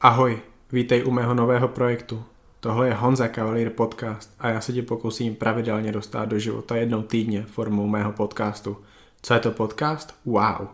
Ahoj, 0.00 0.38
vítej 0.72 1.04
u 1.04 1.10
mého 1.10 1.34
nového 1.34 1.68
projektu. 1.68 2.24
Tohle 2.60 2.88
je 2.88 2.94
Honza 2.94 3.28
Cavalier 3.28 3.70
Podcast 3.70 4.34
a 4.38 4.48
já 4.48 4.60
se 4.60 4.72
ti 4.72 4.82
pokusím 4.82 5.34
pravidelně 5.34 5.92
dostat 5.92 6.24
do 6.24 6.38
života 6.38 6.76
jednou 6.76 7.02
týdně 7.02 7.42
formou 7.42 7.86
mého 7.86 8.12
podcastu. 8.12 8.76
Co 9.22 9.34
je 9.34 9.40
to 9.40 9.50
podcast? 9.50 10.14
Wow! 10.24 10.68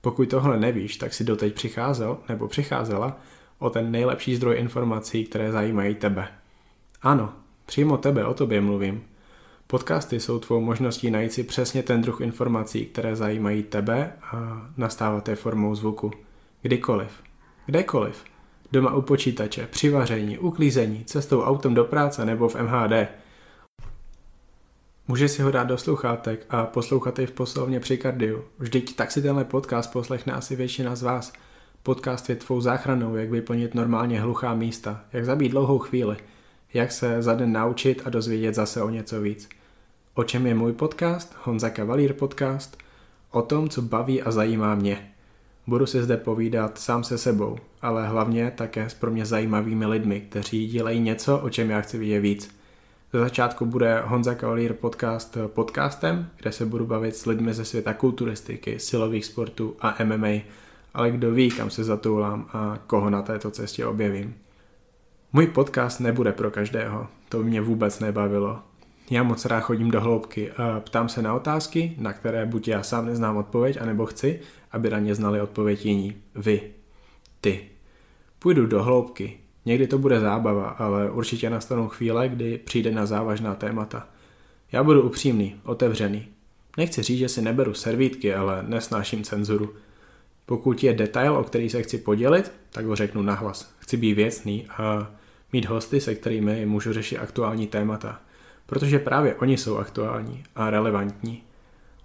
Pokud 0.00 0.28
tohle 0.28 0.60
nevíš, 0.60 0.96
tak 0.96 1.14
si 1.14 1.24
doteď 1.24 1.54
přicházel 1.54 2.18
nebo 2.28 2.48
přicházela 2.48 3.16
o 3.58 3.70
ten 3.70 3.90
nejlepší 3.90 4.36
zdroj 4.36 4.58
informací, 4.58 5.24
které 5.24 5.52
zajímají 5.52 5.94
tebe. 5.94 6.28
Ano, 7.02 7.32
přímo 7.66 7.96
tebe, 7.96 8.24
o 8.24 8.34
tobě 8.34 8.60
mluvím. 8.60 9.02
Podcasty 9.66 10.20
jsou 10.20 10.38
tvou 10.38 10.60
možností 10.60 11.10
najít 11.10 11.32
si 11.32 11.42
přesně 11.42 11.82
ten 11.82 12.02
druh 12.02 12.20
informací, 12.20 12.86
které 12.86 13.16
zajímají 13.16 13.62
tebe 13.62 14.12
a 14.22 14.66
nastávat 14.76 15.28
je 15.28 15.36
formou 15.36 15.74
zvuku. 15.74 16.10
Kdykoliv. 16.62 17.10
Kdekoliv. 17.66 18.24
Doma 18.72 18.94
u 18.94 19.02
počítače, 19.02 19.66
při 19.70 19.90
vaření, 19.90 20.38
uklízení, 20.38 21.04
cestou 21.04 21.42
autem 21.42 21.74
do 21.74 21.84
práce 21.84 22.24
nebo 22.24 22.48
v 22.48 22.54
MHD. 22.54 23.08
Může 25.08 25.28
si 25.28 25.42
ho 25.42 25.50
dát 25.50 25.64
do 25.64 25.78
sluchátek 25.78 26.46
a 26.50 26.66
poslouchat 26.66 27.18
i 27.18 27.26
v 27.26 27.30
poslovně 27.30 27.80
při 27.80 27.98
kardiu. 27.98 28.44
Vždyť 28.58 28.96
tak 28.96 29.10
si 29.10 29.22
tenhle 29.22 29.44
podcast 29.44 29.92
poslechne 29.92 30.32
asi 30.32 30.56
většina 30.56 30.96
z 30.96 31.02
vás. 31.02 31.32
Podcast 31.82 32.30
je 32.30 32.36
tvou 32.36 32.60
záchranou, 32.60 33.16
jak 33.16 33.30
vyplnit 33.30 33.74
normálně 33.74 34.20
hluchá 34.20 34.54
místa, 34.54 35.04
jak 35.12 35.24
zabít 35.24 35.52
dlouhou 35.52 35.78
chvíli, 35.78 36.16
jak 36.74 36.92
se 36.92 37.22
za 37.22 37.34
den 37.34 37.52
naučit 37.52 38.02
a 38.04 38.10
dozvědět 38.10 38.54
zase 38.54 38.82
o 38.82 38.90
něco 38.90 39.20
víc. 39.20 39.48
O 40.14 40.24
čem 40.24 40.46
je 40.46 40.54
můj 40.54 40.72
podcast, 40.72 41.36
Honza 41.42 41.70
Kavalír 41.70 42.12
podcast? 42.12 42.76
O 43.30 43.42
tom, 43.42 43.68
co 43.68 43.82
baví 43.82 44.22
a 44.22 44.30
zajímá 44.30 44.74
mě. 44.74 45.12
Budu 45.68 45.86
si 45.86 46.02
zde 46.02 46.16
povídat 46.16 46.78
sám 46.78 47.04
se 47.04 47.18
sebou, 47.18 47.56
ale 47.82 48.08
hlavně 48.08 48.50
také 48.50 48.88
s 48.88 48.94
pro 48.94 49.10
mě 49.10 49.26
zajímavými 49.26 49.86
lidmi, 49.86 50.20
kteří 50.20 50.68
dělají 50.68 51.00
něco, 51.00 51.38
o 51.38 51.50
čem 51.50 51.70
já 51.70 51.80
chci 51.80 51.98
vidět 51.98 52.20
víc. 52.20 52.58
Ze 53.12 53.20
začátku 53.20 53.66
bude 53.66 54.02
Honza 54.04 54.34
Kavalír 54.34 54.72
podcast 54.72 55.36
podcastem, 55.46 56.30
kde 56.36 56.52
se 56.52 56.66
budu 56.66 56.86
bavit 56.86 57.16
s 57.16 57.26
lidmi 57.26 57.54
ze 57.54 57.64
světa 57.64 57.94
kulturistiky, 57.94 58.78
silových 58.78 59.24
sportů 59.24 59.76
a 59.80 59.96
MMA, 60.04 60.40
ale 60.94 61.10
kdo 61.10 61.30
ví, 61.32 61.50
kam 61.50 61.70
se 61.70 61.84
zatoulám 61.84 62.46
a 62.52 62.78
koho 62.86 63.10
na 63.10 63.22
této 63.22 63.50
cestě 63.50 63.86
objevím. 63.86 64.34
Můj 65.32 65.46
podcast 65.46 66.00
nebude 66.00 66.32
pro 66.32 66.50
každého, 66.50 67.06
to 67.28 67.42
mě 67.42 67.60
vůbec 67.60 68.00
nebavilo. 68.00 68.58
Já 69.10 69.22
moc 69.22 69.44
rád 69.44 69.60
chodím 69.60 69.90
do 69.90 70.00
hloubky 70.00 70.52
a 70.52 70.80
ptám 70.80 71.08
se 71.08 71.22
na 71.22 71.34
otázky, 71.34 71.94
na 71.98 72.12
které 72.12 72.46
buď 72.46 72.68
já 72.68 72.82
sám 72.82 73.06
neznám 73.06 73.36
odpověď, 73.36 73.78
anebo 73.80 74.06
chci, 74.06 74.40
aby 74.72 74.90
na 74.90 74.98
ně 74.98 75.14
znali 75.14 75.40
odpověď 75.40 75.86
jiní. 75.86 76.14
Vy. 76.34 76.60
Ty. 77.40 77.60
Půjdu 78.38 78.66
do 78.66 78.82
hloubky. 78.82 79.38
Někdy 79.64 79.86
to 79.86 79.98
bude 79.98 80.20
zábava, 80.20 80.68
ale 80.68 81.10
určitě 81.10 81.50
nastanou 81.50 81.88
chvíle, 81.88 82.28
kdy 82.28 82.58
přijde 82.58 82.90
na 82.90 83.06
závažná 83.06 83.54
témata. 83.54 84.08
Já 84.72 84.82
budu 84.82 85.02
upřímný, 85.02 85.60
otevřený. 85.64 86.28
Nechci 86.76 87.02
říct, 87.02 87.18
že 87.18 87.28
si 87.28 87.42
neberu 87.42 87.74
servítky, 87.74 88.34
ale 88.34 88.62
nesnáším 88.62 89.22
cenzuru. 89.24 89.74
Pokud 90.46 90.84
je 90.84 90.94
detail, 90.94 91.36
o 91.36 91.44
který 91.44 91.70
se 91.70 91.82
chci 91.82 91.98
podělit, 91.98 92.52
tak 92.70 92.86
ho 92.86 92.96
řeknu 92.96 93.22
nahlas. 93.22 93.74
Chci 93.78 93.96
být 93.96 94.14
věcný 94.14 94.66
a 94.66 95.10
mít 95.52 95.66
hosty, 95.66 96.00
se 96.00 96.14
kterými 96.14 96.66
můžu 96.66 96.92
řešit 96.92 97.18
aktuální 97.18 97.66
témata 97.66 98.20
protože 98.68 98.98
právě 98.98 99.34
oni 99.34 99.56
jsou 99.56 99.76
aktuální 99.76 100.44
a 100.56 100.70
relevantní. 100.70 101.42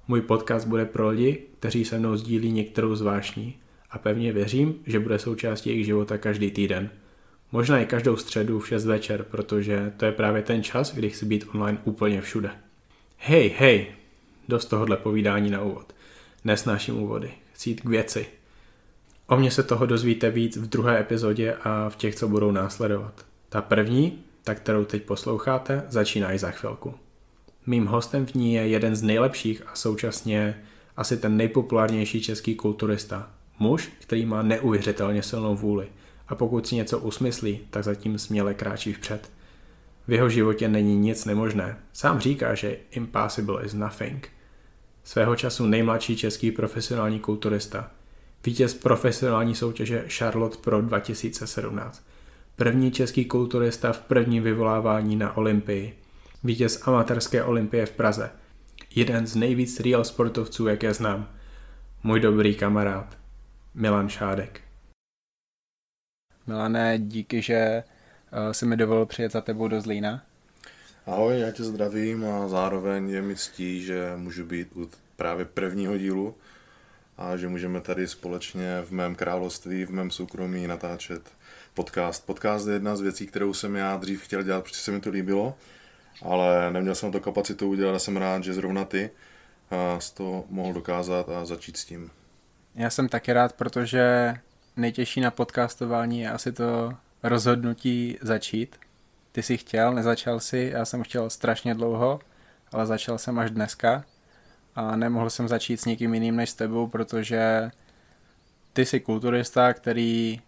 Můj 0.07 0.21
podcast 0.21 0.67
bude 0.67 0.85
pro 0.85 1.09
lidi, 1.09 1.43
kteří 1.59 1.85
se 1.85 1.99
mnou 1.99 2.17
sdílí 2.17 2.51
některou 2.51 2.95
zvláštní 2.95 3.55
a 3.91 3.97
pevně 3.97 4.33
věřím, 4.33 4.75
že 4.85 4.99
bude 4.99 5.19
součástí 5.19 5.69
jejich 5.69 5.85
života 5.85 6.17
každý 6.17 6.51
týden. 6.51 6.89
Možná 7.51 7.79
i 7.79 7.85
každou 7.85 8.17
středu 8.17 8.59
v 8.59 8.67
6 8.67 8.85
večer, 8.85 9.23
protože 9.23 9.93
to 9.97 10.05
je 10.05 10.11
právě 10.11 10.41
ten 10.41 10.63
čas, 10.63 10.93
kdy 10.95 11.09
chci 11.09 11.25
být 11.25 11.45
online 11.53 11.77
úplně 11.83 12.21
všude. 12.21 12.49
Hej, 13.17 13.55
hej, 13.57 13.87
dost 14.47 14.65
tohohle 14.65 14.97
povídání 14.97 15.49
na 15.49 15.61
úvod. 15.61 15.93
Nesnáším 16.45 17.03
úvody, 17.03 17.31
chci 17.53 17.69
jít 17.69 17.81
k 17.81 17.85
věci. 17.85 18.25
O 19.27 19.37
mně 19.37 19.51
se 19.51 19.63
toho 19.63 19.85
dozvíte 19.85 20.29
víc 20.29 20.57
v 20.57 20.69
druhé 20.69 20.99
epizodě 20.99 21.53
a 21.63 21.89
v 21.89 21.95
těch, 21.95 22.15
co 22.15 22.27
budou 22.27 22.51
následovat. 22.51 23.25
Ta 23.49 23.61
první 23.61 24.23
ta 24.43 24.55
kterou 24.55 24.85
teď 24.85 25.03
posloucháte, 25.03 25.83
začíná 25.89 26.33
i 26.33 26.37
za 26.37 26.51
chvilku. 26.51 26.95
Mým 27.65 27.85
hostem 27.85 28.25
v 28.25 28.33
ní 28.33 28.53
je 28.53 28.67
jeden 28.67 28.95
z 28.95 29.01
nejlepších 29.01 29.61
a 29.67 29.75
současně 29.75 30.63
asi 30.97 31.17
ten 31.17 31.37
nejpopulárnější 31.37 32.21
český 32.21 32.55
kulturista. 32.55 33.29
Muž, 33.59 33.91
který 33.99 34.25
má 34.25 34.41
neuvěřitelně 34.41 35.23
silnou 35.23 35.55
vůli 35.55 35.87
a 36.27 36.35
pokud 36.35 36.67
si 36.67 36.75
něco 36.75 36.99
usmyslí, 36.99 37.59
tak 37.69 37.83
zatím 37.83 38.19
směle 38.19 38.53
kráčí 38.53 38.93
vpřed. 38.93 39.31
V 40.07 40.11
jeho 40.11 40.29
životě 40.29 40.67
není 40.67 40.97
nic 40.97 41.25
nemožné. 41.25 41.77
Sám 41.93 42.19
říká, 42.19 42.55
že 42.55 42.77
impossible 42.91 43.65
is 43.65 43.73
nothing. 43.73 44.29
Svého 45.03 45.35
času 45.35 45.65
nejmladší 45.65 46.17
český 46.17 46.51
profesionální 46.51 47.19
kulturista. 47.19 47.91
Vítěz 48.45 48.73
profesionální 48.73 49.55
soutěže 49.55 50.05
Charlotte 50.07 50.57
Pro 50.57 50.81
2017 50.81 52.03
první 52.55 52.91
český 52.91 53.25
kulturista 53.25 53.93
v 53.93 53.99
prvním 53.99 54.43
vyvolávání 54.43 55.15
na 55.15 55.37
Olympii, 55.37 55.93
vítěz 56.43 56.87
amatérské 56.87 57.43
olympie 57.43 57.85
v 57.85 57.91
Praze, 57.91 58.31
jeden 58.95 59.27
z 59.27 59.35
nejvíc 59.35 59.79
real 59.79 60.03
sportovců, 60.03 60.67
jak 60.67 60.83
je 60.83 60.93
znám, 60.93 61.29
můj 62.03 62.19
dobrý 62.19 62.55
kamarád, 62.55 63.17
Milan 63.73 64.09
Šádek. 64.09 64.61
Milané, 66.47 66.99
díky, 66.99 67.41
že 67.41 67.83
uh, 67.83 68.51
si 68.51 68.65
mi 68.65 68.77
dovolil 68.77 69.05
přijet 69.05 69.31
za 69.31 69.41
tebou 69.41 69.67
do 69.67 69.81
Zlína. 69.81 70.23
Ahoj, 71.05 71.39
já 71.39 71.51
tě 71.51 71.63
zdravím 71.63 72.25
a 72.25 72.47
zároveň 72.47 73.09
je 73.09 73.21
mi 73.21 73.35
ctí, 73.35 73.83
že 73.83 74.11
můžu 74.15 74.45
být 74.45 74.67
u 74.75 74.89
právě 75.15 75.45
prvního 75.45 75.97
dílu 75.97 76.35
a 77.17 77.37
že 77.37 77.47
můžeme 77.47 77.81
tady 77.81 78.07
společně 78.07 78.81
v 78.81 78.91
mém 78.91 79.15
království, 79.15 79.85
v 79.85 79.89
mém 79.89 80.11
soukromí 80.11 80.67
natáčet 80.67 81.31
podcast. 81.73 82.25
Podcast 82.25 82.67
je 82.67 82.73
jedna 82.73 82.95
z 82.95 83.01
věcí, 83.01 83.27
kterou 83.27 83.53
jsem 83.53 83.75
já 83.75 83.97
dřív 83.97 84.23
chtěl 84.23 84.43
dělat, 84.43 84.63
protože 84.63 84.75
se 84.75 84.91
mi 84.91 84.99
to 84.99 85.09
líbilo, 85.09 85.55
ale 86.21 86.71
neměl 86.71 86.95
jsem 86.95 87.11
to 87.11 87.19
kapacitu 87.19 87.69
udělat 87.69 87.95
a 87.95 87.99
jsem 87.99 88.17
rád, 88.17 88.43
že 88.43 88.53
zrovna 88.53 88.85
ty 88.85 89.09
z 89.99 90.11
to 90.11 90.43
mohl 90.49 90.73
dokázat 90.73 91.29
a 91.29 91.45
začít 91.45 91.77
s 91.77 91.85
tím. 91.85 92.09
Já 92.75 92.89
jsem 92.89 93.09
taky 93.09 93.33
rád, 93.33 93.53
protože 93.53 94.35
nejtěžší 94.75 95.21
na 95.21 95.31
podcastování 95.31 96.19
je 96.19 96.31
asi 96.31 96.51
to 96.51 96.93
rozhodnutí 97.23 98.17
začít. 98.21 98.75
Ty 99.31 99.43
jsi 99.43 99.57
chtěl, 99.57 99.93
nezačal 99.93 100.39
si, 100.39 100.69
já 100.73 100.85
jsem 100.85 101.03
chtěl 101.03 101.29
strašně 101.29 101.75
dlouho, 101.75 102.19
ale 102.71 102.85
začal 102.85 103.17
jsem 103.17 103.39
až 103.39 103.51
dneska 103.51 104.03
a 104.75 104.95
nemohl 104.95 105.29
jsem 105.29 105.47
začít 105.47 105.77
s 105.77 105.85
někým 105.85 106.13
jiným 106.13 106.35
než 106.35 106.49
s 106.49 106.55
tebou, 106.55 106.87
protože 106.87 107.71
ty 108.73 108.85
jsi 108.85 108.99
kulturista, 108.99 109.73
který 109.73 110.41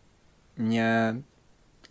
mě 0.57 1.15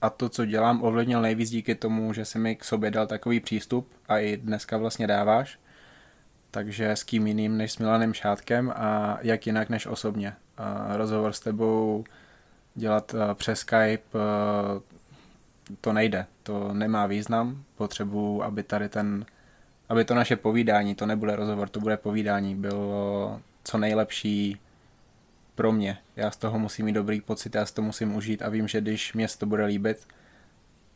a 0.04 0.10
to, 0.10 0.28
co 0.28 0.44
dělám, 0.44 0.82
ovlivnil 0.82 1.22
nejvíc 1.22 1.50
díky 1.50 1.74
tomu, 1.74 2.12
že 2.12 2.24
jsi 2.24 2.38
mi 2.38 2.56
k 2.56 2.64
sobě 2.64 2.90
dal 2.90 3.06
takový 3.06 3.40
přístup 3.40 3.88
a 4.08 4.18
i 4.18 4.36
dneska 4.36 4.76
vlastně 4.76 5.06
dáváš. 5.06 5.58
Takže 6.50 6.90
s 6.90 7.04
kým 7.04 7.26
jiným 7.26 7.56
než 7.56 7.72
s 7.72 7.78
Milanem 7.78 8.14
Šátkem 8.14 8.72
a 8.76 9.18
jak 9.22 9.46
jinak 9.46 9.68
než 9.68 9.86
osobně. 9.86 10.34
A 10.56 10.96
rozhovor 10.96 11.32
s 11.32 11.40
tebou 11.40 12.04
dělat 12.74 13.14
eh, 13.14 13.34
přes 13.34 13.58
Skype 13.58 14.02
eh, 14.14 14.80
to 15.80 15.92
nejde, 15.92 16.26
to 16.42 16.72
nemá 16.72 17.06
význam. 17.06 17.64
Potřebuji, 17.76 18.42
aby 18.42 18.62
tady 18.62 18.88
ten, 18.88 19.26
aby 19.88 20.04
to 20.04 20.14
naše 20.14 20.36
povídání, 20.36 20.94
to 20.94 21.06
nebude 21.06 21.36
rozhovor, 21.36 21.68
to 21.68 21.80
bude 21.80 21.96
povídání, 21.96 22.54
bylo 22.54 23.40
co 23.64 23.78
nejlepší 23.78 24.60
pro 25.54 25.72
mě. 25.72 25.98
Já 26.16 26.30
z 26.30 26.36
toho 26.36 26.58
musím 26.58 26.84
mít 26.84 26.92
dobrý 26.92 27.20
pocit, 27.20 27.54
já 27.54 27.66
si 27.66 27.74
to 27.74 27.82
musím 27.82 28.14
užít 28.14 28.42
a 28.42 28.48
vím, 28.48 28.68
že 28.68 28.80
když 28.80 29.12
mě 29.12 29.26
to 29.38 29.46
bude 29.46 29.64
líbit, 29.64 30.06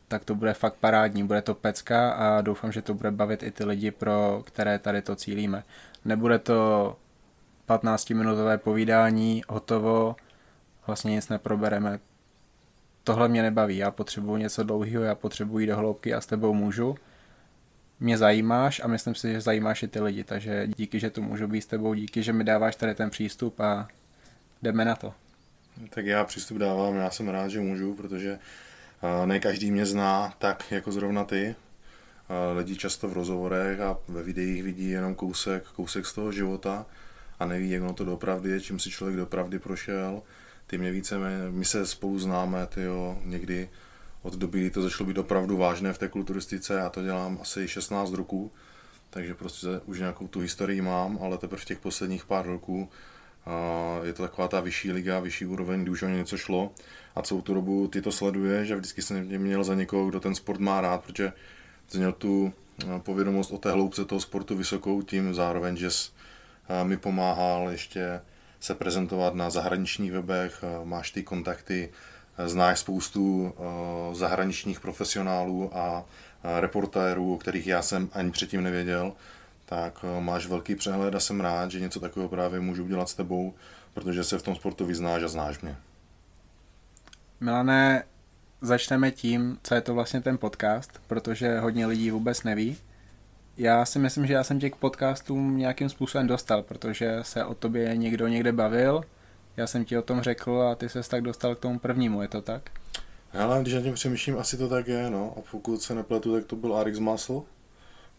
tak 0.07 0.23
to 0.23 0.35
bude 0.35 0.53
fakt 0.53 0.75
parádní, 0.75 1.23
bude 1.23 1.41
to 1.41 1.55
pecka 1.55 2.11
a 2.11 2.41
doufám, 2.41 2.71
že 2.71 2.81
to 2.81 2.93
bude 2.93 3.11
bavit 3.11 3.43
i 3.43 3.51
ty 3.51 3.63
lidi, 3.63 3.91
pro 3.91 4.43
které 4.45 4.79
tady 4.79 5.01
to 5.01 5.15
cílíme. 5.15 5.63
Nebude 6.05 6.39
to 6.39 6.97
15-minutové 7.67 8.57
povídání, 8.57 9.43
hotovo, 9.49 10.15
vlastně 10.87 11.11
nic 11.11 11.29
neprobereme. 11.29 11.99
Tohle 13.03 13.27
mě 13.27 13.41
nebaví, 13.41 13.77
já 13.77 13.91
potřebuji 13.91 14.37
něco 14.37 14.63
dlouhého, 14.63 15.03
já 15.03 15.15
potřebuji 15.15 15.67
do 15.67 15.77
hloubky 15.77 16.13
a 16.13 16.21
s 16.21 16.25
tebou 16.25 16.53
můžu. 16.53 16.95
Mě 17.99 18.17
zajímáš 18.17 18.81
a 18.83 18.87
myslím 18.87 19.15
si, 19.15 19.33
že 19.33 19.41
zajímáš 19.41 19.83
i 19.83 19.87
ty 19.87 19.99
lidi, 19.99 20.23
takže 20.23 20.67
díky, 20.77 20.99
že 20.99 21.09
tu 21.09 21.21
můžu 21.21 21.47
být 21.47 21.61
s 21.61 21.65
tebou, 21.65 21.93
díky, 21.93 22.23
že 22.23 22.33
mi 22.33 22.43
dáváš 22.43 22.75
tady 22.75 22.95
ten 22.95 23.09
přístup 23.09 23.59
a 23.59 23.87
jdeme 24.61 24.85
na 24.85 24.95
to. 24.95 25.13
Tak 25.89 26.05
já 26.05 26.23
přístup 26.23 26.57
dávám, 26.57 26.95
já 26.95 27.11
jsem 27.11 27.29
rád, 27.29 27.47
že 27.47 27.59
můžu, 27.59 27.93
protože 27.93 28.39
ne 29.25 29.39
každý 29.39 29.71
mě 29.71 29.85
zná 29.85 30.33
tak 30.39 30.71
jako 30.71 30.91
zrovna 30.91 31.23
ty. 31.23 31.55
Lidi 32.55 32.75
často 32.75 33.07
v 33.07 33.13
rozhovorech 33.13 33.79
a 33.79 33.97
ve 34.07 34.23
videích 34.23 34.63
vidí 34.63 34.89
jenom 34.89 35.15
kousek, 35.15 35.63
kousek 35.63 36.05
z 36.05 36.13
toho 36.13 36.31
života 36.31 36.85
a 37.39 37.45
neví, 37.45 37.71
jak 37.71 37.83
ono 37.83 37.93
to 37.93 38.05
dopravdy 38.05 38.49
je, 38.49 38.61
čím 38.61 38.79
si 38.79 38.91
člověk 38.91 39.17
dopravdy 39.17 39.59
prošel. 39.59 40.21
ty 40.69 40.77
mě 40.77 40.91
více, 40.91 41.15
my 41.49 41.65
se 41.65 41.85
spolu 41.85 42.19
známe, 42.19 42.67
ty 42.67 42.81
jo, 42.81 43.17
někdy 43.23 43.69
od 44.21 44.35
doby, 44.35 44.59
kdy 44.59 44.69
to 44.69 44.81
začalo 44.81 45.07
být 45.07 45.17
opravdu 45.17 45.57
vážné 45.57 45.93
v 45.93 45.97
té 45.97 46.07
kulturistice, 46.07 46.73
já 46.73 46.89
to 46.89 47.03
dělám 47.03 47.37
asi 47.41 47.67
16 47.67 48.13
roků, 48.13 48.51
takže 49.09 49.33
prostě 49.33 49.67
už 49.85 49.99
nějakou 49.99 50.27
tu 50.27 50.39
historii 50.39 50.81
mám, 50.81 51.19
ale 51.21 51.37
teprve 51.37 51.61
v 51.61 51.65
těch 51.65 51.79
posledních 51.79 52.25
pár 52.25 52.45
roků 52.45 52.89
je 54.03 54.13
to 54.13 54.23
taková 54.23 54.47
ta 54.47 54.59
vyšší 54.59 54.91
liga, 54.91 55.19
vyšší 55.19 55.45
úroveň, 55.45 55.81
kdy 55.81 55.91
už 55.91 56.01
o 56.01 56.07
něco 56.07 56.37
šlo. 56.37 56.71
A 57.15 57.21
celou 57.21 57.41
tu 57.41 57.53
dobu 57.53 57.87
ty 57.87 58.01
to 58.01 58.11
sleduješ 58.11 58.71
a 58.71 58.75
vždycky 58.75 59.01
jsem 59.01 59.27
měl 59.27 59.63
za 59.63 59.75
někoho, 59.75 60.09
kdo 60.09 60.19
ten 60.19 60.35
sport 60.35 60.59
má 60.59 60.81
rád, 60.81 61.03
protože 61.03 61.33
měl 61.93 62.11
tu 62.11 62.53
povědomost 62.97 63.51
o 63.51 63.57
té 63.57 63.71
hloubce 63.71 64.05
toho 64.05 64.21
sportu 64.21 64.55
vysokou, 64.55 65.01
tím 65.01 65.33
zároveň, 65.33 65.77
že 65.77 65.91
jsi 65.91 66.11
mi 66.83 66.97
pomáhal 66.97 67.69
ještě 67.69 68.21
se 68.59 68.75
prezentovat 68.75 69.35
na 69.35 69.49
zahraničních 69.49 70.11
webech, 70.11 70.63
máš 70.83 71.11
ty 71.11 71.23
kontakty, 71.23 71.89
znáš 72.45 72.79
spoustu 72.79 73.53
zahraničních 74.13 74.79
profesionálů 74.79 75.77
a 75.77 76.05
reportérů, 76.59 77.33
o 77.33 77.37
kterých 77.37 77.67
já 77.67 77.81
jsem 77.81 78.09
ani 78.13 78.31
předtím 78.31 78.63
nevěděl, 78.63 79.13
tak 79.69 80.05
máš 80.19 80.47
velký 80.47 80.75
přehled 80.75 81.15
a 81.15 81.19
jsem 81.19 81.41
rád, 81.41 81.71
že 81.71 81.79
něco 81.79 81.99
takového 81.99 82.29
právě 82.29 82.59
můžu 82.59 82.83
udělat 82.83 83.09
s 83.09 83.13
tebou, 83.13 83.53
protože 83.93 84.23
se 84.23 84.39
v 84.39 84.43
tom 84.43 84.55
sportu 84.55 84.85
vyznáš 84.85 85.23
a 85.23 85.27
znáš 85.27 85.61
mě. 85.61 85.75
Milané, 87.39 88.03
začneme 88.61 89.11
tím, 89.11 89.57
co 89.63 89.75
je 89.75 89.81
to 89.81 89.93
vlastně 89.93 90.21
ten 90.21 90.37
podcast, 90.37 91.01
protože 91.07 91.59
hodně 91.59 91.85
lidí 91.85 92.11
vůbec 92.11 92.43
neví. 92.43 92.77
Já 93.57 93.85
si 93.85 93.99
myslím, 93.99 94.25
že 94.25 94.33
já 94.33 94.43
jsem 94.43 94.59
tě 94.59 94.69
k 94.69 94.75
podcastům 94.75 95.57
nějakým 95.57 95.89
způsobem 95.89 96.27
dostal, 96.27 96.63
protože 96.63 97.19
se 97.21 97.45
o 97.45 97.53
tobě 97.53 97.97
někdo 97.97 98.27
někde 98.27 98.51
bavil, 98.51 99.03
já 99.57 99.67
jsem 99.67 99.85
ti 99.85 99.97
o 99.97 100.01
tom 100.01 100.21
řekl 100.21 100.61
a 100.61 100.75
ty 100.75 100.89
se 100.89 101.09
tak 101.09 101.21
dostal 101.21 101.55
k 101.55 101.59
tomu 101.59 101.79
prvnímu, 101.79 102.21
je 102.21 102.27
to 102.27 102.41
tak? 102.41 102.69
Hele, 103.31 103.61
když 103.61 103.73
na 103.73 103.81
tím 103.81 103.93
přemýšlím, 103.93 104.37
asi 104.37 104.57
to 104.57 104.69
tak 104.69 104.87
je, 104.87 105.09
no. 105.09 105.33
A 105.37 105.41
pokud 105.51 105.81
se 105.81 105.95
nepletu, 105.95 106.33
tak 106.33 106.45
to 106.45 106.55
byl 106.55 106.83
RX 106.83 106.99
Muscle 106.99 107.41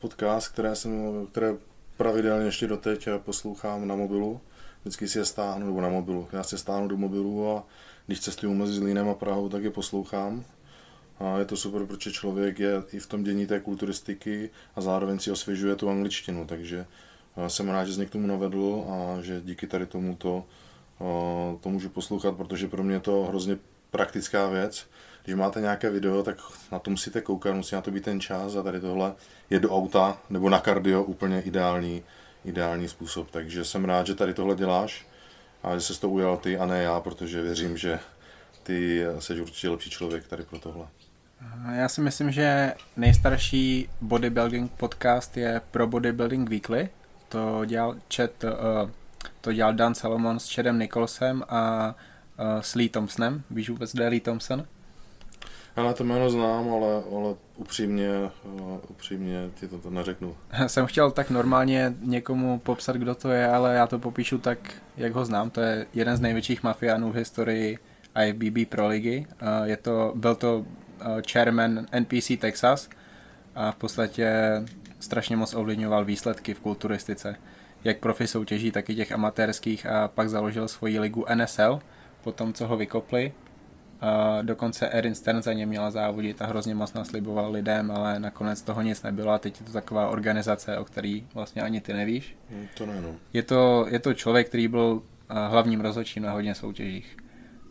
podcast, 0.00 0.48
které, 0.48 0.76
jsem, 0.76 1.26
které 1.26 1.54
pravidelně 1.96 2.46
ještě 2.46 2.66
doteď 2.66 3.08
poslouchám 3.18 3.88
na 3.88 3.94
mobilu. 3.94 4.40
Vždycky 4.82 5.08
si 5.08 5.18
je 5.18 5.24
stáhnu, 5.24 5.66
nebo 5.66 5.80
na 5.80 5.88
mobilu. 5.88 6.28
Já 6.32 6.42
si 6.42 6.54
je 6.54 6.58
stáhnu 6.58 6.88
do 6.88 6.96
mobilu 6.96 7.50
a 7.50 7.66
když 8.06 8.20
cestuju 8.20 8.54
mezi 8.54 8.72
Zlínem 8.72 9.08
a 9.08 9.14
Prahou, 9.14 9.48
tak 9.48 9.64
je 9.64 9.70
poslouchám. 9.70 10.44
A 11.18 11.38
je 11.38 11.44
to 11.44 11.56
super, 11.56 11.86
protože 11.86 12.12
člověk 12.12 12.58
je 12.58 12.82
i 12.92 12.98
v 12.98 13.06
tom 13.06 13.24
dění 13.24 13.46
té 13.46 13.60
kulturistiky 13.60 14.50
a 14.76 14.80
zároveň 14.80 15.18
si 15.18 15.30
osvěžuje 15.30 15.76
tu 15.76 15.90
angličtinu, 15.90 16.46
takže 16.46 16.86
jsem 17.48 17.68
rád, 17.68 17.84
že 17.84 17.94
jsi 17.94 18.06
k 18.06 18.10
tomu 18.10 18.26
navedl 18.26 18.84
a 18.88 19.22
že 19.22 19.40
díky 19.44 19.66
tady 19.66 19.86
tomu 19.86 20.16
to, 20.16 20.44
to 21.60 21.68
můžu 21.68 21.88
poslouchat, 21.88 22.36
protože 22.36 22.68
pro 22.68 22.82
mě 22.82 22.94
je 22.94 23.00
to 23.00 23.24
hrozně 23.24 23.58
praktická 23.90 24.48
věc. 24.48 24.86
Když 25.24 25.36
máte 25.36 25.60
nějaké 25.60 25.90
video, 25.90 26.22
tak 26.22 26.36
na 26.72 26.78
to 26.78 26.90
musíte 26.90 27.20
koukat, 27.20 27.54
musí 27.54 27.74
na 27.74 27.80
to 27.80 27.90
být 27.90 28.04
ten 28.04 28.20
čas 28.20 28.56
a 28.56 28.62
tady 28.62 28.80
tohle 28.80 29.14
je 29.50 29.60
do 29.60 29.76
auta 29.76 30.18
nebo 30.30 30.50
na 30.50 30.60
kardio 30.60 31.02
úplně 31.02 31.40
ideální, 31.40 32.02
ideální 32.44 32.88
způsob. 32.88 33.30
Takže 33.30 33.64
jsem 33.64 33.84
rád, 33.84 34.06
že 34.06 34.14
tady 34.14 34.34
tohle 34.34 34.56
děláš 34.56 35.06
a 35.62 35.74
že 35.74 35.80
se 35.80 36.00
to 36.00 36.08
ujal 36.08 36.36
ty 36.36 36.58
a 36.58 36.66
ne 36.66 36.82
já, 36.82 37.00
protože 37.00 37.42
věřím, 37.42 37.76
že 37.76 37.98
ty 38.62 39.04
jsi 39.18 39.40
určitě 39.40 39.68
lepší 39.68 39.90
člověk 39.90 40.28
tady 40.28 40.42
pro 40.42 40.58
tohle. 40.58 40.86
Já 41.74 41.88
si 41.88 42.00
myslím, 42.00 42.30
že 42.32 42.74
nejstarší 42.96 43.88
bodybuilding 44.00 44.72
podcast 44.72 45.36
je 45.36 45.60
Pro 45.70 45.86
Bodybuilding 45.86 46.50
Weekly. 46.50 46.88
To 47.28 47.64
dělal, 47.64 47.96
Chet, 48.14 48.44
uh, 48.44 48.50
to 49.40 49.52
dělal 49.52 49.74
Dan 49.74 49.94
Salomon 49.94 50.40
s 50.40 50.54
Chadem 50.54 50.78
Nicholsem 50.78 51.44
a 51.48 51.94
uh, 52.38 52.60
s 52.60 52.74
Lee 52.74 52.88
Thompsonem. 52.88 53.42
Víš 53.50 53.70
vůbec, 53.70 53.92
kde 53.92 54.04
je 54.04 54.10
Lee 54.10 54.20
Thompson? 54.20 54.66
Já 55.76 55.82
na 55.82 55.92
to 55.92 56.04
jméno 56.04 56.30
znám, 56.30 56.72
ale, 56.72 57.02
ale 57.16 57.34
upřímně, 57.56 58.30
uh, 58.44 58.78
upřímně 58.88 59.50
ti 59.54 59.68
to, 59.68 59.78
to 59.78 59.90
neřeknu. 59.90 60.36
Jsem 60.66 60.86
chtěl 60.86 61.10
tak 61.10 61.30
normálně 61.30 61.94
někomu 62.00 62.58
popsat, 62.58 62.96
kdo 62.96 63.14
to 63.14 63.30
je, 63.30 63.48
ale 63.48 63.74
já 63.74 63.86
to 63.86 63.98
popíšu 63.98 64.38
tak, 64.38 64.58
jak 64.96 65.12
ho 65.12 65.24
znám. 65.24 65.50
To 65.50 65.60
je 65.60 65.86
jeden 65.94 66.16
z 66.16 66.20
největších 66.20 66.62
mafiánů 66.62 67.12
v 67.12 67.16
historii 67.16 67.78
IFBB 68.24 68.68
Pro 68.68 68.88
ligy. 68.88 69.26
Uh, 69.42 69.48
je 69.64 69.76
to, 69.76 70.12
byl 70.14 70.34
to 70.34 70.64
Eh, 71.00 71.22
chairman 71.32 71.86
NPC 71.92 72.36
Texas 72.38 72.88
a 73.54 73.72
v 73.72 73.76
podstatě 73.76 74.32
strašně 75.00 75.36
moc 75.36 75.54
ovlivňoval 75.54 76.04
výsledky 76.04 76.54
v 76.54 76.60
kulturistice, 76.60 77.36
jak 77.84 77.98
profi 77.98 78.26
soutěží, 78.26 78.70
tak 78.70 78.90
i 78.90 78.94
těch 78.94 79.12
amatérských 79.12 79.86
a 79.86 80.08
pak 80.08 80.28
založil 80.28 80.68
svoji 80.68 80.98
ligu 80.98 81.24
NSL, 81.34 81.80
po 82.24 82.32
tom, 82.32 82.52
co 82.52 82.66
ho 82.66 82.76
vykopli. 82.76 83.32
Dokonce 84.42 84.88
Erin 84.88 85.14
Stern 85.14 85.42
za 85.42 85.52
ně 85.52 85.66
měla 85.66 85.90
závodit 85.90 86.42
a 86.42 86.46
hrozně 86.46 86.74
moc 86.74 86.92
nasliboval 86.92 87.52
lidem, 87.52 87.90
ale 87.90 88.20
nakonec 88.20 88.62
toho 88.62 88.82
nic 88.82 89.02
nebylo 89.02 89.32
a 89.32 89.38
teď 89.38 89.60
je 89.60 89.66
to 89.66 89.72
taková 89.72 90.08
organizace, 90.08 90.78
o 90.78 90.84
který 90.84 91.26
vlastně 91.34 91.62
ani 91.62 91.80
ty 91.80 91.92
nevíš. 91.92 92.36
Hmm, 92.50 92.66
to 92.76 92.86
ne, 92.86 93.00
no. 93.00 93.14
je, 93.32 93.42
to, 93.42 93.86
je 93.88 93.98
to 93.98 94.14
člověk, 94.14 94.48
který 94.48 94.68
byl 94.68 95.02
eh, 95.30 95.34
hlavním 95.48 95.80
rozhodčím 95.80 96.22
na 96.22 96.32
hodně 96.32 96.54
soutěžích 96.54 97.16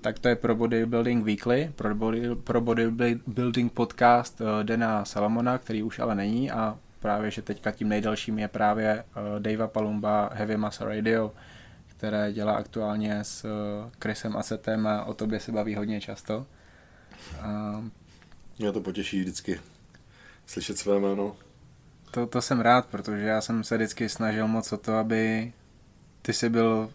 tak 0.01 0.19
to 0.19 0.27
je 0.27 0.35
pro 0.35 0.55
Bodybuilding 0.55 1.25
Weekly, 1.25 1.71
pro, 1.75 1.95
body, 1.95 2.35
pro 2.35 2.61
Bodybuilding 2.61 3.73
podcast 3.73 4.41
uh, 4.41 4.47
Dena 4.63 5.05
Salamona, 5.05 5.57
který 5.57 5.83
už 5.83 5.99
ale 5.99 6.15
není 6.15 6.51
a 6.51 6.77
právě, 6.99 7.31
že 7.31 7.41
teďka 7.41 7.71
tím 7.71 7.89
nejdelším 7.89 8.39
je 8.39 8.47
právě 8.47 9.03
uh, 9.03 9.39
Davea 9.39 9.67
Palumba 9.67 10.29
Heavy 10.33 10.57
Massa 10.57 10.85
Radio, 10.85 11.31
které 12.00 12.34
dělá 12.34 12.54
aktuálně 12.54 13.24
s 13.24 13.46
uh, 13.46 13.92
Chrisem 14.01 14.38
Asetem 14.38 14.88
a 14.88 15.06
o 15.06 15.13
tobě 15.13 15.40
se 15.40 15.51
baví 15.51 15.75
hodně 15.75 16.01
často. 16.01 16.46
Uh, 17.40 17.84
Mě 18.60 18.72
to 18.72 18.81
potěší 18.81 19.19
vždycky 19.19 19.60
slyšet 20.46 20.78
své 20.78 21.00
jméno. 21.00 21.36
To, 22.12 22.28
to 22.28 22.42
jsem 22.42 22.60
rád, 22.60 22.86
protože 22.86 23.22
já 23.22 23.42
jsem 23.42 23.63
se 23.63 23.75
vždycky 23.75 24.10
snažil 24.10 24.48
moc 24.48 24.74
o 24.74 24.78
to, 24.78 24.96
aby 24.96 25.54
ty 26.22 26.34
jsi 26.34 26.50
byl 26.50 26.92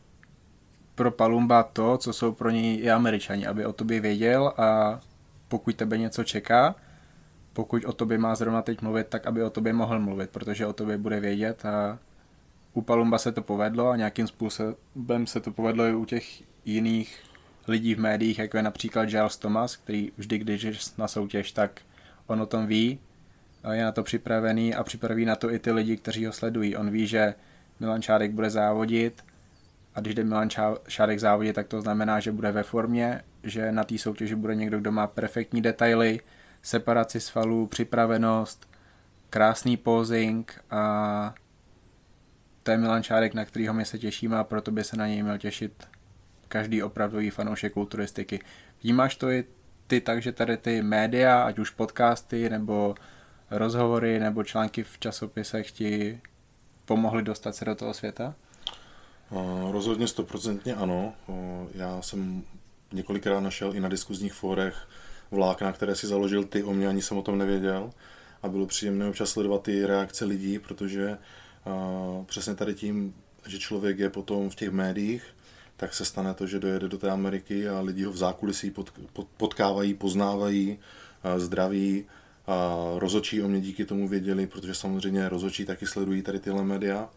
pro 0.95 1.11
Palumba 1.11 1.63
to, 1.63 1.99
co 1.99 2.13
jsou 2.13 2.33
pro 2.33 2.51
něj 2.51 2.79
i 2.81 2.91
američani, 2.91 3.47
aby 3.47 3.67
o 3.67 3.73
tobě 3.73 4.01
věděl 4.01 4.53
a 4.57 5.01
pokud 5.49 5.77
tebe 5.77 5.99
něco 5.99 6.25
čeká, 6.25 6.75
pokud 7.53 7.85
o 7.85 7.93
tobě 7.93 8.19
má 8.19 8.35
zrovna 8.35 8.63
teď 8.63 8.83
mluvit, 8.83 9.07
tak 9.09 9.27
aby 9.27 9.43
o 9.43 9.51
tobě 9.51 9.73
mohl 9.73 10.01
mluvit, 10.01 10.31
protože 10.31 10.67
o 10.67 10.73
tobě 10.73 10.99
bude 10.99 11.21
vědět 11.21 11.65
a 11.65 11.99
u 12.75 12.83
Palumba 12.83 13.19
se 13.19 13.33
to 13.33 13.43
povedlo 13.43 13.89
a 13.89 13.97
nějakým 13.97 14.27
způsobem 14.27 15.27
se 15.27 15.41
to 15.41 15.51
povedlo 15.51 15.85
i 15.85 15.95
u 15.95 16.05
těch 16.05 16.43
jiných 16.65 17.23
lidí 17.69 17.95
v 17.95 18.01
médiích, 18.01 18.39
jako 18.39 18.57
je 18.57 18.63
například 18.63 19.05
Giles 19.05 19.37
Thomas, 19.37 19.77
který 19.77 20.13
vždy, 20.17 20.39
když 20.39 20.63
je 20.63 20.73
na 20.99 21.09
soutěž, 21.09 21.53
tak 21.53 21.81
on 22.27 22.41
o 22.41 22.47
tom 22.47 22.67
ví, 22.67 22.99
je 23.73 23.85
na 23.85 23.93
to 23.93 24.03
připravený 24.03 24.75
a 24.75 24.83
připraví 24.83 25.25
na 25.25 25.37
to 25.37 25.53
i 25.53 25.59
ty 25.59 25.73
lidi, 25.73 25.97
kteří 25.97 26.27
ho 26.27 26.33
sledují. 26.33 26.77
On 26.77 26.91
ví, 26.91 27.07
že 27.07 27.35
Milan 27.81 28.03
Čárek 28.03 28.31
bude 28.31 28.51
závodit, 28.51 29.25
a 29.95 30.01
když 30.01 30.15
jde 30.15 30.25
Milan 30.25 30.49
Šádek 30.89 31.21
závodě, 31.21 31.53
tak 31.53 31.67
to 31.69 31.81
znamená, 31.81 32.21
že 32.21 32.33
bude 32.33 32.53
ve 32.53 32.63
formě, 32.63 33.21
že 33.43 33.73
na 33.73 33.85
té 33.85 33.99
soutěži 33.99 34.35
bude 34.35 34.55
někdo, 34.55 34.79
kdo 34.79 34.93
má 34.93 35.07
perfektní 35.07 35.63
detaily, 35.63 36.21
separaci 36.63 37.21
svalů, 37.21 37.67
připravenost, 37.67 38.69
krásný 39.31 39.77
posing 39.77 40.65
a 40.71 41.35
to 42.65 42.71
je 42.71 42.77
Milan 42.77 43.03
Šádek, 43.03 43.35
na 43.35 43.45
kterýho 43.45 43.75
my 43.75 43.85
se 43.85 43.99
těšíme 43.99 44.37
a 44.37 44.45
proto 44.45 44.71
by 44.71 44.85
se 44.85 44.97
na 44.97 45.07
něj 45.07 45.23
měl 45.23 45.39
těšit 45.39 45.89
každý 46.49 46.83
opravdový 46.83 47.31
fanoušek 47.31 47.73
kulturistiky. 47.73 48.41
Vnímáš 48.83 49.17
to 49.17 49.31
i 49.31 49.45
ty 49.87 50.01
tak, 50.01 50.23
že 50.23 50.33
tady 50.33 50.57
ty 50.57 50.83
média, 50.83 51.43
ať 51.43 51.59
už 51.59 51.71
podcasty 51.71 52.51
nebo 52.51 52.95
rozhovory 53.51 54.21
nebo 54.21 54.45
články 54.45 54.83
v 54.83 54.99
časopisech 54.99 55.71
ti 55.71 56.21
pomohli 56.85 57.23
dostat 57.23 57.57
se 57.57 57.65
do 57.65 57.75
toho 57.75 57.95
světa? 57.95 58.35
Rozhodně 59.71 60.09
stoprocentně 60.09 60.75
ano. 60.75 61.15
Já 61.75 62.03
jsem 62.03 62.43
několikrát 62.93 63.41
našel 63.41 63.77
i 63.77 63.81
na 63.81 63.89
diskuzních 63.89 64.35
fórech 64.35 64.89
vlákna, 65.31 65.73
které 65.73 65.97
si 65.97 66.07
založil 66.07 66.45
ty, 66.45 66.63
o 66.63 66.73
mě 66.73 66.89
ani 66.89 67.03
jsem 67.03 67.19
o 67.19 67.23
tom 67.23 67.39
nevěděl. 67.39 67.91
A 68.43 68.49
bylo 68.49 68.67
příjemné 68.67 69.09
občas 69.09 69.31
sledovat 69.31 69.63
ty 69.63 69.87
reakce 69.87 70.25
lidí, 70.25 70.59
protože 70.59 71.19
přesně 72.27 72.55
tady 72.55 72.75
tím, 72.75 73.15
že 73.47 73.59
člověk 73.59 73.99
je 73.99 74.11
potom 74.11 74.51
v 74.51 74.55
těch 74.55 74.71
médiích, 74.71 75.25
tak 75.77 75.95
se 75.95 76.05
stane 76.05 76.35
to, 76.35 76.47
že 76.47 76.59
dojede 76.59 76.89
do 76.89 76.99
té 76.99 77.11
Ameriky 77.11 77.69
a 77.69 77.81
lidi 77.81 78.05
ho 78.05 78.13
v 78.13 78.17
zákulisí 78.17 78.75
potkávají, 79.37 79.95
poznávají, 79.95 80.79
zdraví, 81.37 82.05
a 82.47 82.77
rozočí 82.99 83.43
o 83.43 83.49
mě 83.49 83.61
díky 83.61 83.85
tomu 83.85 84.09
věděli, 84.09 84.47
protože 84.47 84.75
samozřejmě 84.75 85.29
rozočí 85.29 85.65
taky 85.65 85.87
sledují 85.87 86.23
tady 86.23 86.39
tyhle 86.41 86.65
média. 86.65 87.09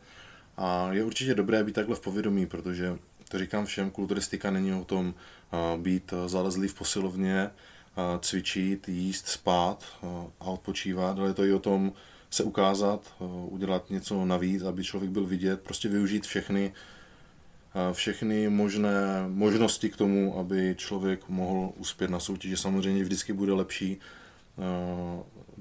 A 0.58 0.94
je 0.94 1.04
určitě 1.04 1.36
dobré 1.36 1.64
být 1.64 1.74
takhle 1.74 1.96
v 1.96 2.00
povědomí, 2.00 2.46
protože 2.46 2.98
to 3.30 3.40
říkám 3.40 3.66
všem, 3.66 3.92
kulturistika 3.92 4.52
není 4.52 4.74
o 4.74 4.84
tom 4.84 5.14
být 5.78 6.14
zalezlý 6.26 6.68
v 6.68 6.74
posilovně, 6.74 7.50
cvičit, 8.20 8.90
jíst, 8.90 9.28
spát 9.28 9.84
a 10.40 10.46
odpočívat, 10.46 11.20
ale 11.20 11.30
je 11.30 11.34
to 11.34 11.46
i 11.46 11.54
o 11.54 11.60
tom 11.60 11.94
se 12.30 12.44
ukázat, 12.44 13.14
udělat 13.50 13.90
něco 13.90 14.26
navíc, 14.26 14.64
aby 14.64 14.84
člověk 14.84 15.12
byl 15.12 15.26
vidět, 15.26 15.62
prostě 15.62 15.90
využít 15.90 16.26
všechny 16.26 16.74
všechny 17.92 18.50
možné 18.50 19.26
možnosti 19.28 19.90
k 19.90 19.98
tomu, 19.98 20.40
aby 20.40 20.76
člověk 20.78 21.30
mohl 21.30 21.72
uspět 21.78 22.10
na 22.10 22.20
soutěži. 22.20 22.58
Samozřejmě 22.58 23.04
vždycky 23.04 23.34
bude 23.34 23.54
lepší, 23.54 23.98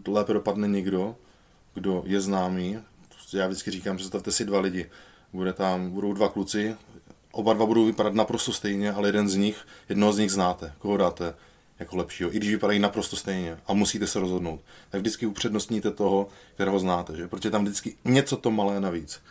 lépe 0.08 0.32
dopadne 0.32 0.68
někdo, 0.68 1.16
kdo 1.74 2.02
je 2.06 2.20
známý. 2.20 2.78
Já 3.32 3.46
vždycky 3.46 3.70
říkám, 3.70 3.96
představte 3.96 4.32
si 4.32 4.44
dva 4.44 4.60
lidi. 4.60 4.90
Bude 5.32 5.52
tam, 5.52 5.90
budou 5.90 6.12
dva 6.12 6.28
kluci, 6.28 6.76
oba 7.32 7.52
dva 7.52 7.66
budou 7.66 7.84
vypadat 7.84 8.14
naprosto 8.14 8.52
stejně, 8.52 8.92
ale 8.92 9.08
jeden 9.08 9.28
z 9.28 9.36
nich, 9.36 9.66
jednoho 9.88 10.12
z 10.12 10.18
nich 10.18 10.32
znáte. 10.32 10.72
Koho 10.78 10.96
dáte 10.96 11.34
jako 11.78 11.96
lepšího, 11.96 12.34
i 12.34 12.36
když 12.36 12.50
vypadají 12.50 12.78
naprosto 12.78 13.16
stejně 13.16 13.58
a 13.66 13.72
musíte 13.72 14.06
se 14.06 14.20
rozhodnout. 14.20 14.60
Tak 14.90 15.00
vždycky 15.00 15.26
upřednostníte 15.26 15.90
toho, 15.90 16.28
kterého 16.54 16.78
znáte, 16.78 17.16
že? 17.16 17.28
protože 17.28 17.50
tam 17.50 17.64
vždycky 17.64 17.96
něco 18.04 18.36
to 18.36 18.50
malé 18.50 18.80
navíc. 18.80 19.22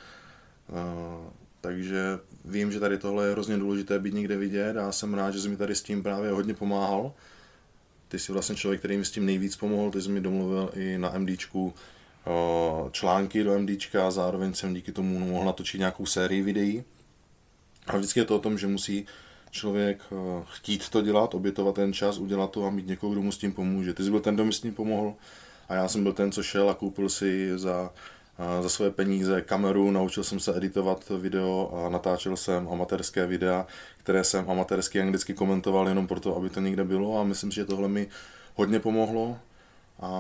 Uh, 0.70 1.30
takže 1.62 2.20
vím, 2.46 2.72
že 2.72 2.80
tady 2.80 2.98
tohle 2.98 3.26
je 3.26 3.32
hrozně 3.32 3.58
důležité 3.58 4.00
být 4.00 4.14
někde 4.14 4.38
vidět 4.38 4.78
a 4.78 4.92
jsem 4.92 5.14
rád, 5.14 5.32
že 5.32 5.42
jsi 5.42 5.50
mi 5.50 5.58
tady 5.58 5.76
s 5.76 5.82
tím 5.82 6.04
právě 6.04 6.32
hodně 6.32 6.54
pomáhal. 6.54 7.14
Ty 8.08 8.20
jsi 8.20 8.32
vlastně 8.32 8.56
člověk, 8.56 8.82
který 8.82 8.98
mi 8.98 9.06
s 9.06 9.12
tím 9.12 9.26
nejvíc 9.26 9.56
pomohl, 9.56 9.92
ty 9.92 10.02
jsi 10.02 10.10
mi 10.10 10.22
domluvil 10.22 10.72
i 10.76 10.98
na 10.98 11.14
MDčku 11.18 11.74
články 12.92 13.44
do 13.44 13.60
MDčka 13.60 14.08
a 14.08 14.12
zároveň 14.12 14.54
jsem 14.54 14.74
díky 14.74 14.92
tomu 14.92 15.20
mohl 15.20 15.46
natočit 15.46 15.80
nějakou 15.80 16.06
sérii 16.06 16.42
videí. 16.42 16.84
A 17.88 17.98
vždycky 17.98 18.20
je 18.20 18.26
to 18.26 18.36
o 18.36 18.40
tom, 18.40 18.58
že 18.58 18.68
musí 18.68 19.06
člověk 19.56 20.04
chtít 20.46 20.90
to 20.90 21.02
dělat, 21.02 21.34
obětovat 21.34 21.76
ten 21.76 21.94
čas, 21.94 22.18
udělat 22.18 22.52
to 22.52 22.66
a 22.66 22.70
mít 22.70 22.88
někoho, 22.88 23.12
kdo 23.12 23.22
mu 23.22 23.32
s 23.32 23.38
tím 23.38 23.54
pomůže. 23.54 23.94
Ty 23.94 24.04
jsi 24.04 24.10
byl 24.10 24.20
ten, 24.20 24.36
kdo 24.36 24.46
mi 24.46 24.54
s 24.54 24.60
tím 24.60 24.74
pomohl 24.74 25.14
a 25.70 25.76
já 25.76 25.88
jsem 25.88 26.04
byl 26.04 26.14
ten, 26.14 26.32
co 26.32 26.44
šel 26.44 26.70
a 26.70 26.74
koupil 26.74 27.10
si 27.10 27.58
za 27.58 27.94
za 28.62 28.70
své 28.70 28.92
peníze 28.92 29.42
kameru, 29.42 29.92
naučil 29.92 30.24
jsem 30.24 30.40
se 30.40 30.58
editovat 30.58 31.12
video 31.20 31.72
a 31.74 31.90
natáčel 31.90 32.38
jsem 32.38 32.68
amatérské 32.72 33.26
videa, 33.26 33.68
které 33.98 34.24
jsem 34.24 34.50
amatérsky 34.50 35.02
anglicky 35.02 35.34
komentoval 35.34 35.88
jenom 35.90 36.08
proto, 36.08 36.36
aby 36.38 36.50
to 36.50 36.60
někde 36.60 36.84
bylo 36.84 37.20
a 37.20 37.24
myslím 37.24 37.52
si, 37.52 37.56
že 37.56 37.66
tohle 37.66 37.88
mi 37.88 38.08
hodně 38.56 38.80
pomohlo 38.80 39.38
a 40.02 40.12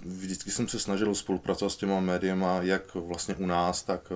vždycky 0.00 0.50
jsem 0.50 0.68
se 0.68 0.78
snažil 0.78 1.14
spolupracovat 1.14 1.70
s 1.70 1.76
těma 1.76 2.00
médiema, 2.00 2.58
jak 2.62 2.94
vlastně 2.94 3.34
u 3.34 3.46
nás, 3.46 3.82
tak, 3.82 4.12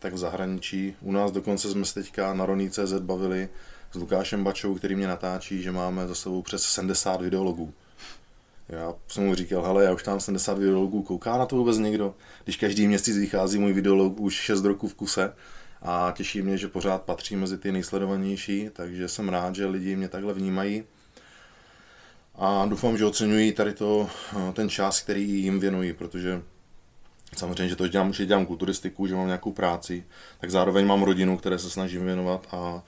tak 0.00 0.12
v 0.12 0.18
zahraničí. 0.18 0.96
U 1.00 1.12
nás 1.12 1.32
dokonce 1.32 1.70
jsme 1.70 1.84
se 1.84 1.94
teďka 1.94 2.34
na 2.34 2.46
Roní.cz 2.46 2.92
bavili 3.00 3.48
s 3.92 3.94
Lukášem 3.94 4.44
Bačou, 4.44 4.74
který 4.74 4.94
mě 4.94 5.06
natáčí, 5.06 5.62
že 5.62 5.72
máme 5.72 6.08
za 6.08 6.14
sebou 6.14 6.42
přes 6.42 6.62
70 6.62 7.20
videologů. 7.22 7.74
Já 8.68 8.94
jsem 9.08 9.24
mu 9.24 9.34
říkal, 9.34 9.62
hele, 9.62 9.84
já 9.84 9.92
už 9.92 10.02
tam 10.02 10.20
70 10.20 10.58
videologů, 10.58 11.02
kouká 11.02 11.38
na 11.38 11.46
to 11.46 11.56
vůbec 11.56 11.78
někdo? 11.78 12.14
Když 12.44 12.56
každý 12.56 12.86
měsíc 12.86 13.16
vychází 13.16 13.58
můj 13.58 13.72
videolog 13.72 14.20
už 14.20 14.34
6 14.34 14.64
roků 14.64 14.88
v 14.88 14.94
kuse 14.94 15.32
a 15.82 16.12
těší 16.16 16.42
mě, 16.42 16.58
že 16.58 16.68
pořád 16.68 17.02
patří 17.02 17.36
mezi 17.36 17.58
ty 17.58 17.72
nejsledovanější, 17.72 18.70
takže 18.72 19.08
jsem 19.08 19.28
rád, 19.28 19.54
že 19.54 19.66
lidi 19.66 19.96
mě 19.96 20.08
takhle 20.08 20.34
vnímají. 20.34 20.84
A 22.34 22.66
doufám, 22.66 22.98
že 22.98 23.04
oceňují 23.04 23.52
tady 23.52 23.72
to, 23.72 24.10
ten 24.52 24.68
čas, 24.68 25.00
který 25.00 25.42
jim 25.42 25.60
věnují, 25.60 25.92
protože 25.92 26.42
samozřejmě, 27.36 27.68
že 27.68 27.76
to 27.76 27.88
dělám, 27.88 28.12
že 28.12 28.26
dělám 28.26 28.46
kulturistiku, 28.46 29.06
že 29.06 29.14
mám 29.14 29.26
nějakou 29.26 29.52
práci, 29.52 30.04
tak 30.40 30.50
zároveň 30.50 30.86
mám 30.86 31.02
rodinu, 31.02 31.36
které 31.36 31.58
se 31.58 31.70
snažím 31.70 32.04
věnovat 32.04 32.46
a 32.52 32.82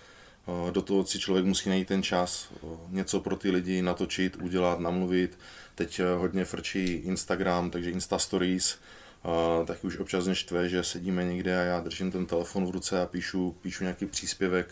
do 0.70 0.82
toho 0.82 1.06
si 1.06 1.18
člověk 1.18 1.46
musí 1.46 1.68
najít 1.68 1.88
ten 1.88 2.02
čas, 2.02 2.48
něco 2.88 3.20
pro 3.20 3.36
ty 3.36 3.50
lidi 3.50 3.82
natočit, 3.82 4.36
udělat, 4.36 4.80
namluvit, 4.80 5.38
Teď 5.74 6.00
eh, 6.00 6.14
hodně 6.14 6.44
frčí 6.44 6.92
Instagram, 6.92 7.70
takže 7.70 7.90
Insta 7.90 8.18
Stories, 8.18 8.78
uh, 9.24 9.66
tak 9.66 9.84
už 9.84 9.98
občas 9.98 10.26
mě 10.26 10.34
štve, 10.34 10.68
že 10.68 10.84
sedíme 10.84 11.24
někde 11.24 11.58
a 11.58 11.62
já 11.62 11.80
držím 11.80 12.12
ten 12.12 12.26
telefon 12.26 12.66
v 12.66 12.70
ruce 12.70 13.02
a 13.02 13.06
píšu, 13.06 13.56
píšu 13.62 13.84
nějaký 13.84 14.06
příspěvek 14.06 14.68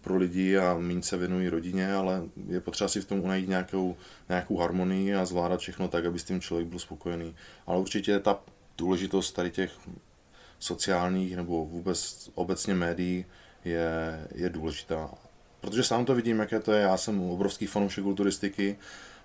pro 0.00 0.16
lidi 0.16 0.58
a 0.58 0.74
méně 0.78 1.02
se 1.02 1.16
věnují 1.16 1.48
rodině, 1.48 1.94
ale 1.94 2.22
je 2.48 2.60
potřeba 2.60 2.88
si 2.88 3.00
v 3.00 3.04
tom 3.04 3.26
najít 3.26 3.48
nějakou, 3.48 3.96
nějakou 4.28 4.56
harmonii 4.56 5.14
a 5.14 5.24
zvládat 5.24 5.60
všechno 5.60 5.88
tak, 5.88 6.04
aby 6.04 6.18
s 6.18 6.24
tím 6.24 6.40
člověk 6.40 6.68
byl 6.68 6.78
spokojený. 6.78 7.36
Ale 7.66 7.78
určitě 7.78 8.18
ta 8.18 8.40
důležitost 8.78 9.32
tady 9.32 9.50
těch 9.50 9.72
sociálních 10.58 11.36
nebo 11.36 11.64
vůbec 11.64 12.30
obecně 12.34 12.74
médií 12.74 13.24
je, 13.64 14.26
je 14.34 14.48
důležitá. 14.48 15.10
Protože 15.60 15.82
sám 15.82 16.04
to 16.04 16.14
vidím, 16.14 16.38
jaké 16.38 16.60
to 16.60 16.72
je. 16.72 16.82
Já 16.82 16.96
jsem 16.96 17.20
obrovský 17.20 17.66
fanoušek 17.66 18.04
kulturistiky 18.04 18.76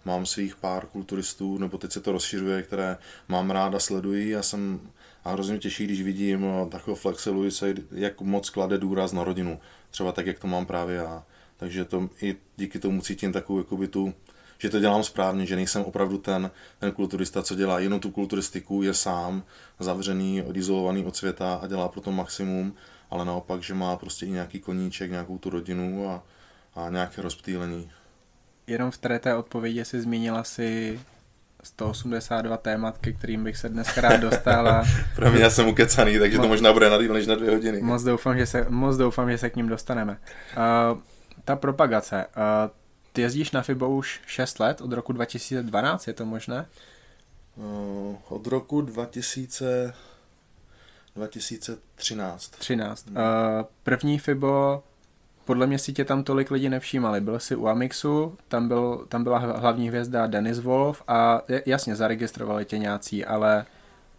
mám 0.08 0.25
svých 0.25 0.56
pár 0.56 0.86
kulturistů, 0.86 1.58
nebo 1.58 1.77
teď 1.77 1.92
se 1.92 2.01
to 2.01 2.12
rozšiřuje, 2.12 2.63
které 2.63 2.98
mám 3.27 3.51
rád 3.51 3.75
a 3.75 3.80
sleduji 3.80 4.36
a 4.36 4.42
jsem 4.44 4.80
a 5.24 5.32
hrozně 5.32 5.60
těší, 5.60 5.86
když 5.86 6.01
vidím 6.01 6.42
no, 6.42 6.66
takového 6.72 6.96
Flexe 6.96 7.30
Luise, 7.30 7.74
jak 7.92 8.22
moc 8.22 8.50
klade 8.50 8.77
důraz 8.77 9.12
na 9.12 9.24
rodinu. 9.24 9.60
Třeba 9.92 10.12
tak, 10.12 10.27
jak 10.27 10.39
to 10.39 10.48
mám 10.48 10.66
právě 10.66 10.96
já. 10.96 11.24
Takže 11.58 11.86
to, 11.86 12.10
i 12.22 12.36
díky 12.58 12.80
tomu 12.80 13.01
cítím 13.01 13.34
takovou 13.34 13.60
jakoby 13.60 13.88
tu, 13.88 14.13
že 14.58 14.70
to 14.70 14.80
dělám 14.80 15.04
správně, 15.04 15.46
že 15.46 15.56
nejsem 15.56 15.82
opravdu 15.82 16.18
ten, 16.18 16.52
ten 16.80 16.92
kulturista, 16.92 17.44
co 17.44 17.56
dělá 17.56 17.80
jenom 17.80 18.00
tu 18.00 18.12
kulturistiku, 18.12 18.84
je 18.84 18.94
sám 18.94 19.44
zavřený, 19.80 20.42
odizolovaný 20.42 21.06
od 21.06 21.16
světa 21.16 21.60
a 21.64 21.68
dělá 21.68 21.88
pro 21.88 22.02
to 22.02 22.12
maximum, 22.12 22.74
ale 23.10 23.26
naopak, 23.26 23.64
že 23.64 23.74
má 23.74 23.98
prostě 23.98 24.26
i 24.26 24.30
nějaký 24.30 24.60
koníček, 24.60 25.12
nějakou 25.12 25.38
tu 25.38 25.50
rodinu 25.50 26.10
a, 26.10 26.24
a 26.76 26.90
nějaké 26.90 27.22
rozptýlení 27.22 27.90
jenom 28.68 28.92
v 28.92 28.98
té 28.98 29.36
odpovědi 29.36 29.86
si 29.86 30.02
zmínila 30.02 30.44
si 30.44 31.00
182 31.64 32.58
témat, 32.58 32.98
ke 32.98 33.14
kterým 33.14 33.44
bych 33.44 33.58
se 33.58 33.70
dneska 33.70 34.02
rád 34.02 34.18
dostal. 34.18 34.68
A... 34.68 34.84
Pro 35.16 35.32
mě 35.32 35.42
já 35.42 35.50
jsem 35.50 35.68
ukecaný, 35.68 36.20
takže 36.20 36.38
to 36.38 36.48
možná 36.48 36.74
bude 36.74 36.90
na 36.90 36.98
než 36.98 37.28
na 37.28 37.36
dvě 37.36 37.52
hodiny. 37.52 37.82
Moc 37.82 38.04
doufám, 38.04 38.38
že 38.38 38.46
se, 38.46 38.66
moc 38.70 38.98
doufám, 38.98 39.32
že 39.32 39.38
se 39.38 39.50
k 39.50 39.56
ním 39.56 39.68
dostaneme. 39.68 40.18
Uh, 40.58 41.00
ta 41.46 41.56
propagace. 41.56 42.26
Uh, 42.38 42.72
ty 43.17 43.21
jezdíš 43.21 43.51
na 43.51 43.62
FIBO 43.62 43.89
už 43.89 44.21
6 44.25 44.59
let, 44.59 44.81
od 44.81 44.93
roku 44.93 45.13
2012, 45.13 46.07
je 46.07 46.13
to 46.13 46.25
možné? 46.25 46.65
Uh, 47.55 48.15
od 48.29 48.47
roku 48.47 48.81
2000... 48.81 49.93
2013. 51.15 52.50
13. 52.50 53.07
Uh, 53.07 53.15
první 53.83 54.19
FIBO 54.19 54.83
podle 55.45 55.67
mě 55.67 55.79
si 55.79 55.93
tě 55.93 56.05
tam 56.05 56.24
tolik 56.24 56.51
lidí 56.51 56.69
nevšímali. 56.69 57.21
Byl 57.21 57.39
jsi 57.39 57.55
u 57.55 57.67
Amixu, 57.67 58.38
tam, 58.47 58.67
byl, 58.67 59.05
tam 59.09 59.24
byla 59.24 59.38
hlavní 59.38 59.88
hvězda 59.88 60.27
Denis 60.27 60.59
Wolf 60.59 61.03
a 61.07 61.41
jasně 61.65 61.95
zaregistrovali 61.95 62.65
tě 62.65 62.77
nějací, 62.77 63.25
ale 63.25 63.65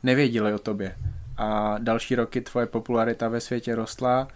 nevěděli 0.03 0.55
o 0.55 0.59
tobě. 0.59 0.97
A 1.37 1.79
další 1.79 2.15
roky 2.15 2.41
tvoje 2.41 2.67
popularita 2.67 3.29
ve 3.29 3.41
světě 3.41 3.75
rostla, 3.75 4.29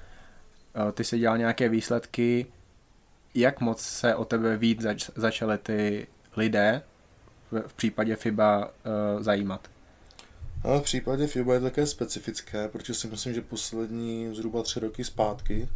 eh, 0.88 0.92
ty 0.92 1.04
si 1.04 1.18
dělal 1.18 1.38
nějaké 1.38 1.68
výsledky. 1.68 2.46
Jak 3.34 3.60
moc 3.60 3.80
se 3.80 4.14
o 4.14 4.24
tebe 4.24 4.56
víc 4.56 4.80
zač- 4.80 5.10
začaly 5.16 5.58
ty 5.58 6.06
lidé 6.36 6.82
v, 7.50 7.68
v 7.68 7.74
případě 7.74 8.16
FIBA 8.16 8.66
uh, 8.66 9.22
zajímat? 9.22 9.68
No, 10.64 10.80
v 10.80 10.82
případě 10.82 11.26
FIBA 11.26 11.54
je 11.54 11.60
to 11.60 11.66
také 11.66 11.86
specifické, 11.86 12.68
protože 12.68 12.94
si 12.94 13.06
myslím, 13.08 13.34
že 13.34 13.40
poslední 13.40 14.34
zhruba 14.34 14.62
tři 14.62 14.80
roky 14.80 15.04
zpátky 15.04 15.68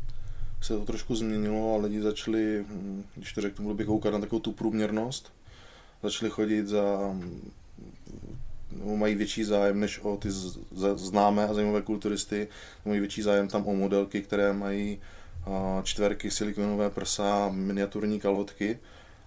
se 0.60 0.74
to 0.78 0.84
trošku 0.84 1.14
změnilo 1.14 1.74
a 1.74 1.82
lidi 1.82 2.02
začali, 2.02 2.64
hm, 2.68 3.04
když 3.14 3.32
to 3.32 3.40
řeknu, 3.40 3.74
bych 3.74 3.86
koukat 3.86 4.12
na 4.12 4.18
takovou 4.20 4.40
tu 4.40 4.52
průměrnost, 4.52 5.32
začali 6.02 6.30
chodit 6.30 6.66
za, 6.68 6.82
nebo 8.72 8.96
mají 8.96 9.14
větší 9.14 9.44
zájem 9.44 9.80
než 9.80 9.98
o 9.98 10.16
ty 10.16 10.28
známé 10.94 11.44
a 11.44 11.54
zajímavé 11.54 11.82
kulturisty, 11.82 12.48
mají 12.84 13.00
větší 13.00 13.22
zájem 13.22 13.48
tam 13.48 13.66
o 13.66 13.74
modelky, 13.74 14.22
které 14.22 14.52
mají 14.52 14.98
čtverky, 15.82 16.30
silikonové 16.30 16.90
prsa, 16.90 17.48
miniaturní 17.52 18.20
kalhotky. 18.20 18.78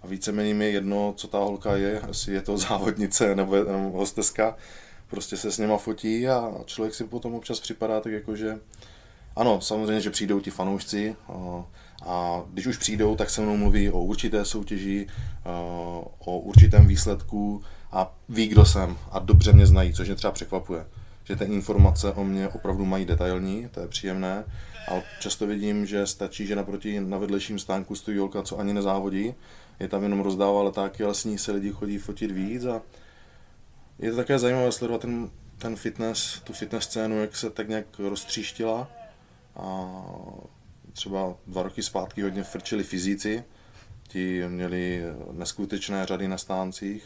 A 0.03 0.07
víceméně 0.07 0.53
mi 0.53 0.65
je 0.65 0.71
jedno, 0.71 1.13
co 1.17 1.27
ta 1.27 1.37
holka 1.37 1.75
je, 1.75 2.01
jestli 2.07 2.33
je 2.33 2.41
to 2.41 2.57
závodnice 2.67 3.35
nebo, 3.35 3.55
nebo 3.55 3.89
hosteska, 3.89 4.55
prostě 5.07 5.37
se 5.37 5.51
s 5.51 5.57
něma 5.57 5.77
fotí 5.77 6.27
a 6.27 6.53
člověk 6.65 6.95
si 6.95 7.03
potom 7.03 7.33
občas 7.33 7.59
připadá 7.59 7.99
tak 8.01 8.13
jako, 8.13 8.35
že 8.35 8.59
ano, 9.35 9.61
samozřejmě, 9.61 10.01
že 10.01 10.09
přijdou 10.09 10.39
ti 10.39 10.51
fanoušci 10.51 11.15
a 12.05 12.41
když 12.53 12.67
už 12.67 12.77
přijdou, 12.77 13.15
tak 13.15 13.29
se 13.29 13.41
mnou 13.41 13.57
mluví 13.57 13.89
o 13.89 13.99
určité 13.99 14.45
soutěži, 14.45 15.07
o 16.19 16.39
určitém 16.39 16.87
výsledku 16.87 17.63
a 17.91 18.15
ví, 18.29 18.47
kdo 18.47 18.65
jsem. 18.65 18.97
A 19.11 19.19
dobře 19.19 19.53
mě 19.53 19.65
znají, 19.65 19.93
což 19.93 20.07
mě 20.07 20.15
třeba 20.15 20.31
překvapuje. 20.31 20.85
Že 21.23 21.35
ty 21.35 21.45
informace 21.45 22.11
o 22.11 22.23
mě 22.23 22.47
opravdu 22.47 22.85
mají 22.85 23.05
detailní, 23.05 23.67
to 23.71 23.79
je 23.79 23.87
příjemné, 23.87 24.43
ale 24.89 25.03
často 25.19 25.47
vidím, 25.47 25.85
že 25.85 26.07
stačí, 26.07 26.47
že 26.47 26.55
naproti 26.55 26.99
na 26.99 27.17
vedlejším 27.17 27.59
stánku 27.59 27.95
stojí 27.95 28.17
holka, 28.17 28.43
co 28.43 28.59
ani 28.59 28.73
nezávodí, 28.73 29.33
je 29.79 29.87
tam 29.87 30.03
jenom 30.03 30.19
rozdává 30.19 30.63
letáky, 30.63 31.03
ale 31.03 31.15
s 31.15 31.25
ní 31.25 31.37
se 31.37 31.51
lidi 31.51 31.71
chodí 31.71 31.97
fotit 31.97 32.31
víc 32.31 32.65
a 32.65 32.81
je 33.99 34.11
to 34.11 34.17
také 34.17 34.39
zajímavé 34.39 34.71
sledovat 34.71 35.01
ten, 35.01 35.29
ten 35.57 35.75
fitness, 35.75 36.41
tu 36.43 36.53
fitness 36.53 36.85
scénu, 36.85 37.21
jak 37.21 37.35
se 37.35 37.49
tak 37.49 37.69
nějak 37.69 37.85
roztříštila 37.99 38.91
a 39.55 39.91
třeba 40.93 41.35
dva 41.47 41.63
roky 41.63 41.83
zpátky 41.83 42.21
hodně 42.21 42.43
frčili 42.43 42.83
fyzici, 42.83 43.43
ti 44.07 44.43
měli 44.47 45.03
neskutečné 45.31 46.05
řady 46.05 46.27
na 46.27 46.37
stáncích. 46.37 47.03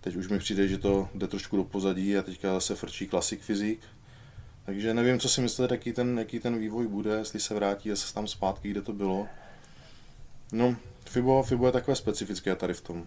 Teď 0.00 0.16
už 0.16 0.28
mi 0.28 0.38
přijde, 0.38 0.68
že 0.68 0.78
to 0.78 1.08
jde 1.14 1.26
trošku 1.26 1.56
do 1.56 1.64
pozadí 1.64 2.16
a 2.16 2.22
teďka 2.22 2.54
zase 2.54 2.74
frčí 2.74 3.06
klasik 3.06 3.40
fyzik. 3.40 3.80
Takže 4.70 4.94
nevím, 4.94 5.18
co 5.18 5.28
si 5.28 5.40
myslet, 5.40 5.70
jaký 5.70 5.92
ten, 5.92 6.18
jaký 6.18 6.40
ten 6.40 6.58
vývoj 6.58 6.88
bude, 6.88 7.10
jestli 7.10 7.40
se 7.40 7.54
vrátí, 7.54 7.90
se 7.94 8.14
tam 8.14 8.26
zpátky, 8.26 8.70
kde 8.70 8.82
to 8.82 8.92
bylo. 8.92 9.28
No, 10.52 10.76
FIBO, 11.10 11.42
FIBO 11.42 11.66
je 11.66 11.72
takové 11.72 11.96
specifické 11.96 12.56
tady 12.56 12.74
v 12.74 12.80
tom. 12.80 13.06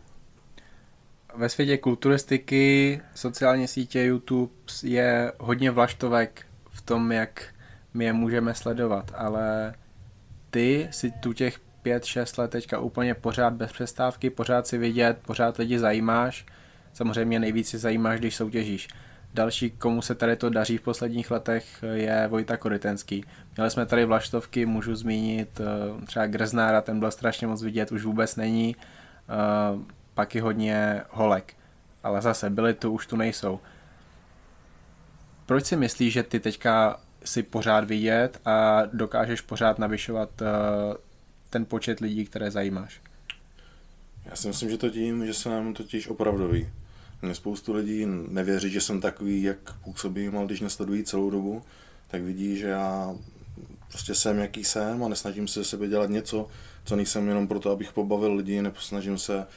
Ve 1.35 1.49
světě 1.49 1.77
kulturistiky, 1.77 3.01
sociální 3.15 3.67
sítě, 3.67 4.03
YouTube 4.03 4.53
je 4.83 5.31
hodně 5.39 5.71
vlaštovek 5.71 6.45
v 6.69 6.81
tom, 6.81 7.11
jak 7.11 7.53
my 7.93 8.05
je 8.05 8.13
můžeme 8.13 8.55
sledovat, 8.55 9.11
ale 9.15 9.75
ty 10.49 10.87
si 10.91 11.11
tu 11.11 11.33
těch 11.33 11.59
5-6 11.85 12.41
let 12.41 12.51
teďka 12.51 12.79
úplně 12.79 13.13
pořád 13.13 13.53
bez 13.53 13.71
přestávky, 13.71 14.29
pořád 14.29 14.67
si 14.67 14.77
vidět, 14.77 15.17
pořád 15.25 15.57
lidi 15.57 15.79
zajímáš, 15.79 16.45
samozřejmě 16.93 17.39
nejvíc 17.39 17.69
si 17.69 17.77
zajímáš, 17.77 18.19
když 18.19 18.35
soutěžíš. 18.35 18.87
Další, 19.33 19.71
komu 19.71 20.01
se 20.01 20.15
tady 20.15 20.35
to 20.35 20.49
daří 20.49 20.77
v 20.77 20.81
posledních 20.81 21.31
letech, 21.31 21.83
je 21.93 22.27
Vojta 22.27 22.57
Koritenský. 22.57 23.25
Měli 23.55 23.71
jsme 23.71 23.85
tady 23.85 24.05
vlaštovky, 24.05 24.65
můžu 24.65 24.95
zmínit 24.95 25.61
eh, 25.61 26.05
třeba 26.05 26.27
Grznára, 26.27 26.81
ten 26.81 26.99
byl 26.99 27.11
strašně 27.11 27.47
moc 27.47 27.63
vidět, 27.63 27.91
už 27.91 28.03
vůbec 28.03 28.35
není. 28.35 28.75
Eh, 28.75 29.93
pak 30.13 30.35
i 30.35 30.39
hodně 30.39 31.01
holek. 31.09 31.53
Ale 32.03 32.21
zase 32.21 32.49
byli 32.49 32.73
tu, 32.73 32.91
už 32.91 33.07
tu 33.07 33.15
nejsou. 33.15 33.59
Proč 35.45 35.65
si 35.65 35.75
myslíš, 35.75 36.13
že 36.13 36.23
ty 36.23 36.39
teďka 36.39 36.99
si 37.23 37.43
pořád 37.43 37.83
vidět 37.83 38.41
a 38.45 38.81
dokážeš 38.93 39.41
pořád 39.41 39.79
navyšovat 39.79 40.41
eh, 40.41 40.45
ten 41.49 41.65
počet 41.65 41.99
lidí, 41.99 42.25
které 42.25 42.51
zajímáš? 42.51 43.01
Já 44.25 44.35
si 44.35 44.47
myslím, 44.47 44.69
že 44.69 44.77
to 44.77 44.89
tím, 44.89 45.25
že 45.25 45.33
jsem 45.33 45.73
totiž 45.73 46.07
opravdový. 46.07 46.69
Mě 47.23 47.35
spoustu 47.35 47.73
lidí 47.73 48.05
nevěří, 48.27 48.69
že 48.69 48.81
jsem 48.81 49.01
takový, 49.01 49.43
jak 49.43 49.57
působím, 49.83 50.37
ale 50.37 50.45
když 50.45 50.61
nesledují 50.61 51.03
celou 51.03 51.29
dobu, 51.29 51.61
tak 52.07 52.21
vidí, 52.21 52.57
že 52.57 52.67
já 52.67 53.15
prostě 53.89 54.15
jsem, 54.15 54.39
jaký 54.39 54.63
jsem 54.63 55.03
a 55.03 55.07
nesnažím 55.07 55.47
se 55.47 55.63
sebe 55.63 55.87
dělat 55.87 56.09
něco, 56.09 56.47
co 56.85 56.95
nejsem 56.95 57.27
jenom 57.27 57.47
proto, 57.47 57.71
abych 57.71 57.93
pobavil 57.93 58.33
lidi, 58.33 58.61
nebo 58.61 58.75
snažím 58.79 59.17
se 59.17 59.47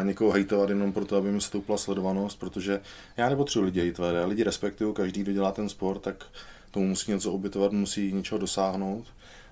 eh, 0.00 0.04
někoho 0.04 0.30
hejtovat 0.30 0.68
jenom 0.68 0.92
proto, 0.92 1.16
aby 1.16 1.32
mi 1.32 1.40
stoupla 1.40 1.76
sledovanost, 1.76 2.38
protože 2.38 2.80
já 3.16 3.28
nepotřebuji 3.28 3.64
lidi 3.64 3.80
hejtovat, 3.80 4.14
já 4.14 4.26
lidi 4.26 4.42
respektuju, 4.44 4.92
každý, 4.92 5.22
kdo 5.22 5.32
dělá 5.32 5.52
ten 5.52 5.68
sport, 5.68 5.98
tak 5.98 6.24
tomu 6.70 6.86
musí 6.86 7.12
něco 7.12 7.32
obětovat, 7.32 7.72
musí 7.72 8.12
něčeho 8.12 8.38
dosáhnout 8.38 9.06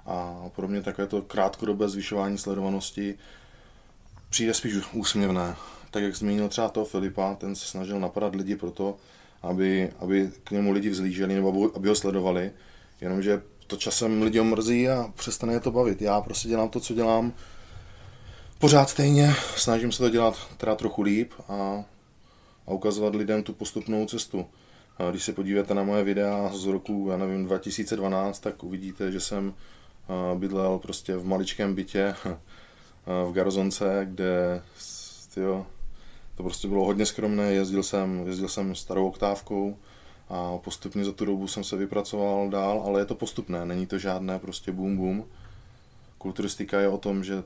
a 0.07 0.45
pro 0.57 0.69
mě 0.69 0.83
takové 0.83 1.07
to 1.07 1.23
krátkodobé 1.23 1.89
zvyšování 1.89 2.39
sledovanosti 2.39 3.15
přijde 4.31 4.55
spíš 4.55 4.75
úsměvné. 4.93 5.57
Tak 5.93 6.03
jak 6.03 6.17
zmínil 6.17 6.49
třeba 6.49 6.69
toho 6.69 6.87
Filipa, 6.87 7.35
ten 7.35 7.55
se 7.55 7.67
snažil 7.67 8.01
napadat 8.01 8.35
lidi 8.35 8.57
proto, 8.57 8.97
aby, 9.43 9.93
aby 9.99 10.31
k 10.45 10.51
němu 10.51 10.73
lidi 10.73 10.91
vzlíželi 10.91 11.35
nebo 11.35 11.71
aby 11.77 11.89
ho 11.89 11.95
sledovali, 11.95 12.51
jenomže 13.01 13.43
to 13.67 13.77
časem 13.77 14.23
lidi 14.23 14.41
mrzí 14.41 14.89
a 14.89 15.13
přestane 15.17 15.53
je 15.53 15.61
to 15.61 15.71
bavit. 15.71 16.03
Já 16.03 16.21
prostě 16.21 16.49
dělám 16.49 16.69
to, 16.69 16.81
co 16.81 16.95
dělám 16.95 17.33
pořád 18.59 18.91
stejně, 18.91 19.35
snažím 19.57 19.93
se 19.93 19.99
to 19.99 20.11
dělat 20.11 20.39
teda 20.57 20.75
trochu 20.75 21.03
líp 21.03 21.33
a, 21.49 21.85
a 22.67 22.71
ukazovat 22.71 23.15
lidem 23.15 23.43
tu 23.43 23.53
postupnou 23.53 24.07
cestu. 24.07 24.47
Když 25.11 25.25
se 25.25 25.33
podíváte 25.33 25.75
na 25.75 25.83
moje 25.83 26.05
videa 26.05 26.51
z 26.55 26.67
roku, 26.67 27.09
já 27.11 27.17
nevím, 27.17 27.45
2012, 27.45 28.39
tak 28.39 28.65
uvidíte, 28.65 29.13
že 29.13 29.21
jsem 29.21 29.55
bydlel 30.35 30.79
prostě 30.79 31.17
v 31.17 31.25
maličkém 31.25 31.75
bytě 31.75 32.15
v 33.07 33.33
Garzonce, 33.33 34.07
kde 34.11 34.63
tyjo, 35.35 35.67
to 36.43 36.49
prostě 36.49 36.69
bylo 36.69 36.85
hodně 36.85 37.07
skromné, 37.07 37.53
jezdil 37.53 37.83
jsem, 37.83 38.27
jezdil 38.27 38.49
jsem 38.49 38.75
starou 38.75 39.09
oktávkou 39.09 39.79
a 40.29 40.59
postupně 40.59 41.05
za 41.05 41.13
tu 41.13 41.25
dobu 41.25 41.49
jsem 41.49 41.65
se 41.65 41.77
vypracoval 41.77 42.51
dál, 42.51 42.83
ale 42.87 43.01
je 43.01 43.05
to 43.05 43.15
postupné, 43.15 43.67
není 43.67 43.87
to 43.87 43.99
žádné 43.99 44.39
prostě 44.39 44.73
boom 44.73 44.97
boom. 44.97 45.25
Kulturistika 46.19 46.81
je 46.81 46.89
o 46.89 46.99
tom, 46.99 47.25
že 47.25 47.43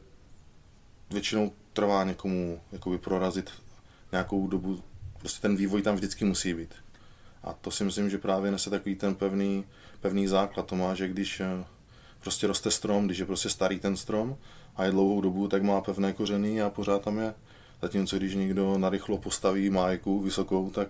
většinou 1.10 1.52
trvá 1.72 2.04
někomu 2.04 2.60
jakoby 2.72 2.98
prorazit 2.98 3.50
nějakou 4.12 4.46
dobu, 4.46 4.82
prostě 5.18 5.40
ten 5.42 5.56
vývoj 5.56 5.82
tam 5.82 5.94
vždycky 5.94 6.24
musí 6.24 6.54
být. 6.54 6.74
A 7.44 7.52
to 7.52 7.70
si 7.70 7.85
myslím, 7.85 8.11
že 8.11 8.18
právě 8.18 8.50
nese 8.50 8.70
takový 8.70 8.94
ten 8.94 9.14
pevný, 9.14 9.64
pevný 10.00 10.26
základ. 10.26 10.66
To 10.66 10.76
má, 10.76 10.94
že 10.94 11.09
když 11.09 11.40
eh, 11.40 11.64
prostě 12.20 12.46
roste 12.46 12.70
strom, 12.70 13.06
když 13.06 13.18
je 13.18 13.26
prostě 13.26 13.50
starý 13.50 13.78
ten 13.78 13.96
strom 13.96 14.37
a 14.76 14.85
je 14.85 14.90
dlouhou 14.90 15.20
dobu, 15.20 15.48
tak 15.48 15.62
má 15.62 15.80
pevné 15.80 16.12
kořeny 16.12 16.62
a 16.62 16.70
pořád 16.70 17.02
tam 17.02 17.18
je. 17.18 17.35
Zatímco 17.87 18.16
když 18.16 18.35
někdo 18.35 18.79
narychlo 18.79 19.18
postaví 19.18 19.70
májku 19.70 20.20
vysokou, 20.20 20.70
tak 20.70 20.88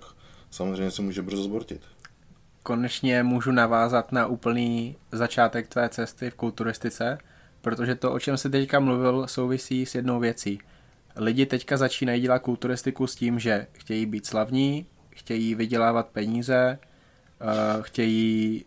samozřejmě 0.50 0.90
se 0.90 1.02
může 1.02 1.22
brzo 1.22 1.42
zbortit. 1.42 1.80
Konečně 2.62 3.22
můžu 3.22 3.50
navázat 3.52 4.12
na 4.12 4.26
úplný 4.26 4.96
začátek 5.12 5.68
tvé 5.68 5.88
cesty 5.88 6.30
v 6.30 6.34
kulturistice, 6.34 7.18
protože 7.60 7.94
to, 7.94 8.12
o 8.12 8.18
čem 8.18 8.36
se 8.36 8.50
teďka 8.50 8.80
mluvil, 8.80 9.26
souvisí 9.26 9.86
s 9.86 9.94
jednou 9.94 10.20
věcí. 10.20 10.58
Lidi 11.16 11.46
teďka 11.46 11.76
začínají 11.76 12.22
dělat 12.22 12.38
kulturistiku 12.38 13.06
s 13.06 13.14
tím, 13.14 13.38
že 13.38 13.66
chtějí 13.72 14.06
být 14.06 14.26
slavní, 14.26 14.86
chtějí 15.10 15.54
vydělávat 15.54 16.06
peníze, 16.06 16.78
uh, 17.40 17.82
chtějí 17.82 18.64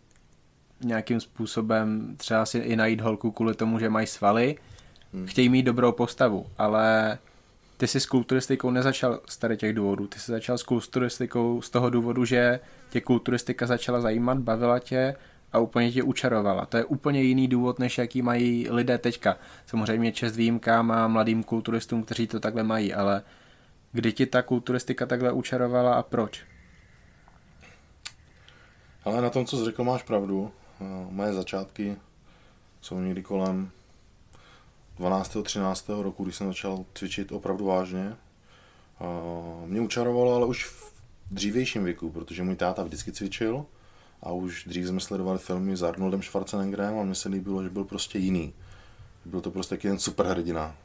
nějakým 0.82 1.20
způsobem 1.20 2.16
třeba 2.18 2.46
si 2.46 2.58
i 2.58 2.76
najít 2.76 3.02
holku 3.02 3.32
kvůli 3.32 3.56
tomu, 3.56 3.80
že 3.80 3.90
mají 3.90 4.08
svaly, 4.08 4.56
hmm. 5.14 5.28
chtějí 5.28 5.50
mít 5.50 5.64
dobrou 5.64 5.92
postavu, 5.92 6.46
ale 6.58 7.18
ty 7.80 7.88
jsi 7.88 8.00
s 8.00 8.06
kulturistikou 8.06 8.72
nezačal 8.72 9.20
z 9.30 9.38
tady 9.38 9.58
těch 9.58 9.74
důvodů, 9.74 10.08
ty 10.08 10.20
jsi 10.20 10.32
začal 10.32 10.58
s 10.58 10.64
kulturistikou 10.64 11.62
z 11.62 11.70
toho 11.70 11.90
důvodu, 11.90 12.26
že 12.26 12.60
tě 12.90 13.02
kulturistika 13.02 13.68
začala 13.68 14.02
zajímat, 14.02 14.38
bavila 14.38 14.80
tě 14.80 15.16
a 15.52 15.60
úplně 15.60 15.92
tě 15.92 16.04
učarovala. 16.04 16.66
To 16.66 16.78
je 16.78 16.86
úplně 16.86 17.22
jiný 17.22 17.48
důvod, 17.48 17.80
než 17.80 17.98
jaký 17.98 18.22
mají 18.22 18.68
lidé 18.70 18.98
teďka. 18.98 19.38
Samozřejmě 19.66 20.12
čest 20.12 20.36
výjimkám 20.36 20.92
a 20.92 21.08
mladým 21.08 21.44
kulturistům, 21.44 22.04
kteří 22.04 22.28
to 22.28 22.40
takhle 22.40 22.64
mají, 22.64 22.94
ale 22.94 23.22
Kdy 23.92 24.14
ti 24.14 24.26
ta 24.26 24.42
kulturistika 24.42 25.06
takhle 25.06 25.32
učarovala 25.32 25.94
a 25.94 26.04
proč? 26.04 26.44
Ale 29.06 29.22
na 29.22 29.30
tom, 29.30 29.46
co 29.46 29.58
jsi 29.58 29.66
řekl, 29.66 29.84
máš 29.84 30.04
pravdu. 30.04 30.52
Moje 31.10 31.34
začátky 31.34 31.98
jsou 32.82 33.00
někdy 33.00 33.24
kolem 33.24 33.72
12. 35.00 35.38
13. 35.44 35.90
roku, 35.90 36.24
když 36.24 36.36
jsem 36.36 36.48
začal 36.48 36.86
cvičit 36.94 37.32
opravdu 37.32 37.66
vážně. 37.66 38.16
Mě 39.66 39.82
učarovalo, 39.82 40.36
ale 40.36 40.46
už 40.46 40.66
v 40.66 40.94
dřívějším 41.32 41.84
věku, 41.84 42.10
protože 42.10 42.44
můj 42.44 42.56
táta 42.56 42.84
vždycky 42.84 43.12
cvičil 43.12 43.66
a 44.24 44.32
už 44.32 44.66
dřív 44.68 44.88
jsme 44.88 45.00
sledovali 45.00 45.40
filmy 45.40 45.78
s 45.78 45.84
Arnoldem 45.84 46.22
Schwarzeneggerem 46.22 47.00
a 47.00 47.04
mně 47.04 47.16
se 47.16 47.30
líbilo, 47.30 47.64
že 47.64 47.70
byl 47.70 47.84
prostě 47.84 48.20
jiný. 48.20 48.54
Byl 49.26 49.42
to 49.42 49.52
prostě 49.52 49.76
taky 49.76 49.88
ten 49.88 50.00
superhrdina. 50.00 50.76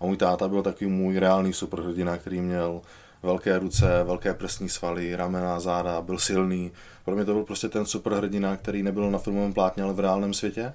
A 0.00 0.06
můj 0.06 0.16
táta 0.16 0.48
byl 0.48 0.62
takový 0.62 0.90
můj 0.90 1.18
reálný 1.18 1.52
superhrdina, 1.52 2.18
který 2.18 2.40
měl 2.40 2.82
velké 3.22 3.58
ruce, 3.58 4.04
velké 4.04 4.34
prsní 4.34 4.68
svaly, 4.68 5.16
ramena, 5.16 5.60
záda, 5.60 6.00
byl 6.00 6.18
silný. 6.18 6.72
Pro 7.04 7.14
mě 7.14 7.24
to 7.24 7.32
byl 7.32 7.44
prostě 7.44 7.68
ten 7.68 7.86
superhrdina, 7.86 8.56
který 8.56 8.82
nebyl 8.82 9.10
na 9.10 9.18
filmovém 9.18 9.52
plátně, 9.52 9.82
ale 9.82 9.92
v 9.92 10.00
reálném 10.00 10.34
světě. 10.34 10.74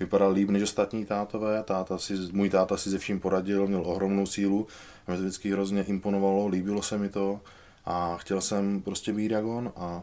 Vypadal 0.00 0.32
líp 0.32 0.50
než 0.50 0.62
ostatní 0.62 1.04
tátové, 1.04 1.62
táta 1.62 1.98
si, 1.98 2.14
můj 2.32 2.50
táta 2.50 2.76
si 2.76 2.90
ze 2.90 2.98
vším 2.98 3.20
poradil, 3.20 3.66
měl 3.66 3.82
ohromnou 3.86 4.26
sílu 4.26 4.66
a 5.06 5.10
mě 5.10 5.16
to 5.16 5.22
vždycky 5.22 5.52
hrozně 5.52 5.82
imponovalo, 5.82 6.46
líbilo 6.46 6.82
se 6.82 6.98
mi 6.98 7.08
to 7.08 7.40
a 7.84 8.16
chtěl 8.16 8.40
jsem 8.40 8.82
prostě 8.82 9.12
být 9.12 9.30
jak 9.30 9.44
on 9.44 9.72
a 9.76 10.02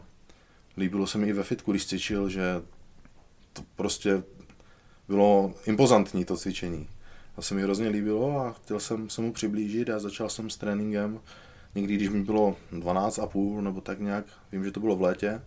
líbilo 0.76 1.06
se 1.06 1.18
mi 1.18 1.28
i 1.28 1.32
ve 1.32 1.42
fitku, 1.42 1.70
když 1.70 1.86
cvičil, 1.86 2.28
že 2.28 2.62
to 3.52 3.62
prostě 3.76 4.22
bylo 5.08 5.54
impozantní 5.66 6.24
to 6.24 6.36
cvičení. 6.36 6.88
To 7.34 7.42
se 7.42 7.54
mi 7.54 7.62
hrozně 7.62 7.88
líbilo 7.88 8.40
a 8.40 8.52
chtěl 8.52 8.80
jsem 8.80 9.10
se 9.10 9.20
mu 9.20 9.32
přiblížit 9.32 9.90
a 9.90 9.98
začal 9.98 10.28
jsem 10.28 10.50
s 10.50 10.56
tréninkem 10.56 11.20
někdy, 11.74 11.94
když 11.94 12.08
mi 12.08 12.22
bylo 12.22 12.56
12 12.72 13.18
a 13.18 13.26
půl 13.26 13.62
nebo 13.62 13.80
tak 13.80 14.00
nějak, 14.00 14.24
vím, 14.52 14.64
že 14.64 14.70
to 14.70 14.80
bylo 14.80 14.96
v 14.96 15.02
létě, 15.02 15.42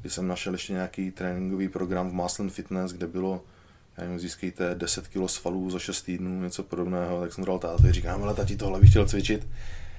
kdy 0.00 0.10
jsem 0.10 0.28
našel 0.28 0.52
ještě 0.52 0.72
nějaký 0.72 1.10
tréninkový 1.10 1.68
program 1.68 2.10
v 2.10 2.14
Maslin 2.14 2.50
Fitness, 2.50 2.92
kde 2.92 3.06
bylo, 3.06 3.44
já 3.98 4.04
nevím, 4.04 4.18
získejte 4.18 4.74
10 4.74 5.08
kg 5.08 5.30
svalů 5.30 5.70
za 5.70 5.78
6 5.78 6.02
týdnů, 6.02 6.42
něco 6.42 6.62
podobného, 6.62 7.20
tak 7.20 7.32
jsem 7.32 7.44
dal 7.44 7.58
tátovi, 7.58 7.92
říkám, 7.92 8.22
ale 8.22 8.34
tati, 8.34 8.56
tohle 8.56 8.80
bych 8.80 8.90
chtěl 8.90 9.06
cvičit. 9.06 9.48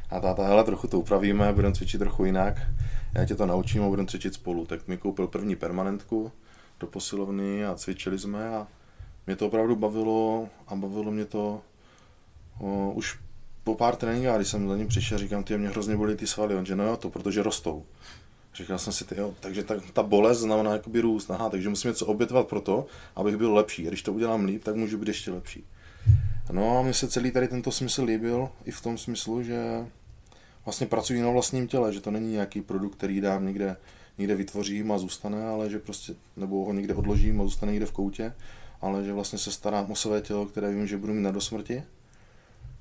A 0.10 0.20
táta, 0.20 0.44
hele, 0.44 0.64
trochu 0.64 0.88
to 0.88 1.00
upravíme, 1.00 1.54
budeme 1.54 1.76
cvičit 1.76 2.00
trochu 2.00 2.26
jinak, 2.26 2.62
já 3.14 3.26
tě 3.26 3.36
to 3.36 3.46
naučím 3.46 3.84
a 3.84 3.88
budeme 3.88 4.08
cvičit 4.08 4.34
spolu. 4.34 4.66
Tak 4.66 4.88
mi 4.88 4.98
koupil 4.98 5.28
první 5.28 5.56
permanentku 5.56 6.32
do 6.80 6.88
posilovny 6.88 7.66
a 7.66 7.76
cvičili 7.76 8.20
jsme 8.20 8.50
a 8.50 8.68
mě 9.28 9.36
to 9.36 9.48
opravdu 9.48 9.76
bavilo 9.76 10.50
a 10.68 10.76
bavilo 10.76 11.12
mě 11.12 11.26
to 11.26 11.62
o, 12.60 12.92
už 12.92 13.20
po 13.64 13.76
pár 13.76 13.96
tréninkách, 13.96 14.36
když 14.36 14.48
jsem 14.48 14.70
za 14.70 14.78
ním 14.78 14.88
přišel, 14.88 15.18
říkám, 15.18 15.44
ty 15.44 15.58
mě 15.58 15.70
hrozně 15.70 15.98
bolí 15.98 16.16
ty 16.16 16.28
svaly, 16.28 16.56
on 16.56 16.66
že 16.66 16.76
no 16.76 16.84
jo, 16.84 16.98
to 16.98 17.10
protože 17.10 17.44
rostou. 17.44 17.86
Říkal 18.60 18.80
jsem 18.80 18.94
si, 18.94 19.06
ty 19.06 19.16
jo, 19.18 19.34
takže 19.40 19.64
ta, 19.64 19.76
ta 19.94 20.04
bolest 20.04 20.40
znamená 20.40 20.72
jakoby 20.72 21.02
růst, 21.02 21.32
aha, 21.32 21.50
takže 21.50 21.70
musím 21.70 21.90
něco 21.90 22.06
obětovat 22.06 22.48
pro 22.48 22.62
to, 22.62 22.86
abych 23.16 23.38
byl 23.38 23.54
lepší. 23.54 23.84
Když 23.84 24.02
to 24.02 24.14
udělám 24.14 24.46
líp, 24.46 24.64
tak 24.64 24.76
můžu 24.76 24.98
být 24.98 25.08
ještě 25.08 25.32
lepší. 25.32 25.64
No 26.52 26.78
a 26.78 26.82
mně 26.82 26.94
se 26.94 27.08
celý 27.08 27.32
tady 27.32 27.48
tento 27.48 27.72
smysl 27.72 28.04
líbil 28.04 28.50
i 28.66 28.72
v 28.72 28.82
tom 28.82 28.98
smyslu, 28.98 29.44
že 29.44 29.86
vlastně 30.66 30.88
pracuji 30.88 31.22
na 31.22 31.30
vlastním 31.30 31.68
těle, 31.68 31.94
že 31.94 32.02
to 32.02 32.12
není 32.12 32.32
nějaký 32.32 32.62
produkt, 32.62 32.96
který 32.96 33.22
dám 33.22 33.46
někde, 33.46 33.76
někde 34.18 34.36
vytvořím 34.36 34.92
a 34.92 34.98
zůstane, 34.98 35.48
ale 35.48 35.70
že 35.70 35.80
prostě, 35.80 36.14
nebo 36.38 36.66
ho 36.66 36.74
někde 36.74 36.94
odložím 36.94 37.42
a 37.42 37.44
zůstane 37.44 37.72
někde 37.72 37.86
v 37.86 37.92
koutě, 37.92 38.34
ale 38.82 39.04
že 39.04 39.14
vlastně 39.14 39.40
se 39.40 39.52
starám 39.52 39.92
o 39.92 39.96
své 39.96 40.22
tělo, 40.22 40.46
které 40.46 40.74
vím, 40.74 40.88
že 40.88 40.98
budu 40.98 41.14
mít 41.14 41.22
na 41.22 41.32
dosmrti, 41.32 41.84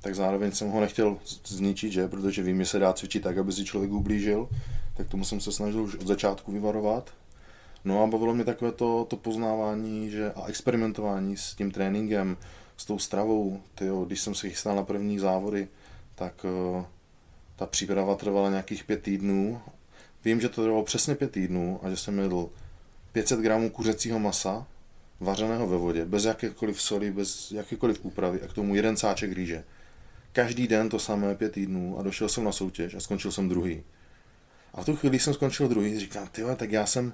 tak 0.01 0.15
zároveň 0.15 0.53
jsem 0.53 0.69
ho 0.69 0.81
nechtěl 0.81 1.19
zničit, 1.47 1.93
že? 1.93 2.09
protože 2.09 2.43
vím, 2.43 2.59
že 2.59 2.67
se 2.67 2.79
dá 2.79 2.93
cvičit 2.93 3.23
tak, 3.23 3.39
aby 3.39 3.53
si 3.53 3.65
člověk 3.65 3.93
ublížil, 3.93 4.49
tak 4.99 5.09
tomu 5.09 5.25
jsem 5.25 5.41
se 5.41 5.53
snažil 5.53 5.83
už 5.83 5.95
od 5.95 6.07
začátku 6.07 6.53
vyvarovat. 6.53 7.11
No 7.85 8.03
a 8.03 8.07
bavilo 8.07 8.35
mě 8.35 8.45
takové 8.45 8.73
to, 8.73 9.07
to 9.11 9.17
poznávání 9.17 10.11
že, 10.11 10.33
a 10.33 10.47
experimentování 10.47 11.37
s 11.37 11.55
tím 11.55 11.71
tréninkem, 11.71 12.37
s 12.77 12.85
tou 12.85 12.99
stravou. 12.99 13.61
Tyjo, 13.75 14.05
když 14.05 14.21
jsem 14.21 14.35
se 14.35 14.49
chystal 14.49 14.77
na 14.77 14.83
první 14.83 15.19
závody, 15.19 15.69
tak 16.15 16.47
uh, 16.75 16.85
ta 17.57 17.67
příprava 17.67 18.17
trvala 18.17 18.51
nějakých 18.51 18.85
pět 18.85 19.03
týdnů. 19.03 19.61
Vím, 20.25 20.41
že 20.41 20.49
to 20.49 20.63
trvalo 20.63 20.83
přesně 20.83 21.15
pět 21.15 21.31
týdnů 21.31 21.81
a 21.83 21.91
že 21.91 21.97
jsem 21.97 22.19
jedl 22.19 22.49
500 23.13 23.41
gramů 23.41 23.71
kuřecího 23.71 24.19
masa, 24.19 24.67
vařeného 25.21 25.67
ve 25.67 25.77
vodě, 25.77 26.05
bez 26.05 26.25
jakékoliv 26.25 26.83
soli, 26.83 27.11
bez 27.11 27.51
jakékoliv 27.53 28.05
úpravy 28.05 28.43
a 28.43 28.49
k 28.49 28.53
tomu 28.53 28.75
jeden 28.75 28.97
sáček 28.97 29.33
rýže. 29.33 29.65
Každý 30.33 30.69
den 30.69 30.89
to 30.89 30.99
samé 30.99 31.35
pět 31.35 31.53
týdnů 31.53 31.99
a 31.99 32.03
došel 32.03 32.29
jsem 32.29 32.45
na 32.45 32.53
soutěž 32.53 32.95
a 32.95 33.01
skončil 33.01 33.33
jsem 33.33 33.49
druhý. 33.49 33.83
A 34.75 34.83
v 34.83 34.85
tu 34.85 34.97
chvíli, 34.97 35.19
jsem 35.19 35.35
skončil 35.35 35.69
druhý, 35.69 35.99
říkám, 35.99 36.29
ty 36.33 36.43
tak 36.57 36.73
já 36.73 36.87
jsem 36.87 37.13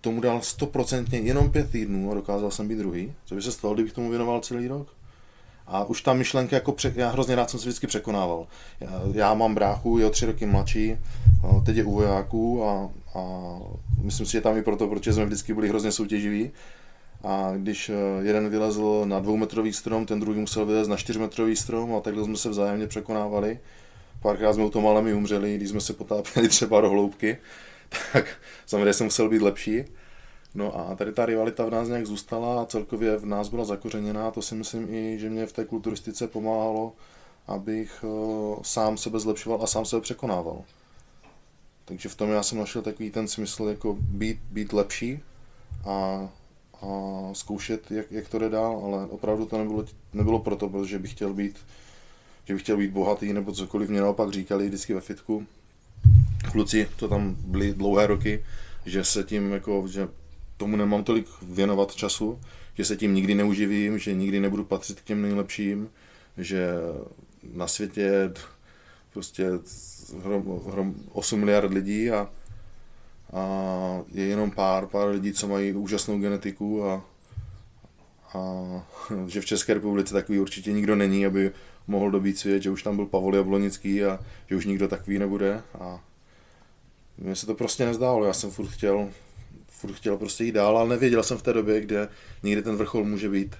tomu 0.00 0.20
dal 0.20 0.42
stoprocentně 0.42 1.18
jenom 1.18 1.50
pět 1.50 1.70
týdnů 1.70 2.10
a 2.10 2.14
dokázal 2.14 2.50
jsem 2.50 2.68
být 2.68 2.78
druhý. 2.78 3.12
Co 3.24 3.34
by 3.34 3.42
se 3.42 3.52
stalo, 3.52 3.74
kdybych 3.74 3.92
tomu 3.92 4.10
věnoval 4.10 4.40
celý 4.40 4.68
rok? 4.68 4.96
A 5.66 5.84
už 5.84 6.02
ta 6.02 6.14
myšlenka, 6.14 6.56
jako 6.56 6.72
pře- 6.72 6.92
já 6.96 7.10
hrozně 7.10 7.34
rád 7.34 7.50
jsem 7.50 7.60
se 7.60 7.66
vždycky 7.66 7.86
překonával. 7.86 8.46
Já, 8.80 9.02
já 9.12 9.34
mám 9.34 9.54
bráchu, 9.54 9.98
je 9.98 10.06
o 10.06 10.10
tři 10.10 10.26
roky 10.26 10.46
mladší, 10.46 10.96
teď 11.66 11.76
je 11.76 11.84
u 11.84 11.92
vojáků 11.92 12.64
a, 12.64 12.90
a 13.14 13.54
myslím 14.02 14.26
si, 14.26 14.32
že 14.32 14.40
tam 14.40 14.56
i 14.56 14.62
proto, 14.62 14.88
protože 14.88 15.12
jsme 15.12 15.24
vždycky 15.24 15.54
byli 15.54 15.68
hrozně 15.68 15.92
soutěživí. 15.92 16.50
A 17.24 17.52
když 17.56 17.88
eh, 17.88 17.94
jeden 18.22 18.48
vylezl 18.48 19.02
na 19.04 19.20
dvoumetrový 19.20 19.72
strom, 19.72 20.06
ten 20.06 20.20
druhý 20.20 20.40
musel 20.40 20.66
vylez 20.66 20.88
na 20.88 20.96
čtyřmetrový 20.96 21.56
strom 21.56 21.94
a 21.94 22.00
takhle 22.00 22.24
jsme 22.24 22.36
se 22.36 22.48
vzájemně 22.48 22.86
překonávali. 22.86 23.58
Párkrát 24.24 24.52
jsme 24.52 24.64
u 24.64 24.70
toho 24.70 24.82
malemi 24.82 25.14
umřeli, 25.14 25.56
když 25.56 25.68
jsme 25.68 25.80
se 25.80 25.92
potápěli 25.92 26.48
třeba 26.48 26.80
do 26.80 26.90
hloubky, 26.90 27.38
tak 28.12 28.26
samozřejmě 28.66 28.92
jsem 28.92 29.06
musel 29.06 29.28
být 29.28 29.42
lepší. 29.42 29.84
No 30.54 30.78
a 30.78 30.94
tady 30.94 31.12
ta 31.12 31.26
rivalita 31.26 31.64
v 31.64 31.70
nás 31.70 31.88
nějak 31.88 32.06
zůstala 32.06 32.62
a 32.62 32.66
celkově 32.66 33.16
v 33.16 33.26
nás 33.26 33.48
byla 33.48 33.64
zakořeněná. 33.64 34.30
To 34.30 34.42
si 34.42 34.54
myslím 34.54 34.94
i, 34.94 35.18
že 35.18 35.30
mě 35.30 35.46
v 35.46 35.52
té 35.52 35.64
kulturistice 35.64 36.28
pomáhalo, 36.28 36.92
abych 37.46 38.04
uh, 38.04 38.62
sám 38.62 38.96
sebe 38.96 39.20
zlepšoval 39.20 39.62
a 39.62 39.66
sám 39.66 39.84
sebe 39.84 40.02
překonával. 40.02 40.62
Takže 41.84 42.08
v 42.08 42.14
tom 42.14 42.30
já 42.30 42.42
jsem 42.42 42.58
našel 42.58 42.82
takový 42.82 43.10
ten 43.10 43.28
smysl 43.28 43.64
jako 43.64 43.96
být, 44.00 44.38
být 44.50 44.72
lepší 44.72 45.20
a, 45.86 46.28
a 46.82 46.88
zkoušet, 47.32 47.90
jak, 47.90 48.12
jak 48.12 48.28
to 48.28 48.38
jde 48.38 48.48
dál, 48.48 48.82
ale 48.84 49.06
opravdu 49.06 49.46
to 49.46 49.58
nebylo, 49.58 49.84
nebylo 50.12 50.38
proto, 50.38 50.68
protože 50.68 50.98
bych 50.98 51.10
chtěl 51.10 51.34
být 51.34 51.56
že 52.44 52.54
bych 52.54 52.62
chtěl 52.62 52.76
být 52.76 52.90
bohatý 52.90 53.32
nebo 53.32 53.52
cokoliv, 53.52 53.88
mě 53.88 54.00
naopak 54.00 54.30
říkali 54.30 54.66
vždycky 54.68 54.94
ve 54.94 55.00
fitku. 55.00 55.46
Kluci, 56.52 56.88
to 56.96 57.08
tam 57.08 57.36
byli 57.38 57.74
dlouhé 57.74 58.06
roky, 58.06 58.44
že 58.86 59.04
se 59.04 59.24
tím 59.24 59.52
jako, 59.52 59.84
že 59.88 60.08
tomu 60.56 60.76
nemám 60.76 61.04
tolik 61.04 61.26
věnovat 61.42 61.94
času, 61.94 62.40
že 62.74 62.84
se 62.84 62.96
tím 62.96 63.14
nikdy 63.14 63.34
neuživím, 63.34 63.98
že 63.98 64.14
nikdy 64.14 64.40
nebudu 64.40 64.64
patřit 64.64 65.00
k 65.00 65.04
těm 65.04 65.22
nejlepším, 65.22 65.90
že 66.38 66.68
na 67.52 67.66
světě 67.66 68.32
prostě 69.12 69.48
hrom, 70.22 70.60
hrom 70.66 70.94
8 71.12 71.40
miliard 71.40 71.72
lidí 71.72 72.10
a, 72.10 72.30
a 73.32 73.48
je 74.12 74.24
jenom 74.24 74.50
pár, 74.50 74.86
pár 74.86 75.08
lidí, 75.08 75.32
co 75.32 75.48
mají 75.48 75.72
úžasnou 75.72 76.18
genetiku 76.18 76.84
a, 76.84 77.04
a 78.34 78.40
že 79.26 79.40
v 79.40 79.46
České 79.46 79.74
republice 79.74 80.14
takový 80.14 80.38
určitě 80.38 80.72
nikdo 80.72 80.96
není, 80.96 81.26
aby 81.26 81.52
mohl 81.86 82.10
dobít 82.10 82.38
svět, 82.38 82.62
že 82.62 82.70
už 82.70 82.82
tam 82.82 82.96
byl 82.96 83.06
Pavol 83.06 83.36
Jablonický 83.36 84.04
a 84.04 84.18
že 84.50 84.56
už 84.56 84.66
nikdo 84.66 84.88
takový 84.88 85.18
nebude 85.18 85.62
a 85.80 86.00
mně 87.18 87.36
se 87.36 87.46
to 87.46 87.54
prostě 87.54 87.84
nezdálo, 87.86 88.24
já 88.24 88.32
jsem 88.32 88.50
furt 88.50 88.68
chtěl 88.68 89.08
furt 89.86 89.94
chtěl 89.94 90.16
prostě 90.16 90.44
jít 90.44 90.52
dál, 90.52 90.78
ale 90.78 90.88
nevěděl 90.88 91.22
jsem 91.22 91.38
v 91.38 91.42
té 91.42 91.52
době, 91.52 91.80
kde 91.80 92.08
někde 92.42 92.62
ten 92.62 92.76
vrchol 92.76 93.04
může 93.04 93.28
být. 93.28 93.56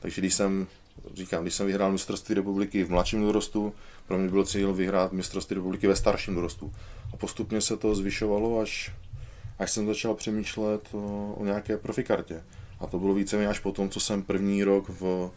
Takže 0.00 0.20
když 0.20 0.34
jsem, 0.34 0.66
říkám, 1.14 1.42
když 1.42 1.54
jsem 1.54 1.66
vyhrál 1.66 1.92
mistrovství 1.92 2.34
republiky 2.34 2.84
v 2.84 2.90
mladším 2.90 3.22
dorostu, 3.22 3.74
pro 4.06 4.18
mě 4.18 4.28
byl 4.28 4.44
cíl 4.44 4.74
vyhrát 4.74 5.12
mistrovství 5.12 5.54
republiky 5.54 5.86
ve 5.86 5.96
starším 5.96 6.34
dorostu. 6.34 6.72
A 7.12 7.16
postupně 7.16 7.60
se 7.60 7.76
to 7.76 7.94
zvyšovalo, 7.94 8.60
až, 8.60 8.92
až 9.58 9.70
jsem 9.70 9.86
začal 9.86 10.14
přemýšlet 10.14 10.88
o, 10.92 11.34
o 11.36 11.44
nějaké 11.44 11.76
profikartě. 11.76 12.42
A 12.80 12.86
to 12.86 12.98
bylo 12.98 13.14
více 13.14 13.46
až 13.46 13.58
potom, 13.58 13.90
co 13.90 14.00
jsem 14.00 14.22
první 14.22 14.64
rok 14.64 14.88
v, 14.88 15.30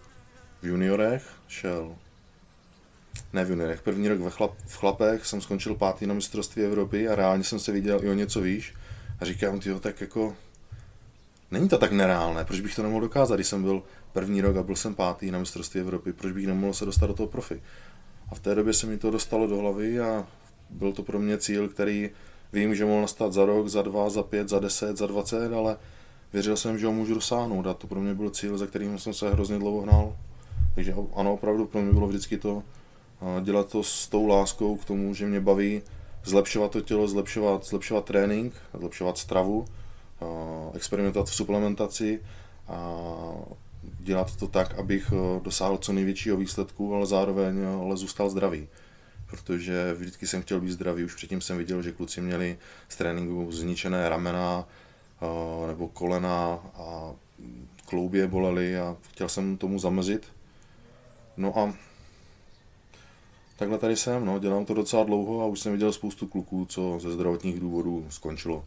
v 0.61 0.67
juniorech 0.67 1.29
šel 1.47 1.95
ne 3.33 3.45
v 3.45 3.49
juniorech, 3.49 3.81
první 3.81 4.07
rok 4.07 4.19
ve 4.19 4.29
chlap, 4.29 4.51
v 4.67 4.77
chlapech 4.77 5.25
jsem 5.25 5.41
skončil 5.41 5.75
pátý 5.75 6.07
na 6.07 6.13
mistrovství 6.13 6.63
Evropy 6.63 7.07
a 7.07 7.15
reálně 7.15 7.43
jsem 7.43 7.59
se 7.59 7.71
viděl 7.71 7.99
i 8.03 8.09
o 8.09 8.13
něco 8.13 8.41
výš 8.41 8.73
a 9.19 9.25
říkám, 9.25 9.59
tyjo, 9.59 9.79
tak 9.79 10.01
jako, 10.01 10.35
není 11.51 11.69
to 11.69 11.77
tak 11.77 11.91
nereálné, 11.91 12.45
proč 12.45 12.59
bych 12.59 12.75
to 12.75 12.83
nemohl 12.83 13.01
dokázat, 13.01 13.35
když 13.35 13.47
jsem 13.47 13.63
byl 13.63 13.83
první 14.13 14.41
rok 14.41 14.57
a 14.57 14.63
byl 14.63 14.75
jsem 14.75 14.95
pátý 14.95 15.31
na 15.31 15.39
mistrovství 15.39 15.79
Evropy, 15.79 16.13
proč 16.13 16.33
bych 16.33 16.47
nemohl 16.47 16.73
se 16.73 16.85
dostat 16.85 17.07
do 17.07 17.13
toho 17.13 17.27
profi. 17.27 17.61
A 18.29 18.35
v 18.35 18.39
té 18.39 18.55
době 18.55 18.73
se 18.73 18.87
mi 18.87 18.97
to 18.97 19.11
dostalo 19.11 19.47
do 19.47 19.57
hlavy 19.57 19.99
a 19.99 20.27
byl 20.69 20.93
to 20.93 21.03
pro 21.03 21.19
mě 21.19 21.37
cíl, 21.37 21.69
který 21.69 22.09
vím, 22.53 22.75
že 22.75 22.85
mohl 22.85 23.01
nastat 23.01 23.33
za 23.33 23.45
rok, 23.45 23.67
za 23.67 23.81
dva, 23.81 24.09
za 24.09 24.23
pět, 24.23 24.49
za 24.49 24.59
deset, 24.59 24.97
za 24.97 25.07
dvacet, 25.07 25.53
ale 25.53 25.77
věřil 26.33 26.57
jsem, 26.57 26.77
že 26.77 26.85
ho 26.85 26.91
můžu 26.91 27.13
dosáhnout 27.13 27.67
a 27.67 27.73
to 27.73 27.87
pro 27.87 28.01
mě 28.01 28.13
byl 28.13 28.29
cíl, 28.29 28.57
za 28.57 28.67
kterým 28.67 28.99
jsem 28.99 29.13
se 29.13 29.29
hrozně 29.29 29.59
dlouho 29.59 29.81
hnal. 29.81 30.15
Takže 30.75 30.95
ano, 31.15 31.33
opravdu 31.33 31.65
pro 31.65 31.81
mě 31.81 31.93
bylo 31.93 32.07
vždycky 32.07 32.37
to 32.37 32.63
dělat 33.41 33.69
to 33.69 33.83
s 33.83 34.07
tou 34.07 34.27
láskou 34.27 34.77
k 34.77 34.85
tomu, 34.85 35.13
že 35.13 35.25
mě 35.25 35.39
baví 35.39 35.81
zlepšovat 36.23 36.71
to 36.71 36.81
tělo, 36.81 37.07
zlepšovat, 37.07 37.65
zlepšovat 37.65 38.05
trénink, 38.05 38.53
zlepšovat 38.79 39.17
stravu, 39.17 39.65
experimentovat 40.73 41.27
v 41.27 41.35
suplementaci 41.35 42.21
a 42.67 42.97
dělat 43.99 44.35
to 44.35 44.47
tak, 44.47 44.79
abych 44.79 45.13
dosáhl 45.41 45.77
co 45.77 45.93
největšího 45.93 46.37
výsledku, 46.37 46.95
ale 46.95 47.05
zároveň 47.05 47.65
ale 47.65 47.97
zůstal 47.97 48.29
zdravý. 48.29 48.67
Protože 49.29 49.93
vždycky 49.93 50.27
jsem 50.27 50.41
chtěl 50.41 50.61
být 50.61 50.71
zdravý, 50.71 51.03
už 51.03 51.15
předtím 51.15 51.41
jsem 51.41 51.57
viděl, 51.57 51.81
že 51.81 51.91
kluci 51.91 52.21
měli 52.21 52.57
z 52.89 52.95
tréninku 52.95 53.51
zničené 53.51 54.09
ramena 54.09 54.67
nebo 55.67 55.87
kolena 55.87 56.59
a 56.75 57.13
kloubě 57.85 58.27
bolely 58.27 58.77
a 58.77 58.97
chtěl 59.11 59.29
jsem 59.29 59.57
tomu 59.57 59.79
zamezit. 59.79 60.25
No 61.37 61.59
a 61.59 61.73
takhle 63.55 63.77
tady 63.77 63.95
jsem, 63.95 64.25
no, 64.25 64.39
dělám 64.39 64.65
to 64.65 64.73
docela 64.73 65.03
dlouho 65.03 65.41
a 65.41 65.45
už 65.45 65.59
jsem 65.59 65.71
viděl 65.71 65.91
spoustu 65.91 66.27
kluků, 66.27 66.65
co 66.69 66.99
ze 67.01 67.11
zdravotních 67.11 67.59
důvodů 67.59 68.05
skončilo. 68.09 68.65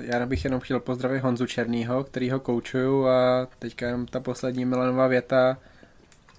Já 0.00 0.26
bych 0.26 0.44
jenom 0.44 0.60
chtěl 0.60 0.80
pozdravit 0.80 1.22
Honzu 1.22 1.46
Černýho, 1.46 2.04
který 2.04 2.30
ho 2.30 2.40
koučuju 2.40 3.06
a 3.06 3.48
teďka 3.58 3.86
jenom 3.86 4.06
ta 4.06 4.20
poslední 4.20 4.64
Milanová 4.64 5.06
věta. 5.06 5.58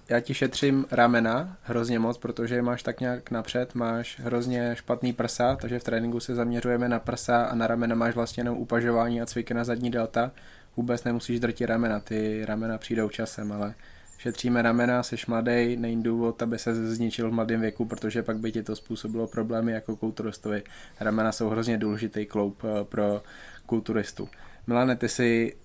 Já 0.08 0.20
ti 0.20 0.34
šetřím 0.34 0.86
ramena 0.90 1.56
hrozně 1.62 1.98
moc, 1.98 2.18
protože 2.18 2.62
máš 2.62 2.82
tak 2.82 3.00
nějak 3.00 3.30
napřed, 3.30 3.74
máš 3.74 4.20
hrozně 4.20 4.76
špatný 4.76 5.12
prsa, 5.12 5.56
takže 5.56 5.78
v 5.78 5.84
tréninku 5.84 6.20
se 6.20 6.34
zaměřujeme 6.34 6.88
na 6.88 6.98
prsa 6.98 7.44
a 7.44 7.54
na 7.54 7.66
ramena 7.66 7.94
máš 7.94 8.14
vlastně 8.14 8.40
jenom 8.40 8.58
upažování 8.58 9.20
a 9.20 9.26
cviky 9.26 9.54
na 9.54 9.64
zadní 9.64 9.90
delta. 9.90 10.30
Vůbec 10.76 11.04
nemusíš 11.04 11.40
drtit 11.40 11.66
ramena, 11.66 12.00
ty 12.00 12.44
ramena 12.44 12.78
přijdou 12.78 13.08
časem, 13.08 13.52
ale 13.52 13.74
šetříme 14.18 14.62
ramena, 14.62 15.02
seš 15.02 15.26
mladý, 15.26 15.76
není 15.76 16.02
důvod, 16.02 16.42
aby 16.42 16.58
se 16.58 16.94
zničil 16.94 17.30
v 17.30 17.32
mladém 17.32 17.60
věku, 17.60 17.84
protože 17.84 18.22
pak 18.22 18.38
by 18.38 18.52
ti 18.52 18.62
to 18.62 18.76
způsobilo 18.76 19.26
problémy 19.26 19.72
jako 19.72 19.96
kulturistovi. 19.96 20.62
Ramena 21.00 21.32
jsou 21.32 21.48
hrozně 21.48 21.78
důležitý 21.78 22.26
kloup 22.26 22.62
eh, 22.64 22.84
pro 22.84 23.22
kulturistu. 23.66 24.28
Milane, 24.66 24.96
ty 24.96 25.08
si 25.08 25.56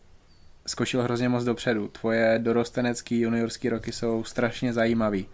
skočil 0.68 1.04
hrozně 1.04 1.30
moc 1.30 1.44
dopředu. 1.44 1.88
Tvoje 1.88 2.39
dorostenecký 2.44 3.20
juniorský 3.20 3.70
roky 3.70 3.92
jsou 3.92 4.24
strašně 4.24 4.74
zajímavý. 4.74 5.26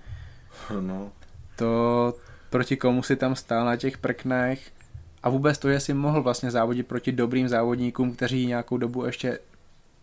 No. 0.79 1.12
To 1.55 2.13
proti 2.49 2.77
komu 2.77 3.03
si 3.03 3.15
tam 3.15 3.36
stál 3.36 3.65
na 3.65 3.75
těch 3.75 3.97
prknech 3.97 4.71
a 5.23 5.29
vůbec 5.29 5.58
to, 5.58 5.71
že 5.71 5.79
jsi 5.79 5.93
mohl 5.93 6.23
vlastně 6.23 6.51
závodit 6.51 6.88
proti 6.88 7.12
dobrým 7.12 7.47
závodníkům, 7.47 8.15
kteří 8.15 8.45
nějakou 8.45 8.77
dobu 8.77 9.05
ještě 9.05 9.39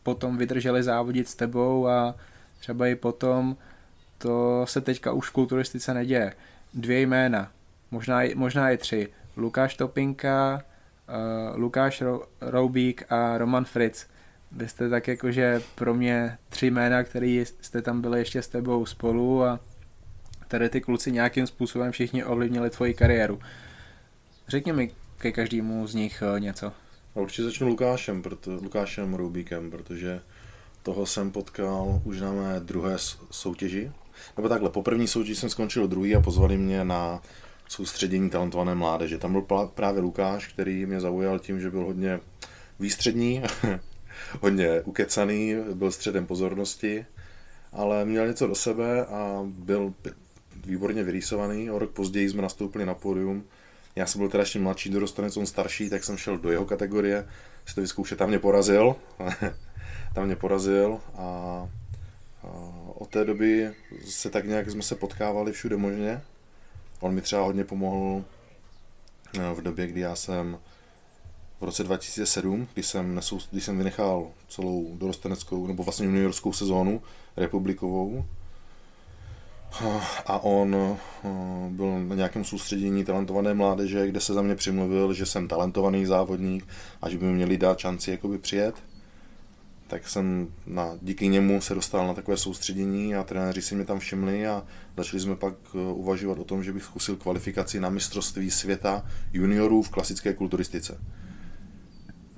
potom 0.03 0.37
vydrželi 0.37 0.83
závodit 0.83 1.29
s 1.29 1.35
tebou 1.35 1.89
a 1.89 2.15
třeba 2.59 2.87
i 2.87 2.95
potom, 2.95 3.57
to 4.19 4.65
se 4.69 4.81
teďka 4.81 5.13
už 5.13 5.29
v 5.29 5.33
kulturistice 5.33 5.95
neděje. 5.95 6.33
Dvě 6.75 7.01
jména, 7.01 7.53
možná, 7.91 8.21
možná 8.35 8.71
i 8.71 8.77
tři. 8.77 9.09
Lukáš 9.37 9.77
Topinka, 9.77 10.65
uh, 11.09 11.59
Lukáš 11.59 12.03
Ro- 12.03 12.25
Roubík 12.41 13.13
a 13.13 13.39
Roman 13.39 13.65
Fritz. 13.65 14.07
Vy 14.53 14.69
jste 14.69 14.89
tak 14.89 15.09
jakože 15.09 15.63
pro 15.75 15.95
mě 15.95 16.39
tři 16.49 16.67
jména, 16.67 17.05
které 17.05 17.27
jste 17.61 17.83
tam 17.83 18.01
byli 18.01 18.19
ještě 18.19 18.43
s 18.43 18.49
tebou 18.49 18.87
spolu 18.87 19.45
a 19.45 19.61
tady 20.49 20.69
ty 20.69 20.81
kluci 20.81 21.13
nějakým 21.13 21.47
způsobem 21.47 21.93
všichni 21.93 22.25
ovlivnili 22.25 22.71
tvoji 22.71 22.95
kariéru. 22.95 23.41
Řekni 24.49 24.73
mi, 24.73 24.91
ke 25.19 25.33
každému 25.33 25.87
z 25.87 25.95
nich 25.95 26.23
eh, 26.23 26.41
něco. 26.41 26.73
Určitě 27.15 27.43
začnu 27.43 27.69
Lukášem, 27.69 28.23
proto, 28.23 28.51
Lukášem 28.51 29.15
Rubíkem, 29.15 29.71
protože 29.71 30.21
toho 30.87 31.07
jsem 31.07 31.31
potkal 31.31 32.01
už 32.05 32.21
na 32.21 32.33
mé 32.33 32.61
druhé 32.61 32.97
soutěži. 33.31 33.93
Nebo 34.37 34.49
takhle, 34.49 34.71
po 34.71 34.83
první 34.83 35.09
soutěži 35.09 35.35
jsem 35.35 35.51
skončil 35.51 35.87
druhý 35.87 36.17
a 36.17 36.21
pozvali 36.21 36.57
mě 36.57 36.85
na 36.85 37.23
soustředění 37.69 38.31
talentované 38.31 38.75
mládeže. 38.75 39.19
Tam 39.19 39.33
byl 39.33 39.69
právě 39.75 40.01
Lukáš, 40.01 40.49
který 40.49 40.87
mě 40.87 41.01
zaujal 41.01 41.39
tím, 41.39 41.61
že 41.61 41.71
byl 41.71 41.85
hodně 41.85 42.21
výstřední, 42.81 43.43
hodně 44.41 44.81
ukecaný, 44.81 45.55
byl 45.75 45.93
středem 45.93 46.27
pozornosti, 46.27 47.07
ale 47.73 48.05
měl 48.05 48.27
něco 48.27 48.47
do 48.47 48.55
sebe 48.55 49.07
a 49.07 49.43
byl 49.45 49.95
výborně 50.67 51.03
vyrýsovaný. 51.03 51.71
O 51.71 51.79
rok 51.79 51.91
později 51.91 52.31
jsme 52.31 52.43
nastoupili 52.43 52.87
na 52.87 52.95
pódium. 52.95 53.45
Já 53.97 54.07
jsem 54.07 54.19
byl 54.19 54.29
teda 54.29 54.43
ještě 54.43 54.59
mladší 54.59 54.91
dorostanec, 54.91 55.37
on 55.37 55.47
starší, 55.47 55.91
tak 55.91 56.05
jsem 56.05 56.17
šel 56.17 56.39
do 56.39 56.51
jeho 56.51 56.65
kategorie, 56.65 57.29
si 57.67 57.75
to 57.75 57.81
vyzkoušet, 57.81 58.19
tam 58.19 58.29
mě 58.29 58.39
porazil. 58.39 58.97
tam 60.15 60.27
mě 60.27 60.37
porazil 60.37 61.01
a, 61.15 61.69
od 62.95 63.11
té 63.11 63.25
doby 63.25 63.73
se 64.05 64.31
tak 64.31 64.45
nějak 64.45 64.71
jsme 64.71 64.83
se 64.83 64.95
potkávali 64.95 65.53
všude 65.53 65.77
možně. 65.77 66.23
On 67.01 67.15
mi 67.15 67.21
třeba 67.21 67.43
hodně 67.43 67.65
pomohl 67.65 68.25
eh, 69.39 69.55
v 69.55 69.63
době, 69.63 69.87
kdy 69.87 70.01
já 70.01 70.17
jsem 70.17 70.59
v 71.61 71.65
roce 71.65 71.85
2007, 71.85 72.69
kdy 72.75 72.83
jsem, 72.83 73.15
nesou, 73.15 73.39
kdy 73.51 73.61
jsem 73.61 73.79
vynechal 73.79 74.31
celou 74.49 74.97
dorosteneckou, 74.97 75.67
nebo 75.67 75.83
vlastně 75.83 76.07
juniorskou 76.07 76.53
sezónu 76.53 77.03
republikovou, 77.37 78.25
a 80.27 80.39
on 80.39 80.77
eh, 80.77 81.29
byl 81.71 82.05
na 82.05 82.15
nějakém 82.15 82.45
soustředění 82.45 83.05
talentované 83.05 83.55
mládeže, 83.55 84.09
kde 84.09 84.21
se 84.21 84.35
za 84.35 84.43
mě 84.43 84.55
přimluvil, 84.55 85.13
že 85.13 85.27
jsem 85.27 85.49
talentovaný 85.49 86.07
závodník 86.07 86.69
a 87.03 87.11
že 87.11 87.19
by 87.19 87.25
mi 87.25 87.33
měli 87.33 87.59
dát 87.59 87.79
šanci 87.79 88.11
jakoby 88.11 88.39
přijet. 88.39 88.75
Tak 89.87 90.09
jsem 90.09 90.49
na, 90.67 90.99
díky 91.03 91.29
němu 91.29 91.61
se 91.61 91.75
dostal 91.75 92.07
na 92.07 92.15
takové 92.15 92.37
soustředění 92.37 93.15
a 93.15 93.23
trenéři 93.23 93.63
si 93.63 93.75
mě 93.75 93.85
tam 93.85 93.99
všimli 93.99 94.47
a 94.47 94.65
začali 94.97 95.21
jsme 95.21 95.37
pak 95.37 95.55
eh, 95.75 95.79
uvažovat 95.79 96.39
o 96.39 96.45
tom, 96.45 96.65
že 96.65 96.73
bych 96.73 96.85
zkusil 96.85 97.17
kvalifikaci 97.17 97.81
na 97.81 97.91
mistrovství 97.91 98.51
světa 98.51 99.07
juniorů 99.33 99.83
v 99.83 99.91
klasické 99.91 100.35
kulturistice. 100.35 101.01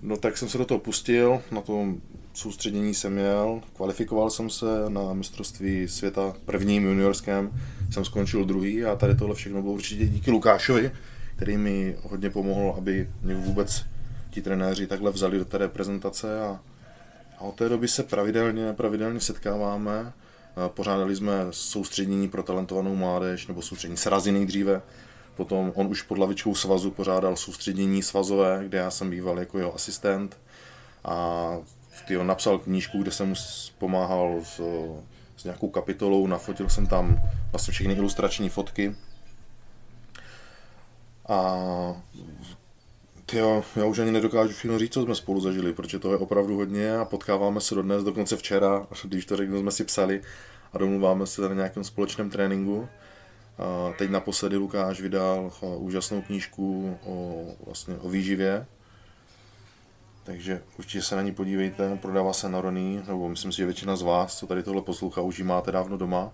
No 0.03 0.17
tak 0.17 0.39
jsem 0.39 0.49
se 0.49 0.59
do 0.59 0.65
toho 0.65 0.81
pustil, 0.81 1.43
na 1.51 1.61
tom 1.61 2.01
soustředění 2.39 2.95
jsem 2.95 3.19
jel, 3.19 3.63
kvalifikoval 3.77 4.31
jsem 4.31 4.51
se 4.51 4.67
na 4.89 5.13
mistrovství 5.13 5.89
světa 5.89 6.35
prvním 6.45 6.85
juniorském, 6.85 7.51
jsem 7.91 8.05
skončil 8.05 8.45
druhý 8.45 8.85
a 8.85 8.97
tady 8.97 9.15
tohle 9.15 9.35
všechno 9.35 9.63
bylo 9.63 9.75
určitě 9.75 10.07
díky 10.07 10.31
Lukášovi, 10.31 10.91
který 11.37 11.57
mi 11.57 11.97
hodně 12.03 12.31
pomohl, 12.31 12.75
aby 12.79 13.11
mě 13.23 13.35
vůbec 13.35 13.85
ti 14.31 14.43
trenéři 14.43 14.87
takhle 14.87 15.11
vzali 15.11 15.39
do 15.39 15.45
té 15.45 15.59
reprezentace 15.59 16.41
a, 16.41 16.61
a 17.39 17.41
od 17.41 17.55
té 17.55 17.69
doby 17.69 17.89
se 17.89 18.03
pravidelně, 18.03 18.73
pravidelně 18.73 19.21
setkáváme. 19.21 20.13
Pořádali 20.69 21.17
jsme 21.17 21.47
soustředění 21.51 22.29
pro 22.29 22.43
talentovanou 22.43 22.97
mládež, 22.97 23.47
nebo 23.47 23.63
soustředění 23.63 23.97
srazy 23.97 24.33
nejdříve, 24.33 24.83
Potom 25.37 25.73
on 25.75 25.87
už 25.87 26.03
pod 26.03 26.19
lavičkou 26.19 26.55
svazu 26.55 26.91
pořádal 26.91 27.37
soustředění 27.37 28.03
svazové, 28.03 28.65
kde 28.67 28.79
já 28.79 28.91
jsem 28.91 29.11
býval 29.11 29.39
jako 29.39 29.59
jeho 29.59 29.75
asistent. 29.75 30.37
A 31.05 31.57
ty 32.07 32.17
on 32.17 32.27
napsal 32.27 32.59
knížku, 32.59 33.03
kde 33.03 33.11
jsem 33.11 33.29
mu 33.29 33.35
pomáhal 33.79 34.41
s, 34.43 34.61
s 35.37 35.45
nějakou 35.45 35.69
kapitolou, 35.69 36.27
nafotil 36.27 36.69
jsem 36.69 36.87
tam 36.87 37.23
vlastně 37.53 37.73
všechny 37.73 37.95
ilustrační 37.95 38.49
fotky. 38.49 38.95
A 41.29 41.57
tyjo, 43.27 43.65
já 43.77 43.85
už 43.85 43.99
ani 43.99 44.11
nedokážu 44.11 44.53
všechno 44.53 44.79
říct, 44.79 44.93
co 44.93 45.03
jsme 45.03 45.15
spolu 45.15 45.41
zažili, 45.41 45.73
protože 45.73 45.99
to 45.99 46.13
je 46.13 46.19
opravdu 46.19 46.57
hodně 46.57 46.97
a 46.97 47.05
potkáváme 47.05 47.61
se 47.61 47.75
dodnes, 47.75 48.05
dokonce 48.05 48.37
včera, 48.37 48.87
když 49.05 49.27
to 49.27 49.37
řeknu, 49.37 49.61
jsme 49.61 49.71
si 49.71 49.85
psali 49.85 50.23
a 50.73 50.79
domluváme 50.79 51.27
se 51.27 51.49
na 51.49 51.55
nějakém 51.55 51.85
společném 51.85 52.31
tréninku. 52.31 52.89
A 53.59 53.93
teď 53.99 54.11
naposledy 54.11 54.57
Lukáš 54.57 55.01
vydal 55.01 55.53
úžasnou 55.77 56.23
knížku 56.23 56.99
o, 57.05 57.45
vlastně 57.67 57.95
o 57.95 58.09
výživě, 58.09 58.67
takže 60.29 60.63
určitě 60.79 61.03
se 61.03 61.17
na 61.17 61.23
ní 61.23 61.33
podívejte, 61.33 61.97
prodává 61.97 62.33
se 62.33 62.49
na 62.49 62.61
Roný, 62.61 63.03
nebo 63.07 63.29
myslím 63.29 63.53
si, 63.53 63.57
že 63.59 63.65
většina 63.65 63.97
z 63.97 64.03
vás, 64.03 64.39
co 64.39 64.47
tady 64.47 64.63
tohle 64.63 64.83
poslouchá, 64.83 65.21
už 65.21 65.39
ji 65.39 65.45
máte 65.45 65.73
dávno 65.73 65.97
doma. 65.97 66.33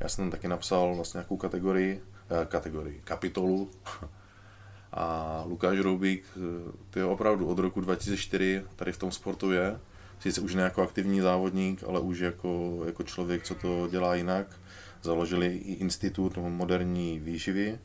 Já 0.00 0.08
jsem 0.08 0.24
tam 0.24 0.30
taky 0.30 0.48
napsal 0.48 0.94
vlastně 0.94 1.18
nějakou 1.18 1.36
kategorii, 1.36 2.02
eh, 2.30 2.46
kategorii, 2.46 3.00
kapitolu. 3.04 3.70
A 4.92 5.42
Lukáš 5.46 5.78
Roubík, 5.78 6.24
eh, 6.36 6.72
ty 6.90 7.02
opravdu 7.02 7.46
od 7.46 7.58
roku 7.58 7.80
2004 7.80 8.64
tady 8.76 8.92
v 8.92 8.98
tom 8.98 9.12
sportu 9.12 9.52
je. 9.52 9.80
Sice 10.18 10.40
už 10.40 10.54
ne 10.54 10.62
jako 10.62 10.82
aktivní 10.82 11.20
závodník, 11.20 11.84
ale 11.88 12.00
už 12.00 12.18
jako, 12.18 12.82
jako 12.86 13.02
člověk, 13.02 13.42
co 13.42 13.54
to 13.54 13.88
dělá 13.90 14.14
jinak 14.14 14.46
založili 15.02 15.46
i 15.46 15.72
institut 15.72 16.36
moderní 16.36 17.18
výživy 17.18 17.78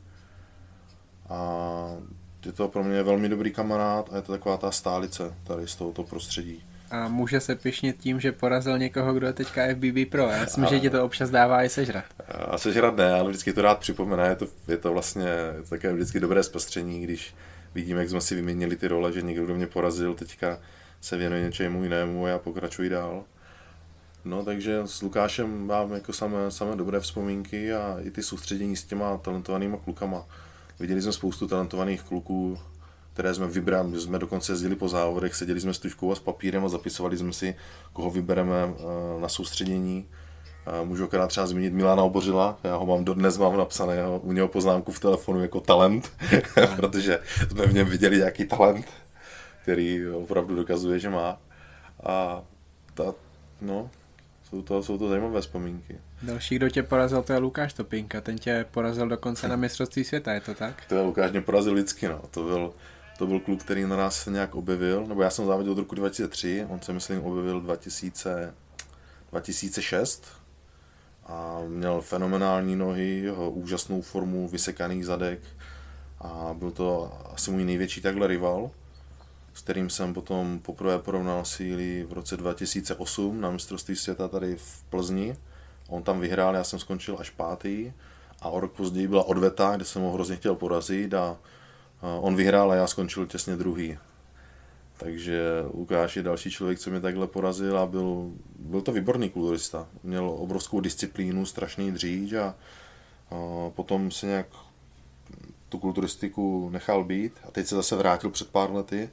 a 1.28 1.96
je 2.46 2.52
to 2.52 2.68
pro 2.68 2.84
mě 2.84 3.02
velmi 3.02 3.28
dobrý 3.28 3.50
kamarád 3.50 4.08
a 4.12 4.16
je 4.16 4.22
to 4.22 4.32
taková 4.32 4.56
ta 4.56 4.70
stálice 4.70 5.34
tady 5.44 5.68
z 5.68 5.76
tohoto 5.76 6.02
prostředí. 6.02 6.62
A 6.90 7.08
může 7.08 7.40
se 7.40 7.54
pišnit 7.54 7.98
tím, 7.98 8.20
že 8.20 8.32
porazil 8.32 8.78
někoho, 8.78 9.14
kdo 9.14 9.26
je 9.26 9.32
teďka 9.32 9.62
FBB 9.74 10.10
Pro. 10.10 10.28
Já 10.28 10.40
myslím, 10.40 10.64
a... 10.64 10.68
že 10.68 10.80
ti 10.80 10.90
to 10.90 11.04
občas 11.04 11.30
dává 11.30 11.64
i 11.64 11.68
sežrat. 11.68 12.04
A 12.28 12.58
sežrat 12.58 12.96
ne, 12.96 13.12
ale 13.12 13.30
vždycky 13.30 13.52
to 13.52 13.62
rád 13.62 13.78
připomene. 13.78 14.28
Je 14.28 14.36
to, 14.36 14.46
je 14.68 14.76
to 14.76 14.92
vlastně 14.92 15.26
je 15.56 15.62
to 15.62 15.68
také 15.68 15.92
vždycky 15.92 16.20
dobré 16.20 16.42
zpestření, 16.42 17.02
když 17.02 17.34
vidíme, 17.74 18.00
jak 18.00 18.10
jsme 18.10 18.20
si 18.20 18.34
vyměnili 18.34 18.76
ty 18.76 18.88
role, 18.88 19.12
že 19.12 19.22
někdo, 19.22 19.44
kdo 19.44 19.54
mě 19.54 19.66
porazil, 19.66 20.14
teďka 20.14 20.58
se 21.00 21.16
věnuje 21.16 21.42
něčemu 21.42 21.82
jinému 21.82 22.24
a 22.24 22.28
já 22.28 22.38
pokračuji 22.38 22.88
dál. 22.88 23.24
No, 24.24 24.44
takže 24.44 24.80
s 24.84 25.02
Lukášem 25.02 25.66
mám 25.66 25.92
jako 25.92 26.12
samé, 26.12 26.50
samé 26.50 26.76
dobré 26.76 27.00
vzpomínky 27.00 27.72
a 27.72 27.96
i 28.00 28.10
ty 28.10 28.22
soustředění 28.22 28.76
s 28.76 28.84
těma 28.84 29.16
talentovanýma 29.16 29.76
klukama. 29.76 30.26
Viděli 30.82 31.02
jsme 31.02 31.12
spoustu 31.12 31.48
talentovaných 31.48 32.02
kluků, 32.02 32.58
které 33.12 33.34
jsme 33.34 33.46
vybrali, 33.46 34.00
jsme 34.00 34.18
dokonce 34.18 34.52
jezdili 34.52 34.76
po 34.76 34.88
závodech, 34.88 35.34
seděli 35.34 35.60
jsme 35.60 35.74
s 35.74 35.78
tuškou 35.78 36.12
a 36.12 36.14
s 36.14 36.18
papírem 36.18 36.64
a 36.64 36.68
zapisovali 36.68 37.18
jsme 37.18 37.32
si, 37.32 37.54
koho 37.92 38.10
vybereme 38.10 38.54
eh, 38.56 39.20
na 39.20 39.28
soustředění. 39.28 40.06
Můžu 40.84 41.04
akorát 41.04 41.26
třeba 41.26 41.46
zmínit 41.46 41.72
Milana 41.72 42.02
Obořila, 42.02 42.58
já 42.64 42.76
ho 42.76 42.86
mám 42.86 43.04
dodnes, 43.04 43.38
mám 43.38 43.56
napsané 43.56 43.96
u 44.22 44.32
něho 44.32 44.48
poznámku 44.48 44.92
v 44.92 45.00
telefonu 45.00 45.40
jako 45.40 45.60
talent, 45.60 46.12
protože 46.76 47.18
jsme 47.50 47.66
v 47.66 47.74
něm 47.74 47.86
viděli 47.86 48.16
nějaký 48.16 48.44
talent, 48.44 48.86
který 49.62 50.08
opravdu 50.08 50.56
dokazuje, 50.56 50.98
že 50.98 51.10
má. 51.10 51.40
A 52.04 52.42
ta, 52.94 53.14
no, 53.60 53.90
jsou 54.50 54.62
to, 54.62 54.82
jsou 54.82 54.98
to 54.98 55.08
zajímavé 55.08 55.40
vzpomínky. 55.40 55.98
Další, 56.22 56.56
kdo 56.56 56.68
tě 56.68 56.82
porazil, 56.82 57.22
to 57.22 57.32
je 57.32 57.38
Lukáš 57.38 57.72
Topinka. 57.72 58.20
Ten 58.20 58.38
tě 58.38 58.66
porazil 58.70 59.08
dokonce 59.08 59.48
na 59.48 59.56
mistrovství 59.56 60.04
světa, 60.04 60.32
je 60.32 60.40
to 60.40 60.54
tak? 60.54 60.84
To 60.88 60.94
je 60.94 61.00
Lukáš 61.00 61.30
mě 61.30 61.40
porazil 61.40 61.74
vždycky, 61.74 62.08
no. 62.08 62.22
To 62.30 62.44
byl, 62.44 62.74
to 63.18 63.26
byl 63.26 63.40
kluk, 63.40 63.64
který 63.64 63.86
na 63.86 63.96
nás 63.96 64.22
se 64.22 64.30
nějak 64.30 64.54
objevil, 64.54 65.06
nebo 65.06 65.22
já 65.22 65.30
jsem 65.30 65.46
závodil 65.46 65.72
od 65.72 65.78
roku 65.78 65.94
2003, 65.94 66.66
on 66.68 66.80
se 66.80 66.92
myslím 66.92 67.20
objevil 67.20 67.60
2000, 67.60 68.54
2006 69.30 70.26
a 71.26 71.58
měl 71.68 72.00
fenomenální 72.00 72.76
nohy, 72.76 73.30
úžasnou 73.48 74.02
formu, 74.02 74.48
vysekaný 74.48 75.04
zadek 75.04 75.40
a 76.20 76.54
byl 76.58 76.70
to 76.70 77.12
asi 77.34 77.50
můj 77.50 77.64
největší 77.64 78.00
takhle 78.00 78.26
rival 78.26 78.70
s 79.54 79.62
kterým 79.62 79.90
jsem 79.90 80.14
potom 80.14 80.58
poprvé 80.58 80.98
porovnal 80.98 81.44
síly 81.44 82.06
v 82.08 82.12
roce 82.12 82.36
2008 82.36 83.40
na 83.40 83.50
mistrovství 83.50 83.96
světa 83.96 84.28
tady 84.28 84.56
v 84.56 84.84
Plzni. 84.90 85.36
On 85.88 86.02
tam 86.02 86.20
vyhrál, 86.20 86.54
já 86.54 86.64
jsem 86.64 86.78
skončil 86.78 87.16
až 87.20 87.30
pátý 87.30 87.92
a 88.40 88.48
o 88.48 88.60
rok 88.60 88.72
později 88.72 89.08
byla 89.08 89.24
odveta, 89.24 89.76
kde 89.76 89.84
jsem 89.84 90.02
ho 90.02 90.12
hrozně 90.12 90.36
chtěl 90.36 90.54
porazit 90.54 91.14
a 91.14 91.36
on 92.20 92.36
vyhrál 92.36 92.72
a 92.72 92.74
já 92.74 92.86
skončil 92.86 93.26
těsně 93.26 93.56
druhý. 93.56 93.98
Takže 94.96 95.42
Lukáš 95.74 96.16
je 96.16 96.22
další 96.22 96.50
člověk, 96.50 96.78
co 96.78 96.90
mě 96.90 97.00
takhle 97.00 97.26
porazil 97.26 97.78
a 97.78 97.86
byl, 97.86 98.30
byl 98.58 98.80
to 98.80 98.92
výborný 98.92 99.30
kulturista. 99.30 99.86
Měl 100.02 100.30
obrovskou 100.30 100.80
disciplínu, 100.80 101.46
strašný 101.46 101.92
dříč 101.92 102.32
a, 102.32 102.44
a 102.46 102.54
potom 103.70 104.10
se 104.10 104.26
nějak 104.26 104.46
tu 105.68 105.78
kulturistiku 105.78 106.70
nechal 106.70 107.04
být 107.04 107.32
a 107.48 107.50
teď 107.50 107.66
se 107.66 107.74
zase 107.74 107.96
vrátil 107.96 108.30
před 108.30 108.50
pár 108.50 108.72
lety 108.72 109.10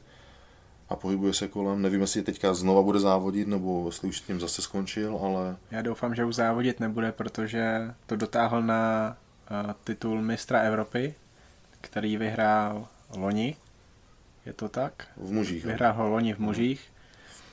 a 0.90 0.96
pohybuje 0.96 1.34
se 1.34 1.48
kolem. 1.48 1.82
Nevím, 1.82 2.02
jestli 2.02 2.22
teďka 2.22 2.54
znova 2.54 2.82
bude 2.82 3.00
závodit, 3.00 3.48
nebo 3.48 3.86
jestli 3.86 4.08
už 4.08 4.22
tím 4.22 4.40
zase 4.40 4.62
skončil, 4.62 5.20
ale... 5.24 5.58
Já 5.72 5.82
doufám, 5.82 6.16
že 6.16 6.26
už 6.26 6.36
závodit 6.36 6.80
nebude, 6.80 7.12
protože 7.12 7.94
to 8.06 8.16
dotáhl 8.16 8.64
na 8.64 9.16
uh, 9.66 9.72
titul 9.84 10.22
mistra 10.22 10.60
Evropy, 10.60 11.14
který 11.82 12.18
vyhrál 12.18 12.88
loni. 13.18 13.56
Je 14.46 14.54
to 14.54 14.70
tak? 14.70 15.08
V 15.18 15.32
mužích. 15.32 15.66
Vyhrál 15.66 15.94
ho 15.94 16.10
loni 16.10 16.34
v 16.34 16.40
mužích. 16.40 16.90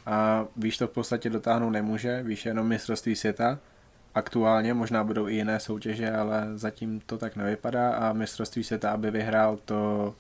A 0.07 0.47
víš, 0.57 0.79
to 0.79 0.87
v 0.87 0.91
podstatě 0.91 1.31
dotáhnout 1.31 1.71
nemůže, 1.71 2.23
víš 2.23 2.47
jenom 2.47 2.67
mistrovství 2.69 3.17
světa. 3.17 3.59
Aktuálně 4.15 4.75
možná 4.75 5.05
budou 5.05 5.29
i 5.29 5.35
jiné 5.35 5.61
soutěže, 5.61 6.13
ale 6.13 6.47
zatím 6.55 7.01
to 7.07 7.19
tak 7.19 7.37
nevypadá 7.37 7.95
a 7.95 8.13
mistrovství 8.13 8.65
světa, 8.65 8.91
aby 8.91 9.11
vyhrál, 9.11 9.59
to 9.65 10.15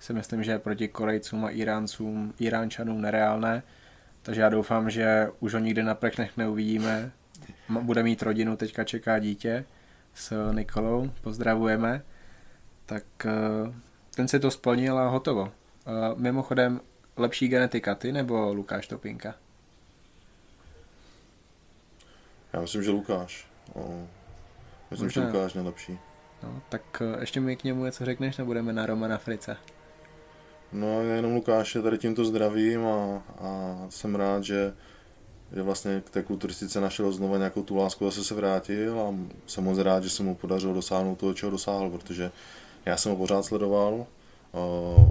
si 0.00 0.12
myslím, 0.12 0.44
že 0.44 0.50
je 0.50 0.58
proti 0.58 0.88
Korejcům 0.88 1.44
a 1.44 1.50
Iráncům, 1.50 2.34
Iránčanům 2.38 3.00
nereálné. 3.00 3.62
Takže 4.22 4.40
já 4.40 4.48
doufám, 4.48 4.90
že 4.90 5.28
už 5.40 5.54
ho 5.54 5.60
nikdy 5.60 5.82
na 5.82 5.94
plechnech 5.94 6.36
neuvidíme. 6.36 7.10
Bude 7.68 8.02
mít 8.02 8.22
rodinu, 8.22 8.56
teďka 8.56 8.84
čeká 8.84 9.18
dítě 9.18 9.64
s 10.14 10.52
Nikolou, 10.52 11.10
pozdravujeme. 11.22 12.02
Tak 12.86 13.04
eh, 13.24 13.72
ten 14.14 14.28
si 14.28 14.40
to 14.40 14.50
splnil 14.50 14.98
a 14.98 15.08
hotovo. 15.08 15.52
Eh, 15.86 15.90
mimochodem, 16.16 16.80
lepší 17.16 17.48
genetika 17.48 17.94
ty 17.94 18.12
nebo 18.12 18.52
Lukáš 18.52 18.86
Topinka? 18.86 19.34
Já 22.52 22.60
myslím, 22.60 22.82
že 22.82 22.90
Lukáš. 22.90 23.46
O, 23.74 24.06
myslím, 24.90 25.06
Možná. 25.06 25.22
že 25.22 25.28
Lukáš 25.28 25.54
nejlepší. 25.54 25.98
No, 26.42 26.62
tak 26.68 27.02
eh, 27.02 27.20
ještě 27.20 27.40
mi 27.40 27.56
k 27.56 27.64
němu 27.64 27.84
něco 27.84 28.04
řekneš, 28.04 28.36
nebo 28.36 28.46
budeme 28.46 28.72
na 28.72 28.86
Romana 28.86 29.18
Frice? 29.18 29.56
No, 30.72 31.02
já 31.02 31.14
jenom 31.16 31.34
Lukáše 31.34 31.82
tady 31.82 31.98
tímto 31.98 32.24
zdravím 32.24 32.86
a, 32.86 33.22
a 33.38 33.76
jsem 33.88 34.14
rád, 34.14 34.44
že, 34.44 34.74
že 35.54 35.62
vlastně 35.62 36.02
k 36.06 36.10
té 36.10 36.22
kulturistice 36.22 36.80
našel 36.80 37.12
znovu 37.12 37.36
nějakou 37.36 37.62
tu 37.62 37.76
lásku, 37.76 38.04
zase 38.04 38.24
se 38.24 38.34
vrátil 38.34 39.00
a 39.00 39.14
jsem 39.46 39.64
moc 39.64 39.78
rád, 39.78 40.04
že 40.04 40.10
se 40.10 40.22
mu 40.22 40.34
podařilo 40.34 40.74
dosáhnout 40.74 41.18
toho, 41.18 41.34
čeho 41.34 41.50
dosáhl, 41.50 41.90
protože 41.90 42.30
já 42.86 42.96
jsem 42.96 43.12
ho 43.12 43.18
pořád 43.18 43.44
sledoval, 43.44 44.06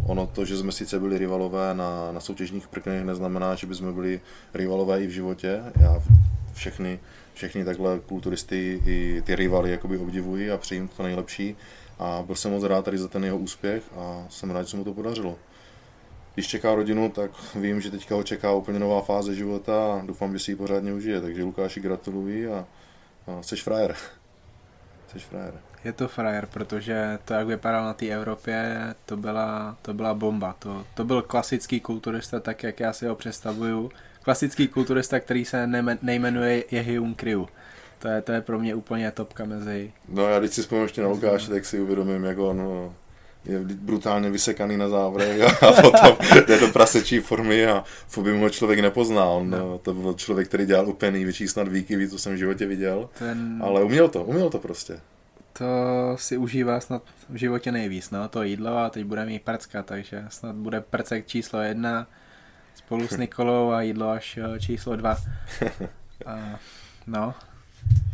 ono 0.07 0.27
to, 0.27 0.45
že 0.45 0.57
jsme 0.57 0.71
sice 0.71 0.99
byli 0.99 1.17
rivalové 1.17 1.73
na, 1.73 2.11
na 2.11 2.19
soutěžních 2.19 2.67
prknech, 2.67 3.03
neznamená, 3.03 3.55
že 3.55 3.67
bychom 3.67 3.93
byli 3.93 4.21
rivalové 4.53 5.03
i 5.03 5.07
v 5.07 5.11
životě. 5.11 5.63
Já 5.81 6.03
všechny, 6.53 6.99
všechny 7.33 7.65
takhle 7.65 7.99
kulturisty 7.99 8.81
i 8.85 9.21
ty 9.25 9.35
rivaly 9.35 9.71
jakoby 9.71 9.97
obdivuji 9.97 10.51
a 10.51 10.57
přejím 10.57 10.87
to 10.87 11.03
nejlepší. 11.03 11.55
A 11.99 12.23
byl 12.25 12.35
jsem 12.35 12.51
moc 12.51 12.63
rád 12.63 12.85
tady 12.85 12.97
za 12.97 13.07
ten 13.07 13.23
jeho 13.23 13.37
úspěch 13.37 13.83
a 13.95 14.25
jsem 14.29 14.51
rád, 14.51 14.63
že 14.63 14.69
se 14.69 14.77
mu 14.77 14.83
to 14.83 14.93
podařilo. 14.93 15.35
Když 16.39 16.47
čeká 16.47 16.75
rodinu, 16.75 17.09
tak 17.09 17.31
vím, 17.55 17.81
že 17.81 17.91
teďka 17.91 18.15
ho 18.15 18.23
čeká 18.23 18.51
úplně 18.51 18.79
nová 18.79 19.01
fáze 19.01 19.35
života 19.35 19.93
a 19.93 20.01
doufám, 20.05 20.33
že 20.33 20.39
si 20.39 20.51
ji 20.51 20.55
pořádně 20.55 20.93
užije. 20.93 21.21
Takže 21.21 21.43
Lukáši 21.43 21.79
gratuluji 21.79 22.47
a, 22.47 22.65
a 23.27 23.43
jsi 23.43 23.55
frajer. 23.55 23.95
Jsi 25.11 25.19
frajer. 25.19 25.53
Je 25.83 25.93
to 25.93 26.07
frajer, 26.07 26.45
protože 26.45 27.19
to, 27.25 27.33
jak 27.33 27.47
vypadal 27.47 27.85
na 27.85 27.93
té 27.93 28.05
Evropě, 28.05 28.79
to 29.05 29.17
byla, 29.17 29.77
to 29.81 29.93
byla 29.93 30.13
bomba. 30.13 30.55
To, 30.59 30.85
to 30.93 31.03
byl 31.03 31.21
klasický 31.21 31.79
kulturista, 31.79 32.39
tak 32.39 32.63
jak 32.63 32.79
já 32.79 32.93
si 32.93 33.07
ho 33.07 33.15
představuju. 33.15 33.91
Klasický 34.21 34.67
kulturista, 34.67 35.19
který 35.19 35.45
se 35.45 35.67
nejmenuje 36.01 36.63
Jehyun 36.71 37.15
Kriu. 37.15 37.49
To 37.99 38.07
je, 38.07 38.21
to 38.21 38.31
je 38.31 38.41
pro 38.41 38.59
mě 38.59 38.75
úplně 38.75 39.11
topka 39.11 39.45
mezi... 39.45 39.91
No 40.09 40.27
já 40.27 40.39
když 40.39 40.51
si 40.51 40.61
vzpomínám 40.61 40.85
ještě 40.85 41.01
na 41.01 41.07
Lukáše, 41.07 41.49
tak 41.49 41.65
si 41.65 41.79
uvědomím, 41.79 42.23
jak 42.23 42.37
on 42.37 42.91
je 43.45 43.59
brutálně 43.59 44.29
vysekaný 44.29 44.77
na 44.77 44.89
závrek 44.89 45.41
a, 45.41 45.71
potom 45.81 46.17
je 46.49 46.59
do 46.59 46.67
prasečí 46.67 47.19
formy 47.19 47.67
a 47.67 47.83
v 48.07 48.17
by 48.17 48.33
mu 48.33 48.49
člověk 48.49 48.79
nepoznal. 48.79 49.45
No. 49.45 49.57
no. 49.57 49.77
To 49.77 49.93
byl 49.93 50.13
člověk, 50.13 50.47
který 50.47 50.65
dělal 50.65 50.89
úplně 50.89 51.11
největší 51.11 51.47
snad 51.47 51.67
výkyvy, 51.67 52.09
co 52.09 52.19
jsem 52.19 52.33
v 52.33 52.37
životě 52.37 52.65
viděl. 52.65 53.09
Ten... 53.19 53.61
Ale 53.65 53.83
uměl 53.83 54.07
to, 54.07 54.23
uměl 54.23 54.49
to 54.49 54.59
prostě 54.59 54.99
to 55.59 56.17
si 56.17 56.37
užívá 56.37 56.79
snad 56.79 57.03
v 57.29 57.35
životě 57.35 57.71
nejvíc, 57.71 58.11
no, 58.11 58.27
to 58.27 58.43
jídlo 58.43 58.77
a 58.77 58.89
teď 58.89 59.03
bude 59.03 59.25
mít 59.25 59.41
prcka, 59.41 59.83
takže 59.83 60.25
snad 60.29 60.55
bude 60.55 60.81
prcek 60.81 61.27
číslo 61.27 61.61
jedna 61.61 62.07
spolu 62.75 63.07
s 63.07 63.17
Nikolou 63.17 63.71
a 63.71 63.81
jídlo 63.81 64.09
až 64.09 64.37
eh, 64.37 64.59
číslo 64.59 64.95
dva. 64.95 65.17
A, 66.25 66.59
no. 67.07 67.33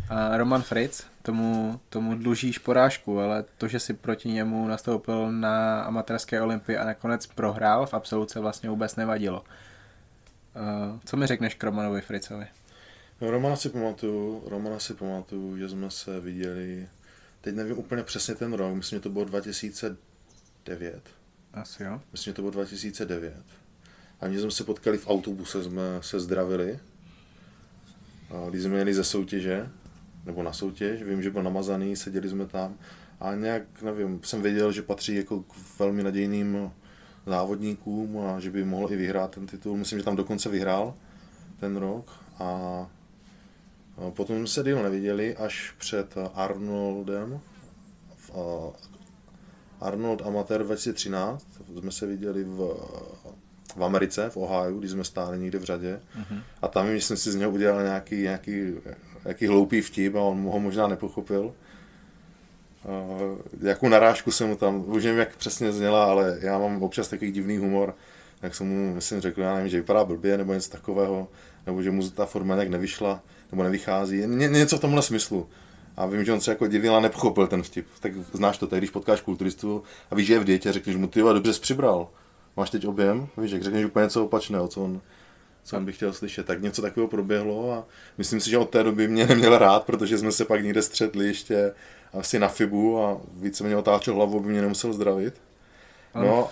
A 0.10 0.38
Roman 0.38 0.62
Fritz, 0.62 1.04
tomu, 1.26 1.80
tomu 1.90 2.16
dlužíš 2.16 2.58
porážku, 2.58 3.20
ale 3.20 3.46
to, 3.58 3.68
že 3.68 3.80
si 3.80 3.94
proti 3.94 4.30
němu 4.30 4.68
nastoupil 4.68 5.32
na 5.32 5.82
amatérské 5.82 6.42
olympii 6.42 6.78
a 6.78 6.86
nakonec 6.86 7.28
prohrál 7.28 7.86
v 7.86 7.94
absoluce 7.94 8.40
vlastně 8.40 8.70
vůbec 8.70 8.96
nevadilo. 8.96 9.42
Uh, 9.42 11.00
co 11.06 11.18
mi 11.18 11.28
řekneš 11.28 11.56
k 11.56 11.64
Romanovi 11.64 12.02
Fritzovi? 12.02 12.48
No, 13.22 13.32
Romana 13.32 13.56
si 13.56 13.70
pamatuju, 13.70 14.44
Romana 14.48 14.80
si 14.80 14.94
pamatuju, 14.94 15.58
že 15.58 15.70
jsme 15.70 15.92
se 15.92 16.20
viděli 16.20 16.88
teď 17.46 17.56
nevím 17.56 17.78
úplně 17.78 18.04
přesně 18.04 18.36
ten 18.36 18.54
rok, 18.54 18.76
myslím, 18.76 18.98
že 18.98 19.02
to 19.02 19.10
bylo 19.10 19.26
2009. 19.26 21.02
Asi 21.54 21.84
jo. 21.84 22.02
Myslím, 22.12 22.32
že 22.32 22.36
to 22.36 22.42
bylo 22.42 22.52
2009. 22.52 23.34
A 24.22 24.28
my 24.28 24.40
jsme 24.40 24.52
se 24.52 24.64
potkali 24.64 24.98
v 24.98 25.08
autobuse, 25.08 25.64
jsme 25.64 25.82
se 26.02 26.20
zdravili. 26.20 26.80
A 28.30 28.50
když 28.50 28.64
jsme 28.64 28.78
jeli 28.78 28.94
ze 28.94 29.04
soutěže, 29.04 29.70
nebo 30.26 30.44
na 30.44 30.54
soutěž, 30.54 31.04
vím, 31.04 31.22
že 31.22 31.32
byl 31.32 31.44
namazaný, 31.44 31.96
seděli 31.96 32.30
jsme 32.30 32.46
tam 32.46 32.76
a 33.20 33.36
nějak, 33.36 33.82
nevím, 33.82 34.20
jsem 34.24 34.42
věděl, 34.42 34.72
že 34.72 34.82
patří 34.82 35.16
jako 35.16 35.40
k 35.40 35.80
velmi 35.80 36.04
nadějným 36.04 36.72
závodníkům 37.26 38.18
a 38.18 38.40
že 38.40 38.52
by 38.52 38.66
mohl 38.66 38.92
i 38.92 38.96
vyhrát 38.96 39.32
ten 39.32 39.48
titul. 39.48 39.78
Myslím, 39.78 40.00
že 40.00 40.06
tam 40.06 40.16
dokonce 40.16 40.50
vyhrál 40.50 40.94
ten 41.60 41.78
rok 41.78 42.12
a 42.40 42.88
Potom 44.10 44.38
jsme 44.38 44.48
se 44.48 44.64
díl 44.64 44.84
neviděli 44.84 45.38
až 45.38 45.74
před 45.78 46.16
Arnoldem, 46.34 47.40
v 48.16 48.32
Arnold 49.82 50.22
Amateur 50.22 50.64
2013, 50.64 51.48
jsme 51.80 51.92
se 51.92 52.06
viděli 52.06 52.44
v, 52.44 52.58
v 53.76 53.84
Americe, 53.84 54.30
v 54.30 54.38
Ohio, 54.38 54.80
když 54.80 54.92
jsme 54.92 55.04
stáli 55.04 55.40
někde 55.40 55.60
v 55.60 55.64
řadě. 55.64 56.02
Mm-hmm. 56.20 56.42
A 56.62 56.68
tam 56.68 56.88
myslím 56.88 57.18
si 57.18 57.32
z 57.32 57.36
něho 57.36 57.52
udělal 57.52 57.84
nějaký, 57.84 58.16
nějaký, 58.16 58.74
nějaký 59.26 59.48
hloupý 59.48 59.82
vtip 59.82 60.16
a 60.16 60.20
on 60.20 60.44
ho 60.44 60.60
možná 60.60 60.88
nepochopil. 60.88 61.54
Uh, 62.84 63.38
jakou 63.62 63.90
narážku 63.90 64.32
jsem 64.32 64.48
mu 64.48 64.56
tam, 64.56 64.84
už 64.88 65.04
nevím, 65.04 65.20
jak 65.20 65.36
přesně 65.36 65.72
zněla, 65.72 66.06
ale 66.06 66.38
já 66.42 66.60
mám 66.60 66.84
občas 66.84 67.08
takový 67.08 67.32
divný 67.32 67.58
humor, 67.58 67.96
jak 68.42 68.56
jsem 68.56 68.68
mu, 68.68 68.96
myslím, 68.96 69.22
řekl, 69.22 69.42
já 69.42 69.54
nevím, 69.54 69.70
že 69.70 69.78
vypadá 69.78 70.06
blbě 70.06 70.38
nebo 70.38 70.54
něco 70.54 70.70
takového, 70.70 71.28
nebo 71.66 71.82
že 71.82 71.92
mu 71.92 72.10
ta 72.10 72.26
forma 72.26 72.56
nějak 72.56 72.70
nevyšla 72.70 73.22
nebo 73.52 73.64
nevychází, 73.64 74.18
Ně, 74.26 74.48
něco 74.48 74.78
v 74.78 74.82
tomhle 74.82 75.02
smyslu. 75.02 75.48
A 75.98 76.06
vím, 76.06 76.26
že 76.26 76.34
on 76.34 76.42
se 76.42 76.52
jako 76.52 76.68
divil 76.68 76.96
a 76.96 77.00
nepochopil 77.00 77.48
ten 77.48 77.64
vtip. 77.64 77.88
Tak 78.00 78.12
znáš 78.34 78.58
to, 78.58 78.68
tak 78.68 78.80
když 78.80 78.90
potkáš 78.90 79.22
kulturistu 79.22 79.84
a 80.12 80.16
víš, 80.16 80.28
že 80.28 80.34
je 80.34 80.40
v 80.40 80.44
dětě, 80.44 80.72
řekneš 80.72 80.96
mu, 80.96 81.08
ty 81.08 81.22
dobře 81.22 81.54
jsi 81.54 81.62
přibral. 81.62 82.08
Máš 82.58 82.70
teď 82.70 82.88
objem, 82.88 83.28
víš, 83.38 83.52
jak 83.52 83.64
řekneš 83.64 83.86
úplně 83.86 84.04
něco 84.04 84.26
opačného, 84.26 84.68
co 84.68 84.84
on, 84.84 85.02
co 85.65 85.78
on 85.78 85.86
by 85.86 85.93
chtěl 85.93 86.13
slyšet. 86.13 86.45
Tak 86.45 86.62
něco 86.62 86.82
takového 86.82 87.08
proběhlo 87.08 87.73
a 87.73 87.86
myslím 88.17 88.39
si, 88.39 88.49
že 88.49 88.58
od 88.58 88.69
té 88.69 88.84
doby 88.84 89.08
mě 89.08 89.28
neměl 89.28 89.58
rád, 89.58 89.84
protože 89.84 90.17
jsme 90.17 90.32
se 90.32 90.45
pak 90.45 90.63
někde 90.63 90.82
střetli 90.82 91.28
ještě 91.28 91.73
asi 92.13 92.39
na 92.39 92.47
FIBu 92.47 93.04
a 93.04 93.21
více 93.34 93.63
mě 93.63 93.78
otáčel 93.78 94.15
hlavu, 94.15 94.39
by 94.39 94.49
mě 94.49 94.62
nemusel 94.62 94.93
zdravit. 94.93 95.41
No. 96.15 96.49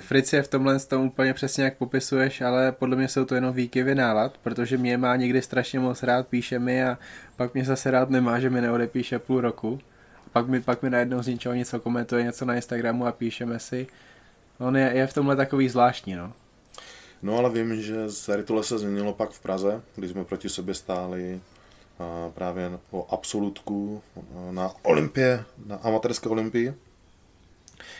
Fritz 0.00 0.32
je 0.32 0.42
v 0.42 0.48
tomhle 0.48 0.80
tom 0.80 1.06
úplně 1.06 1.34
přesně 1.34 1.64
jak 1.64 1.76
popisuješ, 1.76 2.40
ale 2.40 2.72
podle 2.72 2.96
mě 2.96 3.08
jsou 3.08 3.24
to 3.24 3.34
jenom 3.34 3.54
výkyvy 3.54 3.94
nálad, 3.94 4.38
protože 4.42 4.76
mě 4.76 4.98
má 4.98 5.16
někdy 5.16 5.42
strašně 5.42 5.80
moc 5.80 6.02
rád, 6.02 6.28
píše 6.28 6.58
mi 6.58 6.84
a 6.84 6.98
pak 7.36 7.54
mě 7.54 7.64
zase 7.64 7.90
rád 7.90 8.10
nemá, 8.10 8.40
že 8.40 8.50
mi 8.50 8.60
neodepíše 8.60 9.18
půl 9.18 9.40
roku. 9.40 9.80
Pak 10.32 10.48
mi, 10.48 10.60
pak 10.60 10.82
mi 10.82 10.90
najednou 10.90 11.22
z 11.22 11.26
ničeho 11.26 11.54
něco 11.54 11.80
komentuje, 11.80 12.24
něco 12.24 12.44
na 12.44 12.54
Instagramu 12.54 13.06
a 13.06 13.12
píšeme 13.12 13.58
si. 13.58 13.86
On 14.58 14.76
je, 14.76 14.90
je 14.94 15.06
v 15.06 15.14
tomhle 15.14 15.36
takový 15.36 15.68
zvláštní, 15.68 16.14
no. 16.14 16.32
No 17.22 17.38
ale 17.38 17.50
vím, 17.50 17.82
že 17.82 17.96
tady 18.26 18.42
tohle 18.42 18.64
se 18.64 18.78
změnilo 18.78 19.12
pak 19.12 19.30
v 19.30 19.40
Praze, 19.40 19.82
kdy 19.96 20.08
jsme 20.08 20.24
proti 20.24 20.48
sobě 20.48 20.74
stáli 20.74 21.40
právě 22.34 22.70
o 22.90 23.06
absolutku 23.10 24.02
na 24.50 24.72
Olympie, 24.82 25.44
na 25.66 25.76
amatérské 25.76 26.28
olympii 26.28 26.74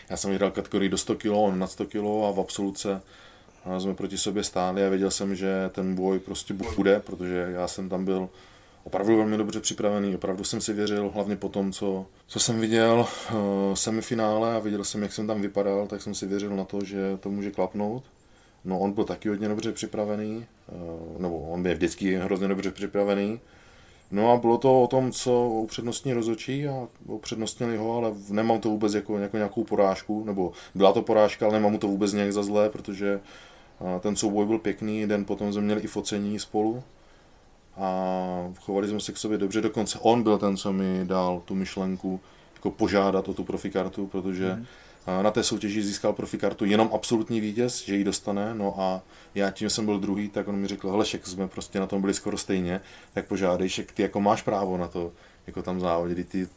já 0.09 0.17
jsem 0.17 0.29
vyhrál 0.29 0.51
kategorii 0.51 0.89
do 0.89 0.97
100 0.97 1.15
kg, 1.15 1.25
on 1.31 1.59
na 1.59 1.67
100 1.67 1.85
kg 1.85 1.95
a 2.27 2.31
v 2.31 2.39
absolutce 2.39 3.01
jsme 3.79 3.93
proti 3.93 4.17
sobě 4.17 4.43
stáli 4.43 4.85
a 4.85 4.89
věděl 4.89 5.11
jsem, 5.11 5.35
že 5.35 5.69
ten 5.73 5.95
boj 5.95 6.19
prostě 6.19 6.53
bude, 6.53 6.99
protože 6.99 7.47
já 7.53 7.67
jsem 7.67 7.89
tam 7.89 8.05
byl 8.05 8.29
opravdu 8.83 9.17
velmi 9.17 9.37
dobře 9.37 9.59
připravený, 9.59 10.15
opravdu 10.15 10.43
jsem 10.43 10.61
si 10.61 10.73
věřil, 10.73 11.09
hlavně 11.09 11.35
po 11.35 11.49
tom, 11.49 11.71
co, 11.71 12.05
co 12.27 12.39
jsem 12.39 12.59
viděl 12.59 13.05
uh, 13.31 13.37
semifinále 13.73 14.55
a 14.55 14.59
viděl 14.59 14.83
jsem, 14.83 15.01
jak 15.01 15.13
jsem 15.13 15.27
tam 15.27 15.41
vypadal, 15.41 15.87
tak 15.87 16.01
jsem 16.01 16.15
si 16.15 16.25
věřil 16.27 16.55
na 16.55 16.65
to, 16.65 16.83
že 16.83 17.17
to 17.19 17.29
může 17.29 17.51
klapnout. 17.51 18.03
No 18.65 18.79
on 18.79 18.91
byl 18.91 19.03
taky 19.03 19.29
hodně 19.29 19.47
dobře 19.47 19.71
připravený, 19.71 20.45
uh, 21.15 21.21
nebo 21.21 21.39
on 21.39 21.63
byl 21.63 21.73
vždycky 21.73 22.15
hrozně 22.15 22.47
dobře 22.47 22.71
připravený, 22.71 23.39
No 24.11 24.31
a 24.31 24.37
bylo 24.37 24.57
to 24.57 24.83
o 24.83 24.87
tom, 24.87 25.11
co 25.11 25.49
upřednostní 25.49 26.13
rozočí 26.13 26.67
a 26.67 26.87
upřednostnili 27.05 27.77
ho, 27.77 27.97
ale 27.97 28.13
nemám 28.29 28.59
to 28.59 28.69
vůbec 28.69 28.93
jako, 28.93 29.17
jako 29.17 29.37
nějakou 29.37 29.63
porážku, 29.63 30.23
nebo 30.25 30.51
byla 30.75 30.93
to 30.93 31.01
porážka, 31.01 31.45
ale 31.45 31.53
nemám 31.59 31.77
to 31.77 31.87
vůbec 31.87 32.13
nějak 32.13 32.33
za 32.33 32.43
zlé, 32.43 32.69
protože 32.69 33.19
ten 33.99 34.15
souboj 34.15 34.45
byl 34.45 34.59
pěkný, 34.59 35.07
den 35.07 35.25
potom 35.25 35.53
jsme 35.53 35.61
měli 35.61 35.81
i 35.81 35.87
focení 35.87 36.39
spolu 36.39 36.83
a 37.77 38.53
chovali 38.59 38.87
jsme 38.87 38.99
se 38.99 39.11
k 39.11 39.17
sobě 39.17 39.37
dobře, 39.37 39.61
dokonce 39.61 39.99
on 40.01 40.23
byl 40.23 40.37
ten, 40.37 40.57
co 40.57 40.73
mi 40.73 41.05
dal 41.05 41.41
tu 41.45 41.55
myšlenku 41.55 42.19
jako 42.55 42.71
požádat 42.71 43.29
o 43.29 43.33
tu 43.33 43.43
profikartu, 43.43 44.07
protože 44.07 44.55
mm. 44.55 44.65
Na 45.07 45.31
té 45.31 45.43
soutěži 45.43 45.83
získal 45.83 46.13
profikartu 46.13 46.65
jenom 46.65 46.89
absolutní 46.93 47.41
vítěz, 47.41 47.85
že 47.85 47.95
ji 47.95 48.03
dostane, 48.03 48.55
no 48.55 48.81
a 48.81 49.01
já 49.35 49.51
tím 49.51 49.69
jsem 49.69 49.85
byl 49.85 49.99
druhý, 49.99 50.29
tak 50.29 50.47
on 50.47 50.55
mi 50.55 50.67
řekl, 50.67 50.91
hele, 50.91 51.05
šek, 51.05 51.27
jsme 51.27 51.47
prostě 51.47 51.79
na 51.79 51.87
tom 51.87 52.01
byli 52.01 52.13
skoro 52.13 52.37
stejně, 52.37 52.81
tak 53.13 53.27
požádej, 53.27 53.69
šek, 53.69 53.91
ty 53.91 54.01
jako 54.01 54.21
máš 54.21 54.41
právo 54.41 54.77
na 54.77 54.87
to, 54.87 55.11
jako 55.47 55.61
tam 55.63 55.79
závodit, 55.79 56.29
ty 56.29 56.47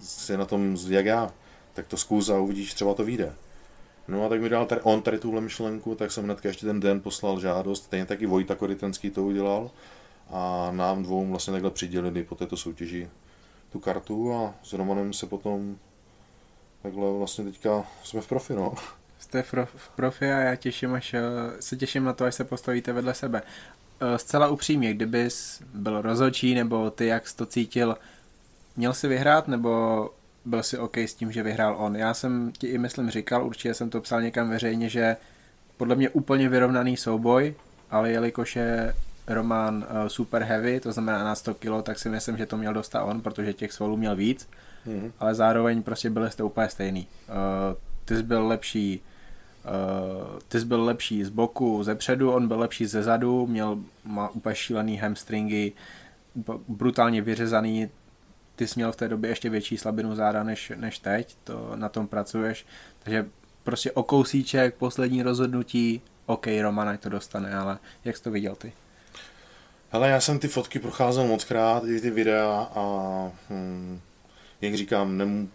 jsi 0.00 0.36
na 0.36 0.44
tom 0.44 0.76
jak 0.88 1.06
já, 1.06 1.32
tak 1.74 1.86
to 1.86 1.96
zkus 1.96 2.28
a 2.28 2.38
uvidíš, 2.38 2.74
třeba 2.74 2.94
to 2.94 3.04
vyjde. 3.04 3.34
No 4.08 4.24
a 4.24 4.28
tak 4.28 4.40
mi 4.40 4.48
dal 4.48 4.66
tady, 4.66 4.80
on 4.80 5.02
tady 5.02 5.18
tuhle 5.18 5.40
myšlenku, 5.40 5.94
tak 5.94 6.12
jsem 6.12 6.24
hnedka 6.24 6.48
ještě 6.48 6.66
ten 6.66 6.80
den 6.80 7.00
poslal 7.00 7.40
žádost, 7.40 7.84
stejně 7.84 8.06
taky 8.06 8.26
Vojta 8.26 8.54
Korytenský 8.54 9.10
to 9.10 9.24
udělal 9.24 9.70
a 10.30 10.70
nám 10.70 11.02
dvou 11.02 11.26
vlastně 11.26 11.52
takhle 11.52 11.70
přidělili 11.70 12.24
po 12.24 12.34
této 12.34 12.56
soutěži 12.56 13.08
tu 13.72 13.80
kartu 13.80 14.34
a 14.34 14.54
s 14.62 14.72
Romanem 14.72 15.12
se 15.12 15.26
potom 15.26 15.76
takhle 16.82 17.12
vlastně 17.18 17.44
teďka 17.44 17.84
jsme 18.04 18.20
v 18.20 18.26
profi, 18.26 18.54
no. 18.54 18.74
Jste 19.18 19.42
v 19.42 19.90
profi 19.96 20.32
a 20.32 20.38
já 20.38 20.56
těším, 20.56 20.94
až 20.94 21.14
eh, 21.14 21.22
se 21.60 21.76
těším 21.76 22.04
na 22.04 22.12
to, 22.12 22.24
až 22.24 22.34
se 22.34 22.44
postavíte 22.44 22.92
vedle 22.92 23.14
sebe. 23.14 23.42
Eh, 24.00 24.18
zcela 24.18 24.48
upřímně, 24.48 24.94
kdybys 24.94 25.62
byl 25.74 26.02
rozhodčí, 26.02 26.54
nebo 26.54 26.90
ty 26.90 27.06
jak 27.06 27.28
jsi 27.28 27.36
to 27.36 27.46
cítil, 27.46 27.96
měl 28.76 28.94
si 28.94 29.08
vyhrát, 29.08 29.48
nebo 29.48 30.10
byl 30.44 30.62
si 30.62 30.78
OK 30.78 30.96
s 30.96 31.14
tím, 31.14 31.32
že 31.32 31.42
vyhrál 31.42 31.76
on? 31.78 31.96
Já 31.96 32.14
jsem 32.14 32.52
ti 32.58 32.66
i 32.66 32.78
myslím 32.78 33.10
říkal, 33.10 33.46
určitě 33.46 33.74
jsem 33.74 33.90
to 33.90 34.00
psal 34.00 34.22
někam 34.22 34.50
veřejně, 34.50 34.88
že 34.88 35.16
podle 35.76 35.96
mě 35.96 36.10
úplně 36.10 36.48
vyrovnaný 36.48 36.96
souboj, 36.96 37.54
ale 37.90 38.10
jelikož 38.10 38.56
je 38.56 38.94
Roman 39.32 39.76
uh, 39.76 40.08
super 40.08 40.42
heavy, 40.42 40.80
to 40.80 40.92
znamená 40.92 41.24
na 41.24 41.34
100 41.34 41.54
kg, 41.54 41.82
tak 41.82 41.98
si 41.98 42.08
myslím, 42.08 42.36
že 42.36 42.46
to 42.46 42.56
měl 42.56 42.74
dostat 42.74 43.04
on, 43.04 43.20
protože 43.20 43.52
těch 43.52 43.72
svalů 43.72 43.96
měl 43.96 44.16
víc, 44.16 44.48
mm-hmm. 44.86 45.12
ale 45.18 45.34
zároveň 45.34 45.82
prostě 45.82 46.10
byli 46.10 46.30
jste 46.30 46.42
úplně 46.42 46.68
stejný. 46.68 47.06
Uh, 47.28 47.34
ty 48.04 48.16
jsi 48.16 48.22
byl 48.22 48.46
lepší 48.46 49.02
Uh, 49.64 50.38
ty 50.48 50.60
jsi 50.60 50.66
byl 50.66 50.84
lepší 50.84 51.24
z 51.24 51.28
boku, 51.28 51.82
ze 51.82 51.94
předu, 51.94 52.32
on 52.32 52.48
byl 52.48 52.58
lepší 52.58 52.86
ze 52.86 53.02
zadu, 53.02 53.46
měl 53.46 53.78
má 54.04 54.28
úplně 54.28 54.54
šílený 54.54 54.96
hamstringy, 54.96 55.72
brutálně 56.68 57.22
vyřezaný, 57.22 57.90
ty 58.56 58.66
jsi 58.66 58.72
měl 58.76 58.92
v 58.92 58.96
té 58.96 59.08
době 59.08 59.30
ještě 59.30 59.50
větší 59.50 59.76
slabinu 59.76 60.14
záda 60.14 60.42
než, 60.42 60.72
než 60.76 60.98
teď, 60.98 61.36
to 61.44 61.72
na 61.76 61.88
tom 61.88 62.06
pracuješ, 62.06 62.66
takže 62.98 63.26
prostě 63.64 63.92
o 63.92 64.02
kousíček, 64.02 64.74
poslední 64.74 65.22
rozhodnutí, 65.22 66.02
OK, 66.26 66.46
Roman 66.62 66.98
to 66.98 67.08
dostane, 67.08 67.54
ale 67.54 67.78
jak 68.04 68.16
jsi 68.16 68.22
to 68.22 68.30
viděl 68.30 68.56
ty? 68.56 68.72
Hele, 69.94 70.08
já 70.08 70.20
jsem 70.20 70.38
ty 70.38 70.48
fotky 70.48 70.78
procházel 70.78 71.26
moc 71.26 71.44
krát, 71.44 71.84
i 71.84 72.00
ty 72.00 72.10
videa 72.10 72.70
a 72.74 72.82
hm, 73.50 74.00
jak 74.60 74.74
říkám, 74.74 75.18
nem, 75.18 75.48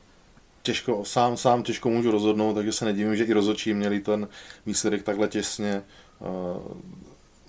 těžko, 0.64 1.06
sám, 1.06 1.38
sám 1.38 1.64
těžko 1.64 1.90
můžu 1.90 2.12
rozhodnout, 2.12 2.54
takže 2.54 2.72
se 2.72 2.86
nedivím, 2.86 3.16
že 3.16 3.24
i 3.24 3.34
rozhodčí 3.34 3.74
měli 3.74 4.00
ten 4.00 4.28
výsledek 4.66 5.04
takhle 5.04 5.28
těsně. 5.28 5.84
Uh, 6.20 6.78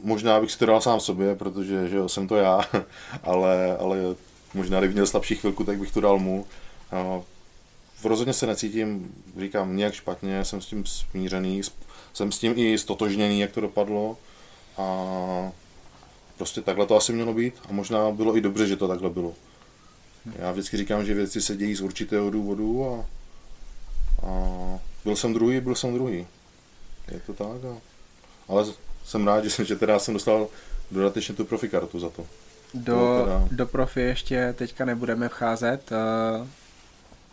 možná 0.02 0.40
bych 0.40 0.52
si 0.52 0.58
to 0.58 0.66
dal 0.66 0.80
sám 0.80 1.00
sobě, 1.00 1.34
protože 1.34 1.88
že 1.88 1.96
jo, 1.96 2.08
jsem 2.08 2.28
to 2.28 2.36
já, 2.36 2.60
ale, 3.22 3.76
ale 3.76 3.98
možná 4.54 4.78
kdybych 4.78 4.94
měl 4.94 5.06
slabší 5.06 5.34
chvilku, 5.36 5.64
tak 5.64 5.78
bych 5.78 5.92
to 5.92 6.00
dal 6.00 6.18
mu. 6.18 6.46
Uh, 7.16 7.22
rozhodně 8.04 8.32
se 8.32 8.46
necítím, 8.46 9.14
říkám, 9.40 9.76
nějak 9.76 9.94
špatně, 9.94 10.44
jsem 10.44 10.60
s 10.60 10.66
tím 10.66 10.86
smířený, 10.86 11.62
jsem 12.12 12.32
s 12.32 12.38
tím 12.38 12.52
i 12.56 12.78
stotožněný, 12.78 13.40
jak 13.40 13.52
to 13.52 13.60
dopadlo. 13.60 14.16
A 14.78 15.52
prostě 16.38 16.60
takhle 16.60 16.86
to 16.86 16.96
asi 16.96 17.12
mělo 17.12 17.34
být 17.34 17.54
a 17.68 17.72
možná 17.72 18.10
bylo 18.10 18.36
i 18.36 18.40
dobře, 18.40 18.66
že 18.66 18.76
to 18.76 18.88
takhle 18.88 19.10
bylo. 19.10 19.34
Já 20.38 20.52
vždycky 20.52 20.76
říkám, 20.76 21.04
že 21.04 21.14
věci 21.14 21.42
se 21.42 21.56
dějí 21.56 21.74
z 21.74 21.80
určitého 21.80 22.30
důvodu 22.30 22.86
a, 22.86 23.04
a 24.26 24.32
byl 25.04 25.16
jsem 25.16 25.34
druhý, 25.34 25.60
byl 25.60 25.74
jsem 25.74 25.94
druhý. 25.94 26.26
Je 27.10 27.20
to 27.26 27.34
tak, 27.34 27.64
a, 27.64 27.80
ale 28.48 28.66
jsem 29.04 29.26
rád, 29.26 29.44
že, 29.44 29.64
že 29.64 29.76
teda 29.76 29.98
jsem 29.98 30.14
dostal 30.14 30.48
dodatečně 30.90 31.34
tu 31.34 31.44
profi 31.44 31.68
kartu 31.68 32.00
za 32.00 32.10
to. 32.10 32.26
Do, 32.74 33.22
teda... 33.24 33.48
do 33.50 33.66
profi 33.66 34.00
ještě 34.00 34.54
teďka 34.58 34.84
nebudeme 34.84 35.28
vcházet. 35.28 35.92
Eh, 35.92 36.46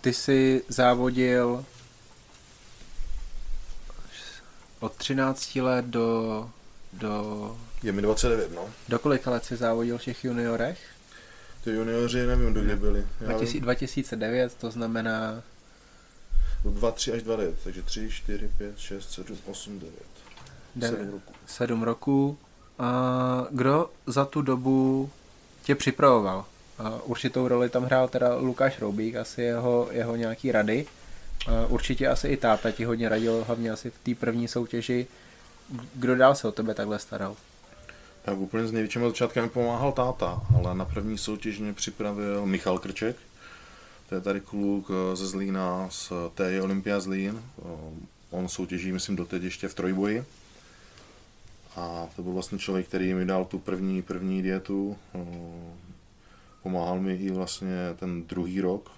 ty 0.01 0.13
jsi 0.13 0.63
závodil 0.67 1.65
od 4.79 4.95
13 4.95 5.55
let 5.55 5.85
do, 5.85 6.49
do... 6.93 7.57
Je 7.83 7.91
mi 7.91 8.01
29, 8.01 8.51
no. 8.55 8.69
Do 8.89 8.99
kolika 8.99 9.31
let 9.31 9.45
jsi 9.45 9.55
závodil 9.55 9.97
v 9.97 10.03
těch 10.03 10.25
juniorech? 10.25 10.79
Ty 11.63 11.71
junioři 11.71 12.27
nevím, 12.27 12.53
do 12.53 12.61
kdy 12.61 12.75
byli. 12.75 13.07
Já 13.21 13.27
2000, 13.27 13.59
2009, 13.59 14.53
to 14.53 14.71
znamená... 14.71 15.41
2, 16.65 16.91
3 16.91 17.11
až 17.11 17.23
2 17.23 17.35
let, 17.35 17.55
takže 17.63 17.81
3, 17.81 18.09
4, 18.11 18.49
5, 18.57 18.79
6, 18.79 19.11
7, 19.11 19.37
8, 19.45 19.79
9. 19.79 19.93
7 20.79 21.11
roků. 21.11 21.33
7 21.45 21.83
roků. 21.83 22.37
A 22.79 23.47
kdo 23.51 23.89
za 24.05 24.25
tu 24.25 24.41
dobu 24.41 25.09
tě 25.63 25.75
připravoval? 25.75 26.45
A 26.77 27.01
určitou 27.03 27.47
roli 27.47 27.69
tam 27.69 27.83
hrál 27.83 28.07
teda 28.07 28.35
Lukáš 28.35 28.79
Roubík, 28.79 29.15
asi 29.15 29.41
jeho, 29.41 29.87
jeho 29.91 30.15
nějaký 30.15 30.51
rady. 30.51 30.85
A 31.47 31.65
určitě 31.65 32.07
asi 32.07 32.27
i 32.27 32.37
táta 32.37 32.71
ti 32.71 32.83
hodně 32.83 33.09
radil, 33.09 33.43
hlavně 33.47 33.71
asi 33.71 33.89
v 33.89 33.97
té 34.03 34.15
první 34.15 34.47
soutěži. 34.47 35.07
Kdo 35.93 36.15
dál 36.15 36.35
se 36.35 36.47
o 36.47 36.51
tebe 36.51 36.73
takhle 36.73 36.99
staral? 36.99 37.35
Tak 38.25 38.37
úplně 38.37 38.67
s 38.67 38.71
největším 38.71 39.01
začátkem 39.01 39.49
pomáhal 39.49 39.91
táta, 39.91 40.41
ale 40.55 40.75
na 40.75 40.85
první 40.85 41.17
soutěž 41.17 41.59
mě 41.59 41.73
připravil 41.73 42.45
Michal 42.45 42.79
Krček. 42.79 43.15
To 44.09 44.15
je 44.15 44.21
tady 44.21 44.41
kluk 44.41 44.87
eh, 44.89 45.15
ze 45.15 45.27
Zlína 45.27 45.87
z 45.89 46.11
TJ 46.35 46.61
Olympia 46.61 46.99
Zlín. 46.99 47.43
Eh, 47.59 47.63
on 48.29 48.49
soutěží, 48.49 48.91
myslím, 48.91 49.15
doteď 49.15 49.43
ještě 49.43 49.67
v 49.67 49.73
trojboji. 49.73 50.25
A 51.75 52.07
to 52.15 52.23
byl 52.23 52.33
vlastně 52.33 52.59
člověk, 52.59 52.87
který 52.87 53.13
mi 53.13 53.25
dal 53.25 53.45
tu 53.45 53.59
první, 53.59 54.01
první 54.01 54.41
dietu. 54.41 54.97
Eh, 55.15 55.19
pomáhal 56.63 56.99
mi 56.99 57.15
i 57.15 57.31
vlastně 57.31 57.75
ten 57.99 58.23
druhý 58.27 58.61
rok. 58.61 58.91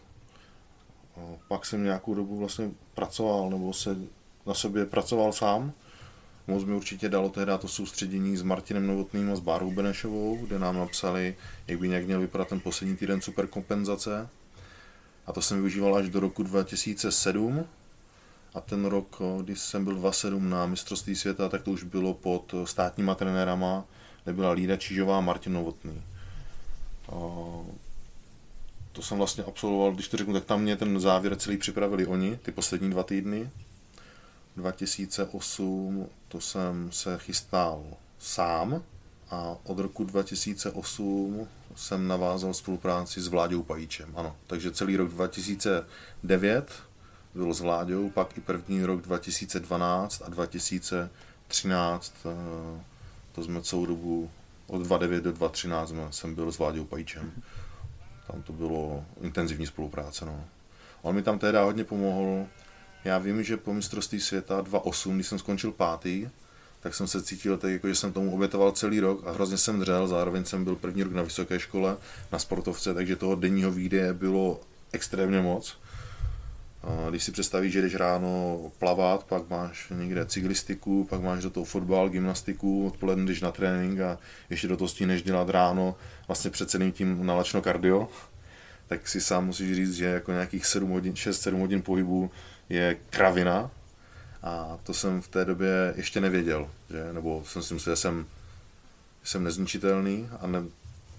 Pak 1.47 1.65
jsem 1.65 1.83
nějakou 1.83 2.13
dobu 2.13 2.37
vlastně 2.37 2.71
pracoval, 2.95 3.49
nebo 3.49 3.73
se 3.73 3.97
na 4.45 4.53
sobě 4.53 4.85
pracoval 4.85 5.33
sám 5.33 5.73
Moc 6.47 6.63
mi 6.63 6.73
určitě 6.73 7.09
dalo 7.09 7.29
tehdy 7.29 7.51
to 7.59 7.67
soustředění 7.67 8.37
s 8.37 8.43
Martinem 8.43 8.87
Novotným 8.87 9.31
a 9.31 9.35
s 9.35 9.39
Bárou 9.39 9.71
Benešovou, 9.71 10.37
kde 10.37 10.59
nám 10.59 10.77
napsali, 10.77 11.35
jak 11.67 11.79
by 11.79 11.89
nějak 11.89 12.05
měl 12.05 12.19
vypadat 12.19 12.47
ten 12.47 12.59
poslední 12.59 12.97
týden 12.97 13.21
superkompenzace. 13.21 14.29
A 15.25 15.33
to 15.33 15.41
jsem 15.41 15.57
využíval 15.57 15.95
až 15.95 16.09
do 16.09 16.19
roku 16.19 16.43
2007. 16.43 17.65
A 18.53 18.61
ten 18.61 18.85
rok, 18.85 19.21
když 19.41 19.59
jsem 19.59 19.83
byl 19.83 19.95
27 19.95 20.49
na 20.49 20.65
mistrovství 20.65 21.15
světa, 21.15 21.49
tak 21.49 21.61
to 21.63 21.71
už 21.71 21.83
bylo 21.83 22.13
pod 22.13 22.55
státníma 22.63 23.15
trenérama, 23.15 23.85
kde 24.23 24.33
byla 24.33 24.51
Lída 24.51 24.77
Čížová 24.77 25.17
a 25.17 25.21
Martin 25.21 25.53
Novotný. 25.53 26.03
To 28.91 29.01
jsem 29.01 29.17
vlastně 29.17 29.43
absolvoval, 29.43 29.91
když 29.91 30.07
to 30.07 30.17
řeknu, 30.17 30.33
tak 30.33 30.45
tam 30.45 30.61
mě 30.61 30.75
ten 30.75 30.99
závěr 30.99 31.35
celý 31.35 31.57
připravili 31.57 32.05
oni, 32.05 32.39
ty 32.41 32.51
poslední 32.51 32.89
dva 32.89 33.03
týdny. 33.03 33.49
2008 34.57 36.09
to 36.27 36.41
jsem 36.41 36.91
se 36.91 37.17
chystal 37.17 37.83
sám 38.19 38.83
a 39.29 39.55
od 39.63 39.79
roku 39.79 40.03
2008 40.03 41.47
jsem 41.75 42.07
navázal 42.07 42.53
spolupráci 42.53 43.21
s 43.21 43.27
Vláďou 43.27 43.63
Pajíčem. 43.63 44.13
Ano, 44.15 44.35
takže 44.47 44.71
celý 44.71 44.97
rok 44.97 45.09
2009 45.09 46.71
byl 47.33 47.53
s 47.53 47.61
Vláďou, 47.61 48.09
pak 48.09 48.37
i 48.37 48.41
první 48.41 48.85
rok 48.85 49.01
2012 49.01 50.21
a 50.25 50.29
2013 50.29 52.13
eh, 52.25 52.29
to 53.31 53.43
jsme 53.43 53.61
celou 53.61 53.85
dobu 53.85 54.29
od 54.67 54.77
2009 54.77 55.23
do 55.23 55.31
2013 55.31 55.93
jsem 56.09 56.35
byl 56.35 56.51
s 56.51 56.57
Vláďou 56.57 56.85
Pajíčem. 56.85 57.31
Tam 58.31 58.41
to 58.41 58.53
bylo 58.53 59.05
intenzivní 59.21 59.67
spolupráce. 59.67 60.25
No. 60.25 60.45
On 61.01 61.15
mi 61.15 61.21
tam 61.23 61.39
tehdy 61.39 61.57
hodně 61.57 61.83
pomohl, 61.83 62.47
já 63.07 63.17
vím, 63.17 63.43
že 63.43 63.57
po 63.57 63.73
mistrovství 63.73 64.19
světa 64.19 64.61
2.8, 64.61 65.15
když 65.15 65.27
jsem 65.27 65.39
skončil 65.39 65.71
pátý, 65.71 66.27
tak 66.79 66.95
jsem 66.95 67.07
se 67.07 67.23
cítil 67.23 67.57
tak, 67.57 67.71
jako, 67.71 67.87
že 67.87 67.95
jsem 67.95 68.13
tomu 68.13 68.33
obětoval 68.33 68.71
celý 68.71 68.99
rok 68.99 69.27
a 69.27 69.31
hrozně 69.31 69.57
jsem 69.57 69.79
dřel, 69.79 70.07
zároveň 70.07 70.45
jsem 70.45 70.63
byl 70.63 70.75
první 70.75 71.03
rok 71.03 71.13
na 71.13 71.21
vysoké 71.21 71.59
škole, 71.59 71.97
na 72.31 72.39
sportovce, 72.39 72.93
takže 72.93 73.15
toho 73.15 73.35
denního 73.35 73.71
výdeje 73.71 74.13
bylo 74.13 74.61
extrémně 74.91 75.41
moc. 75.41 75.77
Když 77.09 77.23
si 77.23 77.31
představíš, 77.31 77.73
že 77.73 77.81
jdeš 77.81 77.95
ráno 77.95 78.59
plavat, 78.79 79.23
pak 79.23 79.49
máš 79.49 79.93
někde 79.95 80.25
cyklistiku, 80.25 81.07
pak 81.09 81.21
máš 81.21 81.43
do 81.43 81.49
toho 81.49 81.63
fotbal, 81.65 82.09
gymnastiku, 82.09 82.87
odpoledne 82.87 83.25
jdeš 83.25 83.41
na 83.41 83.51
trénink 83.51 83.99
a 83.99 84.17
ještě 84.49 84.67
do 84.67 84.77
toho 84.77 84.87
stíneš 84.87 85.23
dělat 85.23 85.49
ráno 85.49 85.95
vlastně 86.27 86.51
před 86.51 86.69
celým 86.69 86.91
tím 86.91 87.25
nalačno 87.25 87.61
kardio, 87.61 88.09
tak 88.87 89.07
si 89.07 89.21
sám 89.21 89.45
musíš 89.45 89.75
říct, 89.75 89.93
že 89.93 90.05
jako 90.05 90.31
nějakých 90.31 90.65
7 90.65 90.89
hodin, 90.89 91.13
6-7 91.13 91.59
hodin 91.59 91.81
pohybu 91.81 92.31
je 92.69 92.97
kravina. 93.09 93.71
A 94.43 94.77
to 94.83 94.93
jsem 94.93 95.21
v 95.21 95.27
té 95.27 95.45
době 95.45 95.93
ještě 95.95 96.21
nevěděl, 96.21 96.69
že, 96.89 97.13
nebo 97.13 97.43
jsem 97.45 97.63
si 97.63 97.73
myslel, 97.73 97.95
že 97.95 98.01
jsem, 98.01 98.25
jsem 99.23 99.43
nezničitelný 99.43 100.29
a 100.39 100.47
ne, 100.47 100.63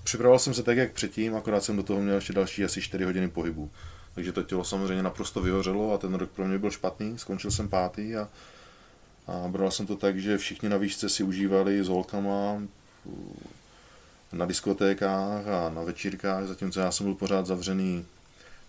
připravoval 0.04 0.38
jsem 0.38 0.54
se 0.54 0.62
tak, 0.62 0.76
jak 0.76 0.92
předtím, 0.92 1.36
akorát 1.36 1.64
jsem 1.64 1.76
do 1.76 1.82
toho 1.82 2.00
měl 2.00 2.14
ještě 2.14 2.32
další 2.32 2.64
asi 2.64 2.82
4 2.82 3.04
hodiny 3.04 3.28
pohybu. 3.28 3.70
Takže 4.14 4.32
to 4.32 4.42
tělo 4.42 4.64
samozřejmě 4.64 5.02
naprosto 5.02 5.40
vyhořelo 5.40 5.92
a 5.92 5.98
ten 5.98 6.14
rok 6.14 6.30
pro 6.30 6.44
mě 6.44 6.58
byl 6.58 6.70
špatný, 6.70 7.18
skončil 7.18 7.50
jsem 7.50 7.68
pátý 7.68 8.16
a, 8.16 8.28
a 9.26 9.48
bral 9.48 9.70
jsem 9.70 9.86
to 9.86 9.96
tak, 9.96 10.18
že 10.18 10.38
všichni 10.38 10.68
na 10.68 10.76
výšce 10.76 11.08
si 11.08 11.22
užívali 11.22 11.84
s 11.84 11.88
holkama 11.88 12.62
na 14.32 14.46
diskotékách 14.46 15.46
a 15.46 15.70
na 15.70 15.82
večírkách, 15.82 16.46
zatímco 16.46 16.80
já 16.80 16.90
jsem 16.90 17.06
byl 17.06 17.14
pořád 17.14 17.46
zavřený 17.46 18.06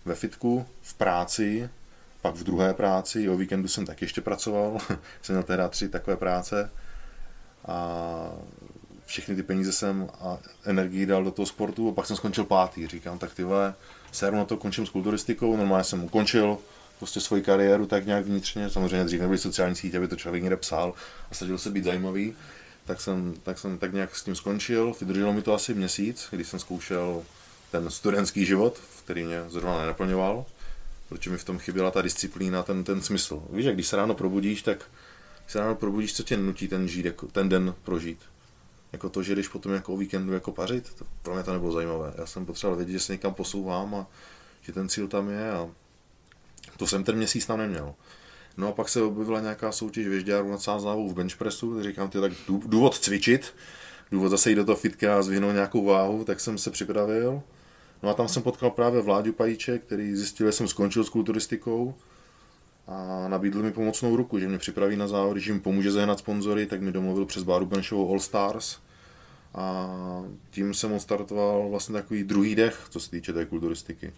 ve 0.04 0.14
fitku, 0.14 0.66
v 0.82 0.94
práci 0.94 1.70
pak 2.22 2.34
v 2.34 2.44
druhé 2.44 2.74
práci, 2.74 3.28
o 3.28 3.36
víkendu 3.36 3.68
jsem 3.68 3.86
tak 3.86 4.02
ještě 4.02 4.20
pracoval, 4.20 4.78
jsem 5.22 5.34
měl 5.34 5.42
teda 5.42 5.68
tři 5.68 5.88
takové 5.88 6.16
práce 6.16 6.70
a 7.66 8.32
všechny 9.06 9.36
ty 9.36 9.42
peníze 9.42 9.72
jsem 9.72 10.08
a 10.20 10.38
energii 10.64 11.06
dal 11.06 11.24
do 11.24 11.30
toho 11.30 11.46
sportu 11.46 11.88
a 11.88 11.92
pak 11.92 12.06
jsem 12.06 12.16
skončil 12.16 12.44
pátý. 12.44 12.86
Říkám, 12.86 13.18
tak 13.18 13.34
ty 13.34 13.44
vole, 13.44 13.74
séru 14.12 14.36
na 14.36 14.44
to 14.44 14.56
končím 14.56 14.86
s 14.86 14.90
kulturistikou, 14.90 15.56
normálně 15.56 15.84
jsem 15.84 16.04
ukončil 16.04 16.58
prostě 16.98 17.20
svoji 17.20 17.42
kariéru 17.42 17.86
tak 17.86 18.06
nějak 18.06 18.24
vnitřně, 18.24 18.70
samozřejmě 18.70 19.04
dřív 19.04 19.20
nebyly 19.20 19.38
sociální 19.38 19.76
sítě, 19.76 19.96
aby 19.96 20.08
to 20.08 20.16
člověk 20.16 20.42
někde 20.42 20.56
psal 20.56 20.94
a 21.30 21.34
snažil 21.34 21.58
se 21.58 21.70
být 21.70 21.84
zajímavý, 21.84 22.34
tak 22.86 23.00
jsem, 23.00 23.34
tak 23.42 23.58
jsem 23.58 23.78
tak 23.78 23.92
nějak 23.92 24.16
s 24.16 24.24
tím 24.24 24.34
skončil, 24.34 24.94
vydrželo 25.00 25.32
mi 25.32 25.42
to 25.42 25.54
asi 25.54 25.74
měsíc, 25.74 26.28
když 26.30 26.48
jsem 26.48 26.58
zkoušel 26.58 27.22
ten 27.70 27.90
studentský 27.90 28.46
život, 28.46 28.80
který 29.04 29.24
mě 29.24 29.44
zrovna 29.48 29.80
nenaplňoval, 29.80 30.44
protože 31.10 31.30
mi 31.30 31.38
v 31.38 31.44
tom 31.44 31.58
chyběla 31.58 31.90
ta 31.90 32.02
disciplína, 32.02 32.62
ten, 32.62 32.84
ten 32.84 33.02
smysl. 33.02 33.42
Víš, 33.52 33.66
jak 33.66 33.74
když 33.74 33.86
se 33.86 33.96
ráno 33.96 34.14
probudíš, 34.14 34.62
tak 34.62 34.78
když 35.42 35.52
se 35.52 35.60
ráno 35.60 35.74
probudíš, 35.74 36.16
co 36.16 36.22
tě 36.22 36.36
nutí 36.36 36.68
ten, 36.68 36.88
žít, 36.88 37.04
jako, 37.04 37.26
ten 37.26 37.48
den 37.48 37.74
prožít? 37.82 38.18
Jako 38.92 39.08
to, 39.08 39.22
že 39.22 39.32
když 39.32 39.48
potom 39.48 39.72
jako 39.72 39.94
o 39.94 39.96
víkendu 39.96 40.32
jako 40.32 40.52
pařit, 40.52 40.94
to, 40.94 41.04
pro 41.22 41.34
mě 41.34 41.42
to 41.42 41.52
nebylo 41.52 41.72
zajímavé. 41.72 42.14
Já 42.18 42.26
jsem 42.26 42.46
potřeboval 42.46 42.76
vědět, 42.76 42.92
že 42.92 43.00
se 43.00 43.12
někam 43.12 43.34
posouvám 43.34 43.94
a 43.94 44.06
že 44.62 44.72
ten 44.72 44.88
cíl 44.88 45.08
tam 45.08 45.28
je 45.28 45.50
a 45.50 45.68
to 46.76 46.86
jsem 46.86 47.04
ten 47.04 47.16
měsíc 47.16 47.46
tam 47.46 47.58
neměl. 47.58 47.94
No 48.56 48.68
a 48.68 48.72
pak 48.72 48.88
se 48.88 49.02
objevila 49.02 49.40
nějaká 49.40 49.72
soutěž 49.72 50.06
věžďárů 50.06 50.50
nad 50.50 50.62
Sázávou 50.62 51.08
v 51.08 51.14
benchpressu, 51.14 51.74
tak 51.74 51.84
říkám, 51.84 52.10
ty 52.10 52.20
tak 52.20 52.32
důvod 52.48 52.98
cvičit, 52.98 53.54
důvod 54.10 54.28
zase 54.28 54.50
jít 54.50 54.56
do 54.56 54.64
toho 54.64 54.76
fitka 54.76 55.18
a 55.18 55.22
zvihnout 55.22 55.54
nějakou 55.54 55.84
váhu, 55.84 56.24
tak 56.24 56.40
jsem 56.40 56.58
se 56.58 56.70
připravil. 56.70 57.42
No 58.02 58.08
a 58.08 58.14
tam 58.14 58.28
jsem 58.28 58.42
potkal 58.42 58.70
právě 58.70 59.02
Vláďu 59.02 59.32
Pajíče, 59.32 59.78
který 59.78 60.16
zjistil, 60.16 60.46
že 60.46 60.52
jsem 60.52 60.68
skončil 60.68 61.04
s 61.04 61.08
kulturistikou 61.08 61.94
a 62.86 63.28
nabídl 63.28 63.62
mi 63.62 63.72
pomocnou 63.72 64.16
ruku, 64.16 64.38
že 64.38 64.48
mě 64.48 64.58
připraví 64.58 64.96
na 64.96 65.08
závod, 65.08 65.36
že 65.36 65.52
mi 65.52 65.60
pomůže 65.60 65.92
zehnat 65.92 66.18
sponzory, 66.18 66.66
tak 66.66 66.80
mi 66.80 66.92
domluvil 66.92 67.26
přes 67.26 67.42
Báru 67.42 67.66
Benšovou 67.66 68.10
All 68.10 68.20
Stars 68.20 68.78
a 69.54 69.88
tím 70.50 70.74
jsem 70.74 70.92
odstartoval 70.92 71.68
vlastně 71.68 71.92
takový 71.92 72.24
druhý 72.24 72.54
dech, 72.54 72.86
co 72.90 73.00
se 73.00 73.10
týče 73.10 73.32
té 73.32 73.46
kulturistiky. 73.46 74.12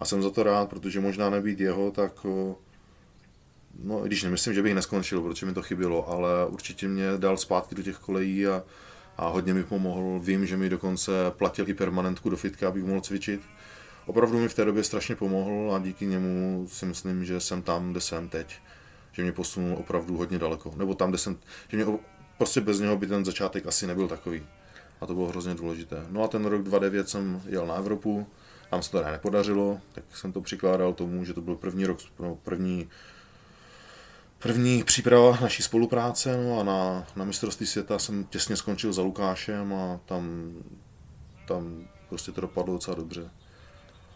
A 0.00 0.04
jsem 0.04 0.22
za 0.22 0.30
to 0.30 0.42
rád, 0.42 0.68
protože 0.68 1.00
možná 1.00 1.30
nebýt 1.30 1.60
jeho, 1.60 1.90
tak 1.90 2.26
no, 3.82 4.00
když 4.00 4.22
nemyslím, 4.22 4.54
že 4.54 4.62
bych 4.62 4.74
neskončil, 4.74 5.22
protože 5.22 5.46
mi 5.46 5.52
to 5.52 5.62
chybělo, 5.62 6.08
ale 6.08 6.46
určitě 6.46 6.88
mě 6.88 7.06
dal 7.16 7.36
zpátky 7.36 7.74
do 7.74 7.82
těch 7.82 7.98
kolejí 7.98 8.46
a, 8.46 8.62
a 9.18 9.28
hodně 9.28 9.54
mi 9.54 9.64
pomohl. 9.64 10.20
Vím, 10.20 10.46
že 10.46 10.56
mi 10.56 10.68
dokonce 10.68 11.12
platil 11.30 11.68
i 11.68 11.74
permanentku 11.74 12.30
do 12.30 12.36
fitka, 12.36 12.68
abych 12.68 12.84
mohl 12.84 13.00
cvičit. 13.00 13.40
Opravdu 14.06 14.38
mi 14.38 14.48
v 14.48 14.54
té 14.54 14.64
době 14.64 14.84
strašně 14.84 15.16
pomohl 15.16 15.74
a 15.74 15.78
díky 15.78 16.06
němu 16.06 16.66
si 16.70 16.86
myslím, 16.86 17.24
že 17.24 17.40
jsem 17.40 17.62
tam, 17.62 17.90
kde 17.90 18.00
jsem 18.00 18.28
teď. 18.28 18.56
Že 19.12 19.22
mě 19.22 19.32
posunul 19.32 19.76
opravdu 19.76 20.16
hodně 20.16 20.38
daleko. 20.38 20.72
Nebo 20.76 20.94
tam, 20.94 21.08
kde 21.08 21.18
jsem, 21.18 21.36
že 21.68 21.76
mě, 21.76 21.86
prostě 22.38 22.60
bez 22.60 22.80
něho 22.80 22.96
by 22.96 23.06
ten 23.06 23.24
začátek 23.24 23.66
asi 23.66 23.86
nebyl 23.86 24.08
takový. 24.08 24.46
A 25.00 25.06
to 25.06 25.14
bylo 25.14 25.26
hrozně 25.26 25.54
důležité. 25.54 26.06
No 26.10 26.22
a 26.22 26.28
ten 26.28 26.44
rok 26.44 26.62
2009 26.62 27.08
jsem 27.08 27.42
jel 27.46 27.66
na 27.66 27.74
Evropu, 27.74 28.26
tam 28.70 28.82
se 28.82 28.90
to 28.90 29.04
nepodařilo, 29.04 29.80
tak 29.92 30.04
jsem 30.14 30.32
to 30.32 30.40
přikládal 30.40 30.92
tomu, 30.92 31.24
že 31.24 31.34
to 31.34 31.40
byl 31.40 31.56
první 31.56 31.86
rok, 31.86 31.98
no, 32.18 32.34
první 32.34 32.88
První 34.38 34.84
příprava 34.84 35.38
naší 35.40 35.62
spolupráce 35.62 36.36
no 36.36 36.60
a 36.60 36.62
na, 36.62 37.06
na 37.16 37.24
mistrovství 37.24 37.66
světa 37.66 37.98
jsem 37.98 38.24
těsně 38.24 38.56
skončil 38.56 38.92
za 38.92 39.02
Lukášem 39.02 39.74
a 39.74 40.00
tam, 40.06 40.52
tam 41.48 41.88
prostě 42.08 42.32
to 42.32 42.40
dopadlo 42.40 42.74
docela 42.74 42.94
dobře. 42.94 43.30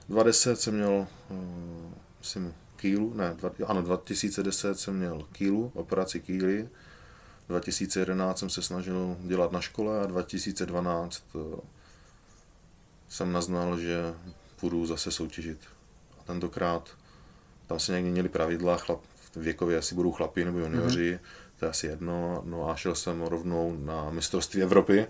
2010 0.08 0.60
jsem 0.60 0.74
měl, 0.74 1.06
uh, 1.30 1.92
myslím, 2.18 2.54
kýlu, 2.76 3.14
ne, 3.14 3.34
dva, 3.34 3.50
ano, 3.66 3.82
2010 3.82 4.78
jsem 4.78 4.96
měl 4.96 5.22
kýlu, 5.32 5.72
operaci 5.74 6.20
kýly, 6.20 6.68
2011 7.48 8.38
jsem 8.38 8.50
se 8.50 8.62
snažil 8.62 9.16
dělat 9.20 9.52
na 9.52 9.60
škole 9.60 10.00
a 10.00 10.06
2012 10.06 11.24
uh, 11.34 11.42
eh, 11.42 11.60
jsem 13.08 13.32
naznal, 13.32 13.78
že 13.78 14.14
půjdu 14.60 14.86
zase 14.86 15.10
soutěžit. 15.10 15.58
A 16.20 16.22
tentokrát 16.22 16.90
tam 17.66 17.78
se 17.78 17.92
někdy 17.92 18.10
měli 18.10 18.28
pravidla, 18.28 18.76
chlap, 18.76 19.00
věkově 19.36 19.78
asi 19.78 19.94
budou 19.94 20.12
chlapi 20.12 20.44
nebo 20.44 20.58
junioři, 20.58 21.14
mm-hmm. 21.14 21.58
to 21.58 21.64
je 21.64 21.70
asi 21.70 21.86
jedno. 21.86 22.42
No 22.44 22.70
a 22.70 22.76
šel 22.76 22.94
jsem 22.94 23.22
rovnou 23.22 23.76
na 23.78 24.10
mistrovství 24.10 24.62
Evropy. 24.62 25.06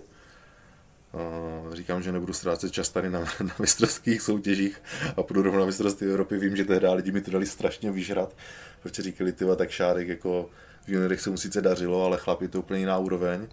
Říkám, 1.73 2.03
že 2.03 2.11
nebudu 2.11 2.33
ztrácet 2.33 2.71
čas 2.71 2.89
tady 2.89 3.09
na, 3.09 3.19
na 3.43 3.55
mistrovských 3.59 4.21
soutěžích 4.21 4.81
a 5.17 5.23
půjdu 5.23 5.41
rovnou 5.41 5.59
na 5.59 5.65
mistrovství 5.65 6.07
Evropy. 6.07 6.37
Vím, 6.37 6.55
že 6.55 6.65
tehdy 6.65 6.87
lidi 6.87 7.11
mi 7.11 7.21
to 7.21 7.31
dali 7.31 7.45
strašně 7.45 7.91
vyžrat, 7.91 8.35
protože 8.83 9.01
říkali, 9.01 9.31
ty 9.31 9.45
tak 9.55 9.69
Šárek 9.69 10.07
jako 10.07 10.49
v 10.85 10.89
juniorech 10.89 11.21
se 11.21 11.29
mu 11.29 11.37
sice 11.37 11.61
dařilo, 11.61 12.05
ale 12.05 12.17
chlap 12.17 12.41
je 12.41 12.47
to 12.47 12.59
úplně 12.59 12.79
jiná 12.79 12.97
úroveň. 12.97 13.47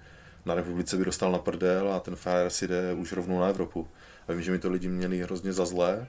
Na 0.47 0.55
republice 0.55 0.97
by 0.97 1.05
dostal 1.05 1.33
na 1.33 1.39
prdel 1.39 1.93
a 1.93 2.01
ten 2.01 2.17
Fire 2.17 2.51
si 2.51 2.69
jde 2.69 2.95
už 2.95 3.13
rovnou 3.13 3.41
na 3.41 3.49
Evropu. 3.49 3.89
A 4.29 4.33
vím, 4.33 4.43
že 4.43 4.53
mi 4.53 4.59
to 4.59 4.71
lidi 4.71 4.89
měli 4.89 5.19
hrozně 5.19 5.53
za 5.53 5.67
zlé, 5.67 6.07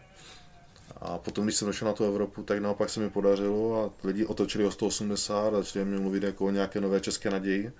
a 0.98 1.18
potom, 1.18 1.44
když 1.44 1.56
jsem 1.56 1.68
došel 1.68 1.88
na 1.88 1.94
tu 1.94 2.04
Evropu, 2.04 2.44
tak 2.44 2.60
naopak 2.60 2.90
se 2.90 3.00
mi 3.00 3.10
podařilo 3.10 3.84
a 3.84 4.08
lidi 4.08 4.26
otočili 4.26 4.66
o 4.66 4.72
180 4.72 5.48
a 5.48 5.58
začali 5.62 5.86
mě 5.86 6.00
mluvit 6.00 6.24
jako 6.24 6.46
o 6.46 6.52
nějaké 6.52 6.82
nové 6.82 7.00
české 7.00 7.30
naději. 7.30 7.72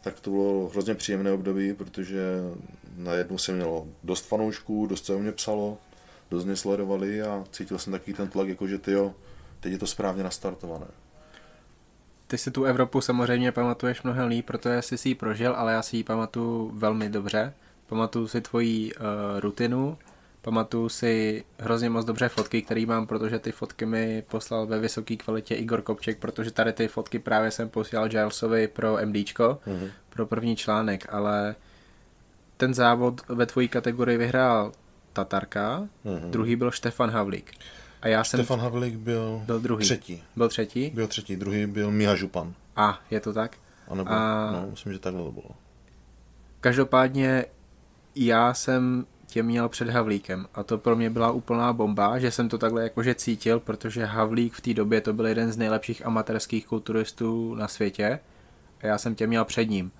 Tak 0.00 0.20
to 0.20 0.30
bylo 0.30 0.68
hrozně 0.68 0.94
příjemné 0.94 1.32
období, 1.32 1.74
protože 1.74 2.20
najednou 2.96 3.38
jsem 3.38 3.54
měl 3.54 3.86
dost 4.04 4.26
fanoušků, 4.26 4.86
dost 4.86 5.04
se 5.04 5.14
o 5.14 5.18
mě 5.18 5.32
psalo, 5.32 5.78
dost 6.30 6.44
mě 6.44 6.56
sledovali 6.56 7.22
a 7.22 7.44
cítil 7.50 7.78
jsem 7.78 7.92
takový 7.92 8.14
ten 8.14 8.28
tlak, 8.28 8.48
jako 8.48 8.66
že 8.66 8.78
tyjo, 8.78 9.14
teď 9.60 9.72
je 9.72 9.78
to 9.78 9.86
správně 9.86 10.22
nastartované. 10.22 10.86
Ty 12.26 12.38
si 12.38 12.50
tu 12.50 12.64
Evropu 12.64 13.00
samozřejmě 13.00 13.52
pamatuješ 13.52 14.02
mnohem 14.02 14.28
líp, 14.28 14.46
protože 14.46 14.82
jsi 14.82 14.98
si 14.98 15.08
ji 15.08 15.14
prožil, 15.14 15.54
ale 15.56 15.72
já 15.72 15.82
si 15.82 15.96
ji 15.96 16.04
pamatuju 16.04 16.70
velmi 16.74 17.08
dobře. 17.08 17.54
Pamatuju 17.86 18.28
si 18.28 18.40
tvoji 18.40 18.94
uh, 18.94 19.00
rutinu, 19.40 19.98
Pamatuju 20.46 20.88
si 20.88 21.44
hrozně 21.58 21.90
moc 21.90 22.04
dobře 22.04 22.28
fotky, 22.28 22.62
které 22.62 22.86
mám, 22.86 23.06
protože 23.06 23.38
ty 23.38 23.52
fotky 23.52 23.86
mi 23.86 24.22
poslal 24.22 24.66
ve 24.66 24.78
vysoké 24.78 25.16
kvalitě 25.16 25.54
Igor 25.54 25.82
Kopček, 25.82 26.18
protože 26.18 26.50
tady 26.50 26.72
ty 26.72 26.88
fotky 26.88 27.18
právě 27.18 27.50
jsem 27.50 27.68
posílal 27.68 28.08
Gilesovi 28.08 28.68
pro 28.68 28.98
MDčko, 29.04 29.58
mm-hmm. 29.66 29.90
pro 30.10 30.26
první 30.26 30.56
článek, 30.56 31.06
ale 31.08 31.54
ten 32.56 32.74
závod 32.74 33.20
ve 33.28 33.46
tvojí 33.46 33.68
kategorii 33.68 34.18
vyhrál 34.18 34.72
Tatarka, 35.12 35.88
mm-hmm. 36.04 36.30
druhý 36.30 36.56
byl 36.56 36.70
Štefan 36.70 37.10
Havlík. 37.10 37.52
A 38.02 38.08
já 38.08 38.24
jsem... 38.24 38.40
Stefan 38.40 38.60
Havlík 38.60 38.94
byl, 38.94 39.42
byl 39.46 39.60
druhý. 39.60 39.84
třetí. 39.84 40.22
Byl 40.36 40.48
třetí? 40.48 40.90
Byl 40.90 41.06
třetí, 41.06 41.36
druhý 41.36 41.66
byl 41.66 41.90
Miha 41.90 42.14
Župan. 42.14 42.54
A, 42.76 43.00
je 43.10 43.20
to 43.20 43.32
tak? 43.32 43.56
A 43.88 43.94
nebo, 43.94 44.10
a... 44.10 44.50
no, 44.52 44.66
myslím, 44.70 44.92
že 44.92 44.98
takhle 44.98 45.22
to 45.22 45.32
bylo. 45.32 45.50
Každopádně 46.60 47.44
já 48.14 48.54
jsem 48.54 49.06
tě 49.36 49.42
měl 49.42 49.68
před 49.68 49.88
Havlíkem 49.88 50.46
a 50.54 50.62
to 50.62 50.78
pro 50.78 50.96
mě 50.96 51.10
byla 51.10 51.30
úplná 51.30 51.72
bomba, 51.72 52.18
že 52.18 52.30
jsem 52.30 52.48
to 52.48 52.58
takhle 52.58 52.82
jakože 52.82 53.14
cítil, 53.14 53.60
protože 53.60 54.04
Havlík 54.04 54.54
v 54.54 54.60
té 54.60 54.74
době 54.74 55.00
to 55.00 55.12
byl 55.12 55.26
jeden 55.26 55.52
z 55.52 55.56
nejlepších 55.56 56.06
amatérských 56.06 56.66
kulturistů 56.66 57.54
na 57.54 57.68
světě 57.68 58.18
a 58.82 58.86
já 58.86 58.98
jsem 58.98 59.14
tě 59.14 59.26
měl 59.26 59.44
před 59.44 59.70
ním. 59.70 59.92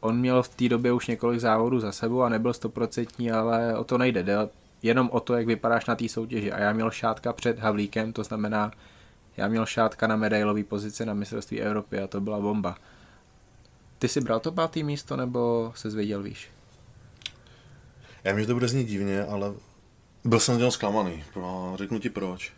On 0.00 0.18
měl 0.18 0.42
v 0.42 0.48
té 0.48 0.68
době 0.68 0.92
už 0.92 1.06
několik 1.06 1.40
závodů 1.40 1.80
za 1.80 1.92
sebou 1.92 2.22
a 2.22 2.28
nebyl 2.28 2.52
stoprocentní, 2.52 3.30
ale 3.30 3.76
o 3.78 3.84
to 3.84 3.98
nejde, 3.98 4.22
jde 4.22 4.48
jenom 4.82 5.10
o 5.12 5.20
to, 5.20 5.34
jak 5.34 5.46
vypadáš 5.46 5.86
na 5.86 5.94
té 5.94 6.08
soutěži 6.08 6.52
a 6.52 6.58
já 6.58 6.72
měl 6.72 6.90
šátka 6.90 7.32
před 7.32 7.58
Havlíkem, 7.58 8.12
to 8.12 8.24
znamená, 8.24 8.72
já 9.36 9.48
měl 9.48 9.66
šátka 9.66 10.06
na 10.06 10.16
medailové 10.16 10.64
pozici 10.64 11.06
na 11.06 11.14
mistrovství 11.14 11.60
Evropy 11.60 11.98
a 11.98 12.06
to 12.06 12.20
byla 12.20 12.40
bomba. 12.40 12.76
Ty 13.98 14.08
jsi 14.08 14.20
bral 14.20 14.40
to 14.40 14.52
pátý 14.52 14.84
místo 14.84 15.16
nebo 15.16 15.72
se 15.76 15.90
zvěděl 15.90 16.22
víš? 16.22 16.57
Já 18.24 18.32
vím, 18.32 18.40
že 18.40 18.46
to 18.46 18.54
bude 18.54 18.68
znít 18.68 18.88
divně, 18.88 19.24
ale 19.24 19.52
byl 20.24 20.40
jsem 20.40 20.60
z 20.60 20.70
zklamaný. 20.70 21.24
Řeknu 21.74 21.98
ti 21.98 22.10
proč. 22.10 22.52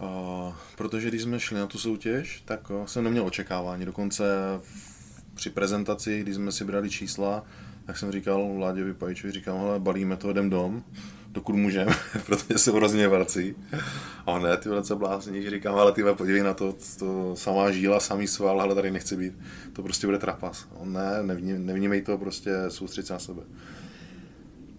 Uh, 0.00 0.54
protože 0.76 1.08
když 1.08 1.22
jsme 1.22 1.40
šli 1.40 1.58
na 1.58 1.66
tu 1.66 1.78
soutěž, 1.78 2.42
tak 2.44 2.60
jsem 2.86 3.04
neměl 3.04 3.26
očekávání. 3.26 3.84
Dokonce 3.84 4.24
při 5.34 5.50
prezentaci, 5.50 6.20
když 6.20 6.34
jsme 6.34 6.52
si 6.52 6.64
brali 6.64 6.90
čísla, 6.90 7.44
tak 7.86 7.98
jsem 7.98 8.12
říkal 8.12 8.54
Vláďovi 8.54 8.94
Pajčovi, 8.94 9.32
říkám, 9.32 9.58
hele, 9.58 9.78
balíme 9.78 10.16
to, 10.16 10.30
jdem 10.30 10.50
dom, 10.50 10.84
dokud 11.38 11.52
můžeme, 11.52 11.92
protože 12.26 12.58
jsou 12.58 12.76
hrozně 12.76 13.08
velcí. 13.08 13.54
A 14.26 14.32
on 14.32 14.42
ne, 14.42 14.56
ty 14.56 14.68
velice 14.68 14.94
blázní, 14.94 15.50
říkám, 15.50 15.74
ale 15.74 15.92
ty 15.92 16.02
podívej 16.02 16.42
na 16.42 16.54
to, 16.54 16.74
to 16.98 17.36
samá 17.36 17.70
žíla, 17.70 18.00
samý 18.00 18.26
sval, 18.26 18.60
ale 18.60 18.74
tady 18.74 18.90
nechci 18.90 19.16
být. 19.16 19.32
To 19.72 19.82
prostě 19.82 20.06
bude 20.06 20.18
trapas. 20.18 20.66
On 20.74 20.92
ne, 20.92 21.22
nevní, 21.22 21.58
nevnímej 21.58 22.02
to, 22.02 22.18
prostě 22.18 22.50
soustředit 22.68 23.06
se 23.06 23.12
na 23.12 23.18
sebe. 23.18 23.42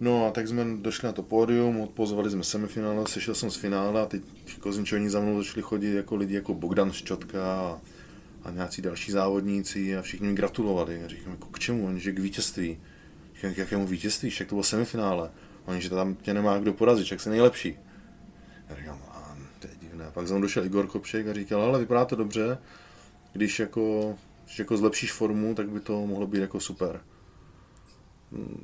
No 0.00 0.26
a 0.26 0.30
tak 0.30 0.48
jsme 0.48 0.64
došli 0.76 1.06
na 1.06 1.12
to 1.12 1.22
pódium, 1.22 1.80
odpozvali 1.80 2.30
jsme 2.30 2.44
semifinále, 2.44 3.06
sešel 3.06 3.34
jsem 3.34 3.50
z 3.50 3.56
finále 3.56 4.02
a 4.02 4.06
teď 4.06 4.22
Kozinčovní 4.60 5.08
za 5.08 5.20
mnou 5.20 5.42
začali 5.42 5.62
chodit 5.62 5.94
jako 5.94 6.16
lidi 6.16 6.34
jako 6.34 6.54
Bogdan 6.54 6.92
Ščotka 6.92 7.54
a, 7.54 7.80
a 8.44 8.50
nějací 8.50 8.82
další 8.82 9.12
závodníci 9.12 9.96
a 9.96 10.02
všichni 10.02 10.28
mi 10.28 10.34
gratulovali. 10.34 11.02
Říkám, 11.06 11.32
jako 11.32 11.48
k 11.48 11.58
čemu? 11.58 11.86
Oni, 11.86 12.00
že 12.00 12.12
k 12.12 12.18
vítězství. 12.18 12.78
Říkám, 13.34 13.54
k 13.54 13.58
jakému 13.58 13.86
vítězství? 13.86 14.30
Však 14.30 14.48
to 14.48 14.54
bylo 14.54 14.64
semifinále. 14.64 15.30
Oni, 15.64 15.80
že 15.80 15.90
tam 15.90 16.14
tě 16.14 16.34
nemá 16.34 16.58
kdo 16.58 16.72
porazit, 16.72 17.04
však 17.04 17.20
jsi 17.20 17.30
nejlepší. 17.30 17.78
Já 18.68 18.76
říkám, 18.76 19.02
to 19.58 19.66
je 19.66 19.74
divné, 19.80 20.10
Pak 20.10 20.26
za 20.26 20.34
mnou 20.34 20.42
došel 20.42 20.64
Igor 20.64 20.86
Kopček 20.86 21.26
a 21.26 21.32
říkal, 21.32 21.62
ale 21.62 21.78
vypadá 21.78 22.04
to 22.04 22.16
dobře, 22.16 22.58
když 23.32 23.60
jako, 23.60 24.16
když 24.44 24.58
jako 24.58 24.76
zlepšíš 24.76 25.12
formu, 25.12 25.54
tak 25.54 25.68
by 25.68 25.80
to 25.80 26.06
mohlo 26.06 26.26
být 26.26 26.40
jako 26.40 26.60
super. 26.60 27.00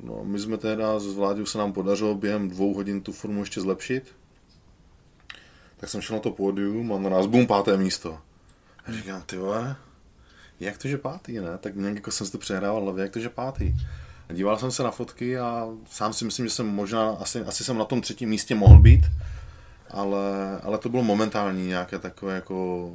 No, 0.03 0.23
my 0.23 0.39
jsme 0.39 0.57
teda 0.57 0.99
s 0.99 1.13
Vláďou 1.13 1.45
se 1.45 1.57
nám 1.57 1.73
podařilo 1.73 2.15
během 2.15 2.49
dvou 2.49 2.73
hodin 2.73 3.01
tu 3.01 3.11
formu 3.11 3.39
ještě 3.39 3.61
zlepšit. 3.61 4.15
Tak 5.77 5.89
jsem 5.89 6.01
šel 6.01 6.15
na 6.15 6.21
to 6.21 6.31
pódium 6.31 6.93
a 6.93 6.99
na 6.99 7.09
nás 7.09 7.25
bum 7.25 7.47
páté 7.47 7.77
místo. 7.77 8.19
A 8.85 8.91
říkám, 8.91 9.21
ty 9.21 9.37
vole, 9.37 9.75
jak 10.59 10.77
to, 10.77 10.87
že 10.87 10.97
pátý, 10.97 11.39
ne? 11.39 11.57
Tak 11.57 11.75
nějak 11.75 11.95
jako 11.95 12.11
jsem 12.11 12.25
si 12.25 12.31
to 12.31 12.37
přehrával 12.37 12.81
hlavě, 12.81 13.01
jak 13.01 13.11
to, 13.11 13.19
že 13.19 13.29
pátý. 13.29 13.73
Díval 14.33 14.57
jsem 14.57 14.71
se 14.71 14.83
na 14.83 14.91
fotky 14.91 15.37
a 15.37 15.69
sám 15.89 16.13
si 16.13 16.25
myslím, 16.25 16.45
že 16.45 16.49
jsem 16.49 16.67
možná, 16.67 17.09
asi, 17.09 17.41
asi 17.41 17.63
jsem 17.63 17.77
na 17.77 17.85
tom 17.85 18.01
třetím 18.01 18.29
místě 18.29 18.55
mohl 18.55 18.79
být, 18.79 19.01
ale, 19.89 20.59
ale 20.63 20.77
to 20.77 20.89
bylo 20.89 21.03
momentální 21.03 21.67
nějaké 21.67 21.99
takové 21.99 22.35
jako 22.35 22.91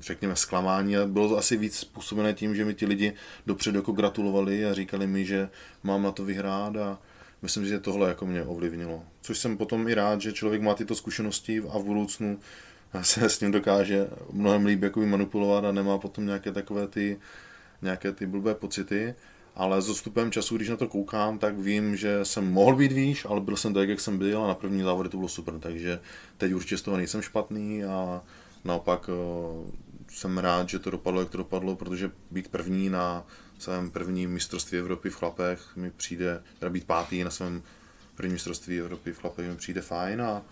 řekněme, 0.00 0.36
zklamání 0.36 0.96
a 0.96 1.06
bylo 1.06 1.28
to 1.28 1.38
asi 1.38 1.56
víc 1.56 1.76
způsobené 1.76 2.32
tím, 2.32 2.54
že 2.54 2.64
mi 2.64 2.74
ti 2.74 2.86
lidi 2.86 3.12
dopředu 3.46 3.78
jako 3.78 3.92
gratulovali 3.92 4.64
a 4.64 4.74
říkali 4.74 5.06
mi, 5.06 5.24
že 5.24 5.48
mám 5.82 6.02
na 6.02 6.12
to 6.12 6.24
vyhrát 6.24 6.76
a 6.76 6.98
myslím, 7.42 7.66
že 7.66 7.80
tohle 7.80 8.08
jako 8.08 8.26
mě 8.26 8.42
ovlivnilo. 8.42 9.02
Což 9.20 9.38
jsem 9.38 9.56
potom 9.56 9.88
i 9.88 9.94
rád, 9.94 10.20
že 10.20 10.32
člověk 10.32 10.62
má 10.62 10.74
tyto 10.74 10.94
zkušenosti 10.94 11.62
a 11.70 11.78
v 11.78 11.84
budoucnu 11.84 12.38
se 13.02 13.28
s 13.30 13.40
ním 13.40 13.50
dokáže 13.50 14.06
mnohem 14.32 14.66
líp 14.66 14.82
jako 14.82 15.00
manipulovat 15.00 15.64
a 15.64 15.72
nemá 15.72 15.98
potom 15.98 16.26
nějaké 16.26 16.52
takové 16.52 16.88
ty, 16.88 17.18
nějaké 17.82 18.12
ty 18.12 18.26
blbé 18.26 18.54
pocity. 18.54 19.14
Ale 19.56 19.82
s 19.82 19.88
odstupem 19.88 20.30
času, 20.30 20.56
když 20.56 20.68
na 20.68 20.76
to 20.76 20.88
koukám, 20.88 21.38
tak 21.38 21.58
vím, 21.58 21.96
že 21.96 22.24
jsem 22.24 22.52
mohl 22.52 22.76
být 22.76 22.92
výš, 22.92 23.24
ale 23.24 23.40
byl 23.40 23.56
jsem 23.56 23.74
tak, 23.74 23.88
jak 23.88 24.00
jsem 24.00 24.18
byl 24.18 24.44
a 24.44 24.48
na 24.48 24.54
první 24.54 24.82
závody 24.82 25.08
to 25.08 25.16
bylo 25.16 25.28
super. 25.28 25.54
Takže 25.58 26.00
teď 26.38 26.52
určitě 26.52 26.78
z 26.78 26.82
toho 26.82 26.96
nejsem 26.96 27.22
špatný 27.22 27.84
a 27.84 28.22
naopak 28.64 29.10
eh, 29.12 29.72
jsem 30.08 30.38
rád, 30.38 30.68
že 30.68 30.78
to 30.78 30.90
dopadlo, 30.90 31.20
jak 31.20 31.30
to 31.30 31.38
dopadlo, 31.38 31.76
protože 31.76 32.10
být 32.30 32.48
první 32.48 32.90
na 32.90 33.26
svém 33.58 33.90
prvním 33.90 34.30
mistrovství 34.30 34.78
Evropy 34.78 35.10
v 35.10 35.14
chlapech 35.14 35.76
mi 35.76 35.90
přijde, 35.90 36.42
teda 36.58 36.70
být 36.70 36.84
pátý 36.84 37.24
na 37.24 37.30
svém 37.30 37.62
prvním 38.14 38.32
mistrovství 38.32 38.80
Evropy 38.80 39.12
v 39.12 39.18
chlapech 39.18 39.48
mi 39.48 39.56
přijde 39.56 39.80
fajn 39.80 40.22
a, 40.22 40.26
a, 40.26 40.42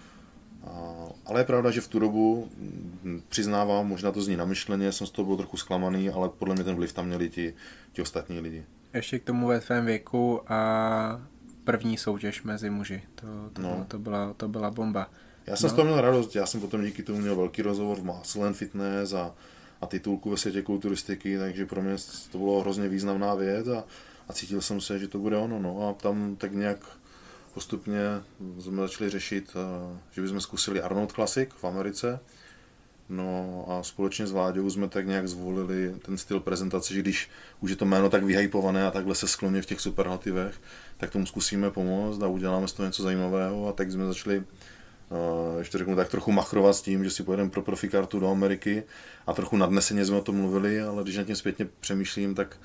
ale 1.26 1.40
je 1.40 1.44
pravda, 1.44 1.70
že 1.70 1.80
v 1.80 1.88
tu 1.88 1.98
dobu 1.98 2.50
hm, 2.58 3.22
přiznávám, 3.28 3.86
možná 3.86 4.12
to 4.12 4.22
zní 4.22 4.36
namyšleně, 4.36 4.92
jsem 4.92 5.06
z 5.06 5.10
toho 5.10 5.26
byl 5.26 5.36
trochu 5.36 5.56
zklamaný, 5.56 6.10
ale 6.10 6.28
podle 6.28 6.54
mě 6.54 6.64
ten 6.64 6.74
vliv 6.74 6.92
tam 6.92 7.06
měli 7.06 7.30
ti, 7.30 7.54
ti 7.92 8.02
ostatní 8.02 8.40
lidi. 8.40 8.64
Ještě 8.94 9.18
k 9.18 9.24
tomu 9.24 9.46
ve 9.46 9.60
tvém 9.60 9.86
věku 9.86 10.52
a 10.52 11.22
první 11.64 11.98
soutěž 11.98 12.42
mezi 12.42 12.70
muži, 12.70 13.02
to, 13.14 13.26
to, 13.52 13.62
no. 13.62 13.84
to, 13.88 13.98
byla, 13.98 14.34
to 14.36 14.48
byla 14.48 14.70
bomba. 14.70 15.10
Já 15.46 15.56
jsem 15.56 15.68
no. 15.68 15.72
z 15.72 15.76
toho 15.76 15.84
měl 15.84 16.00
radost, 16.00 16.36
já 16.36 16.46
jsem 16.46 16.60
potom 16.60 16.84
díky 16.84 17.02
tomu 17.02 17.18
měl 17.18 17.36
velký 17.36 17.62
rozhovor 17.62 18.00
v 18.00 18.04
Muscle 18.04 18.52
Fitness 18.52 19.12
a, 19.12 19.34
a 19.80 19.86
titulku 19.86 20.30
ve 20.30 20.36
světě 20.36 20.62
kulturistiky, 20.62 21.38
takže 21.38 21.66
pro 21.66 21.82
mě 21.82 21.96
to 22.32 22.38
bylo 22.38 22.60
hrozně 22.60 22.88
významná 22.88 23.34
věc 23.34 23.68
a, 23.68 23.84
a 24.28 24.32
cítil 24.32 24.60
jsem 24.60 24.80
se, 24.80 24.98
že 24.98 25.08
to 25.08 25.18
bude 25.18 25.36
ono. 25.36 25.58
No 25.58 25.88
a 25.88 25.92
tam 26.02 26.36
tak 26.36 26.52
nějak 26.52 26.78
postupně 27.54 28.00
jsme 28.60 28.82
začali 28.82 29.10
řešit, 29.10 29.50
eh, 29.54 29.98
že 30.10 30.22
bychom 30.22 30.40
zkusili 30.40 30.82
Arnold 30.82 31.12
Classic 31.12 31.48
v 31.56 31.64
Americe. 31.64 32.20
No 33.12 33.64
a 33.68 33.82
společně 33.82 34.26
s 34.26 34.32
Vláďou 34.32 34.70
jsme 34.70 34.88
tak 34.88 35.06
nějak 35.06 35.28
zvolili 35.28 35.94
ten 36.04 36.18
styl 36.18 36.40
prezentace, 36.40 36.94
že 36.94 37.00
když 37.00 37.30
už 37.60 37.70
je 37.70 37.76
to 37.76 37.84
jméno 37.84 38.10
tak 38.10 38.24
vyhypované 38.24 38.86
a 38.86 38.90
takhle 38.90 39.14
se 39.14 39.28
skloní 39.28 39.62
v 39.62 39.66
těch 39.66 39.80
superlativech, 39.80 40.54
tak 40.96 41.10
tomu 41.10 41.26
zkusíme 41.26 41.70
pomoct 41.70 42.22
a 42.22 42.26
uděláme 42.26 42.68
z 42.68 42.72
toho 42.72 42.86
něco 42.86 43.02
zajímavého 43.02 43.68
a 43.68 43.72
tak 43.72 43.92
jsme 43.92 44.06
začali 44.06 44.44
ještě 45.58 45.78
řeknu 45.78 45.96
tak 45.96 46.08
trochu 46.08 46.32
machrovat 46.32 46.76
s 46.76 46.82
tím, 46.82 47.04
že 47.04 47.10
si 47.10 47.22
pojedeme 47.22 47.50
pro 47.50 47.62
profikartu 47.62 48.20
do 48.20 48.30
Ameriky 48.30 48.82
a 49.26 49.32
trochu 49.32 49.56
nadneseně 49.56 50.04
jsme 50.04 50.16
o 50.16 50.20
tom 50.20 50.36
mluvili, 50.36 50.80
ale 50.80 51.02
když 51.02 51.16
na 51.16 51.24
tím 51.24 51.36
zpětně 51.36 51.68
přemýšlím, 51.80 52.34
tak 52.34 52.56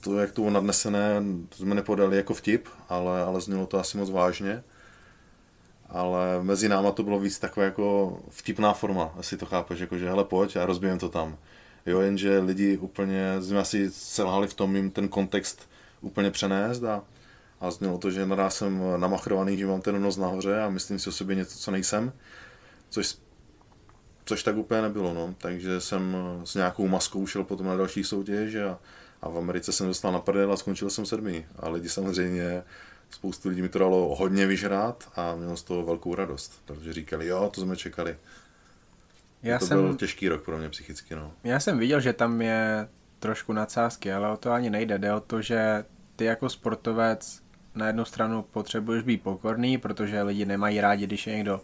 to, 0.00 0.18
jak 0.18 0.32
to 0.32 0.50
nadnesené, 0.50 1.22
jsme 1.56 1.74
nepodali 1.74 2.16
jako 2.16 2.34
vtip, 2.34 2.68
ale, 2.88 3.22
ale 3.22 3.40
znělo 3.40 3.66
to 3.66 3.78
asi 3.78 3.98
moc 3.98 4.10
vážně. 4.10 4.64
Ale 5.88 6.42
mezi 6.42 6.68
náma 6.68 6.92
to 6.92 7.02
bylo 7.02 7.20
víc 7.20 7.38
takové 7.38 7.66
jako 7.66 8.18
vtipná 8.30 8.72
forma, 8.72 9.14
asi 9.18 9.36
to 9.36 9.46
chápeš, 9.46 9.80
jako 9.80 9.98
že 9.98 10.08
hele 10.08 10.24
pojď 10.24 10.56
a 10.56 10.66
rozbijem 10.66 10.98
to 10.98 11.08
tam. 11.08 11.36
Jo, 11.86 12.00
jenže 12.00 12.38
lidi 12.38 12.76
úplně, 12.76 13.42
jsme 13.42 13.58
asi 13.58 13.90
selhali 13.90 14.48
v 14.48 14.54
tom 14.54 14.76
jim 14.76 14.90
ten 14.90 15.08
kontext 15.08 15.68
úplně 16.00 16.30
přenést 16.30 16.84
a 16.84 17.02
a 17.60 17.70
znělo 17.70 17.98
to, 17.98 18.10
že 18.10 18.26
naraz 18.26 18.56
jsem 18.56 18.82
namachrovaný, 18.96 19.56
že 19.56 19.66
mám 19.66 19.80
ten 19.80 20.02
nos 20.02 20.16
nahoře 20.16 20.62
a 20.62 20.70
myslím 20.70 20.98
si 20.98 21.08
o 21.08 21.12
sobě 21.12 21.36
něco, 21.36 21.58
co 21.58 21.70
nejsem, 21.70 22.12
což, 22.90 23.16
což 24.24 24.42
tak 24.42 24.56
úplně 24.56 24.82
nebylo, 24.82 25.14
no. 25.14 25.34
takže 25.38 25.80
jsem 25.80 26.16
s 26.44 26.54
nějakou 26.54 26.88
maskou 26.88 27.26
šel 27.26 27.44
potom 27.44 27.66
na 27.66 27.76
další 27.76 28.04
soutěž 28.04 28.54
a, 28.54 28.78
a 29.22 29.28
v 29.28 29.38
Americe 29.38 29.72
jsem 29.72 29.86
dostal 29.86 30.12
na 30.12 30.20
prdel 30.20 30.52
a 30.52 30.56
skončil 30.56 30.90
jsem 30.90 31.06
sedmý 31.06 31.46
a 31.56 31.68
lidi 31.68 31.88
samozřejmě 31.88 32.62
spoustu 33.14 33.48
lidí 33.48 33.62
mi 33.62 33.68
to 33.68 33.78
dalo 33.78 34.14
hodně 34.14 34.46
vyžrát 34.46 35.08
a 35.16 35.34
měl 35.34 35.56
z 35.56 35.62
toho 35.62 35.82
velkou 35.82 36.14
radost, 36.14 36.62
protože 36.64 36.92
říkali, 36.92 37.26
jo, 37.26 37.50
to 37.54 37.60
jsme 37.60 37.76
čekali. 37.76 38.16
Já 39.42 39.58
to 39.58 39.66
jsem, 39.66 39.82
byl 39.82 39.94
těžký 39.94 40.28
rok 40.28 40.44
pro 40.44 40.58
mě 40.58 40.68
psychicky. 40.68 41.14
No. 41.14 41.32
Já 41.44 41.60
jsem 41.60 41.78
viděl, 41.78 42.00
že 42.00 42.12
tam 42.12 42.42
je 42.42 42.88
trošku 43.18 43.52
nadsázky, 43.52 44.12
ale 44.12 44.30
o 44.30 44.36
to 44.36 44.50
ani 44.50 44.70
nejde. 44.70 44.98
Jde 44.98 45.14
o 45.14 45.20
to, 45.20 45.42
že 45.42 45.84
ty 46.16 46.24
jako 46.24 46.48
sportovec 46.48 47.42
na 47.74 47.86
jednu 47.86 48.04
stranu 48.04 48.42
potřebuješ 48.42 49.02
být 49.02 49.22
pokorný, 49.22 49.78
protože 49.78 50.22
lidi 50.22 50.46
nemají 50.46 50.80
rádi, 50.80 51.06
když 51.06 51.26
je 51.26 51.36
někdo 51.36 51.60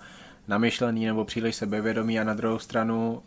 namyšlený 0.49 1.07
nebo 1.07 1.25
příliš 1.25 1.57
sebevědomý 1.57 2.21
a 2.21 2.25
na 2.25 2.35
druhou 2.35 2.59
stranu 2.59 3.23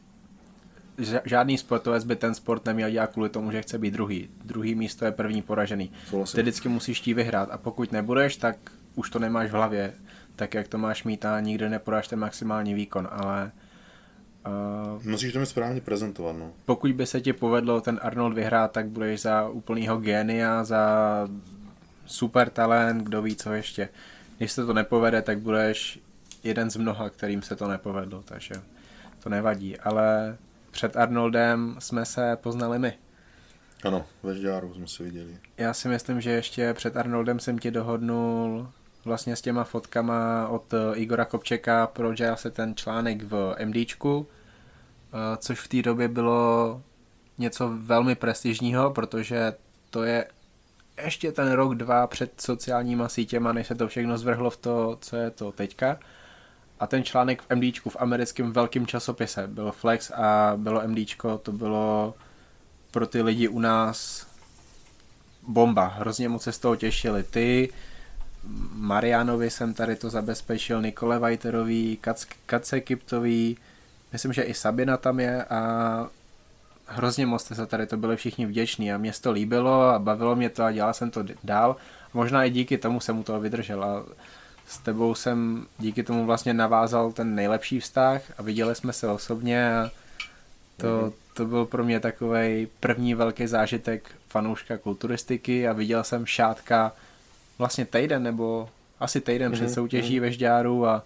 žádný 1.26 1.58
sportovec 1.58 2.04
by 2.04 2.16
ten 2.16 2.36
sport 2.36 2.66
neměl 2.66 2.90
dělat 2.90 3.12
kvůli 3.12 3.30
tomu, 3.30 3.52
že 3.52 3.62
chce 3.62 3.78
být 3.78 3.94
druhý. 3.94 4.30
Druhý 4.46 4.76
místo 4.76 5.06
je 5.06 5.12
první 5.12 5.42
poražený. 5.42 5.92
Ty 6.36 6.42
vždycky 6.42 6.70
musíš 6.70 7.00
tí 7.00 7.14
vyhrát 7.14 7.50
a 7.52 7.58
pokud 7.58 7.92
nebudeš, 7.92 8.38
tak 8.38 8.56
už 8.96 9.10
to 9.10 9.20
nemáš 9.20 9.50
v 9.50 9.54
hlavě, 9.54 9.94
tak 10.36 10.54
jak 10.54 10.68
to 10.68 10.78
máš 10.78 11.04
mít 11.04 11.26
a 11.26 11.40
nikdy 11.40 11.70
nepodáš 11.70 12.08
ten 12.08 12.20
maximální 12.20 12.74
výkon, 12.74 13.08
ale 13.12 13.52
Uh, 14.96 15.06
Musíš 15.06 15.34
to 15.34 15.40
mít 15.40 15.46
správně 15.46 15.82
prezentovat, 15.82 16.36
no. 16.40 16.52
Pokud 16.66 16.92
by 16.92 17.06
se 17.06 17.22
ti 17.22 17.34
povedlo 17.34 17.82
ten 17.82 18.00
Arnold 18.04 18.34
vyhrát, 18.34 18.72
tak 18.72 18.88
budeš 18.88 19.22
za 19.22 19.50
úplnýho 19.50 19.98
génia, 19.98 20.64
za 20.64 21.28
super 22.06 22.50
talent, 22.50 23.04
kdo 23.04 23.22
ví 23.22 23.36
co 23.36 23.54
ještě. 23.54 23.90
Když 24.38 24.52
se 24.52 24.66
to 24.66 24.74
nepovede, 24.74 25.22
tak 25.22 25.40
budeš 25.40 26.00
jeden 26.44 26.70
z 26.70 26.76
mnoha, 26.76 27.10
kterým 27.10 27.42
se 27.42 27.56
to 27.56 27.68
nepovedlo, 27.68 28.24
takže 28.26 28.56
to 29.24 29.30
nevadí. 29.30 29.80
Ale 29.80 30.38
před 30.74 30.98
Arnoldem 30.98 31.76
jsme 31.80 32.06
se 32.06 32.38
poznali 32.42 32.80
my. 32.80 32.94
Ano, 33.84 34.06
ve 34.24 34.36
Žďáru 34.36 34.74
jsme 34.74 34.88
se 34.88 35.04
viděli. 35.04 35.38
Já 35.58 35.74
si 35.74 35.88
myslím, 35.88 36.22
že 36.22 36.32
ještě 36.32 36.74
před 36.74 36.98
Arnoldem 36.98 37.40
jsem 37.40 37.60
ti 37.60 37.72
dohodnul 37.72 38.70
vlastně 39.06 39.36
s 39.36 39.42
těma 39.42 39.64
fotkama 39.64 40.48
od 40.48 40.74
Igora 40.94 41.26
Kopčeka, 41.26 41.88
prodělal 41.88 42.38
se 42.38 42.52
ten 42.52 42.76
článek 42.76 43.24
v 43.24 43.56
MDčku, 43.66 44.28
eh, 44.28 45.38
což 45.38 45.60
v 45.60 45.68
té 45.68 45.82
době 45.82 46.08
bylo 46.08 46.82
něco 47.38 47.70
velmi 47.78 48.16
prestižního, 48.16 48.92
protože 48.92 49.54
to 49.90 50.04
je 50.04 50.28
ještě 51.04 51.32
ten 51.32 51.52
rok, 51.52 51.76
dva 51.76 52.08
před 52.08 52.42
sociálníma 52.42 53.10
sítěma, 53.10 53.54
než 53.54 53.68
se 53.68 53.76
to 53.76 53.88
všechno 53.88 54.18
zvrhlo 54.18 54.50
v 54.50 54.58
to, 54.58 54.98
co 55.02 55.16
je 55.16 55.32
to 55.32 55.52
teďka. 55.52 56.00
A 56.84 56.88
ten 56.88 57.04
článek 57.04 57.42
v 57.42 57.56
MDčku, 57.56 57.90
v 57.90 57.98
americkém 58.00 58.52
velkém 58.52 58.88
časopise, 58.88 59.48
byl 59.48 59.72
Flex 59.72 60.12
a 60.12 60.54
bylo 60.58 60.82
MDčko, 60.88 61.38
to 61.38 61.52
bylo 61.52 62.14
pro 62.92 63.08
ty 63.08 63.22
lidi 63.22 63.48
u 63.48 63.60
nás 63.60 64.28
bomba. 65.48 65.86
Hrozně 65.88 66.30
moc 66.30 66.44
se 66.44 66.52
z 66.52 66.60
toho 66.60 66.76
těšili. 66.76 67.24
Ty, 67.24 67.70
Marianovi 68.74 69.50
jsem 69.50 69.74
tady 69.74 69.96
to 69.96 70.10
zabezpečil, 70.10 70.82
Nikole 70.82 71.20
Vajterový, 71.20 72.00
Kace 72.46 72.82
Kiptový, 72.82 73.58
myslím, 74.14 74.34
že 74.34 74.44
i 74.44 74.54
Sabina 74.54 74.98
tam 74.98 75.20
je 75.20 75.44
a 75.44 76.08
hrozně 76.86 77.26
moc 77.26 77.42
jste 77.42 77.56
se 77.56 77.66
tady 77.66 77.88
to 77.88 77.98
byli 77.98 78.16
všichni 78.16 78.46
vděční 78.46 78.94
a 78.94 78.98
mě 78.98 79.12
to 79.22 79.32
líbilo 79.32 79.82
a 79.82 80.00
bavilo 80.00 80.36
mě 80.36 80.50
to 80.50 80.64
a 80.64 80.72
dělal 80.72 80.94
jsem 80.94 81.12
to 81.12 81.24
dál. 81.44 81.76
Možná 82.14 82.44
i 82.44 82.50
díky 82.50 82.78
tomu 82.78 83.00
jsem 83.00 83.20
u 83.20 83.24
toho 83.24 83.40
vydržel 83.40 83.84
a 83.84 84.04
s 84.68 84.78
tebou 84.78 85.16
jsem 85.16 85.66
díky 85.80 86.04
tomu 86.04 86.26
vlastně 86.26 86.54
navázal 86.54 87.12
ten 87.12 87.36
nejlepší 87.36 87.80
vztah 87.80 88.22
a 88.38 88.42
viděli 88.42 88.76
jsme 88.76 88.94
se 88.94 89.08
osobně 89.08 89.76
a 89.76 89.92
to, 90.78 90.88
mm-hmm. 90.88 91.14
to 91.34 91.46
byl 91.46 91.66
pro 91.66 91.84
mě 91.84 92.00
takový 92.00 92.68
první 92.80 93.14
velký 93.14 93.48
zážitek 93.48 94.12
fanouška 94.30 94.78
kulturistiky 94.78 95.68
a 95.68 95.74
viděl 95.74 96.04
jsem 96.04 96.26
šátka 96.26 96.92
vlastně 97.58 97.86
týden 97.86 98.24
nebo 98.24 98.70
asi 99.00 99.22
týden 99.22 99.52
mm-hmm. 99.52 99.56
před 99.56 99.66
mhm, 99.66 99.74
soutěží 99.74 100.18
mm-hmm. 100.18 100.22
ve 100.22 100.32
Žďáru 100.32 100.88
a 100.88 101.04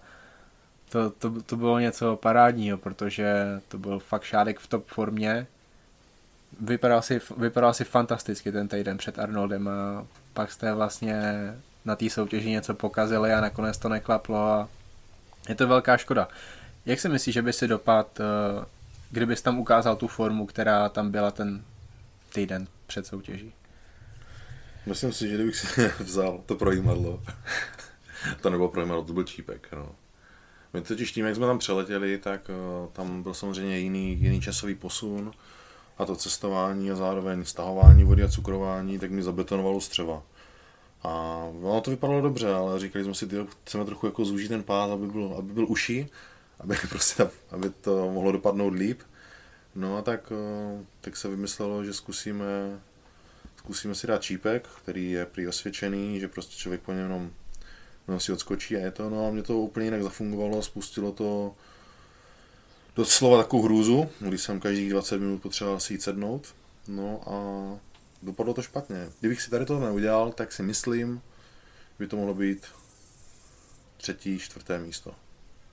to, 0.89 1.09
to, 1.09 1.41
to 1.41 1.55
bylo 1.55 1.79
něco 1.79 2.15
parádního, 2.15 2.77
protože 2.77 3.33
to 3.67 3.77
byl 3.77 3.99
fakt 3.99 4.23
šádek 4.23 4.59
v 4.59 4.67
top 4.67 4.87
formě 4.87 5.47
vypadal 6.59 7.01
si, 7.01 7.21
vypadal 7.37 7.73
si 7.73 7.83
fantasticky 7.83 8.51
ten 8.51 8.67
týden 8.67 8.97
před 8.97 9.19
Arnoldem 9.19 9.67
a 9.67 10.07
pak 10.33 10.51
jste 10.51 10.73
vlastně 10.73 11.21
na 11.87 11.95
té 11.95 12.09
soutěži 12.09 12.49
něco 12.49 12.73
pokazili 12.73 13.33
a 13.33 13.41
nakonec 13.41 13.77
to 13.77 13.89
neklaplo 13.89 14.37
a 14.37 14.69
je 15.49 15.55
to 15.55 15.67
velká 15.67 15.97
škoda. 15.97 16.27
Jak 16.85 16.99
si 16.99 17.09
myslíš, 17.09 17.33
že 17.33 17.41
by 17.41 17.53
si 17.53 17.67
dopad, 17.67 18.19
eh, 18.19 18.65
kdybys 19.11 19.41
tam 19.41 19.59
ukázal 19.59 19.95
tu 19.95 20.07
formu, 20.07 20.45
která 20.45 20.89
tam 20.89 21.11
byla 21.11 21.31
ten 21.31 21.63
týden 22.33 22.67
před 22.87 23.05
soutěží? 23.05 23.53
Myslím 24.85 25.13
si, 25.13 25.29
že 25.29 25.35
kdybych 25.35 25.55
si 25.55 25.91
vzal 26.03 26.43
to 26.45 26.55
projímadlo, 26.55 27.23
to 28.41 28.49
nebylo 28.49 28.69
projímadlo, 28.69 29.03
to 29.03 29.13
byl 29.13 29.23
čípek, 29.23 29.67
no. 29.71 29.91
My 30.73 30.81
totiž 30.81 31.11
tím, 31.11 31.25
jak 31.25 31.35
jsme 31.35 31.45
tam 31.45 31.59
přeletěli, 31.59 32.17
tak 32.17 32.49
uh, 32.49 32.89
tam 32.93 33.23
byl 33.23 33.33
samozřejmě 33.33 33.79
jiný, 33.79 34.17
jiný 34.21 34.41
časový 34.41 34.75
posun 34.75 35.31
a 35.97 36.05
to 36.05 36.15
cestování 36.15 36.91
a 36.91 36.95
zároveň 36.95 37.45
stahování 37.45 38.03
vody 38.03 38.23
a 38.23 38.27
cukrování, 38.27 38.99
tak 38.99 39.11
mi 39.11 39.23
zabetonovalo 39.23 39.81
střeva. 39.81 40.23
A 41.03 41.43
ono 41.61 41.81
to 41.81 41.91
vypadalo 41.91 42.21
dobře, 42.21 42.53
ale 42.53 42.79
říkali 42.79 43.05
jsme 43.05 43.15
si, 43.15 43.27
že 43.31 43.45
chceme 43.65 43.85
trochu 43.85 44.05
jako 44.05 44.25
zúžit 44.25 44.47
ten 44.47 44.63
pás, 44.63 44.91
aby 44.91 45.07
byl, 45.07 45.35
aby 45.37 45.53
byl 45.53 45.65
uší, 45.69 46.07
aby, 46.59 46.75
prostě 46.89 47.29
aby 47.51 47.69
to 47.69 48.11
mohlo 48.11 48.31
dopadnout 48.31 48.69
líp. 48.73 49.01
No 49.75 49.97
a 49.97 50.01
tak, 50.01 50.31
uh, 50.31 50.81
tak 51.01 51.17
se 51.17 51.27
vymyslelo, 51.27 51.83
že 51.83 51.93
zkusíme, 51.93 52.79
zkusíme 53.57 53.95
si 53.95 54.07
dát 54.07 54.21
čípek, 54.21 54.67
který 54.81 55.11
je 55.11 55.25
prý 55.25 55.47
osvědčený, 55.47 56.19
že 56.19 56.27
prostě 56.27 56.55
člověk 56.55 56.81
po 56.81 56.91
něm 56.91 57.01
jenom 57.01 57.31
no, 58.07 58.19
si 58.19 58.31
odskočí 58.31 58.75
a 58.75 58.79
je 58.79 58.91
to, 58.91 59.09
no 59.09 59.27
a 59.27 59.31
mě 59.31 59.43
to 59.43 59.57
úplně 59.57 59.85
jinak 59.85 60.03
zafungovalo, 60.03 60.61
spustilo 60.61 61.11
to 61.11 61.55
doslova 62.95 63.37
takovou 63.37 63.63
hrůzu, 63.63 64.09
když 64.19 64.41
jsem 64.41 64.59
každých 64.59 64.89
20 64.89 65.17
minut 65.17 65.41
potřeboval 65.41 65.79
si 65.79 65.93
jít 65.93 66.01
sednout, 66.01 66.55
no 66.87 67.21
a 67.25 67.35
dopadlo 68.23 68.53
to 68.53 68.61
špatně. 68.61 69.09
Kdybych 69.19 69.41
si 69.41 69.49
tady 69.49 69.65
to 69.65 69.79
neudělal, 69.79 70.31
tak 70.31 70.51
si 70.51 70.63
myslím, 70.63 71.21
by 71.99 72.07
to 72.07 72.17
mohlo 72.17 72.33
být 72.33 72.65
třetí, 73.97 74.39
čtvrté 74.39 74.79
místo. 74.79 75.15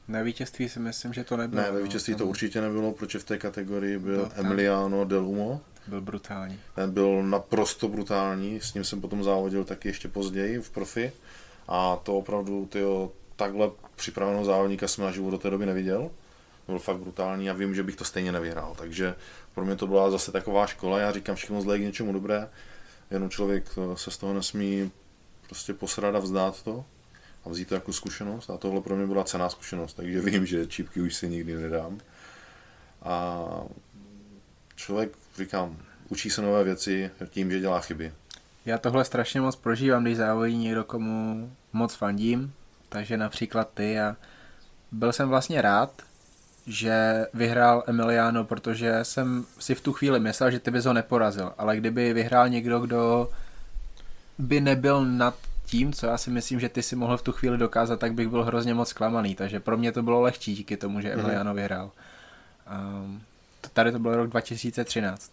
Na 0.08 0.22
vítězství 0.22 0.68
si 0.68 0.80
myslím, 0.80 1.12
že 1.12 1.24
to 1.24 1.36
nebylo. 1.36 1.62
Ne, 1.62 1.70
ve 1.70 1.82
vítězství 1.82 2.14
to 2.14 2.26
určitě 2.26 2.60
nebylo, 2.60 2.92
protože 2.92 3.18
v 3.18 3.24
té 3.24 3.38
kategorii 3.38 3.98
byl, 3.98 4.16
byl 4.16 4.32
Emiliano 4.34 5.04
Del 5.04 5.26
Umo. 5.26 5.60
Byl 5.86 6.00
brutální. 6.00 6.60
Ten 6.74 6.90
byl 6.90 7.22
naprosto 7.22 7.88
brutální, 7.88 8.60
s 8.60 8.74
ním 8.74 8.84
jsem 8.84 9.00
potom 9.00 9.24
závodil 9.24 9.64
taky 9.64 9.88
ještě 9.88 10.08
později 10.08 10.58
v 10.58 10.70
profi. 10.70 11.12
A 11.68 11.96
to 11.96 12.18
opravdu, 12.18 12.66
tyjo, 12.66 13.12
takhle 13.36 13.70
připraveného 13.96 14.44
závodníka 14.44 14.88
jsem 14.88 15.04
na 15.04 15.12
život 15.12 15.30
do 15.30 15.38
té 15.38 15.50
doby 15.50 15.66
neviděl. 15.66 16.10
Byl 16.66 16.78
fakt 16.78 16.96
brutální 16.96 17.50
a 17.50 17.52
vím, 17.52 17.74
že 17.74 17.82
bych 17.82 17.96
to 17.96 18.04
stejně 18.04 18.32
nevyhrál. 18.32 18.74
Takže 18.78 19.14
pro 19.54 19.64
mě 19.64 19.76
to 19.76 19.86
byla 19.86 20.10
zase 20.10 20.32
taková 20.32 20.66
škola. 20.66 20.98
Já 20.98 21.12
říkám, 21.12 21.36
všechno 21.36 21.62
zlé 21.62 21.78
k 21.78 21.82
něčemu 21.82 22.12
dobré. 22.12 22.48
Jenom 23.10 23.30
člověk 23.30 23.64
eh, 23.76 23.96
se 23.96 24.10
z 24.10 24.18
toho 24.18 24.34
nesmí 24.34 24.90
prostě 25.46 25.74
posrat 25.74 26.14
a 26.14 26.18
vzdát 26.18 26.62
to 26.62 26.84
a 27.44 27.48
vzít 27.48 27.68
to 27.68 27.74
jako 27.74 27.92
zkušenost. 27.92 28.50
A 28.50 28.56
tohle 28.56 28.80
pro 28.80 28.96
mě 28.96 29.06
byla 29.06 29.24
cená 29.24 29.48
zkušenost, 29.48 29.94
takže 29.94 30.20
vím, 30.20 30.46
že 30.46 30.66
čípky 30.66 31.00
už 31.00 31.14
si 31.14 31.28
nikdy 31.28 31.54
nedám. 31.54 32.00
A 33.02 33.44
člověk, 34.76 35.12
říkám, 35.36 35.78
učí 36.08 36.30
se 36.30 36.42
nové 36.42 36.64
věci 36.64 37.10
tím, 37.30 37.50
že 37.50 37.60
dělá 37.60 37.80
chyby. 37.80 38.12
Já 38.66 38.78
tohle 38.78 39.04
strašně 39.04 39.40
moc 39.40 39.56
prožívám, 39.56 40.04
když 40.04 40.16
závodí 40.16 40.56
někdo, 40.56 40.84
komu 40.84 41.50
moc 41.72 41.94
fandím, 41.94 42.52
takže 42.88 43.16
například 43.16 43.70
ty 43.74 44.00
a 44.00 44.16
byl 44.92 45.12
jsem 45.12 45.28
vlastně 45.28 45.62
rád, 45.62 46.02
že 46.66 47.26
vyhrál 47.34 47.84
Emiliano, 47.86 48.44
protože 48.44 48.98
jsem 49.02 49.44
si 49.58 49.74
v 49.74 49.80
tu 49.80 49.92
chvíli 49.92 50.20
myslel, 50.20 50.50
že 50.50 50.60
ty 50.60 50.70
bys 50.70 50.84
ho 50.84 50.92
neporazil, 50.92 51.52
ale 51.58 51.76
kdyby 51.76 52.12
vyhrál 52.12 52.48
někdo, 52.48 52.80
kdo 52.80 53.30
by 54.38 54.60
nebyl 54.60 55.04
nad 55.04 55.34
tím, 55.66 55.92
co 55.92 56.06
já 56.06 56.18
si 56.18 56.30
myslím, 56.30 56.60
že 56.60 56.68
ty 56.68 56.82
si 56.82 56.96
mohl 56.96 57.16
v 57.16 57.22
tu 57.22 57.32
chvíli 57.32 57.58
dokázat, 57.58 58.00
tak 58.00 58.14
bych 58.14 58.28
byl 58.28 58.44
hrozně 58.44 58.74
moc 58.74 58.88
zklamaný, 58.88 59.34
takže 59.34 59.60
pro 59.60 59.76
mě 59.76 59.92
to 59.92 60.02
bylo 60.02 60.20
lehčí 60.20 60.54
díky 60.54 60.76
tomu, 60.76 61.00
že 61.00 61.10
mhm. 61.10 61.20
Emiliano 61.20 61.50
mm. 61.50 61.56
vyhrál. 61.56 61.90
Um, 63.04 63.22
tady 63.72 63.92
to 63.92 63.98
byl 63.98 64.16
rok 64.16 64.30
2013. 64.30 65.32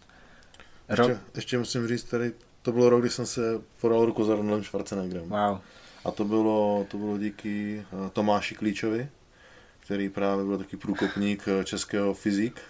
Rok... 0.88 1.08
Ještě, 1.08 1.24
ještě 1.34 1.58
musím 1.58 1.88
říct, 1.88 2.04
tady 2.04 2.32
to 2.62 2.72
bylo 2.72 2.88
rok, 2.88 3.00
kdy 3.00 3.10
jsem 3.10 3.26
se 3.26 3.60
podal 3.80 4.04
ruku 4.04 4.24
za 4.24 4.36
Ronaldem 4.36 4.64
Schwarzeneggerem. 4.64 5.28
Wow. 5.28 5.58
A 6.04 6.10
to 6.10 6.24
bylo, 6.24 6.86
to 6.90 6.96
bylo 6.96 7.18
díky 7.18 7.86
eh, 7.92 8.10
Tomáši 8.10 8.54
Klíčovi, 8.54 9.08
který 9.84 10.08
právě 10.08 10.44
byl 10.44 10.58
taky 10.58 10.76
průkopník 10.76 11.48
eh, 11.48 11.64
českého 11.64 12.14
fyzik. 12.14 12.60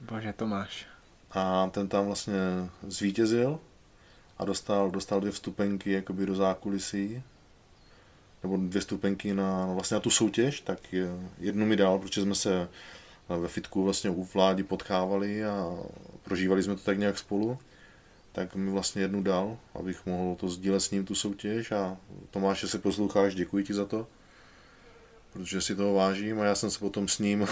Bože, 0.00 0.32
Tomáš. 0.32 0.86
A 1.30 1.70
ten 1.70 1.88
tam 1.88 2.06
vlastně 2.06 2.34
zvítězil 2.82 3.60
a 4.38 4.44
dostal, 4.44 4.90
dostal 4.90 5.20
dvě 5.20 5.32
vstupenky 5.32 5.92
jakoby 5.92 6.26
do 6.26 6.34
zákulisí, 6.34 7.22
nebo 8.42 8.56
dvě 8.56 8.80
vstupenky 8.80 9.34
na, 9.34 9.66
vlastně 9.66 9.94
na 9.94 10.00
tu 10.00 10.10
soutěž, 10.10 10.60
tak 10.60 10.78
jednu 11.38 11.66
mi 11.66 11.76
dal, 11.76 11.98
protože 11.98 12.22
jsme 12.22 12.34
se 12.34 12.68
ve 13.28 13.48
fitku 13.48 13.84
vlastně 13.84 14.10
u 14.10 14.24
vládi 14.24 14.62
potkávali 14.62 15.44
a 15.44 15.76
prožívali 16.22 16.62
jsme 16.62 16.74
to 16.76 16.82
tak 16.82 16.98
nějak 16.98 17.18
spolu 17.18 17.58
tak 18.36 18.54
mi 18.54 18.70
vlastně 18.70 19.02
jednu 19.02 19.22
dal, 19.22 19.58
abych 19.74 20.06
mohl 20.06 20.36
to 20.36 20.48
sdílet 20.48 20.82
s 20.82 20.90
ním 20.90 21.04
tu 21.04 21.14
soutěž 21.14 21.72
a 21.72 21.96
Tomáš, 22.30 22.64
se 22.70 22.78
posloucháš, 22.78 23.34
děkuji 23.34 23.64
ti 23.64 23.74
za 23.74 23.84
to, 23.84 24.06
protože 25.36 25.60
si 25.60 25.76
toho 25.76 25.94
vážím 25.94 26.40
a 26.40 26.44
já 26.44 26.54
jsem 26.54 26.70
se 26.70 26.78
potom 26.78 27.08
s 27.08 27.18
ním 27.18 27.46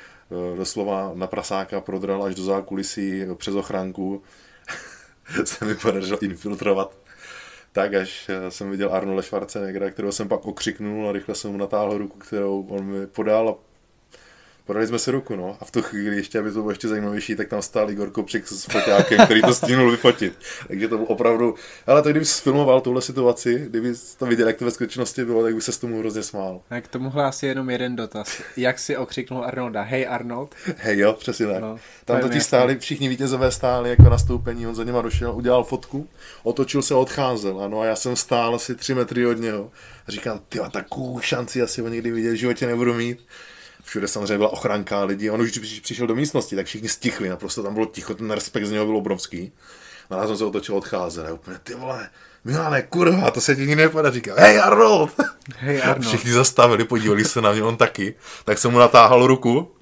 doslova 0.56 1.12
na 1.14 1.26
prasáka 1.26 1.80
prodral 1.80 2.24
až 2.24 2.34
do 2.34 2.42
zákulisí 2.42 3.22
přes 3.34 3.54
ochránku. 3.54 4.22
se 5.44 5.64
mi 5.64 5.74
podařilo 5.74 6.22
infiltrovat 6.22 7.06
tak, 7.76 7.94
až 7.94 8.30
jsem 8.48 8.70
viděl 8.70 8.94
Arnolda 8.94 9.22
Schwarzeneggera, 9.22 9.90
kterého 9.90 10.12
jsem 10.12 10.28
pak 10.28 10.46
okřiknul 10.46 11.08
a 11.08 11.12
rychle 11.12 11.34
jsem 11.34 11.52
mu 11.52 11.58
natáhl 11.58 11.98
ruku, 11.98 12.18
kterou 12.18 12.66
on 12.68 12.84
mi 12.84 13.06
podal 13.06 13.48
a 13.48 13.54
podali 14.66 14.86
jsme 14.86 14.98
si 14.98 15.10
ruku, 15.10 15.36
no. 15.36 15.56
A 15.60 15.64
v 15.64 15.70
tu 15.70 15.82
chvíli, 15.82 16.16
ještě, 16.16 16.38
aby 16.38 16.50
to 16.50 16.58
bylo 16.58 16.70
ještě 16.70 16.88
zajímavější, 16.88 17.36
tak 17.36 17.48
tam 17.48 17.62
stál 17.62 17.90
Igor 17.90 18.10
Kopřik 18.10 18.48
s 18.48 18.64
fotákem, 18.64 19.24
který 19.24 19.42
to 19.42 19.54
stihnul 19.54 19.90
vyfotit. 19.90 20.38
Takže 20.68 20.88
to 20.88 20.96
bylo 20.96 21.08
opravdu, 21.08 21.54
ale 21.86 22.02
to 22.02 22.10
kdyby 22.10 22.24
filmoval 22.24 22.80
tuhle 22.80 23.02
situaci, 23.02 23.66
kdyby 23.68 23.92
to 24.18 24.26
viděl, 24.26 24.46
jak 24.46 24.56
to 24.56 24.64
ve 24.64 24.70
skutečnosti 24.70 25.24
bylo, 25.24 25.42
tak 25.42 25.54
by 25.54 25.60
se 25.60 25.72
s 25.72 25.78
tomu 25.78 25.98
hrozně 25.98 26.22
smál. 26.22 26.60
A 26.70 26.80
k 26.80 26.88
tomuhle 26.88 27.24
asi 27.24 27.46
jenom 27.46 27.70
jeden 27.70 27.96
dotaz. 27.96 28.42
Jak 28.56 28.78
si 28.78 28.96
okřiknul 28.96 29.44
Arnolda? 29.44 29.82
Hej 29.82 30.06
Arnold? 30.08 30.54
Hej 30.76 30.98
jo, 30.98 31.12
přesně 31.12 31.46
tak. 31.46 31.60
No, 31.60 31.78
tam 32.04 32.20
totiž 32.20 32.42
stáli, 32.42 32.78
všichni 32.78 33.08
vítězové 33.08 33.50
stáli 33.50 33.90
jako 33.90 34.02
nastoupení, 34.02 34.66
on 34.66 34.74
za 34.74 34.84
něma 34.84 35.02
došel, 35.02 35.32
udělal 35.32 35.64
fotku, 35.64 36.08
otočil 36.42 36.82
se 36.82 36.94
a 36.94 36.96
odcházel. 36.96 37.60
Ano, 37.60 37.80
a 37.80 37.84
já 37.84 37.96
jsem 37.96 38.16
stál 38.16 38.54
asi 38.54 38.74
tři 38.74 38.94
metry 38.94 39.26
od 39.26 39.38
něho. 39.38 39.70
A 40.08 40.10
říkám, 40.10 40.40
ty 40.48 40.58
takovou 40.70 41.20
šanci 41.20 41.62
asi 41.62 41.80
ho 41.80 41.88
někdy 41.88 42.10
vidět 42.10 42.32
v 42.32 42.36
životě 42.36 42.66
nebudu 42.66 42.94
mít 42.94 43.18
všude 43.86 44.08
samozřejmě 44.08 44.36
byla 44.36 44.52
ochranka 44.52 45.04
lidi. 45.04 45.30
On 45.30 45.40
už 45.40 45.52
když 45.52 45.80
přišel 45.80 46.06
do 46.06 46.14
místnosti, 46.14 46.56
tak 46.56 46.66
všichni 46.66 46.88
stichli, 46.88 47.28
naprosto 47.28 47.62
tam 47.62 47.74
bylo 47.74 47.86
ticho, 47.86 48.14
ten 48.14 48.30
respekt 48.30 48.66
z 48.66 48.70
něho 48.70 48.86
byl 48.86 48.96
obrovský. 48.96 49.52
A 50.10 50.16
já 50.16 50.26
jsem 50.26 50.36
se 50.36 50.44
otočil 50.44 50.76
odcházet 50.76 51.26
a 51.26 51.32
úplně, 51.32 51.58
ty 51.62 51.74
vole, 51.74 52.08
Milane, 52.44 52.82
kurva, 52.82 53.30
to 53.30 53.40
se 53.40 53.56
ti 53.56 53.60
nikdy 53.60 53.76
nepodaří. 53.76 54.14
Říká, 54.14 54.34
hej 54.38 54.60
Arnold! 54.60 55.10
Hej 55.56 55.82
Arnold. 55.82 56.06
Všichni 56.06 56.32
zastavili, 56.32 56.84
podívali 56.84 57.24
se 57.24 57.40
na 57.40 57.52
mě, 57.52 57.62
on 57.62 57.76
taky. 57.76 58.14
Tak 58.44 58.58
jsem 58.58 58.70
mu 58.70 58.78
natáhl 58.78 59.26
ruku 59.26 59.75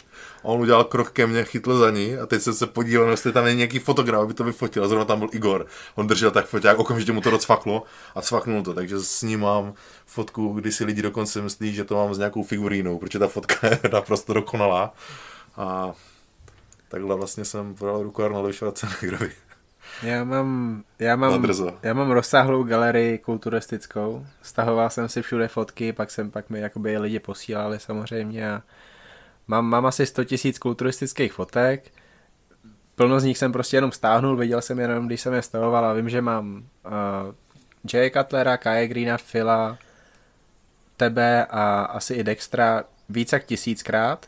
on 0.44 0.60
udělal 0.60 0.84
krok 0.84 1.10
ke 1.10 1.26
mně, 1.26 1.44
chytl 1.44 1.78
za 1.78 1.90
ní 1.90 2.16
a 2.16 2.26
teď 2.26 2.42
jsem 2.42 2.54
se 2.54 2.66
podíval, 2.66 3.10
jestli 3.10 3.32
tam 3.32 3.46
je 3.46 3.54
nějaký 3.54 3.78
fotograf, 3.78 4.22
aby 4.22 4.34
to 4.34 4.44
vyfotil. 4.44 4.84
A 4.84 4.88
zrovna 4.88 5.04
tam 5.04 5.18
byl 5.18 5.28
Igor. 5.32 5.66
On 5.94 6.06
držel 6.06 6.30
tak 6.30 6.46
foták, 6.46 6.78
okamžitě 6.78 7.12
mu 7.12 7.20
to 7.20 7.30
docvaklo 7.30 7.82
a 8.14 8.22
cvaknul 8.22 8.62
to. 8.62 8.74
Takže 8.74 9.00
s 9.00 9.22
ním 9.22 9.40
mám 9.40 9.74
fotku, 10.06 10.52
kdy 10.52 10.72
si 10.72 10.84
lidi 10.84 11.02
dokonce 11.02 11.42
myslí, 11.42 11.74
že 11.74 11.84
to 11.84 11.94
mám 11.94 12.14
s 12.14 12.18
nějakou 12.18 12.42
figurínou, 12.42 12.98
protože 12.98 13.18
ta 13.18 13.28
fotka 13.28 13.66
je 13.66 13.80
naprosto 13.92 14.32
dokonalá. 14.34 14.94
A 15.56 15.92
takhle 16.88 17.16
vlastně 17.16 17.44
jsem 17.44 17.74
podal 17.74 18.02
ruku 18.02 18.22
Arnoldu 18.22 18.52
Schwarzeneggerovi. 18.52 19.32
Já 20.02 20.24
mám, 20.24 20.82
já, 20.98 21.16
mám, 21.16 21.46
já 21.82 21.94
mám 21.94 22.10
rozsáhlou 22.10 22.62
galerii 22.62 23.18
kulturistickou, 23.18 24.26
stahoval 24.42 24.90
jsem 24.90 25.08
si 25.08 25.22
všude 25.22 25.48
fotky, 25.48 25.92
pak 25.92 26.10
jsem 26.10 26.30
pak 26.30 26.50
mi 26.50 26.60
jakoby 26.60 26.98
lidi 26.98 27.20
posílali 27.20 27.80
samozřejmě 27.80 28.52
a 28.52 28.62
Mám, 29.46 29.66
mám 29.66 29.86
asi 29.86 30.06
100 30.06 30.24
tisíc 30.24 30.58
kulturistických 30.58 31.32
fotek, 31.32 31.92
plno 32.94 33.20
z 33.20 33.24
nich 33.24 33.38
jsem 33.38 33.52
prostě 33.52 33.76
jenom 33.76 33.92
stáhnul, 33.92 34.36
viděl 34.36 34.62
jsem 34.62 34.80
jenom, 34.80 35.06
když 35.06 35.20
jsem 35.20 35.32
je 35.32 35.42
stahoval 35.42 35.84
a 35.84 35.92
vím, 35.92 36.08
že 36.08 36.20
mám 36.20 36.64
uh, 36.86 37.34
Jay 37.92 38.10
Cutlera, 38.10 38.56
Kai 38.56 38.88
Greena, 38.88 39.18
Phila, 39.32 39.78
tebe 40.96 41.46
a 41.50 41.82
asi 41.82 42.14
i 42.14 42.24
Dextra 42.24 42.84
víc 43.08 43.32
jak 43.32 43.44
tisíckrát. 43.44 44.26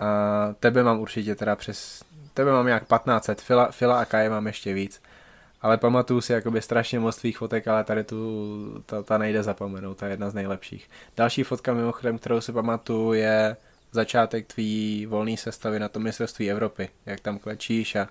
A 0.00 0.54
tebe 0.60 0.82
mám 0.82 1.00
určitě 1.00 1.34
teda 1.34 1.56
přes, 1.56 2.04
tebe 2.34 2.52
mám 2.52 2.66
nějak 2.66 2.82
1500, 2.82 3.42
Phila, 3.46 3.68
Phila 3.78 4.00
a 4.00 4.04
Kai 4.04 4.28
mám 4.28 4.46
ještě 4.46 4.74
víc. 4.74 5.02
Ale 5.62 5.78
pamatuju 5.78 6.20
si 6.20 6.32
jakoby 6.32 6.62
strašně 6.62 7.00
moc 7.00 7.16
tvých 7.16 7.38
fotek, 7.38 7.68
ale 7.68 7.84
tady 7.84 8.04
tu, 8.04 8.82
ta, 8.86 9.02
ta 9.02 9.18
nejde 9.18 9.42
zapomenout, 9.42 9.96
ta 9.96 10.06
je 10.06 10.12
jedna 10.12 10.30
z 10.30 10.34
nejlepších. 10.34 10.90
Další 11.16 11.42
fotka 11.42 11.74
mimochodem, 11.74 12.18
kterou 12.18 12.40
si 12.40 12.52
pamatuju 12.52 13.12
je 13.12 13.56
začátek 13.92 14.46
tvý 14.46 15.06
volné 15.06 15.36
sestavy 15.36 15.78
na 15.78 15.88
tom 15.88 16.02
mistrovství 16.02 16.50
Evropy, 16.50 16.88
jak 17.06 17.20
tam 17.20 17.38
klečíš 17.38 17.96
a 17.96 18.08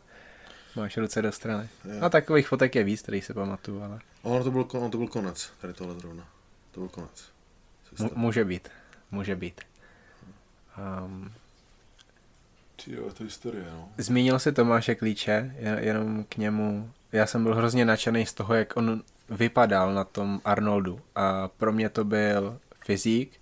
máš 0.76 0.98
ruce 0.98 1.22
do 1.22 1.32
strany. 1.32 1.70
Je. 1.94 2.00
A 2.00 2.10
takových 2.10 2.48
fotek 2.48 2.76
je 2.76 2.84
víc, 2.84 3.02
který 3.02 3.22
se 3.22 3.34
pamatuju, 3.34 3.84
ale... 3.84 4.00
Ono 4.22 4.44
to 4.44 4.52
byl, 4.52 4.68
ono 4.72 4.90
to 4.90 4.98
byl 4.98 5.08
konec, 5.08 5.52
tady 5.62 5.74
tohle 5.74 5.96
zrovna. 6.00 6.28
To 6.72 6.80
byl 6.80 6.90
konec. 6.90 7.32
M- 8.00 8.10
může 8.16 8.46
být, 8.46 8.70
může 9.12 9.36
být. 9.36 9.62
Um, 11.06 11.32
Jo, 12.88 13.12
to 13.14 13.24
historie, 13.24 13.66
no. 13.74 13.90
Zmínil 13.98 14.40
si 14.40 14.52
Tomáše 14.52 14.96
Klíče, 14.96 15.56
jenom 15.80 16.24
k 16.24 16.38
němu. 16.38 16.92
Já 17.12 17.26
jsem 17.26 17.44
byl 17.44 17.56
hrozně 17.56 17.86
nadšený 17.86 18.26
z 18.26 18.34
toho, 18.34 18.54
jak 18.54 18.78
on 18.78 19.04
vypadal 19.30 19.94
na 19.94 20.04
tom 20.04 20.42
Arnoldu 20.46 21.02
a 21.16 21.48
pro 21.48 21.72
mě 21.72 21.90
to 21.90 22.04
byl 22.04 22.60
fyzik, 22.86 23.39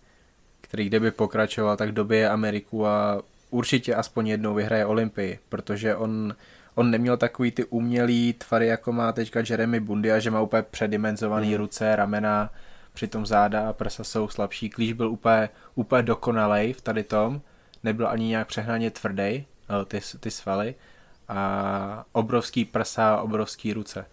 který 0.68 0.86
kdyby 0.86 1.12
pokračoval, 1.12 1.78
tak 1.78 1.92
dobije 1.92 2.30
Ameriku 2.30 2.88
a 2.88 3.22
určitě 3.50 3.96
aspoň 3.96 4.28
jednou 4.28 4.54
vyhraje 4.54 4.86
Olympii, 4.86 5.40
protože 5.50 5.96
on, 5.96 6.36
on 6.76 6.92
neměl 6.92 7.18
takový 7.18 7.52
ty 7.52 7.64
umělý 7.66 8.34
tvary, 8.34 8.68
jako 8.68 8.92
má 8.92 9.12
teďka 9.12 9.44
Jeremy 9.50 9.80
Bundy 9.80 10.12
a 10.12 10.20
že 10.20 10.32
má 10.32 10.42
úplně 10.42 10.62
předimenzovaný 10.62 11.50
mm. 11.50 11.56
ruce, 11.56 11.96
ramena, 11.96 12.50
přitom 12.94 13.26
záda 13.26 13.70
a 13.70 13.74
prsa 13.74 14.04
jsou 14.04 14.28
slabší. 14.28 14.70
Klíč 14.70 14.94
byl 14.94 15.10
úplně, 15.10 15.50
úplně 15.76 16.04
dokonalej 16.04 16.74
v 16.74 16.82
tady 16.82 17.04
tom, 17.04 17.42
nebyl 17.84 18.08
ani 18.08 18.28
nějak 18.28 18.48
přehnaně 18.48 18.92
tvrdý, 18.92 19.22
eh, 19.22 19.46
ty, 19.88 20.00
ty 20.20 20.32
svaly 20.32 20.76
a 21.28 22.06
obrovský 22.12 22.66
prsa, 22.66 23.22
obrovský 23.22 23.74
ruce. 23.74 24.06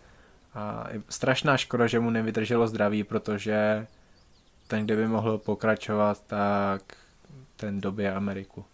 A 0.55 0.87
strašná 1.09 1.57
škoda, 1.57 1.87
že 1.87 2.01
mu 2.01 2.11
nevydrželo 2.11 2.69
zdraví, 2.69 3.05
protože 3.05 3.87
ten, 4.67 4.85
kdyby 4.85 5.09
mohl 5.09 5.39
pokračovat, 5.39 6.23
tak 6.27 6.83
ten 7.57 7.81
době 7.81 8.15
Ameriku. 8.15 8.65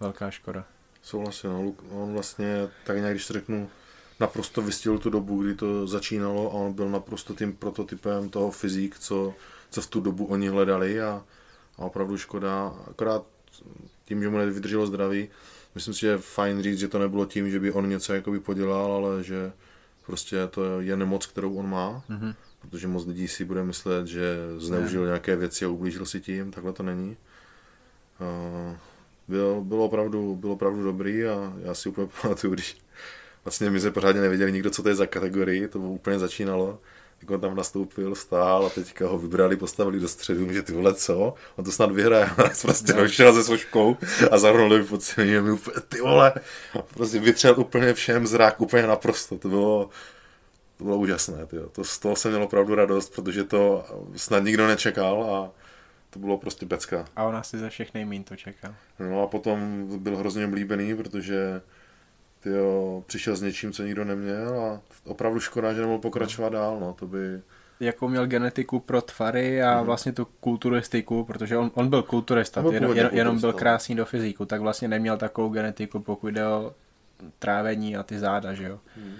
Velká 0.00 0.30
škoda. 0.30 0.64
Souhlasím, 1.02 1.50
no. 1.50 1.72
on 1.90 2.12
vlastně, 2.12 2.68
tak 2.86 2.96
nějak 2.96 3.12
když 3.12 3.26
to 3.26 3.32
řeknu, 3.32 3.70
naprosto 4.20 4.62
vystihl 4.62 4.98
tu 4.98 5.10
dobu, 5.10 5.42
kdy 5.42 5.54
to 5.54 5.86
začínalo 5.86 6.50
a 6.50 6.54
on 6.54 6.72
byl 6.72 6.90
naprosto 6.90 7.34
tím 7.34 7.56
prototypem 7.56 8.28
toho 8.28 8.50
fyzik, 8.50 8.98
co, 8.98 9.34
co 9.70 9.82
v 9.82 9.86
tu 9.86 10.00
dobu 10.00 10.24
oni 10.24 10.48
hledali 10.48 11.00
a, 11.00 11.24
a 11.78 11.82
opravdu 11.82 12.18
škoda, 12.18 12.74
akorát 12.90 13.22
tím, 14.04 14.22
že 14.22 14.28
mu 14.28 14.38
nevydrželo 14.38 14.86
zdraví, 14.86 15.28
myslím 15.74 15.94
si, 15.94 16.00
že 16.00 16.06
je 16.06 16.18
fajn 16.18 16.62
říct, 16.62 16.78
že 16.78 16.88
to 16.88 16.98
nebylo 16.98 17.26
tím, 17.26 17.50
že 17.50 17.60
by 17.60 17.72
on 17.72 17.88
něco 17.88 18.14
jakoby 18.14 18.40
podělal, 18.40 18.92
ale 18.92 19.24
že 19.24 19.52
prostě 20.06 20.46
to 20.46 20.80
je 20.80 20.96
nemoc, 20.96 21.26
kterou 21.26 21.54
on 21.54 21.70
má, 21.70 22.02
mm-hmm. 22.10 22.34
Protože 22.62 22.88
moc 22.88 23.06
lidí 23.06 23.28
si 23.28 23.44
bude 23.44 23.64
myslet, 23.64 24.06
že 24.06 24.36
zneužil 24.58 25.00
ne. 25.00 25.06
nějaké 25.06 25.36
věci 25.36 25.64
a 25.64 25.68
ublížil 25.68 26.06
si 26.06 26.20
tím, 26.20 26.50
takhle 26.50 26.72
to 26.72 26.82
není. 26.82 27.16
Uh, 28.20 28.76
byl, 29.28 29.60
bylo, 29.60 29.84
opravdu, 29.84 30.36
bylo 30.36 30.52
opravdu 30.52 30.84
dobrý 30.84 31.24
a 31.24 31.52
já 31.62 31.74
si 31.74 31.88
úplně 31.88 32.08
pamatuju, 32.22 32.54
když 32.54 32.76
vlastně 33.44 33.70
my 33.70 33.80
jsme 33.80 33.90
pořádně 33.90 34.20
nevěděli 34.20 34.52
nikdo, 34.52 34.70
co 34.70 34.82
to 34.82 34.88
je 34.88 34.94
za 34.94 35.06
kategorii, 35.06 35.68
to 35.68 35.78
úplně 35.78 36.18
začínalo, 36.18 36.78
jak 37.22 37.30
on 37.30 37.40
tam 37.40 37.56
nastoupil, 37.56 38.14
stál 38.14 38.66
a 38.66 38.70
teďka 38.70 39.08
ho 39.08 39.18
vybrali, 39.18 39.56
postavili 39.56 40.00
do 40.00 40.08
středu, 40.08 40.52
že 40.52 40.62
ty 40.62 40.72
vole 40.72 40.94
co, 40.94 41.34
on 41.56 41.64
to 41.64 41.72
snad 41.72 41.92
vyhraje, 41.92 42.24
a 42.38 42.50
prostě 42.62 42.92
no. 42.92 43.08
šel 43.08 43.34
se 43.34 43.44
soškou 43.44 43.96
a 44.30 44.38
zahrnul 44.38 44.68
mi 44.78 44.84
pod 44.84 45.00
mi 45.16 45.52
úplně, 45.52 45.76
ty 45.88 46.00
vole, 46.00 46.32
prostě 46.94 47.18
vytřel 47.18 47.54
úplně 47.60 47.94
všem 47.94 48.26
zrak, 48.26 48.60
úplně 48.60 48.86
naprosto, 48.86 49.38
to 49.38 49.48
bylo, 49.48 49.90
to 50.82 50.86
bylo 50.86 50.98
úžasné, 50.98 51.46
tyjo. 51.46 51.68
To, 51.68 51.84
z 51.84 51.98
toho 51.98 52.16
jsem 52.16 52.30
měl 52.30 52.42
opravdu 52.42 52.74
radost, 52.74 53.14
protože 53.14 53.44
to 53.44 53.84
snad 54.16 54.44
nikdo 54.44 54.66
nečekal 54.66 55.34
a 55.34 55.50
to 56.10 56.18
bylo 56.18 56.38
prostě 56.38 56.66
pecka. 56.66 57.04
A 57.16 57.24
on 57.24 57.36
asi 57.36 57.58
ze 57.58 57.70
všech 57.70 57.94
nejmín 57.94 58.24
to 58.24 58.36
čekal. 58.36 58.74
No 58.98 59.22
a 59.22 59.26
potom 59.26 59.86
byl 59.98 60.16
hrozně 60.16 60.46
oblíbený, 60.46 60.96
protože 60.96 61.60
tyjo, 62.40 63.04
přišel 63.06 63.36
s 63.36 63.42
něčím, 63.42 63.72
co 63.72 63.82
nikdo 63.82 64.04
neměl 64.04 64.60
a 64.60 64.80
opravdu 65.04 65.40
škoda, 65.40 65.72
že 65.72 65.80
nemohl 65.80 65.98
pokračovat 65.98 66.52
dál, 66.52 66.80
no, 66.80 66.92
to 66.92 67.06
by... 67.06 67.42
Jakou 67.80 68.08
měl 68.08 68.26
genetiku 68.26 68.80
pro 68.80 69.02
tvary 69.02 69.62
a 69.62 69.80
mm. 69.80 69.86
vlastně 69.86 70.12
tu 70.12 70.24
kulturistiku, 70.24 71.24
protože 71.24 71.56
on, 71.56 71.70
on 71.74 71.88
byl 71.90 72.02
kulturista, 72.02 72.62
byl 72.62 72.72
jenom, 72.72 72.96
jenom, 72.96 73.14
jenom 73.14 73.40
byl 73.40 73.52
krásný 73.52 73.94
do 73.94 74.04
fyziku, 74.04 74.46
tak 74.46 74.60
vlastně 74.60 74.88
neměl 74.88 75.16
takovou 75.16 75.48
genetiku, 75.48 76.00
pokud 76.00 76.28
jde 76.28 76.46
o 76.46 76.74
trávení 77.38 77.96
a 77.96 78.02
ty 78.02 78.18
záda, 78.18 78.54
že 78.54 78.64
jo. 78.64 78.80
Mm. 78.96 79.14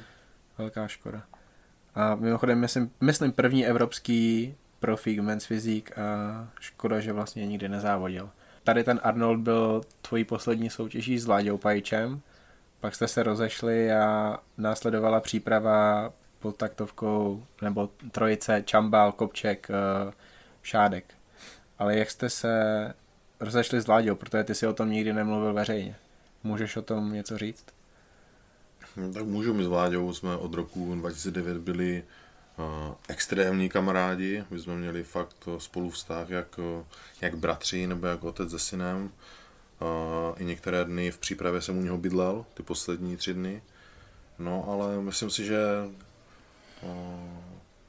Velká 0.59 0.89
škoda. 0.89 1.23
A 1.95 2.15
mimochodem, 2.15 2.61
myslím, 2.61 2.91
myslím 3.01 3.33
první 3.33 3.67
evropský 3.67 4.55
profík 4.81 5.21
men's 5.21 5.45
fyzik 5.45 5.99
a 5.99 6.49
škoda, 6.61 7.01
že 7.01 7.13
vlastně 7.13 7.47
nikdy 7.47 7.69
nezávodil. 7.69 8.31
Tady 8.65 8.85
ten 8.85 9.01
Arnold 9.03 9.41
byl 9.41 9.81
tvojí 10.03 10.25
poslední 10.25 10.71
soutěží 10.71 11.19
s 11.19 11.27
Láďou 11.27 11.59
Pajčem, 11.59 12.21
pak 12.81 12.95
jste 12.95 13.09
se 13.09 13.23
rozešli 13.23 13.93
a 13.93 14.39
následovala 14.59 15.21
příprava 15.21 16.13
pod 16.39 16.57
taktovkou 16.57 17.45
nebo 17.63 17.91
trojice 18.11 18.63
Čambal, 18.67 19.13
Kopček, 19.13 19.69
eh, 19.71 20.13
Šádek. 20.63 21.15
Ale 21.79 21.99
jak 21.99 22.11
jste 22.11 22.31
se 22.31 22.95
rozešli 23.41 23.81
s 23.81 23.87
Láďou, 23.87 24.15
protože 24.15 24.45
ty 24.45 24.55
si 24.55 24.67
o 24.67 24.73
tom 24.73 24.91
nikdy 24.91 25.13
nemluvil 25.13 25.55
veřejně. 25.55 25.97
Můžeš 26.45 26.77
o 26.77 26.83
tom 26.83 27.13
něco 27.13 27.39
říct? 27.39 27.67
No, 28.97 29.13
tak 29.13 29.25
můžu, 29.25 29.55
my 29.55 29.65
s 29.65 29.69
Láďou 29.69 30.13
jsme 30.13 30.37
od 30.37 30.55
roku 30.55 30.95
2009 30.95 31.59
byli 31.59 32.05
uh, 32.59 32.95
extrémní 33.09 33.69
kamarádi, 33.69 34.45
my 34.51 34.61
jsme 34.61 34.77
měli 34.77 35.05
fakt 35.05 35.49
spolu 35.59 35.91
vztah 35.91 36.31
jak, 36.31 36.61
jak 37.21 37.37
bratři 37.37 37.87
nebo 37.87 38.07
jak 38.07 38.25
otec 38.25 38.51
se 38.51 38.59
synem. 38.59 39.11
I 40.37 40.45
některé 40.45 40.85
dny 40.85 41.11
v 41.11 41.19
přípravě 41.19 41.61
jsem 41.61 41.79
u 41.79 41.83
něho 41.83 41.99
bydlel, 41.99 42.45
ty 42.55 42.63
poslední 42.63 43.17
tři 43.17 43.35
dny. 43.35 43.63
No, 44.39 44.69
ale 44.69 45.01
myslím 45.01 45.31
si, 45.31 45.45
že 45.45 45.59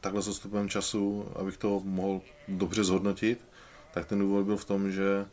takhle 0.01 0.22
s 0.22 0.28
odstupem 0.28 0.70
času, 0.70 1.28
abych 1.36 1.58
to 1.58 1.82
mohl 1.84 2.22
dobře 2.47 2.84
zhodnotit, 2.84 3.45
tak 3.93 4.06
ten 4.06 4.20
důvod 4.20 4.45
byl 4.45 4.58
v 4.58 4.66
tom, 4.66 4.91
že 4.91 5.26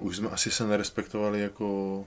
už 0.00 0.16
jsme 0.16 0.28
asi 0.28 0.50
se 0.50 0.66
nerespektovali 0.66 1.40
jako 1.40 2.06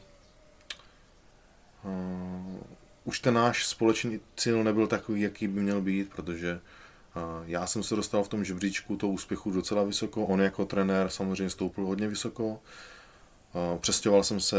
už 3.03 3.19
ten 3.19 3.33
náš 3.33 3.67
společný 3.67 4.19
cíl 4.35 4.63
nebyl 4.63 4.87
takový, 4.87 5.21
jaký 5.21 5.47
by 5.47 5.61
měl 5.61 5.81
být, 5.81 6.09
protože 6.09 6.59
já 7.45 7.67
jsem 7.67 7.83
se 7.83 7.95
dostal 7.95 8.23
v 8.23 8.27
tom 8.27 8.43
žebříčku 8.43 8.97
toho 8.97 9.13
úspěchu 9.13 9.51
docela 9.51 9.83
vysoko, 9.83 10.25
on 10.25 10.41
jako 10.41 10.65
trenér 10.65 11.09
samozřejmě 11.09 11.49
stoupil 11.49 11.85
hodně 11.85 12.07
vysoko, 12.07 12.59
Přestěhoval 13.79 14.23
jsem 14.23 14.39
se 14.39 14.57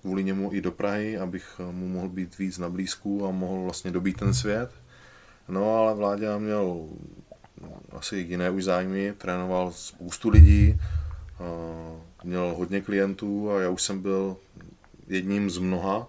kvůli 0.00 0.24
němu 0.24 0.52
i 0.52 0.60
do 0.60 0.72
Prahy, 0.72 1.18
abych 1.18 1.60
mu 1.70 1.88
mohl 1.88 2.08
být 2.08 2.38
víc 2.38 2.58
na 2.58 2.68
blízku 2.68 3.26
a 3.26 3.30
mohl 3.30 3.62
vlastně 3.62 3.90
dobít 3.90 4.16
ten 4.16 4.34
svět. 4.34 4.70
No 5.48 5.74
ale 5.74 5.94
Vláďa 5.94 6.38
měl 6.38 6.88
asi 7.90 8.16
jiné 8.16 8.50
už 8.50 8.64
zájmy, 8.64 9.14
trénoval 9.18 9.72
spoustu 9.72 10.28
lidí, 10.28 10.80
měl 12.24 12.54
hodně 12.56 12.80
klientů 12.80 13.50
a 13.50 13.60
já 13.60 13.68
už 13.70 13.82
jsem 13.82 14.02
byl 14.02 14.36
jedním 15.06 15.50
z 15.50 15.58
mnoha. 15.58 16.08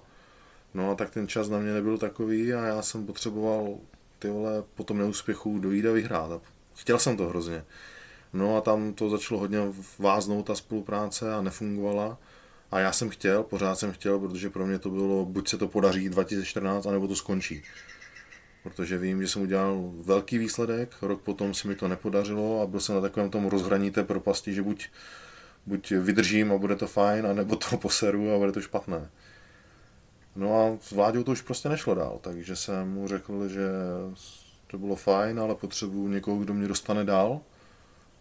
No 0.74 0.92
a 0.92 0.96
tak 0.96 1.10
ten 1.10 1.28
čas 1.28 1.50
na 1.50 1.60
mě 1.60 1.74
nebyl 1.74 1.98
takový 1.98 2.54
a 2.54 2.66
já 2.66 2.82
jsem 2.82 3.06
potřeboval 3.06 3.78
ty 4.20 4.30
vole 4.30 4.64
po 4.76 4.84
tom 4.84 4.98
neúspěchu 4.98 5.60
dojít 5.60 5.86
a 5.86 5.92
vyhrát. 5.92 6.32
A 6.32 6.42
chtěl 6.76 7.00
jsem 7.00 7.18
to 7.18 7.28
hrozně. 7.28 7.64
No 8.34 8.58
a 8.58 8.62
tam 8.62 8.94
to 8.94 9.10
začalo 9.10 9.40
hodně 9.40 9.60
váznout 10.00 10.46
ta 10.46 10.56
spolupráce 10.56 11.34
a 11.34 11.42
nefungovala. 11.42 12.18
A 12.72 12.80
já 12.80 12.92
jsem 12.92 13.10
chtěl, 13.10 13.44
pořád 13.44 13.76
jsem 13.76 13.92
chtěl, 13.92 14.20
protože 14.20 14.50
pro 14.50 14.68
mě 14.68 14.80
to 14.80 14.90
bylo, 14.90 15.26
buď 15.26 15.50
se 15.50 15.58
to 15.58 15.68
podaří 15.68 16.10
2014, 16.10 16.86
anebo 16.86 17.08
to 17.08 17.16
skončí. 17.16 17.64
Protože 18.64 18.98
vím, 18.98 19.22
že 19.22 19.28
jsem 19.28 19.42
udělal 19.42 19.92
velký 20.06 20.38
výsledek, 20.38 20.96
rok 21.02 21.22
potom 21.22 21.54
se 21.54 21.68
mi 21.68 21.76
to 21.76 21.88
nepodařilo 21.88 22.62
a 22.62 22.68
byl 22.68 22.80
jsem 22.80 22.96
na 22.96 23.02
takovém 23.02 23.30
tom 23.30 23.48
rozhraní 23.48 23.92
té 23.92 24.04
propasti, 24.04 24.54
že 24.54 24.62
buď, 24.62 24.90
buď 25.66 25.92
vydržím 25.92 26.52
a 26.52 26.58
bude 26.58 26.76
to 26.76 26.88
fajn, 26.88 27.26
anebo 27.26 27.56
to 27.56 27.78
poseru 27.82 28.34
a 28.34 28.38
bude 28.38 28.52
to 28.52 28.62
špatné. 28.62 29.10
No 30.40 30.56
a 30.56 30.78
s 30.82 30.92
Vláďou 30.92 31.24
to 31.24 31.32
už 31.32 31.42
prostě 31.42 31.70
nešlo 31.70 31.96
dál, 31.96 32.20
takže 32.22 32.56
jsem 32.56 32.94
mu 32.94 33.08
řekl, 33.08 33.48
že 33.48 33.68
to 34.68 34.78
bylo 34.78 34.96
fajn, 34.96 35.40
ale 35.40 35.56
potřebuji 35.56 36.08
někoho, 36.08 36.38
kdo 36.38 36.54
mě 36.54 36.68
dostane 36.68 37.06
dál 37.06 37.42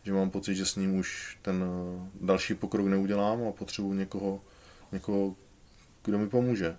že 0.09 0.15
mám 0.15 0.31
pocit, 0.31 0.55
že 0.55 0.67
s 0.67 0.77
ním 0.77 0.95
už 0.95 1.39
ten 1.43 1.65
eh, 1.65 2.09
další 2.21 2.55
pokrok 2.55 2.87
neudělám 2.87 3.49
a 3.49 3.53
potřebuji 3.53 3.93
někoho, 3.93 4.41
někoho, 4.93 5.35
kdo 6.05 6.19
mi 6.19 6.29
pomůže. 6.29 6.77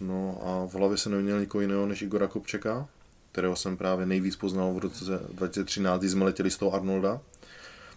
No 0.00 0.40
a 0.44 0.66
v 0.66 0.74
hlavě 0.74 0.98
jsem 0.98 1.12
neměl 1.12 1.40
nikoho 1.40 1.62
jiného 1.62 1.86
než 1.86 2.02
Igora 2.02 2.26
Kopčeka, 2.26 2.88
kterého 3.32 3.56
jsem 3.56 3.76
právě 3.76 4.06
nejvíc 4.06 4.36
poznal 4.36 4.74
v 4.74 4.78
roce 4.78 5.04
2013, 5.32 6.00
kdy 6.00 6.08
jsme 6.08 6.24
letěli 6.24 6.50
z 6.50 6.56
toho 6.56 6.74
Arnolda, 6.74 7.20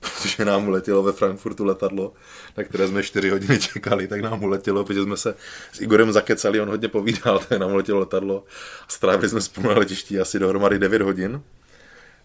protože 0.09 0.45
nám 0.45 0.67
uletělo 0.67 1.03
ve 1.03 1.11
Frankfurtu 1.11 1.65
letadlo, 1.65 2.13
na 2.57 2.63
které 2.63 2.87
jsme 2.87 3.03
4 3.03 3.29
hodiny 3.29 3.59
čekali, 3.59 4.07
tak 4.07 4.21
nám 4.21 4.43
uletělo, 4.43 4.83
protože 4.83 5.03
jsme 5.03 5.17
se 5.17 5.35
s 5.71 5.81
Igorem 5.81 6.11
zakecali, 6.11 6.61
on 6.61 6.69
hodně 6.69 6.87
povídal, 6.87 7.39
tak 7.49 7.59
nám 7.59 7.71
uletělo 7.71 7.99
letadlo 7.99 8.43
a 8.87 8.91
strávili 8.91 9.29
jsme 9.29 9.41
spolu 9.41 9.69
na 9.69 9.75
letišti 9.75 10.19
asi 10.19 10.39
dohromady 10.39 10.79
9 10.79 11.01
hodin. 11.01 11.41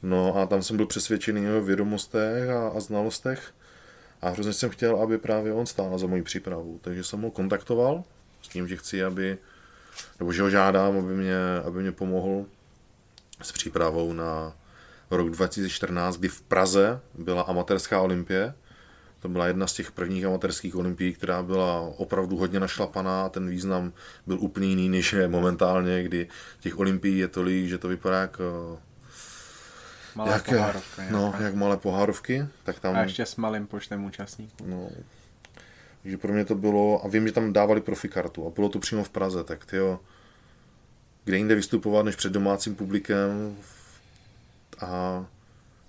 No 0.02 0.36
a 0.36 0.46
tam 0.46 0.62
jsem 0.62 0.76
byl 0.76 0.86
přesvědčený 0.86 1.48
o 1.50 1.60
vědomostech 1.60 2.48
a, 2.48 2.68
a 2.68 2.80
znalostech 2.80 3.52
a 4.22 4.28
hrozně 4.28 4.52
jsem 4.52 4.70
chtěl, 4.70 4.96
aby 4.96 5.18
právě 5.18 5.52
on 5.52 5.66
stál 5.66 5.98
za 5.98 6.06
moji 6.06 6.22
přípravu. 6.22 6.78
Takže 6.82 7.04
jsem 7.04 7.22
ho 7.22 7.30
kontaktoval 7.30 8.04
s 8.42 8.48
tím, 8.48 8.68
že 8.68 8.76
chci, 8.76 9.04
aby, 9.04 9.38
nebo 10.18 10.32
že 10.32 10.42
ho 10.42 10.50
žádám, 10.50 10.98
aby 10.98 11.14
mě, 11.14 11.36
aby 11.64 11.80
mě 11.80 11.92
pomohl 11.92 12.44
s 13.42 13.52
přípravou 13.52 14.12
na 14.12 14.56
rok 15.10 15.30
2014, 15.30 16.16
kdy 16.16 16.28
v 16.28 16.42
Praze 16.42 17.00
byla 17.14 17.42
amatérská 17.42 18.00
olympie, 18.00 18.54
To 19.20 19.28
byla 19.28 19.46
jedna 19.46 19.66
z 19.66 19.72
těch 19.72 19.92
prvních 19.92 20.24
amatérských 20.24 20.76
olympií, 20.76 21.12
která 21.12 21.42
byla 21.42 21.80
opravdu 21.80 22.36
hodně 22.36 22.60
našlapaná. 22.60 23.28
Ten 23.28 23.48
význam 23.48 23.92
byl 24.26 24.38
úplně 24.40 24.68
jiný, 24.68 24.88
než 24.88 25.12
je 25.12 25.28
momentálně, 25.28 26.02
kdy 26.02 26.28
těch 26.60 26.78
olympií 26.78 27.18
je 27.18 27.28
tolik, 27.28 27.68
že 27.68 27.78
to 27.78 27.88
vypadá 27.88 28.20
jak 28.20 28.40
Malé 30.14 30.32
jak, 30.32 30.44
pohárovka. 30.44 31.02
No, 31.10 31.34
jak 31.40 31.54
malé 31.54 31.76
pohárovky. 31.76 32.46
Tak 32.64 32.80
tam, 32.80 32.96
a 32.96 33.02
ještě 33.02 33.26
s 33.26 33.36
malým 33.36 33.66
počtem 33.66 34.04
účastníků. 34.04 34.64
No, 34.66 34.88
takže 36.02 36.18
pro 36.18 36.32
mě 36.32 36.44
to 36.44 36.54
bylo, 36.54 37.04
a 37.04 37.08
vím, 37.08 37.26
že 37.26 37.32
tam 37.32 37.52
dávali 37.52 37.80
profikartu 37.80 38.46
a 38.46 38.50
bylo 38.50 38.68
to 38.68 38.78
přímo 38.78 39.04
v 39.04 39.10
Praze, 39.10 39.44
tak 39.44 39.66
tyjo, 39.66 40.00
kde 41.24 41.36
jinde 41.36 41.54
vystupovat 41.54 42.04
než 42.04 42.16
před 42.16 42.32
domácím 42.32 42.74
publikem 42.74 43.56
a, 44.80 45.26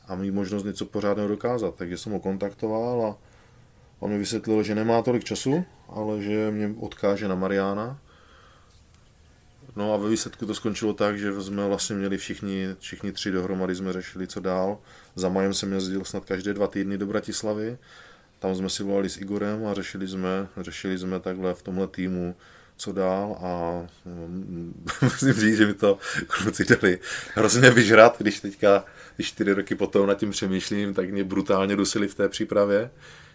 a 0.08 0.16
mít 0.16 0.32
možnost 0.32 0.64
něco 0.64 0.86
pořádného 0.86 1.30
dokázat. 1.30 1.76
Takže 1.76 1.98
jsem 1.98 2.12
ho 2.12 2.20
kontaktoval 2.20 3.06
a 3.06 3.18
on 4.00 4.12
mi 4.12 4.18
vysvětlil, 4.18 4.64
že 4.64 4.76
nemá 4.76 5.02
tolik 5.02 5.24
času, 5.24 5.66
ale 5.90 6.22
že 6.22 6.52
mě 6.52 6.74
odkáže 6.80 7.28
na 7.28 7.36
Mariána. 7.36 8.00
No 9.76 9.94
a 9.94 9.98
ve 9.98 10.10
výsledku 10.10 10.46
to 10.46 10.56
skončilo 10.56 10.94
tak, 10.94 11.20
že 11.20 11.42
jsme 11.42 11.68
vlastně 11.68 11.96
měli 11.96 12.18
všichni, 12.18 12.68
všichni 12.80 13.12
tři 13.12 13.32
dohromady, 13.32 13.76
jsme 13.76 13.94
řešili, 13.94 14.28
co 14.28 14.40
dál. 14.40 14.78
Za 15.16 15.30
majem 15.30 15.54
jsem 15.54 15.74
jezdil 15.74 16.06
snad 16.06 16.26
každé 16.26 16.54
dva 16.54 16.68
týdny 16.68 16.98
do 16.98 17.06
Bratislavy. 17.06 17.78
Tam 18.40 18.56
jsme 18.56 18.70
si 18.70 18.84
volali 18.84 19.10
s 19.10 19.18
Igorem 19.18 19.66
a 19.68 19.74
řešili 19.74 20.08
jsme, 20.08 20.48
řešili 20.58 20.98
jsme 20.98 21.20
takhle 21.20 21.54
v 21.54 21.62
tomhle 21.62 21.88
týmu, 21.88 22.36
co 22.82 22.92
dál 22.92 23.38
a 23.42 23.82
mm, 24.06 24.86
musím 25.02 25.34
říct, 25.34 25.58
že 25.58 25.66
mi 25.66 25.74
to 25.74 25.98
kluci 26.28 26.66
dali 26.66 27.00
hrozně 27.34 27.70
vyžrat, 27.70 28.16
když 28.20 28.40
teďka, 28.40 28.86
když 29.16 29.28
čtyři 29.28 29.54
roky 29.54 29.76
potom 29.76 30.08
nad 30.08 30.18
tím 30.18 30.32
přemýšlím, 30.32 30.94
tak 30.94 31.10
mě 31.10 31.24
brutálně 31.24 31.76
dusili 31.76 32.08
v 32.08 32.16
té 32.16 32.30
přípravě. 32.30 32.92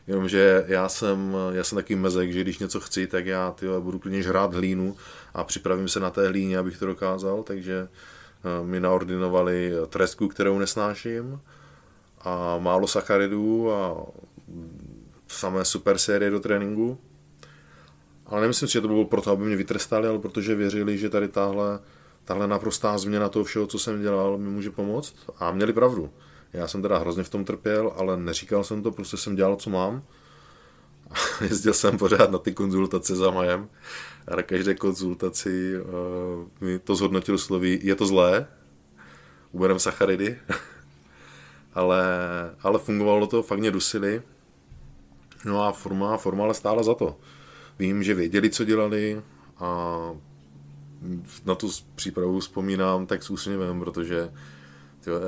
Jenomže 0.07 0.65
já 0.67 0.89
jsem, 0.89 1.37
já 1.53 1.65
jsem 1.65 1.77
taky 1.77 1.97
mezek, 1.97 2.33
že 2.33 2.41
když 2.41 2.59
něco 2.59 2.81
chci, 2.81 3.07
tak 3.07 3.27
já 3.27 3.51
tyjo, 3.51 3.81
budu 3.81 3.99
klidně 3.99 4.23
žrát 4.23 4.55
hlínu 4.55 4.97
a 5.35 5.45
připravím 5.45 5.89
se 5.89 6.01
na 6.01 6.11
té 6.11 6.29
hlíně, 6.29 6.59
abych 6.59 6.79
to 6.79 6.87
dokázal, 6.87 7.43
takže 7.43 7.89
eh, 7.89 8.67
mi 8.67 8.81
naordinovali 8.81 9.73
tresku, 9.89 10.29
kterou 10.29 10.59
nesnáším 10.59 11.41
a 12.21 12.59
málo 12.59 12.87
sacharidů 12.87 13.73
a 13.73 14.07
samé 15.29 15.65
super 15.65 15.99
série 15.99 16.31
do 16.31 16.41
tréninku. 16.41 16.99
Ale 18.27 18.41
nemyslím 18.41 18.69
si, 18.69 18.73
že 18.73 18.81
to 18.81 18.89
bylo 18.89 19.05
proto, 19.05 19.31
aby 19.31 19.45
mě 19.45 19.57
vytrestali, 19.57 20.09
ale 20.09 20.19
protože 20.19 20.55
věřili, 20.55 20.99
že 20.99 21.11
tady 21.11 21.29
tahle, 21.29 21.81
tahle 22.25 22.47
naprostá 22.47 22.99
změna 22.99 23.29
toho 23.29 23.45
všeho, 23.45 23.67
co 23.67 23.79
jsem 23.79 24.03
dělal, 24.03 24.39
mi 24.39 24.49
může 24.49 24.71
pomoct. 24.71 25.17
A 25.39 25.53
měli 25.53 25.73
pravdu. 25.73 26.11
Já 26.53 26.69
jsem 26.69 26.83
teda 26.83 26.99
hrozně 26.99 27.23
v 27.23 27.29
tom 27.29 27.45
trpěl, 27.45 27.93
ale 27.97 28.17
neříkal 28.17 28.65
jsem 28.65 28.83
to, 28.83 28.91
prostě 28.91 29.17
jsem 29.17 29.37
dělal, 29.37 29.57
co 29.57 29.71
mám. 29.71 30.03
Jezdil 31.41 31.75
jsem 31.75 31.99
pořád 31.99 32.31
na 32.31 32.39
ty 32.39 32.53
konzultace 32.53 33.17
za 33.17 33.31
majem 33.31 33.69
a 34.29 34.37
na 34.37 34.43
každé 34.43 34.75
konzultaci 34.75 35.75
uh, 35.81 35.89
mi 36.61 36.79
to 36.79 36.95
zhodnotil 36.95 37.39
sloví, 37.39 37.81
je 37.83 37.95
to 37.95 38.07
zlé, 38.07 38.47
uberem 39.53 39.79
sacharidy, 39.79 40.39
ale, 41.75 42.05
ale 42.63 42.79
fungovalo 42.79 43.27
to, 43.27 43.43
fakt 43.43 43.59
mě 43.59 43.71
dusili. 43.71 44.23
No 45.45 45.65
a 45.65 45.73
forma, 45.73 46.17
forma 46.17 46.45
ale 46.45 46.55
stála 46.55 46.83
za 46.83 46.95
to. 46.95 47.17
Vím, 47.79 48.03
že 48.03 48.15
věděli, 48.15 48.51
co 48.51 48.65
dělali 48.65 49.23
a 49.59 49.99
na 51.45 51.55
tu 51.55 51.71
přípravu 51.95 52.41
vzpomínám 52.41 53.07
tak 53.07 53.23
s 53.23 53.31
úsměvem, 53.31 53.81
protože 53.81 54.31
tyjo, 55.01 55.21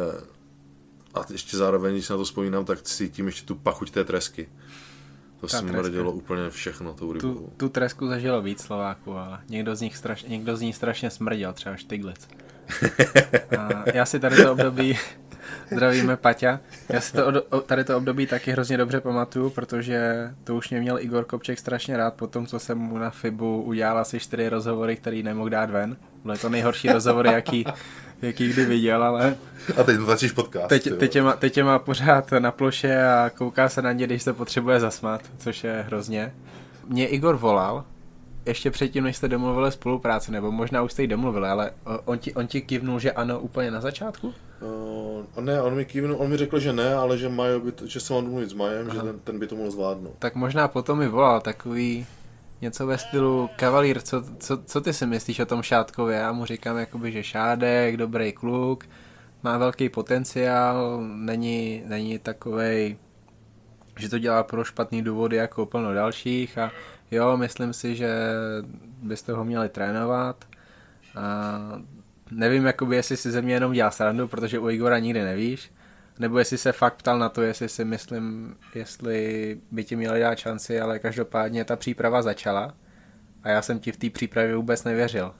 a 1.15 1.21
ještě 1.33 1.57
zároveň, 1.57 1.95
když 1.95 2.09
na 2.09 2.17
to 2.17 2.25
vzpomínám, 2.25 2.65
tak 2.65 2.83
cítím 2.83 3.27
ještě 3.27 3.47
tu 3.47 3.55
pachuť 3.55 3.91
té 3.91 4.05
tresky. 4.05 4.49
To 5.41 5.49
smrdilo 5.49 6.13
úplně 6.13 6.51
všechno 6.51 6.95
tou 6.95 7.13
rybou. 7.13 7.35
Tu, 7.35 7.53
tu 7.57 7.69
tresku 7.69 8.07
zažilo 8.07 8.43
víc 8.43 8.61
Slováků, 8.61 9.13
ale 9.13 9.41
někdo 9.49 9.77
z 9.77 9.81
nich 9.81 9.97
straš, 9.97 10.23
někdo 10.23 10.57
z 10.57 10.61
nich 10.61 10.77
strašně 10.77 11.11
smrděl, 11.11 11.53
třeba 11.53 11.77
Štiglic. 11.77 12.29
A 13.59 13.85
já 13.95 14.07
si 14.07 14.21
tady 14.21 14.37
to 14.37 14.53
období, 14.53 14.99
zdravíme 15.73 16.17
Paťa, 16.17 16.61
já 16.89 17.01
si 17.01 17.13
to, 17.13 17.43
tady 17.67 17.85
to 17.85 17.97
období 17.97 18.27
taky 18.27 18.53
hrozně 18.53 18.77
dobře 18.77 19.01
pamatuju, 19.01 19.51
protože 19.51 20.31
to 20.45 20.57
už 20.57 20.71
mě 20.71 20.81
měl 20.81 20.99
Igor 20.99 21.25
Kopček 21.25 21.59
strašně 21.59 21.97
rád 21.97 22.15
po 22.15 22.27
tom, 22.27 22.47
co 22.47 22.59
jsem 22.59 22.79
mu 22.79 22.99
na 22.99 23.11
FIBu 23.11 23.63
udělal 23.63 23.99
asi 23.99 24.21
čtyři 24.21 24.49
rozhovory, 24.49 24.97
který 24.97 25.23
nemohl 25.23 25.49
dát 25.49 25.71
ven. 25.71 25.97
Byly 26.25 26.39
to 26.39 26.49
nejhorší 26.49 26.89
rozhovory, 26.89 27.33
jaký, 27.33 27.65
jaký 28.23 28.49
kdy 28.49 28.65
viděl, 28.65 29.05
ale... 29.05 29.37
A 29.77 29.83
teď 29.83 29.97
začíš 29.97 30.33
podcast. 30.33 30.69
Teď, 30.69 30.99
teď, 30.99 31.13
tě 31.13 31.23
má, 31.23 31.33
teď 31.33 31.53
tě 31.53 31.65
má 31.65 31.79
pořád 31.79 32.33
na 32.39 32.51
ploše 32.51 33.03
a 33.03 33.31
kouká 33.31 33.69
se 33.69 33.83
na 33.83 33.93
ně, 33.93 34.07
když 34.07 34.23
se 34.23 34.33
potřebuje 34.33 34.81
zasmat, 34.81 35.21
což 35.39 35.65
je 35.65 35.85
hrozně. 35.87 36.35
Mě 36.89 37.07
Igor 37.07 37.37
volal, 37.37 37.85
ještě 38.49 38.71
předtím, 38.71 39.05
než 39.05 39.17
jste 39.17 39.29
domluvili 39.29 39.73
spolupráci, 39.73 40.33
nebo 40.33 40.53
možná 40.53 40.83
už 40.83 40.93
jste 40.93 41.03
ji 41.03 41.09
domluvili, 41.09 41.49
ale 41.49 41.71
on 42.05 42.19
ti, 42.19 42.35
on 42.35 42.47
ti 42.47 42.61
kivnul, 42.61 42.99
že 42.99 43.13
ano 43.13 43.41
úplně 43.41 43.71
na 43.71 43.81
začátku? 43.81 44.35
Uh, 45.37 45.45
ne, 45.45 45.63
on 45.63 45.75
mi 45.75 45.85
kývnul, 45.85 46.17
on 46.21 46.31
mi 46.31 46.37
řekl, 46.37 46.59
že 46.59 46.73
ne, 46.73 46.95
ale 46.95 47.19
že, 47.19 47.29
Majo 47.29 47.61
by 47.61 47.73
to, 47.73 47.87
že 47.87 48.01
se 48.01 48.13
mám 48.13 48.25
domluvit 48.25 48.51
s 48.51 48.53
Majem, 48.53 48.91
Aha. 48.91 48.95
že 48.95 49.03
ten, 49.03 49.19
ten 49.19 49.39
by 49.39 49.47
to 49.47 49.57
mohl 49.57 49.71
zvládnout. 49.71 50.15
Tak 50.19 50.35
možná 50.35 50.69
potom 50.69 50.99
mi 50.99 51.09
volal 51.09 51.41
takový, 51.41 52.07
něco 52.61 52.87
ve 52.87 52.99
stylu 52.99 53.51
Kavalír, 53.57 54.01
co, 54.01 54.23
co, 54.39 54.63
co 54.65 54.81
ty 54.81 54.93
si 54.93 55.07
myslíš 55.07 55.41
o 55.41 55.47
tom 55.47 55.63
Šátkově? 55.63 56.19
Já 56.19 56.33
mu 56.33 56.45
říkám, 56.45 56.77
jakoby, 56.77 57.13
že 57.13 57.23
Šádek, 57.23 57.97
dobrý 57.97 58.33
kluk, 58.33 58.85
má 59.43 59.59
velký 59.59 59.89
potenciál, 59.89 61.01
není, 61.03 61.83
není 61.87 62.19
takovej, 62.19 62.97
že 63.99 64.09
to 64.09 64.19
dělá 64.19 64.43
pro 64.43 64.65
špatný 64.65 65.03
důvody 65.03 65.37
jako 65.37 65.67
plno 65.67 65.95
dalších 65.95 66.59
a 66.59 66.71
jo, 67.11 67.37
myslím 67.37 67.73
si, 67.73 67.97
že 67.97 68.11
byste 69.03 69.33
ho 69.33 69.45
měli 69.45 69.69
trénovat. 69.69 70.45
A 71.17 71.59
nevím, 72.31 72.67
jakoby, 72.67 72.97
jestli 72.97 73.17
si 73.17 73.31
ze 73.31 73.43
mě 73.43 73.55
jenom 73.55 73.73
dělá 73.73 73.91
srandu, 73.91 74.29
protože 74.29 74.59
u 74.59 74.69
Igora 74.69 74.99
nikdy 74.99 75.23
nevíš, 75.23 75.73
nebo 76.19 76.39
jestli 76.39 76.59
se 76.59 76.73
fakt 76.73 76.97
ptal 76.97 77.19
na 77.19 77.29
to, 77.29 77.43
jestli 77.43 77.69
si 77.69 77.85
myslím, 77.85 78.57
jestli 78.75 79.61
by 79.71 79.85
ti 79.85 79.97
měli 79.97 80.21
dát 80.21 80.39
šanci, 80.39 80.81
ale 80.81 80.99
každopádně 80.99 81.65
ta 81.65 81.77
příprava 81.77 82.23
začala 82.23 82.75
a 83.43 83.49
já 83.49 83.63
jsem 83.63 83.79
ti 83.79 83.93
v 83.93 83.97
té 83.97 84.11
přípravě 84.11 84.57
vůbec 84.57 84.85
nevěřil, 84.85 85.35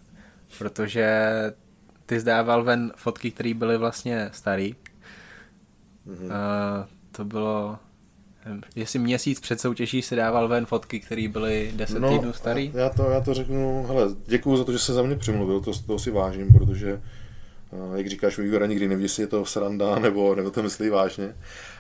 protože 0.59 1.31
ty 2.07 2.21
zdával 2.21 2.65
ven 2.65 2.93
fotky, 2.97 3.31
které 3.31 3.55
byly 3.55 3.77
vlastně 3.77 4.31
starý. 4.33 4.77
Mm-hmm. 6.07 6.33
A 6.33 6.89
to 7.13 7.25
bylo, 7.25 7.79
jestli 8.77 8.99
měsíc 8.99 9.41
před 9.41 9.61
soutěží 9.61 10.03
si 10.03 10.17
dával 10.17 10.49
ven 10.49 10.67
fotky, 10.67 11.01
které 11.01 11.29
byly 11.29 11.73
10 11.75 11.99
no, 11.99 12.09
týdnů 12.09 12.33
starý. 12.33 12.73
Já 12.75 12.89
to, 12.89 13.11
já 13.11 13.21
to 13.21 13.35
řeknu, 13.35 13.85
hele, 13.89 14.09
děkuju 14.27 14.57
za 14.57 14.65
to, 14.65 14.73
že 14.73 14.79
se 14.79 14.93
za 14.93 15.03
mě 15.03 15.17
přimluvil, 15.17 15.61
to, 15.61 15.73
to 15.87 15.99
si 15.99 16.11
vážím, 16.11 16.53
protože 16.53 17.01
jak 17.95 18.07
říkáš, 18.07 18.39
u 18.39 18.43
Igora 18.43 18.67
nikdy 18.67 18.89
neví, 18.89 19.03
jestli 19.03 19.23
je 19.23 19.27
to 19.27 19.45
sranda 19.45 19.99
nebo, 20.03 20.35
nebo 20.35 20.51
to 20.51 20.63
myslí 20.63 20.89
vážně. 20.89 21.35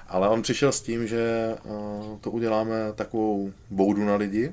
Ale 0.08 0.28
on 0.28 0.42
přišel 0.42 0.72
s 0.72 0.80
tím, 0.80 1.06
že 1.06 1.54
to 2.20 2.30
uděláme 2.30 2.74
takovou 2.94 3.52
boudu 3.70 4.04
na 4.04 4.16
lidi, 4.16 4.52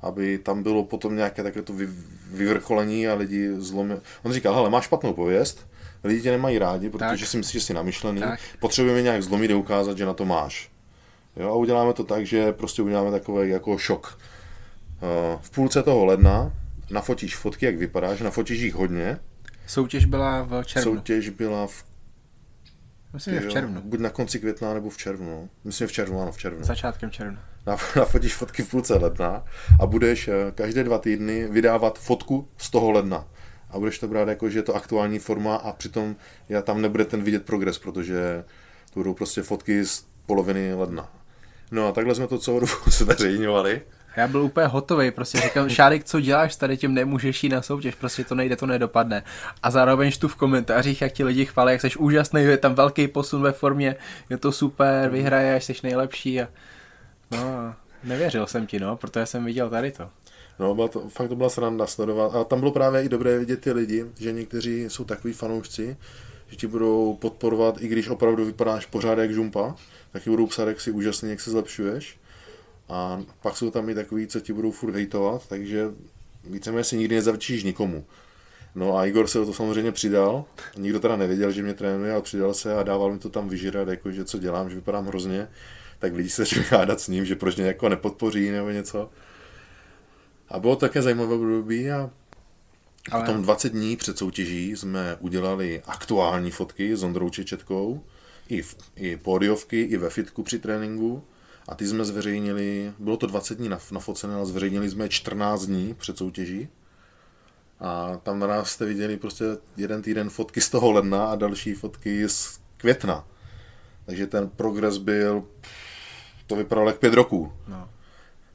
aby 0.00 0.38
tam 0.38 0.62
bylo 0.62 0.84
potom 0.84 1.16
nějaké 1.16 1.42
takové 1.42 1.62
to 1.62 1.72
vyvrcholení 2.30 3.08
a 3.08 3.14
lidi 3.14 3.50
zlomili. 3.56 4.00
On 4.22 4.32
říkal, 4.32 4.54
hele, 4.54 4.70
máš 4.70 4.84
špatnou 4.84 5.12
pověst, 5.12 5.66
lidi 6.04 6.22
tě 6.22 6.30
nemají 6.30 6.58
rádi, 6.58 6.90
protože 6.90 7.22
tak. 7.22 7.28
si 7.28 7.36
myslíš, 7.36 7.62
že 7.62 7.66
jsi 7.66 7.74
namyšlený, 7.74 8.20
tak. 8.20 8.40
potřebujeme 8.60 9.02
nějak 9.02 9.22
zlomit 9.22 9.50
a 9.50 9.56
ukázat, 9.56 9.98
že 9.98 10.06
na 10.06 10.14
to 10.14 10.24
máš. 10.24 10.73
Jo, 11.36 11.48
a 11.48 11.54
uděláme 11.54 11.92
to 11.92 12.04
tak, 12.04 12.26
že 12.26 12.52
prostě 12.52 12.82
uděláme 12.82 13.10
takový 13.10 13.50
jako 13.50 13.78
šok. 13.78 14.18
V 15.40 15.50
půlce 15.50 15.82
toho 15.82 16.04
ledna 16.04 16.52
nafotíš 16.90 17.36
fotky, 17.36 17.66
jak 17.66 17.76
vypadáš, 17.76 18.20
nafotíš 18.20 18.60
jich 18.60 18.74
hodně, 18.74 19.18
Soutěž 19.66 20.04
byla 20.04 20.42
v 20.42 20.62
červnu. 20.64 20.92
Soutěž 20.92 21.28
byla 21.28 21.66
v 21.66 21.84
Myslím, 23.12 23.34
že 23.34 23.40
v 23.40 23.52
červnu. 23.52 23.80
Buď 23.80 24.00
na 24.00 24.10
konci 24.10 24.40
května 24.40 24.74
nebo 24.74 24.90
v 24.90 24.96
červnu. 24.96 25.30
No. 25.30 25.48
Myslím, 25.64 25.88
v 25.88 25.92
červnu, 25.92 26.22
ano, 26.22 26.32
v 26.32 26.38
červnu. 26.38 26.64
Začátkem 26.64 27.10
června. 27.10 27.44
Nafotíš 27.96 28.34
fotky 28.34 28.62
v 28.62 28.70
půlce 28.70 28.94
ledna 28.94 29.44
a 29.80 29.86
budeš 29.86 30.28
eh, 30.28 30.52
každé 30.54 30.84
dva 30.84 30.98
týdny 30.98 31.46
vydávat 31.46 31.98
fotku 31.98 32.48
z 32.56 32.70
toho 32.70 32.90
ledna. 32.90 33.26
A 33.70 33.78
budeš 33.78 33.98
to 33.98 34.08
brát 34.08 34.28
jako, 34.28 34.50
že 34.50 34.58
je 34.58 34.62
to 34.62 34.74
aktuální 34.74 35.18
forma 35.18 35.56
a 35.56 35.72
přitom 35.72 36.16
já 36.48 36.62
tam 36.62 36.82
nebude 36.82 37.04
ten 37.04 37.22
vidět 37.22 37.44
progres, 37.44 37.78
protože 37.78 38.44
to 38.94 39.00
budou 39.00 39.14
prostě 39.14 39.42
fotky 39.42 39.84
z 39.84 40.06
poloviny 40.26 40.74
ledna. 40.74 41.12
No 41.74 41.88
a 41.88 41.92
takhle 41.92 42.14
jsme 42.14 42.26
to 42.26 42.38
celou 42.38 42.60
dobu 42.60 42.72
zveřejňovali. 42.90 43.82
Já 44.16 44.28
byl 44.28 44.42
úplně 44.42 44.66
hotový, 44.66 45.10
prostě 45.10 45.40
říkám, 45.40 45.68
Šárek, 45.68 46.04
co 46.04 46.20
děláš, 46.20 46.56
tady 46.56 46.76
tím 46.76 46.94
nemůžeš 46.94 47.44
jít 47.44 47.48
na 47.48 47.62
soutěž, 47.62 47.94
prostě 47.94 48.24
to 48.24 48.34
nejde, 48.34 48.56
to 48.56 48.66
nedopadne. 48.66 49.22
A 49.62 49.70
zároveň 49.70 50.12
tu 50.20 50.28
v 50.28 50.36
komentářích, 50.36 51.02
jak 51.02 51.12
ti 51.12 51.24
lidi 51.24 51.46
chválí, 51.46 51.72
jak 51.72 51.80
jsi 51.80 51.96
úžasný, 51.98 52.42
je 52.42 52.56
tam 52.56 52.74
velký 52.74 53.08
posun 53.08 53.42
ve 53.42 53.52
formě, 53.52 53.96
je 54.30 54.36
to 54.36 54.52
super, 54.52 55.10
vyhraješ, 55.10 55.64
jsi 55.64 55.74
nejlepší. 55.82 56.40
A... 56.40 56.48
No, 57.30 57.74
nevěřil 58.04 58.46
jsem 58.46 58.66
ti, 58.66 58.80
no, 58.80 58.96
protože 58.96 59.26
jsem 59.26 59.44
viděl 59.44 59.70
tady 59.70 59.92
to. 59.92 60.10
No, 60.58 60.74
byla 60.74 60.88
to, 60.88 61.08
fakt 61.08 61.28
to 61.28 61.36
byla 61.36 61.48
sranda 61.48 61.86
sledovat. 61.86 62.34
A 62.34 62.44
tam 62.44 62.60
bylo 62.60 62.72
právě 62.72 63.02
i 63.02 63.08
dobré 63.08 63.38
vidět 63.38 63.60
ty 63.60 63.72
lidi, 63.72 64.06
že 64.20 64.32
někteří 64.32 64.84
jsou 64.84 65.04
takový 65.04 65.34
fanoušci, 65.34 65.96
že 66.48 66.56
ti 66.56 66.66
budou 66.66 67.14
podporovat, 67.20 67.82
i 67.82 67.88
když 67.88 68.08
opravdu 68.08 68.44
vypadáš 68.44 68.86
pořád 68.86 69.18
jak 69.18 69.30
žumpa, 69.30 69.74
tak 70.14 70.22
ti 70.22 70.30
budou 70.30 70.46
psát, 70.46 70.68
jak 70.68 70.80
si 70.80 70.90
úžasný, 70.90 71.30
jak 71.30 71.40
se 71.40 71.50
zlepšuješ. 71.50 72.18
A 72.88 73.22
pak 73.42 73.56
jsou 73.56 73.70
tam 73.70 73.88
i 73.88 73.94
takový, 73.94 74.26
co 74.26 74.40
ti 74.40 74.52
budou 74.52 74.70
furt 74.70 74.94
hejtovat, 74.94 75.48
takže 75.48 75.86
víceméně 76.44 76.84
si 76.84 76.96
nikdy 76.96 77.14
nezavčíš 77.14 77.64
nikomu. 77.64 78.04
No 78.74 78.96
a 78.96 79.06
Igor 79.06 79.26
se 79.26 79.40
o 79.40 79.46
to 79.46 79.52
samozřejmě 79.52 79.92
přidal. 79.92 80.44
Nikdo 80.76 81.00
teda 81.00 81.16
nevěděl, 81.16 81.52
že 81.52 81.62
mě 81.62 81.74
trénuje, 81.74 82.12
ale 82.12 82.22
přidal 82.22 82.54
se 82.54 82.74
a 82.74 82.82
dával 82.82 83.12
mi 83.12 83.18
to 83.18 83.28
tam 83.28 83.48
vyžírat, 83.48 83.88
jako 83.88 84.10
že 84.10 84.24
co 84.24 84.38
dělám, 84.38 84.70
že 84.70 84.76
vypadám 84.76 85.06
hrozně. 85.06 85.48
Tak 85.98 86.14
lidi 86.14 86.30
se 86.30 86.42
začali 86.42 86.66
hádat 86.70 87.00
s 87.00 87.08
ním, 87.08 87.24
že 87.24 87.36
proč 87.36 87.56
mě 87.56 87.66
jako 87.66 87.88
nepodpoří 87.88 88.50
nebo 88.50 88.70
něco. 88.70 89.10
A 90.48 90.58
bylo 90.58 90.76
také 90.76 91.02
zajímavé 91.02 91.34
období 91.34 91.90
a 91.90 92.10
ale... 93.10 93.24
potom 93.24 93.42
20 93.42 93.68
dní 93.68 93.96
před 93.96 94.18
soutěží 94.18 94.76
jsme 94.76 95.16
udělali 95.20 95.82
aktuální 95.86 96.50
fotky 96.50 96.96
s 96.96 97.02
Ondrou 97.02 97.30
Čečetkou, 97.30 98.04
i, 98.48 98.62
v, 98.62 98.76
i 98.96 99.16
pódiovky, 99.16 99.80
i 99.82 99.96
ve 99.96 100.10
fitku 100.10 100.42
při 100.42 100.58
tréninku. 100.58 101.24
A 101.68 101.74
ty 101.74 101.86
jsme 101.86 102.04
zveřejnili, 102.04 102.92
bylo 102.98 103.16
to 103.16 103.26
20 103.26 103.58
dní 103.58 103.68
nafocené, 103.68 104.34
ale 104.34 104.46
zveřejnili 104.46 104.90
jsme 104.90 105.08
14 105.08 105.66
dní 105.66 105.94
před 105.94 106.18
soutěží. 106.18 106.68
A 107.80 108.16
tam 108.22 108.38
na 108.38 108.46
nás 108.46 108.70
jste 108.70 108.84
viděli 108.84 109.16
prostě 109.16 109.44
jeden 109.76 110.02
týden 110.02 110.30
fotky 110.30 110.60
z 110.60 110.68
toho 110.68 110.92
ledna 110.92 111.26
a 111.26 111.36
další 111.36 111.74
fotky 111.74 112.28
z 112.28 112.60
května. 112.76 113.26
Takže 114.06 114.26
ten 114.26 114.48
progres 114.48 114.96
byl, 114.96 115.44
to 116.46 116.56
vypadalo 116.56 116.88
jak 116.88 116.98
pět 116.98 117.14
roků. 117.14 117.52
No. 117.68 117.88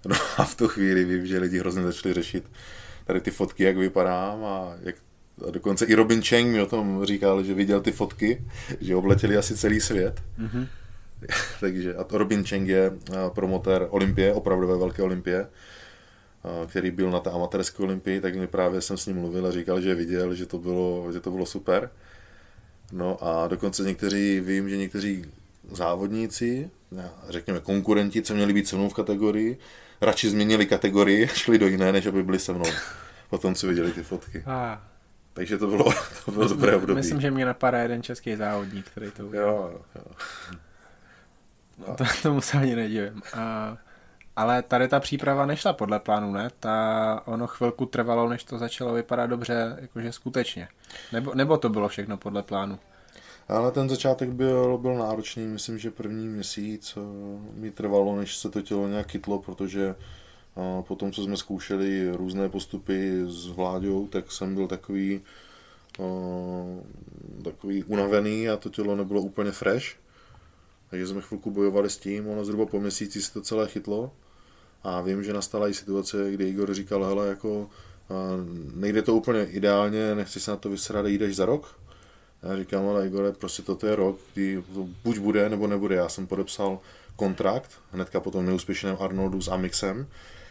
no 0.06 0.16
a 0.38 0.44
v 0.44 0.56
tu 0.56 0.68
chvíli 0.68 1.06
vím, 1.06 1.26
že 1.26 1.40
lidi 1.40 1.60
hrozně 1.60 1.84
začali 1.84 2.14
řešit 2.14 2.52
tady 3.06 3.22
ty 3.22 3.32
fotky, 3.32 3.64
jak 3.64 3.78
vypadám 3.78 4.46
a 4.46 4.74
jak 4.82 4.96
a 5.48 5.52
dokonce 5.52 5.86
i 5.86 5.94
Robin 5.96 6.22
Cheng 6.22 6.48
mi 6.48 6.62
o 6.62 6.66
tom 6.66 7.06
říkal, 7.06 7.44
že 7.44 7.54
viděl 7.54 7.82
ty 7.82 7.92
fotky, 7.92 8.44
že 8.82 8.96
obletěli 8.96 9.38
asi 9.38 9.58
celý 9.58 9.80
svět. 9.80 10.22
Mm-hmm. 10.40 10.68
Takže 11.60 11.96
a 11.96 12.04
to 12.04 12.18
Robin 12.18 12.44
Cheng 12.44 12.68
je 12.68 12.92
promotér 13.34 13.88
Olympie, 13.90 14.34
opravdové 14.34 14.78
velké 14.78 15.04
Olympie 15.04 15.48
který 16.68 16.92
byl 16.92 17.12
na 17.12 17.20
té 17.20 17.30
amatérské 17.30 17.84
olympii, 17.84 18.22
tak 18.22 18.36
mi 18.36 18.48
právě 18.48 18.82
jsem 18.82 18.98
s 18.98 19.06
ním 19.06 19.16
mluvil 19.16 19.48
a 19.48 19.52
říkal, 19.52 19.82
že 19.82 19.96
viděl, 19.96 20.36
že 20.36 20.46
to 20.46 20.58
bylo, 20.58 21.12
že 21.12 21.20
to 21.20 21.32
bylo 21.32 21.46
super. 21.46 21.90
No 22.92 23.24
a 23.24 23.48
dokonce 23.48 23.84
někteří, 23.84 24.40
vím, 24.40 24.70
že 24.70 24.78
někteří 24.78 25.26
závodníci, 25.72 26.70
řekněme 27.30 27.60
konkurenti, 27.60 28.22
co 28.22 28.36
měli 28.36 28.54
být 28.54 28.68
se 28.68 28.76
mnou 28.76 28.90
v 28.90 28.94
kategorii, 28.94 29.58
radši 30.02 30.30
změnili 30.30 30.66
kategorii, 30.66 31.28
šli 31.28 31.58
do 31.58 31.68
jiné, 31.68 31.92
než 31.92 32.06
aby 32.06 32.24
byli 32.24 32.40
se 32.40 32.54
mnou. 32.54 32.66
Potom, 33.30 33.56
co 33.56 33.68
viděli 33.68 33.92
ty 33.92 34.04
fotky. 34.04 34.44
A. 34.46 34.88
Takže 35.34 35.58
to 35.58 35.68
bylo, 35.68 35.94
to 36.26 36.32
bylo 36.32 36.48
dobré 36.48 36.76
období. 36.76 36.98
Myslím, 36.98 37.22
že 37.22 37.32
mě 37.32 37.46
napadá 37.46 37.78
jeden 37.78 38.04
český 38.04 38.36
závodník, 38.36 38.86
který 38.86 39.12
to 39.12 39.28
udělal. 39.28 39.72
Jo, 39.74 39.82
jo. 39.96 40.12
No. 41.88 41.96
To, 41.96 42.04
tomu 42.24 42.42
se 42.42 42.58
ani 42.58 42.76
nedivím. 42.76 43.22
A 43.34 43.78
ale 44.40 44.62
tady 44.62 44.88
ta 44.88 45.00
příprava 45.00 45.46
nešla 45.46 45.74
podle 45.74 46.00
plánu, 46.00 46.32
ne? 46.32 46.50
Ta, 46.60 47.22
ono 47.26 47.48
chvilku 47.48 47.86
trvalo, 47.86 48.30
než 48.30 48.44
to 48.44 48.58
začalo 48.58 48.94
vypadat 48.94 49.26
dobře, 49.26 49.78
jakože 49.82 50.12
skutečně. 50.12 50.68
Nebo, 51.12 51.36
nebo 51.36 51.58
to 51.58 51.70
bylo 51.70 51.88
všechno 51.88 52.18
podle 52.18 52.44
plánu? 52.44 52.80
Ale 53.48 53.72
ten 53.72 53.90
začátek 53.90 54.30
byl, 54.30 54.78
byl 54.78 54.96
náročný, 54.96 55.48
myslím, 55.48 55.78
že 55.78 55.92
první 55.92 56.28
měsíc 56.28 56.98
eh, 56.98 57.02
mi 57.60 57.72
trvalo, 57.72 58.16
než 58.16 58.38
se 58.38 58.50
to 58.50 58.62
tělo 58.62 58.88
nějak 58.88 59.12
chytlo, 59.12 59.40
protože 59.40 59.90
eh, 59.90 60.04
po 60.88 60.96
tom, 60.96 61.12
co 61.12 61.24
jsme 61.24 61.38
zkoušeli 61.38 62.12
různé 62.12 62.50
postupy 62.50 63.24
s 63.26 63.48
Vláďou, 63.48 64.08
tak 64.08 64.32
jsem 64.32 64.56
byl 64.56 64.68
takový, 64.68 65.22
takový 67.44 67.84
unavený 67.84 68.50
a 68.50 68.58
to 68.58 68.70
tělo 68.70 68.96
nebylo 68.96 69.22
úplně 69.22 69.52
fresh. 69.52 69.86
Takže 70.90 71.08
jsme 71.08 71.22
chvilku 71.22 71.52
bojovali 71.52 71.90
s 71.90 71.98
tím, 71.98 72.28
ono 72.28 72.46
zhruba 72.46 72.66
po 72.66 72.80
měsíci 72.80 73.22
se 73.22 73.34
to 73.34 73.42
celé 73.42 73.68
chytlo. 73.68 74.12
A 74.84 75.02
vím, 75.02 75.24
že 75.24 75.34
nastala 75.34 75.68
i 75.68 75.74
situace, 75.74 76.32
kdy 76.32 76.50
Igor 76.50 76.74
říkal, 76.74 77.04
hele, 77.04 77.28
jako 77.28 77.70
nejde 78.76 79.02
to 79.02 79.16
úplně 79.16 79.44
ideálně, 79.44 80.16
nechci 80.16 80.40
se 80.40 80.52
na 80.52 80.58
to 80.58 80.70
vysrat, 80.70 81.06
jdeš 81.06 81.36
za 81.36 81.46
rok. 81.46 81.80
Já 82.44 82.58
říkám, 82.58 82.88
ale 82.88 83.08
Igore, 83.08 83.32
prostě 83.32 83.62
toto 83.62 83.88
je 83.88 83.96
rok, 83.96 84.20
kdy 84.34 84.64
to 84.74 84.88
buď 85.04 85.18
bude, 85.18 85.50
nebo 85.50 85.68
nebude. 85.68 85.96
Já 85.96 86.10
jsem 86.10 86.28
podepsal 86.28 86.80
kontrakt, 87.16 87.72
hnedka 87.92 88.20
po 88.20 88.32
tom 88.32 88.46
neúspěšném 88.46 88.98
Arnoldu 89.00 89.42
s 89.42 89.48
Amixem. 89.48 90.08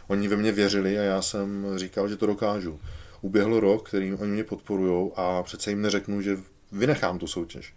Oni 0.09 0.29
ve 0.29 0.37
mě 0.37 0.53
věřili 0.53 0.99
a 0.99 1.03
já 1.03 1.23
jsem 1.23 1.67
říkal, 1.77 2.09
že 2.09 2.17
to 2.17 2.27
dokážu. 2.27 2.81
Uběhl 3.21 3.61
rok, 3.61 3.89
který 3.89 4.15
oni 4.15 4.33
mě 4.33 4.45
podporují 4.45 5.11
a 5.17 5.43
přece 5.43 5.71
jim 5.71 5.83
neřeknu, 5.83 6.23
že 6.23 6.39
vynechám 6.73 7.19
tu 7.19 7.27
soutěž. 7.27 7.75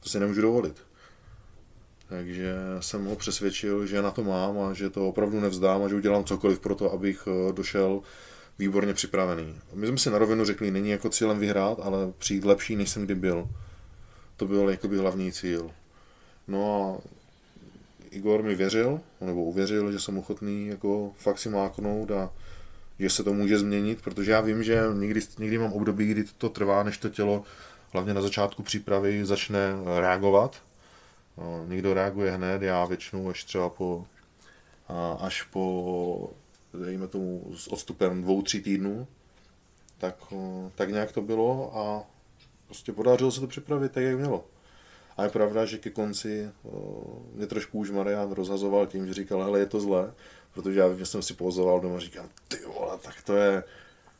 To 0.00 0.08
si 0.08 0.20
nemůžu 0.20 0.42
dovolit. 0.42 0.82
Takže 2.08 2.54
jsem 2.80 3.04
ho 3.04 3.16
přesvědčil, 3.16 3.86
že 3.86 4.02
na 4.02 4.10
to 4.10 4.24
mám 4.24 4.58
a 4.58 4.74
že 4.74 4.90
to 4.90 5.08
opravdu 5.08 5.40
nevzdám 5.40 5.82
a 5.82 5.88
že 5.88 5.94
udělám 5.94 6.24
cokoliv 6.24 6.60
pro 6.60 6.74
to, 6.74 6.92
abych 6.92 7.28
eh, 7.28 7.52
došel 7.52 8.00
výborně 8.58 8.94
připravený. 8.94 9.58
My 9.74 9.86
jsme 9.86 9.98
si 9.98 10.10
na 10.10 10.18
rovinu 10.18 10.44
řekli, 10.44 10.70
není 10.70 10.90
jako 10.90 11.08
cílem 11.08 11.38
vyhrát, 11.38 11.78
ale 11.82 12.12
přijít 12.18 12.44
lepší, 12.44 12.76
než 12.76 12.90
jsem 12.90 13.04
kdy 13.04 13.14
byl. 13.14 13.48
To 14.36 14.46
byl 14.46 14.70
jakoby 14.70 14.98
hlavní 14.98 15.32
cíl. 15.32 15.70
No 16.48 17.00
a 17.02 17.08
Igor 18.10 18.42
mi 18.42 18.54
věřil, 18.54 19.00
nebo 19.20 19.44
uvěřil, 19.44 19.92
že 19.92 20.00
jsem 20.00 20.18
ochotný 20.18 20.66
jako 20.66 21.12
fakt 21.16 21.38
si 21.38 21.48
máknout 21.48 22.10
a 22.10 22.32
že 22.98 23.10
se 23.10 23.24
to 23.24 23.32
může 23.32 23.58
změnit, 23.58 24.02
protože 24.02 24.30
já 24.30 24.40
vím, 24.40 24.62
že 24.62 24.82
někdy, 24.94 25.20
někdy 25.38 25.58
mám 25.58 25.72
období, 25.72 26.06
kdy 26.06 26.24
to 26.38 26.48
trvá, 26.48 26.82
než 26.82 26.98
to 26.98 27.08
tělo 27.08 27.42
hlavně 27.92 28.14
na 28.14 28.22
začátku 28.22 28.62
přípravy 28.62 29.24
začne 29.24 29.72
reagovat 30.00 30.62
No, 31.36 31.64
někdo 31.66 31.94
reaguje 31.94 32.30
hned, 32.30 32.62
já 32.62 32.84
většinou 32.84 33.28
až 33.28 33.44
třeba 33.44 33.68
po, 33.68 34.06
až 35.20 35.42
po, 35.42 36.30
dejme 36.84 37.08
tomu, 37.08 37.52
s 37.56 37.68
odstupem 37.68 38.22
dvou, 38.22 38.42
tří 38.42 38.62
týdnů, 38.62 39.06
tak, 39.98 40.16
tak 40.74 40.90
nějak 40.90 41.12
to 41.12 41.22
bylo 41.22 41.78
a 41.78 42.04
prostě 42.66 42.92
podařilo 42.92 43.32
se 43.32 43.40
to 43.40 43.46
připravit 43.46 43.92
tak, 43.92 44.04
jak 44.04 44.16
mělo. 44.16 44.44
A 45.16 45.22
je 45.22 45.28
pravda, 45.28 45.64
že 45.64 45.78
ke 45.78 45.90
konci 45.90 46.50
mě 47.32 47.46
trošku 47.46 47.78
už 47.78 47.90
Marian 47.90 48.32
rozhazoval 48.32 48.86
tím, 48.86 49.06
že 49.06 49.14
říkal, 49.14 49.42
hele, 49.42 49.58
je 49.58 49.66
to 49.66 49.80
zlé, 49.80 50.12
protože 50.54 50.80
já 50.80 50.94
že 50.94 51.06
jsem 51.06 51.22
si 51.22 51.34
pozoval 51.34 51.80
doma 51.80 51.96
a 51.96 52.00
říkám, 52.00 52.28
ty 52.48 52.56
vole, 52.66 52.98
tak 53.02 53.22
to 53.22 53.36
je, 53.36 53.64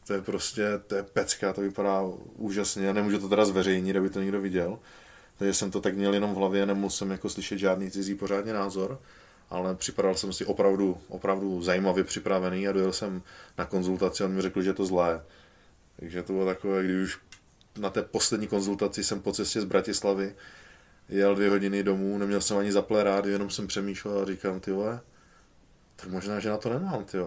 to 0.06 0.12
je 0.12 0.22
prostě, 0.22 0.64
to 0.86 0.94
je 0.94 1.02
pecka, 1.02 1.52
to 1.52 1.60
vypadá 1.60 2.02
úžasně, 2.36 2.92
nemůžu 2.92 3.18
to 3.18 3.28
teda 3.28 3.44
zveřejnit, 3.44 3.96
aby 3.96 4.10
to 4.10 4.20
někdo 4.20 4.40
viděl, 4.40 4.78
takže 5.38 5.54
jsem 5.54 5.70
to 5.70 5.80
tak 5.80 5.96
měl 5.96 6.14
jenom 6.14 6.34
v 6.34 6.36
hlavě, 6.36 6.66
nemohl 6.66 6.90
jsem 6.90 7.10
jako 7.10 7.28
slyšet 7.28 7.58
žádný 7.58 7.90
cizí 7.90 8.14
pořádně 8.14 8.52
názor, 8.52 9.00
ale 9.50 9.74
připadal 9.74 10.14
jsem 10.14 10.32
si 10.32 10.44
opravdu, 10.44 10.98
opravdu 11.08 11.62
zajímavě 11.62 12.04
připravený 12.04 12.68
a 12.68 12.72
dojel 12.72 12.92
jsem 12.92 13.22
na 13.58 13.64
konzultaci 13.64 14.22
a 14.22 14.26
on 14.26 14.32
mi 14.32 14.42
řekl, 14.42 14.62
že 14.62 14.70
je 14.70 14.74
to 14.74 14.86
zlé. 14.86 15.24
Takže 16.00 16.22
to 16.22 16.32
bylo 16.32 16.46
takové, 16.46 16.84
když 16.84 16.96
už 16.96 17.18
na 17.78 17.90
té 17.90 18.02
poslední 18.02 18.46
konzultaci 18.46 19.04
jsem 19.04 19.20
po 19.20 19.32
cestě 19.32 19.60
z 19.60 19.64
Bratislavy 19.64 20.34
jel 21.08 21.34
dvě 21.34 21.50
hodiny 21.50 21.82
domů, 21.82 22.18
neměl 22.18 22.40
jsem 22.40 22.56
ani 22.56 22.72
zaplé 22.72 23.04
rádio, 23.04 23.32
jenom 23.32 23.50
jsem 23.50 23.66
přemýšlel 23.66 24.18
a 24.18 24.24
říkám, 24.24 24.60
ty 24.60 24.72
vole, 24.72 25.00
tak 25.96 26.10
možná, 26.10 26.40
že 26.40 26.48
na 26.48 26.56
to 26.56 26.68
nemám, 26.68 27.04
ty 27.04 27.18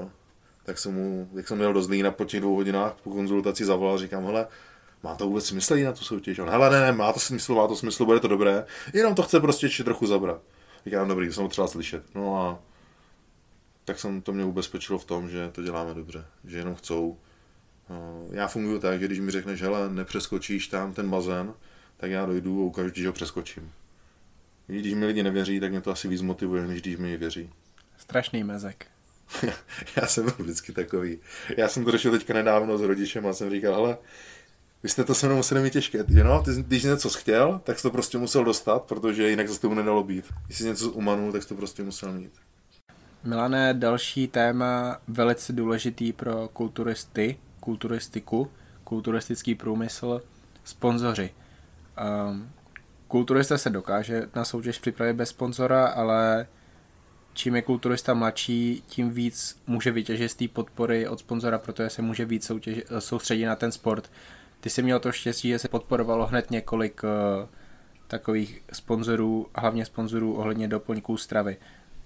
Tak 0.63 0.79
jsem 0.79 0.93
mu, 0.93 1.29
jak 1.33 1.47
jsem 1.47 1.57
měl 1.57 1.73
do 1.73 1.81
Zlína 1.81 2.11
po 2.11 2.25
těch 2.25 2.41
dvou 2.41 2.55
hodinách 2.55 2.95
po 3.03 3.09
konzultaci 3.09 3.65
zavolal, 3.65 3.97
říkám, 3.97 4.25
hele, 4.25 4.47
má 5.03 5.15
to 5.15 5.27
vůbec 5.27 5.45
smysl 5.45 5.75
jít 5.75 5.83
na 5.83 5.91
tu 5.91 6.03
soutěž? 6.03 6.39
On, 6.39 6.49
hele, 6.49 6.69
ne, 6.69 6.81
ne, 6.81 6.91
má 6.91 7.13
to 7.13 7.19
smysl, 7.19 7.55
má 7.55 7.67
to 7.67 7.75
smysl, 7.75 8.05
bude 8.05 8.19
to 8.19 8.27
dobré, 8.27 8.65
jenom 8.93 9.15
to 9.15 9.23
chce 9.23 9.39
prostě 9.39 9.65
ještě 9.65 9.83
trochu 9.83 10.07
zabrat. 10.07 10.41
Říkám, 10.85 11.07
dobrý, 11.07 11.33
jsem 11.33 11.43
to 11.43 11.49
třeba 11.49 11.67
slyšet. 11.67 12.15
No 12.15 12.37
a 12.37 12.59
tak 13.85 13.99
jsem 13.99 14.21
to 14.21 14.33
mě 14.33 14.45
ubezpečilo 14.45 14.99
v 14.99 15.05
tom, 15.05 15.29
že 15.29 15.49
to 15.51 15.63
děláme 15.63 15.93
dobře, 15.93 16.25
že 16.45 16.57
jenom 16.57 16.75
chcou. 16.75 17.17
No, 17.89 18.25
já 18.31 18.47
funguji 18.47 18.79
tak, 18.79 18.99
že 18.99 19.05
když 19.05 19.19
mi 19.19 19.31
řekneš, 19.31 19.61
hele, 19.61 19.89
nepřeskočíš 19.89 20.67
tam 20.67 20.93
ten 20.93 21.09
bazén, 21.09 21.53
tak 21.99 22.11
já 22.11 22.25
dojdu 22.25 22.61
a 22.61 22.65
ukážu 22.65 22.89
ti, 22.89 23.01
že 23.01 23.07
ho 23.07 23.13
přeskočím. 23.13 23.71
Když 24.67 24.93
mi 24.93 25.05
lidi 25.05 25.23
nevěří, 25.23 25.59
tak 25.59 25.71
mě 25.71 25.81
to 25.81 25.91
asi 25.91 26.07
víc 26.07 26.21
motivuje, 26.21 26.67
než 26.67 26.81
když 26.81 26.97
mi 26.97 27.17
věří. 27.17 27.49
Strašný 27.97 28.43
mezek. 28.43 28.87
já 29.95 30.07
jsem 30.07 30.23
byl 30.23 30.33
vždycky 30.39 30.71
takový. 30.71 31.19
Já 31.57 31.67
jsem 31.67 31.85
to 31.85 31.91
řešil 31.91 32.11
teďka 32.11 32.33
nedávno 32.33 32.77
s 32.77 32.81
rodičem 32.81 33.27
a 33.27 33.33
jsem 33.33 33.49
říkal, 33.49 33.75
ale 33.75 33.97
vy 34.83 34.89
jste 34.89 35.03
to 35.03 35.15
se 35.15 35.25
mnou 35.25 35.35
museli 35.35 35.61
mít 35.61 35.73
těžké, 35.73 36.03
že 36.07 36.23
no? 36.23 36.43
Ty, 36.43 36.51
když 36.51 36.83
něco 36.83 37.09
chtěl, 37.09 37.61
tak 37.63 37.77
jsi 37.77 37.83
to 37.83 37.91
prostě 37.91 38.17
musel 38.17 38.43
dostat, 38.43 38.83
protože 38.83 39.29
jinak 39.29 39.49
se 39.49 39.61
tomu 39.61 39.75
nedalo 39.75 40.03
být. 40.03 40.25
Když 40.45 40.57
jsi 40.57 40.65
něco 40.65 40.91
umanul, 40.91 41.31
tak 41.31 41.43
jsi 41.43 41.49
to 41.49 41.55
prostě 41.55 41.83
musel 41.83 42.13
mít. 42.13 42.31
Milané, 43.23 43.73
další 43.73 44.27
téma 44.27 44.97
velice 45.07 45.53
důležitý 45.53 46.13
pro 46.13 46.47
kulturisty, 46.47 47.37
kulturistiku, 47.59 48.51
kulturistický 48.83 49.55
průmysl, 49.55 50.21
sponzoři. 50.63 51.31
Um, 52.29 52.51
kulturista 53.07 53.57
se 53.57 53.69
dokáže 53.69 54.27
na 54.35 54.45
soutěž 54.45 54.79
připravit 54.79 55.13
bez 55.13 55.29
sponzora, 55.29 55.87
ale 55.87 56.47
čím 57.33 57.55
je 57.55 57.61
kulturista 57.61 58.13
mladší, 58.13 58.83
tím 58.87 59.09
víc 59.09 59.61
může 59.67 59.91
vytěžit 59.91 60.31
z 60.31 60.35
té 60.35 60.47
podpory 60.47 61.07
od 61.07 61.19
sponzora, 61.19 61.57
protože 61.57 61.89
se 61.89 62.01
může 62.01 62.25
víc 62.25 62.45
soutěž, 62.45 62.83
soustředit 62.99 63.45
na 63.45 63.55
ten 63.55 63.71
sport 63.71 64.09
ty 64.59 64.69
jsi 64.69 64.81
měl 64.81 64.99
to 64.99 65.11
štěstí, 65.11 65.49
že 65.49 65.59
se 65.59 65.67
podporovalo 65.67 66.25
hned 66.25 66.51
několik 66.51 67.01
uh, 67.03 67.09
takových 68.07 68.63
sponzorů, 68.73 69.47
hlavně 69.55 69.85
sponzorů 69.85 70.33
ohledně 70.35 70.67
doplňků 70.67 71.17
stravy. 71.17 71.57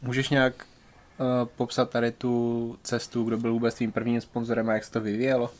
Můžeš 0.01 0.29
nějak 0.29 0.53
uh, 0.63 1.47
popsat 1.55 1.89
tady 1.89 2.11
tu 2.11 2.77
cestu, 2.83 3.23
kdo 3.23 3.37
byl 3.37 3.53
vůbec 3.53 3.75
tvým 3.75 3.91
prvním 3.91 4.21
sponzorem 4.21 4.69
a 4.69 4.73
jak 4.73 4.83
se 4.83 4.91
to 4.91 5.01
vyvíjelo? 5.01 5.51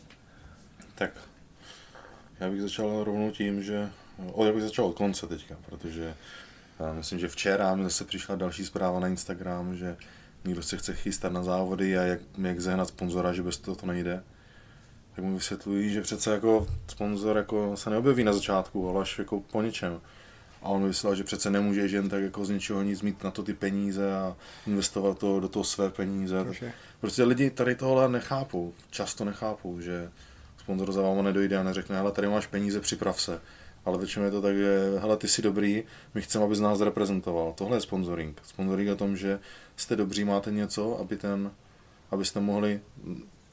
Tak, 0.96 1.12
já 2.40 2.50
bych 2.50 2.62
začal 2.62 3.04
rovnou 3.04 3.32
tím, 3.32 3.64
že, 3.64 3.90
o, 4.34 4.46
já 4.46 4.54
bych 4.54 4.64
začal 4.64 4.86
od 4.86 4.96
konce 4.96 5.28
teďka, 5.28 5.56
protože 5.66 6.16
já 6.80 6.94
myslím, 6.94 7.20
že 7.20 7.28
včera 7.28 7.76
mi 7.76 7.84
zase 7.84 8.06
přišla 8.06 8.36
další 8.36 8.66
zpráva 8.66 9.00
na 9.00 9.08
Instagram, 9.08 9.76
že 9.76 9.98
někdo 10.46 10.64
se 10.64 10.78
chce 10.78 10.94
chystat 10.94 11.32
na 11.32 11.44
závody 11.44 11.98
a 11.98 12.02
jak, 12.02 12.20
jak 12.42 12.60
zehnat 12.60 12.88
sponzora, 12.88 13.34
že 13.34 13.44
bez 13.44 13.58
toho 13.58 13.76
to 13.76 13.86
nejde. 13.86 14.24
Tak 15.16 15.26
mu 15.26 15.36
vysvětlují, 15.36 15.94
že 15.94 16.02
přece 16.02 16.32
jako 16.32 16.68
sponzor 16.88 17.38
jako 17.38 17.78
se 17.78 17.90
neobjeví 17.90 18.24
na 18.24 18.34
začátku, 18.34 18.90
ale 18.90 19.02
až 19.02 19.20
jako 19.20 19.40
po 19.40 19.62
něčem. 19.62 20.02
A 20.62 20.66
on 20.66 20.88
vysvětlil, 20.88 21.16
že 21.16 21.24
přece 21.24 21.50
nemůže 21.50 21.82
jen 21.82 22.10
tak 22.10 22.24
jako 22.24 22.46
z 22.46 22.50
ničeho 22.50 22.82
nic 22.82 23.02
mít 23.02 23.24
na 23.24 23.32
to 23.32 23.44
ty 23.44 23.54
peníze 23.54 24.16
a 24.16 24.36
investovat 24.68 25.18
to 25.18 25.40
do 25.40 25.50
toho 25.50 25.64
své 25.64 25.90
peníze. 25.90 26.46
Prostě 27.02 27.24
lidi 27.24 27.50
tady 27.50 27.76
tohle 27.76 28.10
nechápou, 28.10 28.74
často 28.90 29.26
nechápou, 29.26 29.82
že 29.82 30.12
sponzor 30.58 30.92
za 30.92 31.02
váma 31.02 31.22
nedojde 31.22 31.58
a 31.58 31.64
neřekne, 31.64 31.96
hele, 31.96 32.12
tady 32.12 32.28
máš 32.28 32.48
peníze, 32.48 32.80
připrav 32.80 33.22
se. 33.22 33.42
Ale 33.86 33.98
většinou 33.98 34.26
je 34.26 34.32
to 34.32 34.42
tak, 34.42 34.58
že 34.58 35.00
hele, 35.00 35.18
ty 35.18 35.28
jsi 35.28 35.42
dobrý, 35.42 35.84
my 36.14 36.22
chceme, 36.22 36.46
aby 36.46 36.56
z 36.56 36.62
nás 36.62 36.82
reprezentoval. 36.82 37.54
Tohle 37.58 37.78
je 37.78 37.82
sponsoring. 37.82 38.42
Sponsoring 38.44 38.88
je 38.88 38.94
o 38.94 38.98
tom, 38.98 39.18
že 39.18 39.40
jste 39.76 39.96
dobří, 39.96 40.24
máte 40.24 40.52
něco, 40.52 41.00
aby 41.00 41.18
ten, 41.18 41.52
abyste 42.12 42.40
mohli 42.40 42.82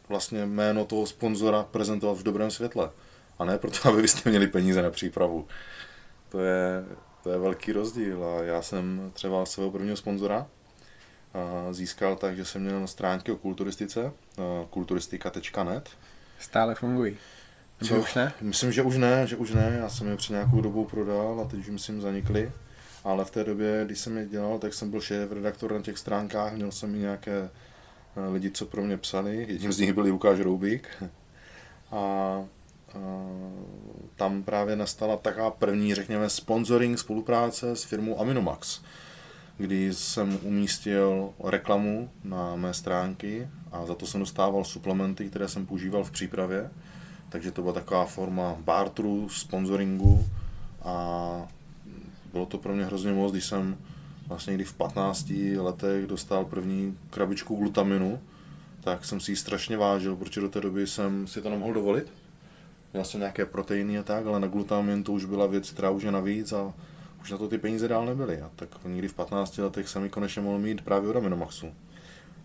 vlastně 0.09 0.47
jméno 0.47 0.85
toho 0.85 1.07
sponzora 1.07 1.63
prezentovat 1.63 2.19
v 2.19 2.23
dobrém 2.23 2.51
světle. 2.51 2.91
A 3.39 3.45
ne 3.45 3.59
proto, 3.59 3.89
aby 3.89 4.03
byste 4.03 4.31
měli 4.31 4.47
peníze 4.47 4.83
na 4.83 4.91
přípravu. 4.91 5.47
To 6.29 6.41
je, 6.41 6.85
to 7.23 7.31
je 7.31 7.39
velký 7.39 7.73
rozdíl. 7.73 8.25
A 8.25 8.43
já 8.43 8.63
jsem 8.63 9.11
třeba 9.15 9.47
svého 9.47 9.71
prvního 9.71 9.97
sponzora 9.97 10.47
získal 11.71 12.17
tak, 12.17 12.37
že 12.37 12.45
jsem 12.45 12.63
měl 12.63 12.87
stránky 12.87 13.33
o 13.33 13.37
kulturistice, 13.37 14.13
kulturistika.net. 14.71 15.91
Stále 16.39 16.75
fungují. 16.75 17.17
Nebo 17.81 18.01
už 18.01 18.15
ne? 18.15 18.33
Myslím, 18.41 18.73
že 18.73 18.83
už 18.83 18.97
ne, 18.97 19.27
že 19.27 19.37
už 19.37 19.51
ne. 19.51 19.77
Já 19.81 19.89
jsem 19.89 20.09
je 20.09 20.17
před 20.17 20.33
nějakou 20.33 20.61
dobou 20.61 20.85
prodal 20.85 21.41
a 21.41 21.49
teď 21.49 21.61
už 21.61 21.69
myslím 21.69 22.01
zanikly. 22.01 22.53
Ale 23.05 23.25
v 23.25 23.31
té 23.31 23.45
době, 23.45 23.83
když 23.85 23.99
jsem 23.99 24.17
je 24.17 24.27
dělal, 24.27 24.59
tak 24.59 24.75
jsem 24.75 24.91
byl 24.91 25.01
šéf 25.01 25.33
redaktor 25.33 25.73
na 25.73 25.81
těch 25.81 25.99
stránkách, 25.99 26.55
měl 26.55 26.73
jsem 26.73 26.95
i 26.95 26.99
nějaké 26.99 27.51
eh, 28.17 28.29
lidi, 28.33 28.51
co 28.51 28.67
pro 28.67 28.83
mě 28.83 28.97
psali. 28.97 29.47
Jedním 29.49 29.73
z 29.73 29.79
nich 29.79 29.93
byl 29.93 30.05
Lukáš 30.05 30.41
Roubík. 30.41 30.89
A, 31.93 31.97
a 31.97 32.47
tam 34.17 34.43
právě 34.43 34.77
nastala 34.77 35.17
taková 35.17 35.51
první, 35.51 35.95
řekněme, 35.95 36.31
sponsoring 36.31 36.99
spolupráce 36.99 37.77
s 37.77 37.85
firmou 37.85 38.21
Aminomax, 38.21 38.81
kdy 39.59 39.95
jsem 39.95 40.39
umístil 40.43 41.35
reklamu 41.45 42.11
na 42.25 42.57
mé 42.57 42.75
stránky 42.75 43.49
a 43.73 43.87
za 43.87 43.95
to 43.95 44.07
jsem 44.07 44.21
dostával 44.21 44.65
suplementy, 44.65 45.29
které 45.29 45.49
jsem 45.49 45.67
používal 45.67 46.05
v 46.05 46.11
přípravě 46.11 46.71
takže 47.31 47.51
to 47.51 47.63
byla 47.63 47.75
taková 47.75 48.07
forma 48.07 48.57
barteru, 48.61 49.29
sponsoringu 49.29 50.25
a 50.83 51.49
bylo 52.33 52.47
to 52.47 52.59
pro 52.59 52.75
mě 52.75 52.85
hrozně 52.85 53.13
moc, 53.13 53.33
když 53.33 53.45
jsem 53.45 53.77
vlastně 54.29 54.51
někdy 54.51 54.65
v 54.65 54.75
15 54.75 55.33
letech 55.59 56.07
dostal 56.07 56.45
první 56.45 56.99
krabičku 57.11 57.57
glutaminu, 57.57 58.21
tak 58.81 59.05
jsem 59.05 59.21
si 59.21 59.33
ji 59.33 59.37
strašně 59.37 59.77
vážil, 59.77 60.17
protože 60.17 60.41
do 60.41 60.49
té 60.49 60.61
doby 60.61 60.87
jsem 60.87 61.27
si 61.27 61.43
to 61.43 61.51
nemohl 61.51 61.75
dovolit. 61.75 62.13
Měl 62.93 63.05
jsem 63.05 63.21
nějaké 63.21 63.47
proteiny 63.47 63.99
a 63.99 64.03
tak, 64.03 64.27
ale 64.27 64.41
na 64.41 64.47
glutamin 64.47 65.05
to 65.05 65.13
už 65.13 65.25
byla 65.25 65.47
věc, 65.47 65.71
která 65.71 65.91
už 65.91 66.03
je 66.03 66.13
navíc 66.13 66.53
a 66.53 66.73
už 67.23 67.31
na 67.31 67.39
to 67.39 67.49
ty 67.49 67.59
peníze 67.59 67.89
dál 67.89 68.07
nebyly. 68.07 68.41
A 68.41 68.51
tak 68.57 68.69
někdy 68.85 69.09
v 69.09 69.15
15 69.15 69.59
letech 69.59 69.89
jsem 69.89 70.05
ji 70.05 70.11
konečně 70.11 70.43
mohl 70.43 70.59
mít 70.59 70.81
právě 70.81 71.11
od 71.11 71.17
Aminomaxu. 71.17 71.67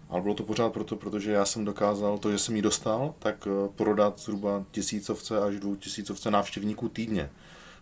Ale 0.10 0.22
bylo 0.22 0.34
to 0.34 0.44
pořád 0.44 0.74
proto, 0.74 0.96
protože 0.96 1.32
já 1.32 1.46
jsem 1.46 1.66
dokázal 1.66 2.18
to, 2.18 2.32
že 2.32 2.40
jsem 2.40 2.56
ji 2.56 2.62
dostal, 2.62 3.14
tak 3.20 3.48
eh, 3.48 3.70
prodat 3.76 4.20
zhruba 4.20 4.66
tisícovce 4.72 5.40
až 5.40 5.56
dvou 5.56 5.76
tisícovce 5.76 6.32
návštěvníků 6.32 6.90
týdně. 6.90 7.30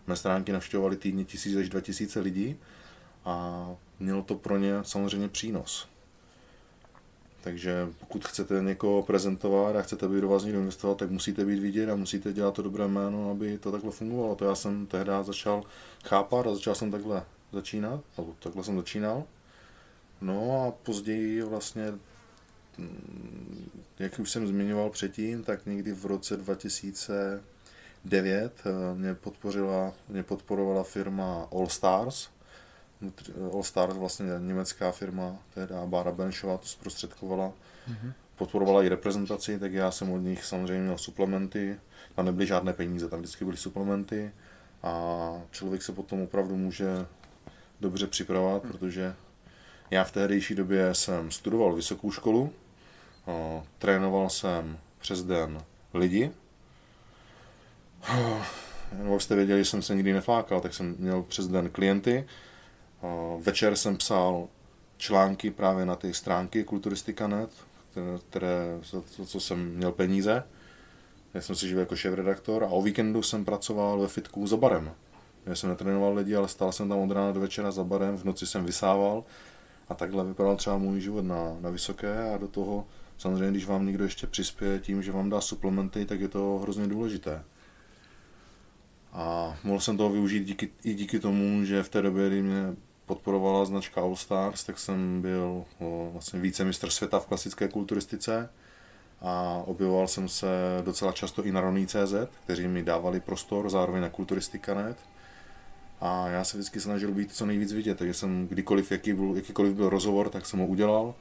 Mé 0.06 0.16
stránky 0.16 0.52
navštěvovali 0.52 0.96
týdně 0.96 1.24
tisíc 1.24 1.56
až 1.56 1.68
dva 1.68 1.80
tisíce 1.80 2.20
lidí 2.20 2.56
a 3.24 3.66
mělo 4.00 4.22
to 4.22 4.34
pro 4.34 4.58
ně 4.58 4.74
samozřejmě 4.82 5.28
přínos. 5.28 5.88
Takže 7.44 7.88
pokud 8.00 8.24
chcete 8.24 8.62
někoho 8.62 9.02
prezentovat 9.02 9.76
a 9.76 9.82
chcete, 9.82 10.06
aby 10.06 10.20
do 10.20 10.28
vás 10.28 10.44
někdo 10.44 10.58
investoval, 10.58 10.96
tak 10.96 11.10
musíte 11.10 11.44
být 11.44 11.58
vidět 11.58 11.90
a 11.90 11.96
musíte 11.96 12.32
dělat 12.32 12.54
to 12.54 12.62
dobré 12.62 12.88
jméno, 12.88 13.30
aby 13.30 13.58
to 13.58 13.72
takhle 13.72 13.90
fungovalo. 13.90 14.34
To 14.34 14.44
já 14.44 14.54
jsem 14.54 14.86
tehdy 14.86 15.10
začal 15.22 15.62
chápat 16.04 16.46
a 16.46 16.54
začal 16.54 16.74
jsem 16.74 16.90
takhle 16.90 17.24
začínat, 17.52 18.00
nebo 18.18 18.34
takhle 18.38 18.64
jsem 18.64 18.76
začínal. 18.76 19.24
No 20.20 20.62
a 20.66 20.70
později 20.70 21.42
vlastně 21.42 21.92
jak 23.98 24.18
už 24.18 24.30
jsem 24.30 24.46
zmiňoval 24.46 24.90
předtím, 24.90 25.44
tak 25.44 25.66
někdy 25.66 25.92
v 25.92 26.04
roce 26.04 26.36
2009 26.36 28.62
eh, 28.66 28.70
mě, 28.94 29.14
podpořila, 29.14 29.92
mě 30.08 30.22
podporovala 30.22 30.82
firma 30.82 31.48
All 31.52 31.68
Stars. 31.68 32.28
All 33.52 33.62
Stars 33.62 33.96
vlastně 33.96 34.26
německá 34.38 34.92
firma, 34.92 35.36
teda 35.54 35.86
Bára 35.86 36.12
Benšová 36.12 36.58
to 36.58 36.66
zprostředkovala. 36.66 37.52
Mm-hmm. 37.88 38.12
Podporovala 38.36 38.82
i 38.82 38.88
reprezentaci, 38.88 39.58
tak 39.58 39.72
já 39.72 39.90
jsem 39.90 40.12
od 40.12 40.18
nich 40.18 40.44
samozřejmě 40.44 40.82
měl 40.82 40.98
suplementy. 40.98 41.80
Tam 42.14 42.24
nebyly 42.24 42.46
žádné 42.46 42.72
peníze, 42.72 43.08
tam 43.08 43.18
vždycky 43.18 43.44
byly 43.44 43.56
suplementy. 43.56 44.32
A 44.82 45.32
člověk 45.50 45.82
se 45.82 45.92
potom 45.92 46.22
opravdu 46.22 46.56
může 46.56 47.06
dobře 47.80 48.06
připravovat, 48.06 48.64
mm. 48.64 48.70
protože 48.70 49.14
já 49.90 50.04
v 50.04 50.12
tehdejší 50.12 50.54
době 50.54 50.94
jsem 50.94 51.30
studoval 51.30 51.74
vysokou 51.74 52.10
školu, 52.10 52.52
trénoval 53.78 54.30
jsem 54.30 54.78
přes 54.98 55.22
den 55.22 55.62
lidi. 55.94 56.30
Nebo 58.92 59.20
jste 59.20 59.34
věděli, 59.34 59.64
že 59.64 59.70
jsem 59.70 59.82
se 59.82 59.94
nikdy 59.94 60.12
neflákal, 60.12 60.60
tak 60.60 60.74
jsem 60.74 60.96
měl 60.98 61.22
přes 61.22 61.48
den 61.48 61.70
klienty. 61.70 62.26
Večer 63.40 63.76
jsem 63.76 63.96
psal 63.96 64.48
články 64.96 65.50
právě 65.50 65.86
na 65.86 65.96
ty 65.96 66.14
stránky 66.14 66.64
Kulturistika.net, 66.64 67.50
které, 67.90 68.18
které, 68.28 68.78
za 68.90 69.26
co 69.26 69.40
jsem 69.40 69.74
měl 69.74 69.92
peníze. 69.92 70.42
Já 71.34 71.40
jsem 71.40 71.56
si 71.56 71.68
živil 71.68 71.80
jako 71.80 71.96
šéf-redaktor 71.96 72.64
a 72.64 72.68
o 72.68 72.82
víkendu 72.82 73.22
jsem 73.22 73.44
pracoval 73.44 73.98
ve 73.98 74.08
fitku 74.08 74.46
za 74.46 74.56
barem. 74.56 74.92
Já 75.46 75.54
jsem 75.54 75.70
netrénoval 75.70 76.14
lidi, 76.14 76.36
ale 76.36 76.48
stál 76.48 76.72
jsem 76.72 76.88
tam 76.88 76.98
od 76.98 77.10
rána 77.10 77.32
do 77.32 77.40
večera 77.40 77.70
za 77.70 77.84
barem, 77.84 78.16
v 78.16 78.24
noci 78.24 78.46
jsem 78.46 78.64
vysával 78.64 79.24
a 79.88 79.94
takhle 79.94 80.24
vypadal 80.24 80.56
třeba 80.56 80.78
můj 80.78 81.00
život 81.00 81.24
na, 81.24 81.56
na 81.60 81.70
vysoké 81.70 82.34
a 82.34 82.36
do 82.36 82.48
toho 82.48 82.86
Samozřejmě, 83.18 83.50
když 83.50 83.66
vám 83.66 83.86
někdo 83.86 84.04
ještě 84.04 84.26
přispěje 84.26 84.78
tím, 84.78 85.02
že 85.02 85.12
vám 85.12 85.30
dá 85.30 85.40
suplementy, 85.40 86.04
tak 86.04 86.20
je 86.20 86.28
to 86.28 86.58
hrozně 86.62 86.86
důležité. 86.86 87.44
A 89.12 89.56
mohl 89.64 89.80
jsem 89.80 89.96
toho 89.96 90.10
využít 90.10 90.44
díky, 90.44 90.70
i 90.84 90.94
díky 90.94 91.18
tomu, 91.18 91.64
že 91.64 91.82
v 91.82 91.88
té 91.88 92.02
době, 92.02 92.28
kdy 92.28 92.42
mě 92.42 92.74
podporovala 93.06 93.64
značka 93.64 94.00
All 94.00 94.16
Stars, 94.16 94.64
tak 94.64 94.78
jsem 94.78 95.22
byl 95.22 95.64
o, 95.80 96.10
vlastně 96.12 96.40
vícemistr 96.40 96.90
světa 96.90 97.20
v 97.20 97.26
klasické 97.26 97.68
kulturistice 97.68 98.48
a 99.20 99.62
objevoval 99.66 100.08
jsem 100.08 100.28
se 100.28 100.46
docela 100.84 101.12
často 101.12 101.44
i 101.44 101.52
na 101.52 101.60
Roný.cz, 101.60 102.14
kteří 102.44 102.68
mi 102.68 102.82
dávali 102.82 103.20
prostor, 103.20 103.70
zároveň 103.70 104.02
na 104.02 104.08
kulturistika.net. 104.08 104.96
A 106.00 106.28
já 106.28 106.44
se 106.44 106.56
vždycky 106.56 106.80
snažil 106.80 107.12
být 107.12 107.32
co 107.32 107.46
nejvíc 107.46 107.72
vidět, 107.72 107.98
takže 107.98 108.14
jsem 108.14 108.48
kdykoliv, 108.48 108.92
jaký 108.92 109.12
byl, 109.12 109.32
jakýkoliv 109.36 109.74
byl 109.74 109.88
rozhovor, 109.88 110.28
tak 110.28 110.46
jsem 110.46 110.60
ho 110.60 110.66
udělal 110.66 111.14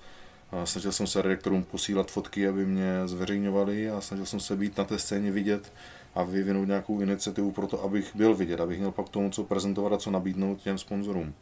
Snažil 0.64 0.92
jsem 0.92 1.08
se 1.08 1.22
redaktorům 1.22 1.64
posílat 1.64 2.12
fotky, 2.12 2.48
aby 2.48 2.66
mě 2.66 3.08
zveřejňovali 3.08 3.90
a 3.90 4.02
snažil 4.02 4.26
jsem 4.26 4.40
se 4.40 4.56
být 4.56 4.78
na 4.78 4.84
té 4.84 5.00
scéně 5.00 5.32
vidět 5.32 5.74
a 6.16 6.24
vyvinout 6.24 6.68
nějakou 6.68 7.00
iniciativu 7.00 7.52
pro 7.52 7.68
to, 7.68 7.84
abych 7.84 8.16
byl 8.16 8.36
vidět, 8.36 8.60
abych 8.60 8.80
měl 8.80 8.92
pak 8.92 9.10
tomu, 9.10 9.30
co 9.30 9.44
prezentovat 9.44 9.94
a 9.94 9.98
co 9.98 10.12
nabídnout 10.12 10.62
těm 10.62 10.78
sponzorům. 10.78 11.34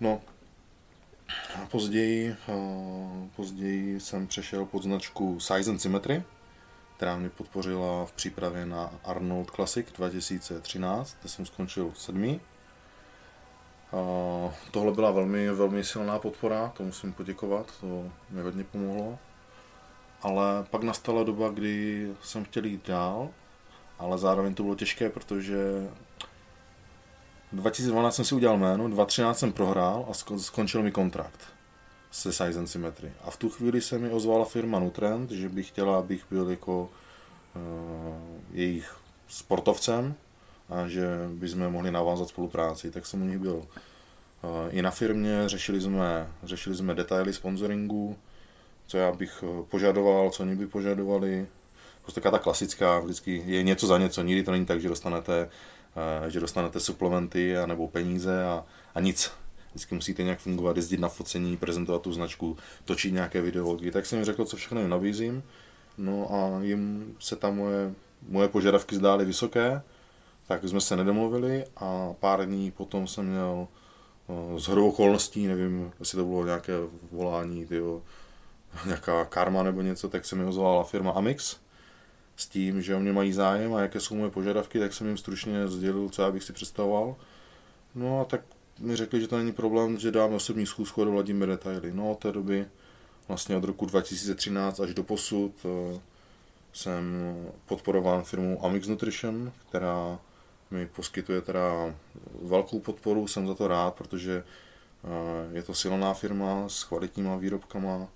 No, 0.00 0.20
a 1.62 1.66
později, 1.66 2.36
později 3.36 4.00
jsem 4.00 4.26
přešel 4.26 4.64
pod 4.64 4.82
značku 4.82 5.40
Size 5.40 5.78
Symmetry, 5.78 6.22
která 6.96 7.16
mě 7.16 7.28
podpořila 7.28 8.06
v 8.06 8.12
přípravě 8.12 8.66
na 8.66 8.90
Arnold 9.04 9.50
Classic 9.50 9.86
2013, 9.96 11.16
kde 11.20 11.28
jsem 11.28 11.46
skončil 11.46 11.92
sedmý 11.96 12.40
tohle 14.70 14.92
byla 14.92 15.10
velmi, 15.10 15.50
velmi 15.50 15.84
silná 15.84 16.18
podpora, 16.18 16.72
to 16.76 16.82
musím 16.82 17.12
poděkovat, 17.12 17.66
to 17.80 18.10
mi 18.30 18.42
hodně 18.42 18.64
pomohlo. 18.64 19.18
Ale 20.22 20.64
pak 20.70 20.82
nastala 20.82 21.22
doba, 21.22 21.48
kdy 21.48 22.08
jsem 22.22 22.44
chtěl 22.44 22.64
jít 22.64 22.88
dál, 22.88 23.28
ale 23.98 24.18
zároveň 24.18 24.54
to 24.54 24.62
bylo 24.62 24.74
těžké, 24.74 25.10
protože 25.10 25.88
2012 27.52 28.14
jsem 28.14 28.24
si 28.24 28.34
udělal 28.34 28.58
jméno, 28.58 28.88
2013 28.88 29.38
jsem 29.38 29.52
prohrál 29.52 30.06
a 30.10 30.38
skončil 30.38 30.82
mi 30.82 30.92
kontrakt 30.92 31.54
se 32.14 32.32
Size 32.32 32.58
and 32.58 32.66
Symmetry. 32.66 33.12
A 33.24 33.30
v 33.30 33.36
tu 33.36 33.50
chvíli 33.50 33.80
se 33.80 33.98
mi 33.98 34.10
ozvala 34.10 34.44
firma 34.44 34.78
Nutrend, 34.78 35.30
že 35.30 35.48
by 35.48 35.62
chtěla, 35.62 35.98
abych 35.98 36.24
byl 36.30 36.50
jako 36.50 36.82
uh, 36.82 36.90
jejich 38.52 38.96
sportovcem 39.28 40.14
a 40.68 40.88
že 40.88 41.06
bychom 41.28 41.70
mohli 41.70 41.90
navázat 41.90 42.28
spolupráci, 42.28 42.90
tak 42.90 43.06
jsem 43.06 43.22
u 43.22 43.26
nich 43.26 43.38
byl 43.38 43.66
i 44.70 44.82
na 44.82 44.90
firmě, 44.90 45.48
řešili 45.48 45.80
jsme, 45.80 46.28
řešili 46.42 46.76
jsme 46.76 46.94
detaily 46.94 47.32
sponsoringu, 47.32 48.16
co 48.86 48.98
já 48.98 49.12
bych 49.12 49.44
požadoval, 49.68 50.30
co 50.30 50.42
oni 50.42 50.56
by 50.56 50.66
požadovali, 50.66 51.46
prostě 52.02 52.20
taková 52.20 52.38
ta 52.38 52.44
klasická, 52.44 52.98
vždycky 52.98 53.42
je 53.46 53.62
něco 53.62 53.86
za 53.86 53.98
něco, 53.98 54.22
nikdy 54.22 54.42
to 54.42 54.50
není 54.50 54.66
tak, 54.66 54.80
že 54.80 54.88
dostanete, 54.88 55.48
že 56.28 56.40
dostanete 56.40 56.80
suplementy 56.80 57.58
a 57.58 57.66
nebo 57.66 57.88
peníze 57.88 58.44
a, 58.44 58.64
a 58.94 59.00
nic. 59.00 59.30
Vždycky 59.70 59.94
musíte 59.94 60.22
nějak 60.22 60.38
fungovat, 60.38 60.76
jezdit 60.76 61.00
na 61.00 61.08
focení, 61.08 61.56
prezentovat 61.56 62.02
tu 62.02 62.12
značku, 62.12 62.56
točit 62.84 63.12
nějaké 63.12 63.42
videology. 63.42 63.90
Tak 63.90 64.06
jsem 64.06 64.18
jim 64.18 64.24
řekl, 64.24 64.44
co 64.44 64.56
všechno 64.56 64.80
jim 64.80 64.90
nabízím. 64.90 65.42
No 65.98 66.34
a 66.34 66.62
jim 66.62 67.14
se 67.18 67.36
tam 67.36 67.56
moje, 67.56 67.94
moje 68.28 68.48
požadavky 68.48 68.96
zdály 68.96 69.24
vysoké, 69.24 69.82
tak 70.48 70.64
jsme 70.64 70.80
se 70.80 70.96
nedomluvili 70.96 71.64
a 71.76 72.14
pár 72.20 72.46
dní 72.46 72.70
potom 72.70 73.06
jsem 73.06 73.26
měl 73.26 73.68
z 74.56 74.66
hodou 74.66 74.88
okolností, 74.88 75.46
nevím, 75.46 75.92
jestli 76.00 76.16
to 76.16 76.24
bylo 76.24 76.44
nějaké 76.44 76.72
volání, 77.12 77.66
tyjo, 77.66 78.02
nějaká 78.86 79.24
karma 79.24 79.62
nebo 79.62 79.82
něco, 79.82 80.08
tak 80.08 80.24
se 80.24 80.36
mi 80.36 80.44
ozvala 80.44 80.84
firma 80.84 81.10
Amix 81.10 81.56
s 82.36 82.46
tím, 82.46 82.82
že 82.82 82.94
o 82.94 83.00
mě 83.00 83.12
mají 83.12 83.32
zájem 83.32 83.74
a 83.74 83.80
jaké 83.80 84.00
jsou 84.00 84.14
moje 84.14 84.30
požadavky, 84.30 84.78
tak 84.78 84.94
jsem 84.94 85.06
jim 85.06 85.16
stručně 85.16 85.68
sdělil, 85.68 86.08
co 86.08 86.22
já 86.22 86.30
bych 86.30 86.44
si 86.44 86.52
představoval. 86.52 87.16
No 87.94 88.20
a 88.20 88.24
tak 88.24 88.40
mi 88.78 88.96
řekli, 88.96 89.20
že 89.20 89.28
to 89.28 89.38
není 89.38 89.52
problém, 89.52 89.98
že 89.98 90.10
dáme 90.10 90.34
osobní 90.34 90.66
schůzku 90.66 91.02
a 91.02 91.04
doladíme 91.04 91.46
detaily. 91.46 91.92
No 91.92 92.10
od 92.10 92.18
té 92.18 92.32
doby, 92.32 92.66
vlastně 93.28 93.56
od 93.56 93.64
roku 93.64 93.86
2013 93.86 94.80
až 94.80 94.94
do 94.94 95.04
posud, 95.04 95.52
eh, 95.64 96.00
jsem 96.72 97.34
podporován 97.66 98.22
firmou 98.22 98.64
Amix 98.64 98.88
Nutrition, 98.88 99.52
která 99.68 100.18
mi 100.70 100.86
poskytuje 100.86 101.40
teda 101.40 101.94
velkou 102.42 102.80
podporu, 102.80 103.28
jsem 103.28 103.46
za 103.46 103.54
to 103.54 103.68
rád, 103.68 103.94
protože 103.94 104.44
eh, 105.04 105.56
je 105.56 105.62
to 105.62 105.74
silná 105.74 106.14
firma 106.14 106.68
s 106.68 106.84
kvalitníma 106.84 107.36
výrobkama 107.36 108.08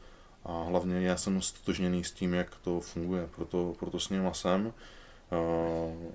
a 0.45 0.63
hlavně 0.63 1.01
já 1.01 1.17
jsem 1.17 1.43
stotožněný 1.43 2.05
s 2.05 2.13
tím, 2.13 2.35
jak 2.35 2.55
to 2.55 2.81
funguje, 2.81 3.29
proto, 3.37 3.75
proto 3.79 4.01
s 4.01 4.09
nima 4.09 4.33
jsem. 4.33 4.73
Eh, 5.33 6.13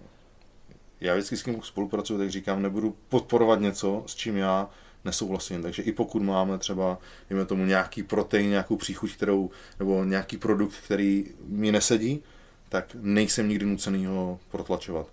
já 1.01 1.14
vždycky 1.14 1.38
s 1.38 1.43
kým 1.43 1.61
spolupracuju, 1.61 2.19
tak 2.19 2.31
říkám, 2.31 2.61
nebudu 2.61 2.95
podporovat 3.10 3.60
něco, 3.60 4.03
s 4.05 4.15
čím 4.15 4.38
já 4.38 4.69
nesouhlasím. 5.05 5.61
Takže 5.61 5.84
i 5.84 5.91
pokud 5.91 6.22
máme 6.22 6.57
třeba, 6.57 6.97
dejme 7.30 7.45
tomu, 7.45 7.65
nějaký 7.65 8.03
protein, 8.03 8.49
nějakou 8.49 8.77
příchuť, 8.77 9.14
kterou, 9.14 9.49
nebo 9.80 10.03
nějaký 10.03 10.38
produkt, 10.38 10.76
který 10.85 11.26
mi 11.47 11.72
nesedí, 11.72 12.23
tak 12.69 12.95
nejsem 12.99 13.49
nikdy 13.49 13.65
nucený 13.65 14.05
ho 14.05 14.39
protlačovat. 14.51 15.07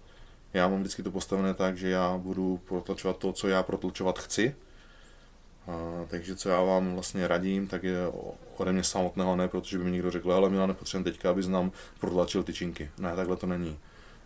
Já 0.55 0.69
mám 0.69 0.81
vždycky 0.81 1.03
to 1.03 1.11
postavené 1.11 1.55
tak, 1.55 1.77
že 1.77 1.89
já 1.89 2.17
budu 2.17 2.61
protlačovat 2.69 3.17
to, 3.17 3.33
co 3.33 3.49
já 3.49 3.63
protlačovat 3.63 4.19
chci. 4.19 4.55
A, 5.67 6.07
takže 6.09 6.37
co 6.37 6.49
já 6.49 6.63
vám 6.63 6.95
vlastně 6.95 7.29
radím, 7.29 7.67
tak 7.67 7.83
je 7.83 7.99
ode 8.57 8.73
mě 8.73 8.85
samotného 8.85 9.37
ne, 9.37 9.49
protože 9.49 9.79
by 9.79 9.85
mi 9.85 9.91
někdo 9.91 10.11
řekl, 10.11 10.33
ale 10.33 10.51
Milan, 10.51 10.69
nepotřebujeme 10.69 11.11
teďka, 11.11 11.31
abys 11.31 11.49
nám 11.49 11.73
protlačil 12.01 12.43
tyčinky. 12.43 12.91
Ne, 12.99 13.17
takhle 13.17 13.37
to 13.37 13.47
není. 13.47 13.79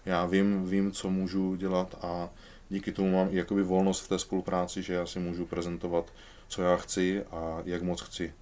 Já 0.06 0.26
vím, 0.26 0.66
vím, 0.66 0.92
co 0.92 1.10
můžu 1.10 1.54
dělat 1.54 1.98
a 2.02 2.28
díky 2.68 2.92
tomu 2.92 3.12
mám 3.16 3.28
jakoby 3.30 3.62
volnost 3.62 4.00
v 4.00 4.08
té 4.08 4.18
spolupráci, 4.18 4.82
že 4.82 4.94
já 4.94 5.06
si 5.06 5.18
můžu 5.18 5.46
prezentovat, 5.46 6.12
co 6.48 6.62
já 6.62 6.76
chci 6.76 7.24
a 7.24 7.62
jak 7.64 7.82
moc 7.82 8.00
chci. 8.00 8.32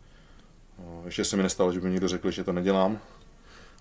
Ještě 1.04 1.24
se 1.24 1.36
mi 1.36 1.42
nestalo, 1.42 1.72
že 1.72 1.80
by 1.80 1.90
někdo 1.90 2.08
řekl, 2.08 2.30
že 2.30 2.44
to 2.44 2.52
nedělám, 2.52 3.00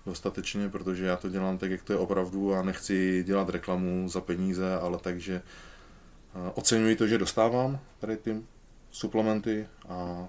dostatečně, 0.06 0.68
protože 0.68 1.04
já 1.04 1.16
to 1.16 1.28
dělám 1.28 1.58
tak, 1.58 1.70
jak 1.70 1.82
to 1.82 1.92
je 1.92 1.98
opravdu 1.98 2.54
a 2.54 2.62
nechci 2.62 3.24
dělat 3.26 3.48
reklamu 3.48 4.08
za 4.08 4.20
peníze, 4.20 4.76
ale 4.76 4.98
takže 4.98 5.42
oceňuji 6.54 6.96
to, 6.96 7.06
že 7.06 7.18
dostávám 7.18 7.78
tady 8.00 8.16
ty 8.16 8.42
suplementy 8.90 9.66
a 9.88 10.28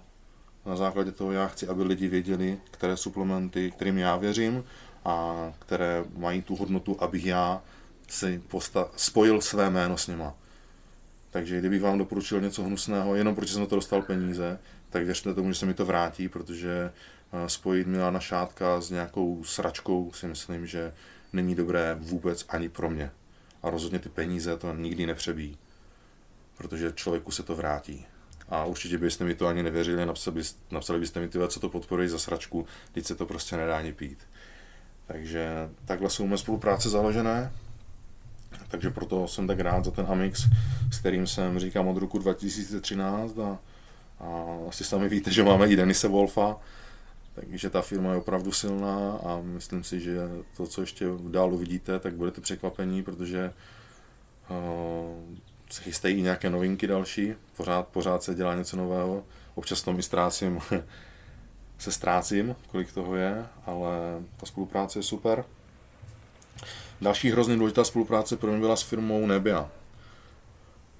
na 0.65 0.75
základě 0.75 1.11
toho 1.11 1.31
já 1.31 1.47
chci, 1.47 1.67
aby 1.67 1.83
lidi 1.83 2.07
věděli, 2.07 2.57
které 2.71 2.97
suplementy, 2.97 3.71
kterým 3.71 3.97
já 3.97 4.15
věřím 4.15 4.63
a 5.05 5.35
které 5.59 6.03
mají 6.17 6.41
tu 6.41 6.55
hodnotu, 6.55 6.97
abych 7.03 7.25
já 7.25 7.61
si 8.07 8.41
posta- 8.47 8.89
spojil 8.95 9.41
své 9.41 9.69
jméno 9.69 9.97
s 9.97 10.07
nima. 10.07 10.33
Takže 11.29 11.59
kdybych 11.59 11.81
vám 11.81 11.97
doporučil 11.97 12.41
něco 12.41 12.63
hnusného, 12.63 13.15
jenom 13.15 13.35
protože 13.35 13.53
jsem 13.53 13.65
to 13.65 13.75
dostal 13.75 14.01
peníze, 14.01 14.59
tak 14.89 15.05
věřte 15.05 15.33
tomu, 15.33 15.51
že 15.51 15.59
se 15.59 15.65
mi 15.65 15.73
to 15.73 15.85
vrátí, 15.85 16.29
protože 16.29 16.91
spojit 17.47 17.87
Milana 17.87 18.19
Šátka 18.19 18.81
s 18.81 18.89
nějakou 18.89 19.43
sračkou 19.43 20.11
si 20.13 20.27
myslím, 20.27 20.67
že 20.67 20.93
není 21.33 21.55
dobré 21.55 21.95
vůbec 21.99 22.45
ani 22.49 22.69
pro 22.69 22.89
mě. 22.89 23.11
A 23.63 23.69
rozhodně 23.69 23.99
ty 23.99 24.09
peníze 24.09 24.57
to 24.57 24.73
nikdy 24.73 25.05
nepřebíjí, 25.05 25.57
protože 26.57 26.91
člověku 26.95 27.31
se 27.31 27.43
to 27.43 27.55
vrátí. 27.55 28.05
A 28.49 28.65
určitě 28.65 28.97
byste 28.97 29.23
mi 29.23 29.35
to 29.35 29.47
ani 29.47 29.63
nevěřili, 29.63 30.05
napsali, 30.05 30.35
byste, 30.35 30.59
napsali 30.71 30.99
byste 30.99 31.19
mi 31.19 31.27
ty, 31.27 31.39
co 31.47 31.59
to 31.59 31.69
podporují 31.69 32.09
za 32.09 32.19
sračku, 32.19 32.65
teď 32.91 33.05
se 33.05 33.15
to 33.15 33.25
prostě 33.25 33.57
nedá 33.57 33.77
ani 33.77 33.93
pít. 33.93 34.19
Takže 35.07 35.69
takhle 35.85 36.09
jsou 36.09 36.27
mé 36.27 36.37
spolupráce 36.37 36.89
založené. 36.89 37.51
Takže 38.67 38.89
proto 38.89 39.27
jsem 39.27 39.47
tak 39.47 39.59
rád 39.59 39.85
za 39.85 39.91
ten 39.91 40.05
Amix, 40.09 40.45
s 40.91 40.99
kterým 40.99 41.27
jsem 41.27 41.59
říkám 41.59 41.87
od 41.87 41.97
roku 41.97 42.17
2013 42.17 43.39
a, 43.39 43.59
a 44.19 44.57
asi 44.69 44.83
sami 44.83 45.09
víte, 45.09 45.31
že 45.31 45.43
máme 45.43 45.67
i 45.67 45.75
Denise 45.75 46.07
Wolfa, 46.07 46.55
takže 47.33 47.69
ta 47.69 47.81
firma 47.81 48.11
je 48.11 48.17
opravdu 48.17 48.51
silná 48.51 49.11
a 49.11 49.41
myslím 49.43 49.83
si, 49.83 49.99
že 49.99 50.17
to, 50.57 50.67
co 50.67 50.81
ještě 50.81 51.05
dál 51.29 51.53
uvidíte, 51.53 51.99
tak 51.99 52.13
budete 52.13 52.41
překvapení, 52.41 53.03
protože 53.03 53.53
uh, 54.49 55.35
se 55.69 55.81
chystají 55.81 56.21
nějaké 56.21 56.49
novinky 56.49 56.87
další, 56.87 57.33
pořád, 57.57 57.87
pořád 57.87 58.23
se 58.23 58.35
dělá 58.35 58.55
něco 58.55 58.77
nového, 58.77 59.23
občas 59.55 59.81
tom 59.81 59.99
i 59.99 60.03
ztrácím, 60.03 60.59
se 61.77 61.91
ztrácím, 61.91 62.55
kolik 62.67 62.91
toho 62.91 63.15
je, 63.15 63.45
ale 63.65 63.97
ta 64.37 64.45
spolupráce 64.45 64.99
je 64.99 65.03
super. 65.03 65.45
Další 67.01 67.31
hrozně 67.31 67.55
důležitá 67.55 67.83
spolupráce 67.83 68.37
pro 68.37 68.51
mě 68.51 68.59
byla 68.59 68.75
s 68.75 68.81
firmou 68.81 69.27
Nebia. 69.27 69.69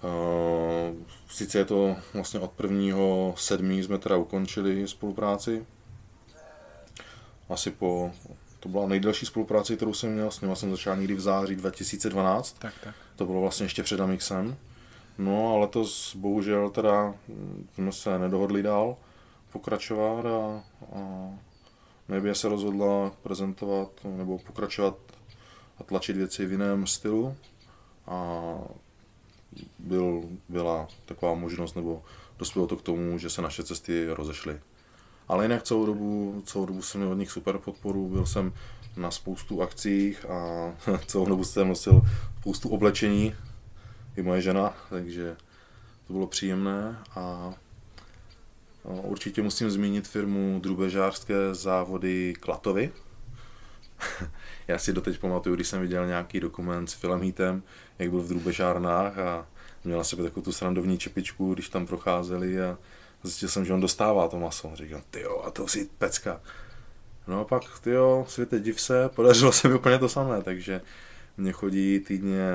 Uh, 0.04 0.96
sice 1.30 1.58
je 1.58 1.66
to 1.66 1.96
vlastně 2.14 2.40
od 2.40 2.52
prvního 2.52 3.34
sedmí 3.38 3.84
jsme 3.84 3.98
teda 3.98 4.18
ukončili 4.18 4.88
spolupráci, 4.88 5.66
asi 7.50 7.72
po, 7.72 8.12
to 8.60 8.70
byla 8.70 8.88
nejdelší 8.88 9.26
spolupráce, 9.26 9.76
kterou 9.76 9.94
jsem 9.94 10.14
měl, 10.14 10.32
s 10.32 10.42
ním 10.42 10.56
jsem 10.56 10.72
začal 10.72 10.98
někdy 10.98 11.14
v 11.14 11.22
září 11.22 11.56
2012. 11.56 12.60
Tak, 12.60 12.74
tak. 12.84 12.96
To 13.16 13.26
bylo 13.26 13.42
vlastně 13.42 13.66
ještě 13.66 13.84
před 13.84 14.00
Amixem. 14.00 14.58
No 15.18 15.54
a 15.54 15.58
letos 15.58 16.16
bohužel 16.16 16.70
teda 16.70 17.14
jsme 17.74 17.92
se 17.92 18.20
nedohodli 18.20 18.64
dál 18.64 18.98
pokračovat 19.52 20.26
a, 20.26 20.64
a 20.96 21.30
Nebia 22.10 22.36
se 22.36 22.50
rozhodla 22.50 23.12
prezentovat 23.24 23.90
nebo 24.04 24.38
pokračovat 24.38 24.96
a 25.78 25.84
tlačit 25.84 26.18
věci 26.18 26.46
v 26.46 26.52
jiném 26.52 26.88
stylu 26.88 27.36
a 28.08 28.42
byl, 29.80 30.24
byla 30.50 30.88
taková 31.06 31.34
možnost, 31.34 31.76
nebo 31.76 32.04
dospělo 32.38 32.68
to 32.68 32.76
k 32.76 32.82
tomu, 32.82 33.18
že 33.18 33.30
se 33.30 33.42
naše 33.42 33.64
cesty 33.64 34.08
rozešly. 34.10 34.60
Ale 35.28 35.46
jinak 35.46 35.64
celou 35.64 35.86
dobu, 35.86 36.44
celou 36.46 36.66
dobu 36.66 36.82
jsem 36.82 37.02
měl 37.02 37.12
od 37.12 37.18
nich 37.18 37.32
super 37.32 37.58
podporu, 37.58 38.10
byl 38.10 38.26
jsem 38.26 38.54
na 38.98 39.12
spoustu 39.12 39.62
akcích 39.62 40.26
a 40.26 40.72
celou 41.06 41.26
dobu 41.26 41.44
jsem 41.44 41.68
nosil 41.68 42.02
spoustu 42.40 42.70
oblečení, 42.70 43.36
i 44.16 44.22
moje 44.22 44.42
žena, 44.42 44.74
takže 44.90 45.36
to 46.08 46.14
bylo 46.14 46.28
příjemné 46.28 46.98
a 47.16 47.54
určitě 48.84 49.42
musím 49.42 49.72
zmínit 49.72 50.08
firmu 50.08 50.60
Drubežářské 50.64 51.36
závody 51.52 52.34
Klatovy. 52.40 52.92
Já 54.68 54.78
si 54.78 54.94
doteď 54.94 55.20
pamatuju, 55.20 55.56
když 55.56 55.68
jsem 55.68 55.82
viděl 55.82 56.08
nějaký 56.08 56.40
dokument 56.40 56.88
s 56.88 56.94
Filmhítem, 56.94 57.64
jak 58.00 58.10
byl 58.10 58.22
v 58.22 58.28
Drubežárnách 58.28 59.18
a 59.18 59.48
měl 59.84 59.98
na 59.98 60.04
sebe 60.04 60.24
takovou 60.24 60.44
tu 60.44 60.52
srandovní 60.52 60.98
čepičku, 60.98 61.54
když 61.54 61.70
tam 61.70 61.88
procházeli 61.88 62.62
a 62.62 62.78
zjistil 63.24 63.50
jsem, 63.50 63.66
že 63.66 63.74
on 63.74 63.82
dostává 63.82 64.28
to 64.28 64.40
maso. 64.40 64.72
Říkal, 64.74 65.02
ty 65.12 65.22
jo, 65.22 65.44
a 65.46 65.52
to 65.52 65.68
si 65.68 65.90
pecka. 65.98 66.42
No 67.28 67.40
a 67.40 67.44
pak, 67.44 67.80
ty 67.80 67.90
jo, 67.90 68.26
světe 68.28 68.60
div 68.60 68.82
se, 68.82 69.10
podařilo 69.10 69.52
se 69.52 69.68
mi 69.68 69.76
úplně 69.76 70.00
to 70.00 70.10
samé, 70.10 70.42
takže 70.42 70.82
mě 71.38 71.52
chodí 71.52 72.00
týdně, 72.00 72.50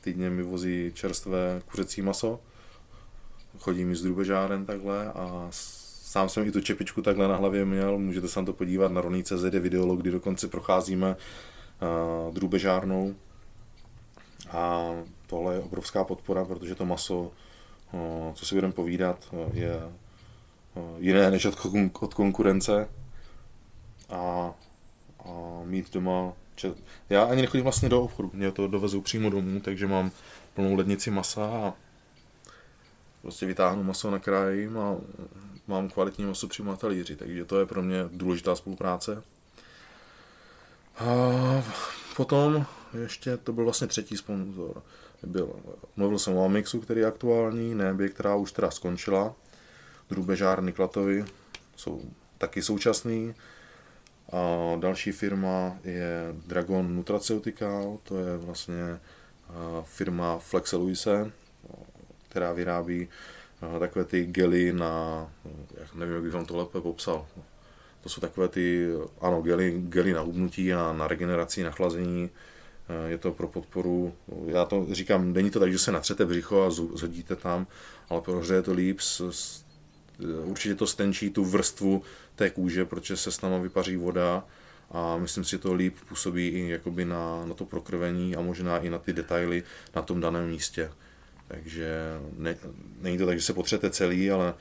týdně 0.00 0.30
mi 0.30 0.42
vozí 0.42 0.90
čerstvé 0.94 1.62
kuřecí 1.70 2.02
maso, 2.02 2.40
chodí 3.58 3.84
mi 3.84 3.96
z 3.96 4.02
drubežáren 4.02 4.66
takhle 4.66 5.12
a 5.12 5.48
sám 5.50 6.28
jsem 6.28 6.46
i 6.46 6.52
tu 6.52 6.60
čepičku 6.60 7.02
takhle 7.02 7.28
na 7.28 7.36
hlavě 7.36 7.64
měl, 7.64 7.98
můžete 7.98 8.28
se 8.28 8.40
na 8.40 8.46
to 8.46 8.52
podívat 8.52 8.92
na 8.92 9.00
Roný.cz 9.00 9.44
je 9.52 9.60
video, 9.60 9.96
kdy 9.96 10.10
dokonce 10.10 10.48
procházíme 10.48 11.16
drubežárnou 12.30 13.14
a 14.50 14.90
tohle 15.26 15.54
je 15.54 15.60
obrovská 15.60 16.04
podpora, 16.04 16.44
protože 16.44 16.74
to 16.74 16.86
maso 16.86 17.32
co 18.34 18.46
si 18.46 18.54
budeme 18.54 18.72
povídat, 18.72 19.34
je 19.52 19.80
jiné 20.98 21.30
než 21.30 21.46
od, 22.00 22.14
konkurence 22.14 22.88
a, 24.10 24.54
a 25.24 25.62
mít 25.64 25.92
doma 25.92 26.32
Já 27.10 27.24
ani 27.24 27.42
nechodím 27.42 27.62
vlastně 27.62 27.88
do 27.88 28.02
obchodu, 28.02 28.30
mě 28.34 28.52
to 28.52 28.68
dovezou 28.68 29.00
přímo 29.00 29.30
domů, 29.30 29.60
takže 29.60 29.86
mám 29.86 30.10
plnou 30.54 30.74
lednici 30.74 31.10
masa 31.10 31.46
a 31.46 31.74
prostě 33.22 33.46
vytáhnu 33.46 33.82
maso 33.82 34.10
na 34.10 34.18
kraji 34.18 34.68
a 34.68 34.96
mám 35.66 35.88
kvalitní 35.88 36.24
maso 36.24 36.48
přímo 36.48 36.70
na 36.70 36.76
talíři, 36.76 37.16
takže 37.16 37.44
to 37.44 37.60
je 37.60 37.66
pro 37.66 37.82
mě 37.82 37.98
důležitá 38.12 38.56
spolupráce. 38.56 39.22
A 40.98 41.04
potom 42.16 42.66
ještě 43.02 43.36
to 43.36 43.52
byl 43.52 43.64
vlastně 43.64 43.86
třetí 43.86 44.16
sponzor. 44.16 44.82
Byl, 45.26 45.56
mluvil 45.96 46.18
jsem 46.18 46.36
o 46.36 46.44
Amixu, 46.44 46.80
který 46.80 47.00
je 47.00 47.06
aktuální, 47.06 47.74
Nebě, 47.74 48.08
která 48.08 48.34
už 48.34 48.52
teda 48.52 48.70
skončila. 48.70 49.34
Drubežár 50.10 50.62
Niklatovi 50.62 51.24
jsou 51.76 52.02
taky 52.38 52.62
současný. 52.62 53.34
A 54.32 54.76
další 54.76 55.12
firma 55.12 55.78
je 55.84 56.34
Dragon 56.46 56.96
Nutraceutical, 56.96 57.98
to 58.02 58.18
je 58.18 58.36
vlastně 58.36 59.00
firma 59.84 60.38
Flexe 60.38 60.76
Luise, 60.76 61.30
která 62.28 62.52
vyrábí 62.52 63.08
takové 63.78 64.04
ty 64.04 64.24
gely 64.24 64.72
na, 64.72 65.26
jak 65.80 65.94
nevím, 65.94 66.14
jak 66.14 66.22
bych 66.22 66.32
vám 66.32 66.46
to 66.46 66.56
lépe 66.56 66.80
popsal. 66.80 67.26
To 68.00 68.08
jsou 68.08 68.20
takové 68.20 68.48
ty, 68.48 68.88
ano, 69.20 69.42
gely, 69.42 69.82
gely 69.88 70.12
na 70.12 70.20
hubnutí 70.20 70.74
a 70.74 70.92
na 70.92 71.08
regeneraci, 71.08 71.62
na 71.62 71.70
chlazení. 71.70 72.30
Je 73.06 73.18
to 73.18 73.32
pro 73.32 73.48
podporu, 73.48 74.14
já 74.46 74.64
to 74.64 74.86
říkám, 74.90 75.32
není 75.32 75.50
to 75.50 75.60
tak, 75.60 75.72
že 75.72 75.78
se 75.78 75.92
natřete 75.92 76.26
břicho 76.26 76.62
a 76.62 76.70
zhodíte 76.70 77.36
tam, 77.36 77.66
ale 78.08 78.20
prohřeje 78.20 78.62
to 78.62 78.72
líp, 78.72 79.00
určitě 80.44 80.74
to 80.74 80.86
stenčí 80.86 81.30
tu 81.30 81.44
vrstvu 81.44 82.02
té 82.34 82.50
kůže, 82.50 82.84
protože 82.84 83.16
se 83.16 83.32
s 83.32 83.40
náma 83.40 83.58
vypaří 83.58 83.96
voda 83.96 84.44
a 84.90 85.16
myslím 85.16 85.44
si, 85.44 85.50
že 85.50 85.58
to 85.58 85.74
líp 85.74 85.96
působí 86.08 86.48
i 86.48 86.68
jakoby 86.68 87.04
na, 87.04 87.46
na 87.46 87.54
to 87.54 87.64
prokrvení 87.64 88.36
a 88.36 88.40
možná 88.40 88.78
i 88.78 88.90
na 88.90 88.98
ty 88.98 89.12
detaily 89.12 89.62
na 89.94 90.02
tom 90.02 90.20
daném 90.20 90.48
místě. 90.48 90.90
Takže 91.48 91.94
ne, 92.36 92.56
není 93.00 93.18
to 93.18 93.26
tak, 93.26 93.38
že 93.38 93.44
se 93.44 93.52
potřete 93.52 93.90
celý, 93.90 94.30
ale 94.30 94.54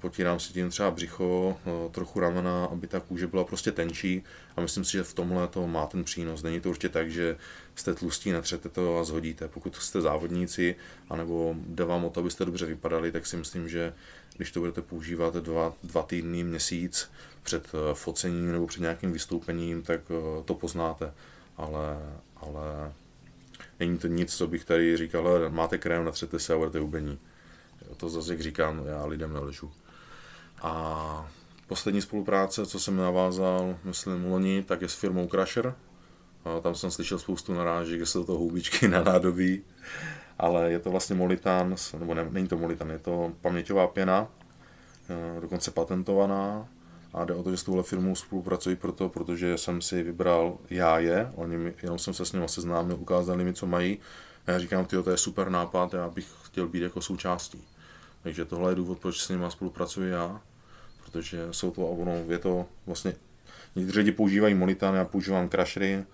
potírám 0.00 0.40
si 0.40 0.52
tím 0.52 0.70
třeba 0.70 0.90
břicho, 0.90 1.58
trochu 1.90 2.20
ramena, 2.20 2.64
aby 2.64 2.86
ta 2.86 3.00
kůže 3.00 3.26
byla 3.26 3.44
prostě 3.44 3.72
tenčí 3.72 4.22
a 4.56 4.60
myslím 4.60 4.84
si, 4.84 4.92
že 4.92 5.02
v 5.02 5.14
tomhle 5.14 5.48
to 5.48 5.66
má 5.66 5.86
ten 5.86 6.04
přínos. 6.04 6.42
Není 6.42 6.60
to 6.60 6.68
určitě 6.68 6.88
tak, 6.88 7.10
že 7.10 7.36
jste 7.74 7.94
tlustí, 7.94 8.32
natřete 8.32 8.68
to 8.68 8.98
a 8.98 9.04
zhodíte. 9.04 9.48
Pokud 9.48 9.76
jste 9.76 10.00
závodníci, 10.00 10.76
anebo 11.10 11.54
jde 11.58 11.84
vám 11.84 12.04
o 12.04 12.10
to, 12.10 12.20
abyste 12.20 12.44
dobře 12.44 12.66
vypadali, 12.66 13.12
tak 13.12 13.26
si 13.26 13.36
myslím, 13.36 13.68
že 13.68 13.92
když 14.36 14.52
to 14.52 14.60
budete 14.60 14.82
používat 14.82 15.34
dva, 15.34 15.74
dva 15.82 16.02
týdny, 16.02 16.44
měsíc 16.44 17.10
před 17.42 17.68
eh, 17.74 17.94
focením 17.94 18.52
nebo 18.52 18.66
před 18.66 18.80
nějakým 18.80 19.12
vystoupením, 19.12 19.82
tak 19.82 20.00
eh, 20.10 20.42
to 20.44 20.54
poznáte. 20.54 21.12
Ale, 21.56 21.98
ale 22.36 22.92
není 23.80 23.98
to 23.98 24.06
nic, 24.06 24.36
co 24.36 24.46
bych 24.46 24.64
tady 24.64 24.96
říkal, 24.96 25.50
máte 25.50 25.78
krém, 25.78 26.04
natřete 26.04 26.38
se 26.38 26.54
a 26.54 26.56
budete 26.56 26.78
hubení. 26.78 27.18
To 27.96 28.08
zase, 28.08 28.32
jak 28.32 28.40
říkám, 28.40 28.86
já 28.86 29.04
lidem 29.04 29.32
neležu. 29.32 29.72
A 30.62 31.30
poslední 31.66 32.02
spolupráce, 32.02 32.66
co 32.66 32.80
jsem 32.80 32.96
navázal, 32.96 33.76
myslím, 33.84 34.24
loni, 34.24 34.62
tak 34.62 34.82
je 34.82 34.88
s 34.88 34.94
firmou 34.94 35.28
Crusher. 35.28 35.74
A 36.44 36.60
tam 36.60 36.74
jsem 36.74 36.90
slyšel 36.90 37.18
spoustu 37.18 37.54
narážek, 37.54 37.98
že 37.98 38.06
jsou 38.06 38.24
to 38.24 38.32
houbičky 38.32 38.88
na 38.88 39.02
nádobí 39.02 39.62
ale 40.38 40.72
je 40.72 40.78
to 40.78 40.90
vlastně 40.90 41.16
molitán, 41.16 41.74
nebo 41.98 42.14
ne, 42.14 42.28
není 42.30 42.48
to 42.48 42.56
molitán, 42.56 42.90
je 42.90 42.98
to 42.98 43.32
paměťová 43.40 43.86
pěna, 43.86 44.28
eh, 45.08 45.40
dokonce 45.40 45.70
patentovaná 45.70 46.68
a 47.14 47.24
jde 47.24 47.34
o 47.34 47.42
to, 47.42 47.50
že 47.50 47.56
s 47.56 47.62
touhle 47.62 47.82
firmou 47.82 48.14
spolupracuji 48.14 48.76
proto, 48.76 49.08
protože 49.08 49.58
jsem 49.58 49.82
si 49.82 50.02
vybral 50.02 50.58
já 50.70 50.98
je, 50.98 51.32
oni 51.34 51.74
jenom 51.82 51.98
jsem 51.98 52.14
se 52.14 52.26
s 52.26 52.32
nimi 52.32 52.48
seznámil, 52.48 52.96
ukázali 53.00 53.44
mi, 53.44 53.54
co 53.54 53.66
mají 53.66 53.98
a 54.46 54.50
já 54.50 54.58
říkám, 54.58 54.86
tyjo, 54.86 55.02
to 55.02 55.10
je 55.10 55.16
super 55.16 55.50
nápad, 55.50 55.94
já 55.94 56.08
bych 56.08 56.28
chtěl 56.42 56.68
být 56.68 56.82
jako 56.82 57.00
součástí. 57.00 57.64
Takže 58.26 58.44
tohle 58.44 58.72
je 58.72 58.74
důvod, 58.74 58.98
proč 58.98 59.20
s 59.20 59.28
nimi 59.28 59.44
spolupracuji 59.48 60.10
já, 60.10 60.40
protože 61.04 61.48
jsou 61.50 61.70
to, 61.70 61.86
ono, 61.86 62.12
je 62.12 62.38
to 62.38 62.66
vlastně, 62.86 63.14
lidi 63.76 64.12
používají 64.12 64.54
molitán, 64.54 64.94
já 64.94 65.04
používám 65.04 65.48
crashery, 65.48 66.04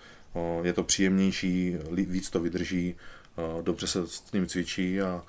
je 0.63 0.73
to 0.73 0.83
příjemnější, 0.83 1.77
víc 1.91 2.31
to 2.31 2.41
vydrží, 2.41 2.95
dobře 3.63 3.87
se 3.87 4.07
s 4.07 4.33
ním 4.33 4.47
cvičí 4.47 5.01
a 5.01 5.23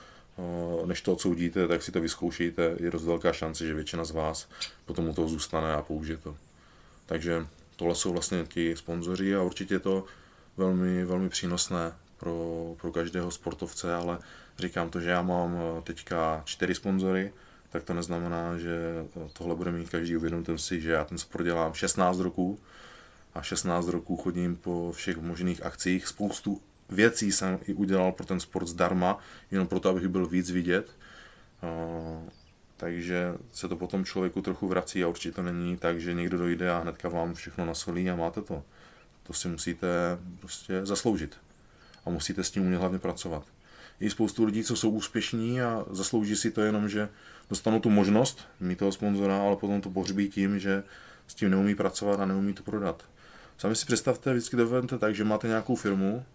než 0.85 1.01
to 1.01 1.14
odsoudíte, 1.14 1.68
tak 1.68 1.84
si 1.84 1.91
to 1.91 2.01
vyzkoušejte. 2.01 2.76
Je 2.80 2.91
dost 2.91 3.05
velká 3.05 3.34
šance, 3.34 3.65
že 3.65 3.73
většina 3.73 4.03
z 4.03 4.11
vás 4.11 4.49
potom 4.85 5.10
u 5.10 5.14
toho 5.14 5.27
zůstane 5.27 5.73
a 5.73 5.81
použije 5.81 6.18
to. 6.18 6.35
Takže 7.05 7.47
tohle 7.76 7.95
jsou 7.95 8.11
vlastně 8.14 8.45
ti 8.47 8.76
sponzoři 8.76 9.35
a 9.35 9.41
určitě 9.41 9.73
je 9.73 9.80
to 9.80 10.05
velmi, 10.57 11.05
velmi 11.05 11.30
přínosné 11.30 11.93
pro, 12.18 12.76
pro 12.81 12.91
každého 12.91 13.31
sportovce, 13.31 13.95
ale 13.95 14.19
říkám 14.59 14.89
to, 14.89 14.99
že 14.99 15.09
já 15.09 15.21
mám 15.21 15.57
teďka 15.84 16.41
čtyři 16.45 16.75
sponzory, 16.75 17.34
tak 17.69 17.84
to 17.84 17.93
neznamená, 17.93 18.57
že 18.57 19.05
tohle 19.34 19.55
bude 19.55 19.71
mít 19.71 19.89
každý. 19.89 20.17
Uvědomte 20.17 20.57
si, 20.57 20.81
že 20.81 20.91
já 20.91 21.05
ten 21.05 21.17
sport 21.17 21.43
dělám 21.43 21.73
16 21.73 22.19
roků 22.19 22.59
a 23.34 23.41
16 23.41 23.88
roků 23.88 24.17
chodím 24.17 24.55
po 24.55 24.91
všech 24.91 25.17
možných 25.17 25.65
akcích. 25.65 26.07
Spoustu 26.07 26.61
věcí 26.89 27.31
jsem 27.31 27.59
i 27.67 27.73
udělal 27.73 28.11
pro 28.11 28.25
ten 28.25 28.39
sport 28.39 28.67
zdarma, 28.67 29.19
jenom 29.51 29.67
proto, 29.67 29.89
abych 29.89 30.07
byl 30.07 30.27
víc 30.27 30.51
vidět. 30.51 30.91
Takže 32.77 33.34
se 33.51 33.67
to 33.67 33.75
potom 33.75 34.05
člověku 34.05 34.41
trochu 34.41 34.67
vrací 34.67 35.03
a 35.03 35.07
určitě 35.07 35.35
to 35.35 35.41
není 35.41 35.77
tak, 35.77 35.99
že 35.99 36.13
někdo 36.13 36.38
dojde 36.38 36.71
a 36.71 36.80
hnedka 36.80 37.09
vám 37.09 37.34
všechno 37.34 37.65
nasolí 37.65 38.09
a 38.09 38.15
máte 38.15 38.41
to. 38.41 38.63
To 39.23 39.34
si 39.34 39.47
musíte 39.47 39.88
prostě 40.39 40.85
zasloužit. 40.85 41.38
A 42.05 42.09
musíte 42.09 42.43
s 42.43 42.51
tím 42.51 42.63
umět 42.63 42.77
hlavně 42.77 42.99
pracovat. 42.99 43.43
Je 44.03 44.09
spoustu 44.09 44.43
lidí, 44.45 44.63
co 44.63 44.75
jsou 44.75 44.89
úspěšní 44.89 45.61
a 45.61 45.85
zaslouží 45.91 46.35
si 46.35 46.51
to 46.51 46.61
jenom, 46.61 46.89
že 46.89 47.09
dostanou 47.49 47.80
tu 47.80 47.89
možnost 47.89 48.47
mít 48.59 48.80
toho 48.80 48.91
sponzora, 48.91 49.38
ale 49.38 49.55
potom 49.55 49.81
to 49.81 49.89
pohřbí 49.89 50.30
tím, 50.30 50.59
že 50.59 50.84
s 51.27 51.35
tím 51.35 51.49
neumí 51.49 51.75
pracovat 51.75 52.19
a 52.19 52.25
neumí 52.25 52.53
to 52.53 52.63
prodat. 52.63 53.03
Sami 53.57 53.75
si 53.75 53.85
představte, 53.85 54.34
vždycky 54.34 54.55
dovedete 54.55 54.97
tak, 54.97 55.15
že 55.15 55.23
máte 55.23 55.47
nějakou 55.47 55.75
firmu, 55.75 56.25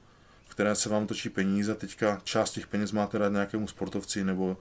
které 0.49 0.75
se 0.75 0.89
vám 0.89 1.07
točí 1.07 1.29
peníze, 1.29 1.75
teďka 1.75 2.21
část 2.25 2.51
těch 2.51 2.67
peněz 2.67 2.93
máte 2.93 3.19
dát 3.19 3.33
nějakému 3.33 3.69
sportovci, 3.69 4.25
nebo 4.25 4.57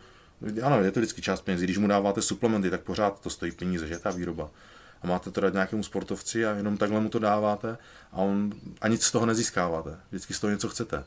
ano, 0.64 0.84
je 0.84 0.92
to 0.92 1.00
vždycky 1.00 1.22
část 1.22 1.42
peněz, 1.42 1.62
když 1.62 1.78
mu 1.78 1.88
dáváte 1.88 2.22
suplementy, 2.22 2.70
tak 2.70 2.82
pořád 2.82 3.22
to 3.22 3.30
stojí 3.30 3.52
peníze, 3.52 3.88
že 3.88 4.00
ta 4.00 4.12
výroba. 4.12 4.50
A 5.02 5.08
máte 5.08 5.32
to 5.32 5.42
dát 5.42 5.54
nějakému 5.54 5.84
sportovci 5.84 6.46
a 6.46 6.56
jenom 6.56 6.78
takhle 6.78 7.00
mu 7.00 7.10
to 7.10 7.20
dáváte 7.20 7.78
a 8.12 8.18
on 8.18 8.54
a 8.82 8.88
nic 8.88 9.04
z 9.04 9.12
toho 9.12 9.26
nezískáváte. 9.26 9.98
Vždycky 10.10 10.34
z 10.34 10.40
toho 10.40 10.52
něco 10.52 10.70
chcete. 10.70 11.04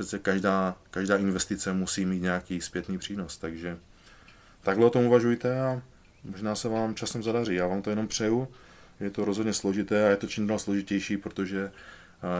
Přece 0.00 0.18
každá, 0.18 0.76
každá 0.90 1.16
investice 1.16 1.72
musí 1.72 2.06
mít 2.06 2.22
nějaký 2.22 2.60
zpětný 2.60 2.98
přínos, 2.98 3.38
takže 3.38 3.78
takhle 4.62 4.86
o 4.86 4.90
tom 4.90 5.04
uvažujte 5.04 5.60
a 5.60 5.82
možná 6.24 6.54
se 6.54 6.68
vám 6.68 6.94
časem 6.94 7.22
zadaří. 7.22 7.54
Já 7.54 7.66
vám 7.66 7.82
to 7.82 7.90
jenom 7.90 8.08
přeju. 8.08 8.48
Je 9.00 9.10
to 9.10 9.24
rozhodně 9.24 9.52
složité 9.52 10.06
a 10.06 10.10
je 10.10 10.16
to 10.16 10.26
čím 10.26 10.46
dál 10.46 10.58
složitější, 10.58 11.16
protože 11.16 11.72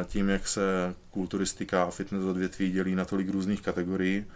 tím, 0.04 0.28
jak 0.28 0.48
se 0.48 0.94
kulturistika 1.10 1.82
a 1.82 1.90
fitness 1.90 2.24
odvětví 2.24 2.70
dělí 2.70 2.94
na 2.94 3.04
tolik 3.04 3.28
různých 3.28 3.62
kategorií. 3.62 4.26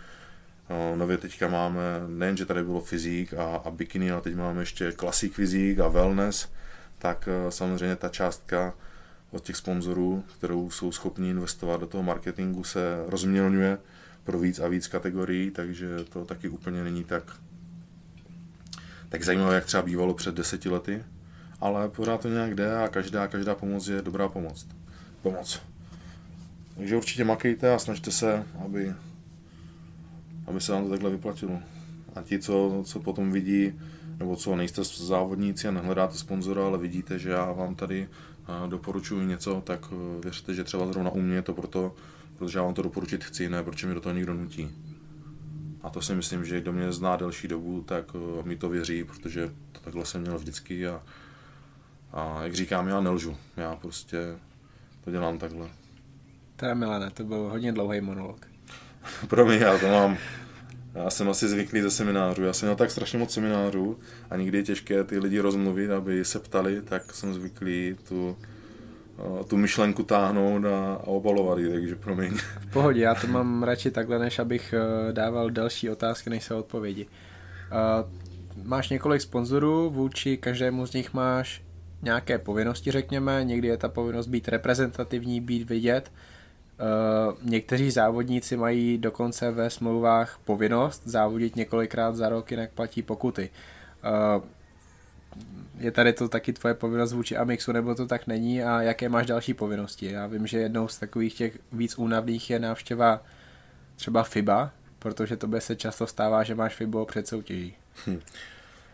Nově 0.94 1.18
teďka 1.18 1.48
máme, 1.48 1.82
nejen, 2.09 2.36
že 2.36 2.46
tady 2.46 2.64
bylo 2.64 2.80
fyzik 2.80 3.34
a, 3.34 3.56
a 3.56 3.70
bikini, 3.70 4.10
ale 4.10 4.20
teď 4.20 4.34
máme 4.34 4.62
ještě 4.62 4.92
klasik 4.92 5.34
fyzik 5.34 5.78
a 5.78 5.88
wellness, 5.88 6.48
tak 6.98 7.28
e, 7.28 7.51
samozřejmě 7.51 7.96
ta 7.96 8.09
částka 8.09 8.74
od 9.35 9.44
těch 9.44 9.56
sponzorů, 9.56 10.24
kterou 10.39 10.70
jsou 10.70 10.93
schopni 10.93 11.31
investovat 11.31 11.81
do 11.81 11.86
toho 11.86 12.02
marketingu, 12.02 12.65
se 12.65 13.05
rozmělňuje 13.06 13.78
pro 14.24 14.39
víc 14.39 14.59
a 14.61 14.69
víc 14.69 14.86
kategorií, 14.86 15.51
takže 15.51 16.05
to 16.09 16.24
taky 16.24 16.48
úplně 16.48 16.85
není 16.85 17.05
tak, 17.05 17.36
tak 19.09 19.24
zajímavé, 19.24 19.55
jak 19.55 19.65
třeba 19.65 19.82
bývalo 19.82 20.15
před 20.15 20.35
deseti 20.35 20.69
lety, 20.69 21.05
ale 21.61 21.89
pořád 21.89 22.20
to 22.20 22.28
nějak 22.28 22.55
jde 22.55 22.77
a 22.85 22.89
každá, 22.89 23.28
každá 23.28 23.55
pomoc 23.55 23.89
je 23.89 24.02
dobrá 24.02 24.28
pomoc 24.28 24.66
pomoc. 25.24 25.62
Takže 26.77 26.97
určitě 26.97 27.24
makejte 27.24 27.74
a 27.74 27.78
snažte 27.78 28.11
se, 28.11 28.44
aby, 28.65 28.94
aby 30.47 30.61
se 30.61 30.73
vám 30.73 30.85
to 30.85 30.90
takhle 30.90 31.11
vyplatilo. 31.11 31.59
A 32.15 32.23
ti, 32.23 32.39
co, 32.39 32.82
co 32.86 33.01
potom 33.01 33.32
vidí, 33.32 33.81
nebo 34.19 34.36
co 34.36 34.56
nejste 34.56 34.85
závodníci 34.85 35.69
a 35.69 35.70
nehledáte 35.70 36.19
sponzora, 36.19 36.66
ale 36.66 36.78
vidíte, 36.78 37.19
že 37.19 37.31
já 37.31 37.52
vám 37.52 37.74
tady 37.74 38.09
doporučuji 38.66 39.26
něco, 39.26 39.62
tak 39.66 39.80
e, 39.92 40.20
věřte, 40.20 40.54
že 40.54 40.64
třeba 40.64 40.92
zrovna 40.92 41.10
u 41.10 41.20
mě 41.20 41.34
je 41.34 41.42
to 41.42 41.54
proto, 41.54 41.94
protože 42.38 42.58
já 42.58 42.64
vám 42.64 42.74
to 42.74 42.82
doporučit 42.82 43.24
chci, 43.24 43.48
ne 43.48 43.62
protože 43.62 43.86
mi 43.86 43.94
do 43.94 44.00
toho 44.00 44.14
někdo 44.14 44.34
nutí. 44.34 44.70
A 45.82 45.90
to 45.90 46.02
si 46.02 46.14
myslím, 46.14 46.44
že 46.44 46.60
kdo 46.60 46.72
mě 46.72 46.92
zná 46.92 47.16
delší 47.16 47.48
dobu, 47.48 47.82
tak 47.82 48.04
e, 48.14 48.48
mi 48.48 48.56
to 48.56 48.68
věří, 48.68 49.04
protože 49.04 49.50
to 49.72 49.80
takhle 49.80 50.06
jsem 50.06 50.20
měl 50.20 50.38
vždycky 50.38 50.86
a, 50.86 51.02
a 52.12 52.42
jak 52.42 52.54
říkám, 52.54 52.88
já 52.88 53.00
nelžu. 53.00 53.36
Já 53.56 53.76
prostě 53.76 54.18
to 55.04 55.10
dělám 55.10 55.38
takhle. 55.38 55.68
Teda 56.56 56.74
Milane, 56.74 57.10
to 57.10 57.24
byl 57.24 57.38
hodně 57.38 57.72
dlouhý 57.72 58.00
monolog. 58.00 58.46
Promiň, 59.28 59.60
já 59.60 59.78
to 59.78 59.88
mám. 59.88 60.16
Já 60.94 61.10
jsem 61.10 61.28
asi 61.28 61.48
zvyklý 61.48 61.82
ze 61.82 61.90
seminářů. 61.90 62.44
Já 62.44 62.52
jsem 62.52 62.66
měl 62.66 62.76
tak 62.76 62.90
strašně 62.90 63.18
moc 63.18 63.32
seminářů 63.32 63.98
a 64.30 64.36
nikdy 64.36 64.58
je 64.58 64.64
těžké 64.64 65.04
ty 65.04 65.18
lidi 65.18 65.40
rozmluvit, 65.40 65.90
aby 65.90 66.24
se 66.24 66.38
ptali, 66.38 66.82
tak 66.82 67.14
jsem 67.14 67.34
zvyklý 67.34 67.96
tu 68.08 68.36
tu 69.48 69.56
myšlenku 69.56 70.02
táhnout 70.02 70.64
a, 70.64 70.94
a 70.94 71.06
obalovat 71.06 71.58
ji, 71.58 71.70
takže 71.70 71.96
promiň. 71.96 72.34
V 72.60 72.72
pohodě, 72.72 73.00
já 73.00 73.14
to 73.14 73.26
mám 73.26 73.62
radši 73.62 73.90
takhle, 73.90 74.18
než 74.18 74.38
abych 74.38 74.74
eh, 74.76 75.12
dával 75.12 75.50
další 75.50 75.90
otázky, 75.90 76.30
než 76.30 76.44
se 76.44 76.54
odpovědi. 76.54 77.06
Uh, 77.06 78.10
máš 78.66 78.88
několik 78.88 79.20
sponzorů, 79.20 79.90
vůči 79.90 80.36
každému 80.36 80.86
z 80.86 80.92
nich 80.92 81.14
máš 81.14 81.62
nějaké 82.02 82.38
povinnosti, 82.38 82.90
řekněme. 82.90 83.44
Někdy 83.44 83.68
je 83.68 83.76
ta 83.76 83.88
povinnost 83.88 84.26
být 84.26 84.48
reprezentativní, 84.48 85.40
být 85.40 85.70
vidět. 85.70 86.12
Uh, 86.80 87.51
někteří 87.51 87.90
závodníci 87.90 88.56
mají 88.56 88.98
dokonce 88.98 89.51
ve 89.51 89.70
smlouvách 89.70 90.38
povinnost 90.44 91.02
závodit 91.05 91.56
několikrát 91.56 92.16
za 92.16 92.28
rok, 92.28 92.51
jinak 92.51 92.70
platí 92.70 93.02
pokuty. 93.02 93.51
Uh, 94.36 94.44
je 95.78 95.90
tady 95.90 96.12
to 96.12 96.28
taky 96.28 96.52
tvoje 96.52 96.74
povinnost 96.74 97.12
vůči 97.12 97.36
Amixu, 97.36 97.72
nebo 97.72 97.94
to 97.94 98.06
tak 98.06 98.26
není 98.26 98.62
a 98.62 98.82
jaké 98.82 99.09
máš 99.09 99.26
další 99.26 99.55
povinnosti? 99.55 100.12
Já 100.12 100.26
vím, 100.26 100.46
že 100.46 100.59
jednou 100.59 100.88
z 100.88 100.98
takových 100.98 101.34
těch 101.34 101.59
víc 101.72 101.98
únavných 101.98 102.51
je 102.51 102.59
návštěva 102.59 103.22
třeba 103.96 104.22
FIBA, 104.22 104.70
protože 104.98 105.36
tobě 105.36 105.60
se 105.60 105.76
často 105.76 106.06
stává, 106.06 106.42
že 106.42 106.55
máš 106.55 106.74
FIBO 106.74 107.06
před 107.06 107.28
soutěží. 107.28 107.74
Hm. 108.06 108.20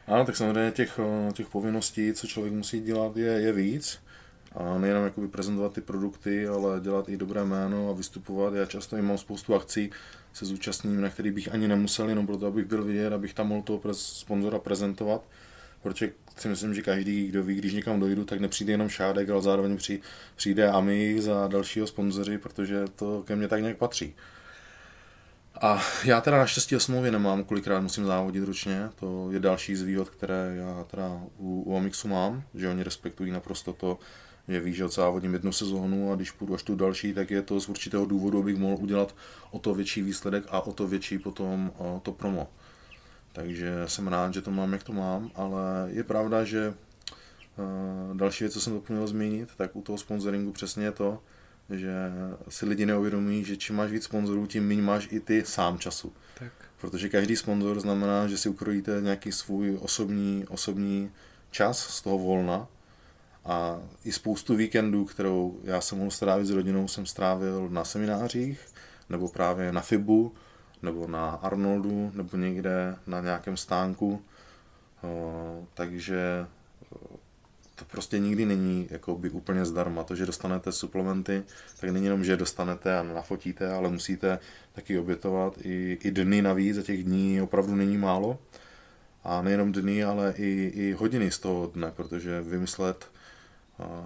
Ano, 0.07 0.25
tak 0.25 0.37
samozřejmě 0.37 0.71
těch, 0.71 1.01
eh, 1.29 1.33
těch 1.33 1.49
povinností, 1.49 2.13
co 2.13 2.27
člověk 2.27 2.55
musí 2.55 2.81
dělat, 2.81 3.17
je, 3.17 3.33
je 3.33 3.53
víc. 3.53 3.99
A 4.53 4.79
nejenom 4.79 5.05
jakoby 5.05 5.29
prezentovat 5.29 5.73
ty 5.73 5.81
produkty, 5.81 6.49
ale 6.49 6.81
dělat 6.81 7.09
i 7.09 7.17
dobré 7.17 7.45
jméno 7.45 7.91
a 7.91 7.93
vystupovat. 7.93 8.55
Já 8.55 8.67
často 8.67 8.97
i 8.97 9.03
mám 9.03 9.19
spoustu 9.19 9.55
akcí, 9.55 9.91
se 10.33 10.45
zúčastním, 10.45 11.01
na 11.01 11.09
který 11.09 11.31
bych 11.31 11.55
ani 11.55 11.69
nemusel, 11.69 12.09
jenom 12.09 12.27
proto, 12.27 12.47
abych 12.47 12.65
byl 12.65 12.85
vidět, 12.85 13.13
abych 13.13 13.35
tam 13.35 13.49
mohl 13.49 13.63
toho 13.63 13.81
sponzora 13.93 14.59
prezentovat. 14.59 15.23
Protože 15.83 16.13
si 16.37 16.49
myslím, 16.49 16.75
že 16.75 16.83
každý, 16.83 17.27
kdo 17.27 17.43
ví, 17.43 17.55
když 17.55 17.73
někam 17.73 18.01
dojdu, 18.01 18.25
tak 18.25 18.41
nepřijde 18.41 18.73
jenom 18.73 18.89
šádek, 18.89 19.31
ale 19.31 19.43
zároveň 19.43 19.79
přijde 20.37 20.69
Ami 20.69 21.17
za 21.23 21.49
dalšího 21.49 21.87
sponzory, 21.87 22.39
protože 22.39 22.85
to 22.97 23.23
ke 23.27 23.37
mně 23.37 23.49
tak 23.49 23.61
nějak 23.61 23.77
patří. 23.77 24.15
A 25.61 25.83
já 26.05 26.21
teda 26.21 26.39
naštěstí 26.39 26.77
o 26.77 26.81
smlouvě 26.81 27.11
nemám, 27.11 27.45
kolikrát 27.45 27.81
musím 27.81 28.05
závodit 28.05 28.45
ručně, 28.45 28.91
to 29.01 29.29
je 29.31 29.41
další 29.41 29.77
z 29.77 29.83
výhod, 29.83 30.11
které 30.11 30.55
já 30.57 30.85
teda 30.85 31.21
u, 31.39 31.63
u 31.67 31.77
Amixu 31.77 32.09
mám, 32.09 32.43
že 32.55 32.69
oni 32.69 32.83
respektují 32.83 33.31
naprosto 33.31 33.73
to, 33.73 33.99
že 34.51 34.61
ví, 34.61 34.75
že 34.75 34.89
závodím 34.89 35.33
jednu 35.33 35.53
sezónu 35.53 36.13
a 36.13 36.17
když 36.17 36.31
půjdu 36.31 36.55
až 36.55 36.63
tu 36.63 36.77
další, 36.77 37.15
tak 37.15 37.31
je 37.31 37.43
to 37.43 37.61
z 37.61 37.69
určitého 37.69 38.07
důvodu, 38.07 38.39
abych 38.39 38.57
mohl 38.57 38.83
udělat 38.83 39.15
o 39.51 39.59
to 39.59 39.75
větší 39.75 40.03
výsledek 40.03 40.45
a 40.49 40.61
o 40.61 40.73
to 40.73 40.89
větší 40.89 41.19
potom 41.19 41.73
to 42.03 42.13
promo. 42.13 42.51
Takže 43.33 43.83
jsem 43.87 44.09
rád, 44.09 44.35
že 44.35 44.43
to 44.43 44.51
mám, 44.51 44.73
jak 44.73 44.83
to 44.83 44.93
mám, 44.93 45.31
ale 45.35 45.63
je 45.87 46.05
pravda, 46.05 46.45
že 46.45 46.75
další 48.13 48.45
věc, 48.45 48.53
co 48.53 48.61
jsem 48.61 48.73
zapomněl 48.73 49.07
zmínit, 49.07 49.49
tak 49.57 49.77
u 49.77 49.83
toho 49.83 49.99
sponsoringu 49.99 50.53
přesně 50.53 50.85
je 50.85 50.93
to, 50.93 51.23
že 51.71 51.93
si 52.49 52.67
lidi 52.67 52.87
neuvědomí, 52.87 53.45
že 53.45 53.57
čím 53.57 53.77
máš 53.77 53.91
víc 53.91 54.05
sponzorů, 54.05 54.47
tím 54.47 54.69
méně 54.69 54.83
máš 54.83 55.09
i 55.11 55.21
ty 55.21 55.45
sám 55.45 55.79
času. 55.79 56.13
Tak. 56.39 56.53
Protože 56.81 57.09
každý 57.09 57.37
sponzor 57.37 57.81
znamená, 57.81 58.27
že 58.27 58.39
si 58.39 58.49
ukrojíte 58.49 58.99
nějaký 59.01 59.33
svůj 59.33 59.79
osobní, 59.81 60.45
osobní 60.49 61.11
čas 61.51 61.79
z 61.79 62.03
toho 62.03 62.19
volna 62.19 62.69
a 63.45 63.81
i 64.05 64.13
spoustu 64.13 64.57
víkendů, 64.57 65.05
kterou 65.05 65.61
já 65.65 65.81
jsem 65.81 65.99
mohl 65.99 66.11
strávit 66.11 66.47
s 66.47 66.51
rodinou, 66.51 66.89
jsem 66.89 67.07
strávil 67.07 67.69
na 67.69 67.85
seminářích, 67.85 68.61
nebo 69.09 69.29
právě 69.29 69.73
na 69.73 69.81
FIBu, 69.81 70.35
nebo 70.83 71.07
na 71.07 71.31
Arnoldu, 71.31 72.13
nebo 72.15 72.37
někde 72.37 72.97
na 73.07 73.21
nějakém 73.21 73.57
stánku. 73.57 74.23
Takže 75.75 76.47
to 77.75 77.85
prostě 77.85 78.19
nikdy 78.19 78.47
není 78.47 78.89
jako 78.91 79.15
by 79.15 79.31
úplně 79.31 79.65
zdarma. 79.65 80.05
To, 80.05 80.17
že 80.17 80.27
dostanete 80.27 80.73
suplementy, 80.73 81.43
tak 81.81 81.91
není 81.91 82.05
jenom, 82.05 82.25
že 82.25 82.37
dostanete 82.37 82.99
a 82.99 83.03
nafotíte, 83.03 83.73
ale 83.73 83.89
musíte 83.89 84.39
taky 84.73 84.99
obětovat 84.99 85.59
i, 85.63 85.99
i 86.03 86.11
dny 86.11 86.43
navíc 86.43 86.79
a 86.79 86.83
těch 86.83 87.05
dní 87.05 87.43
opravdu 87.43 87.75
není 87.75 87.99
málo. 87.99 88.39
A 89.25 89.43
nejenom 89.43 89.73
dny, 89.73 90.05
ale 90.05 90.35
i, 90.37 90.73
i 90.75 90.93
hodiny 90.93 91.31
z 91.31 91.39
toho 91.39 91.67
dne, 91.67 91.93
protože 91.97 92.41
vymyslet, 92.41 93.11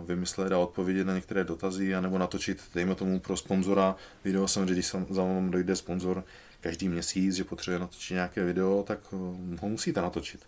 vymyslet 0.06 0.52
a 0.52 0.58
odpovědět 0.58 1.04
na 1.04 1.14
některé 1.14 1.44
dotazy, 1.44 1.94
nebo 2.00 2.18
natočit, 2.18 2.62
dejme 2.74 2.94
tomu 2.94 3.20
pro 3.20 3.36
sponzora 3.36 3.96
video, 4.24 4.46
že 4.48 4.60
když 4.64 4.94
za 5.10 5.22
vám 5.22 5.50
dojde 5.50 5.76
sponzor 5.76 6.24
každý 6.60 6.88
měsíc, 6.88 7.34
že 7.34 7.44
potřebuje 7.44 7.78
natočit 7.78 8.14
nějaké 8.14 8.44
video, 8.44 8.82
tak 8.82 9.12
ho 9.60 9.68
musíte 9.68 10.00
natočit. 10.00 10.40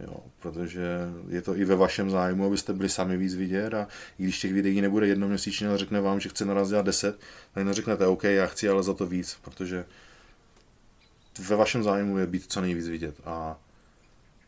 Jo, 0.00 0.16
protože 0.40 0.82
je 1.28 1.42
to 1.42 1.56
i 1.56 1.64
ve 1.64 1.76
vašem 1.76 2.10
zájmu, 2.10 2.46
abyste 2.46 2.72
byli 2.72 2.88
sami 2.88 3.16
víc 3.16 3.34
vidět 3.34 3.74
a 3.74 3.88
i 4.18 4.22
když 4.22 4.40
těch 4.40 4.52
videí 4.52 4.80
nebude 4.80 5.06
jedno 5.06 5.28
měsíčně, 5.28 5.68
ale 5.68 5.78
řekne 5.78 6.00
vám, 6.00 6.20
že 6.20 6.28
chce 6.28 6.44
naraz 6.44 6.68
dělat 6.68 6.86
10, 6.86 7.18
tak 7.54 7.64
neřeknete, 7.64 8.06
OK, 8.06 8.24
já 8.24 8.46
chci 8.46 8.68
ale 8.68 8.82
za 8.82 8.94
to 8.94 9.06
víc, 9.06 9.38
protože 9.42 9.84
ve 11.48 11.56
vašem 11.56 11.82
zájmu 11.82 12.18
je 12.18 12.26
být 12.26 12.52
co 12.52 12.60
nejvíc 12.60 12.88
vidět 12.88 13.14
a 13.24 13.58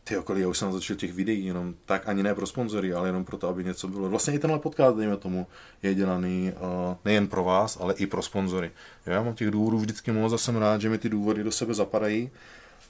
ty 0.09 0.17
okolí, 0.17 0.41
já 0.41 0.47
už 0.47 0.57
jsem 0.57 0.67
natočil 0.67 0.95
těch 0.95 1.13
videí, 1.13 1.45
jenom 1.45 1.75
tak 1.85 2.07
ani 2.07 2.23
ne 2.23 2.35
pro 2.35 2.47
sponzory, 2.47 2.93
ale 2.93 3.07
jenom 3.07 3.25
proto, 3.25 3.47
aby 3.47 3.63
něco 3.63 3.87
bylo. 3.87 4.09
Vlastně 4.09 4.33
i 4.33 4.39
tenhle 4.39 4.59
podcast, 4.59 4.97
dejme 4.97 5.17
tomu, 5.17 5.47
je 5.83 5.95
dělaný 5.95 6.53
uh, 6.53 6.95
nejen 7.05 7.27
pro 7.27 7.43
vás, 7.43 7.77
ale 7.81 7.93
i 7.93 8.07
pro 8.07 8.21
sponzory. 8.21 8.71
Já 9.05 9.23
mám 9.23 9.33
těch 9.33 9.51
důvodů 9.51 9.79
vždycky 9.79 10.11
moc 10.11 10.33
a 10.33 10.37
jsem 10.37 10.55
rád, 10.55 10.81
že 10.81 10.89
mi 10.89 10.97
ty 10.97 11.09
důvody 11.09 11.43
do 11.43 11.51
sebe 11.51 11.73
zapadají 11.73 12.31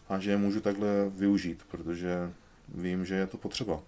a 0.10 0.20
že 0.20 0.32
je 0.32 0.38
můžu 0.38 0.62
takhle 0.62 1.10
využít, 1.10 1.64
protože 1.72 2.32
vím, 2.68 3.06
že 3.06 3.16
je 3.16 3.28
to 3.28 3.38
potřeba. 3.38 3.80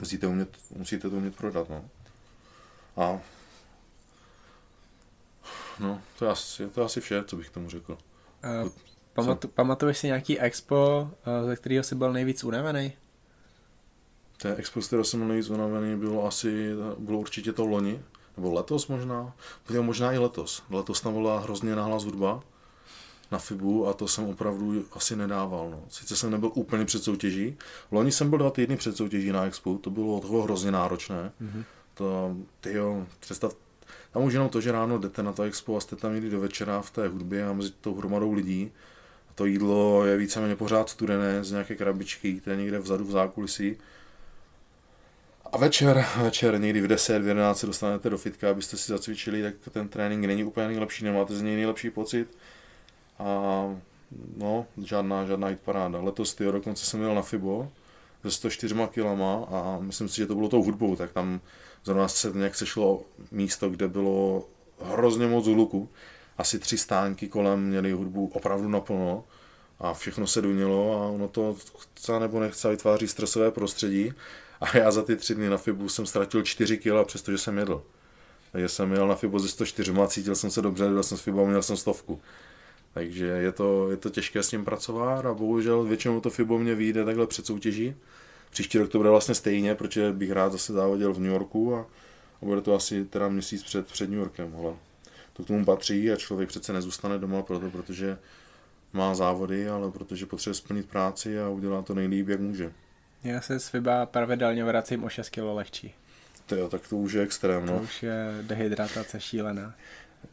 Musíte, 0.00 0.26
umět, 0.26 0.48
musíte 0.76 1.10
to 1.10 1.16
umět 1.16 1.36
prodat, 1.36 1.68
no. 1.70 1.84
A 2.96 3.20
no, 5.80 6.00
to 6.18 6.24
je 6.24 6.30
asi, 6.30 6.68
to 6.68 6.80
je 6.80 6.84
asi 6.84 7.00
vše, 7.00 7.24
co 7.26 7.36
bych 7.36 7.50
tomu 7.50 7.70
řekl. 7.70 7.98
Uh, 8.62 8.70
pamatu, 9.14 9.48
pamatuješ 9.48 9.98
si 9.98 10.06
nějaký 10.06 10.40
expo, 10.40 11.10
uh, 11.42 11.48
ze 11.48 11.56
kterého 11.56 11.84
jsi 11.84 11.94
byl 11.94 12.12
nejvíc 12.12 12.44
unavený? 12.44 12.92
To 14.42 14.48
expo, 14.56 14.82
z 14.82 14.86
kterého 14.86 15.04
jsem 15.04 15.20
byl 15.20 15.28
nejvíc 15.28 15.50
unavený, 15.50 15.96
bylo 15.96 16.26
asi, 16.26 16.70
bylo 16.98 17.18
určitě 17.18 17.52
to 17.52 17.66
loni, 17.66 18.00
nebo 18.36 18.52
letos 18.52 18.88
možná, 18.88 19.32
bylo 19.68 19.82
možná 19.82 20.12
i 20.12 20.18
letos. 20.18 20.62
Letos 20.70 21.00
tam 21.00 21.12
byla 21.12 21.40
hrozně 21.40 21.76
nahlas 21.76 22.04
hudba, 22.04 22.42
na 23.32 23.38
FIBu 23.38 23.88
a 23.88 23.92
to 23.92 24.08
jsem 24.08 24.24
opravdu 24.24 24.84
asi 24.92 25.16
nedával. 25.16 25.70
No. 25.70 25.82
Sice 25.88 26.16
jsem 26.16 26.30
nebyl 26.30 26.50
úplně 26.54 26.84
před 26.84 27.04
soutěží, 27.04 27.56
loni 27.90 28.12
jsem 28.12 28.30
byl 28.30 28.38
dva 28.38 28.50
týdny 28.50 28.76
před 28.76 28.96
soutěží 28.96 29.32
na 29.32 29.44
Expo, 29.44 29.78
to 29.78 29.90
bylo 29.90 30.20
toho 30.20 30.42
hrozně 30.42 30.70
náročné. 30.70 31.32
Mm-hmm. 31.42 31.64
To, 31.94 32.36
tyjo, 32.60 33.06
představ, 33.20 33.56
tam 34.12 34.22
už 34.22 34.32
jenom 34.32 34.48
to, 34.48 34.60
že 34.60 34.72
ráno 34.72 34.98
jdete 34.98 35.22
na 35.22 35.32
to 35.32 35.42
Expo 35.42 35.76
a 35.76 35.80
jste 35.80 35.96
tam 35.96 36.14
někdy 36.14 36.30
do 36.30 36.40
večera 36.40 36.82
v 36.82 36.90
té 36.90 37.08
hudbě 37.08 37.46
a 37.46 37.52
mezi 37.52 37.70
tou 37.70 37.94
hromadou 37.94 38.32
lidí. 38.32 38.72
To 39.34 39.44
jídlo 39.44 40.06
je 40.06 40.16
víceméně 40.16 40.56
pořád 40.56 40.88
studené 40.88 41.44
z 41.44 41.50
nějaké 41.50 41.74
krabičky, 41.74 42.40
které 42.40 42.56
někde 42.56 42.78
vzadu 42.78 43.04
v 43.04 43.10
zákulisí. 43.10 43.76
A 45.52 45.58
večer, 45.58 46.06
večer 46.22 46.60
někdy 46.60 46.80
v 46.80 46.86
10, 46.86 47.22
v 47.22 47.28
11 47.28 47.58
se 47.58 47.66
dostanete 47.66 48.10
do 48.10 48.18
fitka, 48.18 48.50
abyste 48.50 48.76
si 48.76 48.92
zacvičili, 48.92 49.42
tak 49.42 49.54
ten 49.72 49.88
trénink 49.88 50.24
není 50.24 50.44
úplně 50.44 50.66
nejlepší, 50.66 51.04
nemáte 51.04 51.36
z 51.36 51.42
něj 51.42 51.56
nejlepší 51.56 51.90
pocit 51.90 52.28
a 53.18 53.24
no, 54.36 54.66
žádná, 54.84 55.26
žádná 55.26 55.48
paráda. 55.64 56.00
Letos 56.00 56.34
ty 56.34 56.44
dokonce 56.44 56.86
jsem 56.86 57.00
měl 57.00 57.14
na 57.14 57.22
FIBO 57.22 57.70
se 58.24 58.30
104 58.30 58.74
kilama 58.90 59.34
a 59.50 59.78
myslím 59.80 60.08
si, 60.08 60.16
že 60.16 60.26
to 60.26 60.34
bylo 60.34 60.48
tou 60.48 60.62
hudbou, 60.62 60.96
tak 60.96 61.12
tam 61.12 61.40
zrovna 61.84 62.08
se 62.08 62.30
nějak 62.34 62.54
sešlo 62.54 63.02
místo, 63.30 63.70
kde 63.70 63.88
bylo 63.88 64.48
hrozně 64.80 65.26
moc 65.26 65.46
hluku. 65.46 65.88
Asi 66.38 66.58
tři 66.58 66.78
stánky 66.78 67.28
kolem 67.28 67.60
měly 67.60 67.92
hudbu 67.92 68.30
opravdu 68.34 68.68
naplno 68.68 69.24
a 69.78 69.94
všechno 69.94 70.26
se 70.26 70.42
dunilo 70.42 71.02
a 71.02 71.08
ono 71.08 71.28
to 71.28 71.56
chce 71.78 72.20
nebo 72.20 72.40
nechce 72.40 72.70
vytváří 72.70 73.08
stresové 73.08 73.50
prostředí 73.50 74.12
a 74.60 74.76
já 74.76 74.90
za 74.90 75.02
ty 75.02 75.16
tři 75.16 75.34
dny 75.34 75.48
na 75.48 75.58
FIBu 75.58 75.88
jsem 75.88 76.06
ztratil 76.06 76.42
4 76.42 76.78
kg, 76.78 77.06
přestože 77.06 77.38
jsem 77.38 77.58
jedl. 77.58 77.82
Takže 78.52 78.68
jsem 78.68 78.92
jel 78.92 79.08
na 79.08 79.14
FIBO 79.14 79.38
ze 79.38 79.48
104 79.48 79.92
a 79.92 80.06
cítil 80.06 80.34
jsem 80.34 80.50
se 80.50 80.62
dobře, 80.62 80.88
byl 80.88 81.02
jsem 81.02 81.18
s 81.18 81.20
FIBO 81.20 81.44
a 81.44 81.48
měl 81.48 81.62
jsem 81.62 81.76
stovku. 81.76 82.20
Takže 82.94 83.26
je 83.26 83.52
to, 83.52 83.90
je 83.90 83.96
to 83.96 84.10
těžké 84.10 84.42
s 84.42 84.48
tím 84.48 84.64
pracovat 84.64 85.26
a 85.26 85.34
bohužel 85.34 85.84
většinou 85.84 86.20
to 86.20 86.30
FIBO 86.30 86.58
mě 86.58 86.74
vyjde 86.74 87.04
takhle 87.04 87.26
před 87.26 87.46
soutěží. 87.46 87.94
Příští 88.50 88.78
rok 88.78 88.90
to 88.90 88.98
bude 88.98 89.10
vlastně 89.10 89.34
stejně, 89.34 89.74
protože 89.74 90.12
bych 90.12 90.30
rád 90.30 90.52
zase 90.52 90.72
závodil 90.72 91.12
v 91.12 91.20
New 91.20 91.32
Yorku 91.32 91.74
a, 91.74 91.80
a 92.42 92.44
bude 92.44 92.60
to 92.60 92.74
asi 92.74 93.04
teda 93.04 93.28
měsíc 93.28 93.62
před, 93.62 93.86
před 93.86 94.10
New 94.10 94.18
Yorkem, 94.18 94.56
ale 94.58 94.74
to 95.36 95.44
k 95.44 95.46
tomu 95.46 95.64
patří 95.64 96.12
a 96.12 96.16
člověk 96.16 96.48
přece 96.48 96.72
nezůstane 96.72 97.18
doma 97.18 97.42
proto, 97.42 97.70
protože 97.70 98.18
má 98.92 99.14
závody, 99.14 99.68
ale 99.68 99.90
protože 99.90 100.26
potřebuje 100.26 100.54
splnit 100.54 100.88
práci 100.88 101.40
a 101.40 101.48
udělá 101.48 101.82
to 101.82 101.94
nejlíp, 101.94 102.28
jak 102.28 102.40
může. 102.40 102.72
Já 103.24 103.40
se 103.40 103.60
s 103.60 103.68
FIBA 103.68 104.06
pravidelně 104.06 104.64
vracím 104.64 105.04
o 105.04 105.08
6 105.08 105.28
kg 105.28 105.38
lehčí. 105.38 105.94
Ty 106.46 106.58
jo, 106.58 106.68
tak 106.68 106.88
to 106.88 106.96
už 106.96 107.12
je 107.12 107.22
extrém, 107.22 107.66
no. 107.66 107.78
To 107.78 107.82
už 107.82 108.02
je 108.02 108.38
dehydratace 108.42 109.20
šílená. 109.20 109.74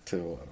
Ty 0.03 0.15
vole, 0.15 0.39
no. 0.45 0.51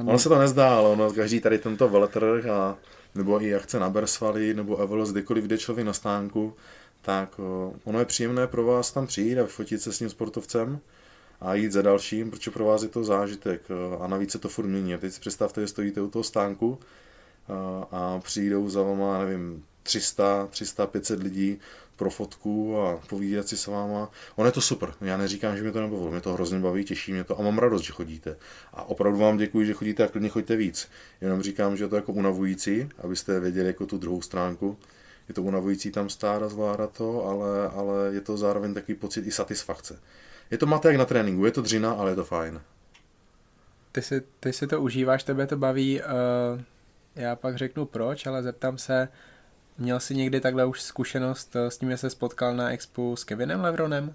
Um, 0.00 0.08
ono 0.08 0.18
se 0.18 0.28
to 0.28 0.38
nezdá, 0.38 0.76
ale 0.76 0.88
ono, 0.88 1.12
každý 1.12 1.40
tady 1.40 1.58
tento 1.58 1.88
veletrh 1.88 2.46
a 2.46 2.78
nebo 3.14 3.42
i 3.42 3.54
akce 3.54 3.80
na 3.80 3.90
Bersvali, 3.90 4.54
nebo 4.54 4.76
Evolos, 4.76 5.12
kdekoliv 5.12 5.44
jde 5.44 5.58
člověk 5.58 5.86
na 5.86 5.92
stánku, 5.92 6.56
tak 7.02 7.40
ono 7.84 7.98
je 7.98 8.04
příjemné 8.04 8.46
pro 8.46 8.64
vás 8.64 8.92
tam 8.92 9.06
přijít 9.06 9.38
a 9.38 9.42
vyfotit 9.42 9.82
se 9.82 9.92
s 9.92 9.98
tím 9.98 10.10
sportovcem 10.10 10.80
a 11.40 11.54
jít 11.54 11.72
za 11.72 11.82
dalším, 11.82 12.30
protože 12.30 12.50
pro 12.50 12.64
vás 12.64 12.82
je 12.82 12.88
to 12.88 13.04
zážitek 13.04 13.62
a 14.00 14.06
navíc 14.06 14.32
se 14.32 14.38
to 14.38 14.48
furt 14.48 14.66
mění. 14.66 14.98
teď 14.98 15.12
si 15.12 15.20
představte, 15.20 15.60
že 15.60 15.68
stojíte 15.68 16.00
u 16.00 16.10
toho 16.10 16.22
stánku 16.22 16.78
a, 17.48 17.86
a 17.90 18.20
přijdou 18.24 18.68
za 18.68 18.82
váma, 18.82 19.18
nevím, 19.24 19.64
300, 19.82 20.46
300, 20.50 20.86
500 20.86 21.22
lidí 21.22 21.58
pro 21.96 22.10
fotku 22.10 22.80
a 22.80 23.00
povídat 23.08 23.48
si 23.48 23.56
s 23.56 23.66
váma. 23.66 24.10
Ono 24.36 24.48
je 24.48 24.52
to 24.52 24.60
super, 24.60 24.94
já 25.00 25.16
neříkám, 25.16 25.56
že 25.56 25.62
mě 25.62 25.72
to 25.72 25.80
nebavilo, 25.80 26.10
mě 26.10 26.20
to 26.20 26.32
hrozně 26.32 26.58
baví, 26.58 26.84
těší 26.84 27.12
mě 27.12 27.24
to 27.24 27.40
a 27.40 27.42
mám 27.42 27.58
radost, 27.58 27.82
že 27.82 27.92
chodíte. 27.92 28.36
A 28.72 28.82
opravdu 28.82 29.18
vám 29.18 29.36
děkuji, 29.36 29.66
že 29.66 29.72
chodíte 29.72 30.04
a 30.04 30.08
klidně 30.08 30.28
choďte 30.28 30.56
víc. 30.56 30.88
Jenom 31.20 31.42
říkám, 31.42 31.76
že 31.76 31.84
je 31.84 31.88
to 31.88 31.96
jako 31.96 32.12
unavující, 32.12 32.88
abyste 32.98 33.40
věděli 33.40 33.66
jako 33.66 33.86
tu 33.86 33.98
druhou 33.98 34.22
stránku. 34.22 34.76
Je 35.28 35.34
to 35.34 35.42
unavující 35.42 35.90
tam 35.90 36.08
stát 36.08 36.42
a 36.42 36.48
zvládat 36.48 36.92
to, 36.92 37.24
ale, 37.24 37.68
ale 37.68 38.14
je 38.14 38.20
to 38.20 38.36
zároveň 38.36 38.74
takový 38.74 38.94
pocit 38.94 39.26
i 39.26 39.32
satisfakce. 39.32 39.98
Je 40.50 40.58
to 40.58 40.66
matek 40.66 40.96
na 40.96 41.04
tréninku, 41.04 41.44
je 41.44 41.52
to 41.52 41.62
dřina, 41.62 41.92
ale 41.92 42.10
je 42.10 42.16
to 42.16 42.24
fajn. 42.24 42.60
Ty 43.92 44.02
si, 44.02 44.22
ty 44.40 44.52
si 44.52 44.66
to 44.66 44.80
užíváš, 44.80 45.22
tebe 45.22 45.46
to 45.46 45.56
baví, 45.56 46.00
uh, 46.00 46.60
já 47.16 47.36
pak 47.36 47.56
řeknu 47.56 47.86
proč, 47.86 48.26
ale 48.26 48.42
zeptám 48.42 48.78
se, 48.78 49.08
Měl 49.80 50.00
jsi 50.00 50.14
někdy 50.14 50.40
takhle 50.40 50.64
už 50.64 50.82
zkušenost 50.82 51.56
eh, 51.56 51.70
s 51.70 51.78
tím, 51.78 51.90
že 51.90 51.96
se 51.96 52.10
spotkal 52.10 52.56
na 52.56 52.70
expu 52.70 53.16
s 53.16 53.24
Kevinem 53.24 53.60
Levronem? 53.60 54.14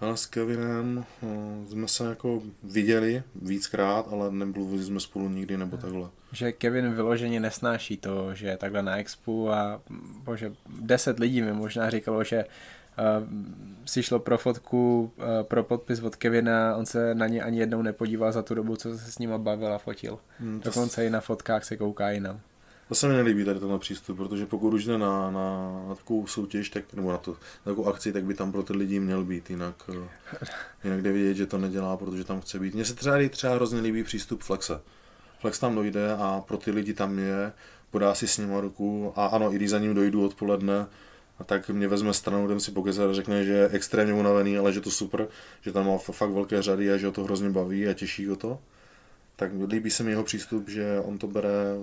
Ale 0.00 0.16
s 0.16 0.26
Kevinem 0.26 1.04
eh, 1.22 1.26
jsme 1.70 1.88
se 1.88 2.04
jako 2.04 2.42
viděli 2.62 3.22
víckrát, 3.34 4.08
ale 4.10 4.32
nemluvili 4.32 4.84
jsme 4.84 5.00
spolu 5.00 5.28
nikdy 5.28 5.56
nebo 5.56 5.76
takhle. 5.76 6.08
Že 6.32 6.52
Kevin 6.52 6.94
vyloženě 6.94 7.40
nesnáší 7.40 7.96
to, 7.96 8.34
že 8.34 8.46
je 8.46 8.56
takhle 8.56 8.82
na 8.82 8.96
expu 8.96 9.50
a 9.50 9.80
bože, 10.24 10.52
deset 10.80 11.18
lidí 11.18 11.42
mi 11.42 11.52
možná 11.52 11.90
říkalo, 11.90 12.24
že 12.24 12.44
uh, 12.44 12.50
si 13.84 14.02
šlo 14.02 14.18
pro 14.18 14.38
fotku, 14.38 15.12
uh, 15.16 15.24
pro 15.42 15.62
podpis 15.64 16.00
od 16.00 16.16
Kevina, 16.16 16.76
on 16.76 16.86
se 16.86 17.14
na 17.14 17.26
ně 17.26 17.42
ani 17.42 17.58
jednou 17.58 17.82
nepodíval 17.82 18.32
za 18.32 18.42
tu 18.42 18.54
dobu, 18.54 18.76
co 18.76 18.98
se 18.98 19.12
s 19.12 19.18
nima 19.18 19.38
bavil 19.38 19.72
a 19.72 19.78
fotil. 19.78 20.18
Hmm, 20.40 20.60
Dokonce 20.60 21.00
s... 21.00 21.04
i 21.04 21.10
na 21.10 21.20
fotkách 21.20 21.64
se 21.64 21.76
kouká 21.76 22.10
jinam. 22.10 22.40
To 22.88 22.94
se 22.94 23.08
mi 23.08 23.14
nelíbí 23.14 23.44
tady 23.44 23.60
tenhle 23.60 23.78
přístup, 23.78 24.16
protože 24.16 24.46
pokud 24.46 24.74
už 24.74 24.84
jde 24.84 24.98
na, 24.98 25.30
na, 25.30 25.84
na 25.88 25.94
takovou 25.94 26.26
soutěž, 26.26 26.70
tak, 26.70 26.92
nebo 26.92 27.12
na, 27.12 27.18
to, 27.18 27.30
na 27.30 27.36
takovou 27.64 27.88
akci, 27.88 28.12
tak 28.12 28.24
by 28.24 28.34
tam 28.34 28.52
pro 28.52 28.62
ty 28.62 28.72
lidi 28.72 29.00
měl 29.00 29.24
být, 29.24 29.50
jinak, 29.50 29.74
eh, 29.94 30.08
jinak 30.84 31.02
jde 31.02 31.12
vidět, 31.12 31.34
že 31.34 31.46
to 31.46 31.58
nedělá, 31.58 31.96
protože 31.96 32.24
tam 32.24 32.40
chce 32.40 32.58
být. 32.58 32.74
Mně 32.74 32.84
se 32.84 32.94
třeba, 32.94 33.16
třeba 33.30 33.54
hrozně 33.54 33.80
líbí 33.80 34.04
přístup 34.04 34.42
Flexe. 34.42 34.80
Flex 35.40 35.58
tam 35.58 35.74
dojde 35.74 36.12
a 36.12 36.40
pro 36.48 36.56
ty 36.56 36.70
lidi 36.70 36.94
tam 36.94 37.18
je, 37.18 37.52
podá 37.90 38.14
si 38.14 38.28
s 38.28 38.38
ním 38.38 38.54
ruku 38.56 39.12
a 39.16 39.26
ano, 39.26 39.52
i 39.52 39.56
když 39.56 39.70
za 39.70 39.78
ním 39.78 39.94
dojdu 39.94 40.24
odpoledne, 40.24 40.86
a 41.38 41.44
tak 41.44 41.68
mě 41.68 41.88
vezme 41.88 42.14
stranou, 42.14 42.48
ten 42.48 42.60
si 42.60 42.70
pokecat 42.70 43.10
a 43.10 43.14
řekne, 43.14 43.44
že 43.44 43.52
je 43.52 43.68
extrémně 43.68 44.14
unavený, 44.14 44.58
ale 44.58 44.72
že 44.72 44.80
to 44.80 44.90
super, 44.90 45.28
že 45.60 45.72
tam 45.72 45.86
má 45.86 45.98
fakt 45.98 46.30
velké 46.30 46.62
řady 46.62 46.92
a 46.92 46.96
že 46.96 47.06
ho 47.06 47.12
to 47.12 47.24
hrozně 47.24 47.50
baví 47.50 47.88
a 47.88 47.94
těší 47.94 48.26
ho 48.26 48.36
to. 48.36 48.58
Tak 49.36 49.50
líbí 49.68 49.90
se 49.90 50.02
mi 50.02 50.10
jeho 50.10 50.24
přístup, 50.24 50.68
že 50.68 51.00
on 51.04 51.18
to 51.18 51.26
bere 51.26 51.74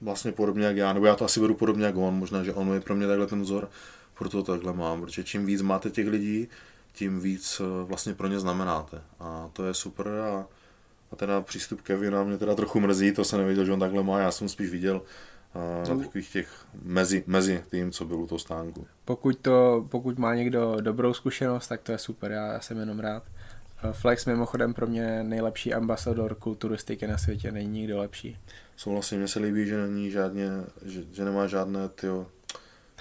vlastně 0.00 0.32
podobně 0.32 0.66
jak 0.66 0.76
já, 0.76 0.92
nebo 0.92 1.06
já 1.06 1.16
to 1.16 1.24
asi 1.24 1.40
beru 1.40 1.54
podobně 1.54 1.86
jak 1.86 1.96
on, 1.96 2.14
možná, 2.14 2.44
že 2.44 2.54
on 2.54 2.72
je 2.74 2.80
pro 2.80 2.94
mě 2.94 3.06
takhle 3.06 3.26
ten 3.26 3.42
vzor, 3.42 3.70
proto 4.18 4.42
to 4.42 4.52
takhle 4.52 4.72
mám, 4.72 5.00
protože 5.00 5.24
čím 5.24 5.46
víc 5.46 5.62
máte 5.62 5.90
těch 5.90 6.08
lidí, 6.08 6.48
tím 6.92 7.20
víc 7.20 7.60
eh, 7.60 7.84
vlastně 7.84 8.14
pro 8.14 8.28
ně 8.28 8.40
znamenáte 8.40 9.02
a 9.20 9.50
to 9.52 9.66
je 9.66 9.74
super 9.74 10.08
a, 10.08 10.46
a 11.12 11.16
teda 11.16 11.40
přístup 11.40 11.80
Kevina 11.82 12.24
mě 12.24 12.38
teda 12.38 12.54
trochu 12.54 12.80
mrzí, 12.80 13.12
to 13.12 13.24
jsem 13.24 13.38
nevěděl, 13.38 13.64
že 13.64 13.72
on 13.72 13.80
takhle 13.80 14.02
má, 14.02 14.18
já 14.18 14.30
jsem 14.30 14.48
spíš 14.48 14.70
viděl 14.70 15.02
na 15.88 15.96
takových 15.98 16.32
těch 16.32 16.66
mezi, 16.82 17.24
mezi 17.26 17.64
tím, 17.70 17.92
co 17.92 18.04
byl 18.04 18.16
u 18.16 18.26
toho 18.26 18.38
stánku. 18.38 18.86
Pokud, 19.04 19.38
to, 19.38 19.86
pokud 19.88 20.18
má 20.18 20.34
někdo 20.34 20.76
dobrou 20.80 21.14
zkušenost, 21.14 21.68
tak 21.68 21.82
to 21.82 21.92
je 21.92 21.98
super, 21.98 22.30
já, 22.30 22.52
já 22.52 22.60
jsem 22.60 22.78
jenom 22.78 23.00
rád. 23.00 23.22
Eh, 23.84 23.92
Flex 23.92 24.26
mimochodem 24.26 24.74
pro 24.74 24.86
mě 24.86 25.22
nejlepší 25.22 25.74
ambasador 25.74 26.34
kulturistiky 26.34 27.06
na 27.06 27.18
světě, 27.18 27.52
není 27.52 27.68
nikdo 27.80 27.98
lepší 27.98 28.38
souhlasím, 28.78 29.18
mně 29.18 29.28
se 29.28 29.40
líbí, 29.40 29.66
že 29.66 29.76
není 29.76 30.10
žádně, 30.10 30.48
že, 30.84 31.02
že 31.12 31.24
nemá 31.24 31.46
žádné 31.46 31.88
tyjo, 31.88 32.26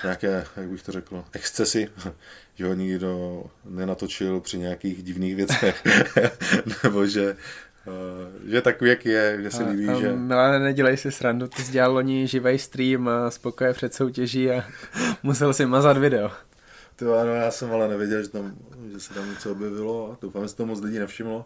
nějaké, 0.03 0.45
jak 0.57 0.69
bych 0.69 0.83
to 0.83 0.91
řekl, 0.91 1.25
excesy, 1.33 1.89
že 2.55 2.65
ho 2.65 2.73
nikdo 2.73 3.43
nenatočil 3.65 4.41
při 4.41 4.57
nějakých 4.57 5.03
divných 5.03 5.35
věcech, 5.35 5.83
nebo 6.83 7.07
že 7.07 7.37
že 8.45 8.61
takový, 8.61 8.89
jak 8.89 9.05
je, 9.05 9.39
že 9.41 9.51
se 9.51 9.63
líbí, 9.63 9.87
že... 9.99 10.13
Milane, 10.13 10.59
nedělej 10.59 10.97
si 10.97 11.11
srandu, 11.11 11.47
ty 11.47 11.61
jsi 11.61 11.71
dělal 11.71 11.93
loni 11.93 12.27
živý 12.27 12.59
stream 12.59 13.09
z 13.29 13.37
pokoje 13.37 13.73
před 13.73 13.93
soutěží 13.93 14.51
a 14.51 14.63
musel 15.23 15.53
si 15.53 15.65
mazat 15.65 15.97
video. 15.97 16.31
To 16.95 17.19
ano, 17.19 17.33
já 17.33 17.51
jsem 17.51 17.71
ale 17.71 17.87
nevěděl, 17.87 18.23
že, 18.23 18.29
tam, 18.29 18.55
že 18.91 18.99
se 18.99 19.13
tam 19.13 19.29
něco 19.29 19.51
objevilo 19.51 20.11
a 20.11 20.17
doufám, 20.21 20.47
že 20.47 20.55
to 20.55 20.65
moc 20.65 20.81
lidí 20.81 20.99
nevšimlo. 20.99 21.45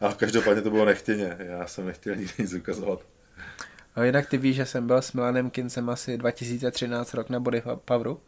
A 0.00 0.12
každopádně 0.12 0.62
to 0.62 0.70
bylo 0.70 0.84
nechtěně, 0.84 1.36
já 1.38 1.66
jsem 1.66 1.86
nechtěl 1.86 2.16
nikdy 2.16 2.32
nic 2.38 2.54
ukazovat. 2.54 3.00
A 3.94 4.04
jinak 4.04 4.28
ty 4.28 4.38
víš, 4.38 4.56
že 4.56 4.66
jsem 4.66 4.86
byl 4.86 5.02
s 5.02 5.12
Milanem 5.12 5.50
Kincem 5.50 5.90
asi 5.90 6.18
2013 6.18 7.14
rok 7.14 7.30
na 7.30 7.40
Body 7.40 7.62
Poweru? 7.84 8.20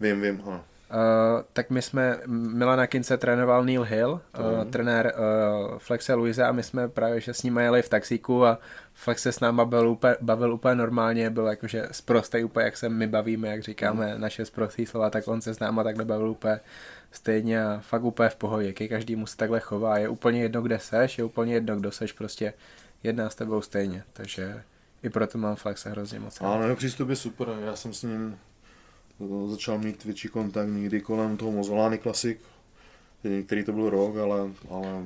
Vím, 0.00 0.22
vím, 0.22 0.42
ano. 0.46 0.64
Uh, 0.90 1.42
tak 1.52 1.70
my 1.70 1.82
jsme, 1.82 2.18
Milana 2.26 2.86
Kince 2.86 3.16
trénoval 3.16 3.64
Neil 3.64 3.82
Hill, 3.82 4.20
uh, 4.38 4.64
trenér 4.70 5.12
uh, 5.16 5.78
Flexe 5.78 6.14
Luise 6.14 6.44
a 6.44 6.52
my 6.52 6.62
jsme 6.62 6.88
právě 6.88 7.20
že 7.20 7.34
s 7.34 7.42
ním 7.42 7.56
jeli 7.56 7.82
v 7.82 7.88
taxíku 7.88 8.46
a 8.46 8.58
Flex 8.94 9.22
se 9.22 9.32
s 9.32 9.40
náma 9.40 9.64
bavil 9.64 9.88
úplně, 9.88 10.16
bavil 10.20 10.54
úplně 10.54 10.74
normálně, 10.74 11.30
byl 11.30 11.46
jakože 11.46 11.88
zprostej 11.92 12.44
úplně, 12.44 12.64
jak 12.64 12.76
se 12.76 12.88
my 12.88 13.06
bavíme, 13.06 13.48
jak 13.48 13.62
říkáme 13.62 14.14
mm. 14.14 14.20
naše 14.20 14.44
zprostý 14.44 14.86
slova, 14.86 15.10
tak 15.10 15.28
on 15.28 15.40
se 15.40 15.54
s 15.54 15.58
náma 15.58 15.84
takhle 15.84 16.04
bavil 16.04 16.30
úplně 16.30 16.60
stejně 17.12 17.64
a 17.64 17.78
fakt 17.80 18.02
úplně 18.02 18.28
v 18.28 18.36
pohodě, 18.36 18.72
každý 18.72 19.16
mu 19.16 19.26
se 19.26 19.36
takhle 19.36 19.60
chová, 19.60 19.98
je 19.98 20.08
úplně 20.08 20.42
jedno, 20.42 20.62
kde 20.62 20.78
seš, 20.78 21.18
je 21.18 21.24
úplně 21.24 21.54
jedno, 21.54 21.76
kdo 21.76 21.90
seš, 21.90 22.12
prostě 22.12 22.52
jedná 23.02 23.30
s 23.30 23.34
tebou 23.34 23.62
stejně, 23.62 24.04
takže 24.12 24.62
i 25.02 25.10
proto 25.10 25.38
mám 25.38 25.56
Flexe 25.56 25.90
hrozně 25.90 26.20
moc. 26.20 26.40
Ano, 26.40 26.62
jeho 26.62 26.76
přístup 26.76 27.08
je 27.08 27.16
super, 27.16 27.48
já 27.64 27.76
jsem 27.76 27.92
s 27.92 28.02
ním 28.02 28.38
začal 29.46 29.78
mít 29.78 30.04
větší 30.04 30.28
kontakt 30.28 30.68
někdy 30.68 31.00
kolem 31.00 31.36
toho 31.36 31.52
Mozolány 31.52 31.98
Classic, 31.98 32.38
který 33.46 33.64
to 33.64 33.72
byl 33.72 33.90
rok, 33.90 34.16
ale, 34.16 34.50
ale 34.70 35.04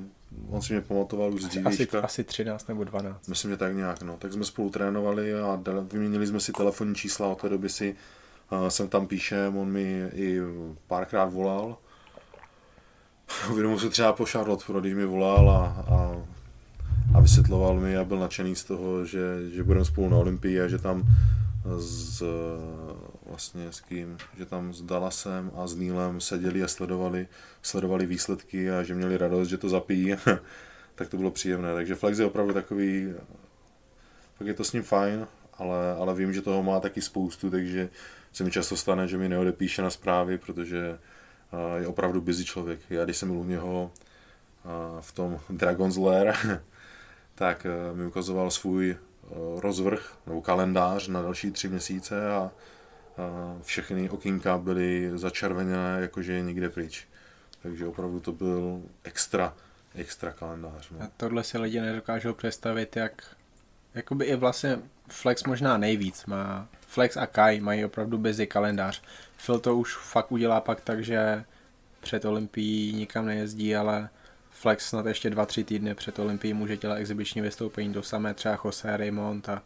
on 0.48 0.62
si 0.62 0.72
mě 0.72 0.82
pamatoval 0.82 1.34
už 1.34 1.42
z 1.42 1.66
asi, 1.66 1.88
asi 1.88 2.24
13 2.24 2.68
nebo 2.68 2.84
12. 2.84 3.28
Myslím, 3.28 3.50
že 3.50 3.56
tak 3.56 3.76
nějak, 3.76 4.02
no. 4.02 4.16
Tak 4.16 4.32
jsme 4.32 4.44
spolu 4.44 4.70
trénovali 4.70 5.34
a 5.34 5.62
vyměnili 5.92 6.26
jsme 6.26 6.40
si 6.40 6.52
telefonní 6.52 6.94
čísla, 6.94 7.28
od 7.28 7.40
té 7.40 7.48
doby 7.48 7.68
si 7.68 7.96
uh, 8.52 8.68
jsem 8.68 8.88
tam 8.88 9.06
píšem, 9.06 9.56
on 9.56 9.68
mi 9.68 10.08
i 10.12 10.38
párkrát 10.86 11.24
volal. 11.24 11.76
Uvědomuji 13.50 13.78
se 13.78 13.90
třeba 13.90 14.12
po 14.12 14.24
Charlotte, 14.24 14.80
když 14.80 14.94
mi 14.94 15.04
volal 15.04 15.50
a, 15.50 15.84
a 15.94 16.22
a 17.14 17.20
vysvětloval 17.20 17.80
mi 17.80 17.96
a 17.96 18.04
byl 18.04 18.18
nadšený 18.18 18.56
z 18.56 18.64
toho, 18.64 19.04
že, 19.04 19.50
že 19.50 19.64
budeme 19.64 19.84
spolu 19.84 20.08
na 20.08 20.16
Olympii 20.16 20.60
a 20.60 20.68
že 20.68 20.78
tam 20.78 21.02
s, 21.78 22.22
vlastně 23.32 23.72
s 23.72 23.80
kým, 23.80 24.18
že 24.36 24.46
tam 24.46 24.74
s 24.74 24.82
Dallasem 24.82 25.50
a 25.54 25.66
s 25.66 25.76
Nílem 25.76 26.20
seděli 26.20 26.62
a 26.62 26.68
sledovali, 26.68 27.28
sledovali 27.62 28.06
výsledky 28.06 28.70
a 28.70 28.82
že 28.82 28.94
měli 28.94 29.16
radost, 29.16 29.48
že 29.48 29.58
to 29.58 29.68
zapíjí, 29.68 30.14
tak 30.94 31.08
to 31.08 31.16
bylo 31.16 31.30
příjemné. 31.30 31.74
Takže 31.74 31.94
Flex 31.94 32.18
je 32.18 32.26
opravdu 32.26 32.54
takový, 32.54 33.14
pak 34.38 34.46
je 34.46 34.54
to 34.54 34.64
s 34.64 34.72
ním 34.72 34.82
fajn, 34.82 35.26
ale, 35.58 35.94
ale 35.94 36.14
vím, 36.14 36.32
že 36.32 36.42
toho 36.42 36.62
má 36.62 36.80
taky 36.80 37.02
spoustu, 37.02 37.50
takže 37.50 37.88
se 38.32 38.44
mi 38.44 38.50
často 38.50 38.76
stane, 38.76 39.08
že 39.08 39.18
mi 39.18 39.28
neodepíše 39.28 39.82
na 39.82 39.90
zprávy, 39.90 40.38
protože 40.38 40.98
je 41.76 41.86
opravdu 41.86 42.20
busy 42.20 42.44
člověk. 42.44 42.80
Já 42.90 43.04
když 43.04 43.16
jsem 43.16 43.28
byl 43.28 43.38
u 43.38 43.44
něho 43.44 43.90
v 45.00 45.12
tom 45.12 45.40
Dragon's 45.50 45.96
Lair, 45.96 46.34
tak 47.34 47.66
eh, 47.66 47.94
mi 47.94 48.06
ukazoval 48.06 48.50
svůj 48.50 48.90
eh, 48.90 49.26
rozvrh 49.60 50.16
nebo 50.26 50.42
kalendář 50.42 51.08
na 51.08 51.22
další 51.22 51.50
tři 51.50 51.68
měsíce 51.68 52.30
a, 52.30 52.50
všechny 53.62 54.10
okýnka 54.10 54.58
byly 54.58 55.10
začerveněné, 55.14 55.98
jakože 56.00 56.32
je 56.32 56.42
nikde 56.42 56.70
pryč. 56.70 57.08
Takže 57.62 57.86
opravdu 57.86 58.20
to 58.20 58.32
byl 58.32 58.82
extra, 59.04 59.54
extra 59.94 60.32
kalendář. 60.32 60.90
No. 60.90 61.02
A 61.02 61.10
tohle 61.16 61.44
si 61.44 61.58
lidi 61.58 61.80
nedokážou 61.80 62.34
představit, 62.34 62.96
jak 62.96 63.36
jakoby 63.94 64.24
i 64.24 64.36
vlastně 64.36 64.78
Flex 65.08 65.44
možná 65.44 65.78
nejvíc 65.78 66.26
má. 66.26 66.68
Flex 66.86 67.16
a 67.16 67.26
Kai 67.26 67.60
mají 67.60 67.84
opravdu 67.84 68.18
busy 68.18 68.46
kalendář. 68.46 69.02
Phil 69.46 69.58
to 69.58 69.76
už 69.76 69.96
fakt 69.96 70.32
udělá 70.32 70.60
pak 70.60 70.80
tak, 70.80 71.04
že 71.04 71.44
před 72.00 72.24
Olympií 72.24 72.92
nikam 72.92 73.26
nejezdí, 73.26 73.76
ale 73.76 74.08
Flex 74.50 74.88
snad 74.88 75.06
ještě 75.06 75.30
dva, 75.30 75.46
tři 75.46 75.64
týdny 75.64 75.94
před 75.94 76.18
Olympií 76.18 76.54
může 76.54 76.76
dělat 76.76 76.96
exibiční 76.96 77.40
vystoupení 77.40 77.92
do 77.92 78.02
samé 78.02 78.34
třeba 78.34 78.58
Jose 78.64 78.96
Raymond 78.96 79.48
a 79.48 79.62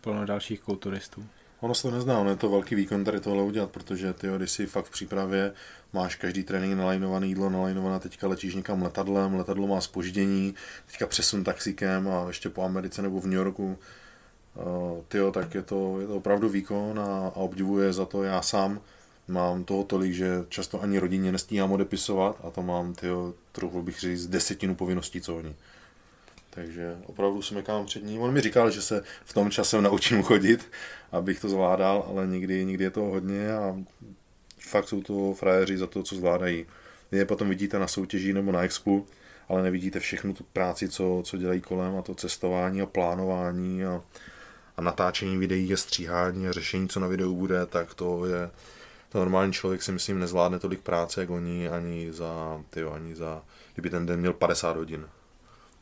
plno 0.00 0.26
dalších 0.26 0.60
kulturistů. 0.60 1.26
Ono 1.64 1.74
se 1.74 1.82
to 1.82 1.90
nezná, 1.90 2.18
ono 2.18 2.30
je 2.30 2.36
to 2.36 2.48
velký 2.48 2.74
výkon 2.74 3.04
tady 3.04 3.20
tohle 3.20 3.42
udělat, 3.42 3.70
protože 3.70 4.12
ty, 4.12 4.26
když 4.36 4.50
si 4.50 4.66
fakt 4.66 4.84
v 4.84 4.90
přípravě 4.90 5.52
máš 5.92 6.16
každý 6.16 6.42
trénink 6.42 6.74
nalajnovaný 6.74 7.28
jídlo, 7.28 7.50
nalajnované, 7.50 8.00
teďka 8.00 8.28
letíš 8.28 8.54
někam 8.54 8.82
letadlem, 8.82 9.34
letadlo 9.34 9.66
má 9.66 9.80
spoždění, 9.80 10.54
teďka 10.86 11.06
přesun 11.06 11.44
taxíkem 11.44 12.08
a 12.08 12.24
ještě 12.28 12.48
po 12.48 12.62
Americe 12.62 13.02
nebo 13.02 13.20
v 13.20 13.24
New 13.24 13.34
Yorku 13.34 13.78
tyjo, 15.08 15.32
tak 15.32 15.54
je 15.54 15.62
to, 15.62 16.00
je 16.00 16.06
to 16.06 16.16
opravdu 16.16 16.48
výkon 16.48 17.00
a, 17.00 17.28
a 17.28 17.36
obdivuje 17.36 17.92
za 17.92 18.06
to 18.06 18.22
já 18.22 18.42
sám. 18.42 18.80
Mám 19.28 19.64
toho 19.64 19.84
tolik, 19.84 20.12
že 20.12 20.44
často 20.48 20.82
ani 20.82 20.98
rodině 20.98 21.32
nestíhám 21.32 21.72
odepisovat 21.72 22.36
a 22.44 22.50
to 22.50 22.62
mám, 22.62 22.94
tyjo, 22.94 23.34
trochu 23.52 23.82
bych 23.82 24.00
říct, 24.00 24.26
desetinu 24.26 24.74
povinností, 24.74 25.20
co 25.20 25.36
oni. 25.36 25.54
Takže 26.54 26.96
opravdu 27.06 27.42
se 27.42 27.54
mekám 27.54 27.86
před 27.86 28.04
ním. 28.04 28.20
On 28.20 28.32
mi 28.32 28.40
říkal, 28.40 28.70
že 28.70 28.82
se 28.82 29.02
v 29.24 29.32
tom 29.32 29.50
čase 29.50 29.82
naučím 29.82 30.22
chodit, 30.22 30.70
abych 31.12 31.40
to 31.40 31.48
zvládal, 31.48 32.06
ale 32.08 32.26
někdy, 32.26 32.64
někdy 32.64 32.84
je 32.84 32.90
to 32.90 33.00
hodně 33.00 33.52
a 33.52 33.76
fakt 34.60 34.88
jsou 34.88 35.02
to 35.02 35.34
frajeři 35.34 35.78
za 35.78 35.86
to, 35.86 36.02
co 36.02 36.16
zvládají. 36.16 36.66
Vy 37.12 37.18
je 37.18 37.24
potom 37.24 37.48
vidíte 37.48 37.78
na 37.78 37.86
soutěži 37.86 38.32
nebo 38.32 38.52
na 38.52 38.62
expu, 38.62 39.06
ale 39.48 39.62
nevidíte 39.62 40.00
všechnu 40.00 40.34
tu 40.34 40.44
práci, 40.52 40.88
co, 40.88 41.22
co 41.24 41.36
dělají 41.36 41.60
kolem 41.60 41.96
a 41.96 42.02
to 42.02 42.14
cestování 42.14 42.82
a 42.82 42.86
plánování 42.86 43.84
a, 43.84 44.02
a 44.76 44.82
natáčení 44.82 45.38
videí 45.38 45.72
a 45.72 45.76
stříhání 45.76 46.48
a 46.48 46.52
řešení, 46.52 46.88
co 46.88 47.00
na 47.00 47.06
videu 47.06 47.34
bude, 47.34 47.66
tak 47.66 47.94
to 47.94 48.26
je, 48.26 48.50
to 49.08 49.18
normální 49.18 49.52
člověk 49.52 49.82
si 49.82 49.92
myslím 49.92 50.18
nezvládne 50.18 50.58
tolik 50.58 50.80
práce, 50.80 51.20
jak 51.20 51.30
oni 51.30 51.68
ani 51.68 52.12
za, 52.12 52.62
tyjo, 52.70 52.90
ani 52.90 53.14
za, 53.14 53.42
kdyby 53.74 53.90
ten 53.90 54.06
den 54.06 54.20
měl 54.20 54.32
50 54.32 54.76
hodin 54.76 55.06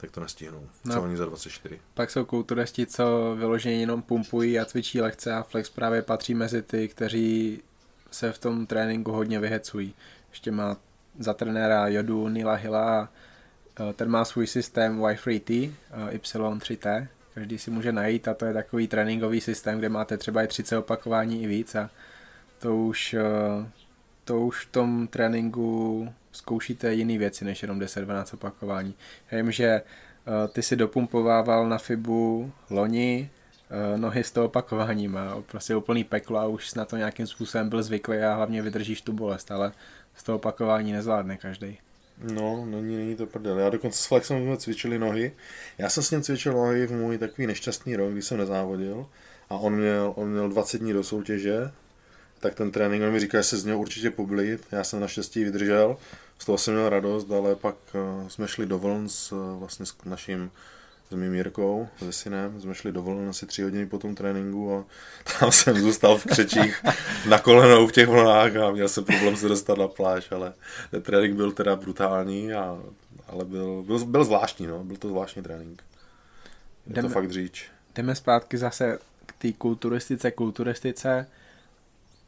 tak 0.02 0.10
to 0.10 0.20
nestihnou. 0.20 0.68
No. 0.84 0.94
Co 0.94 1.02
oni 1.02 1.16
za 1.16 1.26
24. 1.26 1.80
Pak 1.94 2.10
jsou 2.10 2.24
kulturisti, 2.24 2.86
co 2.86 3.34
vyloženě 3.38 3.80
jenom 3.80 4.02
pumpují 4.02 4.58
a 4.58 4.64
cvičí 4.64 5.00
lehce 5.00 5.34
a 5.34 5.42
Flex 5.42 5.70
právě 5.70 6.02
patří 6.02 6.34
mezi 6.34 6.62
ty, 6.62 6.88
kteří 6.88 7.62
se 8.10 8.32
v 8.32 8.38
tom 8.38 8.66
tréninku 8.66 9.12
hodně 9.12 9.40
vyhecují. 9.40 9.94
Ještě 10.30 10.50
má 10.50 10.76
za 11.18 11.34
trenéra 11.34 11.88
Jodu 11.88 12.28
Nila 12.28 12.54
Hilla 12.54 13.08
eh, 13.80 13.92
ten 13.92 14.10
má 14.10 14.24
svůj 14.24 14.46
systém 14.46 15.00
Y3T, 15.00 15.72
eh, 15.90 16.18
Y3T, 16.18 17.08
každý 17.34 17.58
si 17.58 17.70
může 17.70 17.92
najít 17.92 18.28
a 18.28 18.34
to 18.34 18.44
je 18.44 18.52
takový 18.52 18.88
tréninkový 18.88 19.40
systém, 19.40 19.78
kde 19.78 19.88
máte 19.88 20.18
třeba 20.18 20.42
i 20.42 20.46
30 20.46 20.78
opakování 20.78 21.42
i 21.42 21.46
víc 21.46 21.74
a 21.74 21.90
to 22.58 22.76
už, 22.76 23.14
eh, 23.14 23.68
to 24.24 24.40
už 24.40 24.66
v 24.66 24.72
tom 24.72 25.06
tréninku 25.06 26.08
zkoušíte 26.32 26.94
jiné 26.94 27.18
věci 27.18 27.44
než 27.44 27.62
jenom 27.62 27.80
10-12 27.80 28.34
opakování. 28.34 28.94
Já 29.30 29.38
vím, 29.38 29.52
že 29.52 29.82
ty 30.52 30.62
si 30.62 30.76
dopumpovával 30.76 31.68
na 31.68 31.78
FIBu 31.78 32.52
loni 32.70 33.30
nohy 33.96 34.24
s 34.24 34.30
toho 34.30 34.46
opakováním 34.46 35.16
a 35.16 35.42
prostě 35.46 35.76
úplný 35.76 36.04
peklo 36.04 36.38
a 36.38 36.46
už 36.46 36.74
na 36.74 36.84
to 36.84 36.96
nějakým 36.96 37.26
způsobem 37.26 37.68
byl 37.68 37.82
zvyklý 37.82 38.18
a 38.18 38.34
hlavně 38.34 38.62
vydržíš 38.62 39.02
tu 39.02 39.12
bolest, 39.12 39.50
ale 39.50 39.72
z 40.16 40.22
toho 40.22 40.36
opakování 40.36 40.92
nezvládne 40.92 41.36
každý. 41.36 41.78
No, 42.34 42.66
není, 42.66 42.96
není 42.96 43.16
to 43.16 43.26
prdel. 43.26 43.59
Já 43.59 43.70
dokonce 43.70 44.02
s 44.02 44.06
Flexem 44.06 44.44
jsme 44.44 44.56
cvičili 44.56 44.98
nohy. 44.98 45.32
Já 45.78 45.88
jsem 45.88 46.02
s 46.02 46.10
ním 46.10 46.22
cvičil 46.22 46.52
nohy 46.52 46.86
v 46.86 46.92
můj 46.92 47.18
takový 47.18 47.46
nešťastný 47.46 47.96
rok, 47.96 48.12
kdy 48.12 48.22
jsem 48.22 48.38
nezávodil. 48.38 49.06
A 49.50 49.54
on 49.54 49.76
měl, 49.76 50.12
on 50.16 50.28
měl 50.30 50.48
20 50.48 50.78
dní 50.78 50.92
do 50.92 51.04
soutěže, 51.04 51.70
tak 52.40 52.54
ten 52.54 52.70
trénink, 52.70 53.02
on 53.02 53.12
mi 53.12 53.20
říkal, 53.20 53.40
že 53.40 53.48
se 53.48 53.59
z 53.59 53.64
něho 53.64 53.78
určitě 53.78 54.10
poblit. 54.10 54.66
Já 54.72 54.84
jsem 54.84 55.00
naštěstí 55.00 55.44
vydržel, 55.44 55.96
z 56.38 56.44
toho 56.44 56.59
jsem 56.59 56.74
měl 56.74 56.88
radost, 56.88 57.30
ale 57.30 57.56
pak 57.56 57.76
uh, 57.94 58.28
jsme 58.28 58.48
šli 58.48 58.66
do 58.66 58.78
vln 58.78 59.09
s, 59.09 59.32
uh, 59.32 59.59
vlastně 59.59 59.86
s 59.86 59.94
naším 60.04 60.50
s 61.12 61.14
mým 61.14 61.34
Jirkou, 61.34 61.88
se 61.98 62.12
synem, 62.12 62.60
jsme 62.60 62.74
šli 62.74 62.92
dovolen 62.92 63.28
asi 63.28 63.46
tři 63.46 63.62
hodiny 63.62 63.86
po 63.86 63.98
tom 63.98 64.14
tréninku 64.14 64.76
a 64.76 64.84
tam 65.40 65.52
jsem 65.52 65.76
zůstal 65.76 66.18
v 66.18 66.24
křečích 66.24 66.84
na 67.28 67.38
kolenou 67.38 67.86
v 67.86 67.92
těch 67.92 68.09
vlnách 68.09 68.56
a 68.56 68.70
měl 68.70 68.88
jsem 68.88 69.04
problém 69.04 69.36
se 69.36 69.48
dostat 69.48 69.78
na 69.78 69.88
pláž, 69.88 70.32
ale 70.32 70.52
ten 70.90 71.02
trénink 71.02 71.34
byl 71.34 71.52
teda 71.52 71.76
brutální, 71.76 72.52
a, 72.52 72.78
ale 73.26 73.44
byl, 73.44 73.82
byl, 73.82 74.04
byl 74.04 74.24
zvláštní, 74.24 74.66
no, 74.66 74.84
byl 74.84 74.96
to 74.96 75.09
zvláštní 75.09 75.42
trénink. 75.42 75.82
Je 76.86 76.94
jdeme, 76.94 77.09
to 77.09 77.14
fakt 77.14 77.30
říč. 77.30 77.70
Jdeme 77.94 78.14
zpátky 78.14 78.59
zase 78.59 78.98
k 79.26 79.32
té 79.32 79.52
kulturistice, 79.52 80.30
kulturistice. 80.30 81.26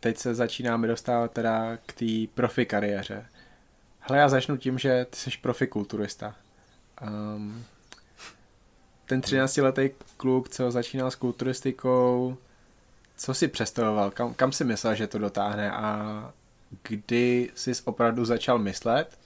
Teď 0.01 0.19
se 0.19 0.35
začínáme 0.35 0.89
dostávat 0.89 1.33
teda 1.33 1.79
k 1.87 1.93
té 1.93 2.35
profi 2.35 2.67
kariéře. 2.67 3.27
Hele, 4.07 4.19
já 4.19 4.29
začnu 4.29 4.57
tím, 4.57 4.79
že 4.79 5.07
ty 5.11 5.17
jsi 5.17 5.31
profi 5.43 5.67
kulturista. 5.67 6.35
Um, 7.03 7.65
ten 9.07 9.21
13-letý 9.21 9.91
kluk, 10.17 10.49
co 10.49 10.71
začínal 10.71 11.11
s 11.11 11.15
kulturistikou, 11.15 12.37
co 13.17 13.35
si 13.35 13.49
představoval, 13.49 14.11
kam, 14.11 14.35
kam 14.35 14.53
si 14.53 14.65
myslel, 14.65 14.95
že 14.95 15.07
to 15.07 15.19
dotáhne 15.19 15.73
a 15.73 16.33
kdy 16.83 17.51
jsi 17.55 17.73
opravdu 17.85 18.25
začal 18.25 18.59
myslet, 18.59 19.19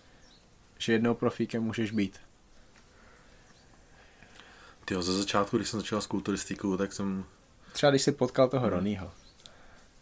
že 0.79 0.93
jednou 0.93 1.15
profíkem 1.15 1.63
můžeš 1.63 1.91
být? 1.91 2.21
Ty 4.85 4.95
ze 5.03 5.19
začátku, 5.19 5.57
když 5.57 5.69
jsem 5.69 5.81
začal 5.81 6.01
s 6.01 6.07
kulturistikou, 6.07 6.77
tak 6.77 6.93
jsem... 6.93 7.25
Třeba 7.73 7.91
když 7.91 8.03
jsi 8.03 8.13
potkal 8.13 8.49
toho 8.49 8.67
hmm. 8.67 8.75
Ronýho. 8.75 9.13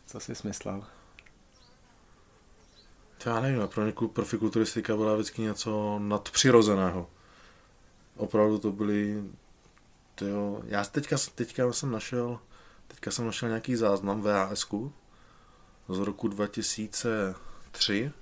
Co 0.07 0.21
jsi 0.21 0.33
myslel? 0.45 0.85
To 3.19 3.29
já 3.29 3.41
nevím, 3.41 3.69
pro 3.69 3.83
mě 3.83 3.93
profikulturistika 4.13 4.97
byla 4.97 5.15
vždycky 5.15 5.43
něco 5.43 5.99
nadpřirozeného. 5.99 7.11
Opravdu 8.17 8.59
to 8.59 8.73
byly 8.73 9.25
jo, 10.21 10.63
já 10.67 10.85
teďka, 10.85 11.17
teďka 11.35 11.73
jsem 11.73 11.91
našel, 11.91 12.39
teďka 12.89 13.11
jsem 13.11 13.27
našel 13.27 13.49
nějaký 13.49 13.77
záznam 13.77 14.23
VHS 14.23 14.67
z 15.89 15.99
roku 15.99 16.29
2003 16.29 18.13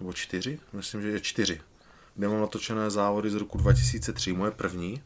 nebo 0.00 0.12
4, 0.12 0.60
myslím, 0.72 1.02
že 1.02 1.08
je 1.08 1.20
4, 1.20 1.60
kde 2.14 2.28
mám 2.28 2.40
natočené 2.40 2.90
závody 2.90 3.30
z 3.30 3.34
roku 3.34 3.58
2003, 3.58 4.32
moje 4.32 4.50
první 4.50 5.02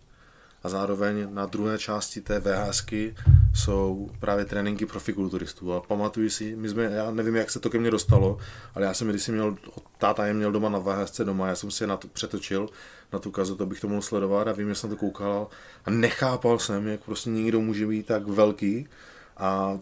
a 0.65 0.69
zároveň 0.69 1.35
na 1.35 1.47
druhé 1.47 1.79
části 1.79 2.21
té 2.21 2.41
VHSky 2.41 3.15
jsou 3.55 4.11
právě 4.21 4.45
tréninky 4.45 4.87
profikulturistů. 4.87 5.73
A 5.73 5.81
pamatuju 5.81 6.31
si, 6.31 6.57
my 6.57 6.69
jsme, 6.69 6.83
já 6.83 7.11
nevím, 7.11 7.37
jak 7.37 7.51
se 7.51 7.61
to 7.61 7.71
ke 7.71 7.79
mně 7.79 7.91
dostalo, 7.91 8.39
ale 8.75 8.87
já 8.87 8.95
jsem 8.95 9.09
když 9.09 9.23
jsem 9.23 9.35
měl, 9.35 9.57
táta 9.99 10.27
je 10.27 10.35
měl 10.35 10.53
doma 10.53 10.69
na 10.69 10.79
VHSC 10.79 11.21
doma, 11.21 11.49
já 11.49 11.55
jsem 11.55 11.71
si 11.71 11.83
je 11.83 11.89
na 11.89 11.97
to 11.97 12.09
přetočil, 12.09 12.69
na 13.13 13.19
tu 13.19 13.31
kazetu, 13.31 13.63
abych 13.63 13.81
to 13.81 13.89
mohl 13.89 14.03
sledovat 14.03 14.49
a 14.49 14.53
vím, 14.53 14.69
že 14.69 14.75
jsem 14.75 14.91
to 14.91 14.97
koukal 14.97 15.49
a 15.85 15.91
nechápal 15.91 16.59
jsem, 16.59 16.87
jak 16.87 17.01
prostě 17.01 17.31
někdo 17.31 17.61
může 17.61 17.87
být 17.87 18.07
tak 18.07 18.27
velký 18.27 18.89
a 19.37 19.79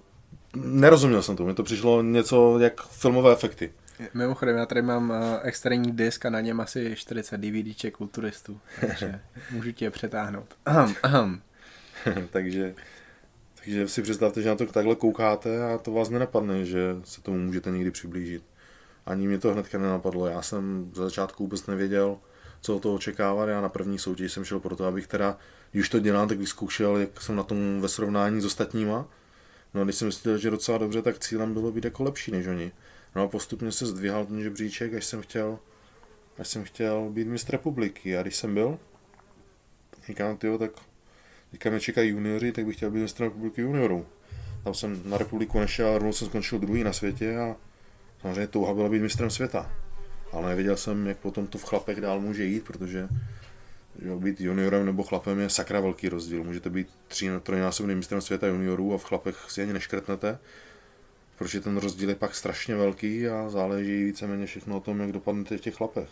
nerozuměl 0.57 1.23
jsem 1.23 1.37
to, 1.37 1.45
mi 1.45 1.55
to 1.55 1.63
přišlo 1.63 2.03
něco 2.03 2.59
jak 2.59 2.83
filmové 2.83 3.33
efekty. 3.33 3.73
Mimochodem, 4.15 4.57
já 4.57 4.67
tady 4.67 4.83
mám 4.83 5.11
uh, 5.11 5.17
extrémní 5.43 5.93
disk 5.93 6.27
a 6.27 6.31
na 6.31 6.41
něm 6.41 6.61
asi 6.61 6.97
40 6.97 7.37
DVDček 7.37 7.97
kulturistů, 7.97 8.61
takže 8.81 9.21
můžu 9.51 9.73
ti 9.73 9.85
je 9.85 9.91
přetáhnout. 9.91 10.57
Aham, 10.67 10.95
aham. 11.03 11.43
takže, 12.31 12.75
takže 13.55 13.89
si 13.89 14.03
představte, 14.03 14.43
že 14.43 14.49
na 14.49 14.55
to 14.55 14.67
takhle 14.67 14.95
koukáte 14.95 15.65
a 15.65 15.79
to 15.79 15.93
vás 15.93 16.11
nenapadne, 16.11 16.65
že 16.65 16.97
se 17.05 17.23
tomu 17.23 17.39
můžete 17.39 17.71
někdy 17.71 17.91
přiblížit. 17.91 18.45
Ani 19.07 19.27
mě 19.27 19.39
to 19.39 19.53
hnedka 19.53 19.79
nenapadlo. 19.79 20.27
Já 20.27 20.43
jsem 20.43 20.91
za 20.95 21.05
začátku 21.05 21.43
vůbec 21.43 21.67
nevěděl, 21.67 22.19
co 22.61 22.81
to 22.81 22.95
očekávat. 22.95 23.49
Já 23.49 23.61
na 23.61 23.69
první 23.69 23.99
soutěž 23.99 24.33
jsem 24.33 24.45
šel 24.45 24.61
proto, 24.61 24.85
abych 24.85 25.07
teda, 25.07 25.39
když 25.73 25.89
to 25.89 25.99
dělám, 25.99 26.29
tak 26.29 26.39
vyzkoušel, 26.39 26.97
jak 26.97 27.21
jsem 27.21 27.37
na 27.37 27.43
tom 27.43 27.81
ve 27.81 27.89
srovnání 27.89 28.41
s 28.41 28.45
ostatníma. 28.45 29.09
No 29.75 29.81
a 29.81 29.85
když 29.85 29.97
jsem 29.97 30.07
myslel, 30.07 30.39
že 30.39 30.51
docela 30.51 30.79
dobře, 30.79 31.03
tak 31.03 31.19
cílem 31.19 31.53
bylo 31.53 31.73
být 31.73 31.85
jako 31.85 32.03
lepší 32.03 32.31
než 32.31 32.47
oni. 32.47 32.73
No 33.17 33.23
a 33.23 33.29
postupně 33.29 33.73
se 33.73 33.87
zdvihal 33.87 34.27
ten 34.27 34.43
žebříček, 34.43 34.95
až 34.95 35.05
jsem 35.05 35.23
chtěl, 35.23 35.59
až 36.39 36.49
jsem 36.49 36.65
chtěl 36.65 37.11
být 37.11 37.29
mistr 37.29 37.53
republiky. 37.53 38.19
A 38.19 38.23
když 38.23 38.37
jsem 38.37 38.55
byl, 38.55 38.79
říkám, 40.07 40.37
tyjo, 40.37 40.59
tak 40.59 40.71
teďka 41.51 41.71
mě 41.71 41.81
čekají 41.81 42.11
junioři, 42.11 42.53
tak 42.53 42.67
bych 42.67 42.77
chtěl 42.77 42.91
být 42.91 43.01
mistr 43.01 43.25
republiky 43.25 43.61
juniorů. 43.61 44.07
Tam 44.65 44.75
jsem 44.75 45.03
na 45.05 45.19
republiku 45.19 45.61
nešel, 45.61 45.95
rovnou 45.95 46.13
jsem 46.13 46.29
skončil 46.29 46.59
druhý 46.59 46.85
na 46.85 46.93
světě 46.93 47.39
a 47.39 47.57
samozřejmě 48.21 48.47
touha 48.47 48.75
byla 48.75 48.89
být 48.89 49.03
mistrem 49.03 49.31
světa. 49.31 49.73
Ale 50.33 50.49
nevěděl 50.49 50.77
jsem, 50.77 51.07
jak 51.07 51.19
potom 51.19 51.47
to 51.47 51.59
v 51.59 51.65
chlapech 51.65 52.01
dál 52.01 52.21
může 52.21 52.45
jít, 52.45 52.65
protože 52.65 53.09
že 54.03 54.17
být 54.17 54.41
juniorem 54.41 54.87
nebo 54.87 55.03
chlapem 55.03 55.39
je 55.39 55.51
sakra 55.51 55.81
velký 55.81 56.09
rozdíl. 56.09 56.45
Můžete 56.45 56.71
být 56.71 56.89
tři, 57.09 57.31
trojnásobným 57.43 57.99
mistrem 57.99 58.21
světa 58.21 58.47
juniorů 58.47 58.95
a 58.95 58.99
v 58.99 59.05
chlapech 59.05 59.47
si 59.49 59.63
ani 59.63 59.73
neškrtnete 59.73 60.39
protože 61.41 61.61
ten 61.61 61.77
rozdíl 61.77 62.09
je 62.09 62.15
pak 62.15 62.35
strašně 62.35 62.77
velký 62.77 63.29
a 63.29 63.51
záleží 63.51 64.05
víceméně 64.05 64.47
všechno 64.47 64.77
o 64.77 64.81
tom, 64.81 65.01
jak 65.01 65.13
dopadnete 65.13 65.59
v 65.59 65.61
těch 65.61 65.75
chlapech. 65.75 66.09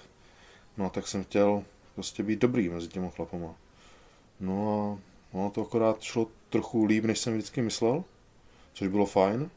No 0.77 0.87
a 0.87 0.89
tak 0.89 1.09
jsem 1.09 1.25
chtěl 1.25 1.65
prostě 1.95 2.23
být 2.23 2.39
dobrý 2.39 2.69
mezi 2.69 2.89
těma 2.89 3.11
chlapama. 3.11 3.55
No 4.41 4.99
a 5.33 5.37
no, 5.37 5.51
to 5.51 5.63
akorát 5.63 6.03
šlo 6.03 6.27
trochu 6.51 6.85
líp, 6.85 7.05
než 7.05 7.19
jsem 7.19 7.33
vždycky 7.33 7.63
myslel, 7.63 8.05
což 8.73 8.89
bylo 8.89 9.07
fajn. 9.07 9.51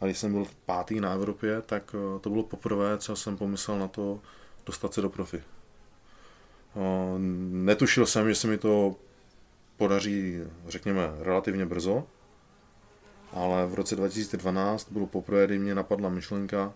A 0.00 0.04
když 0.04 0.18
jsem 0.18 0.32
byl 0.32 0.46
pátý 0.66 1.00
na 1.00 1.12
Evropě, 1.12 1.62
tak 1.62 1.94
eh, 1.94 2.20
to 2.20 2.30
bylo 2.30 2.42
poprvé, 2.42 2.98
co 2.98 3.16
jsem 3.16 3.36
pomyslel 3.36 3.78
na 3.78 3.88
to 3.88 4.20
dostat 4.66 4.94
se 4.94 5.00
do 5.00 5.10
profi. 5.10 5.42
Netušil 7.50 8.06
jsem, 8.06 8.28
že 8.28 8.34
se 8.34 8.46
mi 8.46 8.58
to 8.58 8.96
podaří, 9.76 10.40
řekněme, 10.68 11.10
relativně 11.20 11.66
brzo, 11.66 12.06
ale 13.34 13.66
v 13.66 13.74
roce 13.74 13.96
2012 13.96 14.92
bylo 14.92 15.06
poprvé, 15.06 15.46
kdy 15.46 15.58
mě 15.58 15.74
napadla 15.74 16.08
myšlenka, 16.08 16.72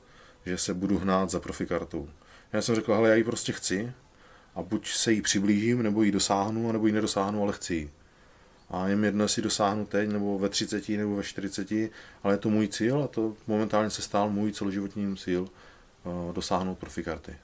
že 0.46 0.58
se 0.58 0.74
budu 0.74 0.98
hnát 0.98 1.30
za 1.30 1.40
profikartou. 1.40 2.08
Já 2.52 2.62
jsem 2.62 2.74
řekl, 2.74 2.94
hele, 2.94 3.08
já 3.08 3.14
ji 3.14 3.24
prostě 3.24 3.52
chci 3.52 3.92
a 4.54 4.62
buď 4.62 4.88
se 4.88 5.12
jí 5.12 5.22
přiblížím, 5.22 5.82
nebo 5.82 6.02
ji 6.02 6.12
dosáhnu, 6.12 6.72
nebo 6.72 6.86
ji 6.86 6.92
nedosáhnu, 6.92 7.42
ale 7.42 7.52
chci 7.52 7.74
ji. 7.74 7.90
A 8.70 8.88
je 8.88 8.96
mi 8.96 9.06
jedno, 9.06 9.24
jestli 9.24 9.42
dosáhnu 9.42 9.86
teď, 9.86 10.08
nebo 10.08 10.38
ve 10.38 10.48
30, 10.48 10.88
nebo 10.88 11.16
ve 11.16 11.22
40, 11.22 11.72
ale 12.22 12.34
je 12.34 12.38
to 12.38 12.50
můj 12.50 12.68
cíl 12.68 13.02
a 13.02 13.06
to 13.08 13.36
momentálně 13.46 13.90
se 13.90 14.02
stál 14.02 14.30
můj 14.30 14.52
celoživotní 14.52 15.16
cíl 15.16 15.40
uh, 15.42 16.32
dosáhnout 16.32 16.78
profikarty. 16.78 17.36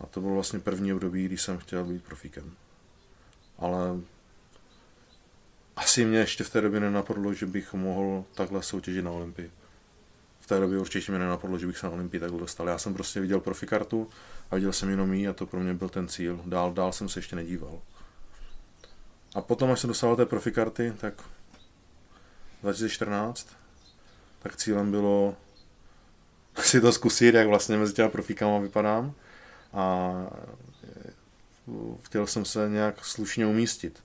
A 0.00 0.06
to 0.06 0.20
bylo 0.20 0.34
vlastně 0.34 0.58
první 0.58 0.92
období, 0.92 1.24
kdy 1.24 1.38
jsem 1.38 1.58
chtěl 1.58 1.84
být 1.84 2.04
profíkem. 2.04 2.52
Ale 3.58 3.78
asi 5.78 6.04
mě 6.04 6.18
ještě 6.18 6.44
v 6.44 6.50
té 6.50 6.60
době 6.60 6.80
nenapadlo, 6.80 7.34
že 7.34 7.46
bych 7.46 7.74
mohl 7.74 8.24
takhle 8.34 8.62
soutěžit 8.62 9.04
na 9.04 9.10
Olympii. 9.10 9.50
V 10.40 10.46
té 10.46 10.60
době 10.60 10.78
určitě 10.78 11.12
mě 11.12 11.18
nenapadlo, 11.18 11.58
že 11.58 11.66
bych 11.66 11.78
se 11.78 11.86
na 11.86 11.92
Olympii 11.92 12.20
takhle 12.20 12.40
dostal. 12.40 12.68
Já 12.68 12.78
jsem 12.78 12.94
prostě 12.94 13.20
viděl 13.20 13.40
profikartu 13.40 14.10
a 14.50 14.54
viděl 14.54 14.72
jsem 14.72 14.90
jenom 14.90 15.12
jí 15.12 15.28
a 15.28 15.32
to 15.32 15.46
pro 15.46 15.60
mě 15.60 15.74
byl 15.74 15.88
ten 15.88 16.08
cíl. 16.08 16.40
Dál, 16.46 16.72
dál 16.72 16.92
jsem 16.92 17.08
se 17.08 17.18
ještě 17.18 17.36
nedíval. 17.36 17.80
A 19.34 19.40
potom, 19.40 19.70
až 19.70 19.80
jsem 19.80 19.88
dostal 19.88 20.16
té 20.16 20.26
profikarty, 20.26 20.92
tak 21.00 21.14
2014, 22.62 23.48
tak 24.38 24.56
cílem 24.56 24.90
bylo 24.90 25.36
si 26.62 26.80
to 26.80 26.92
zkusit, 26.92 27.34
jak 27.34 27.46
vlastně 27.46 27.76
mezi 27.76 27.92
těma 27.92 28.08
profíkama 28.08 28.58
vypadám 28.58 29.12
a 29.72 30.12
chtěl 32.02 32.26
jsem 32.26 32.44
se 32.44 32.68
nějak 32.68 33.04
slušně 33.04 33.46
umístit. 33.46 34.02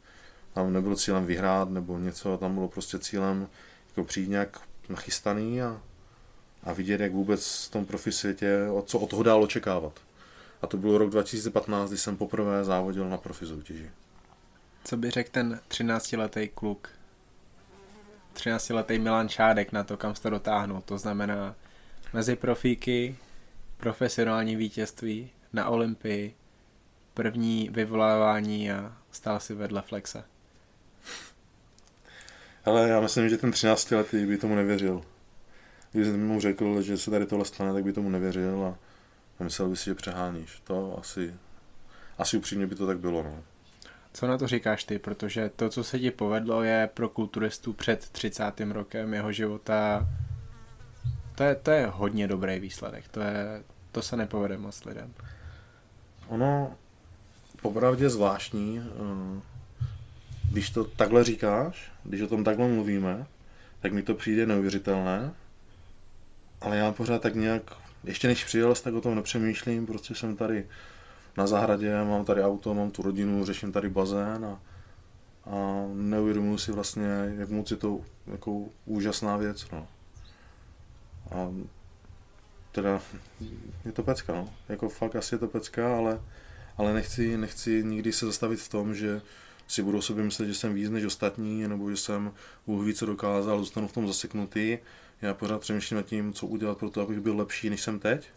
Tam 0.54 0.74
nebylo 0.74 0.96
cílem 0.96 1.26
vyhrát 1.26 1.70
nebo 1.70 2.00
něco, 2.00 2.38
tam 2.38 2.54
bylo 2.54 2.68
prostě 2.68 3.00
cílem 3.00 3.48
jako 3.88 4.04
přijít 4.04 4.30
nějak 4.30 4.62
nachystaný 4.90 5.62
a, 5.62 5.82
a 6.64 6.74
vidět, 6.74 7.02
jak 7.02 7.12
vůbec 7.12 7.66
v 7.68 7.72
tom 7.72 7.86
profi 7.86 8.12
světě, 8.12 8.60
co 8.86 9.00
od 9.00 9.10
toho 9.10 9.24
dál 9.24 9.44
očekávat. 9.44 10.00
A 10.62 10.68
to 10.68 10.78
byl 10.78 10.98
rok 10.98 11.10
2015, 11.10 11.90
kdy 11.90 11.98
jsem 11.98 12.18
poprvé 12.18 12.64
závodil 12.64 13.10
na 13.10 13.18
profi 13.18 13.46
soutěži. 13.46 13.92
Co 14.84 14.98
by 14.98 15.10
řekl 15.10 15.30
ten 15.32 15.60
13-letý 15.70 16.50
kluk? 16.54 16.90
13-letý 18.36 19.00
Milan 19.00 19.30
Čádek 19.30 19.72
na 19.72 19.84
to, 19.84 19.98
kam 19.98 20.16
jste 20.16 20.30
dotáhnul. 20.30 20.82
To 20.86 20.98
znamená 20.98 21.56
mezi 22.14 22.36
profíky, 22.36 23.16
profesionální 23.78 24.56
vítězství, 24.56 25.30
na 25.54 25.70
Olympii, 25.70 26.36
první 27.14 27.70
vyvolávání 27.70 28.72
a 28.72 28.98
stál 29.12 29.40
si 29.40 29.54
vedle 29.54 29.82
Flexa. 29.82 30.26
Ale 32.66 32.90
já 32.90 33.02
myslím, 33.02 33.30
že 33.30 33.38
ten 33.38 33.52
13 33.52 33.92
letý 33.92 34.26
by 34.26 34.38
tomu 34.38 34.56
nevěřil. 34.56 35.02
Když 35.92 36.08
jsem 36.08 36.28
mu 36.28 36.40
řekl, 36.40 36.82
že 36.82 36.98
se 36.98 37.12
tady 37.12 37.26
tohle 37.26 37.46
stane, 37.46 37.74
tak 37.74 37.84
by 37.84 37.94
tomu 37.94 38.10
nevěřil 38.10 38.76
a 39.40 39.44
myslel 39.44 39.70
by 39.70 39.78
si, 39.78 39.86
že 39.86 39.96
přeháníš. 39.96 40.62
To 40.64 41.00
asi, 41.00 41.34
asi 42.18 42.38
upřímně 42.38 42.68
by 42.68 42.76
to 42.76 42.88
tak 42.88 43.00
bylo. 43.00 43.24
No. 43.24 43.44
Co 44.14 44.28
na 44.28 44.38
to 44.38 44.48
říkáš 44.48 44.84
ty? 44.84 45.00
Protože 45.00 45.52
to, 45.56 45.70
co 45.70 45.84
se 45.84 46.00
ti 46.00 46.12
povedlo, 46.12 46.64
je 46.64 46.90
pro 46.94 47.10
kulturistu 47.10 47.74
před 47.74 48.10
30. 48.10 48.62
rokem 48.72 49.14
jeho 49.14 49.32
života 49.32 50.08
to 51.36 51.44
je, 51.44 51.56
to 51.56 51.72
je 51.72 51.88
hodně 51.88 52.28
dobrý 52.28 52.60
výsledek. 52.60 53.08
To, 53.08 53.20
je, 53.20 53.64
to 53.92 54.02
se 54.02 54.18
nepovede 54.18 54.58
moc 54.58 54.86
lidem. 54.86 55.14
Ono 56.28 56.76
popravdě 57.62 58.10
zvláštní, 58.10 58.80
eh, 58.80 59.42
když 60.54 60.70
to 60.70 60.84
takhle 60.84 61.24
říkáš, 61.24 61.92
když 62.04 62.22
o 62.22 62.28
tom 62.28 62.44
takhle 62.44 62.68
mluvíme, 62.68 63.26
tak 63.80 63.94
mi 63.94 64.02
to 64.02 64.16
přijde 64.16 64.46
neuvěřitelné, 64.46 65.34
ale 66.62 66.78
já 66.78 66.92
pořád 66.92 67.22
tak 67.22 67.36
nějak, 67.36 67.64
ještě 68.04 68.28
než 68.28 68.46
přijel, 68.46 68.76
tak 68.76 68.94
o 68.94 69.02
tom 69.02 69.16
nepřemýšlím, 69.16 69.86
prostě 69.86 70.16
jsem 70.16 70.36
tady 70.36 70.68
na 71.38 71.48
zahradě, 71.48 72.04
mám 72.04 72.26
tady 72.26 72.44
auto, 72.44 72.74
mám 72.74 72.92
tu 72.92 73.02
rodinu, 73.02 73.46
řeším 73.46 73.72
tady 73.72 73.90
bazén 73.90 74.46
a, 74.46 74.60
a 75.52 75.86
neuvědomuji 75.94 76.58
si 76.58 76.72
vlastně, 76.72 77.34
jak 77.38 77.50
moc 77.50 77.72
je 77.72 77.78
to 77.78 78.02
jako 78.28 78.66
úžasná 78.86 79.38
věc. 79.38 79.68
No. 79.72 79.88
A 81.32 81.54
teda 82.72 83.02
je 83.86 83.92
to 83.92 84.04
pecka, 84.04 84.34
no. 84.34 84.50
Jako 84.70 84.90
fakt 84.90 85.16
asi 85.16 85.36
je 85.36 85.40
to 85.40 85.48
pecka, 85.48 85.98
ale, 85.98 86.22
ale 86.78 86.94
nechci, 86.94 87.38
nechci 87.38 87.84
nikdy 87.84 88.12
se 88.14 88.26
zastavit 88.26 88.60
v 88.60 88.70
tom, 88.70 88.96
že 88.96 89.22
si 89.68 89.84
budu 89.84 90.02
sobě 90.02 90.24
myslet, 90.24 90.48
že 90.48 90.54
jsem 90.54 90.74
víc 90.74 90.90
než 90.90 91.06
ostatní, 91.06 91.68
nebo 91.68 91.92
že 91.92 91.98
jsem 91.98 92.34
Bůh 92.68 92.86
ví, 92.86 92.94
co 92.94 93.06
dokázal, 93.06 93.60
zůstanu 93.60 93.88
v 93.88 93.94
tom 93.94 94.08
zaseknutý. 94.08 94.78
Já 95.22 95.34
pořád 95.34 95.62
přemýšlím 95.62 95.98
nad 95.98 96.06
tím, 96.06 96.34
co 96.34 96.48
udělat 96.48 96.78
pro 96.78 96.90
to, 96.90 97.02
abych 97.02 97.20
byl 97.20 97.38
lepší, 97.38 97.70
než 97.70 97.82
jsem 97.82 98.00
teď. 98.00 98.30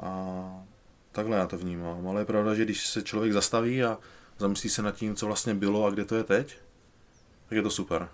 A 0.00 0.64
takhle 1.12 1.36
já 1.36 1.46
to 1.46 1.58
vnímám. 1.58 2.08
Ale 2.08 2.20
je 2.20 2.24
pravda, 2.24 2.54
že 2.54 2.64
když 2.64 2.86
se 2.86 3.02
člověk 3.02 3.32
zastaví 3.32 3.84
a 3.84 3.98
zamyslí 4.38 4.70
se 4.70 4.82
nad 4.82 4.94
tím, 4.94 5.16
co 5.16 5.26
vlastně 5.26 5.54
bylo 5.54 5.86
a 5.86 5.90
kde 5.90 6.04
to 6.04 6.16
je 6.16 6.24
teď, 6.24 6.58
tak 7.48 7.56
je 7.56 7.62
to 7.62 7.70
super. 7.70 8.08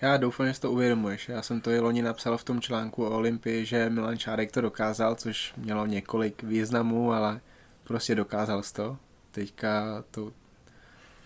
Já 0.00 0.16
doufám, 0.16 0.46
že 0.46 0.54
si 0.54 0.60
to 0.60 0.72
uvědomuješ. 0.72 1.28
Já 1.28 1.42
jsem 1.42 1.60
to 1.60 1.70
i 1.70 1.80
loni 1.80 2.02
napsal 2.02 2.38
v 2.38 2.44
tom 2.44 2.60
článku 2.60 3.04
o 3.04 3.10
Olympii, 3.10 3.66
že 3.66 3.90
Milan 3.90 4.18
Čárek 4.18 4.52
to 4.52 4.60
dokázal, 4.60 5.14
což 5.14 5.54
mělo 5.56 5.86
několik 5.86 6.42
významů, 6.42 7.12
ale 7.12 7.40
prostě 7.84 8.14
dokázal 8.14 8.62
to. 8.72 8.98
Teďka 9.30 10.04
to... 10.10 10.32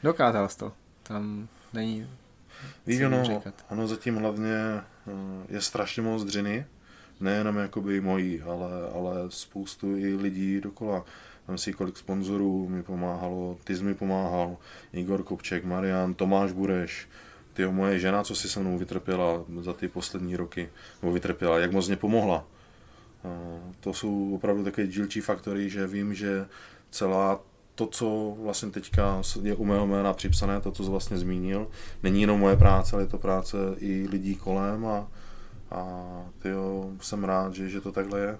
Dokázal 0.04 0.48
to. 0.56 0.72
Tam 1.02 1.48
není 1.72 2.08
Víš, 2.86 3.00
no, 3.00 3.42
ano, 3.68 3.86
zatím 3.86 4.16
hlavně 4.16 4.54
eh, 4.54 4.82
je 5.48 5.60
strašně 5.60 6.02
moc 6.02 6.24
dřiny, 6.24 6.66
nejenom 7.20 7.56
jakoby 7.56 8.00
mojí, 8.00 8.42
ale, 8.42 8.70
ale 8.94 9.14
spoustu 9.28 9.96
i 9.96 10.14
lidí 10.14 10.60
dokola. 10.60 11.04
Tam 11.46 11.58
si 11.58 11.72
kolik 11.72 11.96
sponzorů 11.96 12.68
mi 12.68 12.82
pomáhalo, 12.82 13.58
ty 13.64 13.76
jsi 13.76 13.84
mi 13.84 13.94
pomáhal, 13.94 14.56
Igor 14.92 15.22
Kopček, 15.22 15.64
Marian, 15.64 16.14
Tomáš 16.14 16.52
Bureš, 16.52 17.08
ty 17.52 17.66
moje 17.66 17.98
žena, 17.98 18.22
co 18.22 18.36
si 18.36 18.48
se 18.48 18.60
mnou 18.60 18.78
vytrpěla 18.78 19.44
za 19.60 19.72
ty 19.72 19.88
poslední 19.88 20.36
roky, 20.36 20.70
nebo 21.02 21.12
vytrpěla, 21.12 21.58
jak 21.58 21.72
moc 21.72 21.86
mě 21.86 21.96
pomohla. 21.96 22.44
To 23.80 23.92
jsou 23.92 24.34
opravdu 24.34 24.64
také 24.64 24.86
dílčí 24.86 25.20
faktory, 25.20 25.70
že 25.70 25.86
vím, 25.86 26.14
že 26.14 26.46
celá 26.90 27.40
to, 27.74 27.86
co 27.86 28.36
vlastně 28.40 28.70
teďka 28.70 29.22
je 29.42 29.54
u 29.54 29.64
mého 29.64 29.86
jména 29.86 30.12
připsané, 30.12 30.60
to, 30.60 30.72
co 30.72 30.84
jsi 30.84 30.90
vlastně 30.90 31.18
zmínil, 31.18 31.68
není 32.02 32.20
jenom 32.20 32.40
moje 32.40 32.56
práce, 32.56 32.96
ale 32.96 33.02
je 33.02 33.08
to 33.08 33.18
práce 33.18 33.56
i 33.78 34.06
lidí 34.10 34.34
kolem 34.34 34.86
a, 34.86 35.08
a 35.70 35.84
tyjo, 36.38 36.90
jsem 37.00 37.24
rád, 37.24 37.54
že, 37.54 37.68
že 37.68 37.80
to 37.80 37.92
takhle 37.92 38.20
je. 38.20 38.38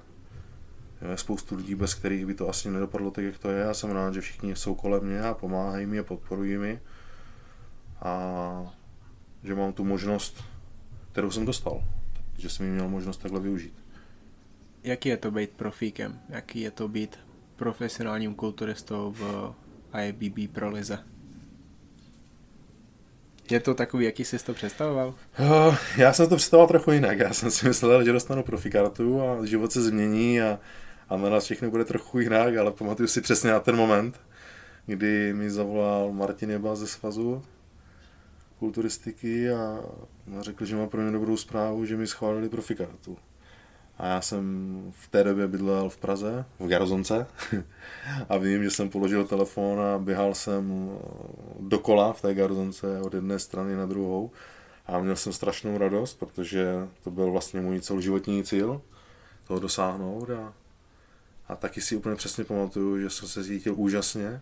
Je 1.11 1.17
spoustu 1.17 1.57
lidí, 1.57 1.75
bez 1.75 1.95
kterých 1.95 2.27
by 2.27 2.35
to 2.35 2.49
asi 2.49 2.71
nedopadlo 2.71 3.11
tak, 3.11 3.25
jak 3.25 3.39
to 3.39 3.51
je. 3.51 3.61
Já 3.61 3.75
jsem 3.75 3.91
rád, 3.91 4.15
že 4.15 4.21
všichni 4.21 4.57
jsou 4.57 4.75
kolem 4.75 5.05
mě 5.05 5.23
a 5.23 5.35
pomáhají 5.35 5.87
mi 5.87 5.99
a 5.99 6.03
podporují 6.03 6.57
mi. 6.57 6.81
A 8.03 8.75
že 9.43 9.55
mám 9.55 9.73
tu 9.73 9.85
možnost, 9.85 10.45
kterou 11.13 11.31
jsem 11.31 11.47
dostal. 11.47 11.85
Že 12.39 12.51
jsem 12.51 12.67
ji 12.67 12.73
měl 12.73 12.89
možnost 12.89 13.17
takhle 13.17 13.41
využít. 13.41 13.75
Jaký 14.85 15.09
je 15.09 15.17
to 15.17 15.31
být 15.31 15.51
profíkem? 15.51 16.21
Jaký 16.29 16.61
je 16.61 16.71
to 16.71 16.89
být 16.89 17.19
profesionálním 17.65 18.35
kulturistou 18.35 19.15
v 19.17 19.55
IBB 20.07 20.53
Pro 20.53 20.71
Lize? 20.71 20.99
Je 23.51 23.61
to 23.61 23.75
takový, 23.75 24.05
jaký 24.05 24.25
jsi 24.25 24.45
to 24.45 24.55
představoval? 24.55 25.15
Já 25.97 26.13
jsem 26.13 26.29
to 26.29 26.37
představoval 26.37 26.69
trochu 26.69 26.93
jinak. 26.93 27.19
Já 27.19 27.33
jsem 27.33 27.51
si 27.51 27.69
myslel, 27.69 28.05
že 28.05 28.13
dostanu 28.13 28.43
profikartu 28.43 29.23
a 29.23 29.47
život 29.47 29.73
se 29.73 29.83
změní 29.83 30.41
a, 30.41 30.59
a 31.09 31.17
na 31.17 31.31
nás 31.31 31.45
všechno 31.45 31.71
bude 31.71 31.85
trochu 31.85 32.19
jinak, 32.19 32.57
ale 32.57 32.73
pamatuju 32.73 33.09
si 33.09 33.21
přesně 33.21 33.51
na 33.51 33.61
ten 33.61 33.77
moment, 33.77 34.21
kdy 34.87 35.33
mi 35.33 35.51
zavolal 35.51 36.13
Martin 36.13 36.51
Jeba 36.51 36.77
ze 36.77 36.87
svazu 36.87 37.43
kulturistiky 38.59 39.51
a 39.51 39.81
řekl, 40.41 40.65
že 40.65 40.77
má 40.77 40.87
pro 40.87 41.01
mě 41.01 41.13
dobrou 41.13 41.37
zprávu, 41.37 41.85
že 41.85 41.97
mi 41.97 42.07
schválili 42.07 42.49
profikartu. 42.49 43.17
A 43.99 44.07
já 44.07 44.21
jsem 44.21 44.45
v 44.91 45.09
té 45.09 45.25
době 45.25 45.49
bydlel 45.49 45.89
v 45.89 45.97
Praze, 45.97 46.45
v 46.59 46.67
Garzonce 46.67 47.27
a 48.29 48.37
vím, 48.37 48.65
že 48.65 48.71
jsem 48.71 48.89
položil 48.89 49.25
telefon 49.25 49.81
a 49.81 49.99
běhal 49.99 50.35
jsem 50.35 50.91
dokola 51.61 52.13
v 52.13 52.23
té 52.23 52.35
Garzonce 52.35 53.01
od 53.01 53.15
jedné 53.15 53.39
strany 53.39 53.77
na 53.77 53.87
druhou. 53.87 54.31
A 54.87 54.99
měl 54.99 55.17
jsem 55.17 55.33
strašnou 55.33 55.79
radost, 55.79 56.15
protože 56.15 56.89
to 57.05 57.11
byl 57.11 57.31
vlastně 57.31 57.61
můj 57.61 57.81
celoživotní 57.81 58.45
cíl 58.45 58.83
toho 59.47 59.61
dosáhnout. 59.61 60.31
A, 60.31 60.53
a 61.49 61.57
taky 61.57 61.81
si 61.81 61.97
úplně 61.97 62.17
přesně 62.17 62.45
pamatuju, 62.45 63.01
že 63.01 63.11
jsem 63.11 63.29
se 63.29 63.45
cítil 63.45 63.75
úžasně. 63.77 64.41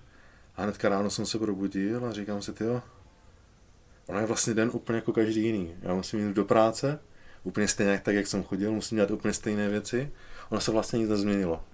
A 0.56 0.62
hnedka 0.62 0.88
ráno 0.88 1.10
jsem 1.10 1.26
se 1.26 1.38
probudil 1.38 2.06
a 2.06 2.12
říkám 2.12 2.42
si, 2.42 2.52
tyjo, 2.52 2.82
ono 4.06 4.20
je 4.20 4.26
vlastně 4.26 4.54
den 4.54 4.70
úplně 4.72 4.96
jako 4.96 5.12
každý 5.12 5.42
jiný. 5.42 5.74
Já 5.82 5.94
musím 5.94 6.28
jít 6.28 6.36
do 6.36 6.44
práce, 6.44 6.98
úplně 7.44 7.68
stejně 7.68 8.00
tak, 8.04 8.14
jak 8.14 8.26
jsem 8.26 8.42
chodil, 8.42 8.72
musím 8.72 8.96
dělat 8.96 9.10
úplně 9.10 9.34
stejné 9.34 9.68
věci. 9.68 10.12
Ono 10.50 10.60
se 10.60 10.70
vlastně 10.70 10.98
nic 10.98 11.08
nezměnilo. 11.08 11.64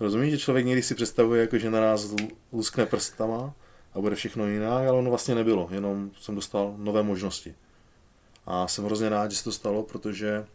Rozumíš, 0.00 0.30
že 0.30 0.38
člověk 0.38 0.66
někdy 0.66 0.82
si 0.82 0.94
představuje, 0.94 1.40
jako 1.40 1.58
že 1.58 1.70
naraz 1.70 2.14
luskne 2.52 2.86
prstama 2.86 3.54
a 3.94 4.00
bude 4.00 4.16
všechno 4.16 4.46
jinak, 4.46 4.86
ale 4.88 4.98
ono 4.98 5.10
vlastně 5.10 5.34
nebylo, 5.34 5.68
jenom 5.72 6.10
jsem 6.20 6.34
dostal 6.34 6.74
nové 6.76 7.02
možnosti. 7.02 7.54
A 8.46 8.68
jsem 8.68 8.84
hrozně 8.84 9.08
rád, 9.08 9.30
že 9.30 9.36
se 9.36 9.44
to 9.44 9.52
stalo, 9.52 9.82
protože 9.82 10.46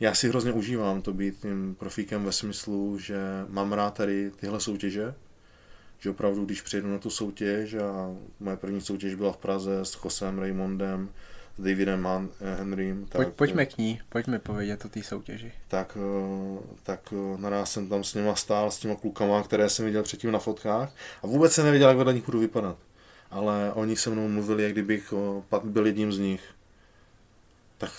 já 0.00 0.14
si 0.14 0.28
hrozně 0.28 0.52
užívám 0.52 1.02
to 1.02 1.12
být 1.12 1.40
tím 1.40 1.74
profíkem 1.74 2.24
ve 2.24 2.32
smyslu, 2.32 2.98
že 2.98 3.18
mám 3.48 3.72
rád 3.72 3.94
tady 3.94 4.30
tyhle 4.30 4.60
soutěže, 4.60 5.14
že 5.98 6.10
opravdu, 6.10 6.44
když 6.44 6.62
přijedu 6.62 6.90
na 6.90 6.98
tu 6.98 7.10
soutěž 7.10 7.74
a 7.74 8.16
moje 8.40 8.56
první 8.56 8.80
soutěž 8.80 9.14
byla 9.14 9.32
v 9.32 9.36
Praze 9.36 9.80
s 9.80 9.98
Josem 10.04 10.38
Raymondem, 10.38 11.08
s 11.58 11.62
Davidem 11.62 12.02
Man- 12.02 12.28
eh, 12.40 12.54
Henrym. 12.58 13.06
Tak, 13.06 13.16
Pojď, 13.16 13.28
pojďme 13.34 13.66
k 13.66 13.78
ní, 13.78 14.00
pojďme 14.08 14.38
povědět 14.38 14.84
o 14.84 14.88
té 14.88 15.02
soutěži. 15.02 15.52
Tak, 15.68 15.98
eh, 16.00 16.58
tak 16.82 17.00
eh, 17.12 17.40
naraz 17.40 17.72
jsem 17.72 17.88
tam 17.88 18.04
s 18.04 18.14
nima 18.14 18.34
stál, 18.34 18.70
s 18.70 18.78
těma 18.78 18.94
klukama, 18.94 19.42
které 19.42 19.68
jsem 19.70 19.84
viděl 19.84 20.02
předtím 20.02 20.32
na 20.32 20.38
fotkách 20.38 20.92
a 21.22 21.26
vůbec 21.26 21.52
jsem 21.52 21.64
nevěděl, 21.64 21.88
jak 21.88 21.98
vedle 21.98 22.14
nich 22.14 22.24
budu 22.24 22.38
vypadat. 22.40 22.76
Ale 23.30 23.72
oni 23.74 23.96
se 23.96 24.10
mnou 24.10 24.28
mluvili, 24.28 24.62
jak 24.62 24.72
kdybych 24.72 25.14
byl 25.64 25.86
jedním 25.86 26.12
z 26.12 26.18
nich. 26.18 26.42
Tak 27.78 27.90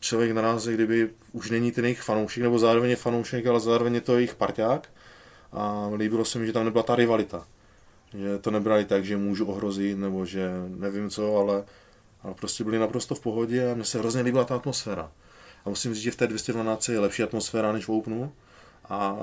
člověk 0.00 0.32
naraz, 0.32 0.66
jak 0.66 0.74
kdyby 0.74 1.10
už 1.32 1.50
není 1.50 1.72
ten 1.72 1.84
jejich 1.84 2.02
fanoušek, 2.02 2.42
nebo 2.42 2.58
zároveň 2.58 2.90
je 2.90 2.96
fanoušek, 2.96 3.46
ale 3.46 3.60
zároveň 3.60 3.94
je 3.94 4.00
to 4.00 4.14
jejich 4.14 4.34
parťák. 4.34 4.88
A 5.52 5.90
líbilo 5.96 6.24
se 6.24 6.38
mi, 6.38 6.46
že 6.46 6.52
tam 6.52 6.64
nebyla 6.64 6.82
ta 6.82 6.96
rivalita. 6.96 7.46
Že 8.14 8.38
to 8.38 8.50
nebrali 8.50 8.84
tak, 8.84 9.04
že 9.04 9.16
můžu 9.16 9.44
ohrozit, 9.46 9.98
nebo 9.98 10.26
že 10.26 10.50
nevím 10.68 11.10
co, 11.10 11.36
ale 11.36 11.64
ale 12.22 12.34
prostě 12.34 12.64
byli 12.64 12.78
naprosto 12.78 13.14
v 13.14 13.20
pohodě 13.20 13.70
a 13.70 13.74
mně 13.74 13.84
se 13.84 13.98
hrozně 13.98 14.22
líbila 14.22 14.44
ta 14.44 14.56
atmosféra. 14.56 15.12
A 15.64 15.68
musím 15.68 15.94
říct, 15.94 16.02
že 16.02 16.10
v 16.10 16.16
té 16.16 16.26
212 16.26 16.88
je 16.88 16.98
lepší 16.98 17.22
atmosféra 17.22 17.72
než 17.72 17.88
v 17.88 17.92
Openu 17.92 18.32
a, 18.88 19.16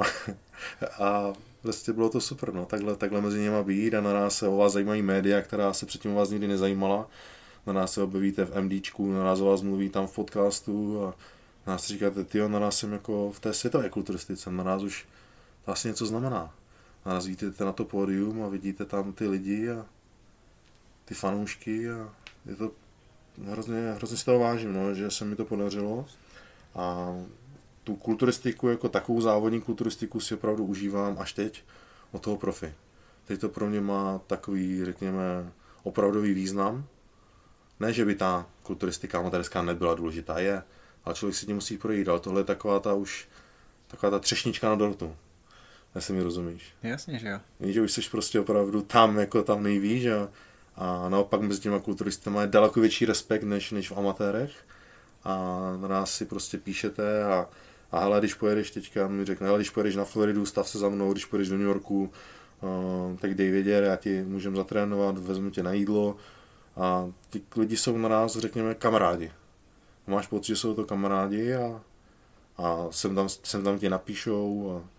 a 1.00 1.34
prostě 1.62 1.94
bylo 1.94 2.10
to 2.10 2.22
super, 2.22 2.54
no, 2.54 2.66
takhle, 2.66 2.96
takhle 2.96 3.22
mezi 3.22 3.40
nimi 3.40 3.64
být 3.64 3.94
a 3.94 4.02
na 4.02 4.14
nás 4.14 4.38
se 4.38 4.48
o 4.48 4.58
vás 4.58 4.74
zajímají 4.74 5.02
média, 5.02 5.42
která 5.42 5.74
se 5.74 5.86
předtím 5.86 6.12
o 6.12 6.16
vás 6.16 6.30
nikdy 6.30 6.48
nezajímala. 6.48 7.08
Na 7.66 7.74
nás 7.74 7.94
se 7.94 8.02
objevíte 8.02 8.46
v 8.46 8.62
MDčku, 8.62 9.12
na 9.12 9.24
nás 9.24 9.40
o 9.40 9.46
vás 9.46 9.62
mluví 9.62 9.90
tam 9.90 10.08
v 10.08 10.16
podcastu 10.16 11.06
a 11.06 11.16
na 11.68 11.74
nás 11.74 11.88
říkáte, 11.88 12.24
ty 12.24 12.40
na 12.40 12.60
nás 12.60 12.78
jsem 12.78 12.94
jako 12.94 13.32
v 13.32 13.40
té 13.40 13.54
světové 13.54 13.90
kulturistice, 13.90 14.52
na 14.52 14.64
nás 14.64 14.84
už 14.84 15.06
to 15.66 15.72
asi 15.72 15.88
něco 15.88 16.06
znamená. 16.06 16.54
Na 17.06 17.14
nás 17.14 17.26
vidíte 17.26 17.66
na 17.66 17.72
to 17.72 17.86
pódium 17.86 18.44
a 18.44 18.48
vidíte 18.48 18.86
tam 18.86 19.14
ty 19.14 19.28
lidi 19.28 19.70
a 19.70 19.86
ty 21.06 21.14
fanoušky 21.14 21.90
a 21.90 22.10
je 22.46 22.56
to 22.56 22.72
hrozně, 23.44 23.92
hrozně 23.92 24.18
z 24.18 24.24
toho 24.24 24.40
vážím, 24.40 24.74
no, 24.74 24.94
že 24.94 25.12
se 25.12 25.26
mi 25.26 25.36
to 25.36 25.46
podařilo. 25.46 26.06
A 26.76 27.16
tu 27.84 27.96
kulturistiku 27.96 28.68
jako 28.68 28.90
takovou 28.90 29.22
závodní 29.22 29.62
kulturistiku 29.62 30.20
si 30.20 30.34
opravdu 30.34 30.66
užívám 30.66 31.16
až 31.20 31.34
teď 31.34 31.64
od 32.12 32.22
toho 32.22 32.38
profi. 32.38 32.74
Teď 33.26 33.42
to 33.42 33.50
pro 33.50 33.70
mě 33.70 33.82
má 33.82 34.22
takový, 34.28 34.86
řekněme, 34.86 35.52
opravdový 35.84 36.34
význam. 36.34 36.86
Ne, 37.80 37.94
že 37.94 38.06
by 38.06 38.16
ta 38.16 38.46
kulturistika 38.64 39.20
amatérská 39.20 39.62
nebyla 39.62 39.96
důležitá, 39.96 40.40
je, 40.40 40.64
ale 41.06 41.16
člověk 41.16 41.36
si 41.36 41.46
tím 41.46 41.56
musí 41.56 41.78
projít, 41.78 42.10
ale 42.10 42.20
tohle 42.20 42.42
je 42.42 42.46
taková 42.46 42.80
ta 42.80 42.94
už, 42.94 43.28
taková 43.88 44.10
ta 44.10 44.20
třešnička 44.20 44.70
na 44.70 44.76
dortu. 44.76 45.16
Jestli 45.96 46.14
mi 46.14 46.24
rozumíš. 46.24 46.74
Jasně, 46.84 47.20
že 47.20 47.28
jo. 47.28 47.40
Víš, 47.60 47.74
že 47.74 47.82
už 47.82 47.92
jsi 47.92 48.02
prostě 48.12 48.40
opravdu 48.40 48.82
tam, 48.82 49.20
jako 49.20 49.44
tam 49.44 49.64
nejvíš 49.64 50.06
a 50.06 50.30
a 50.78 51.10
naopak 51.10 51.42
mezi 51.42 51.62
těma 51.62 51.80
kulturistama 51.80 52.42
je 52.42 52.48
daleko 52.48 52.80
větší 52.80 53.06
respekt 53.06 53.44
než, 53.44 53.72
než 53.72 53.92
v 53.92 53.98
amatérech. 53.98 54.52
A 55.24 55.60
na 55.82 55.88
nás 55.88 56.14
si 56.14 56.26
prostě 56.26 56.58
píšete 56.58 57.24
a, 57.24 57.48
a 57.92 58.00
hele, 58.00 58.20
když 58.20 58.34
pojedeš 58.34 58.72
teďka, 58.72 59.08
mi 59.08 59.26
řekne, 59.26 59.48
hele, 59.48 59.60
když 59.60 59.70
pojedeš 59.70 59.96
na 59.96 60.06
Floridu, 60.06 60.46
stav 60.46 60.70
se 60.70 60.80
za 60.80 60.90
mnou, 60.90 61.12
když 61.12 61.26
pojedeš 61.26 61.50
do 61.50 61.58
New 61.58 61.68
Yorku, 61.68 62.12
uh, 62.62 63.18
tak 63.18 63.34
dej 63.34 63.52
vědět, 63.52 63.84
já 63.84 63.96
ti 63.96 64.24
můžem 64.24 64.56
zatrénovat, 64.56 65.18
vezmu 65.18 65.50
tě 65.50 65.64
na 65.64 65.74
jídlo. 65.74 66.16
A 66.76 67.12
ty 67.30 67.42
lidi 67.58 67.78
jsou 67.78 67.98
na 67.98 68.10
nás, 68.10 68.38
řekněme, 68.38 68.76
kamarádi. 68.76 69.32
Máš 70.08 70.28
pocit, 70.28 70.48
že 70.48 70.56
jsou 70.56 70.74
to 70.74 70.86
kamarádi 70.86 71.56
a, 71.56 71.82
a 72.58 72.88
sem, 72.92 73.16
tam, 73.16 73.30
sem 73.30 73.64
tam 73.64 73.80
ti 73.80 73.90
napíšou 73.90 74.72
a 74.72 74.90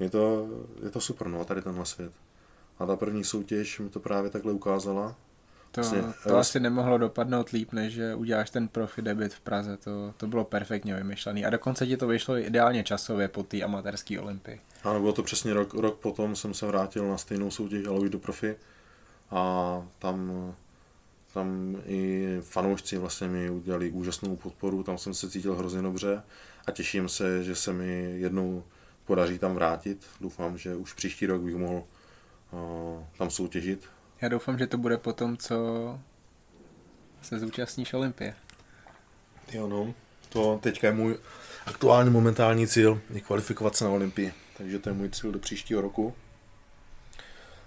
je 0.00 0.10
to, 0.10 0.48
je 0.82 0.90
to 0.90 1.00
super, 1.00 1.28
no, 1.28 1.44
tady 1.44 1.62
tenhle 1.62 1.86
svět. 1.86 2.12
A 2.80 2.86
ta 2.86 2.96
první 2.96 3.24
soutěž 3.24 3.78
mi 3.78 3.88
to 3.88 4.00
právě 4.00 4.30
takhle 4.30 4.52
ukázala. 4.52 5.16
To, 5.70 5.80
vlastně, 5.80 6.02
to 6.24 6.36
asi 6.36 6.60
nemohlo 6.60 6.98
dopadnout 6.98 7.48
líp, 7.48 7.72
než 7.72 7.92
že 7.92 8.14
uděláš 8.14 8.50
ten 8.50 8.68
profi 8.68 9.02
debit 9.02 9.34
v 9.34 9.40
Praze. 9.40 9.76
To, 9.76 10.14
to 10.16 10.26
bylo 10.26 10.44
perfektně 10.44 10.94
vymyšlené. 10.94 11.44
A 11.44 11.50
dokonce 11.50 11.86
ti 11.86 11.96
to 11.96 12.06
vyšlo 12.06 12.36
ideálně 12.36 12.84
časově 12.84 13.28
po 13.28 13.42
té 13.42 13.62
amatérské 13.62 14.20
olympii. 14.20 14.60
Ano, 14.84 15.00
bylo 15.00 15.12
to 15.12 15.22
přesně 15.22 15.54
rok, 15.54 15.74
rok 15.74 15.98
potom 15.98 16.36
jsem 16.36 16.54
se 16.54 16.66
vrátil 16.66 17.08
na 17.08 17.18
stejnou 17.18 17.50
soutěž, 17.50 17.86
ale 17.86 18.00
už 18.00 18.10
do 18.10 18.18
profi. 18.18 18.56
A 19.30 19.86
tam, 19.98 20.32
tam 21.34 21.76
i 21.86 22.26
fanoušci 22.40 22.98
vlastně 22.98 23.28
mi 23.28 23.50
udělali 23.50 23.90
úžasnou 23.90 24.36
podporu, 24.36 24.82
tam 24.82 24.98
jsem 24.98 25.14
se 25.14 25.30
cítil 25.30 25.56
hrozně 25.56 25.82
dobře 25.82 26.22
a 26.66 26.70
těším 26.70 27.08
se, 27.08 27.44
že 27.44 27.54
se 27.54 27.72
mi 27.72 28.14
jednou 28.16 28.64
podaří 29.04 29.38
tam 29.38 29.54
vrátit. 29.54 30.06
Doufám, 30.20 30.58
že 30.58 30.76
už 30.76 30.92
příští 30.92 31.26
rok 31.26 31.42
bych 31.42 31.56
mohl 31.56 31.84
tam 33.18 33.30
soutěžit. 33.30 33.88
Já 34.20 34.28
doufám, 34.28 34.58
že 34.58 34.66
to 34.66 34.78
bude 34.78 34.96
potom, 34.96 35.36
co 35.36 35.56
se 37.22 37.38
zúčastníš 37.38 37.92
Olympie. 37.92 38.34
Jo, 39.52 39.68
no. 39.68 39.94
To 40.28 40.58
teďka 40.62 40.86
je 40.86 40.92
můj 40.92 41.18
aktuální 41.66 42.10
momentální 42.10 42.66
cíl, 42.66 43.00
je 43.10 43.20
kvalifikovat 43.20 43.76
se 43.76 43.84
na 43.84 43.90
Olympii. 43.90 44.32
Takže 44.58 44.78
to 44.78 44.88
je 44.88 44.94
můj 44.94 45.10
cíl 45.10 45.32
do 45.32 45.38
příštího 45.38 45.80
roku. 45.80 46.14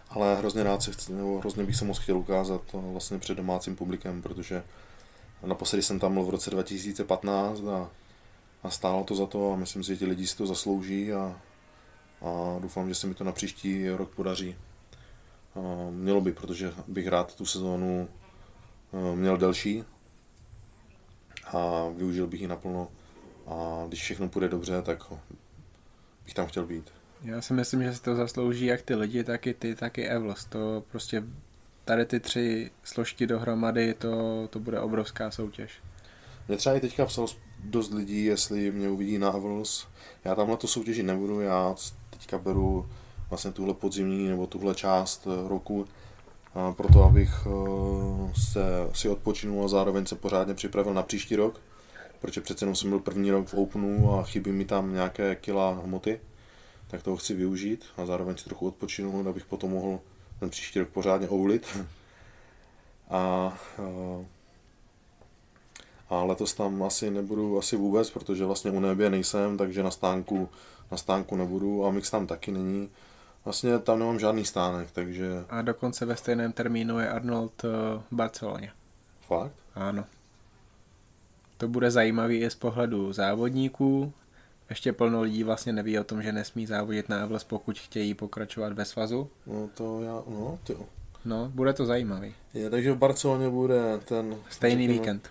Ale 0.10 0.36
hrozně 0.36 0.64
rád 0.64 0.84
se 0.84 0.92
chci, 0.92 1.14
nebo 1.14 1.40
hrozně 1.40 1.64
bych 1.64 1.76
se 1.76 1.86
moc 1.86 1.98
chtěl 1.98 2.18
ukázat 2.18 2.62
to 2.72 2.82
vlastně 2.82 3.20
před 3.20 3.38
domácím 3.38 3.76
publikem, 3.76 4.22
protože 4.22 4.64
naposledy 5.46 5.84
jsem 5.84 6.00
tam 6.00 6.14
byl 6.14 6.24
v 6.24 6.30
roce 6.30 6.50
2015 6.50 7.60
a, 7.60 7.90
a 8.64 8.70
stálo 8.70 9.04
to 9.04 9.16
za 9.16 9.26
to 9.26 9.54
a 9.54 9.56
myslím 9.56 9.84
si, 9.84 9.88
že 9.94 9.98
ti 9.98 10.06
lidi 10.06 10.28
si 10.28 10.38
to 10.38 10.46
zaslouží 10.46 11.14
a, 11.14 11.42
a 12.22 12.60
doufám, 12.60 12.90
že 12.90 12.96
se 12.96 13.08
mi 13.08 13.14
to 13.14 13.24
na 13.24 13.32
příští 13.32 13.90
rok 13.90 14.16
podaří. 14.16 14.56
Mělo 15.90 16.22
by, 16.22 16.32
protože 16.32 16.74
bych 16.88 17.08
rád 17.08 17.36
tu 17.36 17.46
sezónu 17.46 18.10
e, 18.94 19.16
měl 19.16 19.38
delší 19.38 19.84
a 21.46 21.90
využil 21.98 22.28
bych 22.28 22.42
ji 22.42 22.48
naplno 22.48 22.88
a 23.48 23.84
když 23.88 24.02
všechno 24.02 24.30
půjde 24.30 24.50
dobře, 24.50 24.82
tak 24.82 25.14
bych 26.26 26.34
tam 26.34 26.48
chtěl 26.48 26.66
být. 26.66 26.92
Já 27.24 27.42
si 27.42 27.54
myslím, 27.54 27.84
že 27.84 27.94
si 27.94 28.02
to 28.02 28.16
zaslouží 28.16 28.66
jak 28.66 28.82
ty 28.82 28.96
lidi, 28.96 29.24
tak 29.24 29.48
i 29.48 29.54
ty, 29.54 29.76
tak 29.76 29.98
i 29.98 30.08
Evlos. 30.08 30.46
To 30.46 30.84
prostě 30.92 31.24
tady 31.86 32.06
ty 32.06 32.20
tři 32.20 32.72
složky 32.84 33.28
dohromady, 33.28 33.94
to, 33.94 34.48
to 34.48 34.60
bude 34.60 34.80
obrovská 34.80 35.32
soutěž. 35.32 35.72
Mě 36.48 36.58
třeba 36.58 36.76
i 36.76 36.80
teďka 36.80 37.06
psal 37.06 37.28
dost 37.64 37.94
lidí, 37.94 38.26
jestli 38.26 38.72
mě 38.72 38.90
uvidí 38.90 39.18
na 39.18 39.34
Evlos. 39.34 39.88
Já 40.26 40.36
tamhle 40.36 40.58
to 40.58 40.68
soutěži 40.68 41.04
nebudu, 41.04 41.42
já 41.42 41.76
teďka 42.10 42.38
beru 42.38 42.90
vlastně 43.30 43.52
tuhle 43.52 43.74
podzimní 43.74 44.28
nebo 44.28 44.48
tuhle 44.48 44.76
část 44.76 45.28
eh, 45.28 45.48
roku, 45.48 45.88
proto 46.78 47.04
abych 47.04 47.34
eh, 47.46 48.34
se, 48.52 48.62
si 48.94 49.10
odpočinul 49.10 49.66
a 49.66 49.68
zároveň 49.68 50.06
se 50.06 50.16
pořádně 50.16 50.54
připravil 50.54 50.94
na 50.94 51.04
příští 51.04 51.36
rok, 51.36 51.62
protože 52.22 52.42
přece 52.42 52.64
jenom 52.66 52.76
jsem 52.76 52.90
byl 52.90 53.00
první 53.00 53.32
rok 53.32 53.48
v 53.48 53.54
Openu 53.54 54.14
a 54.14 54.24
chybí 54.24 54.52
mi 54.52 54.66
tam 54.66 54.94
nějaké 54.94 55.36
kila 55.36 55.72
hmoty, 55.72 56.20
tak 56.88 57.04
toho 57.04 57.18
chci 57.18 57.34
využít 57.34 57.86
a 57.98 58.06
zároveň 58.06 58.38
si 58.38 58.46
trochu 58.46 58.68
odpočinout, 58.68 59.28
abych 59.28 59.46
potom 59.46 59.72
mohl 59.72 60.00
ten 60.40 60.50
příští 60.50 60.80
rok 60.80 60.90
pořádně 60.90 61.32
oulit. 61.32 61.78
A, 63.10 63.18
a, 63.20 63.54
a 66.10 66.24
letos 66.24 66.54
tam 66.54 66.84
asi 66.84 67.12
nebudu 67.12 67.58
asi 67.58 67.76
vůbec, 67.76 68.10
protože 68.10 68.46
vlastně 68.46 68.72
u 68.72 68.80
nebe 68.80 69.10
nejsem, 69.10 69.58
takže 69.58 69.84
na 69.84 69.92
stánku, 69.92 70.50
na 70.92 70.98
stánku 70.98 71.36
nebudu 71.36 71.86
a 71.86 71.92
mix 71.92 72.12
tam 72.12 72.28
taky 72.28 72.52
není. 72.52 72.90
Vlastně 73.46 73.80
tam 73.80 74.00
nemám 74.00 74.20
žádný 74.20 74.46
stánek, 74.46 74.92
takže... 74.92 75.46
A 75.50 75.62
dokonce 75.62 76.06
ve 76.06 76.16
stejném 76.16 76.52
termínu 76.52 77.00
je 77.00 77.10
Arnold 77.10 77.66
eh, 77.66 77.68
v 78.12 78.16
Barceloně. 78.16 78.72
Fakt? 79.28 79.54
Ano. 79.76 80.06
To 81.58 81.68
bude 81.68 81.92
zajímavý 81.92 82.38
i 82.38 82.50
z 82.50 82.56
pohledu 82.56 83.14
závodníků. 83.14 84.14
Ještě 84.70 84.94
plno 84.94 85.22
lidí 85.22 85.44
vlastně 85.44 85.74
neví 85.74 86.00
o 86.00 86.04
tom, 86.04 86.22
že 86.22 86.32
nesmí 86.32 86.66
závodit 86.66 87.10
na 87.10 87.20
Evles, 87.20 87.44
pokud 87.44 87.80
chtějí 87.80 88.14
pokračovat 88.14 88.74
ve 88.74 88.86
svazu. 88.86 89.30
No 89.48 89.70
to 89.74 90.02
já, 90.02 90.24
no 90.28 90.60
to 90.64 90.74
No, 91.26 91.52
bude 91.54 91.74
to 91.74 91.86
zajímavý. 91.86 92.34
Je, 92.54 92.70
takže 92.70 92.92
v 92.92 92.98
Barceloně 92.98 93.50
bude 93.50 94.00
ten... 94.06 94.36
Stejný 94.50 94.82
řekněme, 94.82 95.00
víkend. 95.00 95.30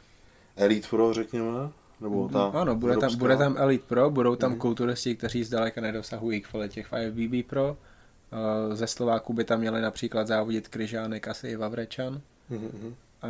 Elite 0.56 0.88
Pro, 0.88 1.12
řekněme, 1.12 1.70
nebo 2.00 2.28
ta 2.28 2.44
Ano, 2.44 2.76
bude 2.76 2.96
tam, 2.96 3.16
bude 3.16 3.36
tam 3.36 3.56
Elite 3.58 3.84
Pro, 3.86 4.10
budou 4.10 4.36
tam 4.36 4.52
mm. 4.52 4.58
kulturisti, 4.58 5.16
kteří 5.16 5.44
zdaleka 5.44 5.80
nedosahují 5.80 6.40
kvality 6.40 6.74
těch 6.74 6.86
FBB 6.86 7.48
Pro. 7.50 7.76
Eh, 8.32 8.76
ze 8.76 8.86
Slováku 8.86 9.32
by 9.32 9.44
tam 9.44 9.60
měli 9.60 9.80
například 9.80 10.26
závodit 10.26 10.68
Kryžánek, 10.68 11.28
asi 11.28 11.48
i 11.48 11.56
Vavrečan. 11.56 12.20
Mm-hmm. 12.50 12.94
A 13.22 13.28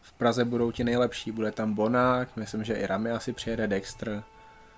v 0.00 0.12
Praze 0.12 0.44
budou 0.44 0.72
ti 0.72 0.84
nejlepší. 0.84 1.32
Bude 1.32 1.52
tam 1.52 1.74
Bonák, 1.74 2.36
myslím, 2.36 2.64
že 2.64 2.74
i 2.74 2.86
Rami 2.86 3.10
asi 3.10 3.32
přijede 3.32 3.66
Dexter. 3.66 4.22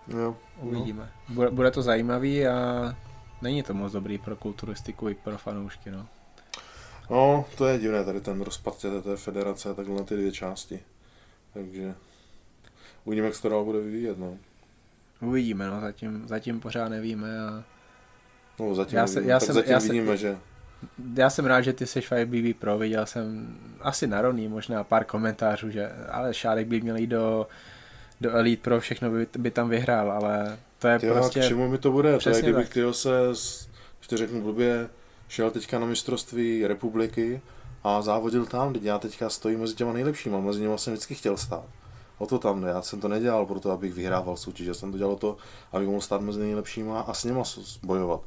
Jo. 0.08 0.36
Uvidíme. 0.60 1.12
No. 1.28 1.34
Bude, 1.34 1.50
bude 1.50 1.70
to 1.70 1.82
zajímavý 1.82 2.46
a 2.46 2.96
není 3.42 3.62
to 3.62 3.74
moc 3.74 3.92
dobrý 3.92 4.18
pro 4.18 4.36
kulturistiku 4.36 5.08
i 5.08 5.14
pro 5.14 5.38
fanoušky. 5.38 5.90
No. 5.90 6.06
No, 7.10 7.44
to 7.56 7.66
je 7.66 7.78
divné, 7.78 8.04
tady 8.04 8.20
ten 8.20 8.40
rozpad 8.40 8.78
té 9.02 9.16
federace, 9.16 9.74
takhle 9.74 9.96
na 9.96 10.04
ty 10.04 10.16
dvě 10.16 10.32
části. 10.32 10.80
Takže 11.54 11.94
uvidíme, 13.04 13.26
jak 13.26 13.36
se 13.36 13.42
to 13.42 13.48
dál 13.48 13.64
bude 13.64 13.80
vyvíjet. 13.80 14.18
No. 14.18 14.36
Uvidíme, 15.20 15.66
no, 15.66 15.80
zatím, 15.80 16.28
zatím 16.28 16.60
pořád 16.60 16.88
nevíme 16.88 17.40
a 17.40 17.64
No 18.58 18.74
zatím, 18.74 18.98
já 18.98 19.06
se, 19.06 19.22
já 19.22 19.40
jsem, 19.40 19.54
zatím 19.54 19.72
já 19.72 19.78
vidíme, 19.78 20.12
se, 20.12 20.16
že... 20.16 20.38
Já 21.16 21.30
jsem 21.30 21.46
rád, 21.46 21.60
že 21.60 21.72
ty 21.72 21.86
jsi 21.86 22.00
5BB 22.00 22.54
Pro, 22.54 22.78
viděl 22.78 23.06
jsem 23.06 23.56
asi 23.80 24.06
na 24.06 24.22
rovný, 24.22 24.48
možná 24.48 24.84
pár 24.84 25.04
komentářů, 25.04 25.70
že 25.70 25.90
ale 26.10 26.34
Šárek 26.34 26.66
by 26.66 26.80
měl 26.80 26.96
jít 26.96 27.06
do, 27.06 27.46
do 28.20 28.30
Elite 28.36 28.62
Pro, 28.62 28.80
všechno 28.80 29.10
by, 29.10 29.26
by 29.38 29.50
tam 29.50 29.68
vyhrál, 29.68 30.12
ale 30.12 30.58
to 30.78 30.88
je 30.88 30.98
Tyjo, 30.98 31.14
prostě... 31.14 31.40
k 31.40 31.48
čemu 31.48 31.68
mi 31.68 31.78
to 31.78 31.92
bude? 31.92 32.08
To 32.08 32.12
je, 32.12 32.18
Přesně 32.18 32.52
tak. 32.52 32.68
tyjo, 32.68 32.92
se, 32.92 33.10
když 33.98 34.08
to 34.08 34.16
řeknu 34.16 34.42
blbě, 34.42 34.88
šel 35.28 35.50
teďka 35.50 35.78
na 35.78 35.86
mistrovství 35.86 36.66
republiky 36.66 37.40
a 37.84 38.02
závodil 38.02 38.46
tam, 38.46 38.72
teď 38.72 38.82
já 38.82 38.98
teďka 38.98 39.30
stojím 39.30 39.60
mezi 39.60 39.74
těma 39.74 39.92
nejlepšíma, 39.92 40.40
mezi 40.40 40.60
něma 40.60 40.78
jsem 40.78 40.92
vždycky 40.92 41.14
chtěl 41.14 41.36
stát. 41.36 41.64
O 42.18 42.26
to 42.26 42.38
tam 42.38 42.60
jde, 42.60 42.68
já 42.68 42.82
jsem 42.82 43.00
to 43.00 43.08
nedělal 43.08 43.46
proto, 43.46 43.70
abych 43.70 43.94
vyhrával 43.94 44.36
soutěž, 44.36 44.66
já 44.66 44.74
jsem 44.74 44.92
to 44.92 44.98
dělal 44.98 45.16
to, 45.16 45.36
abych 45.72 45.88
mohl 45.88 46.00
stát 46.00 46.20
mezi 46.20 46.40
nejlepšíma 46.40 47.00
a 47.00 47.14
s 47.14 47.24
něma 47.24 47.42
bojovat. 47.82 48.20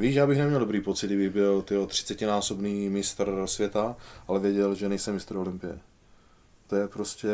Víš, 0.00 0.14
já 0.14 0.26
bych 0.26 0.38
neměl 0.38 0.60
dobrý 0.60 0.80
pocit, 0.80 1.06
kdybych 1.06 1.30
byl 1.30 1.62
tyjo, 1.62 1.86
30-násobný 1.86 2.90
mistr 2.90 3.42
světa, 3.46 3.96
ale 4.28 4.40
věděl, 4.40 4.74
že 4.74 4.88
nejsem 4.88 5.14
mistr 5.14 5.36
Olympie. 5.36 5.78
To 6.66 6.76
je 6.76 6.88
prostě, 6.88 7.28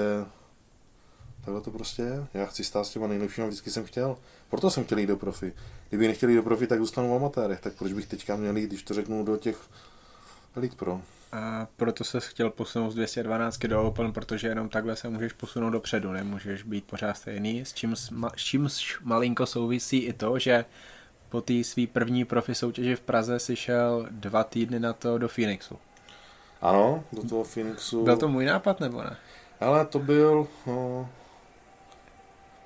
takhle 1.45 1.61
to 1.61 1.71
prostě 1.71 2.03
je. 2.03 2.27
Já 2.35 2.47
chci 2.47 2.65
stát 2.65 2.85
s 2.85 2.91
těma 2.91 3.07
nejlepšíma, 3.07 3.47
vždycky 3.47 3.71
jsem 3.71 3.85
chtěl. 3.85 4.17
Proto 4.51 4.71
jsem 4.71 4.85
chtěl 4.85 4.99
jít 4.99 5.07
do 5.07 5.17
profi. 5.17 5.53
Kdyby 5.89 6.09
nechtěl 6.09 6.29
jít 6.29 6.37
do 6.37 6.43
profi, 6.43 6.67
tak 6.67 6.79
zůstanu 6.79 7.11
v 7.11 7.17
amatérech. 7.17 7.61
Tak 7.61 7.73
proč 7.75 7.93
bych 7.93 8.07
teďka 8.07 8.37
měl 8.37 8.57
jít, 8.57 8.67
když 8.67 8.83
to 8.83 8.95
řeknu, 8.95 9.25
do 9.25 9.37
těch 9.37 9.59
Elite 10.57 10.77
Pro? 10.77 11.01
A 11.33 11.67
proto 11.77 12.05
se 12.05 12.21
chtěl 12.21 12.51
posunout 12.51 12.91
z 12.91 12.95
212 12.95 13.59
do 13.59 13.83
Open, 13.83 14.13
protože 14.13 14.49
jenom 14.49 14.69
takhle 14.69 14.97
se 14.97 15.09
můžeš 15.09 15.33
posunout 15.33 15.71
dopředu, 15.71 16.13
nemůžeš 16.13 16.63
být 16.63 16.85
pořád 16.85 17.15
stejný, 17.15 17.61
s 17.61 17.73
čím, 17.73 17.97
s 17.97 18.11
čím 18.37 18.69
malinko 19.03 19.47
souvisí 19.47 19.99
i 19.99 20.13
to, 20.13 20.39
že 20.39 20.65
po 21.29 21.41
té 21.41 21.65
svý 21.65 21.87
první 21.87 22.25
profi 22.25 22.55
soutěži 22.55 22.97
v 22.97 23.01
Praze 23.01 23.39
si 23.39 23.57
šel 23.57 24.07
dva 24.11 24.45
týdny 24.45 24.81
na 24.81 24.93
to 24.93 25.19
do 25.19 25.29
Phoenixu. 25.29 25.79
Ano, 26.63 27.05
do 27.13 27.29
toho 27.29 27.45
Phoenixu. 27.45 28.05
Byl 28.05 28.17
to 28.17 28.29
můj 28.29 28.45
nápad 28.45 28.81
nebo 28.81 29.03
ne? 29.03 29.17
Ale 29.61 29.87
to 29.87 29.99
byl, 29.99 30.49
no, 30.67 31.09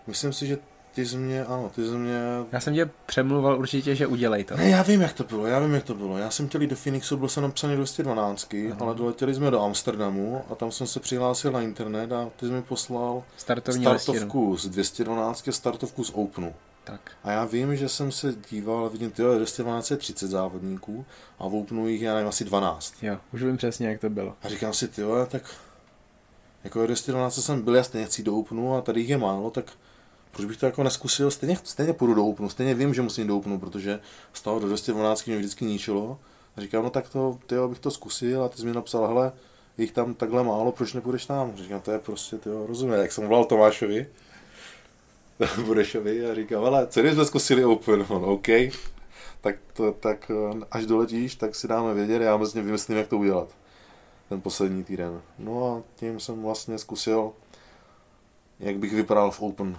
myslím 0.07 0.32
si, 0.32 0.47
že 0.47 0.59
ty 0.95 1.07
jsi 1.07 1.16
mě, 1.16 1.45
ano, 1.45 1.70
ty 1.74 1.87
jsi 1.87 1.95
mě 1.95 2.20
Já 2.53 2.61
jsem 2.61 2.74
tě 2.74 2.91
přemluval 3.07 3.59
určitě, 3.59 3.95
že 3.95 4.07
udělej 4.07 4.45
to. 4.45 4.57
Ne, 4.57 4.69
já 4.69 4.82
vím, 4.82 5.01
jak 5.01 5.12
to 5.12 5.24
bylo, 5.24 5.47
já 5.47 5.59
vím, 5.59 5.74
jak 5.74 5.85
to 5.85 5.95
bylo. 5.95 6.19
Já 6.19 6.31
jsem 6.31 6.49
chtěl 6.49 6.61
jít 6.61 6.70
do 6.70 6.77
Phoenixu, 6.77 7.16
byl 7.16 7.28
jsem 7.28 7.43
napsaný 7.43 7.77
212, 7.77 8.55
Aha. 8.70 8.77
ale 8.81 8.95
doletěli 8.95 9.35
jsme 9.35 9.51
do 9.51 9.62
Amsterdamu 9.62 10.45
a 10.51 10.55
tam 10.55 10.73
jsem 10.73 10.87
se 10.87 11.01
přihlásil 11.01 11.53
na 11.53 11.61
internet 11.61 12.12
a 12.12 12.31
ty 12.37 12.47
jsi 12.47 12.53
mi 12.53 12.62
poslal 12.62 13.23
Startovní 13.37 13.89
listinu. 13.89 14.15
startovku 14.16 14.57
z 14.57 14.69
212 14.69 15.49
a 15.49 15.53
startovku 15.53 16.05
z 16.05 16.11
Openu. 16.15 16.55
Tak. 16.85 17.11
A 17.24 17.31
já 17.31 17.44
vím, 17.44 17.77
že 17.77 17.89
jsem 17.89 18.12
se 18.12 18.35
díval 18.51 18.90
vidím, 18.90 19.11
tyjo, 19.11 19.35
212 19.35 19.90
je 19.90 19.97
30 19.97 20.28
závodníků 20.28 21.05
a 21.39 21.48
v 21.48 21.55
Openu 21.55 21.89
jich, 21.89 22.02
já 22.02 22.15
nevím, 22.15 22.28
asi 22.28 22.44
12. 22.44 22.94
Jo, 23.02 23.19
už 23.32 23.43
vím 23.43 23.57
přesně, 23.57 23.89
jak 23.89 24.01
to 24.01 24.11
bylo. 24.11 24.36
A 24.43 24.48
říkám 24.48 24.73
si, 24.73 24.89
tyjo, 24.89 25.27
tak 25.31 25.43
jako 26.65 26.86
212 26.86 27.44
jsem 27.44 27.62
byl, 27.62 27.77
já 27.77 27.82
stejně 27.82 28.07
chci 28.07 28.23
do 28.23 28.36
Openu 28.36 28.77
a 28.77 28.81
tady 28.81 29.01
jich 29.01 29.11
je 29.11 29.19
málo, 29.19 29.51
tak 29.51 29.73
proč 30.31 30.47
bych 30.47 30.57
to 30.57 30.66
jako 30.66 30.82
neskusil, 30.82 31.31
stejně, 31.31 31.59
stejně 31.65 31.93
půjdu 31.93 32.15
do 32.15 32.27
Openu, 32.27 32.48
stejně 32.48 32.74
vím, 32.74 32.94
že 32.94 33.02
musím 33.02 33.27
do 33.27 33.36
Openu, 33.36 33.59
protože 33.59 34.01
z 34.32 34.43
toho 34.43 34.61
do 34.61 34.66
212 34.66 35.27
mě 35.27 35.36
vždycky 35.36 35.65
ničilo. 35.65 36.19
A 36.57 36.61
říkám, 36.61 36.85
no 36.85 36.90
tak 36.90 37.09
to, 37.09 37.39
tyjo, 37.47 37.69
bych 37.69 37.78
to 37.78 37.90
zkusil 37.90 38.44
a 38.44 38.48
ty 38.48 38.59
jsi 38.59 38.66
mi 38.66 38.73
napsal, 38.73 39.07
hele, 39.07 39.32
je 39.78 39.85
jich 39.85 39.93
tam 39.93 40.15
takhle 40.15 40.44
málo, 40.44 40.73
proč 40.73 40.93
nepůjdeš 40.93 41.27
tam? 41.27 41.57
Říkám, 41.57 41.81
to 41.81 41.93
je 41.93 41.98
prostě, 41.98 42.39
tyjo, 42.39 42.66
rozumím, 42.66 42.94
jak 42.94 43.12
jsem 43.12 43.27
volal 43.27 43.44
Tomášovi, 43.44 44.07
Burešovi 45.65 46.31
a 46.31 46.35
říkám, 46.35 46.65
ale 46.65 46.87
co 46.87 47.01
když 47.01 47.12
jsme 47.12 47.25
zkusili 47.25 47.65
Open? 47.65 48.05
On, 48.09 48.25
OK, 48.25 48.49
tak, 49.41 49.57
to, 49.73 49.93
tak 49.93 50.31
eh, 50.31 50.65
až 50.71 50.87
doletíš, 50.87 51.35
tak 51.35 51.55
si 51.55 51.69
dáme 51.69 51.95
vědět, 51.95 52.23
já 52.23 52.37
mezi 52.37 52.62
vymyslím, 52.62 52.99
jak 52.99 53.09
to 53.09 53.19
udělat. 53.19 53.49
Ten 54.29 54.41
poslední 54.41 54.85
týden. 54.85 55.23
No 55.39 55.67
a 55.67 55.83
tím 55.95 56.21
jsem 56.21 56.43
vlastně 56.43 56.79
zkusil, 56.79 57.33
jak 58.61 58.77
bych 58.77 58.95
vypadal 58.95 59.31
v 59.31 59.43
Open. 59.43 59.77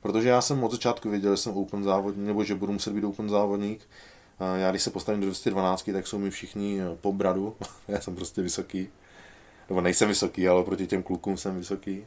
Protože 0.00 0.28
já 0.28 0.40
jsem 0.40 0.64
od 0.64 0.72
začátku 0.72 1.10
věděl, 1.10 1.36
že 1.36 1.42
jsem 1.42 1.56
Open 1.56 1.84
závodník, 1.84 2.26
nebo 2.26 2.44
že 2.44 2.54
budu 2.54 2.72
muset 2.72 2.92
být 2.92 3.04
Open 3.04 3.28
závodník. 3.28 3.80
A 4.38 4.56
já 4.56 4.70
když 4.70 4.82
se 4.82 4.90
postavím 4.90 5.20
do 5.20 5.26
212, 5.26 5.90
tak 5.92 6.06
jsou 6.06 6.18
mi 6.18 6.30
všichni 6.30 6.80
eh, 6.80 6.96
po 7.00 7.12
bradu. 7.12 7.56
já 7.88 8.00
jsem 8.00 8.16
prostě 8.16 8.42
vysoký. 8.42 8.88
Nebo 9.68 9.80
nejsem 9.80 10.08
vysoký, 10.08 10.48
ale 10.48 10.64
proti 10.64 10.86
těm 10.86 11.02
klukům 11.02 11.36
jsem 11.36 11.58
vysoký. 11.58 12.06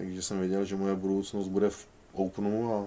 Takže 0.00 0.22
jsem 0.22 0.38
věděl, 0.38 0.64
že 0.64 0.76
moje 0.76 0.94
budoucnost 0.94 1.48
bude 1.48 1.70
v 1.70 1.86
Openu 2.12 2.74
a, 2.74 2.86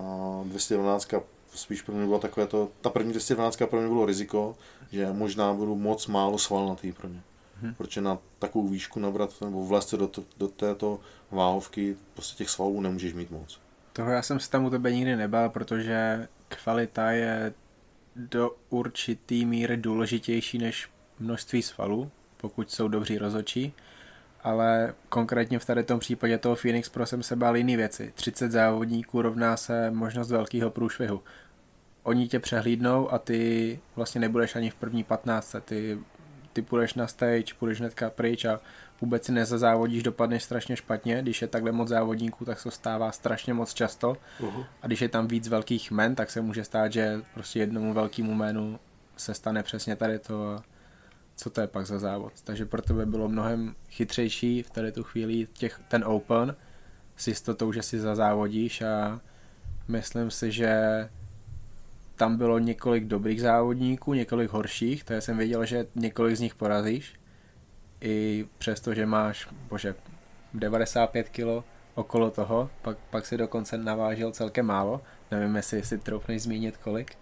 a 0.00 0.42
212 0.44 1.14
spíš 1.54 1.82
pro 1.82 1.94
mě 1.94 2.06
bylo 2.06 2.18
takové 2.18 2.46
to, 2.46 2.70
ta 2.80 2.90
první 2.90 3.12
212 3.12 3.58
pro 3.70 3.80
mě 3.80 3.88
bylo 3.88 4.06
riziko, 4.06 4.56
že 4.92 5.12
možná 5.12 5.52
budu 5.52 5.74
moc 5.74 6.06
málo 6.06 6.38
svalnatý 6.38 6.92
pro 6.92 7.08
ně. 7.08 7.22
Mhm. 7.62 7.74
Protože 7.74 8.00
na 8.00 8.18
takovou 8.38 8.68
výšku 8.68 9.00
nabrat 9.00 9.40
nebo 9.40 9.80
se 9.80 9.96
do, 9.96 10.08
to, 10.08 10.24
do 10.38 10.48
této 10.48 11.00
váhovky, 11.30 11.96
prostě 12.14 12.36
těch 12.36 12.50
svalů 12.50 12.80
nemůžeš 12.80 13.14
mít 13.14 13.30
moc. 13.30 13.60
Toho 13.92 14.10
já 14.10 14.22
jsem 14.22 14.40
se 14.40 14.50
tam 14.50 14.64
u 14.64 14.70
tebe 14.70 14.92
nikdy 14.92 15.16
nebál, 15.16 15.50
protože 15.50 16.28
kvalita 16.48 17.10
je 17.10 17.52
do 18.16 18.56
určitý 18.70 19.46
míry 19.46 19.76
důležitější 19.76 20.58
než 20.58 20.88
množství 21.18 21.62
svalů, 21.62 22.10
pokud 22.36 22.70
jsou 22.70 22.88
dobří 22.88 23.18
rozočí. 23.18 23.72
Ale 24.42 24.94
konkrétně 25.08 25.58
v 25.58 25.64
tady 25.64 25.84
tom 25.84 25.98
případě 25.98 26.38
toho 26.38 26.56
Phoenix 26.56 26.88
Pro 26.88 27.06
jsem 27.06 27.22
se 27.22 27.36
bál 27.36 27.56
jiný 27.56 27.76
věci. 27.76 28.12
30 28.14 28.50
závodníků 28.50 29.22
rovná 29.22 29.56
se 29.56 29.90
možnost 29.90 30.30
velkého 30.30 30.70
průšvihu. 30.70 31.22
Oni 32.02 32.28
tě 32.28 32.38
přehlídnou 32.38 33.12
a 33.12 33.18
ty 33.18 33.80
vlastně 33.96 34.20
nebudeš 34.20 34.56
ani 34.56 34.70
v 34.70 34.74
první 34.74 35.04
15. 35.04 35.56
Ty, 35.64 35.98
ty 36.52 36.62
půjdeš 36.62 36.94
na 36.94 37.06
stage, 37.06 37.54
půjdeš 37.58 37.80
hnedka 37.80 38.10
pryč 38.10 38.44
a 38.44 38.60
vůbec 39.00 39.24
si 39.24 39.32
nezazávodíš, 39.32 40.02
dopadneš 40.02 40.44
strašně 40.44 40.76
špatně. 40.76 41.22
Když 41.22 41.42
je 41.42 41.48
takhle 41.48 41.72
moc 41.72 41.88
závodníků, 41.88 42.44
tak 42.44 42.60
se 42.60 42.70
stává 42.70 43.12
strašně 43.12 43.54
moc 43.54 43.74
často. 43.74 44.16
Uh-huh. 44.40 44.66
A 44.82 44.86
když 44.86 45.02
je 45.02 45.08
tam 45.08 45.28
víc 45.28 45.48
velkých 45.48 45.90
men, 45.90 46.14
tak 46.14 46.30
se 46.30 46.40
může 46.40 46.64
stát, 46.64 46.92
že 46.92 47.20
prostě 47.34 47.58
jednomu 47.58 47.94
velkému 47.94 48.34
jménu 48.34 48.78
se 49.16 49.34
stane 49.34 49.62
přesně 49.62 49.96
tady 49.96 50.18
to, 50.18 50.48
a 50.48 50.62
co 51.38 51.50
to 51.50 51.60
je 51.60 51.66
pak 51.66 51.86
za 51.86 51.98
závod. 51.98 52.32
Takže 52.44 52.66
pro 52.66 52.82
tebe 52.82 53.06
bylo 53.06 53.28
mnohem 53.28 53.74
chytřejší 53.90 54.62
v 54.62 54.70
tady 54.70 54.92
tu 54.92 55.04
chvíli 55.04 55.46
těch, 55.52 55.80
ten 55.88 56.04
Open 56.04 56.56
s 57.16 57.28
jistotou, 57.28 57.72
že 57.72 57.82
si 57.82 58.00
zazávodíš 58.00 58.82
a 58.82 59.20
myslím 59.88 60.30
si, 60.30 60.52
že 60.52 60.72
tam 62.16 62.36
bylo 62.36 62.58
několik 62.58 63.04
dobrých 63.04 63.40
závodníků, 63.40 64.14
několik 64.14 64.50
horších, 64.50 65.04
to 65.04 65.14
jsem 65.14 65.36
věděl, 65.36 65.64
že 65.64 65.86
několik 65.94 66.36
z 66.36 66.40
nich 66.40 66.54
porazíš. 66.54 67.14
I 68.00 68.46
přesto, 68.58 68.94
že 68.94 69.06
máš, 69.06 69.48
bože, 69.68 69.94
95 70.54 71.28
kg 71.28 71.64
okolo 71.94 72.30
toho, 72.30 72.70
pak, 72.82 72.98
pak 73.10 73.26
si 73.26 73.36
dokonce 73.36 73.78
navážil 73.78 74.32
celkem 74.32 74.66
málo, 74.66 75.00
nevím, 75.30 75.56
jestli 75.56 75.82
si 75.82 75.98
troufneš 75.98 76.42
zmínit 76.42 76.76
kolik, 76.76 77.16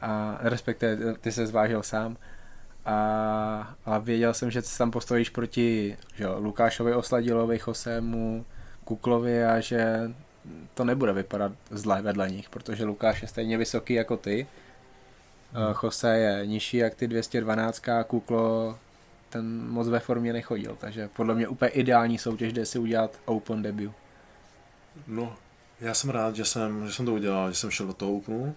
a 0.00 0.38
respektive 0.40 1.14
ty 1.14 1.32
se 1.32 1.46
zvážil 1.46 1.82
sám, 1.82 2.16
a, 2.84 3.74
a 3.84 3.98
věděl 3.98 4.34
jsem, 4.34 4.50
že 4.50 4.62
se 4.62 4.78
tam 4.78 4.90
postojíš 4.90 5.30
proti 5.30 5.96
že 6.14 6.24
jo, 6.24 6.36
Lukášovi 6.38 6.94
Osladilovi, 6.94 7.58
Chosému, 7.58 8.44
Kuklovi 8.84 9.44
a 9.44 9.60
že 9.60 10.10
to 10.74 10.84
nebude 10.84 11.12
vypadat 11.12 11.52
zle 11.70 12.02
vedle 12.02 12.30
nich, 12.30 12.50
protože 12.50 12.84
Lukáš 12.84 13.22
je 13.22 13.28
stejně 13.28 13.58
vysoký 13.58 13.94
jako 13.94 14.16
ty, 14.16 14.46
hmm. 15.52 15.74
Jose 15.82 16.18
je 16.18 16.46
nižší 16.46 16.76
jak 16.76 16.94
ty 16.94 17.08
212 17.08 17.88
a 17.88 18.04
Kuklo 18.04 18.78
ten 19.28 19.68
moc 19.68 19.88
ve 19.88 20.00
formě 20.00 20.32
nechodil, 20.32 20.76
takže 20.80 21.08
podle 21.08 21.34
mě 21.34 21.48
úplně 21.48 21.68
ideální 21.68 22.18
soutěž, 22.18 22.52
kde 22.52 22.66
si 22.66 22.78
udělat 22.78 23.20
open 23.24 23.62
debut. 23.62 23.92
No, 25.06 25.36
já 25.80 25.94
jsem 25.94 26.10
rád, 26.10 26.36
že 26.36 26.44
jsem, 26.44 26.86
že 26.86 26.92
jsem 26.92 27.06
to 27.06 27.14
udělal, 27.14 27.50
že 27.50 27.56
jsem 27.56 27.70
šel 27.70 27.86
do 27.86 27.92
toho 27.92 28.12
Openu. 28.12 28.54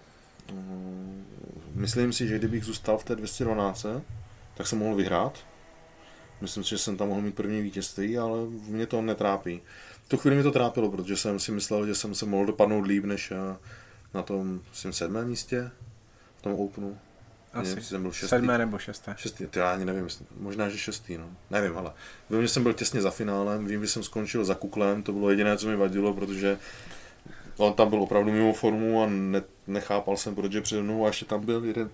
Mm, 0.52 1.26
Myslím 1.74 2.12
si, 2.12 2.28
že 2.28 2.38
kdybych 2.38 2.64
zůstal 2.64 2.98
v 2.98 3.04
té 3.04 3.16
212, 3.16 3.86
tak 4.54 4.66
jsem 4.66 4.78
mohl 4.78 4.96
vyhrát. 4.96 5.38
Myslím 6.40 6.64
si, 6.64 6.70
že 6.70 6.78
jsem 6.78 6.96
tam 6.96 7.08
mohl 7.08 7.20
mít 7.22 7.34
první 7.34 7.62
vítězství, 7.62 8.18
ale 8.18 8.38
mě 8.68 8.86
to 8.86 9.02
netrápí. 9.02 9.60
V 10.06 10.08
tu 10.08 10.16
chvíli 10.16 10.36
mi 10.36 10.42
to 10.42 10.50
trápilo, 10.50 10.90
protože 10.90 11.16
jsem 11.16 11.40
si 11.40 11.52
myslel, 11.52 11.86
že 11.86 11.94
jsem 11.94 12.14
se 12.14 12.26
mohl 12.26 12.46
dopadnout 12.46 12.86
líp 12.86 13.04
než 13.04 13.30
eh, 13.30 13.56
na 14.14 14.22
tom 14.22 14.60
myslím, 14.70 14.92
sedmém 14.92 15.28
místě, 15.28 15.70
v 16.36 16.42
tom 16.42 16.52
Openu. 16.52 16.98
Asi. 17.52 17.68
Nevím, 17.68 17.84
jsem 17.84 18.02
byl 18.02 18.12
šestý. 18.12 18.28
Sedmé 18.28 18.58
nebo 18.58 18.78
šesté. 18.78 19.14
Šestý, 19.18 19.46
to 19.46 19.58
já 19.58 19.72
ani 19.72 19.84
nevím, 19.84 20.08
možná, 20.36 20.68
že 20.68 20.78
šestý, 20.78 21.18
no. 21.18 21.30
Nevím, 21.50 21.78
ale 21.78 21.92
vím, 22.30 22.42
že 22.42 22.48
jsem 22.48 22.62
byl 22.62 22.72
těsně 22.72 23.00
za 23.02 23.10
finálem, 23.10 23.66
vím, 23.66 23.82
že 23.82 23.88
jsem 23.88 24.02
skončil 24.02 24.44
za 24.44 24.54
kuklem, 24.54 25.02
to 25.02 25.12
bylo 25.12 25.30
jediné, 25.30 25.58
co 25.58 25.68
mi 25.68 25.76
vadilo, 25.76 26.14
protože 26.14 26.58
on 27.56 27.72
tam 27.72 27.90
byl 27.90 28.02
opravdu 28.02 28.32
mimo 28.32 28.52
formu 28.52 29.02
a 29.02 29.06
ne, 29.06 29.42
nechápal 29.66 30.16
jsem, 30.16 30.34
proč 30.34 30.52
je 30.52 30.60
přede 30.60 30.82
mnou 30.82 31.04
a 31.04 31.06
ještě 31.06 31.24
tam 31.24 31.46
byl 31.46 31.64
jeden, 31.64 31.90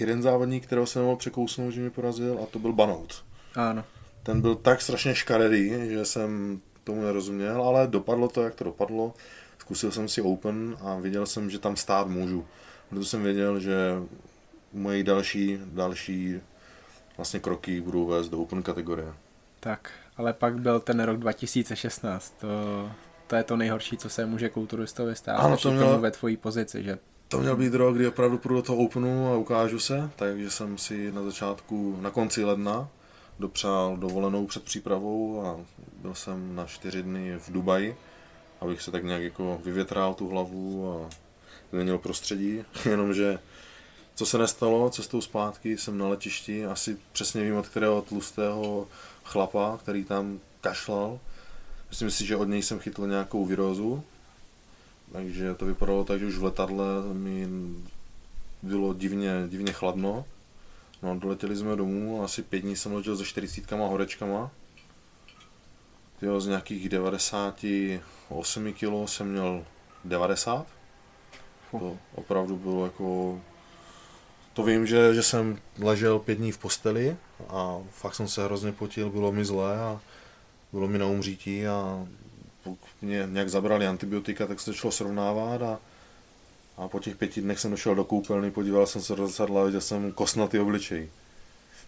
jeden 0.00 0.22
závodník, 0.22 0.66
kterého 0.66 0.86
jsem 0.86 1.02
mohl 1.02 1.16
překousnout, 1.16 1.72
že 1.72 1.80
mi 1.80 1.90
porazil 1.90 2.38
a 2.42 2.46
to 2.46 2.58
byl 2.58 2.72
Banout. 2.72 3.24
Ano. 3.54 3.84
Ten 4.22 4.40
byl 4.40 4.54
tak 4.54 4.82
strašně 4.82 5.14
škaredý, 5.14 5.70
že 5.88 6.04
jsem 6.04 6.60
tomu 6.84 7.02
nerozuměl, 7.02 7.62
ale 7.62 7.86
dopadlo 7.86 8.28
to, 8.28 8.42
jak 8.42 8.54
to 8.54 8.64
dopadlo. 8.64 9.14
Zkusil 9.58 9.92
jsem 9.92 10.08
si 10.08 10.22
Open 10.22 10.76
a 10.80 10.96
viděl 10.96 11.26
jsem, 11.26 11.50
že 11.50 11.58
tam 11.58 11.76
stát 11.76 12.06
můžu. 12.06 12.44
Proto 12.88 13.04
jsem 13.04 13.22
věděl, 13.22 13.60
že 13.60 13.76
moje 14.72 15.04
další, 15.04 15.58
další 15.64 16.40
vlastně 17.16 17.40
kroky 17.40 17.80
budou 17.80 18.06
vést 18.06 18.28
do 18.28 18.38
Open 18.38 18.62
kategorie. 18.62 19.12
Tak, 19.60 19.90
ale 20.16 20.32
pak 20.32 20.60
byl 20.60 20.80
ten 20.80 21.00
rok 21.00 21.18
2016, 21.18 22.34
to, 22.40 22.46
to 23.28 23.36
je 23.36 23.44
to 23.44 23.56
nejhorší, 23.56 23.96
co 23.96 24.08
se 24.08 24.26
může 24.26 24.48
kulturistovi 24.48 25.16
stát, 25.16 25.36
ano, 25.36 25.56
to 25.56 25.70
mělo, 25.70 25.98
ve 25.98 26.10
tvojí 26.10 26.36
pozici, 26.36 26.82
že 26.82 26.98
to 27.28 27.38
měl 27.38 27.56
být 27.56 27.74
rok, 27.74 27.94
kdy 27.94 28.08
opravdu 28.08 28.38
půjdu 28.38 28.54
do 28.54 28.62
toho 28.62 28.78
Openu 28.78 29.32
a 29.32 29.36
ukážu 29.36 29.78
se, 29.78 30.10
takže 30.16 30.50
jsem 30.50 30.78
si 30.78 31.12
na 31.12 31.22
začátku, 31.22 31.98
na 32.00 32.10
konci 32.10 32.44
ledna 32.44 32.88
dopřál 33.38 33.96
dovolenou 33.96 34.46
před 34.46 34.62
přípravou 34.62 35.46
a 35.46 35.56
byl 36.02 36.14
jsem 36.14 36.56
na 36.56 36.66
čtyři 36.66 37.02
dny 37.02 37.38
v 37.38 37.52
Dubaji, 37.52 37.96
abych 38.60 38.82
se 38.82 38.90
tak 38.90 39.04
nějak 39.04 39.22
jako 39.22 39.60
vyvětral 39.64 40.14
tu 40.14 40.28
hlavu 40.28 40.92
a 40.92 41.10
změnil 41.72 41.98
prostředí, 41.98 42.64
jenomže 42.84 43.38
co 44.14 44.26
se 44.26 44.38
nestalo, 44.38 44.90
cestou 44.90 45.20
zpátky 45.20 45.78
jsem 45.78 45.98
na 45.98 46.08
letišti, 46.08 46.66
asi 46.66 46.96
přesně 47.12 47.42
vím 47.42 47.56
od 47.56 47.68
kterého 47.68 48.02
tlustého 48.02 48.86
chlapa, 49.24 49.78
který 49.82 50.04
tam 50.04 50.40
kašlal. 50.60 51.20
Myslím 51.90 52.10
si, 52.10 52.26
že 52.26 52.36
od 52.36 52.44
něj 52.44 52.62
jsem 52.62 52.78
chytl 52.78 53.06
nějakou 53.06 53.44
virózu, 53.44 54.02
takže 55.12 55.54
to 55.54 55.66
vypadalo 55.66 56.04
tak, 56.04 56.20
že 56.20 56.26
už 56.26 56.36
v 56.36 56.44
letadle 56.44 56.84
mi 57.12 57.48
bylo 58.62 58.94
divně, 58.94 59.30
divně 59.48 59.72
chladno. 59.72 60.24
No 61.02 61.18
doletěli 61.18 61.56
jsme 61.56 61.76
domů 61.76 62.22
a 62.22 62.24
asi 62.24 62.42
pět 62.42 62.60
dní 62.60 62.76
jsem 62.76 62.94
letěl 62.94 63.16
se 63.16 63.24
40 63.24 63.72
horečkama. 63.72 64.50
Jo, 66.22 66.40
z 66.40 66.46
nějakých 66.46 66.88
98 66.88 68.72
kg 68.72 69.08
jsem 69.08 69.32
měl 69.32 69.64
90. 70.04 70.66
To 71.70 71.98
opravdu 72.14 72.56
bylo 72.56 72.84
jako... 72.84 73.40
To 74.52 74.62
vím, 74.62 74.86
že, 74.86 75.14
že 75.14 75.22
jsem 75.22 75.58
ležel 75.78 76.18
pět 76.18 76.38
dní 76.38 76.52
v 76.52 76.58
posteli 76.58 77.16
a 77.48 77.78
fakt 77.90 78.14
jsem 78.14 78.28
se 78.28 78.44
hrozně 78.44 78.72
potil, 78.72 79.10
bylo 79.10 79.32
mi 79.32 79.44
zlé 79.44 79.80
a 79.80 80.00
bylo 80.72 80.88
mi 80.88 80.98
na 80.98 81.06
umřítí 81.06 81.66
a 81.66 82.06
pokud 82.62 82.90
mě 83.02 83.26
nějak 83.26 83.50
zabrali 83.50 83.86
antibiotika, 83.86 84.46
tak 84.46 84.60
se 84.60 84.66
to 84.66 84.72
šlo 84.72 84.90
srovnávat 84.90 85.62
a, 85.62 85.78
a 86.76 86.88
po 86.88 87.00
těch 87.00 87.16
pěti 87.16 87.40
dnech 87.40 87.60
jsem 87.60 87.70
došel 87.70 87.94
do 87.94 88.04
koupelny, 88.04 88.50
podíval 88.50 88.86
jsem 88.86 89.02
se 89.02 89.16
do 89.16 89.26
zrcadla 89.26 89.62
a 89.62 89.64
viděl 89.64 89.80
jsem 89.80 90.12
kosnatý 90.12 90.58
obličej. 90.58 91.08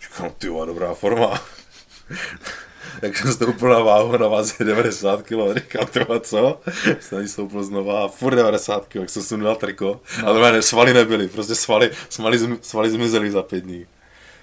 Říkám, 0.03 0.31
ty 0.39 0.47
dobrá 0.47 0.95
forma. 0.95 1.43
Jak 3.03 3.17
jsem 3.17 3.33
stoupil 3.33 3.69
na 3.69 3.79
váhu 3.79 4.17
na 4.17 4.29
váze 4.29 4.65
90 4.65 5.23
kg, 5.23 5.55
říkám, 5.55 5.87
tyva, 5.87 6.21
co? 6.21 6.61
Jsem 7.01 7.29
stoupil 7.29 7.65
znova 7.65 8.05
a 8.05 8.09
furt 8.09 8.35
90 8.35 8.87
kg, 8.87 8.95
jak 8.95 9.11
jsem 9.11 9.23
sundal 9.23 9.57
triko. 9.57 10.01
No. 10.23 10.29
Ale 10.29 10.53
ne, 10.53 10.63
svaly 10.63 10.95
nebyly, 10.95 11.29
prostě 11.29 11.55
svaly, 11.55 11.91
svaly, 12.09 12.39
svaly 12.61 12.91
zmizely 12.91 13.31
za 13.31 13.43
pět 13.43 13.65
dní. 13.65 13.87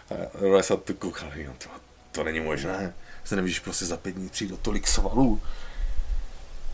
A 0.09 0.45
já 0.45 0.63
jsem 0.63 0.77
tu 0.77 0.93
koukal, 0.93 1.29
to, 1.57 1.69
to 2.11 2.23
není 2.23 2.39
možné. 2.39 2.93
Se 3.27 3.35
nevíš, 3.35 3.59
prostě 3.59 3.85
za 3.85 3.97
pět 3.97 4.15
dní 4.15 4.29
přijde 4.29 4.55
tolik 4.61 4.87
svalů. 4.87 5.41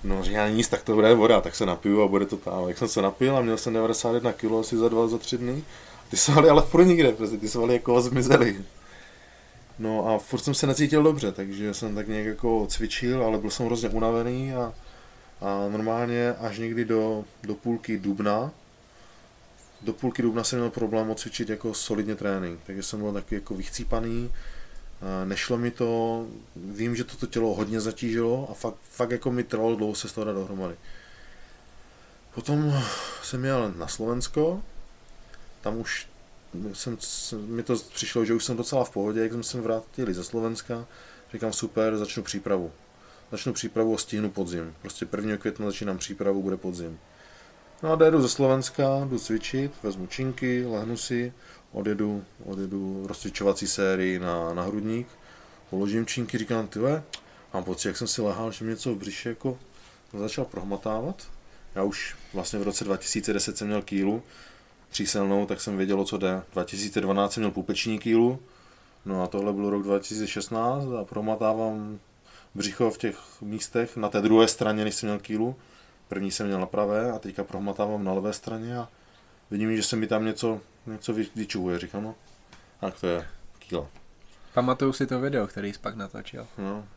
No, 0.03 0.23
říká 0.23 0.49
nic, 0.49 0.67
tak 0.67 0.83
to 0.83 0.95
bude 0.95 1.13
voda, 1.13 1.41
tak 1.41 1.55
se 1.55 1.65
napiju 1.65 2.01
a 2.01 2.07
bude 2.07 2.25
to 2.25 2.37
tam. 2.37 2.67
Jak 2.67 2.77
jsem 2.77 2.87
se 2.87 3.01
napil 3.01 3.37
a 3.37 3.41
měl 3.41 3.57
jsem 3.57 3.73
91 3.73 4.33
kg 4.33 4.51
asi 4.59 4.77
za 4.77 4.89
dva, 4.89 5.07
za 5.07 5.17
tři 5.17 5.37
dny. 5.37 5.63
Ty 6.09 6.17
svaly 6.17 6.49
ale 6.49 6.61
furt 6.61 6.85
nikde, 6.85 7.11
prostě 7.11 7.37
ty 7.37 7.49
svaly 7.49 7.73
jako 7.73 8.01
zmizely. 8.01 8.65
No 9.79 10.07
a 10.09 10.19
furt 10.19 10.39
jsem 10.39 10.53
se 10.53 10.67
necítil 10.67 11.03
dobře, 11.03 11.31
takže 11.31 11.73
jsem 11.73 11.95
tak 11.95 12.07
nějak 12.07 12.25
jako 12.25 12.67
cvičil, 12.69 13.23
ale 13.23 13.37
byl 13.37 13.49
jsem 13.49 13.65
hrozně 13.65 13.89
unavený 13.89 14.53
a, 14.53 14.73
a 15.41 15.67
normálně 15.69 16.33
až 16.33 16.57
někdy 16.59 16.85
do, 16.85 17.25
do 17.43 17.55
půlky 17.55 17.99
dubna, 17.99 18.51
do 19.81 19.93
půlky 19.93 20.21
dubna 20.21 20.43
jsem 20.43 20.59
měl 20.59 20.71
problém 20.71 21.09
odcvičit 21.09 21.49
jako 21.49 21.73
solidně 21.73 22.15
trénink, 22.15 22.59
takže 22.65 22.83
jsem 22.83 22.99
byl 22.99 23.13
taky 23.13 23.35
jako 23.35 23.53
vychcípaný, 23.55 24.31
Nešlo 25.25 25.57
mi 25.57 25.71
to, 25.71 26.25
vím, 26.55 26.95
že 26.95 27.03
toto 27.03 27.27
tělo 27.27 27.53
hodně 27.53 27.81
zatížilo 27.81 28.47
a 28.51 28.53
fakt, 28.53 28.77
fakt 28.89 29.11
jako 29.11 29.31
mi 29.31 29.43
trvalo 29.43 29.75
dlouho 29.75 29.95
se 29.95 30.09
z 30.09 30.13
toho 30.13 30.25
dát 30.25 30.33
dohromady. 30.33 30.75
Potom 32.35 32.83
jsem 33.23 33.45
jel 33.45 33.73
na 33.77 33.87
Slovensko, 33.87 34.63
tam 35.61 35.77
už 35.77 36.07
jsem, 36.73 36.97
mi 37.45 37.63
to 37.63 37.75
přišlo, 37.75 38.25
že 38.25 38.33
už 38.33 38.45
jsem 38.45 38.57
docela 38.57 38.83
v 38.83 38.89
pohodě, 38.89 39.19
jak 39.19 39.33
jsme 39.33 39.43
se 39.43 39.61
vrátili 39.61 40.13
ze 40.13 40.23
Slovenska, 40.23 40.85
říkám 41.33 41.53
super, 41.53 41.97
začnu 41.97 42.23
přípravu. 42.23 42.71
Začnu 43.31 43.53
přípravu 43.53 43.95
a 43.95 43.97
stihnu 43.97 44.29
podzim. 44.29 44.75
Prostě 44.81 45.07
1. 45.15 45.37
května 45.37 45.65
začínám 45.65 45.97
přípravu, 45.97 46.41
bude 46.41 46.57
podzim. 46.57 46.99
No 47.83 47.91
a 47.91 48.09
jdu 48.09 48.21
ze 48.21 48.29
Slovenska, 48.29 49.05
jdu 49.09 49.19
cvičit, 49.19 49.71
vezmu 49.83 50.07
činky, 50.07 50.65
lehnu 50.65 50.97
si, 50.97 51.33
odjedu, 51.73 52.23
odjedu 52.45 53.07
rozcvičovací 53.07 53.67
sérii 53.67 54.19
na, 54.19 54.53
na 54.53 54.63
hrudník, 54.63 55.07
položím 55.69 56.05
činky, 56.05 56.37
říkám, 56.37 56.67
ty 56.67 56.79
mám 57.53 57.63
pocit, 57.63 57.87
jak 57.87 57.97
jsem 57.97 58.07
si 58.07 58.21
lehal, 58.21 58.51
že 58.51 58.65
mě 58.65 58.71
něco 58.71 58.93
v 58.93 58.97
břiše 58.97 59.29
jako 59.29 59.57
začal 60.13 60.45
prohmatávat. 60.45 61.27
Já 61.75 61.83
už 61.83 62.15
vlastně 62.33 62.59
v 62.59 62.63
roce 62.63 62.83
2010 62.83 63.57
jsem 63.57 63.67
měl 63.67 63.81
kýlu, 63.81 64.23
tříselnou, 64.89 65.45
tak 65.45 65.61
jsem 65.61 65.77
věděl, 65.77 66.05
co 66.05 66.17
jde. 66.17 66.41
2012 66.53 67.33
jsem 67.33 67.41
měl 67.41 67.51
půpeční 67.51 67.99
kýlu, 67.99 68.39
no 69.05 69.23
a 69.23 69.27
tohle 69.27 69.53
byl 69.53 69.69
rok 69.69 69.83
2016 69.83 70.85
a 70.99 71.03
prohmatávám 71.03 71.99
břicho 72.55 72.91
v 72.91 72.97
těch 72.97 73.17
místech 73.41 73.97
na 73.97 74.09
té 74.09 74.21
druhé 74.21 74.47
straně, 74.47 74.83
než 74.83 74.95
jsem 74.95 75.09
měl 75.09 75.19
kýlu. 75.19 75.55
První 76.07 76.31
jsem 76.31 76.47
měl 76.47 76.59
na 76.59 76.65
pravé 76.65 77.11
a 77.11 77.19
teďka 77.19 77.43
prohmatávám 77.43 78.03
na 78.03 78.13
levé 78.13 78.33
straně 78.33 78.77
a 78.77 78.89
vidím, 79.51 79.75
že 79.75 79.83
se 79.83 79.95
mi 79.95 80.07
tam 80.07 80.25
něco 80.25 80.61
něco 80.85 81.13
vyčuhuje, 81.35 81.79
říkám, 81.79 82.03
no, 82.03 82.15
tak 82.79 82.99
to 82.99 83.07
je 83.07 83.27
kýla. 83.59 83.87
Pamatuju 84.53 84.93
si 84.93 85.07
to 85.07 85.19
video, 85.19 85.47
který 85.47 85.73
jsi 85.73 85.79
pak 85.79 85.95
natočil. 85.95 86.47
No. 86.57 86.87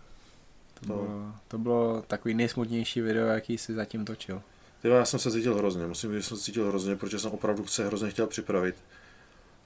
To, 0.74 0.80
to... 0.80 0.86
Bylo, 0.86 1.32
to 1.48 1.58
bylo 1.58 2.02
takový 2.06 2.34
nejsmutnější 2.34 3.00
video, 3.00 3.26
jaký 3.26 3.58
jsi 3.58 3.74
zatím 3.74 4.04
točil. 4.04 4.42
Tyba, 4.82 4.96
já 4.96 5.04
jsem 5.04 5.20
se 5.20 5.30
cítil 5.30 5.54
hrozně, 5.54 5.86
musím 5.86 6.12
říct, 6.12 6.22
že 6.22 6.28
jsem 6.28 6.36
se 6.36 6.42
cítil 6.42 6.68
hrozně, 6.68 6.96
protože 6.96 7.18
jsem 7.18 7.32
opravdu 7.32 7.66
se 7.66 7.86
hrozně 7.86 8.10
chtěl 8.10 8.26
připravit. 8.26 8.76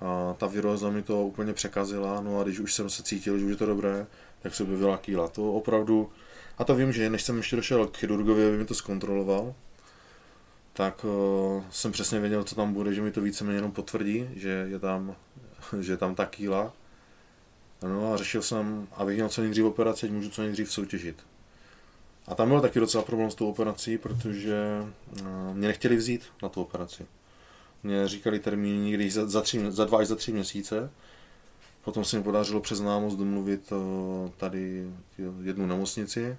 A 0.00 0.34
ta 0.38 0.46
viróza 0.46 0.90
mi 0.90 1.02
to 1.02 1.22
úplně 1.22 1.52
překazila, 1.52 2.20
no 2.20 2.40
a 2.40 2.42
když 2.42 2.58
už 2.60 2.74
jsem 2.74 2.90
se 2.90 3.02
cítil, 3.02 3.38
že 3.38 3.44
už 3.44 3.50
je 3.50 3.56
to 3.56 3.66
dobré, 3.66 4.06
tak 4.42 4.54
se 4.54 4.62
objevila 4.62 4.98
kýla. 4.98 5.28
To 5.28 5.52
opravdu, 5.52 6.10
a 6.58 6.64
to 6.64 6.74
vím, 6.74 6.92
že 6.92 7.10
než 7.10 7.22
jsem 7.22 7.36
ještě 7.36 7.56
došel 7.56 7.86
k 7.86 7.96
chirurgovi, 7.96 8.48
aby 8.48 8.58
mi 8.58 8.64
to 8.64 8.74
zkontroloval, 8.74 9.54
tak 10.72 11.04
uh, 11.04 11.62
jsem 11.70 11.92
přesně 11.92 12.20
věděl, 12.20 12.44
co 12.44 12.54
tam 12.54 12.72
bude, 12.72 12.94
že 12.94 13.02
mi 13.02 13.10
to 13.10 13.20
víceméně 13.20 13.58
jenom 13.58 13.72
potvrdí, 13.72 14.28
že 14.36 14.66
je 14.68 14.78
tam, 14.78 15.16
že 15.80 15.92
je 15.92 15.96
tam 15.96 16.14
ta 16.14 16.26
kýla. 16.26 16.72
No 17.82 18.12
a 18.12 18.16
řešil 18.16 18.42
jsem, 18.42 18.88
abych 18.92 19.14
měl 19.14 19.28
co 19.28 19.40
nejdřív 19.40 19.64
operaci, 19.64 20.06
ať 20.06 20.12
můžu 20.12 20.30
co 20.30 20.42
nejdřív 20.42 20.72
soutěžit. 20.72 21.16
A 22.26 22.34
tam 22.34 22.48
byl 22.48 22.60
taky 22.60 22.80
docela 22.80 23.04
problém 23.04 23.30
s 23.30 23.34
tou 23.34 23.50
operací, 23.50 23.98
protože 23.98 24.56
uh, 25.20 25.54
mě 25.54 25.68
nechtěli 25.68 25.96
vzít 25.96 26.24
na 26.42 26.48
tu 26.48 26.62
operaci. 26.62 27.06
Mě 27.82 28.08
říkali 28.08 28.38
termín 28.38 28.84
někdy 28.84 29.10
za, 29.10 29.26
za, 29.26 29.40
tři, 29.40 29.70
za 29.70 29.84
dva 29.84 29.98
až 29.98 30.06
za 30.06 30.16
tři 30.16 30.32
měsíce. 30.32 30.90
Potom 31.84 32.04
se 32.04 32.16
mi 32.16 32.22
podařilo 32.22 32.60
přes 32.60 32.80
námost 32.80 33.16
domluvit 33.16 33.72
uh, 33.72 34.30
tady 34.36 34.90
jednu 35.42 35.66
nemocnici, 35.66 36.36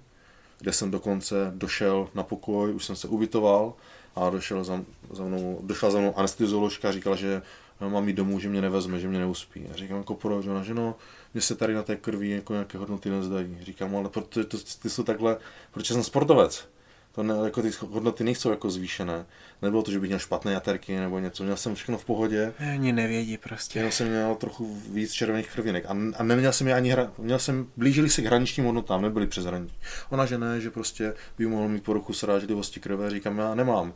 kde 0.59 0.73
jsem 0.73 0.91
dokonce 0.91 1.51
došel 1.55 2.09
na 2.13 2.23
pokoj, 2.23 2.73
už 2.73 2.85
jsem 2.85 2.95
se 2.95 3.07
ubytoval 3.07 3.73
a 4.15 4.29
došel 4.29 4.63
za, 4.63 4.81
za 5.11 5.23
mnou, 5.23 5.59
došla 5.63 5.91
za 5.91 5.99
mnou 5.99 6.17
anestezioložka 6.17 6.91
říkala, 6.91 7.15
že 7.15 7.41
no, 7.81 7.89
mám 7.89 8.07
jít 8.07 8.13
domů, 8.13 8.39
že 8.39 8.49
mě 8.49 8.61
nevezme, 8.61 8.99
že 8.99 9.07
mě 9.07 9.19
neuspí. 9.19 9.67
A 9.73 9.75
říkám, 9.75 9.97
jako 9.97 10.15
proč? 10.15 10.47
Ona, 10.47 10.63
že 10.63 10.73
no, 10.73 10.95
mě 11.33 11.41
se 11.41 11.55
tady 11.55 11.73
na 11.73 11.83
té 11.83 11.95
krvi 11.95 12.29
jako 12.29 12.53
nějaké 12.53 12.77
hodnoty 12.77 13.09
nezdají. 13.09 13.57
Říkám, 13.61 13.95
ale 13.95 14.09
protože 14.09 14.43
to, 14.43 14.57
ty 14.81 14.89
jsou 14.89 15.03
takhle, 15.03 15.37
protože 15.71 15.93
jsem 15.93 16.03
sportovec. 16.03 16.67
To 17.11 17.23
ne, 17.23 17.33
jako 17.43 17.61
ty 17.61 17.71
hodnoty 17.79 18.23
nejsou 18.23 18.49
jako 18.49 18.69
zvýšené. 18.69 19.25
Nebylo 19.61 19.83
to, 19.83 19.91
že 19.91 19.99
bych 19.99 20.09
měl 20.09 20.19
špatné 20.19 20.51
jaterky 20.51 20.99
nebo 20.99 21.19
něco. 21.19 21.43
Měl 21.43 21.57
jsem 21.57 21.75
všechno 21.75 21.97
v 21.97 22.05
pohodě. 22.05 22.53
Oni 22.75 22.93
nevědí 22.93 23.37
prostě. 23.37 23.79
Jenom 23.79 23.91
jsem 23.91 24.07
měl 24.07 24.35
trochu 24.35 24.81
víc 24.89 25.11
červených 25.11 25.51
krvinek. 25.51 25.85
A, 25.85 25.97
a 26.17 26.23
neměl 26.23 26.53
jsem 26.53 26.67
je 26.67 26.73
ani 26.73 26.89
hra, 26.89 27.11
měl 27.17 27.39
jsem, 27.39 27.67
blížili 27.77 28.09
se 28.09 28.21
k 28.21 28.25
hraničním 28.25 28.65
hodnotám, 28.65 29.01
nebyli 29.01 29.27
přes 29.27 29.45
hraniční. 29.45 29.77
Ona, 30.09 30.25
že 30.25 30.37
ne, 30.37 30.61
že 30.61 30.71
prostě 30.71 31.13
by 31.37 31.47
mohl 31.47 31.67
mít 31.67 31.83
poruchu 31.83 32.13
srážlivosti 32.13 32.79
krve. 32.79 33.09
Říkám, 33.09 33.37
já 33.37 33.55
nemám. 33.55 33.93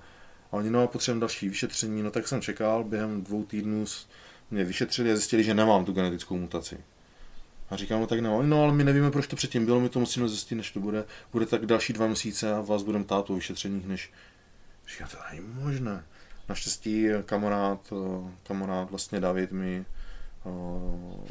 A 0.51 0.53
oni, 0.53 0.69
no 0.69 0.87
potřebujeme 0.87 1.19
další 1.19 1.49
vyšetření, 1.49 2.03
no 2.03 2.11
tak 2.11 2.27
jsem 2.27 2.41
čekal, 2.41 2.83
během 2.83 3.23
dvou 3.23 3.43
týdnů 3.43 3.85
mě 4.51 4.63
vyšetřili 4.63 5.11
a 5.11 5.15
zjistili, 5.15 5.43
že 5.43 5.53
nemám 5.53 5.85
tu 5.85 5.91
genetickou 5.91 6.37
mutaci. 6.37 6.77
A 7.69 7.75
říkám, 7.75 7.99
no 7.99 8.07
tak 8.07 8.19
nemám, 8.19 8.49
no 8.49 8.63
ale 8.63 8.73
my 8.73 8.83
nevíme, 8.83 9.11
proč 9.11 9.27
to 9.27 9.35
předtím 9.35 9.65
bylo, 9.65 9.79
my 9.79 9.89
to 9.89 9.99
musíme 9.99 10.27
zjistit, 10.27 10.55
než 10.55 10.71
to 10.71 10.79
bude. 10.79 11.03
Bude 11.31 11.45
tak 11.45 11.65
další 11.65 11.93
dva 11.93 12.07
měsíce 12.07 12.53
a 12.53 12.61
vás 12.61 12.83
budeme 12.83 13.05
tát 13.05 13.29
o 13.29 13.35
vyšetřeních, 13.35 13.87
než... 13.87 14.11
Říkám, 14.89 15.07
to 15.07 15.17
není 15.31 15.47
možné. 15.53 16.03
Naštěstí 16.49 17.07
kamarád, 17.25 17.93
kamarád 18.43 18.89
vlastně 18.89 19.19
David 19.19 19.51
mi 19.51 19.85
uh, 20.43 21.25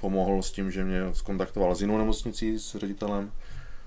pomohl 0.00 0.42
s 0.42 0.52
tím, 0.52 0.70
že 0.70 0.84
mě 0.84 1.00
skontaktoval 1.12 1.74
s 1.74 1.80
jinou 1.80 1.98
nemocnicí, 1.98 2.58
s 2.58 2.74
ředitelem, 2.76 3.32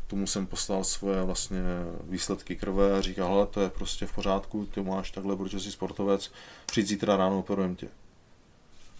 tomu 0.07 0.27
jsem 0.27 0.47
poslal 0.47 0.83
svoje 0.83 1.23
vlastně 1.23 1.59
výsledky 2.03 2.55
krve 2.55 2.97
a 2.97 3.01
říkal, 3.01 3.27
hele, 3.27 3.47
to 3.47 3.61
je 3.61 3.69
prostě 3.69 4.05
v 4.05 4.13
pořádku, 4.13 4.65
ty 4.65 4.81
máš 4.81 5.11
takhle, 5.11 5.35
protože 5.35 5.59
jsi 5.59 5.71
sportovec, 5.71 6.31
přijď 6.65 6.87
zítra 6.87 7.17
ráno, 7.17 7.39
operujem 7.39 7.75
tě. 7.75 7.87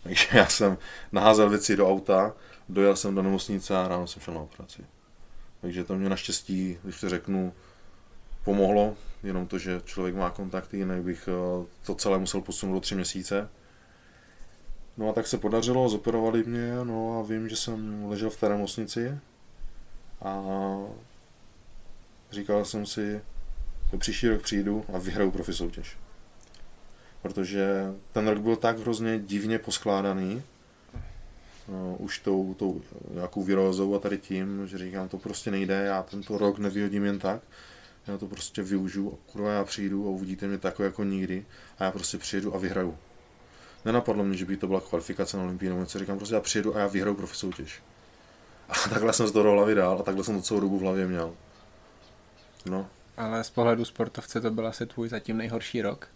Takže 0.03 0.27
já 0.33 0.47
jsem 0.47 0.77
naházel 1.11 1.49
věci 1.49 1.77
do 1.77 1.89
auta, 1.89 2.33
dojel 2.69 2.95
jsem 2.95 3.15
do 3.15 3.23
nemocnice 3.23 3.77
a 3.77 3.87
ráno 3.87 4.07
jsem 4.07 4.21
šel 4.21 4.33
na 4.33 4.41
operaci. 4.41 4.85
Takže 5.61 5.83
to 5.83 5.95
mě 5.95 6.09
naštěstí, 6.09 6.77
když 6.83 6.99
to 6.99 7.09
řeknu, 7.09 7.53
pomohlo, 8.43 8.95
jenom 9.23 9.47
to, 9.47 9.59
že 9.59 9.81
člověk 9.85 10.15
má 10.15 10.29
kontakty, 10.29 10.77
jinak 10.77 11.03
bych 11.03 11.29
eh, 11.31 11.65
to 11.85 11.95
celé 11.95 12.19
musel 12.19 12.41
posunout 12.41 12.73
do 12.73 12.79
tři 12.79 12.95
měsíce. 12.95 13.49
No 14.97 15.09
a 15.09 15.13
tak 15.13 15.27
se 15.27 15.37
podařilo, 15.37 15.89
zoperovali 15.89 16.43
mě, 16.43 16.73
no 16.83 17.19
a 17.19 17.23
vím, 17.23 17.49
že 17.49 17.55
jsem 17.55 18.05
ležel 18.05 18.29
v 18.29 18.39
té 18.39 18.49
nemocnici 18.49 19.17
a 20.21 20.43
říkal 22.31 22.65
jsem 22.65 22.85
si, 22.85 23.21
že 23.91 23.97
příští 23.97 24.27
rok 24.27 24.41
přijdu 24.41 24.85
a 24.93 24.97
vyhraju 24.97 25.31
profi 25.31 25.53
soutěž. 25.53 25.97
Protože 27.21 27.93
ten 28.11 28.27
rok 28.27 28.39
byl 28.39 28.55
tak 28.55 28.79
hrozně 28.79 29.19
divně 29.19 29.59
poskládaný, 29.59 30.43
no, 31.71 31.95
už 31.99 32.19
tou, 32.19 32.53
tou 32.53 32.81
nějakou 33.13 33.43
virózou 33.43 33.95
a 33.95 33.99
tady 33.99 34.17
tím, 34.17 34.67
že 34.67 34.77
říkám, 34.77 35.07
to 35.07 35.17
prostě 35.17 35.51
nejde, 35.51 35.73
já 35.73 36.03
tento 36.03 36.37
rok 36.37 36.57
nevyhodím 36.57 37.05
jen 37.05 37.19
tak, 37.19 37.41
já 38.07 38.17
to 38.17 38.27
prostě 38.27 38.63
využiju 38.63 39.13
a 39.13 39.31
kurva 39.31 39.51
já 39.51 39.65
přijdu 39.65 40.07
a 40.07 40.09
uvidíte 40.09 40.47
mě 40.47 40.57
takový 40.57 40.85
jako 40.85 41.03
nikdy 41.03 41.45
a 41.79 41.83
já 41.83 41.91
prostě 41.91 42.17
přijedu 42.17 42.55
a 42.55 42.57
vyhraju. 42.57 42.97
Nenapadlo 43.85 44.23
mě, 44.23 44.37
že 44.37 44.45
by 44.45 44.57
to 44.57 44.67
byla 44.67 44.81
kvalifikace 44.81 45.37
na 45.37 45.43
Olympii, 45.43 45.69
nebo 45.69 45.81
něco, 45.81 45.99
říkám 45.99 46.17
prostě 46.17 46.35
já 46.35 46.41
přijedu 46.41 46.75
a 46.75 46.79
já 46.79 46.87
vyhraju 46.87 47.15
profi 47.15 47.35
soutěž. 47.35 47.81
A 48.69 48.73
takhle 48.89 49.13
jsem 49.13 49.27
z 49.27 49.31
toho 49.31 49.51
hlavy 49.51 49.75
dál 49.75 49.97
a 49.99 50.03
takhle 50.03 50.23
jsem 50.23 50.35
to 50.35 50.41
celou 50.41 50.59
dobu 50.59 50.79
v 50.79 50.81
hlavě 50.81 51.07
měl. 51.07 51.33
No. 52.65 52.87
Ale 53.17 53.43
z 53.43 53.49
pohledu 53.49 53.85
sportovce 53.85 54.41
to 54.41 54.51
byl 54.51 54.67
asi 54.67 54.85
tvůj 54.85 55.09
zatím 55.09 55.37
nejhorší 55.37 55.81
rok. 55.81 56.07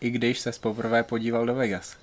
I 0.00 0.10
když 0.10 0.40
se 0.40 0.52
poprvé 0.60 1.02
podíval 1.02 1.46
do 1.46 1.54
Vegas. 1.54 1.96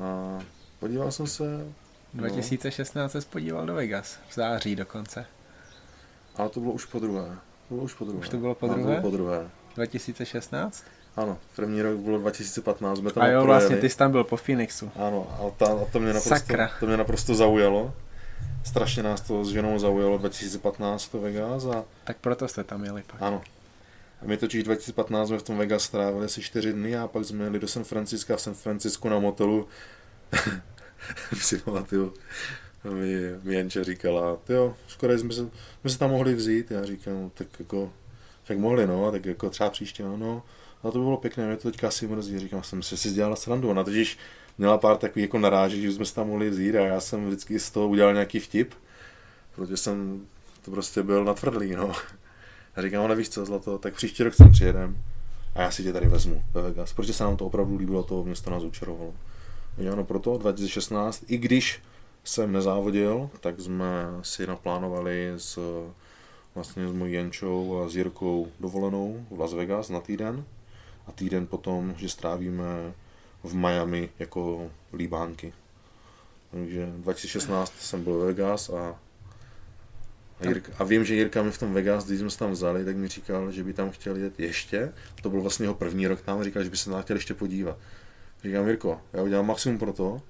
A 0.00 0.38
podíval 0.84 1.10
jsem 1.10 1.26
se... 1.26 1.66
2016 2.14 3.14
no. 3.14 3.20
se 3.20 3.28
podíval 3.28 3.66
do 3.66 3.74
Vegas, 3.74 4.18
v 4.28 4.34
září 4.34 4.76
dokonce. 4.76 5.26
Ale 6.36 6.48
to 6.48 6.60
bylo 6.60 6.72
už 6.72 6.84
po 6.84 6.98
druhé. 6.98 7.24
To 7.68 7.74
bylo 7.74 7.84
už 7.84 7.94
po 7.94 8.04
druhé. 8.04 8.20
Už 8.20 8.28
to 8.28 8.36
bylo 8.36 8.54
po 8.54 8.68
druhé? 8.68 9.00
po 9.00 9.10
druhé. 9.10 9.50
2016? 9.74 10.84
Ano, 11.16 11.38
první 11.56 11.82
rok 11.82 11.96
bylo 11.96 12.18
2015, 12.18 12.98
jsme 12.98 13.12
tam 13.12 13.22
A 13.22 13.26
jo, 13.26 13.42
projeli. 13.42 13.46
vlastně, 13.46 13.76
ty 13.76 13.90
jsi 13.90 13.96
tam 13.96 14.10
byl 14.10 14.24
po 14.24 14.36
Phoenixu. 14.36 14.90
Ano, 14.96 15.36
a, 15.40 15.50
ta, 15.50 15.66
a 15.66 15.84
to, 15.92 16.00
mě 16.00 16.12
naprosto, 16.12 16.28
Sakra. 16.28 16.70
to 16.80 16.86
mě 16.86 16.96
naprosto 16.96 17.34
zaujalo. 17.34 17.94
Strašně 18.64 19.02
nás 19.02 19.20
to 19.20 19.44
s 19.44 19.50
ženou 19.50 19.78
zaujalo 19.78 20.18
2015 20.18 21.08
to 21.08 21.20
Vegas 21.20 21.66
a... 21.66 21.84
Tak 22.04 22.16
proto 22.16 22.48
jste 22.48 22.64
tam 22.64 22.84
jeli 22.84 23.02
pak. 23.06 23.22
Ano. 23.22 23.42
A 24.22 24.24
my 24.24 24.36
totiž 24.36 24.62
2015 24.62 25.28
jsme 25.28 25.38
v 25.38 25.42
tom 25.42 25.58
Vegas 25.58 25.82
strávili 25.82 26.24
asi 26.24 26.42
4 26.42 26.72
dny 26.72 26.96
a 26.96 27.08
pak 27.08 27.24
jsme 27.24 27.44
jeli 27.44 27.58
do 27.58 27.68
San 27.68 27.84
Francisca 27.84 28.36
v 28.36 28.40
San 28.40 28.54
Francisco 28.54 29.08
na 29.08 29.18
motelu. 29.18 29.68
si 31.38 31.58
pamatuju, 31.58 32.14
mi, 32.84 33.14
mi 33.42 33.54
Jenče 33.54 33.84
říkala, 33.84 34.38
jo, 34.48 34.76
škoda, 34.88 35.18
jsme 35.18 35.32
se, 35.32 35.50
jsme 35.80 35.90
se 35.90 35.98
tam 35.98 36.10
mohli 36.10 36.34
vzít. 36.34 36.70
Já 36.70 36.84
říkám, 36.84 37.14
no, 37.14 37.30
tak 37.34 37.46
jako, 37.58 37.92
tak 38.46 38.58
mohli, 38.58 38.86
no, 38.86 39.12
tak 39.12 39.26
jako 39.26 39.50
třeba 39.50 39.70
příště, 39.70 40.02
no, 40.02 40.16
no. 40.16 40.42
A 40.82 40.90
to 40.90 40.98
by 40.98 41.04
bylo 41.04 41.16
pěkné, 41.16 41.46
mě 41.46 41.56
to 41.56 41.70
teďka 41.70 41.88
asi 41.88 42.06
mrzí. 42.06 42.38
Říkám, 42.38 42.62
jsem 42.62 42.82
si 42.82 42.96
si 42.96 43.10
dělala 43.10 43.36
srandu. 43.36 43.70
Ona 43.70 43.84
totiž 43.84 44.18
měla 44.58 44.78
pár 44.78 44.96
takových 44.96 45.22
jako 45.22 45.38
narážek, 45.38 45.80
že 45.80 45.92
jsme 45.92 46.04
se 46.04 46.14
tam 46.14 46.28
mohli 46.28 46.50
vzít 46.50 46.76
a 46.76 46.86
já 46.86 47.00
jsem 47.00 47.26
vždycky 47.26 47.60
z 47.60 47.70
toho 47.70 47.88
udělal 47.88 48.12
nějaký 48.12 48.40
vtip, 48.40 48.74
protože 49.56 49.76
jsem 49.76 50.26
to 50.64 50.70
prostě 50.70 51.02
byl 51.02 51.24
natvrdlý, 51.24 51.76
no. 51.76 51.92
A 52.76 52.82
říkám, 52.82 53.02
no 53.02 53.08
nevíš 53.08 53.28
co, 53.28 53.44
zlato, 53.44 53.78
tak 53.78 53.94
příští 53.94 54.22
rok 54.22 54.34
sem 54.34 54.52
přijedem 54.52 54.98
a 55.54 55.62
já 55.62 55.70
si 55.70 55.82
tě 55.82 55.92
tady 55.92 56.08
vezmu 56.08 56.44
ve 56.54 56.62
Vegas, 56.62 56.92
protože 56.92 57.12
se 57.12 57.24
nám 57.24 57.36
to 57.36 57.46
opravdu 57.46 57.76
líbilo, 57.76 58.02
to 58.02 58.24
město 58.24 58.50
nás 58.50 58.62
učarovalo. 58.62 59.14
Ano, 59.78 60.04
proto 60.04 60.38
2016, 60.38 61.24
i 61.26 61.36
když 61.36 61.82
jsem 62.24 62.52
nezávodil, 62.52 63.30
tak 63.40 63.60
jsme 63.60 64.06
si 64.22 64.46
naplánovali 64.46 65.32
s, 65.36 65.58
vlastně 66.54 66.88
s 66.88 66.92
mojí 66.92 67.12
Jenčou 67.12 67.82
a 67.82 67.88
s 67.88 67.96
Jirkou 67.96 68.48
dovolenou 68.60 69.26
v 69.30 69.40
Las 69.40 69.52
Vegas 69.52 69.88
na 69.88 70.00
týden 70.00 70.44
a 71.06 71.12
týden 71.12 71.46
potom, 71.46 71.94
že 71.96 72.08
strávíme 72.08 72.94
v 73.42 73.54
Miami 73.54 74.08
jako 74.18 74.70
líbánky. 74.92 75.52
Takže 76.50 76.92
2016 76.96 77.72
jsem 77.80 78.04
byl 78.04 78.18
v 78.18 78.24
Vegas 78.24 78.70
a 78.70 78.98
a, 80.40 80.48
Jirka, 80.48 80.72
a 80.78 80.84
vím, 80.84 81.04
že 81.04 81.14
Jirka 81.14 81.42
mi 81.42 81.50
v 81.50 81.58
tom 81.58 81.74
Vegas, 81.74 82.06
když 82.06 82.20
jsme 82.20 82.30
se 82.30 82.38
tam 82.38 82.50
vzali, 82.50 82.84
tak 82.84 82.96
mi 82.96 83.08
říkal, 83.08 83.52
že 83.52 83.64
by 83.64 83.72
tam 83.72 83.90
chtěl 83.90 84.16
jet 84.16 84.40
ještě. 84.40 84.92
To 85.22 85.30
byl 85.30 85.40
vlastně 85.40 85.64
jeho 85.64 85.74
první 85.74 86.06
rok 86.06 86.20
tam, 86.20 86.44
říkal, 86.44 86.64
že 86.64 86.70
by 86.70 86.76
se 86.76 86.90
tam 86.90 87.02
chtěl 87.02 87.16
ještě 87.16 87.34
podívat. 87.34 87.78
Říkám, 88.44 88.68
Jirko, 88.68 89.00
já 89.12 89.22
udělám 89.22 89.46
maximum 89.46 89.78
pro 89.78 89.92
to, 89.92 90.22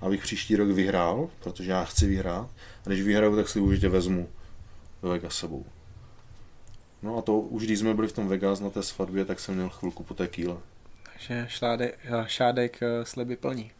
abych 0.00 0.22
příští 0.22 0.56
rok 0.56 0.68
vyhrál, 0.68 1.30
protože 1.40 1.70
já 1.70 1.84
chci 1.84 2.06
vyhrát. 2.06 2.50
A 2.86 2.88
když 2.88 3.02
vyhraju, 3.02 3.36
tak 3.36 3.48
si 3.48 3.60
určitě 3.60 3.88
vezmu 3.88 4.28
do 5.02 5.08
Vegas 5.08 5.34
sebou. 5.34 5.66
No 7.02 7.18
a 7.18 7.22
to 7.22 7.40
už 7.40 7.62
když 7.62 7.78
jsme 7.78 7.94
byli 7.94 8.08
v 8.08 8.12
tom 8.12 8.28
Vegas 8.28 8.60
na 8.60 8.70
té 8.70 8.82
svatbě, 8.82 9.24
tak 9.24 9.40
jsem 9.40 9.54
měl 9.54 9.68
chvilku 9.68 10.04
po 10.04 10.14
té 10.14 10.28
kýle. 10.28 10.56
Takže 11.12 11.46
šládek, 11.48 11.98
šádek 12.26 12.82
eh, 12.82 13.04
sliby 13.04 13.36
plní. 13.36 13.70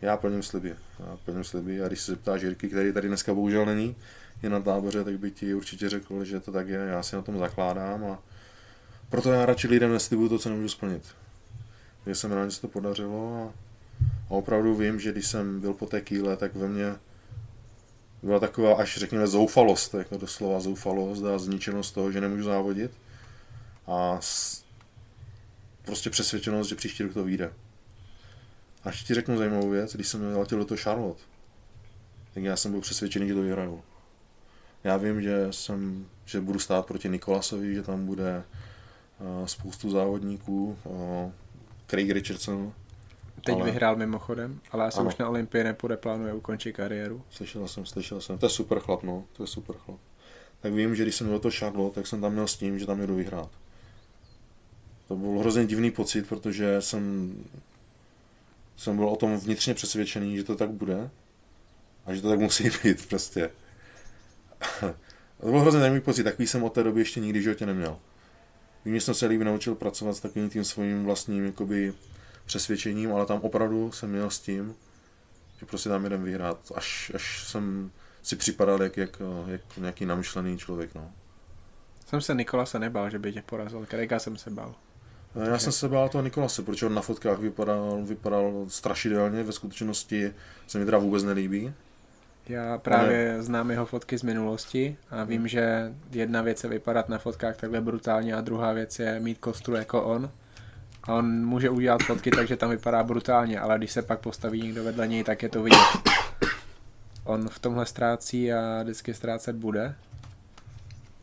Já 0.00 0.16
plním 0.16 0.42
sliby. 0.42 0.74
Já 0.98 1.16
plním 1.24 1.44
sliby 1.44 1.82
a 1.82 1.88
když 1.88 2.00
se 2.00 2.12
zeptáš 2.12 2.42
Jirky, 2.42 2.68
který 2.68 2.92
tady 2.92 3.08
dneska 3.08 3.34
bohužel 3.34 3.66
není, 3.66 3.96
je 4.42 4.50
na 4.50 4.60
táboře, 4.60 5.04
tak 5.04 5.18
by 5.18 5.30
ti 5.30 5.54
určitě 5.54 5.88
řekl, 5.88 6.24
že 6.24 6.40
to 6.40 6.52
tak 6.52 6.68
je. 6.68 6.78
Já 6.78 7.02
si 7.02 7.16
na 7.16 7.22
tom 7.22 7.38
zakládám 7.38 8.04
a 8.04 8.18
proto 9.10 9.32
já 9.32 9.46
radši 9.46 9.68
lidem 9.68 9.92
neslibuju 9.92 10.28
to, 10.28 10.38
co 10.38 10.48
nemůžu 10.48 10.68
splnit. 10.68 11.02
Takže 12.04 12.20
jsem 12.20 12.32
rád, 12.32 12.44
že 12.44 12.56
se 12.56 12.60
to 12.60 12.68
podařilo 12.68 13.36
a, 13.36 13.54
a 14.28 14.30
opravdu 14.30 14.74
vím, 14.74 15.00
že 15.00 15.12
když 15.12 15.26
jsem 15.26 15.60
byl 15.60 15.74
po 15.74 15.86
té 15.86 16.00
kýle, 16.00 16.36
tak 16.36 16.54
ve 16.56 16.68
mně 16.68 16.94
byla 18.22 18.40
taková 18.40 18.76
až 18.76 18.98
řekněme 18.98 19.26
zoufalost, 19.26 19.94
jako 19.94 20.16
doslova 20.16 20.60
zoufalost 20.60 21.24
a 21.24 21.38
zničenost 21.38 21.94
toho, 21.94 22.12
že 22.12 22.20
nemůžu 22.20 22.44
závodit 22.44 22.90
a 23.86 24.18
s, 24.20 24.64
prostě 25.84 26.10
přesvědčenost, 26.10 26.68
že 26.68 26.74
příští 26.74 27.02
rok 27.02 27.14
to 27.14 27.24
vyjde. 27.24 27.52
A 28.84 28.88
ještě 28.88 29.06
ti 29.06 29.14
řeknu 29.14 29.38
zajímavou 29.38 29.70
věc, 29.70 29.94
když 29.94 30.08
jsem 30.08 30.36
letěl 30.36 30.58
do 30.58 30.64
toho 30.64 30.78
Charlotte, 30.82 31.22
tak 32.34 32.42
já 32.42 32.56
jsem 32.56 32.72
byl 32.72 32.80
přesvědčený, 32.80 33.28
že 33.28 33.34
to 33.34 33.42
vyhraju. 33.42 33.82
Já 34.84 34.96
vím, 34.96 35.22
že, 35.22 35.46
jsem, 35.50 36.06
že 36.24 36.40
budu 36.40 36.58
stát 36.58 36.86
proti 36.86 37.08
Nikolasovi, 37.08 37.74
že 37.74 37.82
tam 37.82 38.06
bude 38.06 38.44
uh, 39.20 39.46
spoustu 39.46 39.90
závodníků, 39.90 40.78
uh, 40.84 41.32
Craig 41.92 42.10
Richardson. 42.10 42.72
Teď 43.44 43.54
ale... 43.54 43.64
vyhrál 43.64 43.96
mimochodem, 43.96 44.60
ale 44.70 44.86
asi 44.86 44.98
ano. 44.98 45.08
už 45.08 45.16
na 45.16 45.28
Olympii 45.28 45.64
nepůjde, 45.64 45.96
plánuje 45.96 46.32
ukončit 46.32 46.72
kariéru. 46.72 47.24
Slyšel 47.30 47.68
jsem, 47.68 47.86
slyšel 47.86 48.20
jsem. 48.20 48.38
To 48.38 48.46
je 48.46 48.50
super 48.50 48.80
chlap, 48.80 49.02
no. 49.02 49.24
To 49.32 49.42
je 49.42 49.46
super 49.46 49.76
chlap. 49.76 49.98
Tak 50.60 50.72
vím, 50.72 50.96
že 50.96 51.02
když 51.02 51.14
jsem 51.14 51.26
měl 51.26 51.38
to 51.38 51.50
Charlotte, 51.50 51.94
tak 51.94 52.06
jsem 52.06 52.20
tam 52.20 52.32
měl 52.32 52.48
s 52.48 52.56
tím, 52.56 52.78
že 52.78 52.86
tam 52.86 53.06
jdu 53.06 53.14
vyhrát. 53.16 53.50
To 55.08 55.16
byl 55.16 55.38
hrozně 55.38 55.66
divný 55.66 55.90
pocit, 55.90 56.28
protože 56.28 56.82
jsem, 56.82 57.34
jsem 58.76 58.96
byl 58.96 59.08
o 59.08 59.16
tom 59.16 59.36
vnitřně 59.36 59.74
přesvědčený, 59.74 60.36
že 60.36 60.44
to 60.44 60.56
tak 60.56 60.70
bude 60.70 61.10
a 62.06 62.14
že 62.14 62.22
to 62.22 62.28
tak 62.28 62.40
musí 62.40 62.64
být 62.84 63.06
prostě. 63.08 63.50
to 65.40 65.46
byl 65.50 65.60
hrozně 65.60 65.80
zajímavý 65.80 66.00
pocit, 66.00 66.24
takový 66.24 66.48
jsem 66.48 66.62
od 66.62 66.72
té 66.72 66.82
doby 66.82 67.00
ještě 67.00 67.20
nikdy 67.20 67.38
v 67.38 67.42
životě 67.42 67.66
neměl. 67.66 67.98
Vím, 68.84 68.94
že 68.94 69.00
jsem 69.00 69.14
se 69.14 69.26
líbí 69.26 69.44
naučil 69.44 69.74
pracovat 69.74 70.16
s 70.16 70.20
takovým 70.20 70.50
tím 70.50 70.64
svým 70.64 71.04
vlastním 71.04 71.46
jakoby, 71.46 71.94
přesvědčením, 72.44 73.12
ale 73.12 73.26
tam 73.26 73.40
opravdu 73.40 73.92
jsem 73.92 74.10
měl 74.10 74.30
s 74.30 74.40
tím, 74.40 74.74
že 75.60 75.66
prostě 75.66 75.88
tam 75.88 76.04
jeden 76.04 76.22
vyhrát, 76.22 76.72
až, 76.74 77.12
až 77.14 77.48
jsem 77.48 77.90
si 78.22 78.36
připadal 78.36 78.82
jak, 78.82 78.96
jak, 78.96 79.22
jak 79.46 79.60
nějaký 79.76 80.06
namyšlený 80.06 80.58
člověk. 80.58 80.94
No. 80.94 81.12
Jsem 82.06 82.20
se 82.20 82.34
Nikolase 82.34 82.78
nebál, 82.78 83.10
že 83.10 83.18
by 83.18 83.32
tě 83.32 83.42
porazil, 83.46 83.86
Krejka 83.86 84.18
jsem 84.18 84.36
se 84.36 84.50
bál. 84.50 84.74
Já 85.34 85.44
Takže... 85.44 85.58
jsem 85.58 85.72
se 85.72 85.88
bál 85.88 86.08
toho 86.08 86.24
Nikolase, 86.24 86.62
protože 86.62 86.86
on 86.86 86.94
na 86.94 87.02
fotkách 87.02 87.38
vypadal, 87.38 88.02
vypadal 88.04 88.64
strašidelně, 88.68 89.42
ve 89.42 89.52
skutečnosti 89.52 90.34
se 90.66 90.78
mi 90.78 90.84
teda 90.84 90.98
vůbec 90.98 91.24
nelíbí. 91.24 91.74
Já 92.48 92.78
právě 92.78 93.32
Ale... 93.32 93.42
znám 93.42 93.70
jeho 93.70 93.86
fotky 93.86 94.18
z 94.18 94.22
minulosti 94.22 94.96
a 95.10 95.24
vím, 95.24 95.48
že 95.48 95.94
jedna 96.10 96.42
věc 96.42 96.64
je 96.64 96.70
vypadat 96.70 97.08
na 97.08 97.18
fotkách 97.18 97.56
takhle 97.56 97.80
brutálně 97.80 98.34
a 98.34 98.40
druhá 98.40 98.72
věc 98.72 98.98
je 98.98 99.20
mít 99.20 99.38
kostru 99.38 99.74
jako 99.74 100.02
on. 100.02 100.30
A 101.02 101.14
on 101.14 101.46
může 101.46 101.70
udělat 101.70 102.02
fotky 102.02 102.30
takže 102.30 102.56
tam 102.56 102.70
vypadá 102.70 103.02
brutálně, 103.02 103.60
ale 103.60 103.78
když 103.78 103.92
se 103.92 104.02
pak 104.02 104.20
postaví 104.20 104.62
někdo 104.62 104.84
vedle 104.84 105.08
něj, 105.08 105.24
tak 105.24 105.42
je 105.42 105.48
to 105.48 105.62
vidět. 105.62 105.78
On 107.24 107.48
v 107.48 107.58
tomhle 107.58 107.86
ztrácí 107.86 108.52
a 108.52 108.82
vždycky 108.82 109.14
ztrácet 109.14 109.56
bude. 109.56 109.94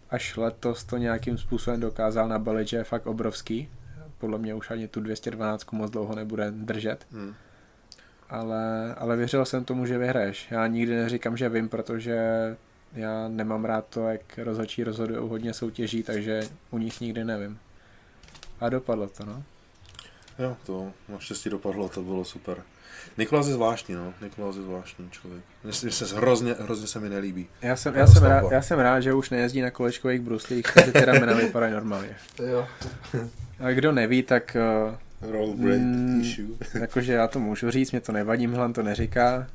Až 0.10 0.38
letos 0.38 0.84
to 0.84 0.98
nějakým 0.98 1.38
způsobem 1.38 1.80
dokázal 1.80 2.28
nabalit, 2.28 2.68
že 2.68 2.78
je 2.78 2.84
fakt 2.84 3.08
obrovský. 3.08 3.70
Podle 4.18 4.38
mě 4.38 4.54
už 4.54 4.72
ani 4.72 4.88
tu 4.88 5.02
212 5.02 5.72
moc 5.72 5.92
dlouho 5.92 6.16
nebude 6.16 6.52
držet. 6.52 7.06
Hmm 7.12 7.34
ale, 8.30 8.96
ale 8.98 9.16
věřil 9.16 9.46
jsem 9.46 9.66
tomu, 9.66 9.86
že 9.86 9.98
vyhraješ. 9.98 10.48
Já 10.52 10.68
nikdy 10.68 10.96
neříkám, 10.96 11.38
že 11.38 11.50
vím, 11.50 11.70
protože 11.70 12.18
já 12.94 13.28
nemám 13.28 13.66
rád 13.66 13.86
to, 13.90 14.08
jak 14.08 14.22
rozhodčí 14.38 14.84
rozhodují 14.84 15.30
hodně 15.30 15.54
soutěží, 15.54 16.04
takže 16.04 16.42
u 16.72 16.78
nich 16.78 17.02
nikdy 17.02 17.24
nevím. 17.24 17.60
A 18.60 18.70
dopadlo 18.70 19.08
to, 19.08 19.26
no. 19.26 19.44
Jo, 20.40 20.58
to 20.66 20.92
naštěstí 21.10 21.50
dopadlo, 21.50 21.90
to 21.90 22.02
bylo 22.02 22.26
super. 22.26 22.58
Nikolas 23.18 23.48
je 23.48 23.54
zvláštní, 23.54 23.96
no. 23.96 24.14
Nikolas 24.22 24.56
je 24.56 24.62
zvláštní 24.62 25.10
člověk. 25.10 25.44
Mně 25.64 25.74
se 25.74 26.16
hrozně, 26.16 26.56
hrozně 26.60 26.88
se 26.88 27.00
mi 27.00 27.10
nelíbí. 27.10 27.48
Já 27.62 27.76
jsem, 27.76 27.96
já, 27.96 28.08
jsem 28.08 28.24
rád, 28.24 28.52
já 28.52 28.62
jsem 28.62 28.80
rád, 28.80 29.00
že 29.00 29.14
už 29.14 29.30
nejezdí 29.30 29.62
na 29.62 29.72
kolečkových 29.72 30.22
bruslích, 30.22 30.66
takže 30.74 31.06
ramena 31.06 31.34
vypadají 31.34 31.74
normálně. 31.74 32.16
Jo. 32.52 32.68
A 33.60 33.72
kdo 33.72 33.92
neví, 33.92 34.24
tak... 34.24 34.58
Uh, 34.90 34.96
Roll 35.22 35.54
mm, 35.54 36.22
issue. 36.22 36.48
jakože 36.80 37.14
já 37.14 37.28
to 37.28 37.40
můžu 37.40 37.72
říct, 37.72 37.92
mě 37.92 38.02
to 38.02 38.12
nevadí, 38.12 38.48
Milan 38.48 38.74
to 38.74 38.84
neříká. 38.84 39.48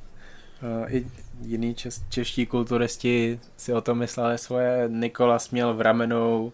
Uh, 0.63 0.95
I 0.95 1.07
jiní 1.41 1.75
čes, 1.75 2.03
čeští 2.09 2.47
kulturisti 2.47 3.41
si 3.57 3.73
o 3.73 3.81
tom 3.81 3.99
mysleli 3.99 4.39
svoje. 4.39 4.85
Nikolas 4.89 5.51
měl 5.51 5.75
v 5.75 5.81
ramenou 5.81 6.53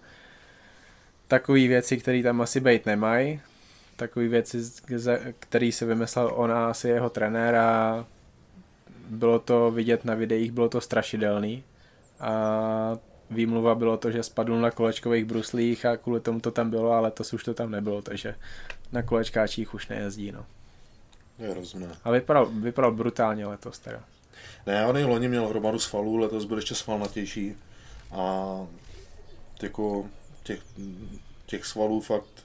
takové 1.29 1.59
věci, 1.59 1.97
které 1.97 2.23
tam 2.23 2.41
asi 2.41 2.61
být 2.61 2.87
nemají. 2.87 3.41
Takové 3.97 4.29
věci, 4.29 4.59
které 5.39 5.73
si 5.73 5.85
vymyslel 5.85 6.33
on 6.35 6.53
a 6.53 6.71
asi 6.71 6.89
jeho 6.89 7.11
trenér 7.11 7.55
a 7.55 8.07
bylo 9.11 9.39
to 9.39 9.71
vidět 9.71 10.05
na 10.05 10.15
videích, 10.15 10.53
bylo 10.53 10.69
to 10.69 10.81
strašidelný. 10.81 11.65
A 12.21 12.99
výmluva 13.31 13.75
bylo 13.75 13.97
to, 13.97 14.11
že 14.11 14.23
spadl 14.23 14.61
na 14.61 14.71
kolečkových 14.71 15.25
bruslích 15.25 15.87
a 15.87 15.97
kvůli 15.97 16.21
tomu 16.21 16.41
to 16.41 16.51
tam 16.51 16.71
bylo, 16.71 16.93
ale 16.93 17.11
to 17.11 17.25
už 17.35 17.45
to 17.45 17.55
tam 17.55 17.71
nebylo, 17.71 18.03
takže 18.03 18.35
na 18.93 19.03
kolečkáčích 19.03 19.75
už 19.75 19.89
nejezdí. 19.89 20.33
No. 20.33 20.47
Je 21.39 21.55
rozumné. 21.55 21.89
A 22.05 22.11
vypadal, 22.11 22.47
vypadal 22.47 22.93
brutálně 22.93 23.47
letos 23.47 23.79
teda. 23.79 24.05
Ne, 24.67 24.87
on 24.87 24.99
i 24.99 25.05
loni 25.05 25.29
měl 25.29 25.49
hromadu 25.49 25.79
svalů, 25.79 26.17
letos 26.17 26.45
byl 26.45 26.57
ještě 26.57 26.75
svalnatější. 26.75 27.57
A 28.13 28.57
jako 29.63 30.09
těch, 30.43 30.61
těch 31.47 31.67
svalů 31.67 32.01
fakt 32.01 32.45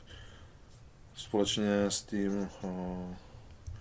společně 1.16 1.86
s 1.90 2.02
tím 2.02 2.49
uh, 2.62 3.16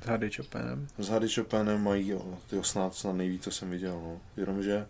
s 0.03 0.07
Hardy 0.07 0.31
Chopinem. 0.31 0.89
S 0.99 1.09
Hardy 1.09 1.29
Chopinem 1.29 1.83
mají 1.83 2.09
jo, 2.09 2.39
tyho 2.51 2.65
snad, 2.65 2.95
snad 2.95 3.13
nejvíc, 3.13 3.45
co 3.45 3.51
jsem 3.51 3.71
viděl. 3.71 3.93
No. 3.93 4.21
Jenomže 4.37 4.87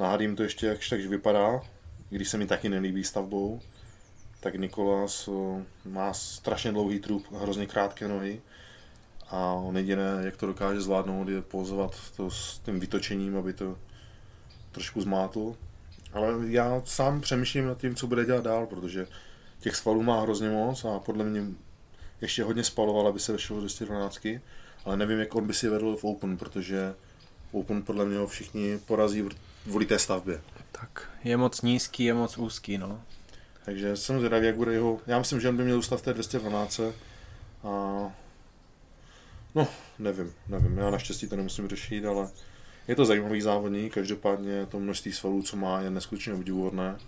Hardym 0.00 0.36
to 0.36 0.42
ještě 0.42 0.66
jakž 0.66 0.88
takž 0.88 1.06
vypadá, 1.06 1.60
když 2.10 2.28
se 2.28 2.38
mi 2.38 2.46
taky 2.46 2.68
nelíbí 2.68 3.04
stavbou, 3.04 3.60
tak 4.40 4.54
Nikolas 4.54 5.28
uh, 5.28 5.62
má 5.84 6.12
strašně 6.12 6.72
dlouhý 6.72 6.98
trup, 6.98 7.26
hrozně 7.32 7.66
krátké 7.66 8.08
nohy. 8.08 8.42
A 9.30 9.52
on 9.52 9.76
jediné, 9.76 10.20
jak 10.20 10.36
to 10.36 10.46
dokáže 10.46 10.80
zvládnout, 10.80 11.28
je 11.28 11.42
pozvat 11.42 11.96
to 12.16 12.30
s 12.30 12.58
tím 12.58 12.80
vytočením, 12.80 13.36
aby 13.36 13.52
to 13.52 13.78
trošku 14.72 15.00
zmátl. 15.00 15.56
Ale 16.12 16.34
já 16.46 16.82
sám 16.84 17.20
přemýšlím 17.20 17.66
nad 17.66 17.78
tím, 17.78 17.94
co 17.94 18.06
bude 18.06 18.24
dělat 18.24 18.44
dál, 18.44 18.66
protože 18.66 19.06
těch 19.60 19.76
svalů 19.76 20.02
má 20.02 20.20
hrozně 20.20 20.50
moc 20.50 20.84
a 20.84 20.98
podle 20.98 21.24
mě 21.24 21.42
ještě 22.20 22.44
hodně 22.44 22.64
spaloval, 22.64 23.08
aby 23.08 23.20
se 23.20 23.32
vešel 23.32 23.56
do 23.56 23.60
212, 23.60 24.26
ale 24.84 24.96
nevím, 24.96 25.18
jak 25.18 25.34
on 25.34 25.46
by 25.46 25.54
si 25.54 25.68
vedl 25.68 25.96
v 25.96 26.04
Open, 26.04 26.36
protože 26.36 26.94
Open 27.52 27.82
podle 27.82 28.04
mě 28.04 28.18
ho 28.18 28.26
všichni 28.26 28.78
porazí 28.78 29.22
v 29.66 29.86
té 29.86 29.98
stavbě. 29.98 30.40
Tak, 30.72 31.10
je 31.24 31.36
moc 31.36 31.62
nízký, 31.62 32.04
je 32.04 32.14
moc 32.14 32.38
úzký, 32.38 32.78
no. 32.78 33.02
Takže 33.64 33.96
jsem 33.96 34.18
zvědavý, 34.18 34.46
jak 34.46 34.56
bude 34.56 34.72
jeho... 34.72 35.00
Já 35.06 35.18
myslím, 35.18 35.40
že 35.40 35.48
on 35.48 35.56
by 35.56 35.64
měl 35.64 35.76
zůstat 35.76 35.96
v 35.96 36.02
té 36.02 36.12
212 36.12 36.80
a 37.64 38.12
No, 39.54 39.68
nevím, 39.98 40.34
nevím. 40.48 40.78
Já 40.78 40.90
naštěstí 40.90 41.28
to 41.28 41.36
nemusím 41.36 41.68
řešit, 41.68 42.04
ale 42.04 42.30
je 42.88 42.96
to 42.96 43.04
zajímavý 43.04 43.40
závodník. 43.40 43.94
Každopádně 43.94 44.66
to 44.66 44.80
množství 44.80 45.12
svalů, 45.12 45.42
co 45.42 45.56
má, 45.56 45.80
je 45.80 45.90
neskutečně 45.90 46.34
obdivuhodné. 46.34 46.98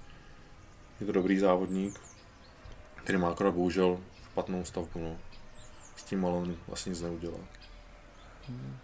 Je 1.01 1.07
to 1.07 1.12
dobrý 1.12 1.39
závodník, 1.39 2.01
který 2.95 3.19
má 3.19 3.31
akorát 3.31 3.55
bohužel 3.55 4.01
špatnou 4.31 4.65
stavbu. 4.65 5.01
No. 5.01 5.19
S 5.97 6.03
tím 6.03 6.24
ale 6.24 6.35
on 6.35 6.57
vlastně 6.66 6.91
nic 6.91 7.03
neudělal. 7.03 7.41
Hmm. 8.49 8.77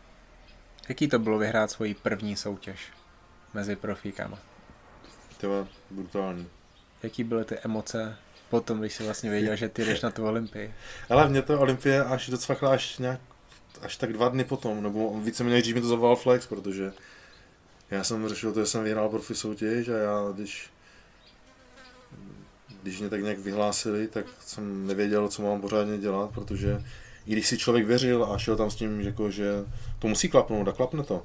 Jaký 0.89 1.09
to 1.09 1.19
bylo 1.19 1.39
vyhrát 1.39 1.71
svoji 1.71 1.95
první 1.95 2.37
soutěž 2.37 2.93
mezi 3.55 3.77
profíkama? 3.77 4.39
To 5.41 5.69
brutální. 5.91 6.49
Jaký 7.03 7.25
byly 7.25 7.45
ty 7.45 7.59
emoce 7.59 8.17
potom, 8.51 8.81
když 8.81 8.95
jsi 8.95 9.05
vlastně 9.05 9.31
věděl, 9.31 9.57
že 9.57 9.69
ty 9.69 9.85
jdeš 9.85 10.01
na 10.01 10.11
tu 10.11 10.27
Olympii? 10.27 10.75
Ale 11.11 11.29
mě 11.29 11.43
to 11.43 11.61
Olympie 11.61 12.05
až 12.05 12.31
docvakla 12.31 12.71
až 12.71 12.99
nějak 12.99 13.21
až 13.83 13.97
tak 13.97 14.13
dva 14.13 14.29
dny 14.29 14.45
potom, 14.45 14.83
nebo 14.83 15.21
víceméně 15.21 15.61
dřív 15.61 15.75
mi 15.75 15.81
to 15.81 15.89
zavolal 15.89 16.17
Flex, 16.17 16.47
protože 16.47 16.93
já 17.91 18.05
jsem 18.05 18.29
řešil 18.29 18.53
to, 18.53 18.61
že 18.61 18.67
jsem 18.67 18.85
vyhrál 18.85 19.09
profi 19.09 19.35
soutěž 19.35 19.89
a 19.89 19.97
já, 19.97 20.33
když, 20.35 20.71
když 22.83 23.01
mě 23.01 23.09
tak 23.09 23.23
nějak 23.23 23.39
vyhlásili, 23.39 24.09
tak 24.09 24.27
jsem 24.41 24.87
nevěděl, 24.87 25.29
co 25.29 25.43
mám 25.43 25.61
pořádně 25.61 25.99
dělat, 25.99 26.31
protože 26.31 26.85
i 27.27 27.33
když 27.33 27.49
si 27.49 27.59
člověk 27.59 27.87
věřil 27.87 28.25
a 28.25 28.39
šel 28.39 28.57
tam 28.57 28.71
s 28.71 28.75
tím, 28.75 29.01
jako, 29.01 29.31
že 29.31 29.53
to 29.99 30.09
musí 30.09 30.29
klapnout 30.29 30.69
a 30.69 30.73
klapne 30.73 31.03
to, 31.03 31.25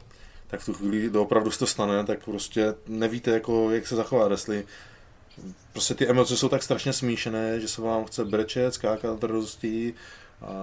tak 0.53 0.61
v 0.61 0.65
tu 0.65 0.73
chvíli 0.73 1.09
opravdu 1.09 1.51
se 1.51 1.59
to 1.59 1.67
stane, 1.67 2.03
tak 2.03 2.25
prostě 2.25 2.73
nevíte, 2.87 3.31
jako, 3.31 3.71
jak 3.71 3.87
se 3.87 3.95
zachovat, 3.95 4.31
jestli 4.31 4.65
prostě 5.71 5.95
ty 5.95 6.07
emoce 6.07 6.37
jsou 6.37 6.49
tak 6.49 6.63
strašně 6.63 6.93
smíšené, 6.93 7.59
že 7.59 7.67
se 7.67 7.81
vám 7.81 8.05
chce 8.05 8.25
brečet, 8.25 8.73
skákat 8.73 9.23
radostí, 9.23 9.93
a 10.41 10.53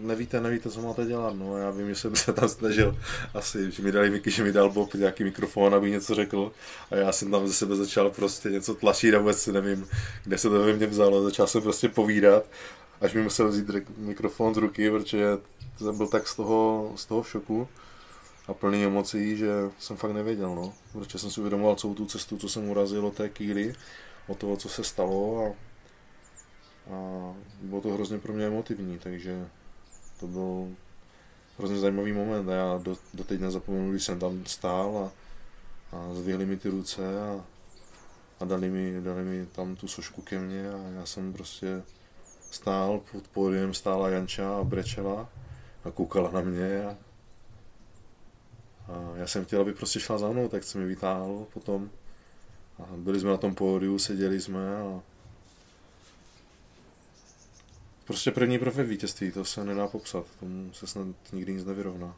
nevíte, 0.00 0.40
nevíte, 0.40 0.70
co 0.70 0.82
máte 0.82 1.04
dělat. 1.04 1.34
No, 1.38 1.56
já 1.56 1.70
vím, 1.70 1.88
že 1.88 1.94
jsem 1.94 2.16
se 2.16 2.32
tam 2.32 2.48
snažil 2.48 2.98
asi, 3.34 3.70
že 3.70 3.82
mi 3.82 3.92
dali 3.92 4.22
že 4.26 4.44
mi 4.44 4.52
dal 4.52 4.70
Bob 4.70 4.94
nějaký 4.94 5.24
mikrofon, 5.24 5.74
aby 5.74 5.90
něco 5.90 6.14
řekl 6.14 6.52
a 6.90 6.96
já 6.96 7.12
jsem 7.12 7.30
tam 7.30 7.48
ze 7.48 7.54
sebe 7.54 7.76
začal 7.76 8.10
prostě 8.10 8.50
něco 8.50 8.74
tlačit 8.74 9.14
a 9.14 9.18
vůbec 9.18 9.46
nevím, 9.46 9.88
kde 10.24 10.38
se 10.38 10.48
to 10.48 10.58
ve 10.58 10.72
mně 10.72 10.86
vzalo. 10.86 11.22
Začal 11.22 11.46
jsem 11.46 11.62
prostě 11.62 11.88
povídat, 11.88 12.44
až 13.00 13.14
mi 13.14 13.22
musel 13.22 13.48
vzít 13.48 13.66
mikrofon 13.96 14.54
z 14.54 14.58
ruky, 14.58 14.90
protože 14.90 15.26
jsem 15.78 15.96
byl 15.96 16.06
tak 16.06 16.28
z 16.28 16.36
toho, 16.36 16.92
z 16.96 17.06
toho 17.06 17.22
v 17.22 17.28
šoku 17.28 17.68
a 18.48 18.54
plný 18.54 18.84
emocí, 18.84 19.36
že 19.36 19.50
jsem 19.78 19.96
fakt 19.96 20.12
nevěděl, 20.12 20.54
no. 20.54 20.72
Protože 20.92 21.18
jsem 21.18 21.30
si 21.30 21.40
uvědomoval 21.40 21.76
celou 21.76 21.94
tu 21.94 22.06
cestu, 22.06 22.38
co 22.38 22.48
jsem 22.48 22.68
urazil 22.68 23.06
od 23.06 23.14
té 23.14 23.28
kýry, 23.28 23.74
od 24.28 24.38
toho, 24.38 24.56
co 24.56 24.68
se 24.68 24.84
stalo 24.84 25.46
a 25.46 25.72
a 26.90 27.34
bylo 27.62 27.80
to 27.80 27.88
hrozně 27.88 28.18
pro 28.18 28.32
mě 28.32 28.46
emotivní, 28.46 28.98
takže 28.98 29.48
to 30.20 30.26
byl 30.26 30.68
hrozně 31.58 31.78
zajímavý 31.78 32.12
moment 32.12 32.48
a 32.48 32.52
já 32.52 32.78
do, 32.78 32.96
doteď 33.14 33.40
nezapomenu, 33.40 33.90
když 33.90 34.04
jsem 34.04 34.18
tam 34.18 34.46
stál 34.46 34.98
a, 34.98 35.12
a 35.96 36.14
zvihli 36.14 36.46
mi 36.46 36.56
ty 36.56 36.68
ruce 36.68 37.22
a, 37.22 37.44
a 38.40 38.44
dali, 38.44 38.70
mi, 38.70 39.00
dali 39.00 39.22
mi 39.22 39.46
tam 39.46 39.76
tu 39.76 39.88
sošku 39.88 40.22
ke 40.22 40.38
mně 40.38 40.70
a 40.70 40.78
já 40.94 41.06
jsem 41.06 41.32
prostě 41.32 41.82
stál, 42.50 43.00
pod 43.12 43.28
pódiem 43.28 43.74
stála 43.74 44.08
Janča 44.08 44.58
a 44.58 44.64
brečela 44.64 45.28
a 45.84 45.90
koukala 45.90 46.30
na 46.30 46.40
mě 46.40 46.84
a, 46.84 46.96
a 48.88 49.16
já 49.16 49.26
jsem 49.26 49.44
chtěl, 49.44 49.60
aby 49.60 49.72
prostě 49.72 50.00
šla 50.00 50.18
za 50.18 50.28
mnou, 50.28 50.48
tak 50.48 50.64
jsem 50.64 50.80
mi 50.80 50.86
vytáhl 50.86 51.46
potom 51.52 51.90
a 52.78 52.86
byli 52.96 53.20
jsme 53.20 53.30
na 53.30 53.36
tom 53.36 53.54
pódiu, 53.54 53.98
seděli 53.98 54.40
jsme 54.40 54.76
a 54.76 55.00
Prostě 58.04 58.30
první 58.30 58.58
profi 58.58 58.82
vítězství, 58.82 59.32
to 59.32 59.44
se 59.44 59.64
nedá 59.64 59.86
popsat, 59.86 60.26
tomu 60.40 60.72
se 60.72 60.86
snad 60.86 61.06
nikdy 61.32 61.52
nic 61.54 61.64
nevyrovná. 61.64 62.16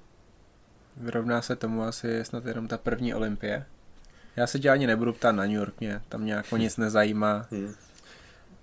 Vyrovná 0.97 1.43
se 1.43 1.57
tomu 1.57 1.83
asi 1.83 2.25
snad 2.25 2.47
jenom 2.47 2.69
ta 2.69 2.79
první 2.79 3.15
olympie. 3.15 3.67
Já 4.37 4.47
se 4.47 4.59
tě 4.59 4.71
ani 4.71 4.87
nebudu 4.87 5.13
ptát 5.13 5.33
na 5.33 5.43
New 5.43 5.53
York, 5.53 5.81
mě 5.81 6.01
tam 6.09 6.25
nějak 6.25 6.53
o 6.53 6.57
nic 6.57 6.77
nezajímá. 6.77 7.47
Hmm. 7.55 7.75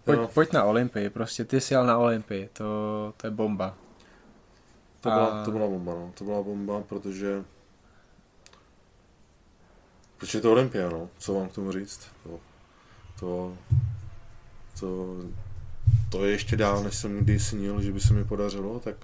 Pojď, 0.04 0.20
no. 0.20 0.28
pojď 0.28 0.54
na 0.54 0.64
Olympii, 0.64 1.10
prostě 1.10 1.46
ty 1.46 1.62
jsi 1.62 1.74
jel 1.74 1.86
na 1.86 1.98
Olympii, 1.98 2.50
to, 2.54 3.14
to 3.18 3.28
je 3.28 3.32
bomba. 3.32 3.78
To, 5.02 5.12
A... 5.12 5.16
byla, 5.16 5.46
to 5.46 5.52
byla 5.52 5.68
bomba, 5.68 5.94
no. 5.94 6.12
To 6.18 6.24
byla 6.24 6.44
bomba, 6.44 6.82
protože 6.82 7.44
proč 10.22 10.34
je 10.34 10.42
to 10.42 10.52
Olympia, 10.52 10.90
no? 10.90 11.10
Co 11.18 11.34
mám 11.34 11.50
k 11.50 11.54
tomu 11.54 11.72
říct? 11.72 12.08
To, 12.24 12.40
to, 13.20 13.58
to 14.80 15.18
to 16.12 16.26
je 16.26 16.32
ještě 16.32 16.56
dál, 16.56 16.84
než 16.84 16.96
jsem 16.96 17.20
kdy 17.20 17.40
snil, 17.40 17.82
že 17.82 17.92
by 17.92 18.00
se 18.00 18.14
mi 18.14 18.26
podařilo, 18.26 18.80
tak 18.80 18.96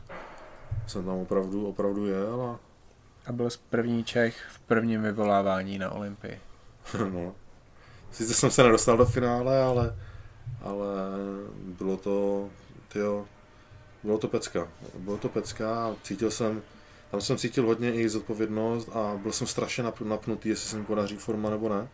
jsem 0.87 1.05
tam 1.05 1.15
opravdu, 1.15 1.67
opravdu 1.67 2.05
jel 2.05 2.41
a... 2.41 2.59
A 3.25 3.31
byl 3.31 3.49
jsi 3.49 3.59
první 3.69 4.03
Čech 4.03 4.45
v 4.51 4.59
prvním 4.59 5.01
vyvolávání 5.01 5.77
na 5.77 5.91
Olympii. 5.91 6.39
no. 7.13 7.35
Sice 8.11 8.33
jsem 8.33 8.51
se 8.51 8.63
nedostal 8.63 8.97
do 8.97 9.05
finále, 9.05 9.63
ale, 9.63 9.95
ale 10.61 10.87
bylo 11.63 11.97
to, 11.97 12.49
tyjo, 12.87 13.25
bylo 14.03 14.17
to 14.17 14.27
pecka. 14.27 14.67
Bylo 14.97 15.17
to 15.17 15.29
pecka 15.29 15.85
a 15.85 15.95
cítil 16.03 16.31
jsem, 16.31 16.61
tam 17.17 17.21
jsem 17.21 17.37
cítil 17.37 17.65
hodně 17.65 17.93
i 17.93 18.09
zodpovědnost 18.09 18.89
a 18.93 19.19
byl 19.23 19.31
jsem 19.31 19.47
strašně 19.47 19.83
napnutý, 20.03 20.49
jestli 20.49 20.69
se 20.69 20.77
mi 20.77 20.83
podaří 20.83 21.17
forma 21.17 21.49
nebo 21.49 21.69
ne 21.69 21.87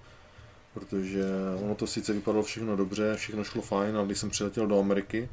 protože 0.74 1.24
ono 1.62 1.76
to 1.76 1.88
sice 1.88 2.14
vypadalo 2.14 2.44
všechno 2.44 2.76
dobře, 2.76 3.16
všechno 3.16 3.44
šlo 3.44 3.62
fajn, 3.62 3.98
ale 3.98 4.06
když 4.06 4.20
jsem 4.20 4.30
přiletěl 4.30 4.68
do 4.68 4.80
Ameriky, 4.80 5.30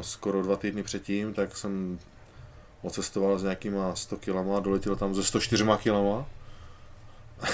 skoro 0.00 0.42
dva 0.42 0.56
týdny 0.56 0.82
předtím, 0.82 1.34
tak 1.34 1.56
jsem 1.56 1.98
ocestoval 2.82 3.38
s 3.38 3.42
nějakýma 3.42 3.94
100 3.94 4.16
kilama, 4.16 4.60
doletěl 4.60 4.96
tam 4.96 5.14
ze 5.14 5.24
104 5.24 5.64
kilama. 5.78 6.26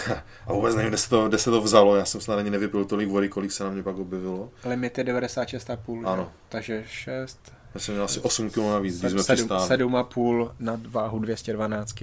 a 0.47 0.53
vůbec 0.53 0.75
nevím, 0.75 0.89
kde 0.89 0.99
se, 0.99 1.11
to, 1.11 1.29
kde 1.29 1.39
se 1.39 1.51
to 1.51 1.61
vzalo, 1.61 1.97
já 1.97 2.05
jsem 2.05 2.21
snad 2.21 2.39
ani 2.39 2.51
nevypil 2.51 2.85
tolik 2.85 3.09
vody, 3.09 3.29
kolik 3.29 3.53
se 3.53 3.65
na 3.65 3.71
mě 3.71 3.83
pak 3.83 3.97
objevilo. 3.97 4.51
Limit 4.65 4.99
je 4.99 5.05
96,5, 5.05 6.09
ano. 6.09 6.33
takže 6.49 6.85
6, 6.87 7.53
Já 7.75 7.81
jsem 7.81 7.95
měl 7.95 8.05
asi 8.05 8.21
8 8.21 8.51
kg 8.51 8.57
navíc, 8.57 9.01
když 9.01 9.13
jsme 9.13 9.35
přistáli. 9.35 9.69
7,5 9.71 10.51
na 10.59 10.81
váhu 10.89 11.19
212. 11.19 11.95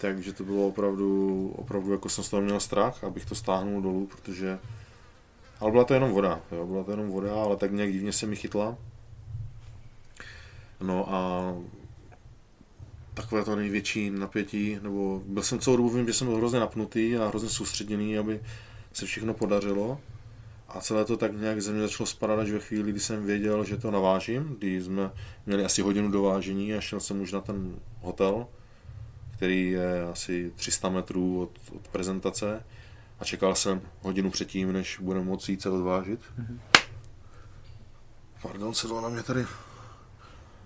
Takže 0.00 0.32
to 0.32 0.44
bylo 0.44 0.68
opravdu, 0.68 1.52
opravdu 1.56 1.92
jako 1.92 2.08
jsem 2.08 2.24
z 2.24 2.28
toho 2.28 2.42
měl 2.42 2.60
strach, 2.60 3.04
abych 3.04 3.26
to 3.26 3.34
stáhnul 3.34 3.82
dolů, 3.82 4.06
protože 4.06 4.58
ale 5.60 5.70
byla 5.70 5.84
to 5.84 5.94
jenom 5.94 6.10
voda, 6.10 6.40
jo, 6.52 6.66
byla 6.66 6.84
to 6.84 6.90
jenom 6.90 7.10
voda, 7.10 7.34
ale 7.34 7.56
tak 7.56 7.72
nějak 7.72 7.92
divně 7.92 8.12
se 8.12 8.26
mi 8.26 8.36
chytla. 8.36 8.76
No 10.80 11.14
a 11.14 11.54
takové 13.14 13.44
to 13.44 13.56
největší 13.56 14.10
napětí, 14.10 14.78
nebo 14.82 15.22
byl 15.26 15.42
jsem 15.42 15.58
celou 15.58 15.76
dobu, 15.76 15.90
vím, 15.90 16.06
že 16.06 16.12
jsem 16.12 16.26
byl 16.26 16.36
hrozně 16.36 16.60
napnutý 16.60 17.16
a 17.16 17.28
hrozně 17.28 17.48
soustředěný, 17.48 18.18
aby 18.18 18.40
se 18.92 19.06
všechno 19.06 19.34
podařilo. 19.34 20.00
A 20.74 20.80
celé 20.80 21.04
to 21.04 21.16
tak 21.16 21.32
nějak 21.32 21.62
ze 21.62 21.72
mě 21.72 21.82
začalo 21.82 22.06
spadat 22.06 22.38
až 22.38 22.50
ve 22.50 22.58
chvíli, 22.58 22.90
kdy 22.90 23.00
jsem 23.00 23.26
věděl, 23.26 23.64
že 23.64 23.76
to 23.76 23.90
navážím, 23.90 24.56
kdy 24.58 24.82
jsme 24.82 25.10
měli 25.46 25.64
asi 25.64 25.82
hodinu 25.82 26.10
do 26.10 26.22
vážení 26.22 26.74
a 26.74 26.80
šel 26.80 27.00
jsem 27.00 27.20
už 27.20 27.32
na 27.32 27.40
ten 27.40 27.76
hotel, 28.00 28.46
který 29.30 29.70
je 29.70 30.02
asi 30.02 30.52
300 30.56 30.88
metrů 30.88 31.42
od, 31.42 31.50
od 31.76 31.88
prezentace 31.88 32.64
a 33.20 33.24
čekal 33.24 33.54
jsem 33.54 33.80
hodinu 34.02 34.30
předtím, 34.30 34.72
než 34.72 34.98
budeme 35.02 35.24
moci 35.24 35.52
jít 35.52 35.62
se 35.62 35.70
odvážit. 35.70 36.20
Mm-hmm. 36.20 36.58
Pardon, 38.42 38.74
sedlo 38.74 39.00
na 39.00 39.08
mě 39.08 39.22
tady 39.22 39.46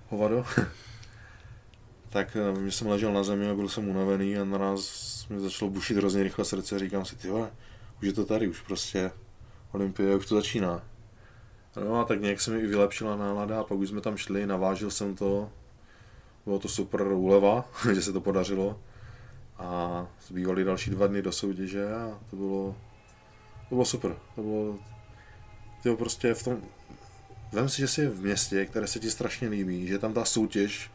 hovado. 0.08 0.44
tak 2.08 2.36
eh, 2.36 2.64
že 2.64 2.72
jsem 2.72 2.86
ležel 2.86 3.12
na 3.12 3.22
zemi 3.22 3.50
a 3.50 3.54
byl 3.54 3.68
jsem 3.68 3.88
unavený 3.88 4.38
a 4.38 4.44
naraz 4.44 5.26
mi 5.28 5.40
začalo 5.40 5.70
bušit 5.70 5.96
hrozně 5.96 6.22
rychle 6.22 6.44
srdce 6.44 6.76
a 6.76 6.78
říkám 6.78 7.04
si, 7.04 7.16
ty 7.16 7.28
vole, 7.28 7.50
už 8.02 8.06
je 8.06 8.12
to 8.12 8.24
tady, 8.24 8.48
už 8.48 8.60
prostě 8.60 9.10
Olympie, 9.72 10.16
už 10.16 10.26
to 10.26 10.34
začíná. 10.34 10.82
No 11.84 12.00
a 12.00 12.04
tak 12.04 12.20
nějak 12.20 12.40
se 12.40 12.50
mi 12.50 12.60
i 12.60 12.66
vylepšila 12.66 13.16
nálada 13.16 13.60
a 13.60 13.64
pak 13.64 13.78
už 13.78 13.88
jsme 13.88 14.00
tam 14.00 14.16
šli, 14.16 14.46
navážil 14.46 14.90
jsem 14.90 15.16
to, 15.16 15.50
bylo 16.44 16.58
to 16.58 16.68
super 16.68 17.02
úleva, 17.02 17.64
že 17.94 18.02
se 18.02 18.12
to 18.12 18.20
podařilo 18.20 18.80
a 19.58 20.06
zbývaly 20.26 20.64
další 20.64 20.90
dva 20.90 21.06
dny 21.06 21.22
do 21.22 21.32
soutěže 21.32 21.94
a 21.94 22.18
to 22.30 22.36
bylo, 22.36 22.76
to 23.68 23.74
bylo 23.74 23.84
super, 23.84 24.16
to 24.34 24.42
bylo, 24.42 24.78
to 25.82 25.96
prostě 25.96 26.34
v 26.34 26.42
tom, 26.42 26.62
vem 27.52 27.68
si, 27.68 27.78
že 27.78 27.88
jsi 27.88 28.06
v 28.06 28.20
městě, 28.20 28.66
které 28.66 28.86
se 28.86 28.98
ti 28.98 29.10
strašně 29.10 29.48
líbí, 29.48 29.86
že 29.86 29.98
tam 29.98 30.12
ta 30.12 30.24
soutěž, 30.24 30.90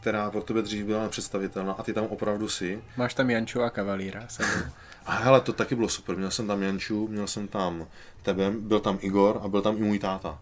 která 0.00 0.30
pro 0.30 0.42
tebe 0.42 0.62
dřív 0.62 0.86
byla 0.86 1.02
nepředstavitelná 1.02 1.72
a 1.72 1.82
ty 1.82 1.92
tam 1.92 2.04
opravdu 2.04 2.48
si. 2.48 2.82
Máš 2.96 3.14
tam 3.14 3.30
Janču 3.30 3.62
a 3.62 3.70
Kavalíra. 3.70 4.28
a 5.06 5.12
hele, 5.12 5.40
to 5.40 5.52
taky 5.52 5.74
bylo 5.74 5.88
super. 5.88 6.16
Měl 6.16 6.30
jsem 6.30 6.46
tam 6.46 6.62
Janču, 6.62 7.08
měl 7.08 7.26
jsem 7.26 7.48
tam 7.48 7.86
tebe, 8.22 8.50
byl 8.50 8.80
tam 8.80 8.98
Igor 9.00 9.40
a 9.42 9.48
byl 9.48 9.62
tam 9.62 9.76
i 9.76 9.80
můj 9.80 9.98
táta. 9.98 10.40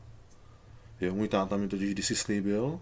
Jo, 1.01 1.15
můj 1.15 1.29
táta 1.29 1.57
mi 1.57 1.69
totiž 1.69 1.91
kdysi 1.91 2.17
slíbil, 2.17 2.81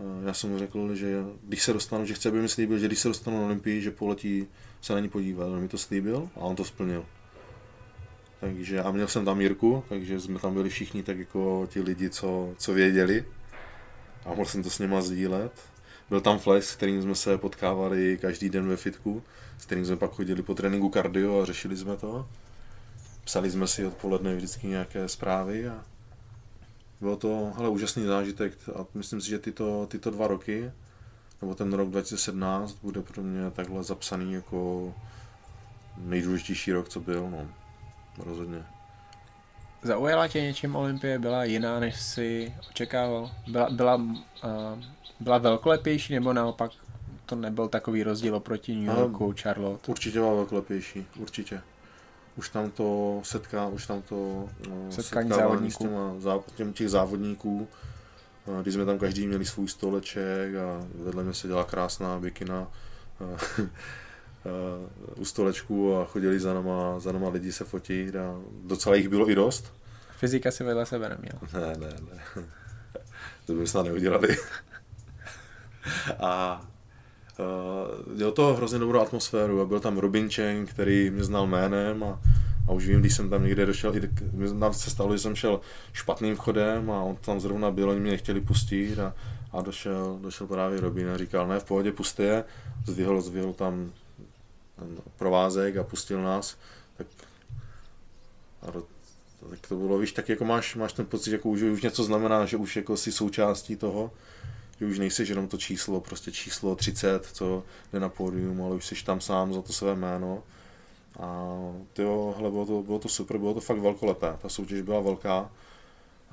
eh, 0.00 0.26
já 0.26 0.34
jsem 0.34 0.50
mu 0.50 0.58
řekl, 0.58 0.94
že 0.94 1.24
když 1.42 1.62
se 1.62 1.72
dostanu, 1.72 2.06
že 2.06 2.14
chce, 2.14 2.28
aby 2.28 2.40
mi 2.40 2.48
slíbil, 2.48 2.78
že 2.78 2.86
když 2.86 2.98
se 2.98 3.08
dostanu 3.08 3.40
na 3.40 3.46
Olympii, 3.46 3.82
že 3.82 3.90
poletí 3.90 4.46
se 4.80 4.92
na 4.92 5.00
ní 5.00 5.08
podívat. 5.08 5.46
On 5.46 5.60
mi 5.60 5.68
to 5.68 5.78
slíbil 5.78 6.28
a 6.34 6.38
on 6.38 6.56
to 6.56 6.64
splnil. 6.64 7.04
Takže, 8.40 8.82
a 8.82 8.90
měl 8.90 9.08
jsem 9.08 9.24
tam 9.24 9.40
Jirku, 9.40 9.84
takže 9.88 10.20
jsme 10.20 10.38
tam 10.38 10.54
byli 10.54 10.68
všichni 10.68 11.02
tak 11.02 11.18
jako 11.18 11.68
ti 11.70 11.80
lidi, 11.80 12.10
co, 12.10 12.54
co 12.58 12.72
věděli 12.72 13.24
a 14.24 14.28
mohl 14.28 14.44
jsem 14.44 14.62
to 14.62 14.70
s 14.70 14.78
něma 14.78 15.02
sdílet. 15.02 15.52
Byl 16.08 16.20
tam 16.20 16.38
Flex, 16.38 16.68
s 16.68 16.76
kterým 16.76 17.02
jsme 17.02 17.14
se 17.14 17.38
potkávali 17.38 18.18
každý 18.20 18.48
den 18.48 18.68
ve 18.68 18.76
fitku, 18.76 19.22
s 19.62 19.66
kterým 19.66 19.86
jsme 19.86 19.96
pak 19.96 20.10
chodili 20.10 20.42
po 20.42 20.54
tréninku 20.54 20.88
kardio 20.88 21.40
a 21.40 21.44
řešili 21.44 21.76
jsme 21.76 21.96
to. 21.96 22.28
Psali 23.24 23.50
jsme 23.50 23.66
si 23.66 23.86
odpoledne 23.86 24.36
vždycky 24.36 24.66
nějaké 24.66 25.08
zprávy 25.08 25.68
a 25.68 25.84
bylo 27.00 27.16
to 27.16 27.52
hele, 27.56 27.68
úžasný 27.68 28.04
zážitek 28.04 28.52
a 28.74 28.86
myslím 28.94 29.20
si, 29.20 29.30
že 29.30 29.38
tyto, 29.38 29.86
tyto 29.86 30.10
dva 30.10 30.26
roky, 30.26 30.72
nebo 31.42 31.54
ten 31.54 31.72
rok 31.72 31.90
2017 31.90 32.72
bude 32.82 33.02
pro 33.02 33.22
mě 33.22 33.50
takhle 33.50 33.82
zapsaný 33.82 34.32
jako 34.32 34.94
nejdůležitější 35.96 36.72
rok, 36.72 36.88
co 36.88 37.00
byl, 37.00 37.30
no, 37.30 37.48
rozhodně. 38.18 38.64
Zaujala 39.82 40.28
tě 40.28 40.42
něčím 40.42 40.76
Olympie? 40.76 41.18
Byla 41.18 41.44
jiná, 41.44 41.80
než 41.80 42.00
si 42.00 42.54
očekával? 42.70 43.30
Byla, 43.46 43.70
byla, 43.70 43.94
uh, 43.94 44.10
byla 45.20 45.38
velkolepější 45.38 46.14
nebo 46.14 46.32
naopak 46.32 46.72
to 47.32 47.36
nebyl 47.36 47.68
takový 47.68 48.02
rozdíl 48.02 48.34
oproti 48.34 48.74
New 48.74 48.98
Yorku, 48.98 49.34
Charlotte? 49.42 49.90
Určitě 49.90 50.18
byla 50.18 50.34
velkolepější, 50.34 51.06
určitě. 51.18 51.60
Už 52.36 52.48
tam 52.48 52.70
to 52.70 53.20
setká, 53.24 53.66
už 53.66 53.86
tam 53.86 54.02
to 54.02 54.16
uh, 54.16 54.90
setkání 54.90 55.28
závodníků. 55.28 55.84
S 55.84 56.22
těma, 56.22 56.42
těm, 56.54 56.72
těch 56.72 56.88
závodníků, 56.88 57.68
když 58.62 58.74
jsme 58.74 58.84
tam 58.84 58.98
každý 58.98 59.26
měli 59.26 59.44
svůj 59.44 59.68
stoleček 59.68 60.54
a 60.54 60.86
vedle 60.94 61.24
mě 61.24 61.34
se 61.34 61.46
dělala 61.46 61.64
krásná 61.64 62.18
bikina 62.18 62.68
u 65.16 65.24
stolečku 65.24 65.96
a 65.96 66.04
chodili 66.04 66.40
za 66.40 66.54
nama, 66.54 67.00
za 67.00 67.12
nama 67.12 67.28
lidi 67.28 67.52
se 67.52 67.64
fotit 67.64 68.16
a 68.16 68.40
docela 68.64 68.94
jich 68.94 69.08
bylo 69.08 69.30
i 69.30 69.34
dost. 69.34 69.72
Fyzika 70.16 70.50
si 70.50 70.64
vedle 70.64 70.86
sebe 70.86 71.08
neměl. 71.08 71.38
Ne, 71.52 71.86
ne, 71.86 71.96
ne. 72.14 72.22
To 73.46 73.52
by 73.52 73.66
snad 73.66 73.86
neudělali. 73.86 74.36
a 76.18 76.62
uh, 77.42 78.14
měl 78.14 78.32
to 78.32 78.54
hrozně 78.54 78.78
dobrou 78.78 79.00
atmosféru 79.00 79.60
a 79.60 79.64
byl 79.64 79.80
tam 79.80 79.98
Robin 79.98 80.30
Cheng, 80.30 80.70
který 80.70 81.10
mě 81.10 81.24
znal 81.24 81.46
jménem 81.46 82.04
a, 82.04 82.20
a 82.68 82.72
už 82.72 82.86
vím, 82.86 83.00
když 83.00 83.14
jsem 83.14 83.30
tam 83.30 83.44
někde 83.44 83.66
došel, 83.66 83.96
i 83.96 84.00
nám 84.54 84.74
se 84.74 84.90
stalo, 84.90 85.12
že 85.12 85.18
jsem 85.18 85.36
šel 85.36 85.60
špatným 85.92 86.34
vchodem 86.34 86.90
a 86.90 87.02
on 87.02 87.16
tam 87.16 87.40
zrovna 87.40 87.70
byl, 87.70 87.90
oni 87.90 88.00
mě 88.00 88.10
nechtěli 88.10 88.40
pustit 88.40 88.98
a, 88.98 89.14
a 89.52 89.62
došel, 89.62 90.18
došel 90.22 90.46
právě 90.46 90.80
Robin 90.80 91.08
a 91.08 91.18
říkal, 91.18 91.46
ne, 91.46 91.60
v 91.60 91.64
pohodě, 91.64 91.92
puste 91.92 92.22
je, 92.22 92.44
zvihl, 92.86 93.20
zvihl 93.20 93.52
tam 93.52 93.92
provázek 95.16 95.76
a 95.76 95.84
pustil 95.84 96.22
nás, 96.22 96.56
tak, 96.96 97.06
a 98.62 98.70
do, 98.70 98.82
tak 99.50 99.66
to 99.68 99.76
bylo, 99.76 99.98
víš, 99.98 100.12
tak 100.12 100.28
jako 100.28 100.44
máš, 100.44 100.76
máš 100.76 100.92
ten 100.92 101.06
pocit, 101.06 101.32
jako 101.32 101.48
už, 101.48 101.62
už 101.62 101.82
něco 101.82 102.04
znamená, 102.04 102.46
že 102.46 102.56
už 102.56 102.76
jako 102.76 102.96
si 102.96 103.12
součástí 103.12 103.76
toho, 103.76 104.10
že 104.82 104.90
už 104.90 104.98
nejsi 104.98 105.24
jenom 105.28 105.48
to 105.48 105.56
číslo, 105.56 106.00
prostě 106.00 106.32
číslo 106.32 106.76
30, 106.76 107.26
co 107.26 107.62
jde 107.92 108.00
na 108.00 108.08
pódium, 108.08 108.62
ale 108.62 108.74
už 108.74 108.86
jsi 108.86 109.04
tam 109.04 109.20
sám 109.20 109.54
za 109.54 109.62
to 109.62 109.72
své 109.72 109.94
jméno. 109.94 110.42
A 111.20 111.56
tyjo, 111.92 112.34
hele, 112.36 112.50
bylo 112.50 112.66
to, 112.66 112.82
bylo 112.82 112.98
to 112.98 113.08
super, 113.08 113.38
bylo 113.38 113.54
to 113.54 113.60
fakt 113.60 113.78
velkolepé, 113.78 114.36
ta 114.42 114.48
soutěž 114.48 114.82
byla 114.82 115.00
velká. 115.00 115.50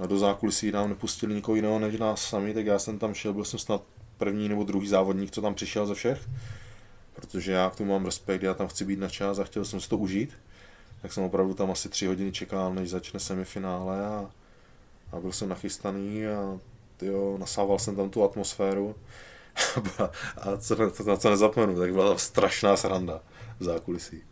Do 0.07 0.17
zákulisí 0.17 0.71
nám 0.71 0.89
nepustili 0.89 1.33
nikoho 1.33 1.55
jiného 1.55 1.79
než 1.79 1.99
nás 1.99 2.21
sami, 2.21 2.53
tak 2.53 2.65
já 2.65 2.79
jsem 2.79 2.99
tam 2.99 3.13
šel, 3.13 3.33
byl 3.33 3.45
jsem 3.45 3.59
snad 3.59 3.83
první 4.17 4.49
nebo 4.49 4.63
druhý 4.63 4.87
závodník, 4.87 5.31
co 5.31 5.41
tam 5.41 5.55
přišel 5.55 5.85
ze 5.85 5.93
všech 5.93 6.19
protože 7.19 7.51
já 7.51 7.69
k 7.69 7.75
tomu 7.75 7.91
mám 7.91 8.05
respekt, 8.05 8.43
já 8.43 8.53
tam 8.53 8.67
chci 8.67 8.85
být 8.85 8.99
na 8.99 9.09
čas 9.09 9.39
a 9.39 9.43
chtěl 9.43 9.65
jsem 9.65 9.81
si 9.81 9.89
to 9.89 9.97
užít. 9.97 10.33
Tak 11.01 11.13
jsem 11.13 11.23
opravdu 11.23 11.53
tam 11.53 11.71
asi 11.71 11.89
tři 11.89 12.05
hodiny 12.05 12.31
čekal, 12.31 12.73
než 12.73 12.89
začne 12.89 13.19
semifinále 13.19 14.05
a, 14.05 14.31
a 15.11 15.19
byl 15.19 15.31
jsem 15.31 15.49
nachystaný 15.49 16.27
a 16.27 16.59
tyjo, 16.99 17.37
nasával 17.37 17.79
jsem 17.79 17.95
tam 17.95 18.09
tu 18.09 18.23
atmosféru 18.23 18.95
a 20.37 20.57
co, 20.57 20.75
na 21.07 21.17
co 21.17 21.29
nezapomenu, 21.29 21.79
tak 21.79 21.93
byla 21.93 22.09
tam 22.09 22.17
strašná 22.17 22.77
sranda 22.77 23.21
v 23.59 23.63
zákulisí. 23.63 24.23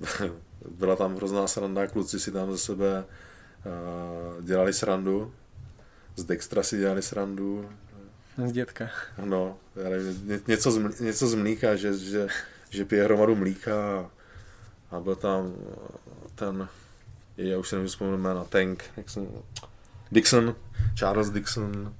byla 0.70 0.96
tam 0.96 1.16
hrozná 1.16 1.46
sranda, 1.46 1.86
kluci 1.86 2.20
si 2.20 2.32
tam 2.32 2.52
ze 2.52 2.58
sebe 2.58 3.04
uh, 3.04 4.44
dělali 4.44 4.72
srandu, 4.72 5.32
z 6.16 6.24
Dextra 6.24 6.62
si 6.62 6.78
dělali 6.78 7.02
srandu, 7.02 7.70
z 8.46 8.52
dětka. 8.52 8.90
No, 9.24 9.56
já 9.76 9.88
nevím, 9.88 10.42
něco, 10.48 10.70
z, 10.70 11.00
něco 11.00 11.28
z 11.28 11.34
mlíka, 11.34 11.76
že, 11.76 11.94
že, 11.98 12.28
že 12.70 12.84
pije 12.84 13.04
hromadu 13.04 13.34
mlíka 13.34 13.98
a, 13.98 14.10
a 14.96 15.00
byl 15.00 15.16
tam 15.16 15.54
ten, 16.34 16.68
já 17.36 17.58
už 17.58 17.68
si 17.68 17.74
nevím 17.74 17.88
vzpomenu 17.88 18.18
jména, 18.18 18.44
Tank, 18.44 18.84
jak 18.96 19.10
jsem, 19.10 19.28
Dixon, 20.12 20.54
Charles 20.94 21.30
Dixon. 21.30 21.94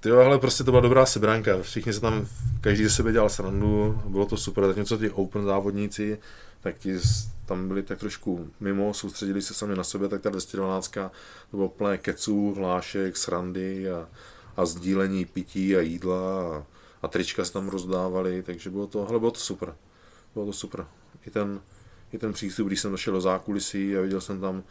Ty 0.00 0.10
ale 0.10 0.38
prostě 0.38 0.64
to 0.64 0.70
byla 0.70 0.82
dobrá 0.82 1.06
sebránka, 1.06 1.62
všichni 1.62 1.92
se 1.92 2.00
tam, 2.00 2.26
každý 2.60 2.84
ze 2.84 2.90
sebe 2.90 3.12
dělal 3.12 3.28
srandu, 3.28 4.02
bylo 4.08 4.26
to 4.26 4.36
super, 4.36 4.66
tak 4.66 4.76
něco 4.76 4.98
ty 4.98 5.10
open 5.10 5.44
závodníci, 5.44 6.18
tak 6.60 6.78
ti 6.78 6.98
tam 7.46 7.68
byli 7.68 7.82
tak 7.82 7.98
trošku 7.98 8.50
mimo, 8.60 8.94
soustředili 8.94 9.42
se 9.42 9.54
sami 9.54 9.76
na 9.76 9.84
sebe, 9.84 10.08
tak 10.08 10.22
ta 10.22 10.30
212 10.30 10.88
to 11.50 11.56
bylo 11.56 11.68
plné 11.68 11.98
keců, 11.98 12.54
hlášek, 12.54 13.16
srandy 13.16 13.90
a, 13.90 14.08
a 14.56 14.64
sdílení 14.64 15.24
pití 15.24 15.76
a 15.76 15.80
jídla 15.80 16.56
a, 16.56 16.64
a 17.02 17.08
trička 17.08 17.44
se 17.44 17.52
tam 17.52 17.68
rozdávali, 17.68 18.42
takže 18.42 18.70
bylo 18.70 18.86
to, 18.86 19.04
hele, 19.04 19.18
bylo 19.18 19.30
to 19.30 19.40
super. 19.40 19.74
Bylo 20.34 20.46
to 20.46 20.52
super. 20.52 20.86
I 21.26 21.30
ten, 21.30 21.60
i 22.12 22.18
ten 22.18 22.32
přístup, 22.32 22.66
když 22.66 22.80
jsem 22.80 22.90
došel 22.90 23.12
do 23.12 23.20
zákulisí 23.20 23.96
a 23.96 24.00
viděl 24.00 24.20
jsem 24.20 24.40
tam 24.40 24.62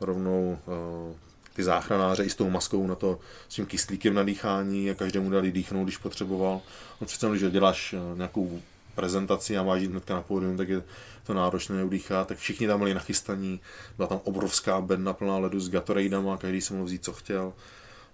rovnou 0.00 0.58
uh, 0.66 1.16
ty 1.56 1.62
záchranáře 1.62 2.24
i 2.24 2.30
s 2.30 2.34
tou 2.34 2.50
maskou 2.50 2.86
na 2.86 2.94
to, 2.94 3.18
s 3.48 3.54
tím 3.54 3.66
kyslíkem 3.66 4.14
na 4.14 4.22
dýchání 4.22 4.90
a 4.90 4.94
každému 4.94 5.30
dali 5.30 5.52
dýchnout, 5.52 5.84
když 5.84 5.96
potřeboval. 5.96 6.60
No 7.00 7.06
přece, 7.06 7.28
když 7.28 7.52
děláš 7.52 7.92
uh, 7.92 8.16
nějakou 8.16 8.60
prezentaci 8.94 9.56
a 9.56 9.62
máš 9.62 9.82
jít 9.82 9.90
hnedka 9.90 10.14
na 10.14 10.22
pódium, 10.22 10.56
tak 10.56 10.68
je 10.68 10.82
to 11.26 11.34
náročné 11.34 11.84
udýchat, 11.84 12.28
tak 12.28 12.38
všichni 12.38 12.66
tam 12.66 12.78
byli 12.78 12.94
nachystaní, 12.94 13.60
byla 13.96 14.08
tam 14.08 14.20
obrovská 14.24 14.80
bedna 14.80 15.12
plná 15.12 15.38
ledu 15.38 15.60
s 15.60 15.70
Gatoradama, 15.70 16.36
každý 16.36 16.60
se 16.60 16.74
mohl 16.74 16.86
vzít, 16.86 17.04
co 17.04 17.12
chtěl 17.12 17.52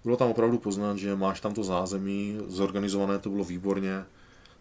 bylo 0.03 0.17
tam 0.17 0.29
opravdu 0.29 0.57
poznat, 0.57 0.97
že 0.97 1.15
máš 1.15 1.39
tam 1.39 1.53
to 1.53 1.63
zázemí, 1.63 2.37
zorganizované 2.47 3.19
to 3.19 3.29
bylo 3.29 3.43
výborně. 3.43 4.05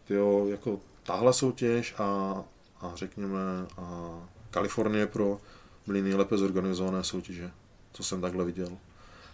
Tyjo, 0.05 0.47
jako 0.49 0.81
tahle 1.03 1.33
soutěž 1.33 1.95
a, 1.99 2.43
a 2.81 2.93
řekněme 2.95 3.39
a 3.79 4.15
Kalifornie 4.51 5.07
pro 5.07 5.41
byly 5.87 6.03
nejlépe 6.03 6.39
zorganizované 6.39 7.05
soutěže, 7.05 7.51
co 7.93 8.03
jsem 8.03 8.21
takhle 8.21 8.45
viděl. 8.45 8.79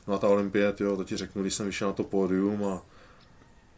No 0.06 0.14
a 0.14 0.18
ta 0.18 0.28
Olympie, 0.28 0.72
tyjo, 0.72 0.96
to 0.96 1.04
ti 1.04 1.16
řeknu, 1.16 1.42
když 1.42 1.54
jsem 1.54 1.66
vyšel 1.66 1.88
na 1.88 1.94
to 1.94 2.04
pódium 2.04 2.64
a, 2.64 2.82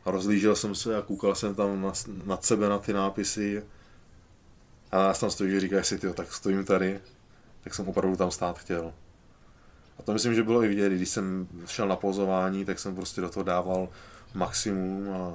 a 0.04 0.10
rozlížel 0.10 0.56
jsem 0.56 0.74
se 0.74 0.96
a 0.96 1.02
koukal 1.02 1.34
jsem 1.34 1.54
tam 1.54 1.82
na, 1.82 1.92
nad 2.24 2.44
sebe 2.44 2.68
na 2.68 2.78
ty 2.78 2.92
nápisy 2.92 3.62
a 4.92 5.06
já 5.06 5.14
tam 5.14 5.30
stojím, 5.30 5.52
že 5.52 5.60
říkáš 5.60 5.86
si, 5.86 5.98
tyjo, 5.98 6.12
tak 6.12 6.32
stojím 6.32 6.64
tady, 6.64 7.00
tak 7.64 7.74
jsem 7.74 7.88
opravdu 7.88 8.16
tam 8.16 8.30
stát 8.30 8.58
chtěl. 8.58 8.92
A 9.98 10.02
to 10.02 10.12
myslím, 10.12 10.34
že 10.34 10.42
bylo 10.42 10.64
i 10.64 10.68
vidět, 10.68 10.92
když 10.92 11.08
jsem 11.08 11.48
šel 11.66 11.88
na 11.88 11.96
pozování, 11.96 12.64
tak 12.64 12.78
jsem 12.78 12.94
prostě 12.94 13.20
do 13.20 13.28
toho 13.28 13.44
dával 13.44 13.88
maximum 14.34 15.12
a, 15.12 15.34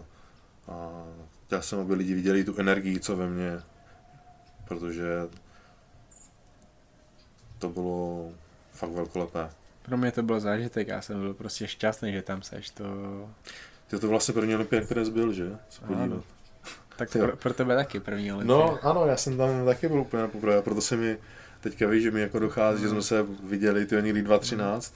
a 0.73 1.05
chtěl 1.45 1.61
jsem, 1.61 1.79
aby 1.79 1.95
lidi 1.95 2.13
viděli 2.13 2.43
tu 2.43 2.57
energii, 2.57 2.99
co 2.99 3.15
ve 3.15 3.27
mně, 3.27 3.61
protože 4.67 5.27
to 7.59 7.69
bylo 7.69 8.31
fakt 8.75 8.91
velkolepé. 8.91 9.49
Pro 9.81 9.97
mě 9.97 10.11
to 10.11 10.23
byl 10.23 10.39
zážitek, 10.39 10.87
já 10.87 11.01
jsem 11.01 11.19
byl 11.19 11.33
prostě 11.33 11.67
šťastný, 11.67 12.11
že 12.11 12.21
tam 12.21 12.41
seš, 12.41 12.69
to... 12.69 12.83
Ty 13.87 13.99
to 13.99 14.07
vlastně 14.07 14.33
první 14.33 14.55
olympia, 14.55 14.81
které 14.81 15.05
jsi 15.05 15.11
byl, 15.11 15.33
že? 15.33 15.57
Podívat. 15.87 16.23
Tak 16.95 17.09
to 17.09 17.19
pro, 17.19 17.37
pro, 17.37 17.53
tebe 17.53 17.75
taky 17.75 17.99
první 17.99 18.33
olympia. 18.33 18.57
No 18.57 18.79
ano, 18.81 19.05
já 19.05 19.17
jsem 19.17 19.37
tam 19.37 19.65
taky 19.65 19.87
byl 19.87 19.99
úplně 19.99 20.27
poprvé, 20.27 20.61
proto 20.61 20.81
se 20.81 20.97
mi 20.97 21.17
teďka 21.61 21.87
víš, 21.87 22.03
že 22.03 22.11
mi 22.11 22.21
jako 22.21 22.39
dochází, 22.39 22.81
že 22.81 22.89
jsme 22.89 23.01
se 23.01 23.23
viděli 23.23 23.85
ty 23.85 23.95
někdy 23.95 24.23
2.13 24.23 24.93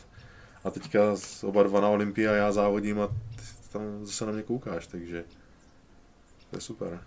a 0.64 0.70
teďka 0.70 1.00
oba 1.44 1.64
dva 1.64 1.82
na 1.82 1.90
Olympii 1.90 2.28
a 2.28 2.34
já 2.34 2.52
závodím 2.52 3.02
a 3.02 3.08
ty 3.08 3.44
tam 3.74 4.06
zase 4.06 4.26
na 4.26 4.32
mě 4.32 4.44
koukáš, 4.44 4.88
takže 4.88 5.24
to 6.50 6.58
je 6.58 6.62
super. 6.62 7.00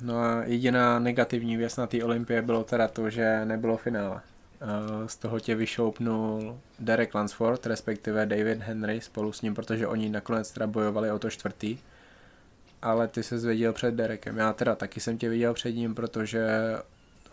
No 0.00 0.18
a 0.18 0.42
jediná 0.44 0.98
negativní 0.98 1.56
věc 1.56 1.76
na 1.76 1.86
té 1.86 2.04
Olympii 2.04 2.42
bylo 2.42 2.64
teda 2.64 2.88
to, 2.88 3.10
že 3.10 3.44
nebylo 3.44 3.76
finále. 3.76 4.20
Z 5.06 5.16
toho 5.16 5.40
tě 5.40 5.54
vyšoupnul 5.54 6.58
Derek 6.78 7.14
Lansford, 7.14 7.66
respektive 7.66 8.26
David 8.26 8.58
Henry 8.58 9.00
spolu 9.00 9.32
s 9.32 9.42
ním, 9.42 9.54
protože 9.54 9.86
oni 9.86 10.08
nakonec 10.08 10.50
teda 10.50 10.66
bojovali 10.66 11.10
o 11.10 11.18
to 11.18 11.30
čtvrtý. 11.30 11.78
Ale 12.82 13.08
ty 13.08 13.22
se 13.22 13.38
zvěděl 13.38 13.72
před 13.72 13.94
Derekem. 13.94 14.36
Já 14.36 14.52
teda 14.52 14.74
taky 14.74 15.00
jsem 15.00 15.18
tě 15.18 15.28
viděl 15.28 15.54
před 15.54 15.72
ním, 15.72 15.94
protože 15.94 16.48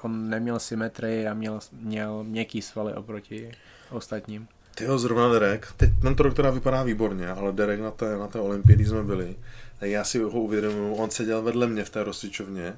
on 0.01 0.29
neměl 0.29 0.59
symetrii 0.59 1.27
a 1.27 1.33
měl, 1.33 1.59
měl 1.71 2.23
měkký 2.23 2.61
svaly 2.61 2.93
oproti 2.93 3.51
ostatním. 3.89 4.47
Ty 4.75 4.85
ho 4.85 4.99
zrovna 4.99 5.33
Derek, 5.33 5.67
teď 5.77 5.89
tento 6.01 6.23
rok 6.23 6.35
teda 6.35 6.49
vypadá 6.49 6.83
výborně, 6.83 7.29
ale 7.29 7.51
Derek 7.51 7.79
na 7.79 7.91
té, 7.91 8.17
na 8.17 8.27
té 8.27 8.39
olympii, 8.39 8.85
jsme 8.85 9.03
byli, 9.03 9.35
tak 9.79 9.89
já 9.89 10.03
si 10.03 10.19
ho 10.19 10.29
uvědomuji, 10.29 10.95
on 10.95 11.09
seděl 11.09 11.41
vedle 11.41 11.67
mě 11.67 11.83
v 11.83 11.89
té 11.89 12.03
rozcvičovně 12.03 12.75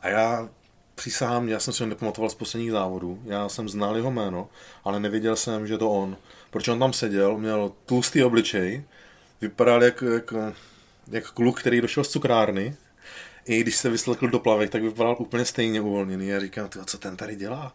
a 0.00 0.08
já 0.08 0.48
přísahám, 1.00 1.48
já 1.48 1.60
jsem 1.60 1.74
si 1.74 1.82
ho 1.82 1.88
nepamatoval 1.88 2.30
z 2.30 2.34
posledních 2.34 2.70
závodů, 2.70 3.22
já 3.24 3.48
jsem 3.48 3.68
znal 3.68 3.96
jeho 3.96 4.10
jméno, 4.10 4.48
ale 4.84 5.00
nevěděl 5.00 5.36
jsem, 5.36 5.66
že 5.66 5.78
to 5.78 5.90
on. 5.90 6.16
Protože 6.50 6.72
on 6.72 6.78
tam 6.78 6.92
seděl, 6.92 7.38
měl 7.38 7.72
tlustý 7.86 8.24
obličej, 8.24 8.84
vypadal 9.40 9.82
jak, 9.84 10.04
jak, 10.12 10.34
jak 11.10 11.30
kluk, 11.30 11.60
který 11.60 11.80
došel 11.80 12.04
z 12.04 12.08
cukrárny, 12.08 12.76
i 13.44 13.60
když 13.60 13.76
se 13.76 13.90
vyslekl 13.90 14.28
do 14.28 14.38
plavek, 14.38 14.70
tak 14.70 14.82
vypadal 14.82 15.16
úplně 15.18 15.44
stejně 15.44 15.80
uvolněný. 15.80 16.34
A 16.34 16.40
říkám, 16.40 16.68
co 16.86 16.98
ten 16.98 17.16
tady 17.16 17.36
dělá? 17.36 17.72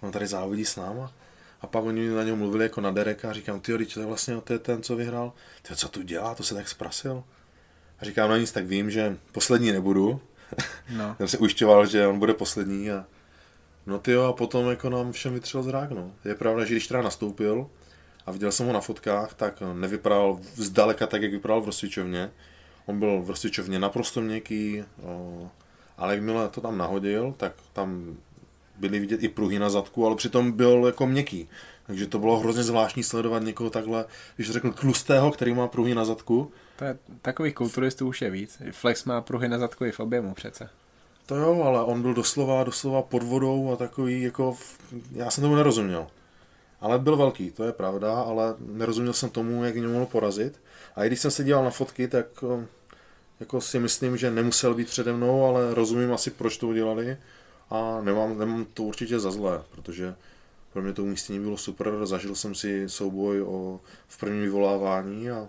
On 0.00 0.12
tady 0.12 0.26
závodí 0.26 0.64
s 0.64 0.76
náma. 0.76 1.12
A 1.60 1.66
pak 1.66 1.84
oni 1.84 2.08
na 2.08 2.22
něm 2.22 2.38
mluvili 2.38 2.64
jako 2.64 2.80
na 2.80 2.90
Dereka 2.90 3.30
a 3.30 3.32
říkám, 3.32 3.60
ty 3.60 3.86
to 3.86 4.00
je 4.00 4.06
vlastně 4.06 4.40
to 4.40 4.52
je 4.52 4.58
ten, 4.58 4.82
co 4.82 4.96
vyhrál. 4.96 5.32
Ty 5.62 5.76
co 5.76 5.88
tu 5.88 6.02
dělá, 6.02 6.34
to 6.34 6.42
se 6.42 6.54
tak 6.54 6.68
zprasil. 6.68 7.24
A 7.98 8.04
říkám, 8.04 8.30
no 8.30 8.36
nic, 8.36 8.52
tak 8.52 8.66
vím, 8.66 8.90
že 8.90 9.18
poslední 9.32 9.72
nebudu. 9.72 10.20
No. 10.96 11.14
jsem 11.18 11.28
se 11.28 11.38
ujišťoval, 11.38 11.86
že 11.86 12.06
on 12.06 12.18
bude 12.18 12.34
poslední 12.34 12.90
a 12.90 13.04
no 13.86 13.98
ty 13.98 14.12
jo, 14.12 14.22
a 14.22 14.32
potom 14.32 14.70
jako 14.70 14.90
nám 14.90 15.12
všem 15.12 15.34
vytřel 15.34 15.62
zrák, 15.62 15.90
no. 15.90 16.12
Je 16.24 16.34
pravda, 16.34 16.64
že 16.64 16.74
když 16.74 16.86
teda 16.86 17.02
nastoupil 17.02 17.70
a 18.26 18.32
viděl 18.32 18.52
jsem 18.52 18.66
ho 18.66 18.72
na 18.72 18.80
fotkách, 18.80 19.34
tak 19.34 19.62
nevypadal 19.74 20.38
zdaleka 20.54 21.06
tak, 21.06 21.22
jak 21.22 21.32
vypadal 21.32 21.60
v 21.60 21.66
rozsvičovně. 21.66 22.30
On 22.86 22.98
byl 22.98 23.22
v 23.22 23.30
rozsvičovně 23.30 23.78
naprosto 23.78 24.20
měkký, 24.20 24.84
ale 25.96 26.14
jakmile 26.14 26.48
to 26.48 26.60
tam 26.60 26.78
nahodil, 26.78 27.34
tak 27.36 27.52
tam 27.72 28.16
byly 28.78 28.98
vidět 28.98 29.22
i 29.22 29.28
pruhy 29.28 29.58
na 29.58 29.70
zadku, 29.70 30.06
ale 30.06 30.16
přitom 30.16 30.52
byl 30.52 30.82
jako 30.86 31.06
měkký. 31.06 31.48
Takže 31.86 32.06
to 32.06 32.18
bylo 32.18 32.38
hrozně 32.38 32.62
zvláštní 32.62 33.02
sledovat 33.02 33.42
někoho 33.42 33.70
takhle, 33.70 34.04
když 34.36 34.50
řekl 34.50 34.72
tlustého, 34.72 35.30
který 35.30 35.54
má 35.54 35.68
pruhy 35.68 35.94
na 35.94 36.04
zadku. 36.04 36.52
To 36.76 36.84
je, 36.84 36.98
takových 37.22 37.54
kulturistů 37.54 38.08
už 38.08 38.22
je 38.22 38.30
víc. 38.30 38.62
Flex 38.70 39.04
má 39.04 39.20
pruhy 39.20 39.48
na 39.48 39.58
zadku 39.58 39.84
i 39.84 39.92
v 39.92 40.00
objemu 40.00 40.34
přece. 40.34 40.68
To 41.26 41.36
jo, 41.36 41.62
ale 41.62 41.84
on 41.84 42.02
byl 42.02 42.14
doslova, 42.14 42.64
doslova 42.64 43.02
pod 43.02 43.22
vodou 43.22 43.72
a 43.72 43.76
takový 43.76 44.22
jako, 44.22 44.56
já 45.12 45.30
jsem 45.30 45.42
tomu 45.42 45.56
nerozuměl. 45.56 46.06
Ale 46.80 46.98
byl 46.98 47.16
velký, 47.16 47.50
to 47.50 47.64
je 47.64 47.72
pravda, 47.72 48.14
ale 48.20 48.54
nerozuměl 48.58 49.12
jsem 49.12 49.30
tomu, 49.30 49.64
jak 49.64 49.76
mě 49.76 49.88
mohl 49.88 50.06
porazit. 50.06 50.60
A 50.96 51.04
i 51.04 51.06
když 51.06 51.20
jsem 51.20 51.30
se 51.30 51.44
díval 51.44 51.64
na 51.64 51.70
fotky, 51.70 52.08
tak 52.08 52.26
jako 53.40 53.60
si 53.60 53.78
myslím, 53.78 54.16
že 54.16 54.30
nemusel 54.30 54.74
být 54.74 54.88
přede 54.88 55.12
mnou, 55.12 55.44
ale 55.44 55.74
rozumím 55.74 56.12
asi, 56.12 56.30
proč 56.30 56.56
to 56.56 56.68
udělali 56.68 57.16
a 57.70 58.00
nemám, 58.00 58.38
nemám 58.38 58.66
to 58.74 58.82
určitě 58.82 59.18
za 59.18 59.30
zlé, 59.30 59.62
protože 59.70 60.14
pro 60.72 60.82
mě 60.82 60.92
to 60.92 61.02
umístění 61.02 61.40
bylo 61.40 61.56
super, 61.56 62.06
zažil 62.06 62.34
jsem 62.34 62.54
si 62.54 62.88
souboj 62.88 63.42
o, 63.42 63.80
v 64.08 64.20
prvním 64.20 64.42
vyvolávání 64.42 65.30
a 65.30 65.48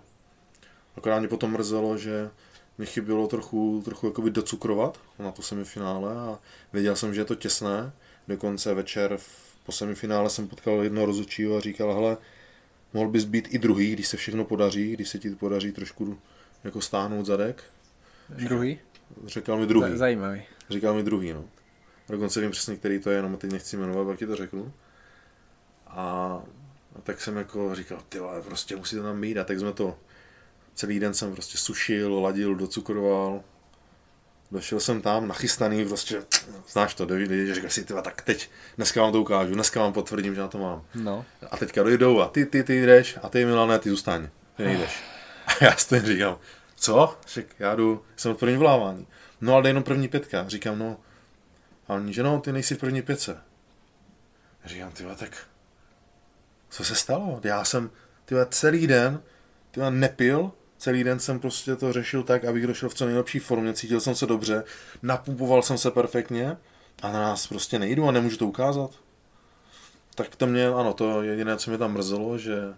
akorát 0.96 1.18
mě 1.18 1.28
potom 1.28 1.50
mrzelo, 1.50 1.98
že 1.98 2.30
mi 2.78 2.86
chybělo 2.86 3.26
trochu, 3.26 3.82
trochu 3.84 4.06
jakoby 4.06 4.30
docukrovat 4.30 5.00
na 5.18 5.32
to 5.32 5.42
semifinále 5.42 6.12
a 6.14 6.38
věděl 6.72 6.96
jsem, 6.96 7.14
že 7.14 7.20
je 7.20 7.24
to 7.24 7.34
těsné. 7.34 7.92
Dokonce 8.28 8.74
večer 8.74 9.16
v, 9.16 9.56
po 9.66 9.72
semifinále 9.72 10.30
jsem 10.30 10.48
potkal 10.48 10.82
jednoho 10.82 11.06
rozhodčího 11.06 11.56
a 11.56 11.60
říkal, 11.60 11.94
hele, 11.94 12.16
mohl 12.92 13.10
bys 13.10 13.24
být 13.24 13.48
i 13.50 13.58
druhý, 13.58 13.92
když 13.92 14.08
se 14.08 14.16
všechno 14.16 14.44
podaří, 14.44 14.92
když 14.92 15.08
se 15.08 15.18
ti 15.18 15.30
podaří 15.30 15.72
trošku 15.72 16.18
jako 16.64 16.80
stáhnout 16.80 17.26
zadek, 17.26 17.64
Druhý? 18.28 18.78
Říkal 19.26 19.58
mi 19.58 19.66
druhý. 19.66 19.96
Zajímavý. 19.96 20.42
Říkal 20.70 20.94
mi 20.94 21.02
druhý, 21.02 21.32
no. 21.32 21.44
Dokonce 22.08 22.40
vím 22.40 22.50
přesně, 22.50 22.76
který 22.76 22.98
to 22.98 23.10
je, 23.10 23.16
jenom 23.16 23.36
teď 23.36 23.52
nechci 23.52 23.76
jmenovat, 23.76 24.04
pak 24.04 24.18
ti 24.18 24.26
to 24.26 24.36
řeknu. 24.36 24.72
A, 25.86 26.02
a 26.96 27.00
tak 27.02 27.20
jsem 27.20 27.36
jako 27.36 27.74
říkal, 27.74 27.98
ty 28.08 28.18
vole, 28.18 28.42
prostě 28.42 28.76
musí 28.76 28.96
to 28.96 29.02
tam 29.02 29.20
být. 29.20 29.38
A 29.38 29.44
tak 29.44 29.58
jsme 29.58 29.72
to, 29.72 29.98
celý 30.74 31.00
den 31.00 31.14
jsem 31.14 31.32
prostě 31.32 31.58
sušil, 31.58 32.20
ladil, 32.20 32.54
docukroval. 32.54 33.42
Došel 34.50 34.80
jsem 34.80 35.02
tam 35.02 35.28
nachystaný, 35.28 35.84
prostě, 35.84 36.22
znáš 36.68 36.94
to, 36.94 37.06
David, 37.06 37.54
říkal 37.54 37.70
si, 37.70 37.84
tyva, 37.84 38.02
tak 38.02 38.22
teď, 38.22 38.50
dneska 38.76 39.02
vám 39.02 39.12
to 39.12 39.20
ukážu, 39.20 39.54
dneska 39.54 39.80
vám 39.80 39.92
potvrdím, 39.92 40.34
že 40.34 40.40
na 40.40 40.48
to 40.48 40.58
mám. 40.58 40.84
No. 40.94 41.24
A 41.50 41.56
teďka 41.56 41.82
dojdou 41.82 42.20
a 42.20 42.28
ty, 42.28 42.46
ty, 42.46 42.62
ty 42.62 42.86
jdeš 42.86 43.18
a 43.22 43.28
ty 43.28 43.44
Milané, 43.44 43.78
ty 43.78 43.90
zůstaň, 43.90 44.28
ty 44.56 44.64
nejdeš. 44.64 45.02
A 45.46 45.64
já 45.64 45.76
si 45.76 46.00
říkám, 46.00 46.38
co? 46.76 47.18
Řek, 47.28 47.46
já 47.58 47.74
jdu, 47.74 48.02
jsem 48.16 48.34
v 48.34 48.38
první 48.38 48.56
volávání. 48.56 49.06
No 49.40 49.54
ale 49.54 49.68
jenom 49.68 49.82
první 49.82 50.08
pětka. 50.08 50.48
Říkám, 50.48 50.78
no. 50.78 50.96
A 51.88 51.94
oni, 51.94 52.12
že 52.12 52.22
no, 52.22 52.40
ty 52.40 52.52
nejsi 52.52 52.74
v 52.74 52.78
první 52.78 53.02
pětce. 53.02 53.40
Říkám, 54.64 54.92
ty 54.92 55.04
tak 55.16 55.46
co 56.68 56.84
se 56.84 56.94
stalo? 56.94 57.40
Já 57.44 57.64
jsem, 57.64 57.90
ty 58.24 58.34
celý 58.50 58.86
den, 58.86 59.22
ty 59.70 59.80
nepil, 59.90 60.52
celý 60.78 61.04
den 61.04 61.18
jsem 61.20 61.40
prostě 61.40 61.76
to 61.76 61.92
řešil 61.92 62.22
tak, 62.22 62.44
abych 62.44 62.66
došel 62.66 62.88
v 62.88 62.94
co 62.94 63.06
nejlepší 63.06 63.38
formě, 63.38 63.72
cítil 63.72 64.00
jsem 64.00 64.14
se 64.14 64.26
dobře, 64.26 64.64
napumpoval 65.02 65.62
jsem 65.62 65.78
se 65.78 65.90
perfektně 65.90 66.56
a 67.02 67.12
na 67.12 67.20
nás 67.20 67.46
prostě 67.46 67.78
nejdu 67.78 68.08
a 68.08 68.12
nemůžu 68.12 68.36
to 68.36 68.46
ukázat. 68.46 68.90
Tak 70.14 70.36
to 70.36 70.46
mě, 70.46 70.68
ano, 70.68 70.94
to 70.94 71.22
jediné, 71.22 71.56
co 71.56 71.70
mě 71.70 71.78
tam 71.78 71.92
mrzelo, 71.92 72.38
že 72.38 72.74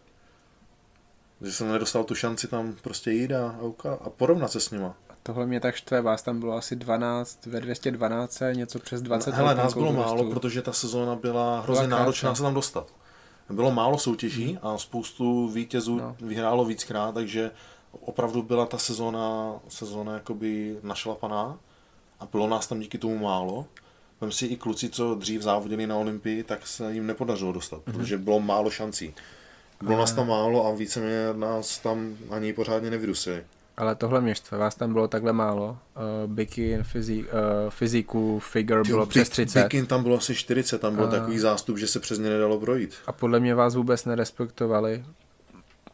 že 1.43 1.53
jsem 1.53 1.73
nedostal 1.73 2.05
tu 2.05 2.15
šanci 2.15 2.49
tam 2.49 2.73
prostě 2.73 3.11
jít 3.11 3.33
a, 3.33 3.57
a, 3.85 3.89
a 3.95 4.11
porovnat 4.11 4.53
se 4.53 4.61
s 4.61 4.71
nima. 4.71 4.97
A 5.21 5.23
tohle 5.23 5.47
mě 5.47 5.61
tak 5.61 5.75
štve, 5.75 6.01
vás 6.01 6.23
tam 6.23 6.41
bylo 6.41 6.57
asi 6.57 6.77
12, 6.77 7.47
ve 7.47 7.61
212, 7.61 8.43
něco 8.53 8.79
přes 8.79 9.03
20. 9.03 9.31
No, 9.31 9.37
hele, 9.37 9.55
nás 9.55 9.75
bylo 9.75 9.93
málo, 9.93 10.31
protože 10.31 10.63
ta 10.63 10.73
sezóna 10.73 11.17
byla 11.17 11.61
hrozně 11.61 11.87
byla 11.87 11.99
náročná 11.99 12.35
se 12.35 12.43
tam 12.43 12.55
dostat. 12.55 12.95
Bylo 13.51 13.71
málo 13.71 13.99
soutěží 13.99 14.47
hmm. 14.47 14.59
a 14.63 14.79
spoustu 14.79 15.49
vítězů 15.49 15.97
no. 15.97 16.17
vyhrálo 16.21 16.65
víckrát, 16.65 17.15
takže 17.15 17.51
opravdu 17.93 18.43
byla 18.43 18.67
ta 18.67 18.79
sezóna, 18.79 19.55
sezóna 19.69 20.15
jakoby 20.15 20.79
našlapaná 20.83 21.59
a 22.21 22.27
bylo 22.27 22.49
nás 22.49 22.67
tam 22.67 22.81
díky 22.81 22.99
tomu 22.99 23.19
málo. 23.19 23.67
Vem 24.21 24.33
si 24.33 24.47
i 24.47 24.57
kluci, 24.57 24.89
co 24.89 25.15
dřív 25.15 25.43
závodili 25.43 25.87
na 25.87 25.97
Olympii, 25.97 26.43
tak 26.43 26.67
se 26.67 26.93
jim 26.93 27.07
nepodařilo 27.07 27.53
dostat, 27.53 27.79
mm-hmm. 27.79 27.93
protože 27.93 28.19
bylo 28.19 28.41
málo 28.41 28.71
šancí. 28.71 29.15
Bylo 29.83 29.99
nás 29.99 30.13
tam 30.13 30.29
málo 30.29 30.67
a 30.67 30.75
více 30.75 31.01
mě 31.01 31.29
nás 31.37 31.79
tam 31.79 32.17
ani 32.31 32.53
pořádně 32.53 32.91
nevydusili. 32.91 33.45
Ale 33.77 33.95
tohle 33.95 34.21
mě 34.21 34.35
štve, 34.35 34.59
vás 34.59 34.75
tam 34.75 34.93
bylo 34.93 35.09
takhle 35.09 35.33
málo. 35.33 35.79
Uh, 35.97 36.33
bikin, 36.33 36.83
fyzi, 36.83 37.25
uh, 37.25 37.29
fyziku, 37.69 38.39
figure 38.39 38.83
bylo 38.87 39.07
přes 39.07 39.29
30. 39.29 39.63
Bikin 39.63 39.87
tam 39.87 40.03
bylo 40.03 40.17
asi 40.17 40.35
40, 40.35 40.81
tam 40.81 40.95
byl 40.95 41.05
uh, 41.05 41.11
takový 41.11 41.39
zástup, 41.39 41.79
že 41.79 41.87
se 41.87 42.01
přes 42.01 42.19
ně 42.19 42.31
nedalo 42.31 42.61
projít. 42.61 42.95
A 43.07 43.13
podle 43.13 43.41
mě 43.41 43.55
vás 43.55 43.75
vůbec 43.75 44.05
nerespektovali. 44.05 45.05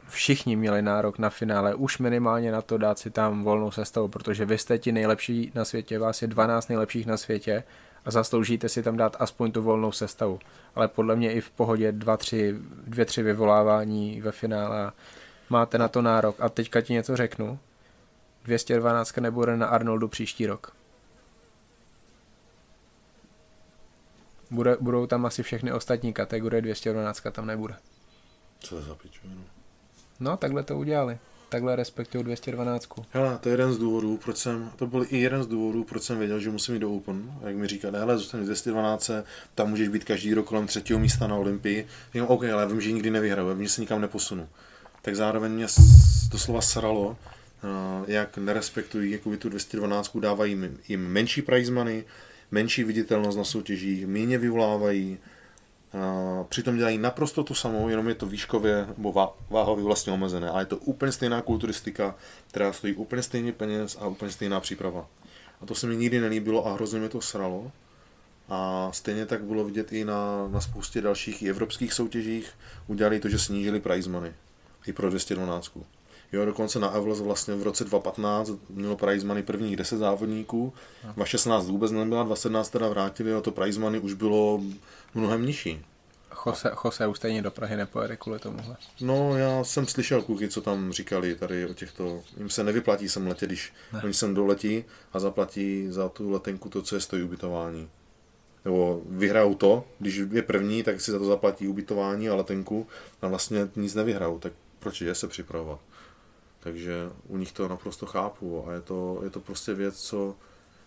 všichni 0.09 0.57
měli 0.57 0.83
nárok 0.83 1.19
na 1.19 1.31
finále, 1.31 1.75
už 1.75 1.99
minimálně 1.99 2.53
na 2.53 2.63
to 2.63 2.79
dát 2.79 2.99
si 2.99 3.11
tam 3.11 3.45
volnou 3.45 3.71
sestavu, 3.71 4.09
protože 4.09 4.45
vy 4.45 4.59
jste 4.59 4.79
ti 4.79 4.93
nejlepší 4.93 5.53
na 5.55 5.65
světě, 5.65 5.99
vás 5.99 6.23
je 6.23 6.29
12 6.29 6.69
nejlepších 6.69 7.07
na 7.07 7.17
světě 7.17 7.65
a 8.07 8.11
zasloužíte 8.11 8.69
si 8.69 8.83
tam 8.83 8.97
dát 8.97 9.17
aspoň 9.19 9.53
tu 9.53 9.63
volnou 9.63 9.93
sestavu. 9.93 10.39
Ale 10.75 10.89
podle 10.89 11.17
mě 11.17 11.33
i 11.33 11.41
v 11.41 11.51
pohodě 11.51 11.93
dva, 11.93 12.17
tři, 12.17 12.55
dvě, 12.87 13.05
tři 13.05 13.23
vyvolávání 13.23 14.21
ve 14.21 14.33
finále 14.33 14.93
máte 15.51 15.79
na 15.79 15.89
to 15.89 16.03
nárok. 16.03 16.37
A 16.41 16.49
teďka 16.49 16.81
ti 16.81 16.93
něco 16.93 17.17
řeknu. 17.17 17.59
212 18.47 19.16
nebude 19.16 19.57
na 19.57 19.66
Arnoldu 19.66 20.08
příští 20.08 20.47
rok. 20.47 20.76
Bude, 24.50 24.76
budou 24.81 25.07
tam 25.07 25.26
asi 25.26 25.42
všechny 25.42 25.73
ostatní 25.73 26.12
kategorie, 26.12 26.62
212 26.62 27.23
tam 27.33 27.47
nebude. 27.47 27.75
Co 28.60 28.76
je 28.76 28.83
za 28.83 28.94
piču, 28.94 29.20
no. 29.25 29.42
No, 30.20 30.36
takhle 30.36 30.62
to 30.62 30.78
udělali. 30.78 31.18
Takhle 31.49 31.76
respektují 31.76 32.25
212. 32.25 32.89
Hele, 33.10 33.39
to 33.39 33.49
je 33.49 33.52
jeden 33.52 33.73
z 33.73 33.78
důvodů, 33.78 34.18
proč 34.25 34.36
jsem, 34.36 34.70
to 34.76 34.86
byl 34.86 35.07
i 35.08 35.18
jeden 35.18 35.42
z 35.42 35.47
důvodů, 35.47 35.84
proč 35.84 36.02
jsem 36.02 36.18
věděl, 36.18 36.41
že 36.41 36.50
musím 36.50 36.75
jít 36.75 36.81
do 36.81 36.92
Open. 36.92 37.33
A 37.42 37.49
jak 37.49 37.57
mi 37.57 37.66
říká, 37.66 37.91
ne, 37.91 37.99
hele, 37.99 38.18
zůstane 38.18 38.44
212, 38.44 39.10
tam 39.55 39.70
můžeš 39.70 39.89
být 39.89 40.05
každý 40.05 40.34
rok 40.34 40.47
kolem 40.47 40.66
třetího 40.66 40.99
místa 40.99 41.26
na 41.26 41.36
Olympii. 41.36 41.86
Říkám, 42.12 42.28
OK, 42.28 42.44
ale 42.44 42.66
vím, 42.66 42.81
že 42.81 42.92
nikdy 42.92 43.10
nevyhraju, 43.10 43.55
vím, 43.55 43.65
že 43.65 43.73
se 43.73 43.81
nikam 43.81 44.00
neposunu. 44.00 44.49
Tak 45.02 45.16
zároveň 45.16 45.52
mě 45.52 45.66
doslova 46.31 46.60
sralo, 46.60 47.16
jak 48.07 48.39
nerespektují 48.39 49.12
jakoby 49.12 49.36
tu 49.36 49.49
212, 49.49 50.17
dávají 50.17 50.59
jim 50.89 51.09
menší 51.09 51.43
prize 51.43 51.73
money, 51.73 52.05
menší 52.51 52.85
viditelnost 52.85 53.39
na 53.39 53.45
soutěžích, 53.45 54.07
méně 54.07 54.39
vyvolávají, 54.39 55.19
přitom 56.49 56.77
dělají 56.77 56.99
naprosto 56.99 57.45
to 57.45 57.55
samou, 57.55 57.89
jenom 57.89 58.09
je 58.09 58.15
to 58.15 58.27
výškově 58.27 58.86
nebo 58.97 59.33
váhově 59.51 59.85
vlastně 59.85 60.12
omezené. 60.12 60.51
A 60.51 60.61
je 60.61 60.67
to 60.67 60.77
úplně 60.77 61.12
stejná 61.12 61.43
kulturistika, 61.43 62.15
která 62.49 62.73
stojí 62.73 62.95
úplně 62.95 63.23
stejně 63.23 63.53
peněz 63.53 63.97
a 64.01 64.07
úplně 64.07 64.31
stejná 64.31 64.61
příprava. 64.61 65.09
A 65.61 65.67
to 65.67 65.75
se 65.75 65.86
mi 65.86 65.97
nikdy 65.97 66.20
nelíbilo 66.20 66.67
a 66.67 66.75
hrozně 66.75 66.99
mě 66.99 67.09
to 67.09 67.20
sralo. 67.20 67.73
A 68.49 68.89
stejně 68.93 69.27
tak 69.27 69.45
bylo 69.45 69.65
vidět 69.65 69.93
i 69.93 70.05
na, 70.05 70.49
na 70.49 70.61
spoustě 70.61 71.01
dalších 71.01 71.43
i 71.43 71.51
evropských 71.51 71.93
soutěžích. 71.93 72.51
Udělali 72.86 73.20
to, 73.20 73.28
že 73.28 73.39
snížili 73.39 73.81
prize 73.81 74.11
money. 74.11 74.33
I 74.86 74.93
pro 74.93 75.11
212. 75.11 75.78
Jo, 76.33 76.45
dokonce 76.45 76.79
na 76.79 76.91
Evles 76.91 77.21
vlastně 77.21 77.55
v 77.55 77.63
roce 77.63 77.85
2015 77.85 78.51
mělo 78.71 78.97
prize 78.97 79.27
money 79.27 79.43
prvních 79.43 79.77
10 79.77 79.97
závodníků, 79.97 80.73
2016 81.03 81.67
vůbec 81.67 81.93
nebyla, 81.93 82.23
2017 82.23 82.71
teda 82.71 82.89
vrátili 82.89 83.35
a 83.35 83.41
to 83.41 83.51
prize 83.51 83.81
money 83.81 84.01
už 84.01 84.13
bylo 84.15 84.61
mnohem 85.15 85.47
nižší. 85.47 85.85
Jose, 86.47 86.73
Jose 86.85 87.07
už 87.07 87.17
stejně 87.17 87.43
do 87.43 87.51
Prahy 87.51 87.77
nepojede 87.77 88.17
kvůli 88.17 88.39
tomuhle. 88.39 88.77
No, 89.01 89.37
já 89.37 89.65
jsem 89.65 89.87
slyšel 89.87 90.23
kluky, 90.23 90.49
co 90.49 90.61
tam 90.61 90.93
říkali 90.93 91.35
tady 91.35 91.67
o 91.67 91.75
těchto, 91.75 92.23
jim 92.37 92.51
se 92.51 92.65
nevyplatí 92.65 93.09
sem 93.09 93.27
letět, 93.27 93.49
když 93.49 93.73
ne. 93.93 94.01
oni 94.05 94.15
sem 94.15 94.35
doletí 94.35 94.85
a 95.13 95.19
zaplatí 95.19 95.87
za 95.91 96.09
tu 96.09 96.31
letenku 96.31 96.69
to, 96.69 96.83
co 96.83 96.95
je 96.95 97.01
stojí 97.01 97.23
ubytování. 97.23 97.89
Nebo 98.65 99.03
vyhrajou 99.07 99.55
to, 99.55 99.85
když 99.99 100.23
je 100.33 100.43
první, 100.43 100.83
tak 100.83 101.01
si 101.01 101.11
za 101.11 101.19
to 101.19 101.25
zaplatí 101.25 101.69
ubytování 101.69 102.29
a 102.29 102.35
letenku 102.35 102.87
a 103.23 103.29
vlastně 103.29 103.69
nic 103.77 103.95
nevyhrajou, 103.95 104.39
tak 104.39 104.53
proč 104.79 105.01
je 105.01 105.15
se 105.15 105.29
připravovat? 105.29 105.81
Takže 106.67 107.11
u 107.28 107.36
nich 107.36 107.53
to 107.53 107.69
naprosto 107.69 108.07
chápu 108.07 108.69
a 108.69 108.73
je 108.73 108.81
to, 108.81 109.20
je 109.25 109.31
to 109.31 109.41
prostě 109.41 109.75
věc, 109.75 110.01
co, 110.01 110.35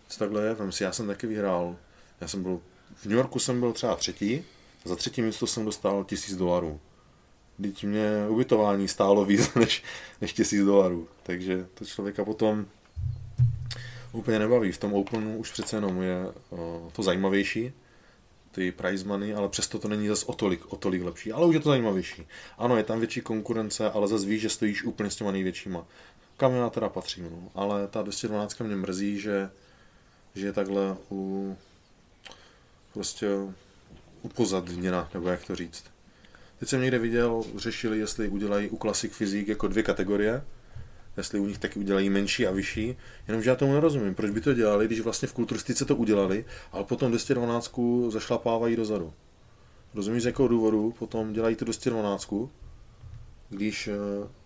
co 0.08 0.18
takhle 0.18 0.46
je. 0.46 0.54
Vem 0.54 0.72
si, 0.72 0.84
já 0.84 0.92
jsem 0.92 1.06
taky 1.06 1.26
vyhrál. 1.26 1.76
Já 2.20 2.28
jsem 2.28 2.42
byl, 2.42 2.60
v 2.94 3.06
New 3.06 3.16
Yorku 3.16 3.38
jsem 3.38 3.60
byl 3.60 3.72
třeba 3.72 3.96
třetí, 3.96 4.44
za 4.84 4.96
třetí 4.96 5.22
místo 5.22 5.46
jsem 5.46 5.64
dostal 5.64 6.04
tisíc 6.04 6.36
dolarů. 6.36 6.80
Teď 7.62 7.84
mě 7.84 8.26
ubytování 8.28 8.88
stálo 8.88 9.24
víc 9.24 9.54
než, 9.60 9.82
než 10.20 10.32
tisíc 10.32 10.64
dolarů. 10.64 11.08
Takže 11.22 11.66
to 11.74 11.84
člověka 11.84 12.24
potom 12.24 12.66
úplně 14.12 14.38
nebaví. 14.38 14.72
V 14.72 14.78
tom 14.78 14.94
Openu 14.94 15.38
už 15.38 15.52
přece 15.52 15.76
jenom 15.76 16.02
je 16.02 16.26
uh, 16.50 16.58
to 16.92 17.02
zajímavější, 17.02 17.72
ty 18.52 18.72
prize 18.72 19.04
money, 19.04 19.34
ale 19.34 19.48
přesto 19.48 19.78
to 19.78 19.88
není 19.88 20.08
zase 20.08 20.26
o 20.26 20.32
tolik, 20.32 20.72
o 20.72 20.76
tolik 20.76 21.02
lepší. 21.02 21.32
Ale 21.32 21.46
už 21.46 21.54
je 21.54 21.60
to 21.60 21.68
zajímavější. 21.68 22.26
Ano, 22.58 22.76
je 22.76 22.84
tam 22.84 22.98
větší 22.98 23.20
konkurence, 23.20 23.90
ale 23.90 24.08
zase 24.08 24.26
víš, 24.26 24.42
že 24.42 24.48
stojíš 24.48 24.84
úplně 24.84 25.10
s 25.10 25.16
těma 25.16 25.32
největšíma. 25.32 25.86
Kam 26.36 26.52
já 26.52 26.70
teda 26.70 26.88
patřím, 26.88 27.24
no. 27.24 27.50
Ale 27.54 27.88
ta 27.88 28.02
212 28.02 28.60
mě 28.60 28.76
mrzí, 28.76 29.20
že, 29.20 29.50
že 30.34 30.46
je 30.46 30.52
takhle 30.52 30.96
u, 31.10 31.56
prostě 32.92 33.28
upozadněna, 34.22 35.10
nebo 35.14 35.28
jak 35.28 35.44
to 35.44 35.56
říct. 35.56 35.84
Teď 36.58 36.68
jsem 36.68 36.80
někde 36.80 36.98
viděl, 36.98 37.44
řešili, 37.56 37.98
jestli 37.98 38.28
udělají 38.28 38.68
u 38.68 38.76
Classic 38.76 39.16
Physique 39.16 39.48
jako 39.48 39.68
dvě 39.68 39.82
kategorie, 39.82 40.42
jestli 41.16 41.40
u 41.40 41.46
nich 41.46 41.58
taky 41.58 41.78
udělají 41.78 42.10
menší 42.10 42.46
a 42.46 42.50
vyšší, 42.50 42.96
jenomže 43.28 43.50
já 43.50 43.56
tomu 43.56 43.72
nerozumím, 43.72 44.14
proč 44.14 44.30
by 44.30 44.40
to 44.40 44.54
dělali, 44.54 44.86
když 44.86 45.00
vlastně 45.00 45.28
v 45.28 45.32
kulturistice 45.32 45.84
to 45.84 45.96
udělali, 45.96 46.44
ale 46.72 46.84
potom 46.84 47.08
212 47.08 47.78
zašlapávají 48.08 48.76
dozadu. 48.76 49.12
Rozumíš, 49.94 50.22
z 50.22 50.26
jakého 50.26 50.48
důvodu 50.48 50.94
potom 50.98 51.32
dělají 51.32 51.56
tu 51.56 51.64
212, 51.64 52.32
když 53.48 53.88
uh, 53.88 53.94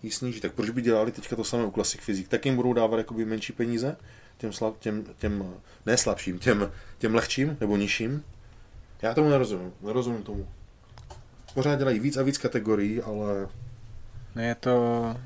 ji 0.03 0.11
sníží, 0.11 0.41
tak 0.41 0.53
proč 0.53 0.71
by 0.71 0.83
dělali 0.83 1.13
teďka 1.13 1.37
to 1.37 1.45
samé 1.45 1.65
u 1.65 1.71
Classic 1.71 2.01
Physique, 2.01 2.29
tak 2.29 2.47
jim 2.47 2.57
budou 2.57 2.73
dávat 2.73 2.97
jakoby 2.97 3.25
menší 3.25 3.53
peníze, 3.53 3.97
těm, 4.39 4.53
slab, 4.53 4.79
těm, 4.79 5.05
těm 5.19 5.55
ne 5.87 5.97
slabším, 5.97 6.39
těm, 6.39 6.73
těm 6.99 7.15
lehčím 7.15 7.57
nebo 7.61 7.77
nižším. 7.77 8.25
Já 9.03 9.15
tomu 9.15 9.29
nerozumím, 9.29 9.73
nerozumím 9.83 10.23
tomu. 10.23 10.49
Pořád 11.55 11.79
dělají 11.79 12.01
víc 12.01 12.17
a 12.17 12.23
víc 12.23 12.39
kategorií, 12.39 13.03
ale... 13.03 13.49
Ne, 14.35 14.47
je 14.47 14.55
to 14.55 15.17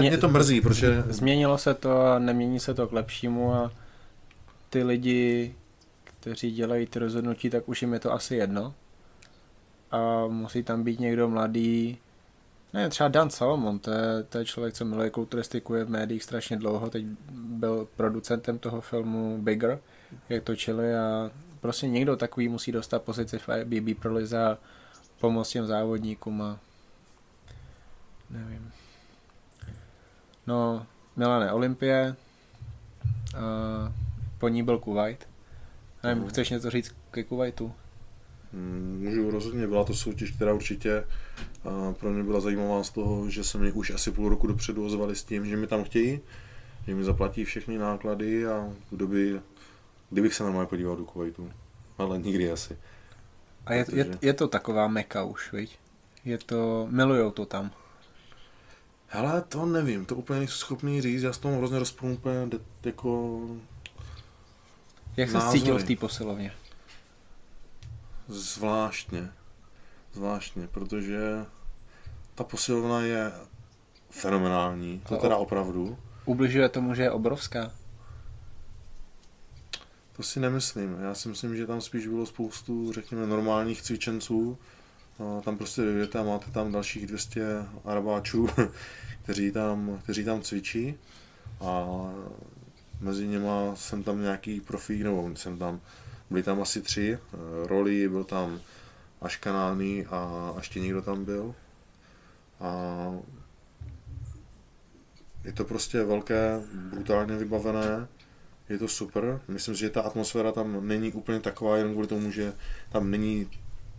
mě, 0.00 0.08
mě 0.08 0.18
to 0.18 0.28
mrzí, 0.28 0.60
protože... 0.60 1.02
Změnilo 1.08 1.58
se 1.58 1.74
to 1.74 2.06
a 2.06 2.18
nemění 2.18 2.60
se 2.60 2.74
to 2.74 2.88
k 2.88 2.92
lepšímu 2.92 3.54
a 3.54 3.72
ty 4.70 4.82
lidi, 4.82 5.54
kteří 6.04 6.52
dělají 6.52 6.86
ty 6.86 6.98
rozhodnutí, 6.98 7.50
tak 7.50 7.68
už 7.68 7.82
jim 7.82 7.92
je 7.92 8.00
to 8.00 8.12
asi 8.12 8.36
jedno. 8.36 8.74
A 9.90 10.26
musí 10.26 10.62
tam 10.62 10.82
být 10.82 11.00
někdo 11.00 11.28
mladý, 11.28 11.98
ne, 12.72 12.88
třeba 12.88 13.08
Dan 13.08 13.30
Salomon, 13.30 13.78
to 13.78 13.90
je, 13.90 14.22
to 14.28 14.38
je 14.38 14.44
člověk, 14.44 14.74
co 14.74 14.84
miluje 14.84 15.10
kulturistiku, 15.10 15.74
je 15.74 15.84
v 15.84 15.90
médiích 15.90 16.22
strašně 16.22 16.56
dlouho, 16.56 16.90
teď 16.90 17.04
byl 17.32 17.88
producentem 17.96 18.58
toho 18.58 18.80
filmu 18.80 19.38
Bigger, 19.42 19.78
jak 20.28 20.44
točili 20.44 20.94
a 20.96 21.30
prostě 21.60 21.88
někdo 21.88 22.16
takový 22.16 22.48
musí 22.48 22.72
dostat 22.72 23.02
pozici 23.02 23.38
v 23.38 23.48
IBB 23.60 24.00
pro 24.00 24.14
Liza 24.14 24.58
pomoct 25.20 25.50
těm 25.50 25.66
závodníkům 25.66 26.42
a 26.42 26.58
nevím. 28.30 28.72
No, 30.46 30.86
Milane 31.16 31.52
Olympie, 31.52 32.16
uh, 33.34 33.92
po 34.38 34.48
ní 34.48 34.62
byl 34.62 34.78
Kuwait. 34.78 35.28
Nevím, 36.02 36.22
mm. 36.22 36.28
chceš 36.28 36.50
něco 36.50 36.70
říct 36.70 36.94
ke 37.10 37.24
Kuwaitu? 37.24 37.72
Mm, 38.52 39.00
můžu 39.04 39.30
rozhodně, 39.30 39.66
byla 39.66 39.84
to 39.84 39.94
soutěž, 39.94 40.30
která 40.30 40.52
určitě 40.52 41.04
uh, 41.64 41.92
pro 41.92 42.10
mě 42.10 42.22
byla 42.22 42.40
zajímavá 42.40 42.84
z 42.84 42.90
toho, 42.90 43.30
že 43.30 43.44
se 43.44 43.58
mi 43.58 43.72
už 43.72 43.90
asi 43.90 44.10
půl 44.10 44.28
roku 44.28 44.46
dopředu 44.46 44.86
ozvali 44.86 45.16
s 45.16 45.24
tím, 45.24 45.46
že 45.46 45.56
mi 45.56 45.66
tam 45.66 45.84
chtějí, 45.84 46.20
že 46.86 46.94
mi 46.94 47.04
zaplatí 47.04 47.44
všechny 47.44 47.78
náklady 47.78 48.46
a 48.46 48.72
v 48.90 48.96
době, 48.96 49.40
kdybych 50.10 50.34
se 50.34 50.42
normálně 50.42 50.68
podíval 50.68 50.96
do 50.96 51.04
Kuwaitu. 51.04 51.50
Ale 51.98 52.18
nikdy 52.18 52.52
asi. 52.52 52.76
A 53.66 53.74
je, 53.74 53.86
je, 53.92 54.18
je 54.22 54.32
to 54.32 54.48
taková 54.48 54.88
meka 54.88 55.24
už, 55.24 55.52
viď? 55.52 55.78
Je 56.24 56.38
to, 56.38 56.86
milujou 56.90 57.30
to 57.30 57.46
tam. 57.46 57.70
Hele, 59.14 59.42
to 59.42 59.66
nevím, 59.66 60.06
to 60.06 60.16
úplně 60.16 60.38
nejsem 60.38 60.56
schopný 60.56 61.02
říct, 61.02 61.22
já 61.22 61.32
s 61.32 61.38
tomu 61.38 61.58
hrozně 61.58 61.80
úplně 62.02 62.48
jako... 62.84 63.40
Jak 65.16 65.30
jsi 65.30 65.38
cítil 65.50 65.78
v 65.78 65.84
té 65.84 65.96
posilovně? 65.96 66.52
Zvláštně. 68.28 69.32
Zvláštně, 70.12 70.68
protože 70.68 71.46
ta 72.34 72.44
posilovna 72.44 73.00
je 73.00 73.32
fenomenální, 74.10 75.02
to 75.08 75.16
teda 75.16 75.36
opravdu. 75.36 75.98
Ubližuje 76.24 76.68
tomu, 76.68 76.94
že 76.94 77.02
je 77.02 77.10
obrovská? 77.10 77.72
To 80.16 80.22
si 80.22 80.40
nemyslím. 80.40 80.96
Já 81.00 81.14
si 81.14 81.28
myslím, 81.28 81.56
že 81.56 81.66
tam 81.66 81.80
spíš 81.80 82.06
bylo 82.06 82.26
spoustu, 82.26 82.92
řekněme, 82.92 83.26
normálních 83.26 83.82
cvičenců, 83.82 84.58
tam 85.44 85.56
prostě 85.56 85.82
dojdete 85.82 86.18
a 86.18 86.22
máte 86.22 86.50
tam 86.50 86.72
dalších 86.72 87.06
200 87.06 87.46
arabáčů, 87.84 88.48
kteří 89.22 89.50
tam, 89.52 90.00
kteří 90.02 90.24
tam 90.24 90.42
cvičí 90.42 90.94
a 91.60 91.86
mezi 93.00 93.26
něma 93.26 93.76
jsem 93.76 94.02
tam 94.02 94.22
nějaký 94.22 94.60
profík, 94.60 95.02
nebo 95.02 95.30
jsem 95.34 95.58
tam, 95.58 95.80
byli 96.30 96.42
tam 96.42 96.62
asi 96.62 96.82
tři, 96.82 97.18
roli, 97.66 98.08
byl 98.08 98.24
tam 98.24 98.60
Aškanány 99.22 100.06
a 100.06 100.52
ještě 100.56 100.80
někdo 100.80 101.02
tam 101.02 101.24
byl. 101.24 101.54
A 102.60 102.96
je 105.44 105.52
to 105.52 105.64
prostě 105.64 106.04
velké, 106.04 106.60
brutálně 106.74 107.36
vybavené, 107.36 108.08
je 108.68 108.78
to 108.78 108.88
super. 108.88 109.40
Myslím 109.48 109.74
si, 109.74 109.80
že 109.80 109.90
ta 109.90 110.00
atmosféra 110.02 110.52
tam 110.52 110.88
není 110.88 111.12
úplně 111.12 111.40
taková, 111.40 111.76
jenom 111.76 111.92
kvůli 111.92 112.06
tomu, 112.06 112.30
že 112.30 112.52
tam 112.92 113.10
není 113.10 113.50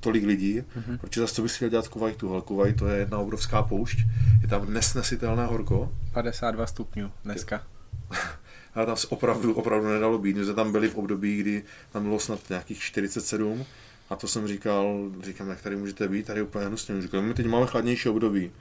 tolik 0.03 0.25
lidí, 0.25 0.61
mm-hmm. 0.61 0.97
protože 0.97 1.21
zase 1.21 1.33
co 1.33 1.41
bys 1.41 1.55
chtěl 1.55 1.69
dělat 1.69 1.85
v 1.85 1.89
Kuwaitu, 1.89 2.33
ale 2.33 2.41
Kuwait 2.41 2.75
to 2.75 2.87
je 2.87 2.99
jedna 2.99 3.17
obrovská 3.17 3.63
poušť, 3.63 3.97
je 4.41 4.47
tam 4.47 4.73
nesnesitelné 4.73 5.45
horko. 5.45 5.95
52 6.13 6.67
stupňů 6.67 7.11
dneska. 7.23 7.63
ale 8.75 8.85
tam 8.85 8.97
se 8.97 9.07
opravdu, 9.07 9.53
opravdu 9.53 9.87
nedalo 9.89 10.17
být. 10.17 10.37
My 10.37 10.45
jsme 10.45 10.53
tam 10.53 10.71
byli 10.71 10.89
v 10.89 10.95
období, 10.95 11.37
kdy 11.37 11.63
tam 11.91 12.03
bylo 12.03 12.19
snad 12.19 12.39
nějakých 12.49 12.79
47 12.79 13.65
a 14.09 14.15
to 14.15 14.27
jsem 14.27 14.47
říkal, 14.47 15.11
říkám, 15.23 15.49
jak 15.49 15.61
tady 15.61 15.75
můžete 15.75 16.07
být, 16.07 16.25
tady 16.25 16.39
je 16.39 16.43
úplně 16.43 16.65
hnusně. 16.65 17.01
Říkal, 17.01 17.21
my 17.21 17.33
teď 17.33 17.45
máme 17.45 17.67
chladnější 17.67 18.09
období. 18.09 18.51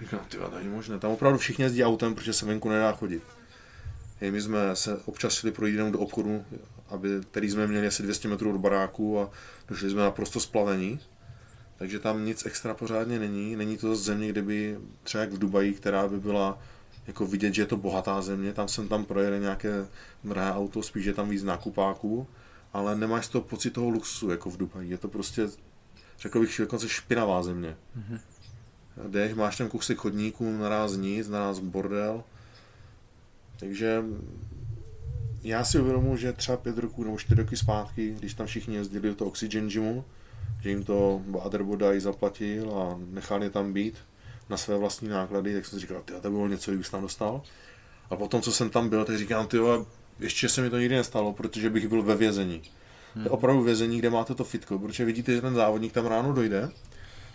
Říkám, 0.00 0.20
ty 0.28 0.36
to 0.36 0.52
není 0.56 0.68
možné. 0.68 0.98
Tam 0.98 1.10
opravdu 1.10 1.38
všichni 1.38 1.64
jezdí 1.64 1.84
autem, 1.84 2.14
protože 2.14 2.32
se 2.32 2.46
venku 2.46 2.68
nedá 2.68 2.92
chodit. 2.92 3.22
Hej, 4.20 4.30
my 4.30 4.40
jsme 4.40 4.76
se 4.76 4.98
občas 5.04 5.34
šli 5.34 5.50
projít 5.50 5.74
jenom 5.74 5.92
do 5.92 5.98
obchodu, 5.98 6.44
aby, 6.88 7.08
který 7.30 7.50
jsme 7.50 7.66
měli 7.66 7.86
asi 7.86 8.02
200 8.02 8.28
metrů 8.28 8.54
od 8.54 8.60
baráku 8.60 9.20
a 9.20 9.30
došli 9.68 9.90
jsme 9.90 10.02
naprosto 10.02 10.40
splavení. 10.40 11.00
Takže 11.76 11.98
tam 11.98 12.24
nic 12.24 12.46
extra 12.46 12.74
pořádně 12.74 13.18
není. 13.18 13.56
Není 13.56 13.76
to 13.76 13.96
země, 13.96 14.28
kde 14.28 14.42
by 14.42 14.78
třeba 15.02 15.24
jak 15.24 15.32
v 15.32 15.38
Dubaji, 15.38 15.74
která 15.74 16.08
by 16.08 16.20
byla 16.20 16.58
jako 17.06 17.26
vidět, 17.26 17.54
že 17.54 17.62
je 17.62 17.66
to 17.66 17.76
bohatá 17.76 18.22
země. 18.22 18.52
Tam 18.52 18.68
jsem 18.68 18.88
tam 18.88 19.04
projede 19.04 19.38
nějaké 19.38 19.86
drahé 20.24 20.52
auto, 20.52 20.82
spíš 20.82 21.06
je 21.06 21.14
tam 21.14 21.28
víc 21.28 21.42
nákupáků, 21.42 22.26
ale 22.72 22.96
nemáš 22.96 23.28
to 23.28 23.40
pocit 23.40 23.70
toho 23.70 23.88
luxusu 23.90 24.30
jako 24.30 24.50
v 24.50 24.56
Dubaji. 24.56 24.90
Je 24.90 24.98
to 24.98 25.08
prostě, 25.08 25.48
řekl 26.18 26.40
bych, 26.40 26.56
dokonce 26.58 26.88
špinavá 26.88 27.42
země. 27.42 27.76
Mm-hmm. 27.98 28.20
Jdeš, 29.08 29.34
máš 29.34 29.56
tam 29.56 29.68
kousek 29.68 29.98
chodníků, 29.98 30.52
naraz 30.58 30.96
nic, 30.96 31.28
naraz 31.28 31.58
bordel. 31.58 32.24
Takže 33.60 34.04
já 35.48 35.64
si 35.64 35.80
uvědomuji, 35.80 36.16
že 36.16 36.32
třeba 36.32 36.56
pět 36.56 36.78
roků 36.78 37.04
nebo 37.04 37.18
čtyři 37.18 37.40
roky 37.40 37.56
zpátky, 37.56 38.14
když 38.18 38.34
tam 38.34 38.46
všichni 38.46 38.76
jezdili 38.76 39.08
do 39.08 39.14
toho 39.14 39.28
Oxygen 39.28 39.68
Gymu, 39.68 40.04
že 40.62 40.70
jim 40.70 40.84
to 40.84 41.22
Aderbodaj 41.42 42.00
zaplatil 42.00 42.74
a 42.74 42.98
nechal 43.10 43.42
je 43.42 43.50
tam 43.50 43.72
být 43.72 43.94
na 44.48 44.56
své 44.56 44.76
vlastní 44.78 45.08
náklady, 45.08 45.54
tak 45.54 45.66
jsem 45.66 45.78
si 45.78 45.86
říkal, 45.86 46.02
to 46.22 46.30
bylo 46.30 46.48
něco, 46.48 46.70
kdybych 46.70 46.90
tam 46.90 47.02
dostal. 47.02 47.42
A 48.10 48.16
potom, 48.16 48.42
co 48.42 48.52
jsem 48.52 48.70
tam 48.70 48.88
byl, 48.88 49.04
tak 49.04 49.18
říkám, 49.18 49.46
ty 49.46 49.58
ještě 50.20 50.48
se 50.48 50.62
mi 50.62 50.70
to 50.70 50.78
nikdy 50.78 50.94
nestalo, 50.94 51.32
protože 51.32 51.70
bych 51.70 51.88
byl 51.88 52.02
ve 52.02 52.16
vězení. 52.16 52.62
Hmm. 53.14 53.24
To 53.24 53.28
je 53.28 53.30
opravdu 53.30 53.62
vězení, 53.62 53.98
kde 53.98 54.10
máte 54.10 54.34
to 54.34 54.44
fitko, 54.44 54.78
protože 54.78 55.04
vidíte, 55.04 55.34
že 55.34 55.40
ten 55.40 55.54
závodník 55.54 55.92
tam 55.92 56.06
ráno 56.06 56.32
dojde, 56.32 56.70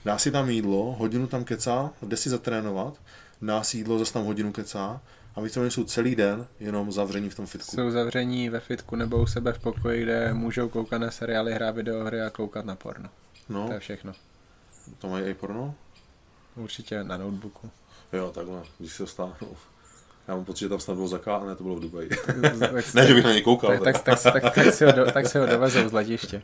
dá 0.06 0.18
si 0.18 0.32
tam 0.32 0.50
jídlo, 0.50 0.96
hodinu 1.00 1.28
tam 1.28 1.44
kecá, 1.44 1.92
jde 2.02 2.18
si 2.18 2.30
zatrénovat, 2.30 3.02
dá 3.42 3.64
si 3.64 3.78
jídlo, 3.78 4.00
zase 4.00 4.14
tam 4.14 4.26
hodinu 4.26 4.52
kecá 4.52 5.02
a 5.36 5.42
víceméně 5.42 5.72
jsou 5.72 5.84
celý 5.84 6.16
den 6.16 6.48
jenom 6.60 6.92
zavření 6.92 7.30
v 7.30 7.36
tom 7.36 7.46
fitku. 7.46 7.76
Jsou 7.76 7.92
zavření 7.92 8.50
ve 8.50 8.60
fitku 8.60 8.96
nebo 8.96 9.22
u 9.22 9.26
sebe 9.26 9.54
v 9.54 9.60
pokoji, 9.60 10.04
kde 10.04 10.34
můžou 10.34 10.70
koukat 10.70 11.02
na 11.02 11.12
seriály, 11.12 11.54
hrát 11.54 11.76
videohry 11.76 12.22
a 12.22 12.30
koukat 12.30 12.66
na 12.66 12.76
porno. 12.76 13.10
No. 13.50 13.68
To 13.68 13.74
je 13.74 13.80
všechno. 13.80 14.14
To 15.00 15.08
mají 15.08 15.26
i 15.26 15.34
porno? 15.34 15.76
Určitě 16.56 17.04
na 17.04 17.18
notebooku. 17.18 17.72
Jo, 18.14 18.32
takhle, 18.36 18.62
když 18.80 18.94
se 18.94 19.08
stáhnu. 19.08 19.48
Já 20.28 20.36
mám 20.36 20.46
pocit, 20.46 20.60
že 20.60 20.70
tam 20.70 20.80
snad 20.80 20.96
bylo 20.96 21.08
zakázané, 21.08 21.56
to 21.56 21.64
bylo 21.64 21.76
v 21.76 21.80
Dubaji. 21.80 22.10
ne, 22.96 23.08
že 23.08 23.14
bych 23.14 23.24
na 23.24 23.34
ně 23.34 23.42
koukal. 23.42 23.70
Tak, 23.80 24.04
tak, 24.04 24.04
tak, 24.04 24.34
tak, 24.34 24.56
tak, 24.56 24.74
si 24.74 24.86
ho 24.86 24.92
do, 24.92 25.12
tak 25.12 25.28
si 25.28 25.38
ho 25.38 25.46
dovezou 25.46 25.90
z 25.90 25.92
letiště. 25.92 26.42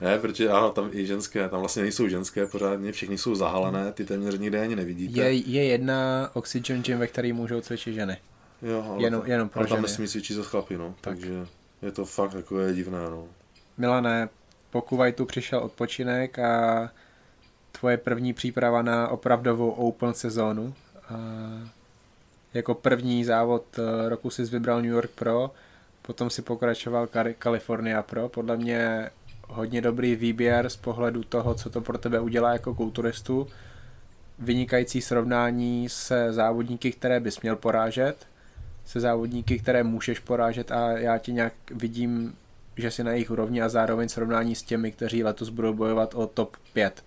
Ne, 0.00 0.18
protože 0.18 0.48
ano, 0.48 0.70
tam 0.70 0.90
i 0.92 1.06
ženské, 1.06 1.48
tam 1.48 1.60
vlastně 1.60 1.82
nejsou 1.82 2.08
ženské 2.08 2.46
pořádně, 2.46 2.92
všichni 2.92 3.18
jsou 3.18 3.34
zahalené, 3.34 3.92
ty 3.92 4.04
téměř 4.04 4.38
nikde 4.38 4.60
ani 4.60 4.76
nevidíte. 4.76 5.20
Je, 5.20 5.32
je 5.32 5.64
jedna 5.64 6.30
oxygen 6.32 6.82
gym, 6.82 6.98
ve 6.98 7.06
který 7.06 7.32
můžou 7.32 7.60
cvičit 7.60 7.94
ženy. 7.94 8.16
Jo, 8.62 8.84
ale, 8.88 9.02
jenom, 9.02 9.22
jenom 9.26 9.48
pro 9.48 9.60
ale 9.60 9.68
tam 9.68 9.76
ženy. 9.76 9.82
nesmí 9.82 10.08
cvičit 10.08 10.36
za 10.36 10.42
chlapy, 10.42 10.76
no, 10.76 10.94
tak. 11.00 11.14
takže 11.14 11.46
je 11.82 11.92
to 11.92 12.04
fakt 12.04 12.32
takové 12.32 12.74
divné, 12.74 12.98
no. 13.10 13.28
Milané, 13.78 14.28
po 14.70 14.82
Kuwaitu 14.82 15.24
přišel 15.24 15.58
odpočinek 15.58 16.38
a 16.38 16.90
tvoje 17.72 17.96
první 17.96 18.32
příprava 18.32 18.82
na 18.82 19.08
opravdovou 19.08 19.70
open 19.70 20.14
sezónu. 20.14 20.74
A 21.08 21.16
jako 22.54 22.74
první 22.74 23.24
závod 23.24 23.64
eh, 23.78 24.08
roku 24.08 24.30
si 24.30 24.44
vybral 24.44 24.82
New 24.82 24.90
York 24.90 25.10
Pro, 25.10 25.50
potom 26.02 26.30
si 26.30 26.42
pokračoval 26.42 27.08
California 27.42 28.02
Pro. 28.02 28.28
Podle 28.28 28.56
mě 28.56 29.10
hodně 29.54 29.80
dobrý 29.80 30.16
výběr 30.16 30.68
z 30.68 30.76
pohledu 30.76 31.22
toho, 31.22 31.54
co 31.54 31.70
to 31.70 31.80
pro 31.80 31.98
tebe 31.98 32.20
udělá 32.20 32.52
jako 32.52 32.74
kulturistu. 32.74 33.46
Vynikající 34.38 35.00
srovnání 35.00 35.88
se 35.88 36.32
závodníky, 36.32 36.92
které 36.92 37.20
bys 37.20 37.40
měl 37.40 37.56
porážet, 37.56 38.26
se 38.84 39.00
závodníky, 39.00 39.58
které 39.58 39.82
můžeš 39.82 40.18
porážet 40.18 40.72
a 40.72 40.90
já 40.90 41.18
ti 41.18 41.32
nějak 41.32 41.52
vidím, 41.70 42.34
že 42.76 42.90
si 42.90 43.04
na 43.04 43.12
jejich 43.12 43.30
úrovni 43.30 43.62
a 43.62 43.68
zároveň 43.68 44.08
srovnání 44.08 44.54
s 44.54 44.62
těmi, 44.62 44.92
kteří 44.92 45.24
letos 45.24 45.48
budou 45.48 45.74
bojovat 45.74 46.14
o 46.14 46.26
top 46.26 46.56
5. 46.72 47.04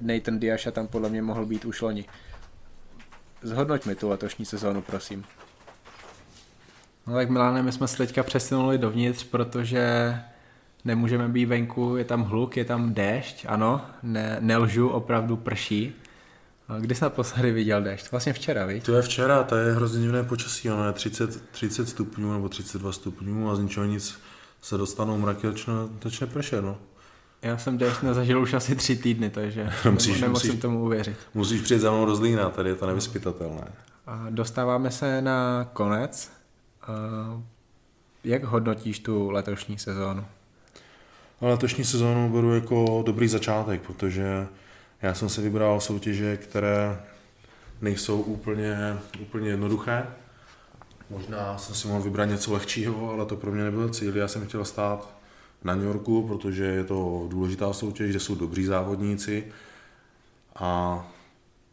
Nathan 0.00 0.38
Diasha 0.38 0.70
tam 0.70 0.86
podle 0.86 1.08
mě 1.08 1.22
mohl 1.22 1.46
být 1.46 1.64
už 1.64 1.82
loni. 1.82 2.04
Zhodnoť 3.42 3.86
mi 3.86 3.94
tu 3.94 4.08
letošní 4.08 4.44
sezónu, 4.44 4.82
prosím. 4.82 5.24
No 7.06 7.14
tak 7.14 7.30
Miláne, 7.30 7.62
my 7.62 7.72
jsme 7.72 7.88
se 7.88 7.96
teďka 7.96 8.22
přesunuli 8.22 8.78
dovnitř, 8.78 9.24
protože 9.24 10.14
nemůžeme 10.84 11.28
být 11.28 11.46
venku, 11.46 11.96
je 11.96 12.04
tam 12.04 12.22
hluk, 12.22 12.56
je 12.56 12.64
tam 12.64 12.94
déšť, 12.94 13.46
ano, 13.48 13.80
ne, 14.02 14.36
nelžu, 14.40 14.88
opravdu 14.88 15.36
prší. 15.36 15.92
Kdy 16.80 16.94
jsi 16.94 17.04
naposledy 17.04 17.52
viděl 17.52 17.82
déšť? 17.82 18.10
Vlastně 18.10 18.32
včera, 18.32 18.66
víš? 18.66 18.84
To 18.84 18.92
je 18.94 19.02
včera, 19.02 19.42
to 19.42 19.56
je 19.56 19.74
hrozně 19.74 20.00
divné 20.00 20.22
počasí, 20.22 20.70
ono 20.70 20.86
je 20.86 20.92
30, 20.92 21.50
30 21.50 21.88
stupňů 21.88 22.32
nebo 22.32 22.48
32 22.48 22.92
stupňů 22.92 23.50
a 23.50 23.56
z 23.56 23.58
ničeho 23.58 23.86
nic 23.86 24.18
se 24.62 24.78
dostanou 24.78 25.18
mraky, 25.18 25.46
začne, 25.46 25.74
začne 26.02 26.26
pršet, 26.26 26.64
no. 26.64 26.76
Já 27.42 27.58
jsem 27.58 27.78
déšť 27.78 28.02
nezažil 28.02 28.42
už 28.42 28.54
asi 28.54 28.76
tři 28.76 28.96
týdny, 28.96 29.30
takže 29.30 29.70
musíš, 29.90 30.20
nemusím 30.20 30.50
musíš, 30.50 30.62
tomu 30.62 30.84
uvěřit. 30.84 31.16
Musíš 31.34 31.60
přijet 31.60 31.80
za 31.80 31.90
mnou 31.90 32.06
do 32.06 32.16
Zlína, 32.16 32.50
tady 32.50 32.68
je 32.68 32.74
to 32.74 32.86
nevyspytatelné. 32.86 33.72
A 34.06 34.26
dostáváme 34.30 34.90
se 34.90 35.22
na 35.22 35.68
konec. 35.72 36.30
Jak 38.24 38.44
hodnotíš 38.44 38.98
tu 38.98 39.30
letošní 39.30 39.78
sezónu? 39.78 40.24
A 41.44 41.48
letošní 41.48 41.84
sezónu 41.84 42.30
beru 42.30 42.54
jako 42.54 43.02
dobrý 43.06 43.28
začátek, 43.28 43.82
protože 43.82 44.46
já 45.02 45.14
jsem 45.14 45.28
si 45.28 45.40
vybral 45.40 45.80
soutěže, 45.80 46.36
které 46.36 47.00
nejsou 47.80 48.20
úplně, 48.20 48.98
úplně 49.20 49.50
jednoduché. 49.50 50.06
Možná 51.10 51.58
jsem 51.58 51.74
si 51.74 51.88
mohl 51.88 52.02
vybrat 52.02 52.24
něco 52.24 52.52
lehčího, 52.52 53.10
ale 53.10 53.26
to 53.26 53.36
pro 53.36 53.52
mě 53.52 53.64
nebyl 53.64 53.88
cíl. 53.88 54.16
Já 54.16 54.28
jsem 54.28 54.46
chtěl 54.46 54.64
stát 54.64 55.14
na 55.64 55.74
New 55.74 55.84
Yorku, 55.84 56.28
protože 56.28 56.64
je 56.64 56.84
to 56.84 57.26
důležitá 57.30 57.72
soutěž, 57.72 58.10
kde 58.10 58.20
jsou 58.20 58.34
dobří 58.34 58.64
závodníci 58.64 59.44
a 60.56 61.00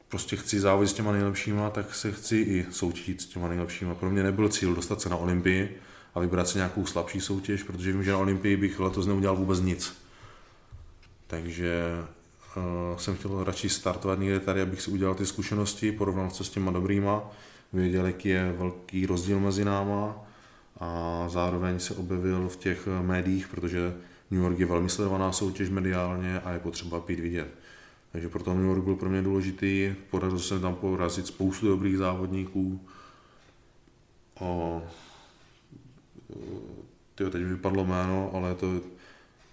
prostě 0.10 0.36
chci 0.36 0.60
závodit 0.60 0.90
s 0.90 0.94
těma 0.94 1.12
nejlepšíma, 1.12 1.70
tak 1.70 1.96
se 1.96 2.12
chci 2.12 2.38
i 2.38 2.66
soutěžit 2.72 3.22
s 3.22 3.26
těma 3.26 3.48
nejlepšíma. 3.48 3.96
Pro 3.96 4.10
mě 4.10 4.24
nebyl 4.24 4.50
cíl 4.50 4.76
dostat 4.76 5.02
se 5.02 5.10
na 5.10 5.16
Olympii 5.16 5.82
a 6.16 6.20
vybrat 6.20 6.48
si 6.48 6.58
nějakou 6.58 6.86
slabší 6.86 7.22
soutěž, 7.22 7.64
protože 7.64 7.92
vím, 7.92 8.04
že 8.04 8.12
na 8.12 8.18
Olympii 8.18 8.58
bych 8.58 8.80
letos 8.80 9.08
neudělal 9.08 9.36
vůbec 9.36 9.60
nic. 9.60 10.02
Takže 11.28 11.84
uh, 12.58 12.98
jsem 12.98 13.16
chtěl 13.16 13.44
radši 13.44 13.70
startovat 13.70 14.20
někde 14.20 14.40
tady, 14.40 14.62
abych 14.62 14.82
si 14.82 14.92
udělal 14.92 15.16
ty 15.16 15.26
zkušenosti, 15.26 15.92
porovnal 15.92 16.30
se 16.30 16.44
s 16.44 16.50
těma 16.50 16.72
dobrýma, 16.72 17.24
věděl, 17.74 18.06
jaký 18.06 18.30
je 18.30 18.56
velký 18.58 19.06
rozdíl 19.06 19.40
mezi 19.40 19.66
náma 19.66 20.16
a 20.80 21.24
zároveň 21.30 21.80
se 21.80 21.94
objevil 21.94 22.50
v 22.50 22.58
těch 22.58 22.88
médiích, 23.02 23.48
protože 23.48 23.94
New 24.32 24.42
York 24.42 24.60
je 24.60 24.66
velmi 24.66 24.90
sledovaná 24.90 25.32
soutěž 25.32 25.70
mediálně 25.70 26.40
a 26.40 26.52
je 26.52 26.60
potřeba 26.60 27.00
být 27.00 27.20
vidět. 27.20 27.48
Takže 28.12 28.30
proto 28.30 28.54
New 28.54 28.66
York 28.66 28.84
byl 28.84 28.96
pro 28.96 29.10
mě 29.10 29.22
důležitý, 29.22 29.96
podařilo 30.10 30.40
se 30.40 30.60
tam 30.60 30.76
porazit 30.76 31.28
spoustu 31.28 31.68
dobrých 31.68 31.98
závodníků. 31.98 32.88
Tyjo, 37.16 37.30
teď 37.30 37.42
mi 37.42 37.50
vypadlo 37.50 37.86
jméno, 37.86 38.32
ale 38.34 38.50
je 38.50 38.56
to 38.56 38.68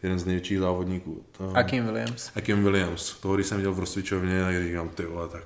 jeden 0.02 0.18
z 0.18 0.24
největších 0.24 0.58
závodníků. 0.58 1.22
To, 1.38 1.56
Akim 1.56 1.84
Williams. 1.84 2.30
Akim 2.36 2.64
Williams. 2.64 3.18
Toho, 3.20 3.34
když 3.34 3.46
jsem 3.46 3.56
viděl 3.56 3.72
v 3.72 3.78
rozcvičovně, 3.78 4.42
tak 4.42 4.62
říkám, 4.62 4.88
ty 4.88 5.06
vole, 5.06 5.28
tak 5.28 5.44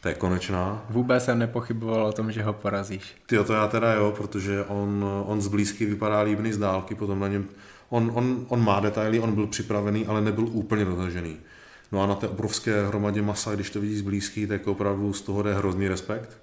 to 0.00 0.08
je 0.08 0.14
konečná. 0.14 0.84
Vůbec 0.90 1.24
jsem 1.24 1.38
nepochyboval 1.38 2.06
o 2.06 2.12
tom, 2.12 2.32
že 2.32 2.42
ho 2.42 2.52
porazíš. 2.52 3.16
Ty 3.26 3.38
to 3.44 3.52
já 3.52 3.68
teda 3.68 3.92
jo, 3.92 4.14
protože 4.16 4.64
on, 4.64 5.04
on 5.26 5.40
z 5.40 5.48
blízky 5.48 5.86
vypadá 5.86 6.20
líbný 6.20 6.52
z 6.52 6.58
dálky, 6.58 6.94
potom 6.94 7.20
na 7.20 7.28
něm, 7.28 7.48
on, 7.88 8.10
on, 8.14 8.46
on 8.48 8.64
má 8.64 8.80
detaily, 8.80 9.20
on 9.20 9.34
byl 9.34 9.46
připravený, 9.46 10.06
ale 10.06 10.20
nebyl 10.20 10.44
úplně 10.44 10.84
dotažený. 10.84 11.36
No 11.92 12.02
a 12.02 12.06
na 12.06 12.14
té 12.14 12.28
obrovské 12.28 12.86
hromadě 12.86 13.22
masa, 13.22 13.54
když 13.54 13.70
to 13.70 13.80
vidíš 13.80 13.98
z 13.98 14.02
blízky, 14.02 14.46
tak 14.46 14.66
opravdu 14.66 15.12
z 15.12 15.22
toho 15.22 15.42
jde 15.42 15.54
hrozný 15.54 15.88
respekt. 15.88 16.38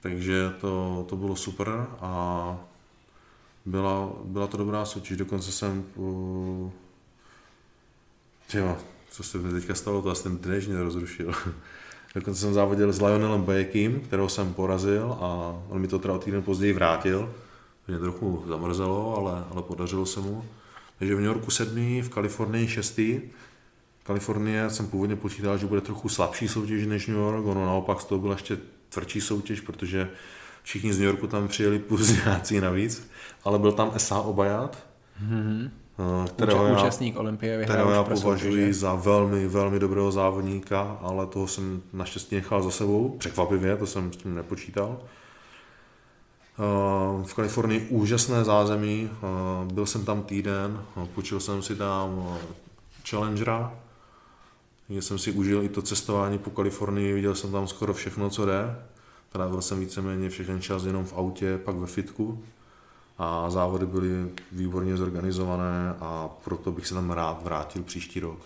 Takže 0.00 0.50
to, 0.60 1.06
to 1.08 1.16
bylo 1.16 1.36
super 1.36 1.68
a 2.00 2.60
byla, 3.64 4.12
byla 4.24 4.46
to 4.46 4.56
dobrá 4.56 4.84
soutěž, 4.84 5.16
dokonce 5.16 5.52
jsem 5.52 5.84
uh, 5.94 6.70
těma, 8.48 8.76
co 9.10 9.22
se 9.22 9.38
mi 9.38 9.52
teďka 9.52 9.74
stalo, 9.74 10.02
to 10.02 10.10
asi 10.10 10.22
ten 10.22 10.38
mě 10.68 10.82
rozrušil. 10.82 11.32
dokonce 12.14 12.40
jsem 12.40 12.54
závodil 12.54 12.92
s 12.92 13.00
Lionelem 13.00 13.42
Bayekim, 13.42 14.00
kterého 14.00 14.28
jsem 14.28 14.54
porazil 14.54 15.16
a 15.20 15.62
on 15.68 15.80
mi 15.80 15.88
to 15.88 15.98
teda 15.98 16.18
týden 16.18 16.42
později 16.42 16.72
vrátil. 16.72 17.34
Mě 17.88 17.98
trochu 17.98 18.44
zamrzelo, 18.48 19.16
ale, 19.16 19.44
ale 19.50 19.62
podařilo 19.62 20.06
se 20.06 20.20
mu. 20.20 20.44
Takže 20.98 21.14
v 21.14 21.18
New 21.18 21.26
Yorku 21.26 21.50
sedmý, 21.50 22.02
v 22.02 22.08
Kalifornii 22.08 22.68
šestý. 22.68 23.20
Kalifornie 24.02 24.70
jsem 24.70 24.86
původně 24.86 25.16
počítal, 25.16 25.58
že 25.58 25.66
bude 25.66 25.80
trochu 25.80 26.08
slabší 26.08 26.48
soutěž 26.48 26.86
než 26.86 27.06
New 27.06 27.16
York, 27.16 27.46
ono 27.46 27.66
naopak 27.66 28.00
z 28.00 28.04
toho 28.04 28.20
byla 28.20 28.34
ještě 28.34 28.58
tvrdší 28.88 29.20
soutěž, 29.20 29.60
protože 29.60 30.10
všichni 30.62 30.92
z 30.92 30.98
New 30.98 31.06
Yorku 31.06 31.26
tam 31.26 31.48
přijeli 31.48 31.78
plus 31.78 32.12
navíc, 32.60 33.10
ale 33.44 33.58
byl 33.58 33.72
tam 33.72 33.90
Esa 33.94 34.20
Obajat, 34.20 34.78
mm-hmm. 35.28 35.70
kterého 36.26 36.66
já, 36.66 36.72
účastník 36.72 37.18
Olympie 37.18 37.64
kterého 37.64 37.90
já 37.90 38.02
považuji 38.04 38.74
za 38.74 38.94
velmi, 38.94 39.48
velmi 39.48 39.78
dobrého 39.78 40.12
závodníka, 40.12 40.98
ale 41.02 41.26
toho 41.26 41.48
jsem 41.48 41.82
naštěstí 41.92 42.34
nechal 42.34 42.62
za 42.62 42.70
sebou, 42.70 43.08
překvapivě, 43.18 43.76
to 43.76 43.86
jsem 43.86 44.12
s 44.12 44.16
tím 44.16 44.34
nepočítal. 44.34 44.98
Eh, 46.58 47.24
v 47.24 47.34
Kalifornii 47.34 47.86
úžasné 47.90 48.44
zázemí, 48.44 49.10
eh, 49.12 49.72
byl 49.72 49.86
jsem 49.86 50.04
tam 50.04 50.22
týden, 50.22 50.80
počil 51.14 51.40
jsem 51.40 51.62
si 51.62 51.76
tam 51.76 52.38
Challengera, 53.10 53.74
kde 54.88 55.02
jsem 55.02 55.18
si 55.18 55.32
užil 55.32 55.62
i 55.62 55.68
to 55.68 55.82
cestování 55.82 56.38
po 56.38 56.50
Kalifornii, 56.50 57.12
viděl 57.12 57.34
jsem 57.34 57.52
tam 57.52 57.68
skoro 57.68 57.94
všechno, 57.94 58.30
co 58.30 58.46
jde. 58.46 58.76
Trávil 59.32 59.62
jsem 59.62 59.80
víceméně 59.80 60.28
všechny 60.28 60.60
čas 60.60 60.84
jenom 60.84 61.04
v 61.04 61.12
autě, 61.12 61.58
pak 61.58 61.76
ve 61.76 61.86
fitku 61.86 62.44
a 63.18 63.50
závody 63.50 63.86
byly 63.86 64.30
výborně 64.52 64.96
zorganizované 64.96 65.94
a 66.00 66.28
proto 66.44 66.72
bych 66.72 66.86
se 66.86 66.94
tam 66.94 67.10
rád 67.10 67.42
vrátil 67.42 67.82
příští 67.82 68.20
rok. 68.20 68.38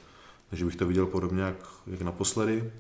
Takže 0.51 0.65
bych 0.65 0.77
to 0.77 0.87
viděl 0.87 1.07
podobně 1.07 1.43
jak, 1.43 1.57
jak 1.87 2.03
naposledy. 2.03 2.73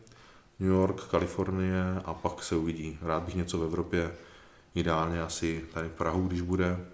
New 0.60 0.70
York, 0.70 1.04
Kalifornie 1.04 1.82
a 2.04 2.14
pak 2.14 2.42
se 2.42 2.56
uvidí. 2.56 2.98
Rád 3.02 3.22
bych 3.22 3.34
něco 3.34 3.58
v 3.58 3.64
Evropě, 3.64 4.14
ideálně 4.74 5.22
asi 5.22 5.64
tady 5.74 5.88
Prahu, 5.88 6.26
když 6.26 6.40
bude, 6.40 6.86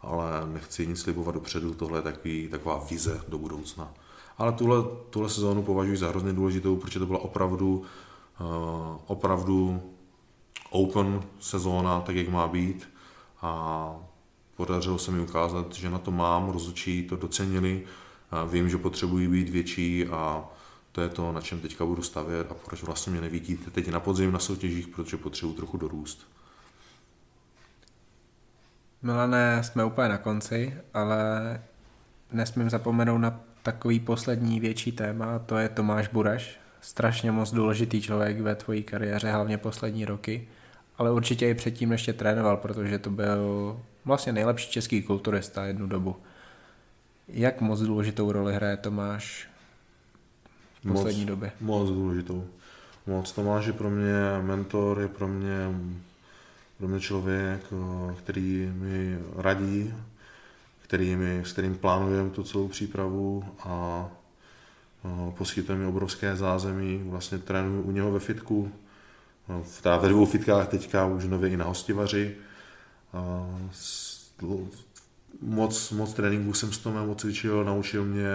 ale 0.00 0.30
nechci 0.52 0.86
nic 0.86 1.00
slibovat 1.00 1.34
dopředu, 1.34 1.74
tohle 1.74 1.98
je 1.98 2.02
takový, 2.02 2.48
taková 2.48 2.86
vize 2.90 3.20
do 3.28 3.38
budoucna. 3.38 3.92
Ale 4.38 4.52
tuhle, 4.52 4.76
tuhle 5.10 5.30
sezónu 5.30 5.62
považuji 5.62 5.96
za 5.96 6.08
hrozně 6.08 6.32
důležitou, 6.32 6.76
protože 6.76 6.98
to 6.98 7.06
byla 7.06 7.18
opravdu, 7.18 7.82
uh, 8.40 8.96
opravdu 9.06 9.82
open 10.70 11.22
sezóna, 11.40 12.00
tak 12.00 12.16
jak 12.16 12.28
má 12.28 12.48
být. 12.48 12.88
A 13.42 13.94
podařilo 14.56 14.98
se 14.98 15.10
mi 15.10 15.20
ukázat, 15.20 15.74
že 15.74 15.90
na 15.90 15.98
to 15.98 16.10
mám, 16.10 16.48
rozhodčí 16.50 17.02
to 17.02 17.16
docenili, 17.16 17.82
vím, 18.50 18.68
že 18.68 18.78
potřebují 18.78 19.28
být 19.28 19.48
větší 19.48 20.06
a 20.06 20.44
to 20.92 21.00
je 21.00 21.08
to, 21.08 21.32
na 21.32 21.40
čem 21.40 21.60
teďka 21.60 21.84
budu 21.84 22.02
stavět 22.02 22.50
a 22.50 22.54
proč 22.54 22.82
vlastně 22.82 23.12
mě 23.12 23.20
nevidíte 23.20 23.70
teď 23.70 23.88
na 23.88 24.00
podzim 24.00 24.32
na 24.32 24.38
soutěžích, 24.38 24.88
protože 24.88 25.16
potřebuji 25.16 25.52
trochu 25.52 25.76
dorůst. 25.76 26.28
Milané, 29.02 29.64
jsme 29.64 29.84
úplně 29.84 30.08
na 30.08 30.18
konci, 30.18 30.76
ale 30.94 31.62
nesmím 32.32 32.70
zapomenout 32.70 33.18
na 33.18 33.40
takový 33.62 34.00
poslední 34.00 34.60
větší 34.60 34.92
téma, 34.92 35.38
to 35.38 35.56
je 35.58 35.68
Tomáš 35.68 36.08
Buraš. 36.08 36.60
Strašně 36.80 37.32
moc 37.32 37.52
důležitý 37.52 38.02
člověk 38.02 38.40
ve 38.40 38.54
tvojí 38.54 38.82
kariéře, 38.82 39.30
hlavně 39.30 39.58
poslední 39.58 40.04
roky, 40.04 40.48
ale 40.98 41.12
určitě 41.12 41.48
i 41.48 41.54
předtím 41.54 41.92
ještě 41.92 42.12
trénoval, 42.12 42.56
protože 42.56 42.98
to 42.98 43.10
byl 43.10 43.80
vlastně 44.04 44.32
nejlepší 44.32 44.70
český 44.70 45.02
kulturista 45.02 45.64
jednu 45.64 45.86
dobu. 45.86 46.16
Jak 47.28 47.60
moc 47.60 47.80
důležitou 47.80 48.32
roli 48.32 48.54
hraje 48.54 48.76
Tomáš 48.76 49.48
v 50.80 50.92
poslední 50.92 51.20
moc, 51.20 51.28
době? 51.28 51.52
Moc 51.60 51.88
důležitou. 51.88 52.46
Moc. 53.06 53.32
Tomáš 53.32 53.66
je 53.66 53.72
pro 53.72 53.90
mě 53.90 54.12
mentor, 54.42 55.00
je 55.00 55.08
pro 55.08 55.28
mě, 55.28 55.56
pro 56.78 56.88
mě 56.88 57.00
člověk, 57.00 57.60
který 58.18 58.72
mi 58.74 59.18
radí, 59.36 59.94
který 60.82 61.16
mi, 61.16 61.40
s 61.44 61.52
kterým 61.52 61.74
plánujeme 61.74 62.30
tu 62.30 62.42
celou 62.42 62.68
přípravu 62.68 63.44
a 63.58 64.08
poskytuje 65.38 65.78
mi 65.78 65.86
obrovské 65.86 66.36
zázemí. 66.36 67.02
Vlastně 67.04 67.38
trénuji 67.38 67.82
u 67.82 67.90
něho 67.90 68.12
ve 68.12 68.20
fitku, 68.20 68.72
v, 69.62 69.82
teda 69.82 69.96
ve 69.96 70.08
dvou 70.08 70.26
fitkách 70.26 70.68
teďka 70.68 71.06
už 71.06 71.24
nově 71.24 71.50
i 71.50 71.56
na 71.56 71.64
hostivaři. 71.64 72.36
Moc, 75.40 75.90
moc 75.90 76.12
tréninků 76.14 76.52
jsem 76.54 76.72
s 76.72 76.78
Tomem 76.78 77.10
odcvičil, 77.10 77.64
naučil 77.64 78.04
mě 78.04 78.28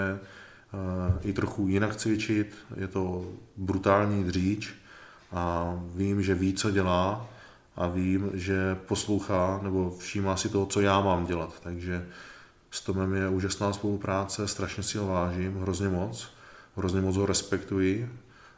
i 1.21 1.33
trochu 1.33 1.67
jinak 1.67 1.95
cvičit. 1.95 2.55
Je 2.75 2.87
to 2.87 3.31
brutální 3.57 4.23
dříč 4.23 4.73
a 5.31 5.73
vím, 5.95 6.23
že 6.23 6.35
ví, 6.35 6.53
co 6.53 6.71
dělá 6.71 7.29
a 7.75 7.87
vím, 7.87 8.31
že 8.33 8.75
poslouchá 8.75 9.59
nebo 9.63 9.95
všímá 9.99 10.37
si 10.37 10.49
toho, 10.49 10.65
co 10.65 10.81
já 10.81 11.01
mám 11.01 11.25
dělat. 11.25 11.53
Takže 11.63 12.05
s 12.71 12.81
Tomem 12.81 13.13
je 13.13 13.29
úžasná 13.29 13.73
spolupráce, 13.73 14.47
strašně 14.47 14.83
si 14.83 14.97
ho 14.97 15.07
vážím, 15.07 15.61
hrozně 15.61 15.89
moc. 15.89 16.27
Hrozně 16.75 17.01
moc 17.01 17.15
ho 17.15 17.25
respektuji 17.25 18.09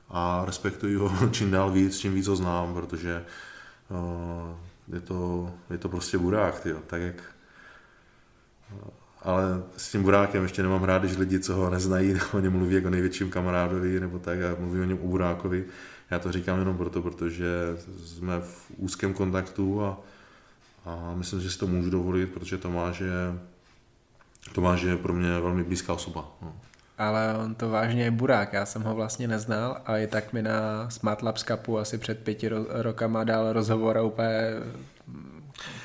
a 0.09 0.43
respektuji 0.45 0.95
ho 0.95 1.11
čím 1.31 1.51
dál 1.51 1.71
víc, 1.71 1.97
čím 1.97 2.13
víc 2.13 2.27
ho 2.27 2.35
znám, 2.35 2.73
protože 2.73 3.25
uh, 3.89 4.95
je, 4.95 5.01
to, 5.01 5.51
je 5.69 5.77
to 5.77 5.89
prostě 5.89 6.17
burák, 6.17 6.59
tyjo, 6.59 6.79
tak 6.87 7.01
jak 7.01 7.15
uh, 8.71 8.89
ale 9.25 9.63
s 9.77 9.91
tím 9.91 10.03
burákem 10.03 10.43
ještě 10.43 10.63
nemám 10.63 10.83
rád, 10.83 11.03
když 11.03 11.17
lidi, 11.17 11.39
co 11.39 11.55
ho 11.55 11.69
neznají, 11.69 12.19
o 12.33 12.39
něm 12.39 12.53
mluví 12.53 12.75
jako 12.75 12.89
největším 12.89 13.29
kamarádovi 13.29 13.99
nebo 13.99 14.19
tak 14.19 14.39
a 14.41 14.55
mluví 14.59 14.81
o 14.81 14.83
něm 14.83 14.99
o 15.01 15.07
burákovi. 15.07 15.65
Já 16.11 16.19
to 16.19 16.31
říkám 16.31 16.59
jenom 16.59 16.77
proto, 16.77 17.01
protože 17.01 17.47
jsme 18.05 18.39
v 18.39 18.71
úzkém 18.77 19.13
kontaktu 19.13 19.83
a, 19.83 19.99
a 20.85 21.13
myslím, 21.15 21.41
že 21.41 21.51
si 21.51 21.59
to 21.59 21.67
můžu 21.67 21.89
dovolit, 21.89 22.25
protože 22.25 22.57
Tomáš 22.57 22.99
je, 22.99 23.39
Tomáš 24.53 24.81
je 24.81 24.97
pro 24.97 25.13
mě 25.13 25.39
velmi 25.39 25.63
blízká 25.63 25.93
osoba. 25.93 26.37
No 26.41 26.55
ale 26.97 27.35
on 27.43 27.55
to 27.55 27.69
vážně 27.69 28.03
je 28.03 28.11
burák, 28.11 28.53
já 28.53 28.65
jsem 28.65 28.83
ho 28.83 28.95
vlastně 28.95 29.27
neznal 29.27 29.77
a 29.85 29.97
i 29.97 30.07
tak 30.07 30.33
mi 30.33 30.41
na 30.41 30.89
Smart 30.89 31.21
Labs 31.21 31.43
Cupu 31.43 31.79
asi 31.79 31.97
před 31.97 32.19
pěti 32.19 32.49
ro- 32.49 32.65
rokama 32.69 33.23
dal 33.23 33.53
rozhovor 33.53 33.97
a 33.97 34.01
úplně 34.01 34.29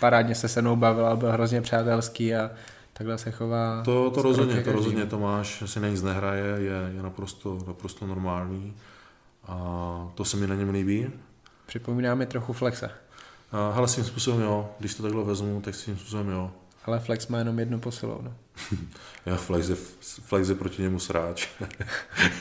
parádně 0.01 0.35
se 0.35 0.49
se 0.49 0.63
mnou 0.63 0.77
bavil 0.77 1.07
a 1.07 1.17
byl 1.17 1.33
hrozně 1.33 1.61
přátelský 1.63 2.35
a 2.35 2.51
takhle 2.93 3.19
se 3.19 3.31
chová. 3.31 3.83
To, 3.85 4.11
to 4.11 4.23
rozhodně, 4.23 4.63
to 4.63 4.73
rozhodně 4.73 5.07
Tomáš 5.07 5.63
si 5.67 5.81
na 5.81 5.89
nic 5.89 6.03
nehraje, 6.03 6.45
je, 6.45 6.73
je 6.97 7.03
naprosto, 7.03 7.59
naprosto 7.67 8.07
normální 8.07 8.77
a 9.47 10.11
to 10.15 10.25
se 10.25 10.37
mi 10.37 10.47
na 10.47 10.55
něm 10.55 10.71
líbí. 10.71 11.11
Připomíná 11.67 12.15
mi 12.15 12.27
trochu 12.27 12.53
Flexa. 12.53 12.91
Hele, 13.75 13.89
svým 13.89 14.05
způsobem 14.05 14.41
jo, 14.41 14.71
když 14.79 14.95
to 14.95 15.03
takhle 15.03 15.25
vezmu, 15.25 15.61
tak 15.61 15.75
svým 15.75 15.99
způsobem 15.99 16.29
jo. 16.29 16.51
Ale 16.85 17.01
Flex 17.01 17.27
má 17.27 17.39
jenom 17.39 17.59
jednu 17.59 17.81
posilou, 17.81 18.19
no. 18.23 18.35
Já 19.27 19.37
Flex 20.27 20.49
je 20.49 20.55
proti 20.55 20.83
němu 20.83 20.99
sráč. 20.99 21.49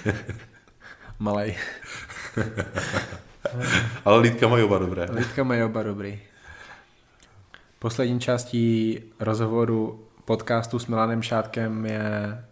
Malej. 1.19 1.57
Ale 4.05 4.19
lítka 4.19 4.47
mají 4.47 4.63
oba 4.63 4.77
dobré. 4.77 5.07
Lítka 5.11 5.43
mají 5.43 5.63
oba 5.63 5.83
dobrý. 5.83 6.19
Poslední 7.79 8.19
částí 8.19 8.99
rozhovoru 9.19 10.07
podcastu 10.25 10.79
s 10.79 10.87
Milanem 10.87 11.21
Šátkem 11.21 11.85
je 11.85 12.43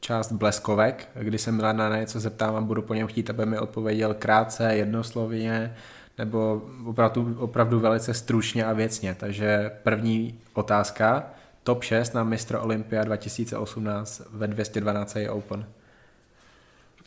část 0.00 0.32
bleskovek, 0.32 1.08
kdy 1.14 1.38
se 1.38 1.52
Milana 1.52 1.88
na 1.88 1.96
něco 1.96 2.20
zeptám 2.20 2.56
a 2.56 2.60
budu 2.60 2.82
po 2.82 2.94
něm 2.94 3.06
chtít, 3.06 3.30
aby 3.30 3.46
mi 3.46 3.58
odpověděl 3.58 4.14
krátce, 4.14 4.74
jednoslovně, 4.74 5.74
nebo 6.18 6.62
opravdu, 6.84 7.36
opravdu 7.38 7.80
velice 7.80 8.14
stručně 8.14 8.64
a 8.64 8.72
věcně. 8.72 9.14
Takže 9.14 9.70
první 9.82 10.38
otázka, 10.54 11.26
top 11.62 11.82
6 11.82 12.14
na 12.14 12.24
mistra 12.24 12.60
Olympia 12.60 13.04
2018 13.04 14.22
ve 14.30 14.46
212 14.46 15.16
je 15.16 15.30
Open. 15.30 15.66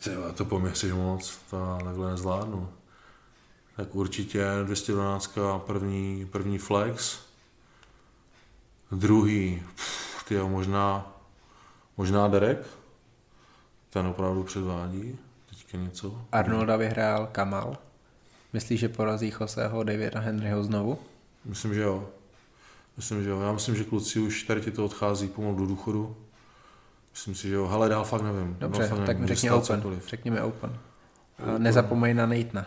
Tyhle, 0.04 0.32
to 0.32 0.44
po 0.44 0.60
mě 0.60 0.72
moc, 0.94 1.38
to 1.50 1.78
takhle 1.84 2.10
nezvládnu. 2.10 2.68
Tak 3.76 3.94
určitě 3.94 4.46
212 4.64 5.38
první, 5.66 6.26
první 6.26 6.58
flex, 6.58 7.18
druhý, 8.92 9.62
ty 10.28 10.38
možná, 10.38 11.12
možná 11.96 12.28
Derek, 12.28 12.66
ten 13.90 14.06
opravdu 14.06 14.42
předvádí 14.42 15.18
teďka 15.50 15.78
něco. 15.78 16.24
Arnolda 16.32 16.76
vyhrál 16.76 17.28
Kamal. 17.32 17.76
Myslíš, 18.52 18.80
že 18.80 18.88
porazí 18.88 19.32
Joseho 19.40 19.82
Davida 19.82 20.20
Henryho 20.20 20.64
znovu? 20.64 20.98
Myslím, 21.44 21.74
že 21.74 21.80
jo. 21.80 22.08
Myslím, 22.96 23.22
že 23.22 23.30
jo. 23.30 23.40
Já 23.40 23.52
myslím, 23.52 23.76
že 23.76 23.84
kluci 23.84 24.20
už 24.20 24.42
tady 24.42 24.60
ti 24.60 24.70
to 24.70 24.84
odchází 24.84 25.28
pomalu 25.28 25.56
do 25.56 25.66
důchodu. 25.66 26.16
Myslím 27.12 27.34
si, 27.34 27.48
že 27.48 27.54
jo. 27.54 27.66
Hele, 27.66 27.88
dál 27.88 28.04
fakt 28.04 28.22
nevím. 28.22 28.56
Dobře, 28.60 28.82
fakt 28.82 28.90
nevím. 28.90 29.06
tak 29.06 29.18
mi 29.18 29.26
řekni 29.26 29.50
open. 29.50 29.80
Cokoliv. 29.80 30.08
Řekni 30.08 30.30
mi 30.30 30.40
open. 30.40 30.78
open. 31.42 31.62
Nezapomeň 31.62 32.16
na 32.16 32.26
Nejtna. 32.26 32.66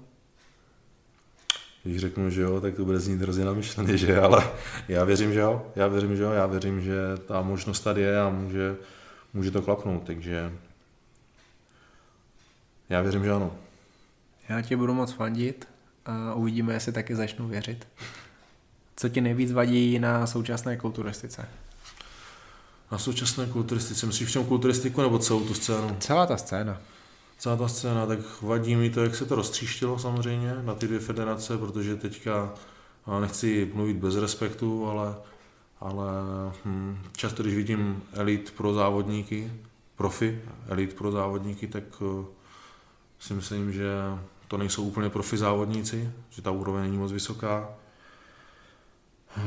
Když 1.87 2.01
řeknu, 2.01 2.29
že 2.29 2.41
jo, 2.41 2.61
tak 2.61 2.75
to 2.75 2.85
bude 2.85 2.99
znít 2.99 3.21
hrozně 3.21 3.45
namyšleně, 3.45 3.97
že 3.97 4.19
ale 4.19 4.49
já 4.87 5.03
věřím, 5.03 5.33
že 5.33 5.39
jo, 5.39 5.65
já 5.75 5.87
věřím, 5.87 6.15
že 6.15 6.23
jo, 6.23 6.31
já 6.31 6.45
věřím, 6.45 6.81
že 6.81 6.97
ta 7.27 7.41
možnost 7.41 7.79
tady 7.79 8.01
je 8.01 8.21
a 8.21 8.29
může, 8.29 8.75
může 9.33 9.51
to 9.51 9.61
klapnout, 9.61 10.03
takže 10.03 10.53
já 12.89 13.01
věřím, 13.01 13.23
že 13.23 13.31
ano. 13.31 13.55
Já 14.49 14.61
tě 14.61 14.77
budu 14.77 14.93
moc 14.93 15.11
fandit 15.11 15.67
a 16.05 16.33
uvidíme, 16.33 16.73
jestli 16.73 16.91
taky 16.91 17.15
začnu 17.15 17.47
věřit. 17.47 17.87
Co 18.95 19.09
ti 19.09 19.21
nejvíc 19.21 19.51
vadí 19.51 19.99
na 19.99 20.27
současné 20.27 20.77
kulturistice? 20.77 21.49
Na 22.91 22.97
současné 22.97 23.45
kulturistice, 23.45 24.05
myslíš 24.05 24.29
v 24.29 24.31
čem 24.31 24.45
kulturistiku 24.45 25.01
nebo 25.01 25.19
celou 25.19 25.47
tu 25.47 25.53
scénu? 25.53 25.97
Celá 25.99 26.25
ta 26.25 26.37
scéna. 26.37 26.81
Celá 27.37 27.55
ta 27.55 27.67
scéna, 27.67 28.05
tak 28.05 28.19
vadí 28.41 28.75
mi 28.75 28.89
to, 28.89 29.03
jak 29.03 29.15
se 29.15 29.25
to 29.25 29.35
roztříštilo 29.35 29.99
samozřejmě 29.99 30.55
na 30.61 30.75
ty 30.75 30.87
dvě 30.87 30.99
federace, 30.99 31.57
protože 31.57 31.95
teďka 31.95 32.53
nechci 33.19 33.71
mluvit 33.73 33.97
bez 33.97 34.15
respektu, 34.15 34.87
ale, 34.87 35.15
ale 35.79 36.07
hm, 36.65 36.97
často, 37.17 37.43
když 37.43 37.55
vidím 37.55 38.03
elit 38.13 38.53
pro 38.57 38.73
závodníky, 38.73 39.51
profi, 39.95 40.41
elit 40.67 40.93
pro 40.93 41.11
závodníky, 41.11 41.67
tak 41.67 42.01
uh, 42.01 42.25
si 43.19 43.33
myslím, 43.33 43.73
že 43.73 43.91
to 44.47 44.57
nejsou 44.57 44.83
úplně 44.83 45.09
profi 45.09 45.37
závodníci, 45.37 46.11
že 46.29 46.41
ta 46.41 46.51
úroveň 46.51 46.83
není 46.83 46.97
moc 46.97 47.11
vysoká. 47.11 47.69
Uh, 49.37 49.43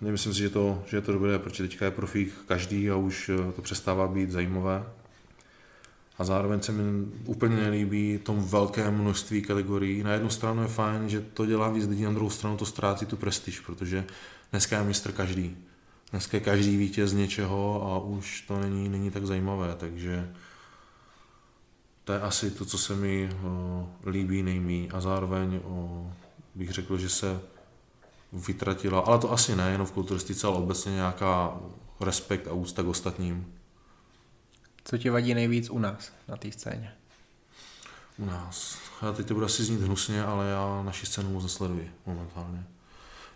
nemyslím 0.00 0.34
si, 0.34 0.40
že, 0.40 0.50
to, 0.50 0.82
že 0.86 1.00
to 1.00 1.12
dobré, 1.12 1.38
protože 1.38 1.62
teďka 1.62 1.84
je 1.84 1.90
profík 1.90 2.34
každý 2.48 2.90
a 2.90 2.96
už 2.96 3.28
uh, 3.28 3.52
to 3.52 3.62
přestává 3.62 4.08
být 4.08 4.30
zajímavé. 4.30 4.84
A 6.20 6.24
zároveň 6.24 6.62
se 6.62 6.72
mi 6.72 7.06
úplně 7.24 7.56
nelíbí 7.56 8.18
tom 8.18 8.44
velké 8.44 8.90
množství 8.90 9.42
kategorií. 9.42 10.02
Na 10.02 10.12
jednu 10.12 10.30
stranu 10.30 10.62
je 10.62 10.68
fajn, 10.68 11.08
že 11.08 11.20
to 11.20 11.46
dělá 11.46 11.68
víc 11.68 11.86
lidí, 11.86 12.02
na 12.02 12.12
druhou 12.12 12.30
stranu 12.30 12.56
to 12.56 12.66
ztrácí 12.66 13.06
tu 13.06 13.16
prestiž, 13.16 13.60
protože 13.60 14.04
dneska 14.50 14.78
je 14.78 14.84
mistr 14.84 15.12
každý. 15.12 15.56
Dneska 16.10 16.36
je 16.36 16.40
každý 16.40 16.76
vítěz 16.76 17.12
něčeho 17.12 17.92
a 17.92 17.98
už 17.98 18.40
to 18.40 18.60
není, 18.60 18.88
není 18.88 19.10
tak 19.10 19.26
zajímavé, 19.26 19.74
takže 19.78 20.32
to 22.04 22.12
je 22.12 22.20
asi 22.20 22.50
to, 22.50 22.64
co 22.64 22.78
se 22.78 22.96
mi 22.96 23.30
o, 23.44 23.88
líbí 24.06 24.42
nejmí 24.42 24.90
a 24.90 25.00
zároveň 25.00 25.60
o, 25.64 26.06
bych 26.54 26.70
řekl, 26.70 26.98
že 26.98 27.08
se 27.08 27.40
vytratila, 28.32 29.00
ale 29.00 29.18
to 29.18 29.32
asi 29.32 29.56
ne, 29.56 29.70
jenom 29.70 29.86
v 29.86 29.92
kulturistice, 29.92 30.46
ale 30.46 30.56
obecně 30.56 30.92
nějaká 30.92 31.60
respekt 32.00 32.48
a 32.48 32.52
úcta 32.52 32.82
k 32.82 32.86
ostatním. 32.86 33.59
Co 34.90 34.98
ti 34.98 35.10
vadí 35.10 35.34
nejvíc 35.34 35.70
u 35.70 35.78
nás 35.78 36.12
na 36.28 36.36
té 36.36 36.52
scéně? 36.52 36.92
U 38.18 38.24
nás. 38.24 38.78
Já 39.02 39.12
teď 39.12 39.26
to 39.26 39.34
bude 39.34 39.46
asi 39.46 39.64
znít 39.64 39.80
hnusně, 39.80 40.24
ale 40.24 40.48
já 40.48 40.82
naši 40.82 41.06
scénu 41.06 41.30
moc 41.30 41.42
nesleduji 41.42 41.90
momentálně. 42.06 42.64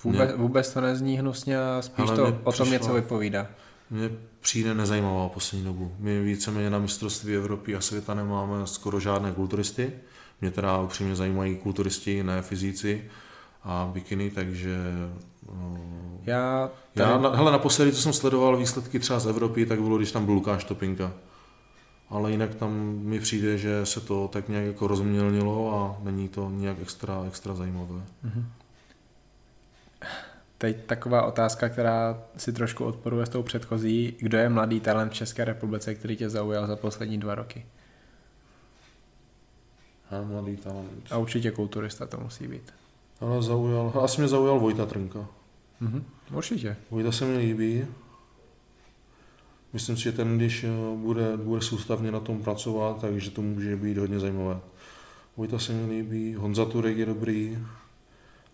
Vůbec, 0.04 0.28
mě, 0.28 0.36
vůbec 0.36 0.72
to 0.72 0.80
nezní 0.80 1.18
hnusně 1.18 1.58
a 1.58 1.82
spíš 1.82 2.10
to 2.10 2.38
o 2.44 2.52
tom 2.52 2.70
něco 2.70 2.94
vypovídá. 2.94 3.46
Mně 3.90 4.10
přijde 4.40 4.74
nezajímavá 4.74 5.28
poslední 5.28 5.64
dobu. 5.64 5.96
My 5.98 6.22
víceméně 6.22 6.70
na 6.70 6.78
mistrovství 6.78 7.34
Evropy 7.36 7.76
a 7.76 7.80
světa 7.80 8.14
nemáme 8.14 8.66
skoro 8.66 9.00
žádné 9.00 9.32
kulturisty. 9.32 9.92
Mě 10.40 10.50
teda 10.50 10.80
upřímně 10.80 11.16
zajímají 11.16 11.56
kulturisti, 11.56 12.22
ne 12.22 12.42
fyzici 12.42 13.04
a 13.64 13.90
bikiny, 13.92 14.30
takže 14.30 14.78
no, 15.52 15.78
já, 16.24 16.70
tady... 16.94 17.10
já 17.10 17.36
hele, 17.36 17.52
naposledy, 17.52 17.92
co 17.92 18.02
jsem 18.02 18.12
sledoval 18.12 18.56
výsledky 18.56 18.98
třeba 18.98 19.18
z 19.18 19.26
Evropy, 19.26 19.66
tak 19.66 19.80
bylo, 19.80 19.96
když 19.96 20.12
tam 20.12 20.24
byl 20.24 20.34
Lukáš 20.34 20.64
Topinka 20.64 21.12
ale 22.14 22.30
jinak 22.30 22.54
tam 22.54 22.72
mi 22.98 23.20
přijde, 23.20 23.58
že 23.58 23.86
se 23.86 24.00
to 24.00 24.28
tak 24.28 24.48
nějak 24.48 24.66
jako 24.66 24.86
rozmělnilo 24.86 25.74
a 25.74 26.02
není 26.02 26.28
to 26.28 26.50
nějak 26.50 26.76
extra, 26.82 27.24
extra 27.26 27.54
zajímavé. 27.54 27.94
Mm-hmm. 28.24 28.44
Teď 30.58 30.76
taková 30.86 31.22
otázka, 31.22 31.68
která 31.68 32.22
si 32.36 32.52
trošku 32.52 32.84
odporuje 32.84 33.26
s 33.26 33.28
tou 33.28 33.42
předchozí. 33.42 34.16
Kdo 34.18 34.38
je 34.38 34.48
mladý 34.48 34.80
talent 34.80 35.12
v 35.12 35.14
České 35.14 35.44
republice, 35.44 35.94
který 35.94 36.16
tě 36.16 36.30
zaujal 36.30 36.66
za 36.66 36.76
poslední 36.76 37.18
dva 37.18 37.34
roky? 37.34 37.66
A 40.10 40.22
mladý 40.22 40.56
talent. 40.56 41.06
A 41.10 41.18
určitě 41.18 41.50
kulturista 41.50 42.06
to 42.06 42.20
musí 42.20 42.48
být. 42.48 42.74
Ale 43.20 43.42
zaujal, 43.42 43.92
asi 44.02 44.20
mě 44.20 44.28
zaujal 44.28 44.60
Vojta 44.60 44.86
Trnka. 44.86 45.26
Mm-hmm, 45.82 46.02
určitě. 46.32 46.76
Vojta 46.90 47.12
se 47.12 47.24
mi 47.24 47.36
líbí. 47.36 47.86
Myslím 49.74 49.96
si, 49.96 50.02
že 50.02 50.12
ten, 50.12 50.36
když 50.36 50.64
eh, 50.64 50.68
bude, 50.96 51.36
bude 51.36 51.60
soustavně 51.60 52.12
na 52.12 52.20
tom 52.20 52.42
pracovat, 52.42 53.00
takže 53.00 53.30
to 53.30 53.42
může 53.42 53.76
být 53.76 53.98
hodně 53.98 54.20
zajímavé. 54.20 54.60
Vojta 55.36 55.58
se 55.58 55.72
mi 55.72 55.90
líbí, 55.90 56.34
Honza 56.34 56.64
Turek 56.64 56.96
je 56.96 57.06
dobrý, 57.06 57.58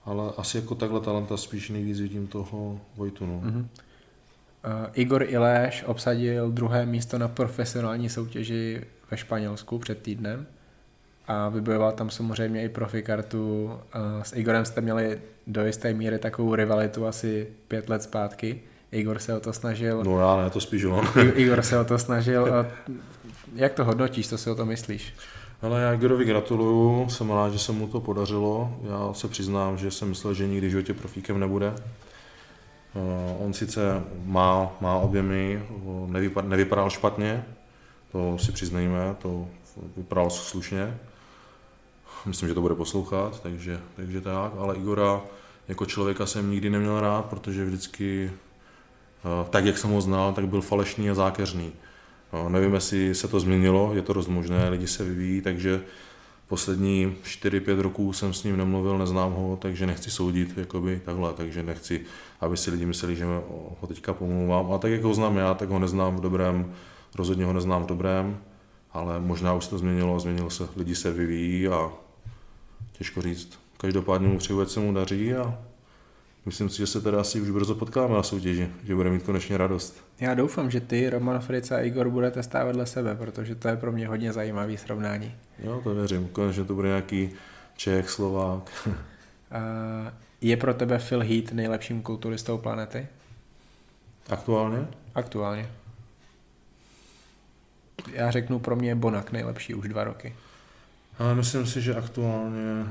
ale 0.04 0.32
asi 0.36 0.56
jako 0.56 0.74
takhle 0.74 1.00
talenta 1.00 1.36
spíš 1.36 1.70
nejvíc 1.70 2.00
vidím 2.00 2.26
toho 2.26 2.80
Vojtu. 2.96 3.26
No. 3.26 3.40
Mm-hmm. 3.44 3.60
Uh, 3.60 3.66
Igor 4.92 5.22
Iléš 5.22 5.84
obsadil 5.86 6.50
druhé 6.50 6.86
místo 6.86 7.18
na 7.18 7.28
profesionální 7.28 8.08
soutěži 8.08 8.80
ve 9.10 9.16
Španělsku 9.16 9.78
před 9.78 10.02
týdnem 10.02 10.46
a 11.26 11.48
vybojoval 11.48 11.92
tam 11.92 12.10
samozřejmě 12.10 12.64
i 12.64 12.68
profikartu. 12.68 13.64
Uh, 13.64 14.22
s 14.22 14.36
Igorem 14.36 14.64
jste 14.64 14.80
měli 14.80 15.20
do 15.46 15.66
jisté 15.66 15.94
míry 15.94 16.18
takovou 16.18 16.54
rivalitu 16.54 17.06
asi 17.06 17.46
pět 17.68 17.88
let 17.88 18.02
zpátky. 18.02 18.60
Igor 18.92 19.18
se 19.18 19.34
o 19.34 19.40
to 19.40 19.52
snažil. 19.52 20.04
No 20.04 20.20
já 20.20 20.36
ne, 20.36 20.50
to 20.50 20.60
spíš 20.60 20.84
on. 20.84 21.08
Igor 21.34 21.62
se 21.62 21.78
o 21.78 21.84
to 21.84 21.98
snažil. 21.98 22.54
A 22.54 22.66
jak 23.54 23.72
to 23.72 23.84
hodnotíš, 23.84 24.28
co 24.28 24.38
si 24.38 24.50
o 24.50 24.54
to 24.54 24.66
myslíš? 24.66 25.14
Ale 25.62 25.80
já 25.80 25.92
Igorovi 25.92 26.24
gratuluju, 26.24 27.08
jsem 27.08 27.30
rád, 27.30 27.52
že 27.52 27.58
se 27.58 27.72
mu 27.72 27.86
to 27.86 28.00
podařilo. 28.00 28.76
Já 28.90 29.14
se 29.14 29.28
přiznám, 29.28 29.78
že 29.78 29.90
jsem 29.90 30.08
myslel, 30.08 30.34
že 30.34 30.46
nikdy 30.46 30.66
v 30.66 30.70
životě 30.70 30.94
profíkem 30.94 31.40
nebude. 31.40 31.74
Eh, 32.96 33.36
on 33.38 33.52
sice 33.52 34.02
má, 34.24 34.70
má 34.80 34.96
objemy, 34.96 35.62
nevypadal, 36.06 36.50
nevypadal 36.50 36.90
špatně, 36.90 37.44
to 38.12 38.38
si 38.38 38.52
přiznejme, 38.52 39.16
to 39.18 39.46
vypadal 39.96 40.30
slušně. 40.30 40.98
Myslím, 42.26 42.48
že 42.48 42.54
to 42.54 42.60
bude 42.60 42.74
poslouchat, 42.74 43.42
takže, 43.42 43.80
takže 43.96 44.20
tak, 44.20 44.52
ale 44.58 44.76
Igora 44.76 45.20
jako 45.68 45.86
člověka 45.86 46.26
jsem 46.26 46.50
nikdy 46.50 46.70
neměl 46.70 47.00
rád, 47.00 47.24
protože 47.24 47.64
vždycky 47.64 48.30
tak, 49.50 49.64
jak 49.64 49.78
jsem 49.78 49.90
ho 49.90 50.00
znal, 50.00 50.32
tak 50.32 50.48
byl 50.48 50.60
falešný 50.60 51.10
a 51.10 51.14
zákeřný. 51.14 51.72
Eh, 52.32 52.50
nevím, 52.50 52.74
jestli 52.74 53.14
se 53.14 53.28
to 53.28 53.40
změnilo, 53.40 53.94
je 53.94 54.02
to 54.02 54.12
dost 54.12 54.28
možné, 54.28 54.68
lidi 54.68 54.86
se 54.86 55.04
vyvíjí, 55.04 55.40
takže 55.40 55.82
poslední 56.48 57.16
4-5 57.22 57.80
roků 57.80 58.12
jsem 58.12 58.34
s 58.34 58.44
ním 58.44 58.56
nemluvil, 58.56 58.98
neznám 58.98 59.32
ho, 59.32 59.58
takže 59.62 59.86
nechci 59.86 60.10
soudit 60.10 60.58
jakoby 60.58 61.00
takhle, 61.04 61.32
takže 61.32 61.62
nechci, 61.62 62.00
aby 62.40 62.56
si 62.56 62.70
lidi 62.70 62.86
mysleli, 62.86 63.16
že 63.16 63.24
ho 63.80 63.86
teďka 63.88 64.12
pomluvám. 64.14 64.72
A 64.72 64.78
tak, 64.78 64.90
jak 64.90 65.02
ho 65.02 65.14
znám 65.14 65.36
já, 65.36 65.54
tak 65.54 65.68
ho 65.68 65.78
neznám 65.78 66.16
v 66.16 66.20
dobrém, 66.20 66.74
rozhodně 67.14 67.44
ho 67.44 67.52
neznám 67.52 67.82
v 67.82 67.86
dobrém, 67.86 68.38
ale 68.92 69.20
možná 69.20 69.54
už 69.54 69.66
to 69.66 69.78
změnilo, 69.78 70.20
změnilo 70.20 70.50
se, 70.50 70.68
lidi 70.76 70.94
se 70.94 71.12
vyvíjí 71.12 71.68
a 71.68 71.92
těžko 72.92 73.22
říct. 73.22 73.58
Každopádně 73.76 74.28
mu 74.28 74.38
přeju, 74.38 74.66
se 74.66 74.80
mu 74.80 74.94
daří 74.94 75.34
a 75.34 75.58
Myslím 76.46 76.68
si, 76.68 76.76
že 76.76 76.86
se 76.86 77.00
teda 77.00 77.20
asi 77.20 77.40
už 77.40 77.50
brzo 77.50 77.74
potkáme 77.74 78.14
na 78.14 78.22
soutěži, 78.22 78.68
že 78.84 78.94
bude 78.94 79.10
mít 79.10 79.22
konečně 79.22 79.58
radost. 79.58 80.04
Já 80.20 80.34
doufám, 80.34 80.70
že 80.70 80.80
ty, 80.80 81.10
Roman 81.10 81.40
Frica 81.40 81.76
a 81.76 81.80
Igor 81.80 82.10
budete 82.10 82.42
stát 82.42 82.64
vedle 82.64 82.86
sebe, 82.86 83.14
protože 83.14 83.54
to 83.54 83.68
je 83.68 83.76
pro 83.76 83.92
mě 83.92 84.08
hodně 84.08 84.32
zajímavý 84.32 84.76
srovnání. 84.76 85.34
Jo, 85.58 85.80
to 85.84 85.94
věřím. 85.94 86.28
Konečně 86.28 86.64
to 86.64 86.74
bude 86.74 86.88
nějaký 86.88 87.30
Čech, 87.76 88.10
Slovák. 88.10 88.88
je 90.40 90.56
pro 90.56 90.74
tebe 90.74 90.98
Phil 90.98 91.20
Heath 91.20 91.52
nejlepším 91.52 92.02
kulturistou 92.02 92.58
planety? 92.58 93.06
Aktuálně? 94.28 94.86
Aktuálně. 95.14 95.68
Já 98.12 98.30
řeknu 98.30 98.58
pro 98.58 98.76
mě 98.76 98.94
Bonak 98.94 99.32
nejlepší 99.32 99.74
už 99.74 99.88
dva 99.88 100.04
roky. 100.04 100.36
Ale 101.18 101.34
myslím 101.34 101.66
si, 101.66 101.82
že 101.82 101.94
aktuálně 101.94 102.86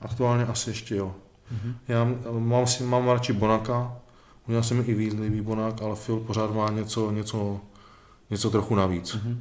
Aktuálně 0.00 0.44
asi 0.44 0.70
ještě 0.70 0.96
jo. 0.96 1.14
Mm-hmm. 1.52 1.74
Já 1.88 2.08
mám, 2.38 2.66
si, 2.66 2.84
mám 2.84 3.08
radši 3.08 3.32
Bonaka, 3.32 3.96
udělal 4.46 4.62
jsem 4.62 4.76
mi 4.76 4.84
i 4.84 4.94
víc 4.94 5.14
líbí 5.14 5.40
Bonak, 5.40 5.82
ale 5.82 5.96
Phil 5.96 6.20
pořád 6.20 6.54
má 6.54 6.70
něco, 6.70 7.10
něco, 7.10 7.60
něco 8.30 8.50
trochu 8.50 8.74
navíc. 8.74 9.14
Mm-hmm. 9.14 9.36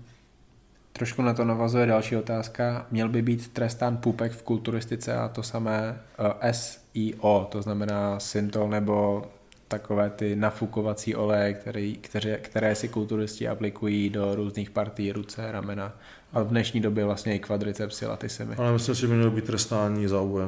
Trošku 0.94 1.22
na 1.22 1.34
to 1.34 1.46
navazuje 1.46 1.86
další 1.86 2.16
otázka. 2.16 2.86
Měl 2.92 3.10
by 3.10 3.22
být 3.22 3.48
trestán 3.48 3.98
půpek 3.98 4.32
v 4.32 4.44
kulturistice 4.44 5.18
a 5.18 5.28
to 5.28 5.44
samé 5.44 6.00
uh, 6.20 6.52
SIO, 6.52 7.48
to 7.52 7.62
znamená 7.62 8.20
syntol 8.20 8.70
nebo 8.70 9.26
takové 9.68 10.10
ty 10.10 10.36
nafukovací 10.36 11.16
oleje, 11.16 11.54
které, 11.54 11.92
které, 11.92 12.38
které 12.38 12.76
si 12.76 12.88
kulturisti 12.88 13.48
aplikují 13.48 14.10
do 14.10 14.36
různých 14.36 14.70
partí 14.70 15.12
ruce, 15.12 15.52
ramena 15.52 15.94
a 16.34 16.42
v 16.42 16.48
dnešní 16.48 16.82
době 16.82 17.06
vlastně 17.06 17.36
i 17.36 17.40
kvadricepsy, 17.40 18.06
latisemy. 18.06 18.56
Ale 18.56 18.74
myslím 18.74 18.96
si, 18.96 19.02
že 19.02 19.08
by 19.08 19.14
mělo 19.14 19.32
být 19.32 19.46
trestání 19.46 20.08
za 20.08 20.22
UV. 20.22 20.42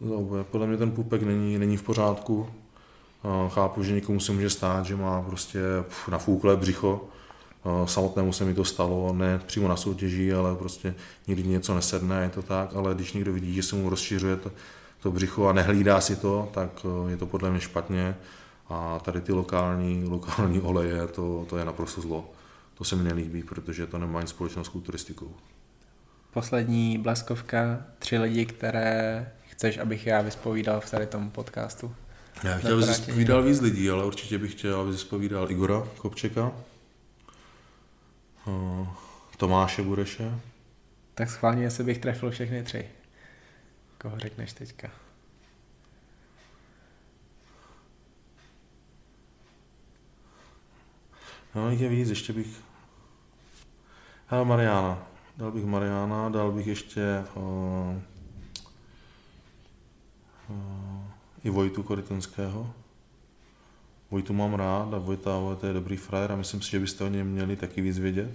Za 0.00 0.16
UV. 0.16 0.46
Podle 0.46 0.66
mě 0.66 0.76
ten 0.76 0.90
půpek 0.90 1.22
není, 1.22 1.58
není 1.58 1.76
v 1.76 1.82
pořádku. 1.82 2.50
Chápu, 3.48 3.82
že 3.82 3.92
někomu 3.92 4.20
se 4.20 4.32
může 4.32 4.50
stát, 4.50 4.86
že 4.86 4.96
má 4.96 5.22
prostě 5.22 5.60
nafouklé 6.10 6.56
břicho, 6.56 7.08
samotnému 7.84 8.32
se 8.32 8.44
mi 8.44 8.54
to 8.54 8.64
stalo, 8.64 9.12
ne 9.12 9.40
přímo 9.46 9.68
na 9.68 9.76
soutěži, 9.76 10.34
ale 10.34 10.54
prostě 10.54 10.94
někdy 11.26 11.48
něco 11.48 11.74
nesedne, 11.74 12.22
je 12.22 12.28
to 12.28 12.42
tak, 12.42 12.76
ale 12.76 12.94
když 12.94 13.12
někdo 13.12 13.32
vidí, 13.32 13.54
že 13.54 13.62
se 13.62 13.76
mu 13.76 13.90
rozšiřuje 13.90 14.36
to, 14.36 14.50
to 15.02 15.12
břicho 15.12 15.46
a 15.46 15.52
nehlídá 15.52 16.00
si 16.00 16.16
to, 16.16 16.48
tak 16.54 16.70
eh, 16.84 17.10
je 17.10 17.16
to 17.16 17.26
podle 17.26 17.50
mě 17.50 17.60
špatně 17.60 18.16
a 18.68 18.98
tady 18.98 19.20
ty 19.20 19.32
lokální, 19.32 20.04
lokální 20.08 20.60
oleje, 20.60 21.06
to, 21.06 21.46
to 21.48 21.56
je 21.58 21.64
naprosto 21.64 22.00
zlo. 22.00 22.24
To 22.78 22.84
se 22.84 22.96
mi 22.96 23.04
nelíbí, 23.04 23.42
protože 23.42 23.86
to 23.86 23.98
nemá 23.98 24.20
nic 24.20 24.30
společného 24.30 24.64
s 24.64 24.68
kulturistikou. 24.68 25.34
Poslední 26.30 26.98
bleskovka, 26.98 27.86
tři 27.98 28.18
lidi, 28.18 28.46
které 28.46 29.32
chceš, 29.48 29.78
abych 29.78 30.06
já 30.06 30.20
vyspovídal 30.20 30.80
v 30.80 30.90
tady 30.90 31.06
tom 31.06 31.30
podcastu. 31.30 31.94
Já 32.44 32.58
chtěl, 32.58 32.74
abys 32.74 32.88
vyspovídal 32.88 33.42
víc 33.42 33.60
lidí, 33.60 33.90
ale 33.90 34.04
určitě 34.04 34.38
bych 34.38 34.52
chtěl, 34.52 34.80
aby 34.80 34.90
vyspovídal 34.90 35.50
Igora 35.50 35.88
Kopčeka, 35.98 36.52
Eh, 38.48 38.86
Tomáše 39.36 39.82
Bureše. 39.82 40.40
Tak 41.14 41.30
schválně, 41.30 41.62
jestli 41.62 41.84
bych 41.84 41.98
trefil 41.98 42.30
všechny 42.30 42.62
tři. 42.62 42.88
Koho 43.98 44.18
řekneš 44.18 44.52
teďka? 44.52 44.90
No, 51.54 51.70
je 51.70 51.88
víc, 51.88 52.08
ještě 52.08 52.32
bych... 52.32 52.67
Hele, 54.30 54.44
Mariana. 54.44 55.06
Dal 55.36 55.50
bych 55.50 55.64
Mariana, 55.64 56.28
dal 56.28 56.52
bych 56.52 56.66
ještě 56.66 57.24
uh, 57.34 57.42
uh, 60.48 61.02
i 61.44 61.50
Vojtu 61.50 61.82
Korytenského. 61.82 62.74
Vojtu 64.10 64.32
mám 64.32 64.54
rád 64.54 64.94
a 64.94 64.98
Vojta, 64.98 65.38
Vojta 65.38 65.66
je 65.66 65.72
dobrý 65.72 65.96
frajer 65.96 66.32
a 66.32 66.36
myslím 66.36 66.62
si, 66.62 66.70
že 66.70 66.78
byste 66.78 67.04
o 67.04 67.08
něm 67.08 67.26
měli 67.26 67.56
taky 67.56 67.80
víc 67.80 67.98
vědět. 67.98 68.30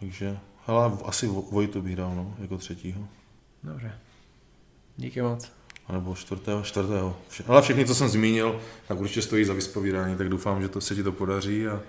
Takže, 0.00 0.38
hele, 0.66 0.98
asi 1.04 1.26
Vojtu 1.26 1.82
bych 1.82 1.96
dal, 1.96 2.14
no, 2.14 2.34
jako 2.38 2.58
třetího. 2.58 3.08
Dobře. 3.62 3.98
Díky 4.96 5.22
moc. 5.22 5.52
A 5.86 5.92
nebo 5.92 6.14
čtvrtého, 6.14 6.62
čtvrtého. 6.62 7.16
Ale 7.46 7.62
všechny, 7.62 7.86
co 7.86 7.94
jsem 7.94 8.08
zmínil, 8.08 8.60
tak 8.88 9.00
určitě 9.00 9.22
stojí 9.22 9.44
za 9.44 9.52
vyspovídání, 9.52 10.16
tak 10.16 10.28
doufám, 10.28 10.62
že 10.62 10.68
to 10.68 10.80
se 10.80 10.94
ti 10.94 11.02
to 11.02 11.12
podaří 11.12 11.68
a 11.68 11.80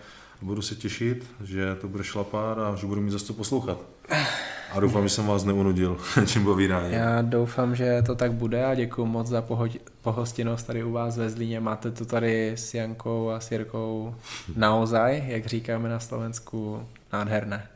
budu 0.42 0.62
se 0.62 0.76
těšit, 0.76 1.26
že 1.44 1.76
to 1.76 1.88
bude 1.88 2.04
šlapat 2.04 2.58
a 2.58 2.76
že 2.76 2.88
budu 2.88 3.02
mít 3.02 3.12
zase 3.12 3.28
to 3.28 3.34
poslouchat. 3.34 3.78
A 4.72 4.80
doufám, 4.80 5.04
že 5.04 5.10
jsem 5.10 5.28
vás 5.28 5.44
neunudil 5.44 5.98
tím 6.26 6.44
povídáním. 6.44 6.92
Já 6.94 7.22
doufám, 7.22 7.76
že 7.76 8.02
to 8.06 8.16
tak 8.16 8.34
bude 8.34 8.66
a 8.66 8.76
děkuji 8.76 9.06
moc 9.06 9.28
za 9.28 9.42
poho- 9.42 9.80
pohostinnost 10.02 10.68
tady 10.68 10.84
u 10.84 10.92
vás 10.92 11.18
ve 11.18 11.30
Zlíně. 11.30 11.60
Máte 11.60 11.92
to 11.92 12.06
tady 12.06 12.52
s 12.52 12.74
Jankou 12.74 13.30
a 13.30 13.40
s 13.40 13.52
Jirkou 13.52 14.16
naozaj, 14.56 15.24
jak 15.28 15.46
říkáme 15.46 15.90
na 15.90 16.00
Slovensku, 16.00 16.88
nádherné. 17.14 17.68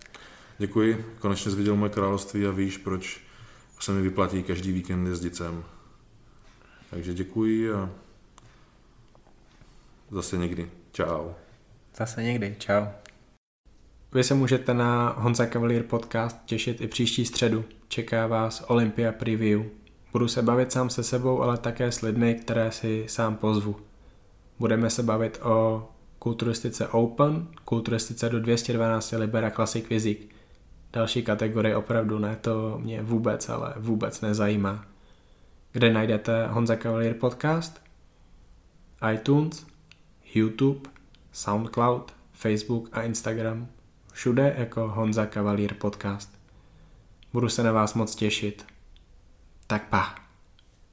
Děkuji, 0.58 1.06
konečně 1.20 1.52
jsi 1.52 1.58
viděl 1.58 1.76
moje 1.76 1.90
království 1.90 2.48
a 2.48 2.52
víš, 2.52 2.78
proč 2.78 3.20
se 3.80 3.92
mi 3.92 4.02
vyplatí 4.02 4.44
každý 4.44 4.72
víkend 4.72 5.08
jezdit 5.08 5.36
sem. 5.36 5.64
Takže 6.90 7.14
děkuji 7.14 7.74
a 7.74 7.90
zase 10.12 10.38
někdy. 10.38 10.70
Čau. 10.92 11.30
Zase 11.98 12.24
někdy. 12.24 12.56
Čau. 12.60 12.86
Vy 14.14 14.24
se 14.24 14.34
můžete 14.34 14.74
na 14.74 15.10
Honza 15.18 15.46
Cavalier 15.46 15.84
podcast 15.84 16.46
těšit 16.46 16.82
i 16.82 16.88
příští 16.88 17.26
středu. 17.26 17.66
Čeká 17.88 18.28
vás 18.28 18.64
Olympia 18.68 19.12
Preview. 19.12 19.62
Budu 20.12 20.28
se 20.28 20.42
bavit 20.42 20.72
sám 20.72 20.90
se 20.90 21.04
sebou, 21.04 21.42
ale 21.42 21.58
také 21.58 21.92
s 21.92 22.02
lidmi, 22.02 22.36
které 22.36 22.72
si 22.72 23.06
sám 23.08 23.36
pozvu. 23.36 23.76
Budeme 24.60 24.90
se 24.90 25.04
bavit 25.04 25.40
o 25.44 25.90
kulturistice 26.20 26.88
Open, 26.88 27.48
kulturistice 27.66 28.30
do 28.30 28.40
212 28.40 29.12
Libera 29.12 29.52
Classic 29.52 29.88
Physique. 29.88 30.36
Další 30.94 31.24
kategorie 31.24 31.76
opravdu 31.76 32.20
ne, 32.20 32.36
to 32.42 32.80
mě 32.84 33.02
vůbec, 33.02 33.50
ale 33.50 33.74
vůbec 33.78 34.22
nezajímá. 34.22 34.86
Kde 35.72 35.94
najdete 35.94 36.48
Honza 36.48 36.76
Cavalier 36.76 37.14
podcast? 37.14 37.82
iTunes, 39.14 39.66
YouTube, 40.34 40.90
SoundCloud, 41.36 42.14
Facebook 42.34 42.90
a 42.92 43.02
Instagram. 43.02 43.68
Všude 44.12 44.56
jako 44.58 44.88
Honza 44.88 45.26
Cavalier 45.26 45.74
podcast. 45.74 46.40
Budu 47.34 47.50
se 47.50 47.64
na 47.64 47.72
vás 47.72 47.94
moc 47.94 48.16
těšit. 48.16 48.66
Tak 49.68 49.90
pa. 49.90 50.25